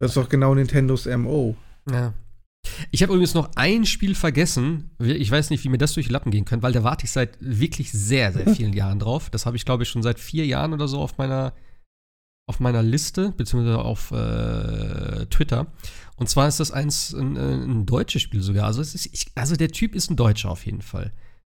Das 0.00 0.10
ist 0.10 0.16
doch 0.16 0.28
genau 0.28 0.54
Nintendos 0.54 1.06
MO. 1.06 1.56
Ja. 1.90 2.12
Ich 2.90 3.02
habe 3.02 3.12
übrigens 3.12 3.34
noch 3.34 3.50
ein 3.54 3.86
Spiel 3.86 4.16
vergessen. 4.16 4.90
Ich 4.98 5.30
weiß 5.30 5.50
nicht, 5.50 5.62
wie 5.62 5.68
mir 5.68 5.78
das 5.78 5.94
durch 5.94 6.06
die 6.06 6.12
Lappen 6.12 6.32
gehen 6.32 6.44
könnte, 6.44 6.64
weil 6.64 6.72
da 6.72 6.82
warte 6.82 7.04
ich 7.04 7.12
seit 7.12 7.36
wirklich 7.40 7.92
sehr, 7.92 8.32
sehr 8.32 8.52
vielen 8.54 8.72
Jahren 8.74 8.98
drauf. 8.98 9.30
Das 9.30 9.46
habe 9.46 9.56
ich, 9.56 9.64
glaube 9.64 9.84
ich, 9.84 9.88
schon 9.88 10.02
seit 10.02 10.18
vier 10.18 10.44
Jahren 10.44 10.72
oder 10.72 10.88
so 10.88 10.98
auf 10.98 11.18
meiner, 11.18 11.52
auf 12.48 12.58
meiner 12.58 12.82
Liste, 12.82 13.32
beziehungsweise 13.36 13.78
auf 13.78 14.10
äh, 14.10 15.26
Twitter. 15.26 15.68
Und 16.16 16.28
zwar 16.28 16.48
ist 16.48 16.58
das 16.58 16.72
eins, 16.72 17.14
ein, 17.14 17.36
ein 17.36 17.86
deutsches 17.86 18.22
Spiel 18.22 18.42
sogar. 18.42 18.66
Also, 18.66 18.82
ist, 18.82 19.06
ich, 19.06 19.26
also 19.36 19.54
der 19.54 19.70
Typ 19.70 19.94
ist 19.94 20.10
ein 20.10 20.16
Deutscher 20.16 20.50
auf 20.50 20.66
jeden 20.66 20.82
Fall. 20.82 21.12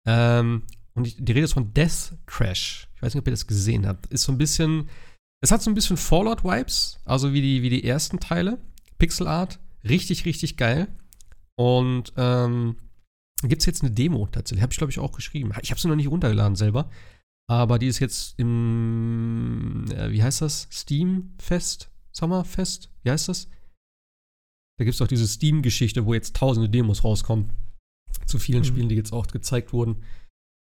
Ähm, 0.05 0.63
und 0.93 1.07
ich, 1.07 1.15
die 1.17 1.31
Rede 1.31 1.45
ist 1.45 1.53
von 1.53 1.73
Death 1.73 2.13
Crash. 2.25 2.87
Ich 2.95 3.01
weiß 3.01 3.13
nicht, 3.13 3.21
ob 3.21 3.27
ihr 3.27 3.31
das 3.31 3.47
gesehen 3.47 3.87
habt. 3.87 4.07
Ist 4.07 4.23
so 4.23 4.31
ein 4.31 4.37
bisschen 4.37 4.89
es 5.41 5.51
hat 5.51 5.61
so 5.61 5.71
ein 5.71 5.73
bisschen 5.75 5.97
Fallout-Vibes, 5.97 6.99
also 7.03 7.33
wie 7.33 7.41
die, 7.41 7.63
wie 7.63 7.69
die 7.69 7.83
ersten 7.83 8.19
Teile. 8.19 8.59
Pixel 8.99 9.27
Art, 9.27 9.59
richtig, 9.83 10.25
richtig 10.25 10.55
geil. 10.55 10.87
Und 11.55 12.13
ähm, 12.15 12.77
gibt 13.41 13.63
es 13.63 13.65
jetzt 13.65 13.81
eine 13.81 13.91
Demo 13.91 14.27
tatsächlich. 14.27 14.61
Habe 14.61 14.71
ich, 14.71 14.77
glaube 14.77 14.91
ich, 14.91 14.99
auch 14.99 15.11
geschrieben. 15.11 15.51
Ich 15.63 15.71
habe 15.71 15.81
sie 15.81 15.87
noch 15.87 15.95
nicht 15.95 16.09
runtergeladen 16.09 16.55
selber. 16.55 16.89
Aber 17.49 17.79
die 17.79 17.87
ist 17.87 17.99
jetzt 17.99 18.37
im, 18.37 19.85
äh, 19.89 20.11
wie 20.11 20.21
heißt 20.21 20.41
das? 20.41 20.67
Steam 20.71 21.33
Fest? 21.39 21.89
Summerfest? 22.11 22.91
Wie 23.03 23.09
heißt 23.09 23.27
das? 23.27 23.47
Da 24.77 24.85
gibt 24.85 24.93
es 24.93 25.01
auch 25.01 25.07
diese 25.07 25.27
Steam-Geschichte, 25.27 26.05
wo 26.05 26.13
jetzt 26.13 26.35
tausende 26.35 26.69
Demos 26.69 27.03
rauskommen. 27.03 27.51
Zu 28.27 28.37
vielen 28.37 28.59
mhm. 28.59 28.65
Spielen, 28.65 28.89
die 28.89 28.95
jetzt 28.95 29.11
auch 29.11 29.25
gezeigt 29.27 29.73
wurden. 29.73 30.03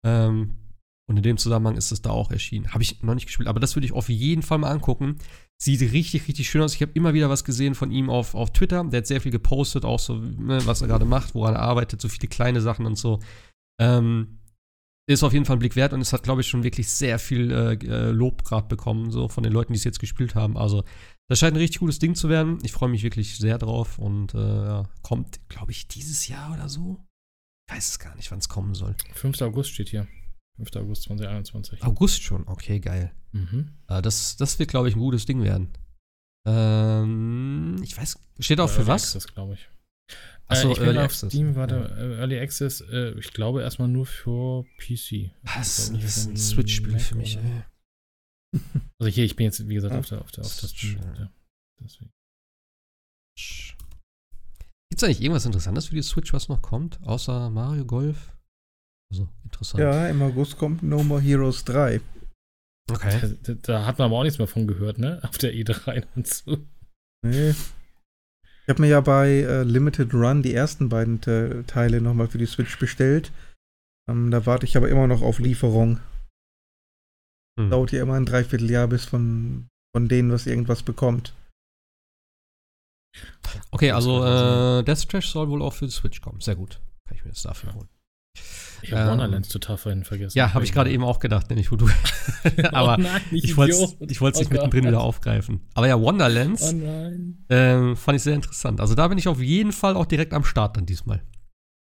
Ähm, 0.04 0.56
und 1.08 1.16
in 1.16 1.22
dem 1.24 1.38
Zusammenhang 1.38 1.76
ist 1.76 1.90
es 1.90 2.02
da 2.02 2.10
auch 2.10 2.30
erschienen. 2.30 2.72
Habe 2.72 2.84
ich 2.84 3.02
noch 3.02 3.14
nicht 3.14 3.26
gespielt, 3.26 3.48
aber 3.48 3.58
das 3.58 3.74
würde 3.74 3.84
ich 3.84 3.92
auf 3.92 4.08
jeden 4.08 4.42
Fall 4.42 4.58
mal 4.58 4.70
angucken. 4.70 5.16
Sieht 5.60 5.80
richtig, 5.80 6.28
richtig 6.28 6.48
schön 6.48 6.62
aus. 6.62 6.74
Ich 6.74 6.82
habe 6.82 6.92
immer 6.94 7.14
wieder 7.14 7.28
was 7.28 7.44
gesehen 7.44 7.74
von 7.74 7.90
ihm 7.90 8.08
auf, 8.08 8.36
auf 8.36 8.52
Twitter. 8.52 8.84
Der 8.84 8.98
hat 8.98 9.08
sehr 9.08 9.20
viel 9.20 9.32
gepostet, 9.32 9.84
auch 9.84 9.98
so, 9.98 10.14
ne, 10.14 10.64
was 10.66 10.82
er 10.82 10.88
gerade 10.88 11.04
macht, 11.04 11.34
woran 11.34 11.56
er 11.56 11.62
arbeitet, 11.62 12.00
so 12.00 12.08
viele 12.08 12.28
kleine 12.28 12.60
Sachen 12.60 12.86
und 12.86 12.96
so. 12.96 13.18
Ähm, 13.80 14.38
ist 15.08 15.24
auf 15.24 15.32
jeden 15.32 15.44
Fall 15.44 15.56
ein 15.56 15.58
Blick 15.58 15.74
wert 15.74 15.92
und 15.92 16.00
es 16.00 16.12
hat, 16.12 16.22
glaube 16.22 16.42
ich, 16.42 16.46
schon 16.46 16.62
wirklich 16.62 16.88
sehr 16.88 17.18
viel 17.18 17.50
äh, 17.50 17.72
äh 17.84 18.10
Lob 18.12 18.44
gerade 18.44 18.68
bekommen, 18.68 19.10
so 19.10 19.28
von 19.28 19.42
den 19.42 19.52
Leuten, 19.52 19.72
die 19.72 19.78
es 19.78 19.84
jetzt 19.84 19.98
gespielt 19.98 20.36
haben. 20.36 20.56
Also, 20.56 20.84
das 21.28 21.40
scheint 21.40 21.54
ein 21.54 21.60
richtig 21.60 21.80
gutes 21.80 21.98
Ding 21.98 22.14
zu 22.14 22.28
werden. 22.28 22.58
Ich 22.62 22.70
freue 22.70 22.88
mich 22.88 23.02
wirklich 23.02 23.36
sehr 23.36 23.58
drauf 23.58 23.98
und 23.98 24.32
äh, 24.34 24.84
kommt, 25.02 25.40
glaube 25.48 25.72
ich, 25.72 25.88
dieses 25.88 26.28
Jahr 26.28 26.54
oder 26.54 26.68
so. 26.68 27.00
Ich 27.70 27.76
weiß 27.76 27.88
es 27.90 27.98
gar 28.00 28.16
nicht, 28.16 28.30
wann 28.32 28.40
es 28.40 28.48
kommen 28.48 28.74
soll. 28.74 28.96
5. 29.14 29.40
August 29.42 29.70
steht 29.70 29.90
hier. 29.90 30.08
5. 30.56 30.74
August 30.76 31.04
2021. 31.04 31.82
August 31.84 32.22
schon, 32.22 32.46
okay, 32.48 32.80
geil. 32.80 33.12
Mhm. 33.30 33.70
Äh, 33.86 34.02
das, 34.02 34.36
das 34.36 34.58
wird, 34.58 34.70
glaube 34.70 34.88
ich, 34.88 34.96
ein 34.96 35.00
gutes 35.00 35.24
Ding 35.24 35.42
werden. 35.44 35.72
Ähm, 36.46 37.80
ich 37.82 37.96
weiß, 37.96 38.18
steht 38.40 38.58
auch 38.58 38.68
für 38.68 38.80
Early 38.80 38.88
was? 38.88 39.04
Access, 39.04 39.32
glaube 39.32 39.54
ich. 39.54 39.68
Achso, 40.48 40.68
äh, 40.68 40.72
ich 40.72 40.80
Early 40.80 40.98
Access. 40.98 41.30
Steam, 41.30 41.54
warte, 41.54 41.76
ja. 41.76 41.96
Early 42.18 42.40
Access, 42.40 42.80
äh, 42.80 43.12
ich 43.18 43.32
glaube 43.32 43.62
erstmal 43.62 43.88
nur 43.88 44.04
für 44.04 44.64
PC. 44.78 45.30
Was? 45.42 45.92
Das 45.92 46.02
ist 46.02 46.26
ein 46.28 46.36
Switch-Spiel 46.36 46.98
für 46.98 47.14
mich, 47.14 47.36
ey. 47.36 47.62
Also 48.98 49.10
hier, 49.10 49.24
ich 49.24 49.36
bin 49.36 49.44
jetzt, 49.44 49.66
wie 49.68 49.74
gesagt, 49.74 49.94
auf, 49.94 50.08
der, 50.08 50.20
auf, 50.20 50.32
der, 50.32 50.44
auf 50.44 50.56
das 50.60 50.74
Spiel. 50.74 51.00
Ja. 51.18 51.30
Gibt 54.90 55.02
es 55.02 55.04
eigentlich 55.04 55.22
irgendwas 55.22 55.46
Interessantes 55.46 55.86
für 55.86 55.94
die 55.94 56.02
Switch, 56.02 56.32
was 56.32 56.48
noch 56.48 56.62
kommt, 56.62 57.00
außer 57.04 57.48
Mario 57.50 57.84
Golf? 57.84 58.32
Also 59.12 59.28
interessant. 59.44 59.80
Ja, 59.80 60.08
im 60.08 60.20
August 60.22 60.58
kommt 60.58 60.82
No 60.82 61.02
More 61.02 61.20
Heroes 61.20 61.64
3. 61.64 62.00
Okay. 62.90 63.36
Da, 63.42 63.54
da, 63.54 63.86
hat 63.86 63.98
man 63.98 64.06
aber 64.06 64.16
auch 64.16 64.22
nichts 64.24 64.38
mehr 64.38 64.48
von 64.48 64.66
gehört, 64.66 64.98
ne? 64.98 65.20
Auf 65.22 65.38
der 65.38 65.52
E3 65.52 66.04
und 66.16 66.26
so. 66.26 66.58
Nee. 67.24 67.50
Ich 67.50 68.68
habe 68.68 68.82
mir 68.82 68.88
ja 68.88 69.00
bei 69.00 69.28
äh, 69.28 69.62
Limited 69.62 70.12
Run 70.14 70.42
die 70.42 70.54
ersten 70.54 70.88
beiden 70.88 71.20
Te 71.20 71.64
Teile 71.66 72.00
nochmal 72.00 72.28
für 72.28 72.38
die 72.38 72.46
Switch 72.46 72.78
bestellt. 72.78 73.32
Ähm, 74.08 74.30
da 74.30 74.46
warte 74.46 74.66
ich 74.66 74.76
aber 74.76 74.88
immer 74.88 75.06
noch 75.06 75.22
auf 75.22 75.38
Lieferung. 75.38 76.00
Hm. 77.58 77.70
Dauert 77.70 77.92
ja 77.92 78.02
immer 78.02 78.14
ein 78.14 78.26
Dreivierteljahr, 78.26 78.88
bis 78.88 79.04
von, 79.04 79.68
von 79.94 80.08
denen 80.08 80.32
was 80.32 80.46
irgendwas 80.46 80.82
bekommt. 80.82 81.34
Okay, 83.70 83.90
also 83.90 84.24
äh, 84.24 84.82
Death 84.84 85.08
Trash 85.08 85.28
soll 85.28 85.48
wohl 85.48 85.62
auch 85.62 85.72
für 85.72 85.86
die 85.86 85.92
Switch 85.92 86.20
kommen. 86.20 86.40
Sehr 86.40 86.56
gut. 86.56 86.80
Kann 87.08 87.16
ich 87.16 87.24
mir 87.24 87.30
das 87.30 87.42
dafür 87.42 87.74
holen. 87.74 87.88
Ich 88.82 88.92
habe 88.92 89.02
ähm, 89.02 89.08
Wonderlands 89.10 89.48
total 89.48 89.76
vorhin 89.76 90.04
vergessen. 90.04 90.38
Ja, 90.38 90.54
habe 90.54 90.64
ich 90.64 90.72
gerade 90.72 90.90
eben 90.90 91.04
auch 91.04 91.18
gedacht, 91.18 91.50
nämlich 91.50 91.70
wo 91.70 91.76
du. 91.76 91.88
Aber 92.72 92.96
oh 92.98 93.02
nein, 93.02 93.20
ich 93.30 93.56
wollte 93.56 93.72
es 93.72 93.98
nicht 94.00 94.22
oh 94.22 94.54
mittendrin 94.54 94.86
wieder 94.86 95.00
aufgreifen. 95.00 95.60
Aber 95.74 95.86
ja, 95.86 96.00
Wonderlands 96.00 96.72
oh 96.72 96.80
ähm, 97.50 97.96
fand 97.96 98.16
ich 98.16 98.22
sehr 98.22 98.34
interessant. 98.34 98.80
Also 98.80 98.94
da 98.94 99.08
bin 99.08 99.18
ich 99.18 99.28
auf 99.28 99.40
jeden 99.40 99.72
Fall 99.72 99.96
auch 99.96 100.06
direkt 100.06 100.32
am 100.32 100.44
Start 100.44 100.76
dann 100.76 100.86
diesmal. 100.86 101.22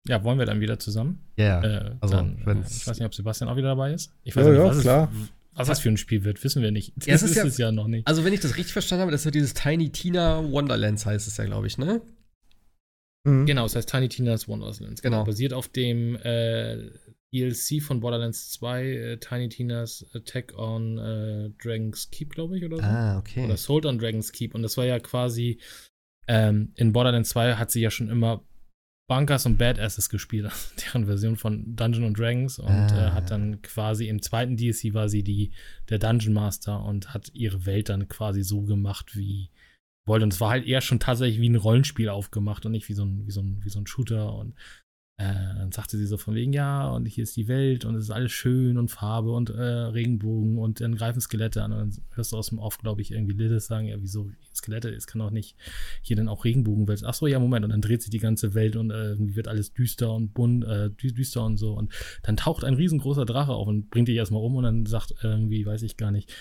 Ja, 0.07 0.23
wollen 0.23 0.39
wir 0.39 0.45
dann 0.45 0.61
wieder 0.61 0.79
zusammen? 0.79 1.19
Ja, 1.35 1.61
äh, 1.61 1.95
also 1.99 2.15
dann, 2.15 2.37
äh, 2.47 2.61
ich 2.61 2.87
weiß 2.87 2.97
nicht, 2.97 3.05
ob 3.05 3.13
Sebastian 3.13 3.49
auch 3.49 3.57
wieder 3.57 3.69
dabei 3.69 3.91
ist. 3.93 4.13
Ich 4.23 4.35
weiß 4.35 4.45
ja, 4.45 4.51
nicht, 4.51 4.59
ja, 4.59 4.69
was, 4.69 4.79
klar. 4.79 5.11
Es, 5.11 5.29
was 5.57 5.67
das 5.67 5.79
für 5.79 5.89
ein 5.89 5.97
Spiel 5.97 6.23
wird, 6.23 6.43
wissen 6.43 6.61
wir 6.61 6.71
nicht. 6.71 6.93
Das, 6.95 7.07
ja, 7.07 7.15
ist, 7.15 7.23
ist 7.23 7.37
es 7.37 7.57
ja 7.57 7.71
noch 7.71 7.87
nicht. 7.87 8.07
Also 8.07 8.23
wenn 8.23 8.33
ich 8.33 8.39
das 8.39 8.57
richtig 8.57 8.73
verstanden 8.73 9.01
habe, 9.01 9.11
das 9.11 9.21
ist 9.21 9.25
ja 9.25 9.31
dieses 9.31 9.53
Tiny 9.53 9.89
Tina 9.91 10.43
Wonderlands 10.51 11.05
heißt 11.05 11.27
es 11.27 11.37
ja, 11.37 11.45
glaube 11.45 11.67
ich, 11.67 11.77
ne? 11.77 12.01
Mhm. 13.23 13.45
Genau, 13.45 13.65
es 13.65 13.75
heißt 13.75 13.89
Tiny 13.89 14.07
Tina's 14.07 14.47
Wonderlands. 14.47 15.01
Genau. 15.01 15.23
Basiert 15.23 15.53
auf 15.53 15.67
dem 15.67 16.15
äh, 16.17 16.91
DLC 17.33 17.81
von 17.81 17.99
Borderlands 17.99 18.51
2, 18.51 18.85
äh, 18.85 19.17
Tiny 19.17 19.49
Tina's 19.49 20.05
Attack 20.13 20.57
on 20.57 20.97
äh, 20.97 21.49
Dragon's 21.61 22.09
Keep, 22.09 22.33
glaube 22.33 22.57
ich, 22.57 22.63
oder 22.63 22.77
so. 22.77 22.83
Ah, 22.83 23.17
okay. 23.17 23.45
Oder 23.45 23.55
Assault 23.55 23.85
on 23.85 23.99
Dragon's 23.99 24.31
Keep. 24.31 24.55
Und 24.55 24.61
das 24.63 24.77
war 24.77 24.85
ja 24.85 24.99
quasi, 24.99 25.59
ähm, 26.27 26.71
in 26.75 26.93
Borderlands 26.93 27.29
2 27.29 27.55
hat 27.55 27.71
sie 27.71 27.81
ja 27.81 27.91
schon 27.91 28.09
immer 28.09 28.43
Bunkers 29.07 29.45
und 29.45 29.57
Badasses 29.57 30.09
gespielt, 30.09 30.51
deren 30.85 31.05
Version 31.05 31.35
von 31.37 31.75
Dungeon 31.75 32.05
and 32.05 32.19
Dragons 32.19 32.59
und 32.59 32.67
Ah. 32.69 33.07
äh, 33.07 33.11
hat 33.11 33.31
dann 33.31 33.61
quasi 33.61 34.07
im 34.07 34.21
zweiten 34.21 34.57
DLC 34.57 34.93
war 34.93 35.07
sie 35.09 35.23
die 35.23 35.51
der 35.89 35.99
Dungeon 35.99 36.33
Master 36.33 36.83
und 36.83 37.13
hat 37.13 37.29
ihre 37.33 37.65
Welt 37.65 37.89
dann 37.89 38.07
quasi 38.09 38.43
so 38.43 38.61
gemacht 38.63 39.15
wie 39.15 39.49
wollte 40.05 40.23
und 40.23 40.33
es 40.33 40.39
war 40.41 40.49
halt 40.51 40.65
eher 40.65 40.81
schon 40.81 40.99
tatsächlich 40.99 41.39
wie 41.41 41.49
ein 41.49 41.55
Rollenspiel 41.55 42.09
aufgemacht 42.09 42.65
und 42.65 42.71
nicht 42.73 42.87
wie 42.89 42.93
so 42.93 43.03
ein 43.05 43.25
wie 43.25 43.31
so 43.31 43.41
ein 43.41 43.61
wie 43.63 43.69
so 43.69 43.79
ein 43.79 43.87
Shooter 43.87 44.33
und 44.33 44.55
äh, 45.19 45.55
dann 45.57 45.71
sagte 45.71 45.97
sie 45.97 46.05
so 46.05 46.17
von 46.17 46.35
wegen, 46.35 46.53
ja, 46.53 46.89
und 46.89 47.07
hier 47.07 47.23
ist 47.23 47.35
die 47.35 47.47
Welt 47.47 47.85
und 47.85 47.95
es 47.95 48.03
ist 48.03 48.11
alles 48.11 48.31
schön 48.31 48.77
und 48.77 48.91
Farbe 48.91 49.31
und 49.31 49.49
äh, 49.49 49.61
Regenbogen 49.61 50.59
und 50.59 50.79
dann 50.79 50.95
greifen 50.95 51.19
Skelette 51.19 51.63
an 51.63 51.71
und 51.71 51.79
dann 51.79 52.03
hörst 52.13 52.31
du 52.31 52.37
aus 52.37 52.49
dem 52.49 52.59
Off, 52.59 52.77
glaube 52.77 53.01
ich, 53.01 53.11
irgendwie 53.11 53.33
Lilith 53.33 53.63
sagen, 53.63 53.87
ja, 53.87 53.95
wieso 53.99 54.29
Skelette, 54.53 54.89
es 54.89 55.07
kann 55.07 55.19
doch 55.19 55.31
nicht 55.31 55.55
hier 56.03 56.15
dann 56.15 56.27
auch 56.29 56.45
Regenbogenwelt. 56.45 57.03
Ach 57.03 57.15
so, 57.15 57.25
ja, 57.25 57.39
Moment, 57.39 57.65
und 57.65 57.71
dann 57.71 57.81
dreht 57.81 58.03
sich 58.03 58.11
die 58.11 58.19
ganze 58.19 58.53
Welt 58.53 58.75
und 58.75 58.91
äh, 58.91 59.15
wird 59.17 59.47
alles 59.47 59.73
düster 59.73 60.13
und 60.13 60.35
bunt, 60.35 60.63
äh, 60.65 60.91
dü 60.91 61.11
düster 61.11 61.43
und 61.43 61.57
so 61.57 61.73
und 61.73 61.91
dann 62.21 62.37
taucht 62.37 62.63
ein 62.63 62.75
riesengroßer 62.75 63.25
Drache 63.25 63.53
auf 63.53 63.67
und 63.67 63.89
bringt 63.89 64.09
dich 64.09 64.17
erstmal 64.17 64.43
um 64.43 64.55
und 64.55 64.65
dann 64.65 64.85
sagt 64.85 65.15
irgendwie, 65.23 65.65
weiß 65.65 65.81
ich 65.81 65.97
gar 65.97 66.11
nicht, 66.11 66.31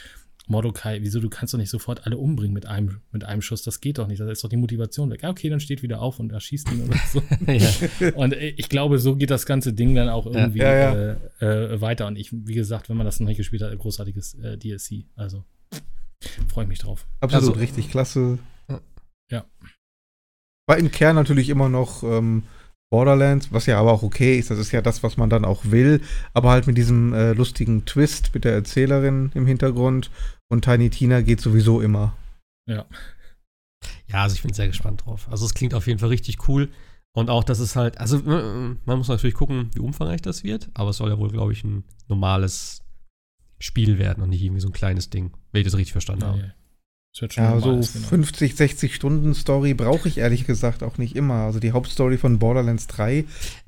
Mordecai, 0.48 1.00
wieso, 1.02 1.18
du 1.20 1.28
kannst 1.28 1.52
doch 1.54 1.58
nicht 1.58 1.70
sofort 1.70 2.06
alle 2.06 2.16
umbringen 2.18 2.54
mit 2.54 2.66
einem, 2.66 3.00
mit 3.10 3.24
einem 3.24 3.42
Schuss, 3.42 3.62
das 3.62 3.80
geht 3.80 3.98
doch 3.98 4.06
nicht, 4.06 4.20
da 4.20 4.30
ist 4.30 4.44
doch 4.44 4.48
die 4.48 4.56
Motivation 4.56 5.10
weg. 5.10 5.24
Ah, 5.24 5.30
okay, 5.30 5.48
dann 5.48 5.58
steht 5.58 5.82
wieder 5.82 6.00
auf 6.00 6.20
und 6.20 6.32
erschießt 6.32 6.70
ihn 6.70 6.82
oder 6.84 6.96
so. 7.12 7.20
ja. 7.52 8.12
Und 8.14 8.32
äh, 8.32 8.50
ich 8.50 8.68
glaube, 8.68 8.98
so 8.98 9.16
geht 9.16 9.30
das 9.30 9.44
ganze 9.46 9.72
Ding 9.72 9.94
dann 9.94 10.08
auch 10.08 10.26
irgendwie 10.26 10.60
Ja, 10.60 10.94
ja. 10.94 11.16
Äh, 11.40 11.74
äh, 11.74 11.80
weiter. 11.80 12.06
Und 12.06 12.16
ich, 12.16 12.30
wie 12.32 12.54
gesagt, 12.54 12.88
wenn 12.88 12.96
man 12.96 13.06
das 13.06 13.18
noch 13.18 13.26
nicht 13.26 13.38
gespielt 13.38 13.62
hat, 13.62 13.72
ein 13.72 13.78
großartiges 13.78 14.34
äh, 14.34 14.56
DLC. 14.56 15.06
Also 15.16 15.44
freue 16.48 16.64
ich 16.64 16.68
mich 16.68 16.78
drauf. 16.78 17.06
Absolut, 17.20 17.48
Also- 17.48 17.60
richtig 17.60 17.90
klasse. 17.90 18.38
Ja. 19.30 19.44
War 20.68 20.78
im 20.78 20.90
Kern 20.92 21.16
natürlich 21.16 21.48
immer 21.48 21.68
noch 21.68 22.02
ähm, 22.04 22.44
Borderlands, 22.90 23.52
was 23.52 23.66
ja 23.66 23.80
aber 23.80 23.92
auch 23.92 24.02
okay 24.02 24.38
ist. 24.38 24.50
Das 24.50 24.58
ist 24.58 24.72
ja 24.72 24.80
das, 24.80 25.02
was 25.02 25.16
man 25.16 25.30
dann 25.30 25.44
auch 25.44 25.64
will. 25.64 26.00
Aber 26.32 26.50
halt 26.50 26.66
mit 26.66 26.76
diesem 26.78 27.12
äh, 27.12 27.32
lustigen 27.32 27.84
Twist 27.84 28.32
mit 28.34 28.44
der 28.44 28.52
Erzählerin 28.52 29.30
im 29.34 29.46
Hintergrund. 29.46 30.10
Und 30.48 30.64
Tiny 30.64 30.90
Tina 30.90 31.20
geht 31.22 31.40
sowieso 31.40 31.80
immer. 31.80 32.16
Ja, 34.08 34.22
also 34.22 34.34
ich 34.34 34.42
bin 34.42 34.52
sehr 34.52 34.68
gespannt 34.68 35.04
drauf. 35.04 35.28
Also 35.30 35.46
es 35.46 35.54
klingt 35.54 35.74
auf 35.74 35.86
jeden 35.86 35.98
Fall 35.98 36.10
richtig 36.10 36.48
cool. 36.48 36.68
Und 37.12 37.30
auch, 37.30 37.44
dass 37.44 37.58
es 37.60 37.76
halt, 37.76 37.98
also 37.98 38.18
äh, 38.18 38.76
man 38.84 38.98
muss 38.98 39.08
natürlich 39.08 39.34
gucken, 39.34 39.70
wie 39.74 39.80
umfangreich 39.80 40.20
das 40.20 40.44
wird, 40.44 40.68
aber 40.74 40.90
es 40.90 40.98
soll 40.98 41.08
ja 41.08 41.18
wohl, 41.18 41.30
glaube 41.30 41.52
ich, 41.52 41.64
ein 41.64 41.84
normales 42.08 42.82
Spiel 43.58 43.98
werden 43.98 44.22
und 44.22 44.28
nicht 44.28 44.42
irgendwie 44.42 44.60
so 44.60 44.68
ein 44.68 44.74
kleines 44.74 45.08
Ding, 45.08 45.32
wenn 45.50 45.60
ich 45.60 45.66
das 45.66 45.76
richtig 45.76 45.92
verstanden 45.92 46.22
Ja, 46.22 46.28
habe. 46.28 46.54
Ja. 47.20 47.60
So 47.60 47.78
ist 47.78 47.94
genau. 47.94 48.08
50, 48.08 48.56
60 48.56 48.94
Stunden 48.94 49.34
Story 49.34 49.74
brauche 49.74 50.08
ich 50.08 50.18
ehrlich 50.18 50.46
gesagt 50.46 50.82
auch 50.82 50.98
nicht 50.98 51.16
immer. 51.16 51.44
Also 51.44 51.60
die 51.60 51.72
Hauptstory 51.72 52.18
von 52.18 52.38
Borderlands 52.38 52.86
3 52.88 53.24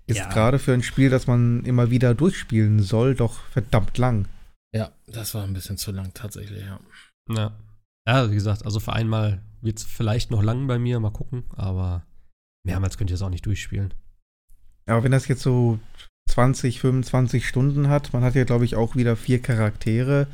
ist 0.06 0.16
Ja. 0.18 0.28
gerade 0.28 0.58
für 0.58 0.72
ein 0.72 0.82
Spiel, 0.82 1.10
das 1.10 1.26
man 1.26 1.64
immer 1.64 1.90
wieder 1.90 2.14
durchspielen 2.14 2.80
soll, 2.82 3.14
doch 3.14 3.40
verdammt 3.50 3.96
lang. 3.98 4.26
Ja, 4.74 4.90
das 5.06 5.34
war 5.34 5.44
ein 5.44 5.54
bisschen 5.54 5.78
zu 5.78 5.92
lang 5.92 6.12
tatsächlich, 6.14 6.64
ja. 6.64 6.80
Ja. 7.30 7.52
ja, 8.06 8.30
wie 8.30 8.34
gesagt, 8.34 8.64
also 8.64 8.80
für 8.80 8.92
einmal 8.92 9.40
wird 9.60 9.78
es 9.78 9.84
vielleicht 9.84 10.30
noch 10.30 10.42
lang 10.42 10.66
bei 10.66 10.78
mir, 10.78 11.00
mal 11.00 11.10
gucken, 11.10 11.44
aber 11.56 12.04
mehrmals 12.64 12.96
könnt 12.98 13.10
ihr 13.10 13.14
es 13.14 13.22
auch 13.22 13.30
nicht 13.30 13.46
durchspielen. 13.46 13.94
Aber 14.86 15.04
wenn 15.04 15.12
das 15.12 15.28
jetzt 15.28 15.42
so 15.42 15.78
20, 16.30 16.80
25 16.80 17.46
Stunden 17.46 17.88
hat, 17.88 18.12
man 18.12 18.22
hat 18.22 18.34
ja, 18.34 18.44
glaube 18.44 18.64
ich, 18.64 18.76
auch 18.76 18.96
wieder 18.96 19.16
vier 19.16 19.40
Charaktere, 19.40 20.26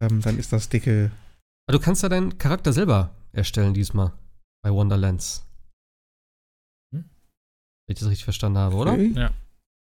ähm, 0.00 0.20
dann 0.20 0.38
ist 0.38 0.52
das 0.52 0.68
dicke. 0.68 1.10
Aber 1.68 1.78
du 1.78 1.84
kannst 1.84 2.02
ja 2.02 2.08
deinen 2.08 2.38
Charakter 2.38 2.72
selber 2.72 3.14
erstellen 3.32 3.74
diesmal 3.74 4.12
bei 4.62 4.70
Wonderlands. 4.72 5.46
Hm? 6.94 7.04
Wenn 7.86 7.92
ich 7.94 7.98
das 7.98 8.08
richtig 8.08 8.24
verstanden 8.24 8.58
habe, 8.58 8.76
oder? 8.76 8.92
Okay. 8.92 9.12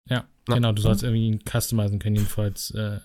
Ja, 0.09 0.27
Na, 0.49 0.57
genau, 0.57 0.73
du 0.73 0.83
sollst 0.83 1.05
irgendwie 1.05 1.29
ihn 1.29 1.41
customizen 1.49 1.99
können, 2.01 2.17
jedenfalls. 2.17 2.73
Äh, 2.73 2.99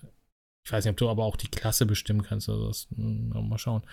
ich 0.65 0.71
weiß 0.71 0.83
nicht, 0.85 0.91
ob 0.91 0.97
du 0.97 1.09
aber 1.09 1.23
auch 1.23 1.35
die 1.35 1.47
Klasse 1.49 1.85
bestimmen 1.85 2.23
kannst 2.23 2.49
oder 2.49 2.73
so. 2.73 2.87
Hm, 2.95 3.29
Mal 3.47 3.57
schauen. 3.59 3.83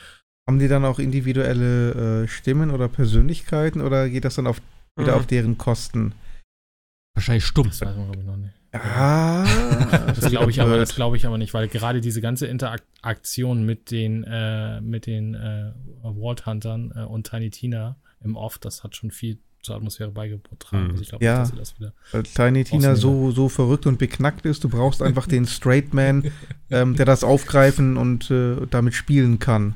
Haben 0.49 0.59
die 0.59 0.69
dann 0.69 0.85
auch 0.85 0.99
individuelle 0.99 2.25
äh, 2.25 2.29
Stimmen 2.29 2.71
oder 2.71 2.89
Persönlichkeiten 2.89 3.81
oder 3.83 4.09
geht 4.09 4.25
das 4.25 4.35
dann 4.37 4.47
auf, 4.47 4.61
wieder 4.99 5.13
Mhm. 5.13 5.19
auf 5.19 5.27
deren 5.27 5.59
Kosten? 5.59 6.15
Wahrscheinlich 7.15 7.45
stumm. 7.45 7.69
Das 7.69 7.81
weiß 7.83 7.97
man, 7.97 8.07
glaube 8.07 8.21
ich, 8.21 8.27
noch 8.27 8.37
nicht. 8.37 8.55
Ah, 8.75 9.45
Das 10.15 10.31
glaube 10.31 10.51
ich 10.51 10.61
aber, 10.61 10.77
das 10.77 10.95
glaube 10.95 11.17
ich 11.17 11.27
aber 11.27 11.39
nicht, 11.39 11.55
weil 11.55 11.69
gerade 11.69 12.01
diese 12.01 12.21
ganze 12.21 12.47
Interaktion 12.47 13.65
mit 13.65 13.91
den, 13.91 14.25
äh, 14.25 14.81
mit 14.81 15.07
den 15.07 15.35
äh, 15.35 15.73
Vault 16.03 16.47
Huntern 16.47 16.93
äh, 16.97 17.01
und 17.05 17.29
Tiny 17.31 17.51
Tina 17.51 17.97
im 18.23 18.37
Off, 18.37 18.59
das 18.59 18.83
hat 18.85 18.97
schon 18.97 19.11
viel 19.11 19.39
zur 19.63 19.77
Atmosphäre 19.77 20.11
beigetragen. 20.11 20.85
Mhm. 20.85 20.91
Also 20.91 21.03
ich 21.03 21.09
glaube 21.09 21.25
Ja. 21.25 21.41
nicht, 21.41 21.43
dass 21.43 21.51
sie 21.51 21.57
das 21.57 21.79
wieder. 21.79 21.93
Weil 22.13 22.23
Tiny 22.25 22.65
Tina 22.65 22.97
so, 22.97 23.31
so 23.31 23.49
verrückt 23.49 23.87
und 23.87 23.99
beknackt 23.99 24.45
ist, 24.45 24.63
du 24.65 24.69
brauchst 24.69 25.01
einfach 25.03 25.27
den 25.27 25.47
Straight 25.47 25.95
Man, 25.95 26.31
ähm, 26.71 26.97
der 26.97 27.07
das 27.07 27.25
aufgreifen 27.25 27.97
und 27.97 28.31
äh, 28.31 28.67
damit 28.71 28.95
spielen 28.95 29.39
kann. 29.39 29.75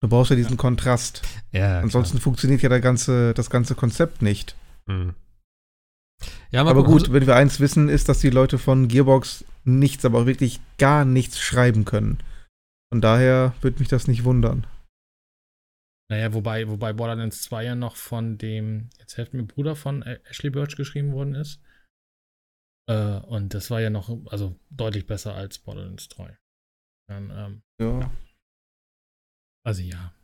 Du 0.00 0.08
brauchst 0.08 0.30
ja 0.30 0.36
diesen 0.36 0.56
Kontrast. 0.56 1.22
Ja, 1.52 1.78
Ansonsten 1.80 2.18
funktioniert 2.20 2.62
ja 2.62 2.68
der 2.68 2.80
ganze, 2.80 3.34
das 3.34 3.50
ganze 3.50 3.74
Konzept 3.74 4.22
nicht. 4.22 4.56
klar. 4.86 4.96
Mhm. 4.98 5.14
Ja, 6.50 6.64
Aber 6.64 6.84
gut, 6.84 7.12
wenn 7.12 7.26
wir 7.26 7.34
eins 7.34 7.60
wissen, 7.60 7.88
ist, 7.88 8.08
dass 8.08 8.20
die 8.20 8.30
Leute 8.30 8.58
von 8.58 8.88
Gearbox 8.88 9.44
nichts, 9.64 10.04
aber 10.04 10.20
auch 10.20 10.26
wirklich 10.26 10.60
gar 10.78 11.04
nichts 11.04 11.38
schreiben 11.40 11.84
können. 11.84 12.18
Von 12.92 13.00
daher 13.00 13.54
würde 13.62 13.78
mich 13.78 13.88
das 13.88 14.06
nicht 14.06 14.24
wundern. 14.24 14.66
Naja, 16.10 16.34
wobei, 16.34 16.68
wobei 16.68 16.92
Borderlands 16.92 17.42
2 17.42 17.64
ja 17.64 17.74
noch 17.74 17.96
von 17.96 18.36
dem, 18.36 18.90
jetzt 18.98 19.16
helft 19.16 19.32
mir, 19.32 19.44
Bruder 19.44 19.74
von 19.76 20.02
Ashley 20.02 20.50
Birch 20.50 20.76
geschrieben 20.76 21.12
worden 21.12 21.34
ist. 21.34 21.62
Äh, 22.86 23.20
und 23.20 23.54
das 23.54 23.70
war 23.70 23.80
ja 23.80 23.88
noch, 23.88 24.10
also 24.26 24.60
deutlich 24.68 25.06
besser 25.06 25.34
als 25.34 25.58
Borderlands 25.58 26.08
3. 26.10 26.36
Dann, 27.08 27.30
ähm, 27.30 27.62
Ja. 27.80 28.12
also 29.64 29.80
ja. 29.82 30.14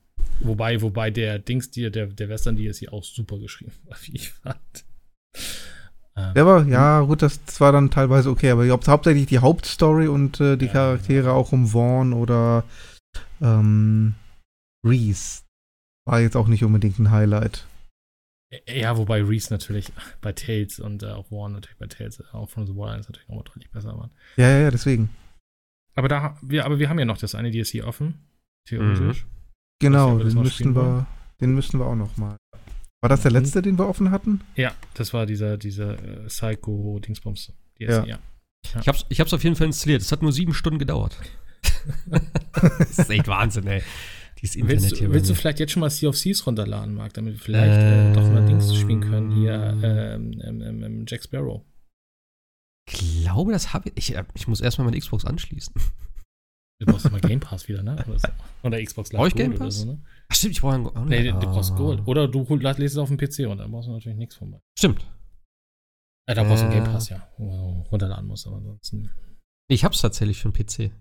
Wobei, 0.40 0.82
wobei 0.82 1.10
der 1.10 1.38
Dings, 1.38 1.70
der, 1.70 1.90
der 1.90 2.28
Western 2.28 2.56
DLC 2.56 2.88
auch 2.92 3.02
super 3.02 3.38
geschrieben 3.38 3.72
war, 3.84 3.96
wie 4.02 4.16
ich 4.16 4.30
fand. 4.30 4.84
Ähm, 6.18 6.34
Der 6.34 6.46
war, 6.46 6.66
ja, 6.66 7.00
gut, 7.02 7.22
das, 7.22 7.44
das 7.44 7.60
war 7.60 7.72
dann 7.72 7.90
teilweise 7.90 8.30
okay, 8.30 8.50
aber 8.50 8.68
haupt, 8.68 8.88
hauptsächlich 8.88 9.26
die 9.26 9.38
Hauptstory 9.38 10.08
und 10.08 10.40
äh, 10.40 10.56
die 10.56 10.66
Ja. 10.66 10.72
Charaktere 10.72 11.32
auch 11.32 11.52
um 11.52 11.68
Vaughn 11.68 12.12
oder 12.12 12.64
ähm, 13.40 14.14
Reese 14.84 15.42
war 16.06 16.20
jetzt 16.20 16.36
auch 16.36 16.48
nicht 16.48 16.64
unbedingt 16.64 16.98
ein 16.98 17.10
Highlight. 17.10 17.66
Ja, 18.66 18.96
wobei 18.96 19.22
Reese 19.22 19.52
natürlich 19.52 19.92
bei 20.22 20.32
Tales 20.32 20.80
und 20.80 21.02
äh, 21.02 21.10
auch 21.10 21.30
Warren 21.30 21.52
natürlich 21.52 21.78
bei 21.78 21.86
Tales, 21.86 22.20
äh, 22.20 22.24
auch 22.32 22.48
von 22.48 22.66
The 22.66 22.72
Borderlands 22.72 23.08
natürlich 23.08 23.28
nochmal 23.28 23.44
deutlich 23.44 23.70
besser 23.70 23.96
waren. 23.96 24.10
Ja, 24.36 24.48
ja, 24.48 24.58
ja, 24.60 24.70
deswegen. 24.70 25.10
Aber 25.94 26.08
da, 26.08 26.36
wir, 26.42 26.64
aber 26.64 26.78
wir 26.78 26.88
haben 26.88 26.98
ja 26.98 27.04
noch 27.04 27.18
das 27.18 27.34
eine 27.34 27.50
DLC 27.50 27.84
offen. 27.84 28.24
Theoretisch. 28.66 29.26
Genau, 29.80 30.18
wir 30.18 30.24
das 30.24 30.34
den 30.34 30.42
müssten 30.42 30.74
wir, 30.74 31.06
den 31.40 31.54
müssten 31.54 31.78
wir 31.78 31.86
auch 31.86 31.94
noch 31.94 32.16
mal. 32.16 32.36
War 33.00 33.08
das 33.08 33.22
der 33.22 33.30
Mhm. 33.30 33.36
letzte, 33.38 33.62
den 33.62 33.78
wir 33.78 33.88
offen 33.88 34.10
hatten? 34.10 34.40
Ja, 34.56 34.72
das 34.94 35.12
war 35.14 35.24
dieser, 35.26 35.56
dieser 35.56 35.92
äh, 36.02 36.26
Psycho-Dingsbums 36.26 37.52
Ja. 37.78 38.04
ja. 38.04 38.18
Ich 38.80 38.88
hab's, 38.88 39.06
ich 39.08 39.20
hab's 39.20 39.32
auf 39.32 39.44
jeden 39.44 39.54
Fall 39.56 39.68
installiert. 39.68 40.02
Es 40.02 40.10
hat 40.12 40.20
nur 40.22 40.32
sieben 40.32 40.52
Stunden 40.52 40.78
gedauert. 40.78 41.16
das 42.78 42.98
ist 42.98 43.10
echt 43.10 43.28
Wahnsinn, 43.28 43.66
ey. 43.66 43.82
Dieses 44.40 44.56
Internet 44.56 44.82
Willst, 44.82 44.96
hier. 44.96 45.12
willst 45.12 45.30
du 45.30 45.34
vielleicht 45.34 45.58
jetzt 45.58 45.72
schon 45.72 45.80
mal 45.80 45.90
Sea 45.90 46.08
of 46.08 46.16
Thieves 46.20 46.46
runterladen, 46.46 46.94
Marc, 46.94 47.14
damit 47.14 47.34
wir 47.34 47.40
vielleicht 47.40 47.80
äh, 47.80 48.12
doch 48.12 48.22
mal 48.30 48.44
Dings 48.46 48.74
spielen 48.76 49.00
können? 49.00 49.32
Hier, 49.32 49.54
ähm, 49.82 50.40
ähm, 50.44 50.62
ähm, 50.62 50.82
ähm, 50.82 51.04
Jack 51.08 51.22
Sparrow. 51.24 51.62
Ich 52.90 53.22
glaube, 53.22 53.52
das 53.52 53.72
habe 53.72 53.88
ich. 53.90 54.10
Ich, 54.10 54.16
äh, 54.16 54.24
ich 54.34 54.46
muss 54.48 54.60
erstmal 54.60 54.86
meine 54.86 54.98
Xbox 54.98 55.24
anschließen. 55.24 55.74
Du 56.80 56.86
brauchst 56.86 57.10
mal 57.10 57.20
Game 57.20 57.40
Pass 57.40 57.66
wieder, 57.68 57.82
ne? 57.82 57.96
Oder, 58.08 58.18
so. 58.18 58.28
oder 58.62 58.82
Xbox 58.82 59.12
Live 59.12 59.18
Brauch 59.20 59.26
ich 59.26 59.34
Game 59.34 59.50
oder 59.52 59.58
Pass? 59.64 59.78
so, 59.80 59.86
ne? 59.86 59.98
Ach, 60.30 60.36
stimmt, 60.36 60.52
ich 60.52 60.60
brauche 60.60 60.74
einen. 60.74 60.86
Oh, 60.86 61.04
Nee, 61.06 61.24
du, 61.24 61.32
du 61.38 61.46
brauchst 61.46 61.72
Ah. 61.72 61.76
Gold. 61.76 62.06
Oder 62.06 62.28
du 62.28 62.44
lädst 62.56 62.80
es 62.80 62.98
auf 62.98 63.08
dem 63.08 63.16
PC 63.16 63.46
und 63.50 63.58
dann 63.58 63.70
brauchst 63.70 63.88
du 63.88 63.92
natürlich 63.92 64.18
nichts 64.18 64.34
von 64.36 64.50
mir. 64.50 64.60
Stimmt. 64.78 65.06
Äh, 66.26 66.34
da 66.34 66.44
brauchst 66.44 66.62
du 66.62 66.68
Äh. 66.68 66.72
Game 66.72 66.84
Pass, 66.84 67.08
ja. 67.08 67.26
Wo 67.38 67.50
du 67.50 67.88
runterladen 67.90 68.26
musst, 68.26 68.46
aber 68.46 68.56
ansonsten. 68.56 69.10
Ich 69.68 69.84
hab's 69.84 70.00
tatsächlich 70.00 70.38
für 70.40 70.50
den 70.50 70.66
PC. 70.66 70.92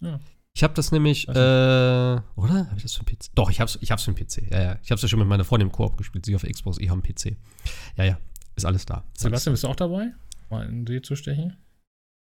Ja. 0.00 0.20
Ich 0.54 0.62
hab 0.62 0.74
das 0.74 0.92
nämlich, 0.92 1.28
äh, 1.28 1.32
oder? 1.32 2.20
Hab 2.70 2.76
ich 2.76 2.82
das 2.82 2.94
für 2.94 3.04
den 3.04 3.16
PC? 3.18 3.30
Doch, 3.34 3.50
ich 3.50 3.60
hab's, 3.60 3.78
ich 3.80 3.90
hab's 3.90 4.04
für 4.04 4.12
den 4.12 4.26
PC. 4.26 4.50
Ja, 4.50 4.60
ja. 4.62 4.78
Ich 4.82 4.90
hab's 4.90 5.00
ja 5.02 5.08
schon 5.08 5.18
mit 5.18 5.28
meiner 5.28 5.44
Freundin 5.44 5.68
im 5.68 5.72
Koop 5.72 5.96
gespielt. 5.96 6.26
Sie 6.26 6.34
auf 6.34 6.42
Xbox, 6.42 6.78
ich 6.78 6.90
habe 6.90 7.02
einen 7.02 7.14
PC. 7.14 7.36
Ja, 7.96 8.04
ja. 8.04 8.18
Ist 8.56 8.66
alles 8.66 8.84
da. 8.84 8.96
Ist 9.14 9.24
alles 9.24 9.42
Sebastian, 9.44 9.52
bist 9.54 9.64
du 9.64 9.68
auch 9.68 9.76
dabei? 9.76 10.12
Mal 10.50 10.68
in 10.68 10.84
D 10.84 11.00
zu 11.00 11.16
stechen? 11.16 11.56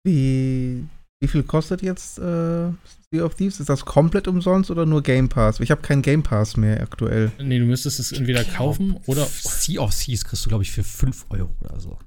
Wie, 0.03 0.87
wie 1.21 1.27
viel 1.27 1.43
kostet 1.43 1.81
jetzt 1.83 2.17
äh, 2.17 2.71
Sea 3.11 3.23
of 3.23 3.35
Thieves? 3.35 3.59
Ist 3.59 3.69
das 3.69 3.85
komplett 3.85 4.27
umsonst 4.27 4.71
oder 4.71 4.85
nur 4.85 5.03
Game 5.03 5.29
Pass? 5.29 5.59
Ich 5.59 5.69
habe 5.69 5.81
keinen 5.81 6.01
Game 6.01 6.23
Pass 6.23 6.57
mehr 6.57 6.81
aktuell. 6.81 7.31
Nee, 7.39 7.59
du 7.59 7.65
müsstest 7.65 7.99
es 7.99 8.11
entweder 8.11 8.43
kaufen 8.43 8.99
oder. 9.05 9.25
Sea 9.25 9.81
of 9.81 9.93
Seas 9.93 10.25
kriegst 10.25 10.45
du, 10.45 10.49
glaube 10.49 10.63
ich, 10.63 10.71
für 10.71 10.83
5 10.83 11.27
Euro 11.29 11.55
oder 11.61 11.79
so. 11.79 11.99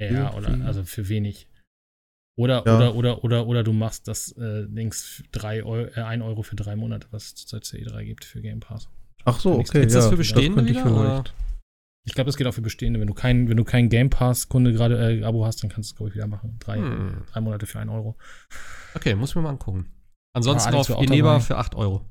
Ja, 0.00 0.32
oder 0.34 0.60
also 0.64 0.84
für 0.84 1.08
wenig. 1.08 1.46
Oder, 2.38 2.62
Ja. 2.66 2.76
oder, 2.76 2.94
oder, 2.94 3.24
oder, 3.24 3.46
oder 3.46 3.62
du 3.64 3.72
machst 3.72 4.08
das 4.08 4.32
äh, 4.32 4.66
Dings 4.66 5.02
für 5.02 5.22
drei 5.32 5.62
Euro, 5.62 5.88
äh, 5.94 6.02
1 6.02 6.22
Euro 6.22 6.42
für 6.42 6.56
drei 6.56 6.76
Monate, 6.76 7.06
was 7.10 7.26
es 7.26 7.34
zurzeit 7.34 7.64
CE3 7.64 8.04
gibt 8.04 8.24
für 8.24 8.40
Game 8.40 8.60
Pass. 8.60 8.88
Ach 9.24 9.38
so, 9.38 9.58
okay. 9.58 9.84
Ist 9.84 9.94
ja, 9.94 10.00
das 10.00 10.08
für 10.08 10.16
bestehende 10.16 10.62
ich 10.62 10.70
wieder. 10.70 11.24
Ich 12.06 12.14
glaube, 12.14 12.26
das 12.28 12.36
geht 12.36 12.46
auch 12.46 12.54
für 12.54 12.62
bestehende. 12.62 12.98
Wenn 12.98 13.06
du 13.08 13.14
kein, 13.14 13.48
wenn 13.48 13.56
du 13.56 13.64
kein 13.64 13.88
Game 13.88 14.08
Pass-Kunde 14.10 14.72
gerade 14.72 15.18
äh, 15.20 15.24
Abo 15.24 15.44
hast, 15.44 15.62
dann 15.62 15.70
kannst 15.70 15.90
du 15.90 15.92
es, 15.92 15.96
glaube 15.96 16.08
ich, 16.10 16.14
wieder 16.16 16.26
machen. 16.26 16.56
Drei, 16.58 16.76
Hm. 16.78 17.22
drei 17.30 17.40
Monate 17.40 17.66
für 17.66 17.78
einen 17.78 17.90
Euro. 17.90 18.16
Okay, 18.94 19.14
muss 19.14 19.30
ich 19.30 19.36
mir 19.36 19.42
mal 19.42 19.50
angucken. 19.50 19.92
Ansonsten 20.34 20.72
Ja, 20.72 20.78
auf 20.78 20.86
Geneva 20.98 21.40
für 21.40 21.56
8 21.58 21.74
Euro. 21.74 22.04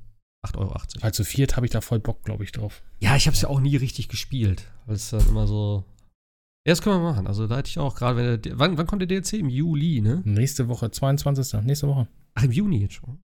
8,80 0.46 0.58
Euro. 1.04 1.12
Zu 1.12 1.24
viert 1.26 1.56
habe 1.56 1.66
ich 1.66 1.72
da 1.72 1.82
voll 1.82 2.00
Bock, 2.00 2.24
glaube 2.24 2.44
ich, 2.44 2.52
drauf. 2.52 2.82
Ja, 3.00 3.16
ich 3.16 3.28
habe 3.28 3.36
es 3.36 3.42
ja 3.42 3.50
auch 3.50 3.60
nie 3.60 3.76
richtig 3.76 4.08
gespielt, 4.10 4.64
weil 4.86 4.96
es 4.96 5.10
dann 5.10 5.28
immer 5.28 5.48
so. 5.48 5.84
Ja, 6.68 6.72
das 6.74 6.82
können 6.82 7.02
wir 7.02 7.12
machen. 7.12 7.28
Also 7.28 7.48
da 7.48 7.58
hätte 7.58 7.70
ich 7.70 7.80
auch 7.80 7.96
gerade, 7.96 8.18
wenn 8.18 8.42
der, 8.42 8.60
wann, 8.60 8.78
wann 8.78 8.86
kommt 8.88 9.02
der 9.02 9.08
DLC? 9.08 9.34
Im 9.34 9.50
Juli, 9.50 10.02
ne? 10.02 10.22
Nächste 10.24 10.68
Woche, 10.68 10.92
22. 10.92 11.62
Nächste 11.64 11.88
Woche. 11.88 12.08
Ach, 12.36 12.44
im 12.44 12.52
Juni 12.52 12.80
jetzt 12.82 12.94
schon. 12.94 13.20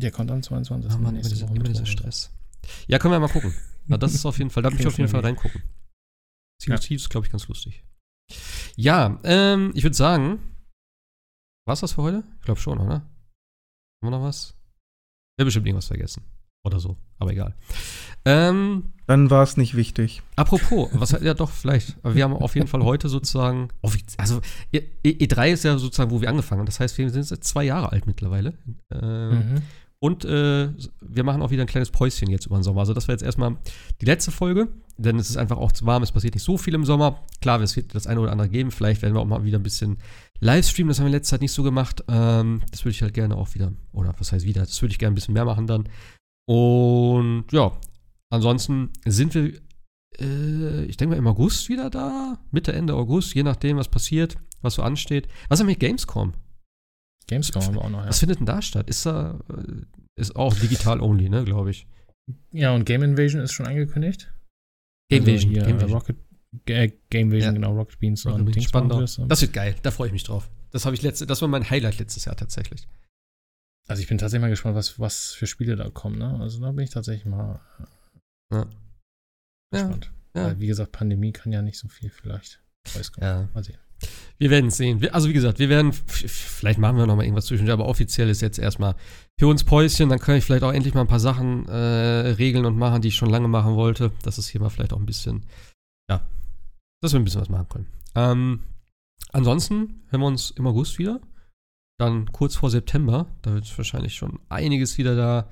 Der 0.00 0.10
kommt 0.10 0.30
am 0.30 0.42
22. 0.42 0.90
Ah, 0.90 0.98
Mann, 0.98 1.16
immer, 1.16 1.28
dieser. 1.64 1.86
Stress. 1.86 2.34
Ja, 2.86 2.98
können 2.98 3.12
wir 3.12 3.20
mal 3.20 3.28
gucken. 3.28 3.54
Na, 3.86 3.96
das 3.98 4.14
ist 4.14 4.26
auf 4.26 4.38
jeden 4.38 4.50
Fall, 4.50 4.62
da 4.62 4.70
ich 4.70 4.86
auf 4.86 4.98
jeden 4.98 5.10
Fall 5.10 5.20
reingucken. 5.20 5.62
Sea 6.62 6.74
of 6.74 6.80
Ja. 6.80 6.86
Thieves, 6.88 7.08
glaube 7.08 7.26
ich, 7.26 7.32
ganz 7.32 7.48
lustig. 7.48 7.82
Ja, 8.76 9.20
ähm, 9.24 9.72
ich 9.74 9.82
würde 9.82 9.96
sagen, 9.96 10.38
war's 11.66 11.80
das 11.80 11.92
für 11.92 12.02
heute? 12.02 12.24
Ich 12.38 12.44
glaube 12.44 12.60
schon, 12.60 12.78
oder? 12.78 12.94
Haben 12.94 13.04
wir 14.02 14.10
noch 14.10 14.22
was? 14.22 14.54
Wir 15.36 15.42
haben 15.42 15.46
bestimmt 15.48 15.66
irgendwas 15.66 15.86
vergessen. 15.88 16.22
Oder 16.64 16.78
so, 16.78 16.96
aber 17.18 17.32
egal. 17.32 17.56
Ähm, 18.24 18.92
Dann 19.08 19.30
war 19.30 19.42
es 19.42 19.56
nicht 19.56 19.74
wichtig. 19.74 20.22
Apropos, 20.36 20.90
was 20.92 21.10
ja 21.22 21.34
doch 21.34 21.50
vielleicht, 21.50 21.96
aber 22.04 22.14
wir 22.14 22.22
haben 22.22 22.34
auf 22.34 22.54
jeden 22.54 22.68
Fall 22.68 22.84
heute 22.84 23.08
sozusagen, 23.08 23.68
also 24.16 24.40
E- 24.72 24.78
E- 25.02 25.24
E3 25.26 25.52
ist 25.52 25.64
ja 25.64 25.76
sozusagen, 25.76 26.12
wo 26.12 26.20
wir 26.20 26.28
angefangen 26.28 26.60
haben. 26.60 26.66
Das 26.66 26.78
heißt, 26.78 26.96
wir 26.98 27.10
sind 27.10 27.28
jetzt 27.28 27.42
zwei 27.44 27.64
Jahre 27.64 27.90
alt 27.90 28.06
mittlerweile. 28.06 28.54
Ähm, 28.92 29.54
Mhm. 29.54 29.62
Und 30.02 30.24
äh, 30.24 30.68
wir 31.00 31.22
machen 31.22 31.42
auch 31.42 31.52
wieder 31.52 31.62
ein 31.62 31.68
kleines 31.68 31.92
Päuschen 31.92 32.28
jetzt 32.28 32.46
über 32.46 32.56
den 32.56 32.64
Sommer. 32.64 32.80
Also 32.80 32.92
das 32.92 33.06
war 33.06 33.12
jetzt 33.12 33.22
erstmal 33.22 33.56
die 34.00 34.04
letzte 34.04 34.32
Folge, 34.32 34.66
denn 34.98 35.16
es 35.16 35.30
ist 35.30 35.36
einfach 35.36 35.58
auch 35.58 35.70
zu 35.70 35.86
warm, 35.86 36.02
es 36.02 36.10
passiert 36.10 36.34
nicht 36.34 36.42
so 36.42 36.58
viel 36.58 36.74
im 36.74 36.84
Sommer. 36.84 37.24
Klar, 37.40 37.60
es 37.60 37.76
wird 37.76 37.94
das 37.94 38.08
eine 38.08 38.18
oder 38.18 38.32
andere 38.32 38.48
geben. 38.48 38.72
Vielleicht 38.72 39.00
werden 39.02 39.14
wir 39.14 39.20
auch 39.20 39.26
mal 39.26 39.44
wieder 39.44 39.60
ein 39.60 39.62
bisschen 39.62 39.98
Livestreamen, 40.40 40.88
das 40.88 40.98
haben 40.98 41.04
wir 41.04 41.10
in 41.10 41.12
letzter 41.12 41.36
Zeit 41.36 41.42
nicht 41.42 41.52
so 41.52 41.62
gemacht. 41.62 42.02
Ähm, 42.08 42.62
das 42.72 42.84
würde 42.84 42.96
ich 42.96 43.02
halt 43.02 43.14
gerne 43.14 43.36
auch 43.36 43.54
wieder, 43.54 43.72
oder 43.92 44.12
was 44.18 44.32
heißt 44.32 44.44
wieder, 44.44 44.62
das 44.62 44.82
würde 44.82 44.90
ich 44.90 44.98
gerne 44.98 45.12
ein 45.12 45.14
bisschen 45.14 45.34
mehr 45.34 45.44
machen 45.44 45.68
dann. 45.68 45.88
Und 46.48 47.44
ja, 47.52 47.70
ansonsten 48.28 48.90
sind 49.06 49.36
wir, 49.36 49.52
äh, 50.18 50.84
ich 50.86 50.96
denke 50.96 51.14
mal, 51.14 51.18
im 51.18 51.28
August 51.28 51.68
wieder 51.68 51.90
da, 51.90 52.40
Mitte, 52.50 52.72
Ende 52.72 52.94
August, 52.94 53.36
je 53.36 53.44
nachdem, 53.44 53.76
was 53.76 53.86
passiert, 53.86 54.34
was 54.62 54.74
so 54.74 54.82
ansteht. 54.82 55.28
Was 55.48 55.60
ist 55.60 55.66
mit 55.66 55.78
Gamescom? 55.78 56.32
Gamescom 57.26 57.62
haben 57.62 57.74
wir 57.74 57.82
auch 57.82 57.90
noch, 57.90 58.02
ja. 58.02 58.08
Was 58.08 58.18
findet 58.18 58.38
denn 58.40 58.46
da 58.46 58.60
statt? 58.62 58.88
Ist 58.88 59.06
da, 59.06 59.38
äh, 59.50 59.82
ist 60.20 60.36
auch 60.36 60.54
digital 60.54 61.00
only, 61.00 61.28
ne, 61.28 61.44
glaube 61.44 61.70
ich. 61.70 61.86
Ja, 62.52 62.72
und 62.74 62.84
Game 62.84 63.02
Invasion 63.02 63.40
ist 63.42 63.52
schon 63.52 63.66
angekündigt. 63.66 64.32
Game 65.10 65.22
Also 65.22 65.32
Vision, 65.32 65.50
hier, 65.52 65.62
Game 65.64 65.80
Vision. 65.80 66.02
Game, 66.66 66.76
äh, 66.90 66.92
Game 67.10 67.30
Vision, 67.30 67.54
Ja. 67.54 67.60
genau, 67.60 67.74
Rocket 67.74 67.98
Beans 67.98 68.24
Rocket 68.26 68.38
und 68.40 68.44
Beans, 68.46 68.70
Dings 68.70 68.88
das. 68.88 69.18
Und- 69.18 69.28
Das 69.28 69.40
wird 69.42 69.52
geil, 69.52 69.74
da 69.82 69.90
freue 69.90 70.08
ich 70.08 70.12
mich 70.12 70.24
drauf. 70.24 70.50
Das 70.70 70.84
habe 70.86 70.94
ich 70.94 71.02
letzte, 71.02 71.26
das 71.26 71.40
war 71.42 71.48
mein 71.48 71.68
Highlight 71.68 71.98
letztes 71.98 72.24
Jahr 72.24 72.36
tatsächlich. 72.36 72.86
Also 73.88 74.00
ich 74.00 74.08
bin 74.08 74.18
tatsächlich 74.18 74.42
mal 74.42 74.48
gespannt, 74.50 74.76
was, 74.76 74.98
was 74.98 75.32
für 75.32 75.46
Spiele 75.46 75.76
da 75.76 75.90
kommen, 75.90 76.18
ne? 76.18 76.38
Also 76.40 76.60
da 76.60 76.70
bin 76.72 76.84
ich 76.84 76.90
tatsächlich 76.90 77.26
mal 77.26 77.60
äh, 77.80 78.54
Ja. 78.54 78.60
Ja, 79.74 79.82
gespannt. 79.82 80.12
ja. 80.36 80.44
Weil, 80.44 80.60
wie 80.60 80.66
gesagt, 80.66 80.92
Pandemie 80.92 81.32
kann 81.32 81.52
ja 81.52 81.62
nicht 81.62 81.78
so 81.78 81.88
viel 81.88 82.10
vielleicht. 82.10 82.62
Weiß 82.94 83.10
ja. 83.20 83.48
Mal 83.54 83.64
sehen. 83.64 83.78
Wir 84.42 84.50
werden 84.50 84.66
es 84.66 84.76
sehen. 84.76 85.08
Also 85.12 85.28
wie 85.28 85.34
gesagt, 85.34 85.60
wir 85.60 85.68
werden, 85.68 85.92
vielleicht 85.92 86.80
machen 86.80 86.96
wir 86.96 87.06
noch 87.06 87.14
mal 87.14 87.22
irgendwas 87.22 87.46
zwischen, 87.46 87.70
aber 87.70 87.86
offiziell 87.86 88.28
ist 88.28 88.40
jetzt 88.40 88.58
erstmal 88.58 88.96
für 89.38 89.46
uns 89.46 89.62
Päuschen. 89.62 90.08
Dann 90.08 90.18
kann 90.18 90.34
ich 90.34 90.42
vielleicht 90.42 90.64
auch 90.64 90.72
endlich 90.72 90.94
mal 90.94 91.02
ein 91.02 91.06
paar 91.06 91.20
Sachen 91.20 91.68
äh, 91.68 91.76
regeln 91.76 92.64
und 92.64 92.76
machen, 92.76 93.02
die 93.02 93.08
ich 93.08 93.14
schon 93.14 93.30
lange 93.30 93.46
machen 93.46 93.76
wollte. 93.76 94.10
Das 94.24 94.38
ist 94.38 94.48
hier 94.48 94.60
mal 94.60 94.68
vielleicht 94.68 94.94
auch 94.94 94.98
ein 94.98 95.06
bisschen, 95.06 95.46
ja, 96.10 96.26
dass 97.00 97.12
wir 97.12 97.20
ein 97.20 97.24
bisschen 97.24 97.40
was 97.40 97.50
machen 97.50 97.68
können. 97.68 97.86
Ähm, 98.16 98.64
ansonsten 99.30 100.02
hören 100.08 100.22
wir 100.22 100.26
uns 100.26 100.50
im 100.50 100.66
August 100.66 100.98
wieder. 100.98 101.20
Dann 102.00 102.32
kurz 102.32 102.56
vor 102.56 102.68
September. 102.68 103.28
Da 103.42 103.54
wird 103.54 103.78
wahrscheinlich 103.78 104.16
schon 104.16 104.40
einiges 104.48 104.98
wieder 104.98 105.14
da 105.14 105.48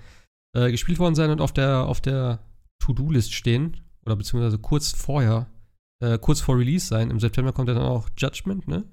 äh, 0.53 0.73
gespielt 0.73 0.99
worden 0.99 1.15
sein 1.15 1.31
und 1.31 1.41
auf 1.41 1.53
der, 1.53 1.87
auf 1.87 2.01
der 2.01 2.41
To-Do-List 2.81 3.35
stehen. 3.35 3.77
Oder 4.05 4.17
beziehungsweise 4.17 4.59
kurz 4.59 4.91
vorher, 4.91 5.47
äh, 6.01 6.19
kurz 6.19 6.41
vor 6.41 6.59
Release 6.59 6.87
sein. 6.87 7.11
Im 7.11 7.21
September 7.21 7.53
kommt 7.53 7.69
ja 7.69 7.75
dann 7.75 7.85
auch 7.85 8.09
Judgment, 8.19 8.67
ne? 8.69 8.85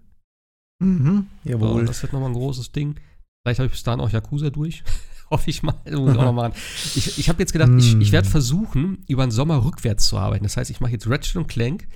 Mhm, 0.79 1.27
So, 1.43 1.49
jawohl. 1.49 1.85
das 1.85 2.01
wird 2.03 2.13
nochmal 2.13 2.29
ein 2.29 2.35
großes 2.35 2.71
Ding. 2.71 2.95
Vielleicht 3.43 3.59
habe 3.59 3.65
ich 3.67 3.71
bis 3.73 3.84
dahin 3.84 3.99
auch 4.01 4.09
Yakuza 4.11 4.49
durch. 4.49 4.84
Hoffe 5.29 5.49
ich 5.49 5.61
mal. 5.63 5.73
Muss 5.91 6.13
ich 6.13 6.17
auch 6.19 6.23
noch 6.25 6.34
machen. 6.34 6.53
Ich, 6.95 7.17
ich 7.19 7.27
habe 7.29 7.39
jetzt 7.39 7.51
gedacht, 7.51 7.71
ich, 7.77 7.95
ich 7.99 8.11
werde 8.13 8.27
Mm. 8.27 8.31
versuchen, 8.31 9.03
über 9.07 9.25
den 9.25 9.31
Sommer 9.31 9.63
rückwärts 9.65 10.07
zu 10.07 10.17
arbeiten. 10.17 10.43
Das 10.43 10.55
heißt, 10.55 10.69
ich 10.69 10.79
mache 10.79 10.91
jetzt 10.93 11.09
Ratchet 11.09 11.35
und 11.35 11.47
Clank, 11.47 11.88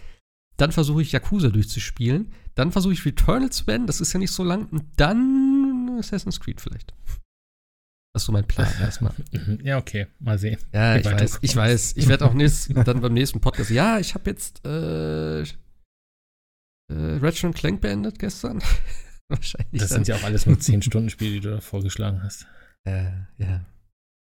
dann 0.57 0.71
versuche 0.73 1.01
ich 1.01 1.11
Yakuza 1.13 1.47
durchzuspielen, 1.49 2.33
dann 2.55 2.71
versuche 2.73 2.93
ich 2.93 3.05
Returnal 3.05 3.49
zu 3.49 3.65
beenden, 3.65 3.87
das 3.87 4.01
ist 4.01 4.11
ja 4.11 4.19
nicht 4.19 4.31
so 4.31 4.43
lang, 4.43 4.67
und 4.69 4.83
dann 4.97 5.95
Assassin's 5.97 6.39
Creed 6.41 6.59
vielleicht. 6.59 6.93
Das 8.13 8.23
ist 8.23 8.25
so 8.25 8.31
mein 8.33 8.45
Plan 8.45 8.71
erstmal. 8.81 9.13
Ja, 9.63 9.77
okay. 9.77 10.07
Mal 10.19 10.37
sehen. 10.37 10.57
Ja, 10.73 10.97
ich 10.97 11.05
weiß, 11.05 11.39
ich 11.41 11.55
weiß. 11.55 11.93
Ich 11.95 12.07
werde 12.09 12.25
auch 12.25 12.33
nächst, 12.35 12.69
dann 12.75 12.99
beim 12.99 13.13
nächsten 13.13 13.39
Podcast, 13.39 13.69
ja, 13.69 13.99
ich 13.99 14.13
habe 14.15 14.29
jetzt 14.29 14.65
äh, 14.65 15.41
äh, 15.41 15.45
Ratchet 16.89 17.45
und 17.45 17.55
Clank 17.55 17.79
beendet 17.79 18.19
gestern. 18.19 18.61
Wahrscheinlich. 19.29 19.79
Das 19.81 19.89
dann. 19.89 20.03
sind 20.03 20.09
ja 20.09 20.15
auch 20.15 20.23
alles 20.23 20.45
nur 20.45 20.57
10-Stunden-Spiele, 20.57 21.31
die 21.31 21.39
du 21.39 21.51
da 21.51 21.61
vorgeschlagen 21.61 22.21
hast. 22.21 22.47
Äh, 22.83 23.11
ja. 23.37 23.65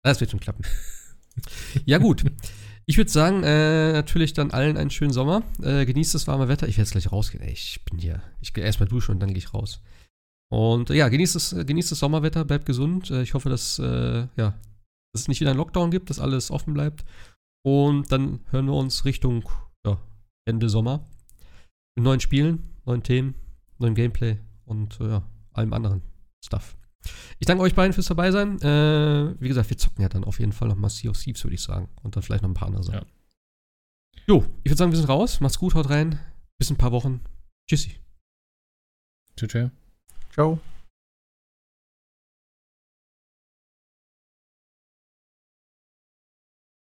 Das 0.05 0.21
wird 0.21 0.31
schon 0.31 0.41
klappen. 0.41 0.63
ja, 1.85 1.99
gut. 1.99 2.25
Ich 2.87 2.97
würde 2.97 3.11
sagen, 3.11 3.43
äh, 3.43 3.93
natürlich 3.93 4.35
dann 4.35 4.53
allen 4.53 4.77
einen 4.77 4.91
schönen 4.91 5.13
Sommer. 5.13 5.43
Äh, 5.63 5.85
genießt 5.85 6.15
das 6.15 6.29
warme 6.29 6.49
Wetter. 6.49 6.69
Ich 6.69 6.77
werde 6.77 6.87
jetzt 6.87 6.93
gleich 6.93 7.11
rausgehen. 7.11 7.43
Ey, 7.43 7.53
ich 7.53 7.85
bin 7.85 7.99
hier. 7.99 8.23
Ich 8.41 8.55
gehe 8.55 8.65
erstmal 8.65 8.89
duschen 8.89 9.13
und 9.13 9.21
dann 9.21 9.31
gehe 9.31 9.39
ich 9.39 9.53
raus. 9.53 9.83
Und 10.53 10.91
äh, 10.91 10.95
ja, 10.95 11.09
genießt 11.09 11.35
das, 11.35 11.53
äh, 11.53 11.65
genießt 11.65 11.93
das 11.93 12.01
Sommerwetter, 12.01 12.45
bleibt 12.45 12.67
gesund. 12.67 13.11
Äh, 13.11 13.23
ich 13.23 13.35
hoffe, 13.35 13.49
dass, 13.49 13.79
äh, 13.79 14.27
ja, 14.37 14.59
dass 15.13 15.23
es 15.23 15.29
nicht 15.29 15.41
wieder 15.41 15.51
einen 15.51 15.59
Lockdown 15.59 15.91
gibt, 15.91 16.11
dass 16.11 16.19
alles 16.19 16.51
offen 16.51 16.75
bleibt. 16.75 17.05
Und 17.65 18.11
dann 18.11 18.41
hören 18.51 18.67
wir 18.67 18.75
uns 18.75 19.05
Richtung 19.05 19.49
ja, 19.87 20.01
Ende 20.47 20.69
Sommer 20.69 21.07
mit 21.97 22.05
neuen 22.05 22.21
Spielen, 22.21 22.63
neuen 22.85 23.03
Themen, 23.03 23.35
neuen 23.79 23.95
Gameplay 23.95 24.39
und 24.65 24.99
ja, 24.99 25.23
allem 25.53 25.73
anderen 25.73 26.03
Stuff. 26.45 26.77
Ich 27.39 27.47
danke 27.47 27.63
euch 27.63 27.75
beiden 27.75 27.93
fürs 27.93 28.07
dabei 28.07 28.31
sein. 28.31 28.61
Äh, 28.61 29.35
wie 29.41 29.49
gesagt, 29.49 29.71
wir 29.71 29.79
zocken 29.79 30.03
ja 30.03 30.09
dann 30.09 30.25
auf 30.25 30.39
jeden 30.39 30.53
Fall 30.53 30.69
noch 30.69 30.77
mal 30.77 30.91
Sea 30.91 31.11
of 31.11 31.19
Thieves, 31.19 31.45
würde 31.45 31.55
ich 31.55 31.63
sagen. 31.63 31.89
Und 32.03 32.17
dann 32.17 32.23
vielleicht 32.23 32.43
noch 32.43 32.51
ein 32.51 32.55
paar 32.55 32.69
andere 32.69 32.83
Sachen. 32.83 33.07
Jo, 34.27 34.45
ich 34.63 34.71
würde 34.71 34.79
sagen, 34.79 34.93
wir 34.93 34.99
sind 34.99 35.09
raus. 35.09 35.41
Macht's 35.41 35.59
gut, 35.59 35.75
haut 35.75 35.89
rein. 35.89 36.19
Bis 36.59 36.71
in 36.71 36.75
ein 36.75 36.79
paar 36.79 36.93
Wochen. 36.93 37.21
Tschüssi. 37.69 37.97
Tschüss. 39.37 39.49
tschüss. 39.49 39.71
Ciao. 40.31 40.59